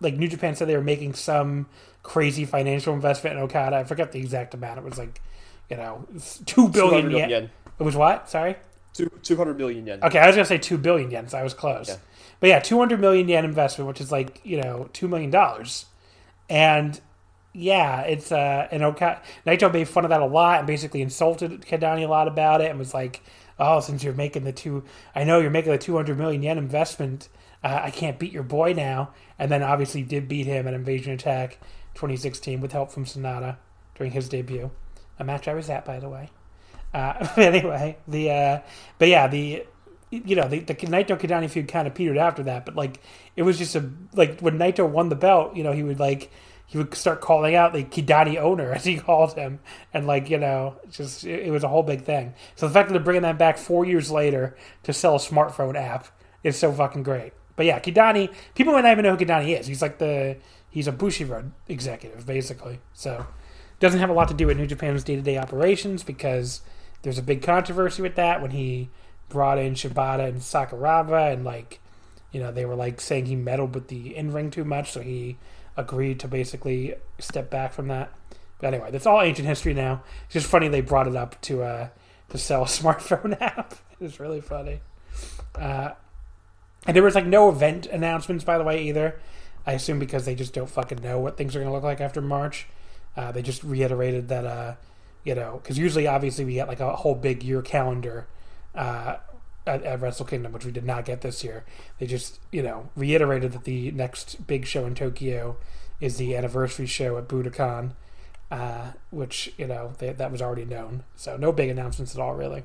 like 0.00 0.14
New 0.14 0.28
Japan 0.28 0.54
said 0.54 0.68
they 0.68 0.76
were 0.76 0.82
making 0.82 1.14
some 1.14 1.66
crazy 2.02 2.44
financial 2.44 2.92
investment 2.92 3.36
in 3.36 3.42
Okada. 3.42 3.76
I 3.76 3.84
forget 3.84 4.12
the 4.12 4.18
exact 4.18 4.52
amount. 4.52 4.78
It 4.78 4.84
was 4.84 4.98
like 4.98 5.22
you 5.70 5.78
know 5.78 6.06
two 6.44 6.68
billion 6.68 7.10
yen. 7.10 7.30
yen. 7.30 7.50
It 7.78 7.82
was 7.82 7.96
what? 7.96 8.28
Sorry. 8.28 8.56
Two 8.92 9.10
two 9.22 9.36
hundred 9.36 9.56
million 9.56 9.86
yen. 9.86 10.00
Okay, 10.02 10.18
I 10.18 10.26
was 10.26 10.36
gonna 10.36 10.44
say 10.44 10.58
two 10.58 10.76
billion 10.76 11.10
yen, 11.10 11.28
so 11.28 11.38
I 11.38 11.42
was 11.42 11.54
close. 11.54 11.88
Yeah. 11.88 11.96
But 12.38 12.48
yeah, 12.50 12.58
two 12.58 12.78
hundred 12.78 13.00
million 13.00 13.28
yen 13.28 13.46
investment, 13.46 13.88
which 13.88 14.02
is 14.02 14.12
like 14.12 14.42
you 14.44 14.60
know 14.60 14.90
two 14.92 15.08
million 15.08 15.30
dollars, 15.30 15.86
and 16.50 17.00
yeah, 17.54 18.02
it's 18.02 18.30
uh, 18.30 18.68
and 18.70 18.82
Okada 18.82 19.22
Naito 19.46 19.72
made 19.72 19.88
fun 19.88 20.04
of 20.04 20.10
that 20.10 20.20
a 20.20 20.26
lot 20.26 20.58
and 20.58 20.66
basically 20.66 21.00
insulted 21.00 21.62
Kidani 21.62 22.04
a 22.04 22.08
lot 22.08 22.28
about 22.28 22.60
it 22.60 22.68
and 22.68 22.78
was 22.78 22.92
like, 22.92 23.22
"Oh, 23.60 23.80
since 23.80 24.02
you're 24.02 24.14
making 24.14 24.44
the 24.44 24.52
two, 24.52 24.84
I 25.14 25.24
know 25.24 25.38
you're 25.38 25.50
making 25.50 25.72
the 25.72 25.78
two 25.78 25.96
hundred 25.96 26.18
million 26.18 26.42
yen 26.42 26.58
investment, 26.58 27.28
uh, 27.62 27.80
I 27.82 27.90
can't 27.90 28.18
beat 28.18 28.32
your 28.32 28.42
boy 28.42 28.72
now." 28.72 29.10
And 29.38 29.50
then 29.50 29.62
obviously 29.62 30.02
did 30.02 30.28
beat 30.28 30.46
him 30.46 30.66
at 30.66 30.74
Invasion 30.74 31.12
Attack 31.12 31.58
2016 31.94 32.60
with 32.60 32.72
help 32.72 32.90
from 32.90 33.04
Sanada 33.04 33.56
during 33.94 34.12
his 34.12 34.28
debut, 34.28 34.70
a 35.18 35.24
match 35.24 35.46
I 35.46 35.54
was 35.54 35.68
at, 35.70 35.84
by 35.84 35.98
the 35.98 36.08
way. 36.08 36.30
Uh, 36.92 37.28
anyway, 37.36 37.98
the 38.08 38.30
uh, 38.30 38.60
but 38.98 39.08
yeah, 39.08 39.28
the 39.28 39.64
you 40.10 40.34
know 40.34 40.48
the 40.48 40.60
the 40.60 40.74
Naito 40.74 41.18
Kidani 41.18 41.48
feud 41.48 41.68
kind 41.68 41.86
of 41.86 41.94
petered 41.94 42.16
after 42.16 42.42
that, 42.44 42.64
but 42.64 42.74
like 42.74 43.00
it 43.36 43.42
was 43.42 43.58
just 43.58 43.76
a 43.76 43.90
like 44.14 44.40
when 44.40 44.58
Naito 44.58 44.88
won 44.88 45.08
the 45.08 45.16
belt, 45.16 45.54
you 45.54 45.62
know, 45.62 45.72
he 45.72 45.82
would 45.82 46.00
like 46.00 46.30
he 46.70 46.78
would 46.78 46.94
start 46.94 47.20
calling 47.20 47.56
out 47.56 47.72
the 47.72 47.82
Kidani 47.82 48.36
owner 48.36 48.70
as 48.74 48.84
he 48.84 48.96
called 48.96 49.34
him, 49.34 49.58
and 49.92 50.06
like 50.06 50.30
you 50.30 50.38
know, 50.38 50.76
just 50.88 51.24
it, 51.24 51.48
it 51.48 51.50
was 51.50 51.64
a 51.64 51.68
whole 51.68 51.82
big 51.82 52.04
thing. 52.04 52.32
So 52.54 52.68
the 52.68 52.72
fact 52.72 52.88
that 52.88 52.92
they're 52.92 53.02
bringing 53.02 53.22
that 53.22 53.38
back 53.38 53.58
four 53.58 53.84
years 53.84 54.08
later 54.08 54.56
to 54.84 54.92
sell 54.92 55.16
a 55.16 55.18
smartphone 55.18 55.74
app 55.74 56.06
is 56.44 56.56
so 56.56 56.72
fucking 56.72 57.02
great. 57.02 57.32
But 57.56 57.66
yeah, 57.66 57.80
Kidani, 57.80 58.32
people 58.54 58.72
might 58.72 58.82
not 58.82 58.92
even 58.92 59.02
know 59.02 59.16
who 59.16 59.24
Kidani 59.24 59.58
is. 59.58 59.66
He's 59.66 59.82
like 59.82 59.98
the 59.98 60.36
he's 60.70 60.86
a 60.86 60.92
Bushiroad 60.92 61.50
executive 61.66 62.24
basically. 62.24 62.78
So 62.92 63.26
doesn't 63.80 63.98
have 63.98 64.10
a 64.10 64.12
lot 64.12 64.28
to 64.28 64.34
do 64.34 64.46
with 64.46 64.56
New 64.56 64.68
Japan's 64.68 65.02
day 65.02 65.16
to 65.16 65.22
day 65.22 65.38
operations 65.38 66.04
because 66.04 66.60
there's 67.02 67.18
a 67.18 67.22
big 67.22 67.42
controversy 67.42 68.00
with 68.00 68.14
that 68.14 68.40
when 68.40 68.52
he 68.52 68.90
brought 69.28 69.58
in 69.58 69.74
Shibata 69.74 70.28
and 70.28 70.38
Sakuraba 70.38 71.32
and 71.32 71.44
like 71.44 71.80
you 72.30 72.40
know 72.40 72.52
they 72.52 72.64
were 72.64 72.76
like 72.76 73.00
saying 73.00 73.26
he 73.26 73.34
meddled 73.34 73.74
with 73.74 73.88
the 73.88 74.16
in 74.16 74.32
ring 74.32 74.52
too 74.52 74.64
much, 74.64 74.92
so 74.92 75.00
he 75.00 75.36
agreed 75.76 76.20
to 76.20 76.28
basically 76.28 76.94
step 77.18 77.50
back 77.50 77.72
from 77.72 77.88
that. 77.88 78.12
But 78.58 78.74
anyway, 78.74 78.90
that's 78.90 79.06
all 79.06 79.20
ancient 79.22 79.48
history 79.48 79.74
now. 79.74 80.02
It's 80.24 80.34
just 80.34 80.46
funny 80.46 80.68
they 80.68 80.80
brought 80.80 81.08
it 81.08 81.16
up 81.16 81.40
to 81.42 81.62
uh, 81.62 81.88
to 82.30 82.38
sell 82.38 82.62
a 82.62 82.66
smartphone 82.66 83.40
app. 83.40 83.74
It's 84.00 84.20
really 84.20 84.40
funny. 84.40 84.80
Uh, 85.54 85.90
and 86.86 86.96
there 86.96 87.02
was 87.02 87.14
like 87.14 87.26
no 87.26 87.48
event 87.48 87.86
announcements, 87.86 88.44
by 88.44 88.58
the 88.58 88.64
way, 88.64 88.84
either. 88.84 89.20
I 89.66 89.72
assume 89.72 89.98
because 89.98 90.24
they 90.24 90.34
just 90.34 90.54
don't 90.54 90.70
fucking 90.70 91.02
know 91.02 91.20
what 91.20 91.36
things 91.36 91.54
are 91.54 91.58
going 91.58 91.68
to 91.68 91.74
look 91.74 91.82
like 91.82 92.00
after 92.00 92.20
March. 92.22 92.66
Uh, 93.16 93.32
they 93.32 93.42
just 93.42 93.62
reiterated 93.62 94.28
that, 94.28 94.46
uh, 94.46 94.74
you 95.24 95.34
know, 95.34 95.60
because 95.62 95.76
usually, 95.78 96.06
obviously, 96.06 96.44
we 96.44 96.54
get 96.54 96.68
like 96.68 96.80
a 96.80 96.96
whole 96.96 97.14
big 97.14 97.42
year 97.42 97.60
calendar 97.60 98.26
uh, 98.74 99.16
at, 99.66 99.82
at 99.82 100.00
Wrestle 100.00 100.26
Kingdom, 100.26 100.52
which 100.52 100.64
we 100.64 100.72
did 100.72 100.84
not 100.84 101.04
get 101.04 101.20
this 101.20 101.44
year. 101.44 101.64
They 101.98 102.06
just, 102.06 102.40
you 102.50 102.62
know, 102.62 102.88
reiterated 102.96 103.52
that 103.52 103.64
the 103.64 103.90
next 103.92 104.46
big 104.46 104.66
show 104.66 104.86
in 104.86 104.94
Tokyo 104.94 105.56
is 106.00 106.16
the 106.16 106.34
anniversary 106.34 106.86
show 106.86 107.18
at 107.18 107.28
Budokan, 107.28 107.92
uh, 108.50 108.92
which 109.10 109.52
you 109.58 109.66
know 109.66 109.92
they, 109.98 110.12
that 110.12 110.32
was 110.32 110.42
already 110.42 110.64
known. 110.64 111.04
So 111.16 111.36
no 111.36 111.52
big 111.52 111.68
announcements 111.70 112.14
at 112.14 112.20
all, 112.20 112.34
really. 112.34 112.64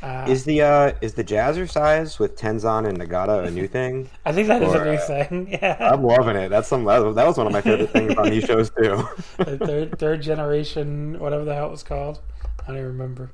Uh, 0.00 0.26
is 0.28 0.44
the 0.44 0.62
uh, 0.62 0.92
is 1.00 1.14
the 1.14 1.24
Jazzercise 1.24 2.18
with 2.20 2.36
Tenzan 2.36 2.86
and 2.88 2.98
Nagata 2.98 3.44
a 3.46 3.50
new 3.50 3.66
thing? 3.66 4.08
I 4.24 4.32
think 4.32 4.46
that 4.48 4.62
is 4.62 4.74
Or, 4.74 4.82
a 4.82 4.84
new 4.84 4.92
uh, 4.92 4.98
thing. 4.98 5.48
Yeah, 5.60 5.76
I'm 5.80 6.04
loving 6.04 6.36
it. 6.36 6.50
That's 6.50 6.68
some 6.68 6.84
that 6.84 6.98
was, 7.02 7.16
that 7.16 7.26
was 7.26 7.36
one 7.36 7.46
of 7.48 7.52
my 7.52 7.60
favorite 7.62 7.90
things 7.90 8.14
on 8.16 8.30
these 8.30 8.44
shows 8.44 8.70
too. 8.70 9.08
the 9.44 9.58
third 9.58 9.98
third 9.98 10.22
generation, 10.22 11.18
whatever 11.18 11.44
the 11.44 11.54
hell 11.54 11.66
it 11.66 11.70
was 11.72 11.82
called. 11.82 12.20
I 12.62 12.68
don't 12.68 12.76
even 12.76 12.88
remember. 12.88 13.32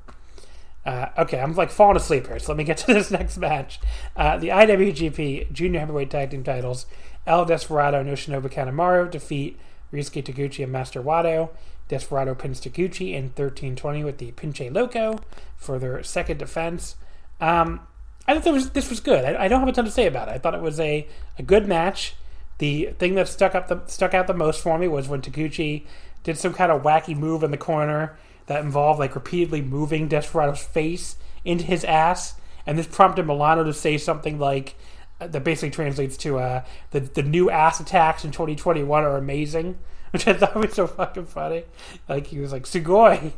Uh, 0.85 1.07
okay, 1.17 1.39
I'm 1.39 1.55
like 1.55 1.71
falling 1.71 1.97
asleep 1.97 2.27
here, 2.27 2.37
so 2.37 2.51
let 2.51 2.57
me 2.57 2.63
get 2.63 2.77
to 2.79 2.93
this 2.93 3.11
next 3.11 3.37
match. 3.37 3.79
Uh, 4.15 4.37
the 4.37 4.49
IWGP 4.49 5.51
Junior 5.51 5.79
Heavyweight 5.79 6.11
Tag 6.11 6.31
Team 6.31 6.43
titles: 6.43 6.85
El 7.25 7.45
Desperado 7.45 7.99
and 7.99 8.09
Yoshinobu 8.09 8.51
Kanemaru 8.51 9.09
defeat 9.09 9.59
Ryusuke 9.91 10.23
Taguchi 10.23 10.63
and 10.63 10.71
Master 10.71 11.01
Wato. 11.01 11.49
Desperado 11.87 12.33
pins 12.33 12.59
Taguchi 12.59 13.13
in 13.13 13.29
13-20 13.31 14.03
with 14.03 14.17
the 14.17 14.31
Pinche 14.31 14.73
Loco 14.73 15.19
for 15.55 15.77
their 15.77 16.01
second 16.01 16.39
defense. 16.39 16.95
Um, 17.39 17.81
I 18.27 18.39
thought 18.39 18.53
was, 18.53 18.71
this 18.71 18.89
was 18.89 18.99
good. 18.99 19.23
I, 19.23 19.45
I 19.45 19.47
don't 19.47 19.59
have 19.59 19.69
a 19.69 19.71
ton 19.71 19.85
to 19.85 19.91
say 19.91 20.07
about 20.07 20.27
it. 20.27 20.31
I 20.31 20.39
thought 20.39 20.55
it 20.55 20.61
was 20.61 20.79
a, 20.79 21.07
a 21.37 21.43
good 21.43 21.67
match. 21.67 22.15
The 22.57 22.93
thing 22.97 23.15
that 23.15 23.27
stuck 23.27 23.53
up 23.53 23.67
the 23.67 23.81
stuck 23.87 24.13
out 24.13 24.27
the 24.27 24.33
most 24.33 24.61
for 24.61 24.79
me 24.79 24.87
was 24.87 25.07
when 25.07 25.21
Taguchi 25.21 25.85
did 26.23 26.37
some 26.37 26.53
kind 26.53 26.71
of 26.71 26.81
wacky 26.83 27.15
move 27.15 27.43
in 27.43 27.51
the 27.51 27.57
corner 27.57 28.17
that 28.47 28.63
involved 28.63 28.99
like 28.99 29.15
repeatedly 29.15 29.61
moving 29.61 30.07
Desperado's 30.07 30.63
face 30.63 31.17
into 31.43 31.65
his 31.65 31.83
ass, 31.83 32.35
and 32.65 32.77
this 32.77 32.87
prompted 32.87 33.25
Milano 33.25 33.63
to 33.63 33.73
say 33.73 33.97
something 33.97 34.39
like 34.39 34.75
uh, 35.19 35.27
that 35.27 35.43
basically 35.43 35.71
translates 35.71 36.17
to 36.17 36.39
uh, 36.39 36.63
the 36.91 36.99
the 36.99 37.23
new 37.23 37.49
ass 37.49 37.79
attacks 37.79 38.25
in 38.25 38.31
2021 38.31 39.03
are 39.03 39.17
amazing, 39.17 39.77
which 40.11 40.27
I 40.27 40.33
thought 40.33 40.55
was 40.55 40.73
so 40.73 40.87
fucking 40.87 41.27
funny. 41.27 41.63
Like 42.07 42.27
he 42.27 42.39
was 42.39 42.51
like 42.51 42.63
Sugoi, 42.63 43.33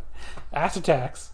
ass 0.53 0.76
attacks. 0.77 1.32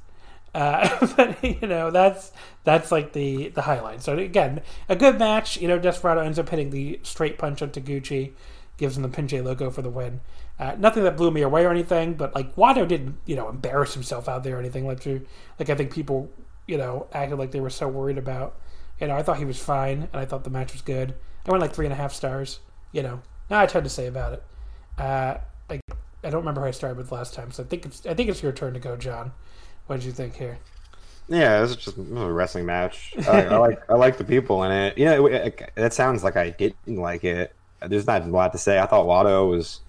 Uh, 0.53 1.07
but 1.17 1.43
you 1.43 1.67
know 1.67 1.89
that's 1.91 2.31
that's 2.63 2.91
like 2.91 3.13
the 3.13 3.49
the 3.49 3.63
highlight. 3.63 4.03
So 4.03 4.17
again, 4.17 4.61
a 4.89 4.95
good 4.95 5.17
match. 5.17 5.57
You 5.57 5.67
know, 5.67 5.79
Desperado 5.79 6.21
ends 6.21 6.39
up 6.39 6.49
hitting 6.49 6.69
the 6.69 6.99
straight 7.03 7.37
punch 7.37 7.61
on 7.61 7.71
Taguchi, 7.71 8.33
gives 8.77 8.97
him 8.97 9.03
the 9.03 9.09
Pinche 9.09 9.43
Loco 9.43 9.69
for 9.69 9.81
the 9.81 9.89
win. 9.89 10.21
Uh, 10.59 10.75
nothing 10.77 11.03
that 11.03 11.17
blew 11.17 11.31
me 11.31 11.41
away 11.41 11.65
or 11.65 11.71
anything, 11.71 12.13
but 12.13 12.35
like 12.35 12.55
Wato 12.55 12.87
didn't 12.87 13.17
you 13.25 13.35
know 13.35 13.49
embarrass 13.49 13.93
himself 13.93 14.29
out 14.29 14.43
there 14.43 14.57
or 14.57 14.59
anything 14.59 14.85
like 14.85 14.99
to 15.01 15.25
like 15.59 15.69
I 15.69 15.75
think 15.75 15.91
people 15.91 16.29
you 16.67 16.77
know 16.77 17.07
acted 17.11 17.39
like 17.39 17.51
they 17.51 17.59
were 17.59 17.69
so 17.69 17.87
worried 17.87 18.17
about. 18.17 18.59
You 18.99 19.07
know, 19.07 19.15
I 19.15 19.23
thought 19.23 19.37
he 19.37 19.45
was 19.45 19.59
fine, 19.59 20.07
and 20.13 20.21
I 20.21 20.25
thought 20.25 20.43
the 20.43 20.49
match 20.51 20.73
was 20.73 20.81
good. 20.81 21.15
I 21.45 21.51
went 21.51 21.61
like 21.61 21.73
three 21.73 21.85
and 21.85 21.93
a 21.93 21.97
half 21.97 22.13
stars. 22.13 22.59
You 22.91 23.01
know, 23.01 23.21
not 23.49 23.65
a 23.65 23.67
ton 23.67 23.83
to 23.83 23.89
say 23.89 24.05
about 24.07 24.33
it. 24.33 24.43
Uh, 24.97 25.37
I, 25.69 25.79
I 26.23 26.29
don't 26.29 26.41
remember 26.41 26.61
how 26.61 26.67
I 26.67 26.71
started 26.71 26.97
with 26.97 27.11
last 27.11 27.33
time, 27.33 27.51
so 27.51 27.63
I 27.63 27.65
think 27.65 27.85
it's 27.85 28.05
I 28.05 28.13
think 28.13 28.29
it's 28.29 28.43
your 28.43 28.51
turn 28.51 28.73
to 28.73 28.79
go, 28.79 28.95
John. 28.95 29.31
What 29.87 29.97
did 29.97 30.05
you 30.05 30.11
think 30.11 30.35
here? 30.35 30.59
Yeah, 31.27 31.57
it 31.57 31.61
was 31.61 31.75
just 31.75 31.97
a 31.97 32.01
wrestling 32.01 32.65
match. 32.65 33.13
I, 33.27 33.45
I 33.45 33.57
like 33.57 33.89
I 33.89 33.95
like 33.95 34.17
the 34.17 34.23
people 34.23 34.63
in 34.63 34.71
it. 34.71 34.97
You 34.97 35.05
know, 35.05 35.25
it, 35.27 35.33
it, 35.33 35.71
that 35.75 35.93
sounds 35.93 36.23
like 36.23 36.35
I 36.35 36.51
didn't 36.51 36.97
like 36.97 37.23
it. 37.23 37.55
There's 37.81 38.07
not 38.07 38.21
a 38.21 38.25
lot 38.25 38.51
to 38.51 38.57
say. 38.57 38.79
I 38.79 38.85
thought 38.85 39.05
Wato 39.05 39.49
was 39.49 39.81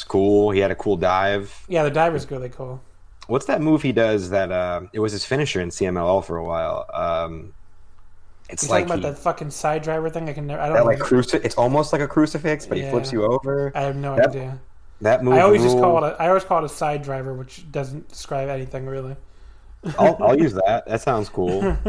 was 0.00 0.04
cool. 0.04 0.50
He 0.50 0.60
had 0.60 0.70
a 0.70 0.74
cool 0.74 0.96
dive. 0.96 1.64
Yeah, 1.68 1.82
the 1.84 1.90
dive 1.90 2.12
was 2.12 2.30
really 2.30 2.48
cool. 2.48 2.80
What's 3.26 3.46
that 3.46 3.60
move 3.60 3.82
he 3.82 3.92
does 3.92 4.30
that 4.30 4.50
uh, 4.50 4.82
it 4.92 4.98
was 4.98 5.12
his 5.12 5.24
finisher 5.24 5.60
in 5.60 5.68
CMLL 5.68 6.24
for 6.24 6.36
a 6.38 6.44
while? 6.44 6.86
Um, 6.92 7.52
it's 8.48 8.64
You 8.64 8.70
like 8.70 8.86
talking 8.86 9.02
he, 9.02 9.08
about 9.08 9.16
that 9.16 9.22
fucking 9.22 9.50
side 9.50 9.82
driver 9.82 10.10
thing? 10.10 10.28
I 10.28 10.32
can 10.32 10.46
never. 10.46 10.60
I 10.60 10.66
don't. 10.68 10.76
that 10.78 10.86
like 10.86 10.98
know. 10.98 11.04
cruci- 11.04 11.44
It's 11.44 11.54
almost 11.56 11.92
like 11.92 12.02
a 12.02 12.08
crucifix, 12.08 12.66
but 12.66 12.78
he 12.78 12.88
flips 12.90 13.12
you 13.12 13.24
over. 13.24 13.70
I 13.74 13.82
have 13.82 13.96
no 13.96 14.16
that, 14.16 14.28
idea. 14.30 14.58
That 15.02 15.22
move. 15.22 15.34
I 15.34 15.42
always 15.42 15.62
just 15.62 15.76
call 15.76 16.02
it. 16.04 16.14
A, 16.14 16.22
I 16.22 16.28
always 16.28 16.44
call 16.44 16.58
it 16.58 16.64
a 16.64 16.68
side 16.68 17.02
driver, 17.02 17.34
which 17.34 17.70
doesn't 17.70 18.08
describe 18.08 18.48
anything 18.48 18.86
really. 18.86 19.14
I'll, 19.98 20.16
I'll 20.20 20.38
use 20.46 20.54
that. 20.54 20.84
That 20.86 21.00
sounds 21.02 21.28
cool. 21.28 21.76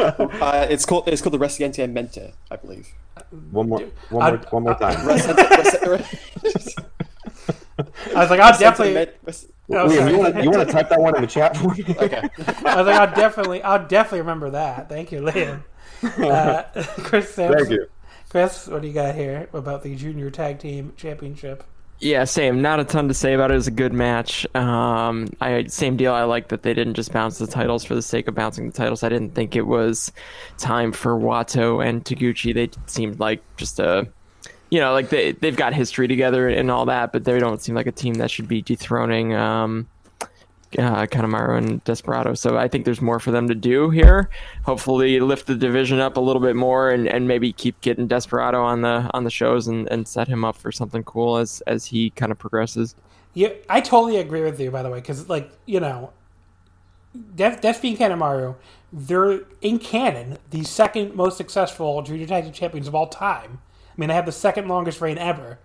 Uh, 0.00 0.66
it's 0.70 0.86
called 0.86 1.06
it's 1.06 1.20
called 1.20 1.34
the 1.34 1.38
Resiente 1.38 1.90
Mente, 1.90 2.32
I 2.50 2.56
believe. 2.56 2.88
One 3.50 3.68
more, 3.68 3.80
one 4.08 4.22
I- 4.22 4.30
more, 4.30 4.38
one 4.50 4.62
more 4.64 4.74
time. 4.78 6.00
Resiente, 7.82 8.14
I 8.16 8.20
was 8.20 8.30
like, 8.30 8.40
I'll 8.40 8.58
definitely. 8.58 8.94
Mente- 8.94 9.46
Oh, 9.72 9.86
Liam, 9.86 10.10
you 10.10 10.18
want 10.18 10.34
to 10.34 10.42
you 10.42 10.50
want 10.50 10.66
to 10.66 10.72
type 10.72 10.88
that 10.88 11.00
one 11.00 11.14
in 11.14 11.22
the 11.22 11.28
chat 11.28 11.56
for 11.56 11.72
me? 11.72 11.84
okay. 11.90 12.28
I 12.66 12.76
was 12.76 12.86
like, 12.86 13.00
I'll 13.00 13.14
definitely, 13.14 13.62
I'll 13.62 13.86
definitely 13.86 14.22
remember 14.22 14.50
that. 14.50 14.88
Thank 14.88 15.12
you, 15.12 15.20
Liam. 15.20 15.62
Uh, 16.02 16.62
Chris 16.98 17.36
Samsel. 17.36 17.58
Thank 17.58 17.70
you. 17.70 17.86
Chris, 18.30 18.66
what 18.68 18.80
do 18.80 18.88
you 18.88 18.94
got 18.94 19.14
here 19.14 19.50
about 19.52 19.82
the 19.82 19.94
junior 19.94 20.30
tag 20.30 20.58
team 20.58 20.94
championship? 20.96 21.62
Yeah, 21.98 22.24
same. 22.24 22.62
Not 22.62 22.80
a 22.80 22.84
ton 22.84 23.08
to 23.08 23.14
say 23.14 23.34
about 23.34 23.50
it. 23.50 23.54
It 23.54 23.56
was 23.58 23.66
a 23.66 23.72
good 23.72 23.92
match. 23.92 24.46
Um, 24.56 25.28
I 25.42 25.66
same 25.66 25.98
deal. 25.98 26.14
I 26.14 26.22
like 26.22 26.48
that 26.48 26.62
they 26.62 26.72
didn't 26.72 26.94
just 26.94 27.12
bounce 27.12 27.36
the 27.36 27.46
titles 27.46 27.84
for 27.84 27.94
the 27.94 28.00
sake 28.00 28.26
of 28.28 28.34
bouncing 28.34 28.66
the 28.66 28.72
titles. 28.72 29.02
I 29.02 29.10
didn't 29.10 29.34
think 29.34 29.54
it 29.54 29.66
was 29.66 30.10
time 30.56 30.92
for 30.92 31.18
Wato 31.18 31.86
and 31.86 32.02
Taguchi. 32.02 32.54
They 32.54 32.70
seemed 32.86 33.20
like 33.20 33.42
just 33.58 33.78
a, 33.78 34.08
you 34.70 34.78
know, 34.80 34.92
like 34.92 35.08
they 35.10 35.32
they've 35.32 35.56
got 35.56 35.74
history 35.74 36.08
together 36.08 36.48
and 36.48 36.70
all 36.70 36.86
that, 36.86 37.12
but 37.12 37.24
they 37.24 37.38
don't 37.38 37.60
seem 37.60 37.74
like 37.74 37.86
a 37.86 37.92
team 37.92 38.14
that 38.14 38.30
should 38.30 38.48
be 38.48 38.62
dethroning 38.62 39.34
um, 39.34 39.88
uh, 40.78 41.06
and 41.12 41.82
Desperado. 41.84 42.34
So 42.34 42.56
I 42.56 42.68
think 42.68 42.84
there's 42.84 43.00
more 43.00 43.18
for 43.18 43.32
them 43.32 43.48
to 43.48 43.54
do 43.54 43.90
here. 43.90 44.30
Hopefully, 44.64 45.18
lift 45.20 45.46
the 45.46 45.56
division 45.56 45.98
up 45.98 46.16
a 46.16 46.20
little 46.20 46.42
bit 46.42 46.54
more 46.54 46.90
and, 46.90 47.08
and 47.08 47.26
maybe 47.26 47.52
keep 47.52 47.80
getting 47.80 48.06
Desperado 48.06 48.62
on 48.62 48.82
the 48.82 49.10
on 49.12 49.24
the 49.24 49.30
shows 49.30 49.66
and, 49.66 49.88
and 49.90 50.06
set 50.06 50.28
him 50.28 50.44
up 50.44 50.56
for 50.56 50.70
something 50.70 51.02
cool 51.02 51.36
as 51.36 51.62
as 51.66 51.86
he 51.86 52.10
kind 52.10 52.30
of 52.30 52.38
progresses. 52.38 52.94
Yeah, 53.34 53.50
I 53.68 53.80
totally 53.80 54.16
agree 54.16 54.42
with 54.42 54.60
you, 54.60 54.70
by 54.70 54.82
the 54.82 54.90
way, 54.90 54.98
because 54.98 55.28
like 55.28 55.50
you 55.66 55.80
know, 55.80 56.12
Def, 57.34 57.60
Despy 57.60 57.90
and 57.90 57.98
Kanemaru, 57.98 58.54
they're 58.92 59.40
in 59.60 59.78
canon 59.80 60.38
the 60.50 60.62
second 60.62 61.14
most 61.14 61.36
successful 61.36 62.02
junior 62.02 62.26
tag 62.26 62.44
team 62.44 62.52
champions 62.52 62.86
of 62.86 62.94
all 62.94 63.08
time. 63.08 63.60
I 64.00 64.02
mean, 64.02 64.08
they 64.08 64.14
have 64.14 64.24
the 64.24 64.32
second 64.32 64.66
longest 64.66 65.02
reign 65.02 65.18
ever, 65.18 65.58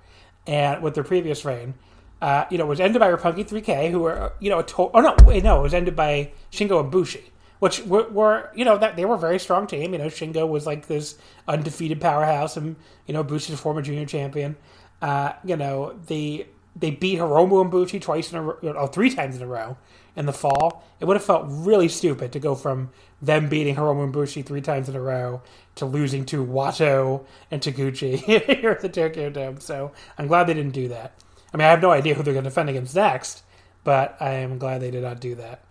and 0.46 0.84
with 0.84 0.94
their 0.94 1.06
previous 1.06 1.46
reign, 1.46 1.76
uh, 2.22 2.44
you 2.52 2.58
know, 2.58 2.66
it 2.66 2.68
was 2.68 2.82
ended 2.82 3.00
by 3.00 3.10
Roppongi 3.10 3.48
3K, 3.48 3.92
who 3.92 4.02
were 4.02 4.34
you 4.42 4.50
know 4.50 4.60
a 4.60 4.64
to- 4.64 4.92
oh 4.94 5.00
no 5.00 5.16
wait 5.24 5.42
no 5.42 5.60
it 5.60 5.62
was 5.62 5.74
ended 5.74 5.96
by 5.96 6.32
Shingo 6.52 6.82
and 6.82 6.92
Bushi, 6.92 7.32
which 7.60 7.80
were, 7.86 8.10
were 8.10 8.50
you 8.54 8.66
know 8.66 8.78
that 8.78 8.98
they 8.98 9.06
were 9.06 9.16
a 9.16 9.18
very 9.18 9.40
strong 9.40 9.68
team. 9.68 9.94
You 9.94 10.00
know, 10.00 10.08
Shingo 10.08 10.46
was 10.50 10.66
like 10.66 10.88
this 10.88 11.18
undefeated 11.48 12.02
powerhouse, 12.02 12.58
and 12.58 12.76
you 13.08 13.14
know 13.14 13.24
Bushi's 13.24 13.56
a 13.56 13.58
former 13.58 13.82
junior 13.82 14.06
champion. 14.06 14.58
Uh, 15.02 15.32
you 15.46 15.56
know 15.56 15.98
the 16.08 16.46
they 16.76 16.92
beat 16.92 17.20
Hiromu 17.20 17.62
and 17.62 17.72
Bushi 17.72 18.02
twice 18.02 18.34
in 18.34 18.38
a 18.38 18.42
row, 18.42 18.88
three 18.88 19.16
times 19.16 19.38
in 19.38 19.44
a 19.44 19.48
row 19.48 19.78
in 20.16 20.26
the 20.26 20.34
fall. 20.34 20.84
It 21.00 21.06
would 21.06 21.18
have 21.18 21.26
felt 21.26 21.46
really 21.48 21.88
stupid 21.88 22.32
to 22.32 22.40
go 22.40 22.56
from 22.56 22.90
them 23.22 23.50
beating 23.50 23.76
Hiromu 23.76 24.04
and 24.04 24.14
Bushi 24.14 24.42
three 24.42 24.62
times 24.62 24.90
in 24.90 24.96
a 24.96 25.02
row 25.02 25.42
to 25.76 25.86
losing 25.86 26.26
to 26.28 26.46
Wato 26.46 27.26
and 27.52 27.62
Taguchi 27.62 28.18
here 28.56 28.72
at 28.72 28.82
the 28.82 28.90
Tokyo 28.90 29.30
Dome. 29.30 29.60
So 29.60 29.92
I'm 30.18 30.28
glad 30.28 30.46
they 30.46 30.54
didn't 30.54 30.74
do 30.74 30.88
that. 30.90 31.14
I 31.54 31.58
mean, 31.58 31.68
I 31.68 31.72
have 31.72 31.82
no 31.82 31.92
idea 31.92 32.14
who 32.14 32.24
they're 32.24 32.34
going 32.34 32.44
to 32.44 32.50
defend 32.50 32.70
against 32.70 32.96
next, 32.96 33.44
but 33.84 34.18
I 34.20 34.32
am 34.32 34.58
glad 34.58 34.82
they 34.82 34.92
did 34.92 35.04
not 35.04 35.20
do 35.20 35.36
that. 35.36 35.64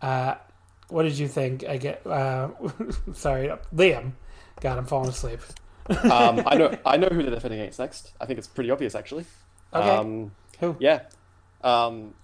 Uh, 0.00 0.34
what 0.88 1.04
did 1.04 1.18
you 1.18 1.26
think? 1.26 1.64
I 1.64 1.78
get. 1.78 2.06
Uh, 2.06 2.50
sorry, 3.14 3.50
Liam. 3.74 4.12
God, 4.60 4.78
I'm 4.78 4.86
falling 4.86 5.08
asleep. 5.08 5.40
Um, 5.88 6.42
I 6.46 6.56
know 6.56 6.76
I 6.86 6.96
know 6.96 7.08
who 7.08 7.22
they're 7.22 7.34
defending 7.34 7.60
against 7.60 7.78
next. 7.78 8.12
I 8.20 8.26
think 8.26 8.38
it's 8.38 8.46
pretty 8.46 8.70
obvious 8.70 8.94
actually. 8.94 9.24
Okay. 9.74 9.88
Um, 9.88 10.32
Who? 10.60 10.76
yeah. 10.78 11.00
Um, 11.64 12.14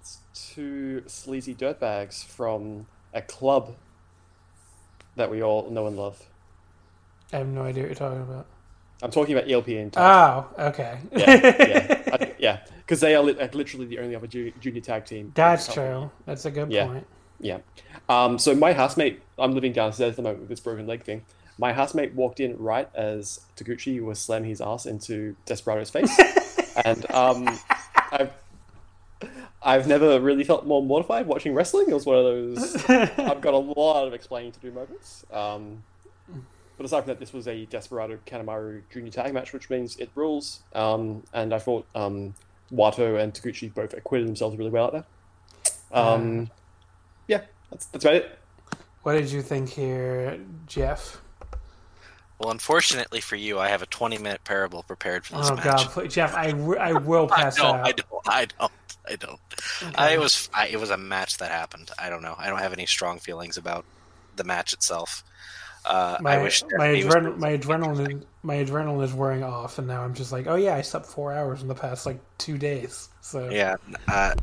two 0.58 1.04
sleazy 1.06 1.54
dirtbags 1.54 2.24
from 2.24 2.84
a 3.14 3.22
club 3.22 3.76
that 5.14 5.30
we 5.30 5.40
all 5.40 5.70
know 5.70 5.86
and 5.86 5.96
love. 5.96 6.20
I 7.32 7.36
have 7.36 7.46
no 7.46 7.62
idea 7.62 7.84
what 7.84 7.90
you're 7.90 7.94
talking 7.94 8.22
about. 8.22 8.46
I'm 9.00 9.12
talking 9.12 9.36
about 9.38 9.48
ELP 9.48 9.68
and 9.68 9.94
Oh, 9.96 10.48
okay. 10.58 10.98
yeah, 11.12 11.30
yeah, 11.30 12.02
I- 12.12 12.34
yeah, 12.40 12.58
because 12.78 12.98
they 12.98 13.14
are 13.14 13.22
li- 13.22 13.34
literally 13.52 13.86
the 13.86 14.00
only 14.00 14.16
other 14.16 14.26
ju- 14.26 14.50
junior 14.60 14.80
tag 14.80 15.04
team. 15.06 15.30
That's 15.36 15.72
true. 15.72 16.10
That's 16.26 16.44
a 16.44 16.50
good 16.50 16.72
Yeah. 16.72 16.86
point. 16.86 17.06
Yeah. 17.38 17.58
Um, 18.08 18.36
so 18.40 18.52
my 18.56 18.72
housemate, 18.72 19.22
I'm 19.38 19.52
living 19.52 19.72
downstairs 19.72 20.10
at 20.10 20.16
the 20.16 20.22
moment 20.22 20.40
with 20.40 20.48
this 20.48 20.58
broken 20.58 20.88
leg 20.88 21.04
thing. 21.04 21.22
My 21.56 21.72
housemate 21.72 22.14
walked 22.14 22.40
in 22.40 22.56
right 22.58 22.88
as 22.96 23.38
Taguchi 23.56 24.02
was 24.02 24.18
slamming 24.18 24.48
his 24.50 24.60
ass 24.60 24.86
into 24.86 25.36
Desperado's 25.46 25.90
face, 25.90 26.18
and 26.84 27.08
um, 27.12 27.48
I've 28.10 28.32
I've 29.62 29.86
never 29.86 30.20
really 30.20 30.44
felt 30.44 30.66
more 30.66 30.82
mortified 30.82 31.26
watching 31.26 31.54
wrestling. 31.54 31.86
It 31.88 31.94
was 31.94 32.06
one 32.06 32.16
of 32.16 32.24
those 32.24 32.84
I've 32.88 33.40
got 33.40 33.54
a 33.54 33.58
lot 33.58 34.06
of 34.06 34.14
explaining 34.14 34.52
to 34.52 34.60
do 34.60 34.70
moments. 34.70 35.24
Um, 35.32 35.82
but 36.76 36.86
aside 36.86 37.00
from 37.00 37.08
that, 37.08 37.18
this 37.18 37.32
was 37.32 37.48
a 37.48 37.66
Desperado 37.66 38.18
Kanemaru 38.24 38.82
junior 38.90 39.10
tag 39.10 39.34
match, 39.34 39.52
which 39.52 39.68
means 39.68 39.96
it 39.96 40.10
rules. 40.14 40.60
Um, 40.74 41.24
and 41.32 41.52
I 41.52 41.58
thought 41.58 41.86
um, 41.96 42.34
Wato 42.72 43.20
and 43.20 43.34
Taguchi 43.34 43.74
both 43.74 43.94
acquitted 43.94 44.28
themselves 44.28 44.56
really 44.56 44.70
well 44.70 44.84
out 44.84 44.92
there. 44.92 45.04
Um, 45.90 46.50
yeah, 47.26 47.42
that's 47.70 47.86
that's 47.86 48.04
about 48.04 48.16
it. 48.16 48.38
What 49.02 49.14
did 49.14 49.32
you 49.32 49.42
think 49.42 49.70
here, 49.70 50.38
Jeff? 50.66 51.20
Well, 52.38 52.50
unfortunately 52.50 53.20
for 53.20 53.36
you, 53.36 53.58
I 53.58 53.68
have 53.68 53.82
a 53.82 53.86
20 53.86 54.18
minute 54.18 54.44
parable 54.44 54.84
prepared 54.84 55.26
for 55.26 55.36
this 55.38 55.50
Oh 55.50 55.56
match. 55.56 55.64
God, 55.64 55.86
please, 55.90 56.14
Jeff, 56.14 56.34
I, 56.34 56.50
I 56.80 56.92
will 56.92 57.28
I 57.32 57.36
pass 57.42 57.56
don't, 57.56 57.76
out. 57.76 57.86
I 57.86 57.92
don't. 57.92 58.28
I 58.28 58.44
don't. 58.46 58.72
I 59.10 59.16
don't. 59.16 59.40
I, 59.96 60.10
it 60.14 60.20
was. 60.20 60.48
I, 60.54 60.68
it 60.68 60.78
was 60.78 60.90
a 60.90 60.96
match 60.96 61.38
that 61.38 61.50
happened. 61.50 61.90
I 61.98 62.10
don't 62.10 62.22
know. 62.22 62.34
I 62.38 62.48
don't 62.48 62.58
have 62.60 62.72
any 62.72 62.86
strong 62.86 63.18
feelings 63.18 63.56
about 63.56 63.84
the 64.36 64.44
match 64.44 64.72
itself. 64.72 65.24
Uh, 65.84 66.18
my 66.20 66.34
I 66.34 66.42
wish 66.42 66.62
my, 66.76 66.90
was 66.90 67.04
adren- 67.04 67.38
my 67.38 67.56
adrenaline 67.56 68.24
my 68.42 68.56
adrenaline 68.56 69.02
is 69.04 69.14
wearing 69.14 69.42
off, 69.42 69.78
and 69.78 69.86
now 69.88 70.02
I'm 70.02 70.14
just 70.14 70.32
like, 70.32 70.46
oh 70.46 70.56
yeah, 70.56 70.74
I 70.74 70.82
slept 70.82 71.06
four 71.06 71.32
hours 71.32 71.62
in 71.62 71.68
the 71.68 71.74
past 71.74 72.04
like 72.04 72.20
two 72.36 72.58
days. 72.58 73.08
So 73.20 73.48
Yeah. 73.48 73.76
Uh, 74.06 74.34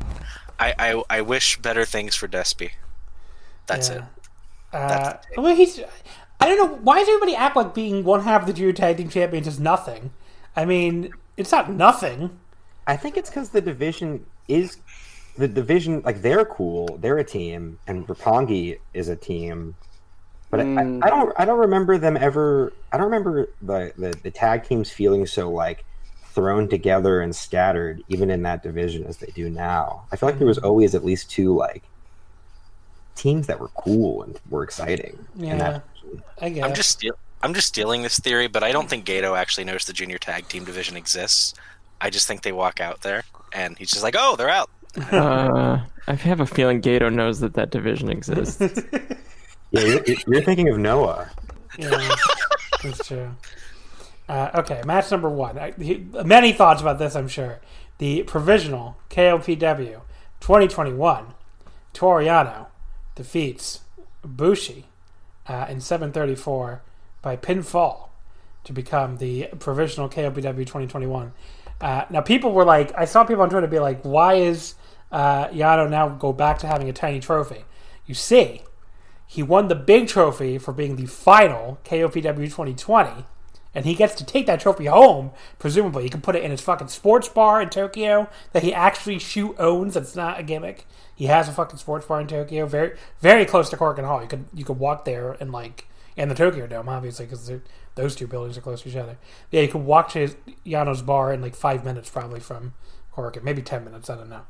I, 0.58 0.74
I 0.78 1.02
I 1.08 1.20
wish 1.20 1.58
better 1.58 1.84
things 1.84 2.16
for 2.16 2.26
Despy. 2.26 2.72
That's 3.66 3.90
it. 3.90 4.02
Uh, 4.72 5.14
well, 5.36 5.54
he's. 5.54 5.80
I 6.40 6.48
don't 6.48 6.58
know 6.58 6.78
why 6.82 6.98
does 6.98 7.08
everybody 7.08 7.34
act 7.34 7.56
like 7.56 7.74
being 7.74 8.04
one 8.04 8.22
half 8.22 8.42
of 8.42 8.46
the 8.46 8.52
junior 8.52 8.72
tag 8.72 8.98
team 8.98 9.08
champions 9.08 9.46
is 9.46 9.58
nothing. 9.58 10.10
I 10.54 10.64
mean, 10.64 11.12
it's 11.36 11.52
not 11.52 11.70
nothing. 11.70 12.38
I 12.86 12.96
think 12.96 13.16
it's 13.16 13.30
because 13.30 13.50
the 13.50 13.60
division 13.60 14.24
is 14.48 14.78
the 15.36 15.48
division. 15.48 16.02
Like 16.02 16.22
they're 16.22 16.44
cool. 16.44 16.98
They're 17.00 17.18
a 17.18 17.24
team, 17.24 17.78
and 17.86 18.06
Roppongi 18.06 18.78
is 18.94 19.08
a 19.08 19.16
team. 19.16 19.74
But 20.50 20.60
I, 20.60 20.64
hmm. 20.64 21.00
I 21.02 21.10
don't. 21.10 21.32
I 21.38 21.44
don't 21.44 21.58
remember 21.58 21.98
them 21.98 22.16
ever. 22.16 22.72
I 22.92 22.96
don't 22.96 23.06
remember 23.06 23.48
the, 23.62 23.92
the 23.96 24.14
the 24.22 24.30
tag 24.30 24.64
teams 24.64 24.90
feeling 24.90 25.26
so 25.26 25.50
like 25.50 25.84
thrown 26.32 26.68
together 26.68 27.20
and 27.20 27.34
scattered, 27.34 28.02
even 28.08 28.30
in 28.30 28.42
that 28.42 28.62
division 28.62 29.04
as 29.04 29.16
they 29.16 29.32
do 29.34 29.50
now. 29.50 30.04
I 30.12 30.16
feel 30.16 30.28
like 30.28 30.38
there 30.38 30.46
was 30.46 30.58
hmm. 30.58 30.66
always 30.66 30.94
at 30.94 31.04
least 31.04 31.30
two 31.30 31.54
like 31.54 31.82
teams 33.16 33.46
that 33.48 33.58
were 33.58 33.68
cool 33.68 34.22
and 34.22 34.38
were 34.48 34.62
exciting. 34.62 35.18
in 35.36 35.44
Yeah. 35.44 35.56
that 35.56 35.72
division. 35.72 35.95
I 36.40 36.48
guess. 36.50 36.64
I'm 36.64 36.74
just 36.74 36.90
steal- 36.90 37.18
I'm 37.42 37.54
just 37.54 37.68
stealing 37.68 38.02
this 38.02 38.18
theory, 38.18 38.46
but 38.48 38.62
I 38.62 38.72
don't 38.72 38.88
think 38.88 39.04
Gedo 39.04 39.36
actually 39.38 39.64
knows 39.64 39.84
the 39.84 39.92
junior 39.92 40.18
tag 40.18 40.48
team 40.48 40.64
division 40.64 40.96
exists. 40.96 41.54
I 42.00 42.10
just 42.10 42.26
think 42.26 42.42
they 42.42 42.52
walk 42.52 42.80
out 42.80 43.02
there 43.02 43.24
and 43.52 43.76
he's 43.78 43.90
just 43.90 44.02
like, 44.02 44.14
"Oh, 44.18 44.36
they're 44.36 44.48
out." 44.50 44.70
Uh, 45.12 45.80
I 46.08 46.14
have 46.14 46.40
a 46.40 46.46
feeling 46.46 46.80
Gedo 46.80 47.12
knows 47.12 47.40
that 47.40 47.54
that 47.54 47.70
division 47.70 48.10
exists. 48.10 48.60
Yeah, 49.72 49.80
you're, 49.82 50.16
you're 50.28 50.42
thinking 50.42 50.68
of 50.68 50.78
Noah. 50.78 51.28
Yeah, 51.76 52.14
that's 52.84 53.06
true. 53.06 53.34
Uh, 54.28 54.50
okay, 54.54 54.80
match 54.86 55.10
number 55.10 55.28
one. 55.28 55.58
I, 55.58 55.72
he, 55.72 56.06
many 56.24 56.52
thoughts 56.52 56.80
about 56.80 56.98
this, 57.00 57.16
I'm 57.16 57.26
sure. 57.28 57.58
The 57.98 58.22
provisional 58.22 58.96
KOPW 59.10 60.00
2021. 60.40 61.26
Toru 61.92 62.24
Yano 62.24 62.66
defeats 63.16 63.80
Bushi 64.22 64.86
uh, 65.48 65.66
in 65.68 65.80
734 65.80 66.82
by 67.22 67.36
pinfall 67.36 68.08
to 68.64 68.72
become 68.72 69.16
the 69.18 69.48
provisional 69.58 70.08
KOPW 70.08 70.58
2021. 70.58 71.32
Uh, 71.80 72.04
now, 72.10 72.20
people 72.20 72.52
were 72.52 72.64
like, 72.64 72.92
I 72.96 73.04
saw 73.04 73.24
people 73.24 73.42
on 73.42 73.50
Twitter 73.50 73.66
be 73.66 73.78
like, 73.78 74.02
why 74.02 74.34
is 74.34 74.74
uh, 75.12 75.48
Yano 75.48 75.88
now 75.88 76.08
go 76.08 76.32
back 76.32 76.58
to 76.58 76.66
having 76.66 76.88
a 76.88 76.92
tiny 76.92 77.20
trophy? 77.20 77.64
You 78.06 78.14
see, 78.14 78.62
he 79.26 79.42
won 79.42 79.68
the 79.68 79.74
big 79.74 80.08
trophy 80.08 80.58
for 80.58 80.72
being 80.72 80.96
the 80.96 81.06
final 81.06 81.78
KOPW 81.84 82.44
2020, 82.44 83.24
and 83.76 83.84
he 83.84 83.94
gets 83.94 84.14
to 84.14 84.24
take 84.24 84.46
that 84.46 84.58
trophy 84.58 84.86
home. 84.86 85.32
Presumably, 85.58 86.04
he 86.04 86.08
can 86.08 86.22
put 86.22 86.34
it 86.34 86.42
in 86.42 86.50
his 86.50 86.62
fucking 86.62 86.88
sports 86.88 87.28
bar 87.28 87.60
in 87.60 87.68
Tokyo 87.68 88.26
that 88.52 88.62
he 88.62 88.72
actually 88.72 89.18
shoot 89.18 89.54
owns. 89.58 89.92
That's 89.92 90.16
not 90.16 90.40
a 90.40 90.42
gimmick. 90.42 90.86
He 91.14 91.26
has 91.26 91.46
a 91.46 91.52
fucking 91.52 91.78
sports 91.78 92.06
bar 92.06 92.22
in 92.22 92.26
Tokyo, 92.26 92.64
very 92.64 92.96
very 93.20 93.44
close 93.44 93.68
to 93.68 93.76
Korakuen 93.76 94.06
Hall. 94.06 94.22
You 94.22 94.28
could 94.28 94.46
you 94.54 94.64
could 94.64 94.78
walk 94.78 95.04
there 95.04 95.36
and 95.40 95.52
like 95.52 95.86
and 96.16 96.30
the 96.30 96.34
Tokyo 96.34 96.66
Dome, 96.66 96.88
obviously, 96.88 97.26
because 97.26 97.52
those 97.96 98.16
two 98.16 98.26
buildings 98.26 98.56
are 98.56 98.62
close 98.62 98.80
to 98.80 98.88
each 98.88 98.96
other. 98.96 99.18
Yeah, 99.50 99.60
you 99.60 99.68
could 99.68 99.82
walk 99.82 100.08
to 100.12 100.30
Yano's 100.64 101.02
bar 101.02 101.30
in 101.34 101.42
like 101.42 101.54
five 101.54 101.84
minutes, 101.84 102.08
probably 102.08 102.40
from 102.40 102.72
Cork, 103.12 103.42
maybe 103.44 103.60
ten 103.60 103.84
minutes. 103.84 104.08
I 104.08 104.16
don't 104.16 104.30
know. 104.30 104.46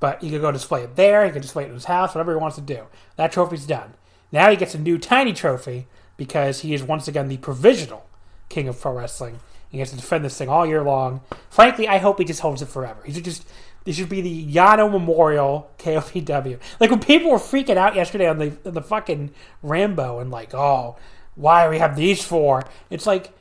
But 0.00 0.22
he 0.24 0.30
could 0.30 0.40
go 0.40 0.50
display 0.50 0.82
it 0.82 0.96
there. 0.96 1.24
He 1.24 1.30
could 1.30 1.42
display 1.42 1.62
it 1.62 1.68
in 1.68 1.74
his 1.74 1.84
house, 1.84 2.16
whatever 2.16 2.32
he 2.32 2.40
wants 2.40 2.56
to 2.56 2.62
do. 2.62 2.86
That 3.14 3.30
trophy's 3.30 3.64
done. 3.64 3.94
Now 4.32 4.50
he 4.50 4.56
gets 4.56 4.74
a 4.74 4.78
new 4.78 4.98
tiny 4.98 5.32
trophy 5.32 5.86
because 6.16 6.60
he 6.60 6.74
is 6.74 6.82
once 6.82 7.06
again 7.06 7.28
the 7.28 7.36
provisional 7.36 8.05
king 8.48 8.68
of 8.68 8.80
pro 8.80 8.92
wrestling. 8.92 9.40
He 9.68 9.78
has 9.78 9.90
to 9.90 9.96
defend 9.96 10.24
this 10.24 10.38
thing 10.38 10.48
all 10.48 10.66
year 10.66 10.82
long. 10.82 11.20
Frankly, 11.50 11.88
I 11.88 11.98
hope 11.98 12.18
he 12.18 12.24
just 12.24 12.40
holds 12.40 12.62
it 12.62 12.68
forever. 12.68 13.02
He 13.04 13.12
should 13.12 13.24
just 13.24 13.46
this 13.84 13.96
should 13.96 14.08
be 14.08 14.20
the 14.20 14.46
Yano 14.54 14.90
Memorial 14.90 15.70
KOPW. 15.78 16.58
Like 16.80 16.90
when 16.90 17.00
people 17.00 17.30
were 17.30 17.38
freaking 17.38 17.76
out 17.76 17.94
yesterday 17.94 18.28
on 18.28 18.38
the 18.38 18.56
on 18.64 18.74
the 18.74 18.82
fucking 18.82 19.30
Rambo 19.62 20.18
and 20.18 20.30
like, 20.30 20.54
oh, 20.54 20.96
why 21.34 21.64
do 21.64 21.70
we 21.70 21.78
have 21.78 21.96
these 21.96 22.24
four? 22.24 22.64
It's 22.90 23.06
like 23.06 23.32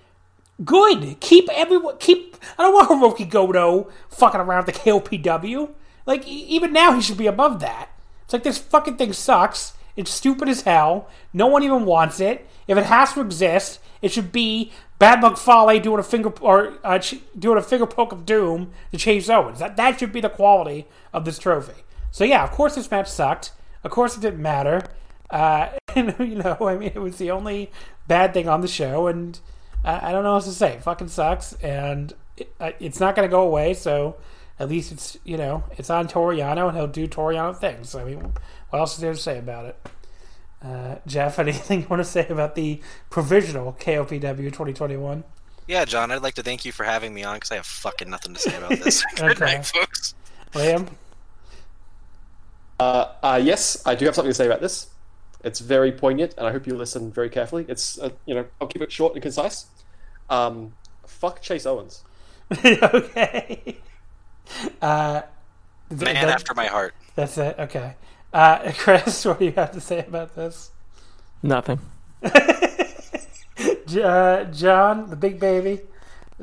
good. 0.64 1.20
Keep 1.20 1.50
everyone. 1.52 1.98
Keep. 2.00 2.38
I 2.58 2.64
don't 2.64 2.74
want 2.74 3.18
Hiroki 3.18 3.30
Goto 3.30 3.90
fucking 4.10 4.40
around 4.40 4.68
the 4.68 4.74
KOPW. 4.74 5.72
Like 6.06 6.28
even 6.28 6.72
now, 6.72 6.94
he 6.94 7.02
should 7.02 7.18
be 7.18 7.28
above 7.28 7.60
that. 7.62 7.90
It's 8.24 8.34
like 8.34 8.44
this 8.44 8.58
fucking 8.58 8.98
thing 8.98 9.14
sucks. 9.14 9.74
It's 9.96 10.12
stupid 10.12 10.50
as 10.50 10.62
hell. 10.62 11.10
No 11.34 11.48
one 11.48 11.64
even 11.64 11.86
wants 11.86 12.20
it. 12.20 12.48
If 12.68 12.78
it 12.78 12.86
has 12.86 13.14
to 13.14 13.22
exist, 13.22 13.80
it 14.02 14.12
should 14.12 14.32
be 14.32 14.72
Bad 14.98 15.22
Luck 15.22 15.38
Fale 15.38 15.80
doing 15.80 16.00
a 16.00 16.04
finger 16.04 16.30
or 16.42 16.74
uh, 16.84 17.00
doing 17.38 17.58
a 17.58 17.62
finger 17.62 17.86
poke 17.86 18.12
of 18.12 18.26
doom 18.26 18.72
to 18.92 18.98
Chase 18.98 19.30
Owens. 19.30 19.60
That 19.60 19.76
that 19.78 20.00
should 20.00 20.14
be 20.14 20.22
the 20.22 20.30
quality 20.30 20.88
of 21.14 21.26
this 21.26 21.38
trophy. 21.38 21.84
So 22.12 22.24
yeah, 22.24 22.44
of 22.44 22.52
course 22.52 22.76
this 22.76 22.90
match 22.90 23.10
sucked. 23.10 23.52
Of 23.84 23.92
course 23.92 24.16
it 24.18 24.22
didn't 24.22 24.42
matter. 24.42 24.82
Uh, 25.30 25.70
and, 25.96 26.16
you 26.20 26.36
know, 26.36 26.58
I 26.62 26.78
mean, 26.78 26.92
it 26.96 27.00
was 27.00 27.18
the 27.18 27.32
only 27.32 27.72
bad 28.08 28.34
thing 28.34 28.48
on 28.48 28.62
the 28.62 28.68
show, 28.68 29.08
and 29.08 29.40
uh, 29.84 30.00
I 30.02 30.12
don't 30.12 30.24
know 30.24 30.32
what 30.32 30.38
else 30.38 30.46
to 30.46 30.54
say. 30.54 30.74
It 30.74 30.84
fucking 30.84 31.10
sucks, 31.10 31.54
and 31.54 32.14
it, 32.38 32.54
it's 32.80 33.00
not 33.00 33.16
going 33.16 33.28
to 33.28 33.32
go 33.32 33.42
away. 33.42 33.74
So 33.74 34.16
at 34.60 34.70
least 34.70 34.92
it's 34.92 35.18
you 35.24 35.38
know 35.38 35.64
it's 35.78 35.90
on 35.90 36.08
Toru 36.08 36.38
Yano, 36.38 36.70
and 36.70 36.78
he'll 36.78 36.88
do 36.88 37.08
Toru 37.08 37.36
Yano 37.36 37.56
things. 37.58 37.96
I 37.96 38.04
mean, 38.04 38.34
what 38.70 38.80
else 38.80 38.96
is 38.96 39.02
there 39.02 39.14
to 39.14 39.20
say 39.20 39.38
about 39.38 39.66
it? 39.66 39.78
Uh, 40.66 40.96
Jeff, 41.06 41.38
anything 41.40 41.82
you 41.82 41.88
want 41.88 42.00
to 42.00 42.06
say 42.10 42.28
about 42.28 42.56
the 42.56 42.82
provisional 43.10 43.74
KOPW 43.80 44.38
2021? 44.48 45.24
Yeah, 45.68 45.86
John, 45.86 46.12
I'd 46.12 46.22
like 46.24 46.36
to 46.36 46.44
thank 46.44 46.66
you 46.66 46.72
for 46.72 46.84
having 46.84 47.14
me 47.14 47.24
on 47.24 47.36
because 47.36 47.52
I 47.52 47.56
have 47.56 47.66
fucking 47.66 48.10
nothing 48.10 48.34
to 48.34 48.40
say 48.40 48.56
about 48.58 48.70
this. 48.72 49.04
Good 49.16 49.32
Okay. 49.42 49.46
night, 49.46 49.66
folks. 49.66 50.14
Liam? 50.54 50.88
Uh, 52.80 53.12
uh, 53.24 53.42
yes, 53.44 53.82
I 53.86 53.96
do 53.96 54.06
have 54.06 54.16
something 54.16 54.30
to 54.30 54.34
say 54.36 54.46
about 54.46 54.62
this. 54.62 54.88
It's 55.44 55.60
very 55.60 55.92
poignant, 55.92 56.34
and 56.38 56.48
I 56.48 56.52
hope 56.52 56.66
you 56.68 56.76
listen 56.76 57.12
very 57.12 57.30
carefully. 57.30 57.66
It's 57.70 58.00
uh, 58.00 58.10
you 58.26 58.34
know 58.34 58.46
I'll 58.60 58.68
keep 58.68 58.82
it 58.82 58.92
short 58.92 59.14
and 59.14 59.22
concise. 59.22 59.68
Um, 60.30 60.74
fuck 61.06 61.42
Chase 61.42 61.66
Owens. 61.68 62.04
okay. 62.66 63.78
Uh, 64.82 65.22
th- 65.90 66.02
Man 66.02 66.16
that- 66.16 66.30
after 66.30 66.54
my 66.56 66.66
heart. 66.66 66.96
That's 67.16 67.38
it. 67.38 67.56
Okay. 67.60 67.96
Uh, 68.36 68.74
Chris, 68.78 69.24
what 69.24 69.40
do 69.40 69.46
you 69.46 69.54
have 69.54 69.72
to 69.72 69.80
say 69.80 70.00
about 70.00 70.36
this? 70.36 70.72
Nothing. 71.42 71.80
Uh, 73.96 74.44
John, 74.46 75.10
the 75.10 75.16
big 75.16 75.40
baby. 75.40 75.80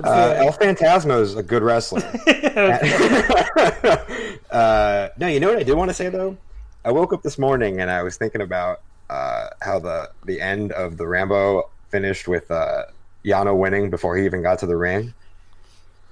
Uh. 0.03 0.33
El 0.37 0.53
Fantasma 0.55 1.21
is 1.21 1.37
a 1.37 1.43
good 1.43 1.63
wrestler. 1.63 2.01
uh, 4.51 5.09
no, 5.19 5.27
you 5.27 5.39
know 5.39 5.49
what 5.49 5.59
I 5.59 5.63
did 5.63 5.77
want 5.77 5.91
to 5.91 5.95
say 5.95 6.09
though. 6.09 6.39
I 6.83 6.93
woke 6.93 7.13
up 7.13 7.23
this 7.23 7.39
morning 7.39 7.83
and 7.83 7.91
I 7.91 8.03
was 8.03 8.17
thinking 8.17 8.41
about 8.41 8.81
uh, 9.11 9.49
how 9.61 9.81
the 9.81 10.11
the 10.25 10.41
end 10.41 10.73
of 10.73 10.97
the 10.97 11.07
Rambo 11.07 11.69
finished 11.91 12.27
with 12.27 12.51
uh, 12.51 12.85
Yano 13.23 13.55
winning 13.55 13.91
before 13.91 14.17
he 14.17 14.25
even 14.25 14.41
got 14.41 14.59
to 14.61 14.67
the 14.67 14.77
ring. 14.77 15.13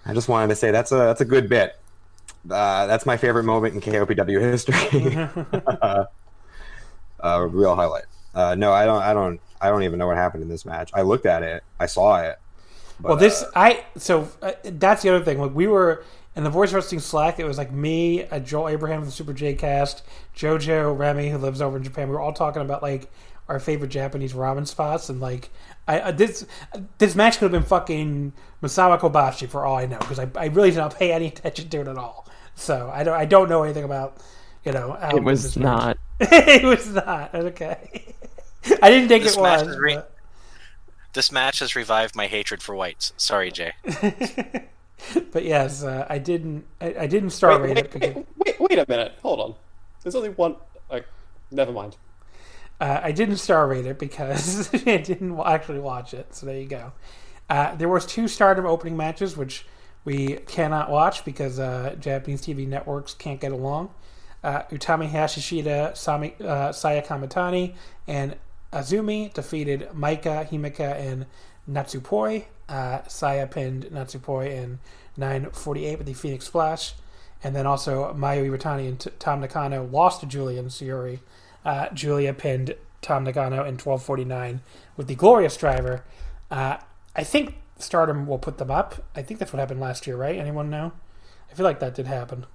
I 0.05 0.13
just 0.13 0.29
wanted 0.29 0.49
to 0.49 0.57
say 0.57 0.73
that's 0.73 0.93
a 0.93 0.97
that's 0.97 1.23
a 1.23 1.25
good 1.25 1.49
bit. 1.49 1.79
Uh, 2.49 2.87
that's 2.87 3.07
my 3.07 3.17
favorite 3.17 3.45
moment 3.45 3.75
in 3.75 3.81
KOPW 3.81 4.41
history. 4.41 5.15
uh, 5.83 6.05
uh, 7.21 7.49
real 7.51 7.75
highlight. 7.75 8.05
Uh, 8.35 8.55
no, 8.55 8.73
I 8.73 8.87
don't. 8.87 9.03
I 9.03 9.13
don't. 9.13 9.41
I 9.61 9.69
don't 9.69 9.83
even 9.83 9.99
know 9.99 10.07
what 10.07 10.17
happened 10.17 10.43
in 10.43 10.49
this 10.49 10.65
match. 10.65 10.91
I 10.95 11.03
looked 11.03 11.27
at 11.27 11.43
it. 11.43 11.63
I 11.79 11.87
saw 11.87 12.23
it. 12.23 12.39
But, 12.99 13.09
well, 13.09 13.17
this 13.17 13.43
uh, 13.43 13.51
I 13.55 13.85
so 13.97 14.29
uh, 14.43 14.53
that's 14.65 15.03
the 15.03 15.15
other 15.15 15.25
thing. 15.25 15.39
Like 15.39 15.55
we 15.55 15.67
were 15.67 16.05
in 16.37 16.45
the 16.45 16.51
voice 16.51 16.73
wrestling 16.73 17.01
Slack. 17.01 17.39
It 17.39 17.45
was 17.45 17.59
like 17.59 17.73
me, 17.73 18.27
Joel 18.45 18.69
Abraham 18.69 19.01
from 19.01 19.07
the 19.07 19.13
Super 19.13 19.33
J 19.33 19.55
Cast, 19.55 20.03
JoJo 20.37 20.97
Remy 20.97 21.31
who 21.31 21.39
lives 21.39 21.61
over 21.61 21.77
in 21.77 21.83
Japan. 21.83 22.09
We 22.09 22.15
were 22.15 22.21
all 22.21 22.33
talking 22.33 22.63
about 22.63 22.83
like 22.83 23.11
our 23.49 23.59
favorite 23.59 23.89
Japanese 23.89 24.33
ramen 24.33 24.67
spots, 24.67 25.09
and 25.09 25.21
like 25.21 25.51
I 25.89 26.01
uh, 26.01 26.13
this 26.13 26.47
this 26.99 27.15
match 27.17 27.39
could 27.39 27.47
have 27.47 27.53
been 27.53 27.69
fucking 27.69 28.33
Misawa 28.63 28.99
Kobashi 28.99 29.49
for 29.49 29.65
all 29.67 29.77
I 29.77 29.87
know 29.87 29.99
because 29.99 30.21
I, 30.21 30.29
I 30.37 30.47
really 30.47 30.71
did 30.71 30.79
not 30.79 30.95
pay 30.95 31.13
any 31.13 31.27
attention 31.27 31.69
to 31.69 31.81
it 31.81 31.89
at 31.89 31.99
all. 31.99 32.29
So 32.55 32.91
I 32.93 33.05
don't 33.05 33.15
I 33.17 33.25
don't 33.25 33.49
know 33.49 33.63
anything 33.63 33.85
about 33.85 34.19
you 34.65 34.73
know. 34.73 34.97
how 35.01 35.17
It 35.17 35.23
was 35.25 35.57
not. 35.57 35.97
it 36.21 36.65
was 36.65 36.89
not 36.89 37.35
okay. 37.35 38.15
I 38.83 38.91
didn't 38.91 39.09
think 39.09 39.25
This 39.25 39.37
it 39.37 39.41
was. 39.41 39.63
is 39.67 39.79
re- 39.79 39.95
but- 39.97 40.13
This 41.15 41.33
match 41.33 41.61
has 41.61 41.75
revived 41.75 42.15
my 42.15 42.27
hatred 42.27 42.63
for 42.63 42.75
whites. 42.75 43.13
Sorry, 43.17 43.51
Jay. 43.51 43.73
But 45.33 45.45
yes, 45.45 45.83
uh, 45.83 46.07
I 46.11 46.19
didn't. 46.19 46.67
I, 46.81 46.95
I 47.01 47.07
didn't 47.07 47.31
star 47.31 47.53
Wait, 47.59 47.69
rate 47.71 47.79
it 47.79 47.85
wait, 47.85 48.01
because 48.01 48.15
wait, 48.15 48.27
wait, 48.61 48.61
wait 48.61 48.79
a 48.79 48.85
minute. 48.87 49.15
Hold 49.23 49.41
on. 49.41 49.55
There's 50.03 50.15
only 50.15 50.29
one. 50.29 50.57
Like, 50.91 51.07
never 51.51 51.73
mind. 51.73 51.97
uh, 52.83 53.01
I 53.03 53.11
didn't 53.11 53.39
star 53.39 53.67
rate 53.67 53.87
it 53.87 53.99
because 53.99 54.69
I 54.87 54.99
didn't 54.99 55.41
actually 55.41 55.81
watch 55.81 56.13
it. 56.13 56.35
So 56.35 56.45
there 56.45 56.59
you 56.59 56.67
go. 56.67 56.93
Uh, 57.49 57.75
there 57.77 57.89
was 57.89 58.05
two 58.05 58.29
Stardom 58.29 58.67
opening 58.67 58.95
matches 58.95 59.39
which 59.39 59.65
we 60.05 60.37
cannot 60.47 60.91
watch 60.91 61.25
because 61.25 61.59
uh, 61.59 61.95
Japanese 61.99 62.43
TV 62.43 62.67
networks 62.67 63.15
can't 63.15 63.41
get 63.41 63.53
along. 63.53 63.91
Uh, 64.43 64.63
Utami 64.71 65.11
Hayashishita, 65.11 65.97
Sami, 65.97 66.35
uh, 66.43 66.73
Saya 66.73 67.03
Kamitani, 67.03 67.75
and 68.07 68.37
Azumi 68.73 69.33
defeated 69.35 69.89
Maika, 69.95 70.49
Himika, 70.49 70.99
and 70.99 71.27
Natsupoi. 71.69 72.45
Uh, 72.69 73.01
Saya 73.07 73.47
pinned 73.47 73.85
Natsupoi 73.87 74.51
in 74.51 74.79
9:48 75.19 75.99
with 75.99 76.07
the 76.07 76.15
Phoenix 76.15 76.47
Splash, 76.47 76.95
and 77.45 77.55
then 77.55 77.67
also 77.67 78.15
Mayu 78.15 78.51
Iwatani 78.51 78.89
and 78.89 79.01
T- 79.01 79.11
Tam 79.19 79.41
Nakano 79.41 79.85
lost 79.85 80.21
to 80.21 80.27
Julia 80.27 80.63
and. 80.63 81.19
Uh, 81.65 81.89
Julia 81.91 82.33
pinned 82.33 82.75
Tam 83.03 83.25
Nakano 83.25 83.65
in 83.65 83.77
12:49 83.77 84.61
with 84.97 85.09
the 85.09 85.15
Glorious 85.15 85.57
Driver. 85.57 86.05
Uh, 86.51 86.79
I 87.15 87.25
think 87.25 87.57
Stardom 87.83 88.27
will 88.27 88.39
put 88.39 88.59
them 88.59 88.71
up. 88.71 89.05
I 89.15 89.23
think 89.23 89.41
that's 89.41 89.53
what 89.53 89.61
happened 89.61 89.81
last 89.81 90.07
year, 90.07 90.17
right? 90.17 90.37
Anyone 90.37 90.71
know? 90.71 90.93
I 91.51 91.55
feel 91.55 91.65
like 91.65 91.81
that 91.81 91.95
did 91.95 92.07
happen. 92.07 92.47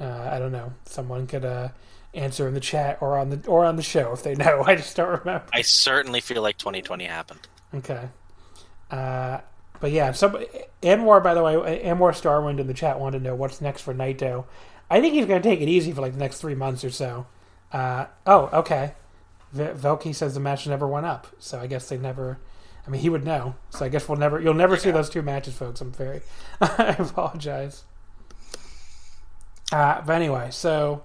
Uh, 0.00 0.30
I 0.32 0.38
don't 0.38 0.52
know. 0.52 0.72
Someone 0.86 1.26
could 1.26 1.44
uh, 1.44 1.68
answer 2.14 2.48
in 2.48 2.54
the 2.54 2.60
chat 2.60 2.98
or 3.00 3.18
on 3.18 3.30
the 3.30 3.46
or 3.46 3.64
on 3.64 3.76
the 3.76 3.82
show 3.82 4.12
if 4.12 4.22
they 4.22 4.34
know. 4.34 4.62
I 4.66 4.76
just 4.76 4.96
don't 4.96 5.18
remember. 5.20 5.44
I 5.52 5.62
certainly 5.62 6.20
feel 6.20 6.42
like 6.42 6.56
2020 6.56 7.04
happened. 7.04 7.40
Okay. 7.74 8.08
Uh, 8.90 9.40
but 9.80 9.92
yeah, 9.92 10.12
some 10.12 10.38
Anwar, 10.82 11.22
by 11.22 11.34
the 11.34 11.42
way, 11.42 11.54
Anwar 11.84 12.12
Starwind 12.12 12.60
in 12.60 12.66
the 12.66 12.74
chat 12.74 12.98
wanted 12.98 13.18
to 13.18 13.24
know 13.24 13.34
what's 13.34 13.60
next 13.60 13.82
for 13.82 13.94
Naito. 13.94 14.44
I 14.90 15.00
think 15.00 15.14
he's 15.14 15.26
going 15.26 15.40
to 15.40 15.48
take 15.48 15.60
it 15.60 15.68
easy 15.68 15.92
for 15.92 16.00
like 16.00 16.12
the 16.12 16.18
next 16.18 16.40
three 16.40 16.54
months 16.54 16.84
or 16.84 16.90
so. 16.90 17.26
Uh, 17.72 18.06
oh, 18.26 18.50
okay. 18.52 18.94
V- 19.52 19.64
Velky 19.64 20.14
says 20.14 20.34
the 20.34 20.40
match 20.40 20.66
never 20.66 20.86
went 20.86 21.06
up, 21.06 21.28
so 21.38 21.58
I 21.60 21.66
guess 21.66 21.88
they 21.88 21.96
never. 21.96 22.38
I 22.86 22.90
mean, 22.90 23.00
he 23.02 23.08
would 23.10 23.24
know. 23.24 23.54
So 23.70 23.84
I 23.84 23.88
guess 23.88 24.08
we'll 24.08 24.18
never. 24.18 24.40
You'll 24.40 24.54
never 24.54 24.76
see 24.76 24.90
those 24.90 25.10
two 25.10 25.22
matches, 25.22 25.54
folks. 25.54 25.80
I'm 25.80 25.92
very. 25.92 26.22
I 26.60 26.96
apologize. 26.98 27.84
Uh, 29.72 30.00
but 30.02 30.12
anyway, 30.14 30.48
so 30.50 31.02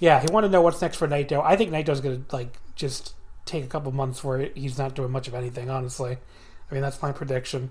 yeah, 0.00 0.20
he 0.20 0.26
wanted 0.32 0.48
to 0.48 0.52
know 0.52 0.62
what's 0.62 0.80
next 0.82 0.96
for 0.96 1.06
Naito. 1.06 1.42
I 1.44 1.56
think 1.56 1.70
Naito's 1.70 2.00
going 2.00 2.24
to 2.24 2.36
like 2.36 2.56
just 2.74 3.14
take 3.44 3.64
a 3.64 3.68
couple 3.68 3.92
months 3.92 4.24
where 4.24 4.50
he's 4.54 4.78
not 4.78 4.94
doing 4.94 5.10
much 5.12 5.28
of 5.28 5.34
anything. 5.34 5.70
Honestly, 5.70 6.16
I 6.70 6.74
mean 6.74 6.82
that's 6.82 7.00
my 7.02 7.12
prediction. 7.12 7.70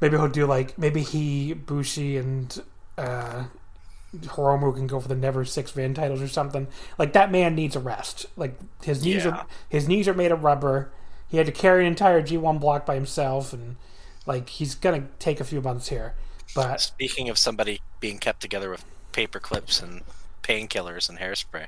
Maybe 0.00 0.16
he'll 0.16 0.28
do 0.28 0.46
like 0.46 0.78
maybe 0.78 1.02
he 1.02 1.54
Bushi 1.54 2.16
and 2.16 2.62
uh, 2.96 3.44
Hiromu 4.16 4.74
can 4.74 4.86
go 4.86 5.00
for 5.00 5.08
the 5.08 5.16
never 5.16 5.44
six 5.44 5.72
van 5.72 5.94
titles 5.94 6.22
or 6.22 6.28
something. 6.28 6.68
Like 6.98 7.12
that 7.14 7.32
man 7.32 7.54
needs 7.56 7.74
a 7.74 7.80
rest. 7.80 8.26
Like 8.36 8.56
his 8.84 9.02
knees 9.04 9.24
Yeah. 9.24 9.30
are 9.30 9.46
his 9.68 9.88
knees 9.88 10.06
are 10.06 10.14
made 10.14 10.30
of 10.30 10.44
rubber. 10.44 10.92
He 11.34 11.38
had 11.38 11.46
to 11.46 11.52
carry 11.52 11.80
an 11.80 11.88
entire 11.88 12.22
G 12.22 12.36
one 12.36 12.58
block 12.58 12.86
by 12.86 12.94
himself, 12.94 13.52
and 13.52 13.74
like 14.24 14.48
he's 14.48 14.76
gonna 14.76 15.08
take 15.18 15.40
a 15.40 15.44
few 15.44 15.60
months 15.60 15.88
here. 15.88 16.14
But 16.54 16.80
Speaking 16.80 17.28
of 17.28 17.38
somebody 17.38 17.80
being 17.98 18.18
kept 18.18 18.40
together 18.40 18.70
with 18.70 18.84
paper 19.10 19.40
clips 19.40 19.82
and 19.82 20.02
painkillers 20.44 21.08
and 21.08 21.18
hairspray, 21.18 21.66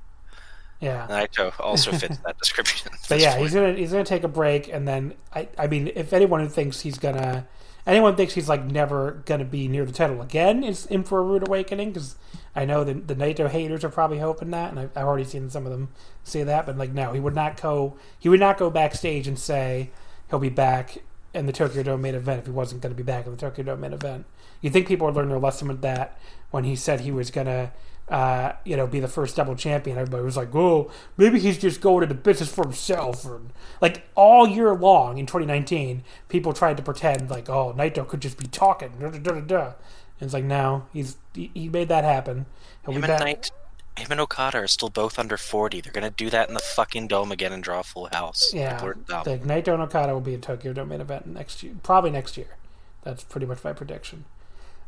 yeah, 0.78 1.09
Naito 1.11 1.53
also 1.59 1.91
fits 1.91 2.17
that 2.25 2.39
description. 2.39 2.93
But 3.09 3.19
yeah, 3.19 3.33
point. 3.33 3.43
he's 3.43 3.55
gonna 3.55 3.73
he's 3.73 3.91
gonna 3.91 4.05
take 4.05 4.23
a 4.23 4.28
break, 4.28 4.73
and 4.73 4.86
then 4.86 5.15
I 5.35 5.49
I 5.59 5.67
mean, 5.67 5.91
if 5.97 6.12
anyone 6.12 6.39
who 6.39 6.49
thinks 6.49 6.83
he's 6.83 7.01
gonna, 7.01 7.49
anyone 7.86 8.16
thinks 8.16 8.34
he's 8.34 8.48
like 8.48 8.65
never 8.65 9.23
gonna 9.26 9.44
be 9.44 9.68
near 9.68 9.84
the 9.84 9.92
title 9.92 10.20
again 10.20 10.65
is 10.65 10.86
in 10.86 11.05
for 11.05 11.18
a 11.18 11.23
rude 11.23 11.47
awakening 11.47 11.92
because 11.92 12.16
I 12.56 12.65
know 12.65 12.84
the 12.84 12.94
the 12.94 13.15
Naito 13.15 13.48
haters 13.48 13.84
are 13.84 13.90
probably 13.90 14.18
hoping 14.18 14.50
that, 14.50 14.70
and 14.70 14.81
I've, 14.81 14.90
I've 14.97 15.05
already 15.05 15.24
seen 15.24 15.50
some 15.50 15.66
of 15.66 15.73
them 15.73 15.90
say 16.24 16.42
that. 16.42 16.65
But 16.65 16.78
like, 16.78 16.92
no, 16.92 17.12
he 17.12 17.20
would 17.20 17.34
not 17.34 17.60
go 17.60 17.97
he 18.18 18.31
would 18.31 18.40
not 18.40 18.56
go 18.56 18.70
backstage 18.70 19.28
and 19.28 19.39
say 19.39 19.90
he'll 20.31 20.39
be 20.39 20.48
back 20.48 20.98
in 21.34 21.44
the 21.44 21.52
Tokyo 21.52 21.82
Dome 21.82 22.00
main 22.00 22.15
event 22.15 22.40
if 22.40 22.47
he 22.47 22.52
wasn't 22.52 22.81
going 22.81 22.94
to 22.94 22.97
be 22.97 23.02
back 23.02 23.26
in 23.26 23.32
the 23.32 23.39
Tokyo 23.39 23.62
Dome 23.62 23.81
main 23.81 23.92
event. 23.92 24.24
You 24.62 24.70
think 24.70 24.89
people 24.89 25.06
would 25.06 25.15
learn 25.15 25.28
their 25.28 25.39
lesson 25.39 25.68
with 25.68 25.82
that 25.82 26.18
when 26.50 26.65
he 26.65 26.74
said 26.74 27.00
he 27.00 27.12
was 27.12 27.31
gonna 27.31 27.73
uh, 28.09 28.52
you 28.65 28.76
know, 28.76 28.86
be 28.86 29.01
the 29.01 29.09
first 29.09 29.36
double 29.36 29.57
champion. 29.57 29.99
Everybody 29.99 30.25
was 30.25 30.36
like, 30.36 30.55
"Oh, 30.55 30.91
maybe 31.17 31.39
he's 31.39 31.59
just 31.59 31.81
going 31.81 32.02
into 32.02 32.15
business 32.15 32.52
for 32.52 32.65
himself." 32.65 33.25
Or 33.25 33.41
like 33.81 34.07
all 34.15 34.47
year 34.47 34.75
long 34.75 35.18
in 35.18 35.26
2019, 35.26 36.05
people 36.28 36.52
tried 36.52 36.76
to 36.76 36.83
pretend 36.83 37.31
like, 37.31 37.49
"Oh, 37.49 37.75
Naito 37.76 38.07
could 38.07 38.20
just 38.20 38.39
be 38.39 38.47
talking." 38.47 38.93
Da, 39.01 39.10
da, 39.10 39.18
da, 39.18 39.41
da. 39.41 39.73
And 40.18 40.28
it's 40.28 40.35
like, 40.35 40.44
no, 40.44 40.86
he's 40.93 41.17
he, 41.35 41.51
he 41.52 41.68
made 41.68 41.89
that 41.89 42.05
happen. 42.05 42.47
He'll 42.85 42.94
him 42.94 43.05
and. 43.05 43.20
Knight, 43.20 43.51
him 43.97 44.10
and 44.10 44.20
Okada 44.20 44.59
are 44.59 44.67
still 44.67 44.89
both 44.91 45.18
under 45.18 45.36
40. 45.36 45.81
They're 45.81 45.93
gonna 45.93 46.10
do 46.10 46.31
that 46.31 46.49
in 46.49 46.55
the 46.55 46.60
fucking 46.60 47.09
dome 47.09 47.33
again 47.33 47.52
and 47.52 47.62
draw 47.62 47.81
a 47.81 47.83
full 47.83 48.09
house. 48.12 48.52
Yeah, 48.55 48.78
the 48.78 49.39
Naito 49.39 49.73
and 49.75 49.83
Okada 49.83 50.12
will 50.12 50.20
be 50.20 50.35
in 50.35 50.41
Tokyo 50.41 50.73
Dome 50.73 50.91
main 50.91 51.01
event 51.01 51.26
next 51.26 51.62
year, 51.62 51.75
probably 51.83 52.10
next 52.10 52.36
year. 52.36 52.57
That's 53.02 53.25
pretty 53.25 53.47
much 53.47 53.62
my 53.65 53.73
prediction. 53.73 54.25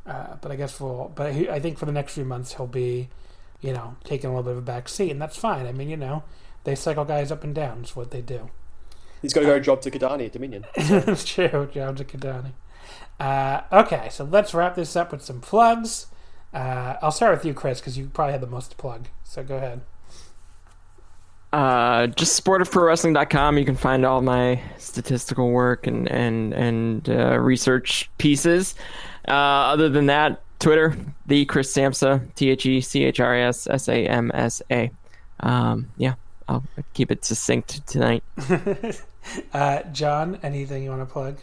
Uh, 0.08 0.36
but 0.40 0.50
I 0.50 0.56
guess 0.56 0.80
we'll. 0.80 1.12
But 1.14 1.34
he, 1.34 1.48
I 1.48 1.60
think 1.60 1.78
for 1.78 1.86
the 1.86 1.92
next 1.92 2.14
few 2.14 2.24
months 2.24 2.54
he'll 2.54 2.66
be, 2.66 3.10
you 3.60 3.72
know, 3.72 3.96
taking 4.04 4.30
a 4.30 4.32
little 4.32 4.44
bit 4.44 4.52
of 4.52 4.58
a 4.58 4.62
back 4.62 4.88
seat, 4.88 5.10
and 5.10 5.20
that's 5.20 5.36
fine. 5.36 5.66
I 5.66 5.72
mean, 5.72 5.90
you 5.90 5.96
know, 5.96 6.22
they 6.64 6.74
cycle 6.74 7.04
guys 7.04 7.30
up 7.30 7.44
and 7.44 7.54
down. 7.54 7.80
It's 7.80 7.94
what 7.94 8.10
they 8.10 8.22
do. 8.22 8.50
He's 9.20 9.34
got 9.34 9.40
to 9.40 9.46
go 9.46 9.58
job 9.60 9.82
to 9.82 9.90
Kidani 9.90 10.26
at 10.26 10.32
Dominion. 10.32 10.64
It's 10.76 11.24
true, 11.24 11.68
John 11.72 11.96
Kidani. 11.96 12.52
Uh, 13.18 13.62
okay, 13.72 14.08
so 14.10 14.24
let's 14.24 14.54
wrap 14.54 14.76
this 14.76 14.94
up 14.96 15.10
with 15.12 15.22
some 15.22 15.40
plugs. 15.40 16.06
Uh, 16.54 16.94
I'll 17.02 17.10
start 17.10 17.36
with 17.36 17.44
you, 17.44 17.52
Chris, 17.52 17.80
because 17.80 17.98
you 17.98 18.08
probably 18.08 18.32
had 18.32 18.40
the 18.40 18.46
most 18.46 18.70
to 18.70 18.76
plug. 18.76 19.08
So 19.24 19.42
go 19.42 19.56
ahead. 19.56 19.82
Uh, 21.52 22.06
just 22.08 22.42
sportofprowrestling.com. 22.42 23.58
You 23.58 23.64
can 23.64 23.74
find 23.74 24.04
all 24.04 24.20
my 24.20 24.60
statistical 24.76 25.50
work 25.50 25.86
and 25.86 26.10
and 26.10 26.52
and 26.52 27.08
uh, 27.08 27.38
research 27.38 28.10
pieces. 28.18 28.74
Uh, 29.26 29.32
other 29.72 29.88
than 29.88 30.06
that, 30.06 30.42
Twitter, 30.58 30.96
the 31.26 31.44
Chris 31.44 31.72
Samsel, 31.72 32.20
T 32.34 32.50
H 32.50 32.66
E 32.66 32.80
C 32.80 33.04
H 33.04 33.20
R 33.20 33.34
I 33.34 33.40
S 33.40 33.66
S 33.66 33.88
A 33.88 34.06
M 34.06 34.30
S 34.34 34.62
A. 34.70 34.90
Um, 35.40 35.88
yeah, 35.96 36.14
I'll 36.48 36.64
keep 36.94 37.10
it 37.10 37.24
succinct 37.24 37.86
tonight. 37.86 38.22
Uh, 39.52 39.82
John, 39.92 40.38
anything 40.42 40.82
you 40.82 40.90
want 40.90 41.02
to 41.02 41.12
plug? 41.12 41.36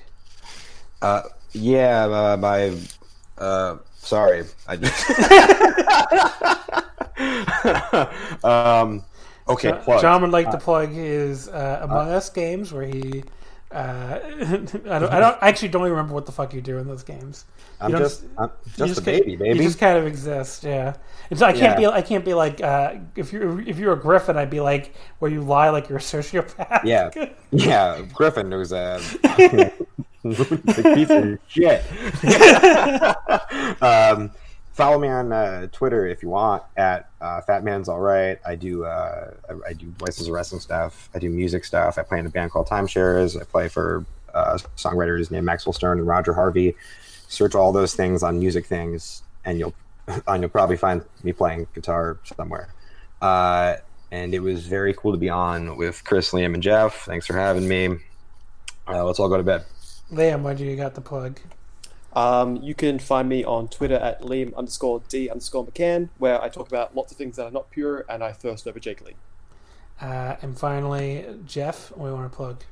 Uh, 1.02 1.24
yeah, 1.52 2.06
uh, 2.06 2.38
my. 2.38 2.76
Uh, 3.38 3.78
sorry, 3.98 4.44
I 4.68 4.78
just. 4.78 5.10
um, 8.44 9.04
okay, 9.48 9.70
Jo- 9.70 9.78
plug. 9.78 10.02
John 10.02 10.22
would 10.22 10.32
like 10.32 10.52
to 10.52 10.58
plug 10.58 10.90
his 10.90 11.48
uh, 11.50 11.80
Among 11.84 12.10
Us 12.10 12.30
games, 12.30 12.74
where 12.74 12.86
he. 12.86 13.24
Uh, 13.76 14.20
I 14.40 15.00
don't. 15.00 15.12
I 15.12 15.20
don't 15.20 15.38
I 15.42 15.50
actually 15.50 15.68
don't 15.68 15.82
even 15.82 15.92
remember 15.92 16.14
what 16.14 16.26
the 16.26 16.32
fuck 16.32 16.54
you 16.54 16.62
do 16.62 16.78
in 16.78 16.88
those 16.88 17.04
games. 17.04 17.44
I'm 17.82 17.92
just, 17.92 18.24
I'm 18.38 18.50
You 18.78 18.88
just 18.88 19.02
a 19.02 19.04
baby, 19.04 19.36
baby. 19.36 19.58
You 19.58 19.64
just 19.66 19.80
kind 19.80 19.98
of 19.98 20.08
exist, 20.08 20.64
yeah. 20.64 20.95
It's 21.30 21.42
I 21.42 21.52
can't 21.52 21.78
Yeah. 21.80 21.90
be 21.92 21.94
I 21.94 22.02
can't 22.02 22.24
be 22.24 22.34
like 22.34 22.62
uh, 22.64 22.94
if 23.18 23.34
you're 23.34 23.60
if 23.62 23.78
you're 23.78 23.92
a 23.92 24.00
Griffin, 24.00 24.38
I'd 24.38 24.50
be 24.50 24.62
like 24.62 24.94
where 25.20 25.30
you 25.30 25.42
lie 25.42 25.70
like 25.72 25.90
you're 25.90 25.98
a 25.98 26.02
sociopath. 26.02 26.86
Yeah, 26.86 27.10
yeah. 27.52 28.02
Griffin 28.14 28.50
was 28.52 28.72
a 28.72 29.00
piece 30.24 31.10
of 31.10 31.38
shit. 31.48 31.84
um, 33.82 34.32
follow 34.76 35.00
me 35.00 35.08
on 35.08 35.32
uh, 35.32 35.68
Twitter 35.72 36.06
if 36.06 36.22
you 36.22 36.28
want 36.28 36.62
at 36.76 37.10
uh, 37.22 37.40
Fatman's 37.42 37.88
All 37.88 38.02
Right. 38.02 38.38
I 38.45 38.56
do 38.56 38.84
uh, 38.84 39.32
I, 39.50 39.70
I 39.70 39.74
do 39.74 39.90
voices 39.98 40.28
of 40.28 40.34
wrestling 40.34 40.60
stuff. 40.60 41.10
I 41.16 41.20
do 41.20 41.30
music 41.30 41.64
stuff. 41.64 41.98
I 41.98 42.04
play 42.04 42.20
in 42.20 42.26
a 42.26 42.30
band 42.30 42.52
called 42.52 42.68
Timeshares. 42.68 43.40
I 43.40 43.45
play 43.45 43.70
for 43.70 44.06
uh, 44.34 44.58
songwriters 44.76 45.32
named 45.32 45.45
Maxwell 45.45 45.72
Stern 45.72 46.00
and 46.00 46.08
Roger 46.08 46.34
Harvey. 46.34 46.76
Search 47.30 47.56
all 47.56 47.72
those 47.72 47.95
things 47.95 48.22
on 48.22 48.38
music 48.38 48.66
things, 48.66 49.24
and 49.45 49.58
you'll 49.58 49.74
and 50.28 50.42
you'll 50.44 50.50
probably 50.50 50.78
find 50.78 51.04
me 51.24 51.32
playing 51.32 51.68
guitar 51.74 52.20
somewhere. 52.36 52.74
Uh, 53.22 53.78
and 54.12 54.36
it 54.36 54.40
was 54.40 54.68
very 54.68 54.94
cool 54.94 55.14
to 55.14 55.18
be 55.18 55.30
on 55.30 55.78
with 55.78 56.04
Chris, 56.04 56.32
Liam, 56.32 56.54
and 56.54 56.62
Jeff. 56.62 57.06
Thanks 57.06 57.26
for 57.26 57.34
having 57.34 57.68
me. 57.68 57.98
Uh, 58.88 59.04
let's 59.04 59.20
all 59.20 59.30
go 59.30 59.38
to 59.38 59.44
bed. 59.44 59.66
Liam, 60.12 60.42
why 60.42 60.54
do 60.54 60.64
you 60.66 60.76
got 60.76 60.94
the 60.94 61.02
plug? 61.02 61.40
Um, 62.16 62.58
you 62.64 62.74
can 62.74 62.98
find 62.98 63.27
me 63.27 63.44
on 63.44 63.68
Twitter 63.68 63.95
at 63.95 64.22
Liam 64.22 64.56
underscore 64.56 65.02
D 65.10 65.30
underscore 65.30 65.66
McCann, 65.66 66.10
where 66.18 66.42
I 66.42 66.48
talk 66.48 66.68
about 66.68 66.95
lots 66.95 67.11
of 67.11 67.18
things 67.18 67.35
that 67.35 67.45
are 67.45 67.52
not 67.52 67.69
pure 67.72 68.06
and 68.10 68.24
I 68.24 68.32
thirst 68.32 68.68
over 68.68 68.80
Jake 68.80 69.06
Lee. 69.06 69.16
Uh, 70.00 70.35
and 70.42 70.58
finally, 70.58 71.26
Jeff, 71.45 71.92
we 71.95 72.11
want 72.11 72.32
to 72.32 72.35
plug? 72.35 72.64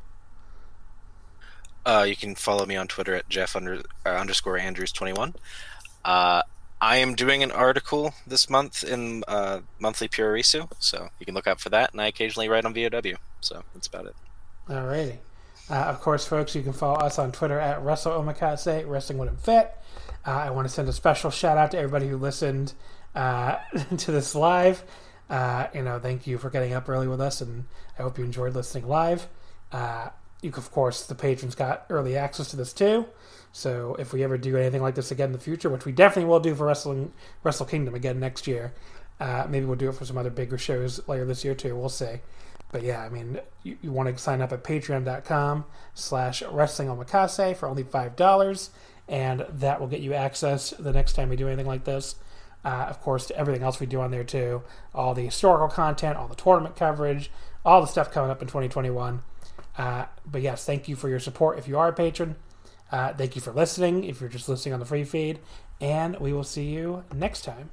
Uh, 1.86 2.06
you 2.08 2.16
can 2.16 2.36
follow 2.36 2.66
me 2.66 2.78
on 2.78 2.88
Twitter 2.88 3.14
at 3.16 3.28
Jeff 3.28 3.56
under, 3.58 3.82
uh, 4.06 4.10
underscore 4.10 4.58
Andrews 4.58 4.94
twenty 4.94 5.14
one. 5.14 5.34
Uh, 6.06 6.42
I 6.82 6.98
am 6.98 7.16
doing 7.16 7.44
an 7.44 7.52
article 7.52 8.14
this 8.28 8.50
month 8.50 8.84
in 8.84 9.24
uh, 9.28 9.62
Monthly 9.80 10.08
Puroresu, 10.10 10.70
so 10.80 11.10
you 11.20 11.26
can 11.26 11.36
look 11.36 11.48
out 11.48 11.60
for 11.60 11.70
that. 11.70 11.92
And 11.92 12.02
I 12.02 12.08
occasionally 12.08 12.50
write 12.50 12.66
on 12.66 12.74
VOW, 12.74 13.18
so 13.40 13.64
that's 13.74 13.88
about 13.88 14.06
it. 14.06 14.16
Alrighty. 14.70 15.18
Uh, 15.70 15.76
of 15.76 16.02
course, 16.02 16.26
folks, 16.26 16.56
you 16.56 16.62
can 16.62 16.74
follow 16.74 16.98
us 17.00 17.18
on 17.18 17.32
Twitter 17.32 17.60
at 17.60 17.82
Wrestle 17.84 18.12
Omakase, 18.12 18.88
Wrestling 18.88 19.18
Wouldn't 19.18 19.40
Fit. 19.40 19.76
Uh, 20.26 20.32
I 20.32 20.50
want 20.52 20.68
to 20.68 20.74
send 20.74 20.90
a 20.90 20.94
special 20.94 21.32
shout 21.32 21.58
out 21.58 21.72
to 21.72 21.78
everybody 21.78 22.08
who 22.08 22.18
listened 22.18 22.74
uh, 23.16 23.58
to 23.98 24.12
this 24.12 24.36
live. 24.36 24.84
Uh, 25.30 25.68
you 25.74 25.82
know, 25.82 26.00
thank 26.00 26.28
you 26.28 26.38
for 26.38 26.50
getting 26.50 26.74
up 26.74 26.90
early 26.90 27.08
with 27.08 27.22
us, 27.22 27.42
and 27.42 27.66
I 27.98 28.04
hope 28.04 28.18
you 28.18 28.26
enjoyed 28.26 28.56
listening 28.56 28.88
live. 28.88 29.28
Uh, 29.72 30.10
you, 30.42 30.52
of 30.56 30.72
course, 30.72 31.06
the 31.06 31.16
patrons 31.16 31.56
got 31.56 31.86
early 31.90 32.18
access 32.18 32.50
to 32.50 32.58
this 32.58 32.74
too. 32.74 33.06
So 33.54 33.96
if 33.98 34.12
we 34.12 34.24
ever 34.24 34.38
do 34.38 34.58
anything 34.58 34.82
like 34.82 34.96
this 34.96 35.12
again 35.12 35.28
in 35.28 35.34
the 35.34 35.40
future, 35.40 35.70
which 35.70 35.86
we 35.86 35.92
definitely 35.92 36.30
will 36.30 36.40
do 36.40 36.54
for 36.54 36.66
Wrestling 36.66 37.14
Wrestle 37.44 37.66
Kingdom 37.66 37.96
again 37.96 38.20
next 38.20 38.48
year, 38.48 38.74
uh, 39.20 39.46
maybe 39.50 39.66
we'll 39.66 39.78
do 39.78 39.90
it 39.90 39.96
for 39.96 40.06
some 40.06 40.18
other 40.18 40.30
bigger 40.30 40.58
shows 40.58 41.08
later 41.08 41.24
this 41.24 41.46
year 41.46 41.56
too. 41.56 41.76
We'll 41.76 41.90
see. 41.90 42.20
But 42.74 42.82
yeah, 42.82 43.02
I 43.02 43.10
mean, 43.10 43.40
you, 43.62 43.78
you 43.82 43.92
want 43.92 44.10
to 44.10 44.22
sign 44.22 44.42
up 44.42 44.52
at 44.52 44.64
patreon.com 44.64 45.66
slash 45.94 46.42
wrestling 46.42 46.90
omakase 46.90 47.56
for 47.56 47.70
only 47.70 47.84
$5, 47.84 48.70
and 49.08 49.46
that 49.48 49.80
will 49.80 49.88
get 49.88 50.02
you 50.02 50.14
access 50.14 50.72
the 50.72 50.92
next 50.92 51.14
time 51.14 51.30
we 51.30 51.36
do 51.36 51.48
anything 51.48 51.68
like 51.68 51.84
this. 51.86 52.16
Uh, 52.66 52.88
of 52.90 53.00
course, 53.00 53.28
to 53.28 53.38
everything 53.38 53.62
else 53.62 53.80
we 53.80 53.86
do 53.86 54.02
on 54.02 54.10
there 54.10 54.24
too. 54.24 54.64
All 54.94 55.14
the 55.14 55.26
historical 55.26 55.68
content, 55.68 56.18
all 56.18 56.28
the 56.28 56.36
tournament 56.36 56.76
coverage, 56.76 57.30
all 57.64 57.80
the 57.80 57.88
stuff 57.88 58.12
coming 58.12 58.32
up 58.32 58.42
in 58.42 58.48
2021. 58.48 59.22
Uh, 59.78 60.06
but 60.26 60.42
yes, 60.42 60.66
thank 60.66 60.88
you 60.88 60.96
for 60.96 61.10
your 61.10 61.20
support 61.20 61.60
if 61.60 61.68
you 61.68 61.78
are 61.78 61.90
a 61.90 61.94
patron. 61.94 62.38
Uh, 62.92 63.14
thank 63.14 63.36
you 63.36 63.42
for 63.42 63.52
listening 63.52 64.04
if 64.04 64.20
you're 64.20 64.30
just 64.30 64.50
listening 64.50 64.74
on 64.74 64.80
the 64.80 64.86
free 64.86 65.04
feed. 65.04 65.40
And 65.80 66.18
we 66.20 66.34
will 66.34 66.44
see 66.44 66.66
you 66.66 67.04
next 67.14 67.44
time. 67.44 67.70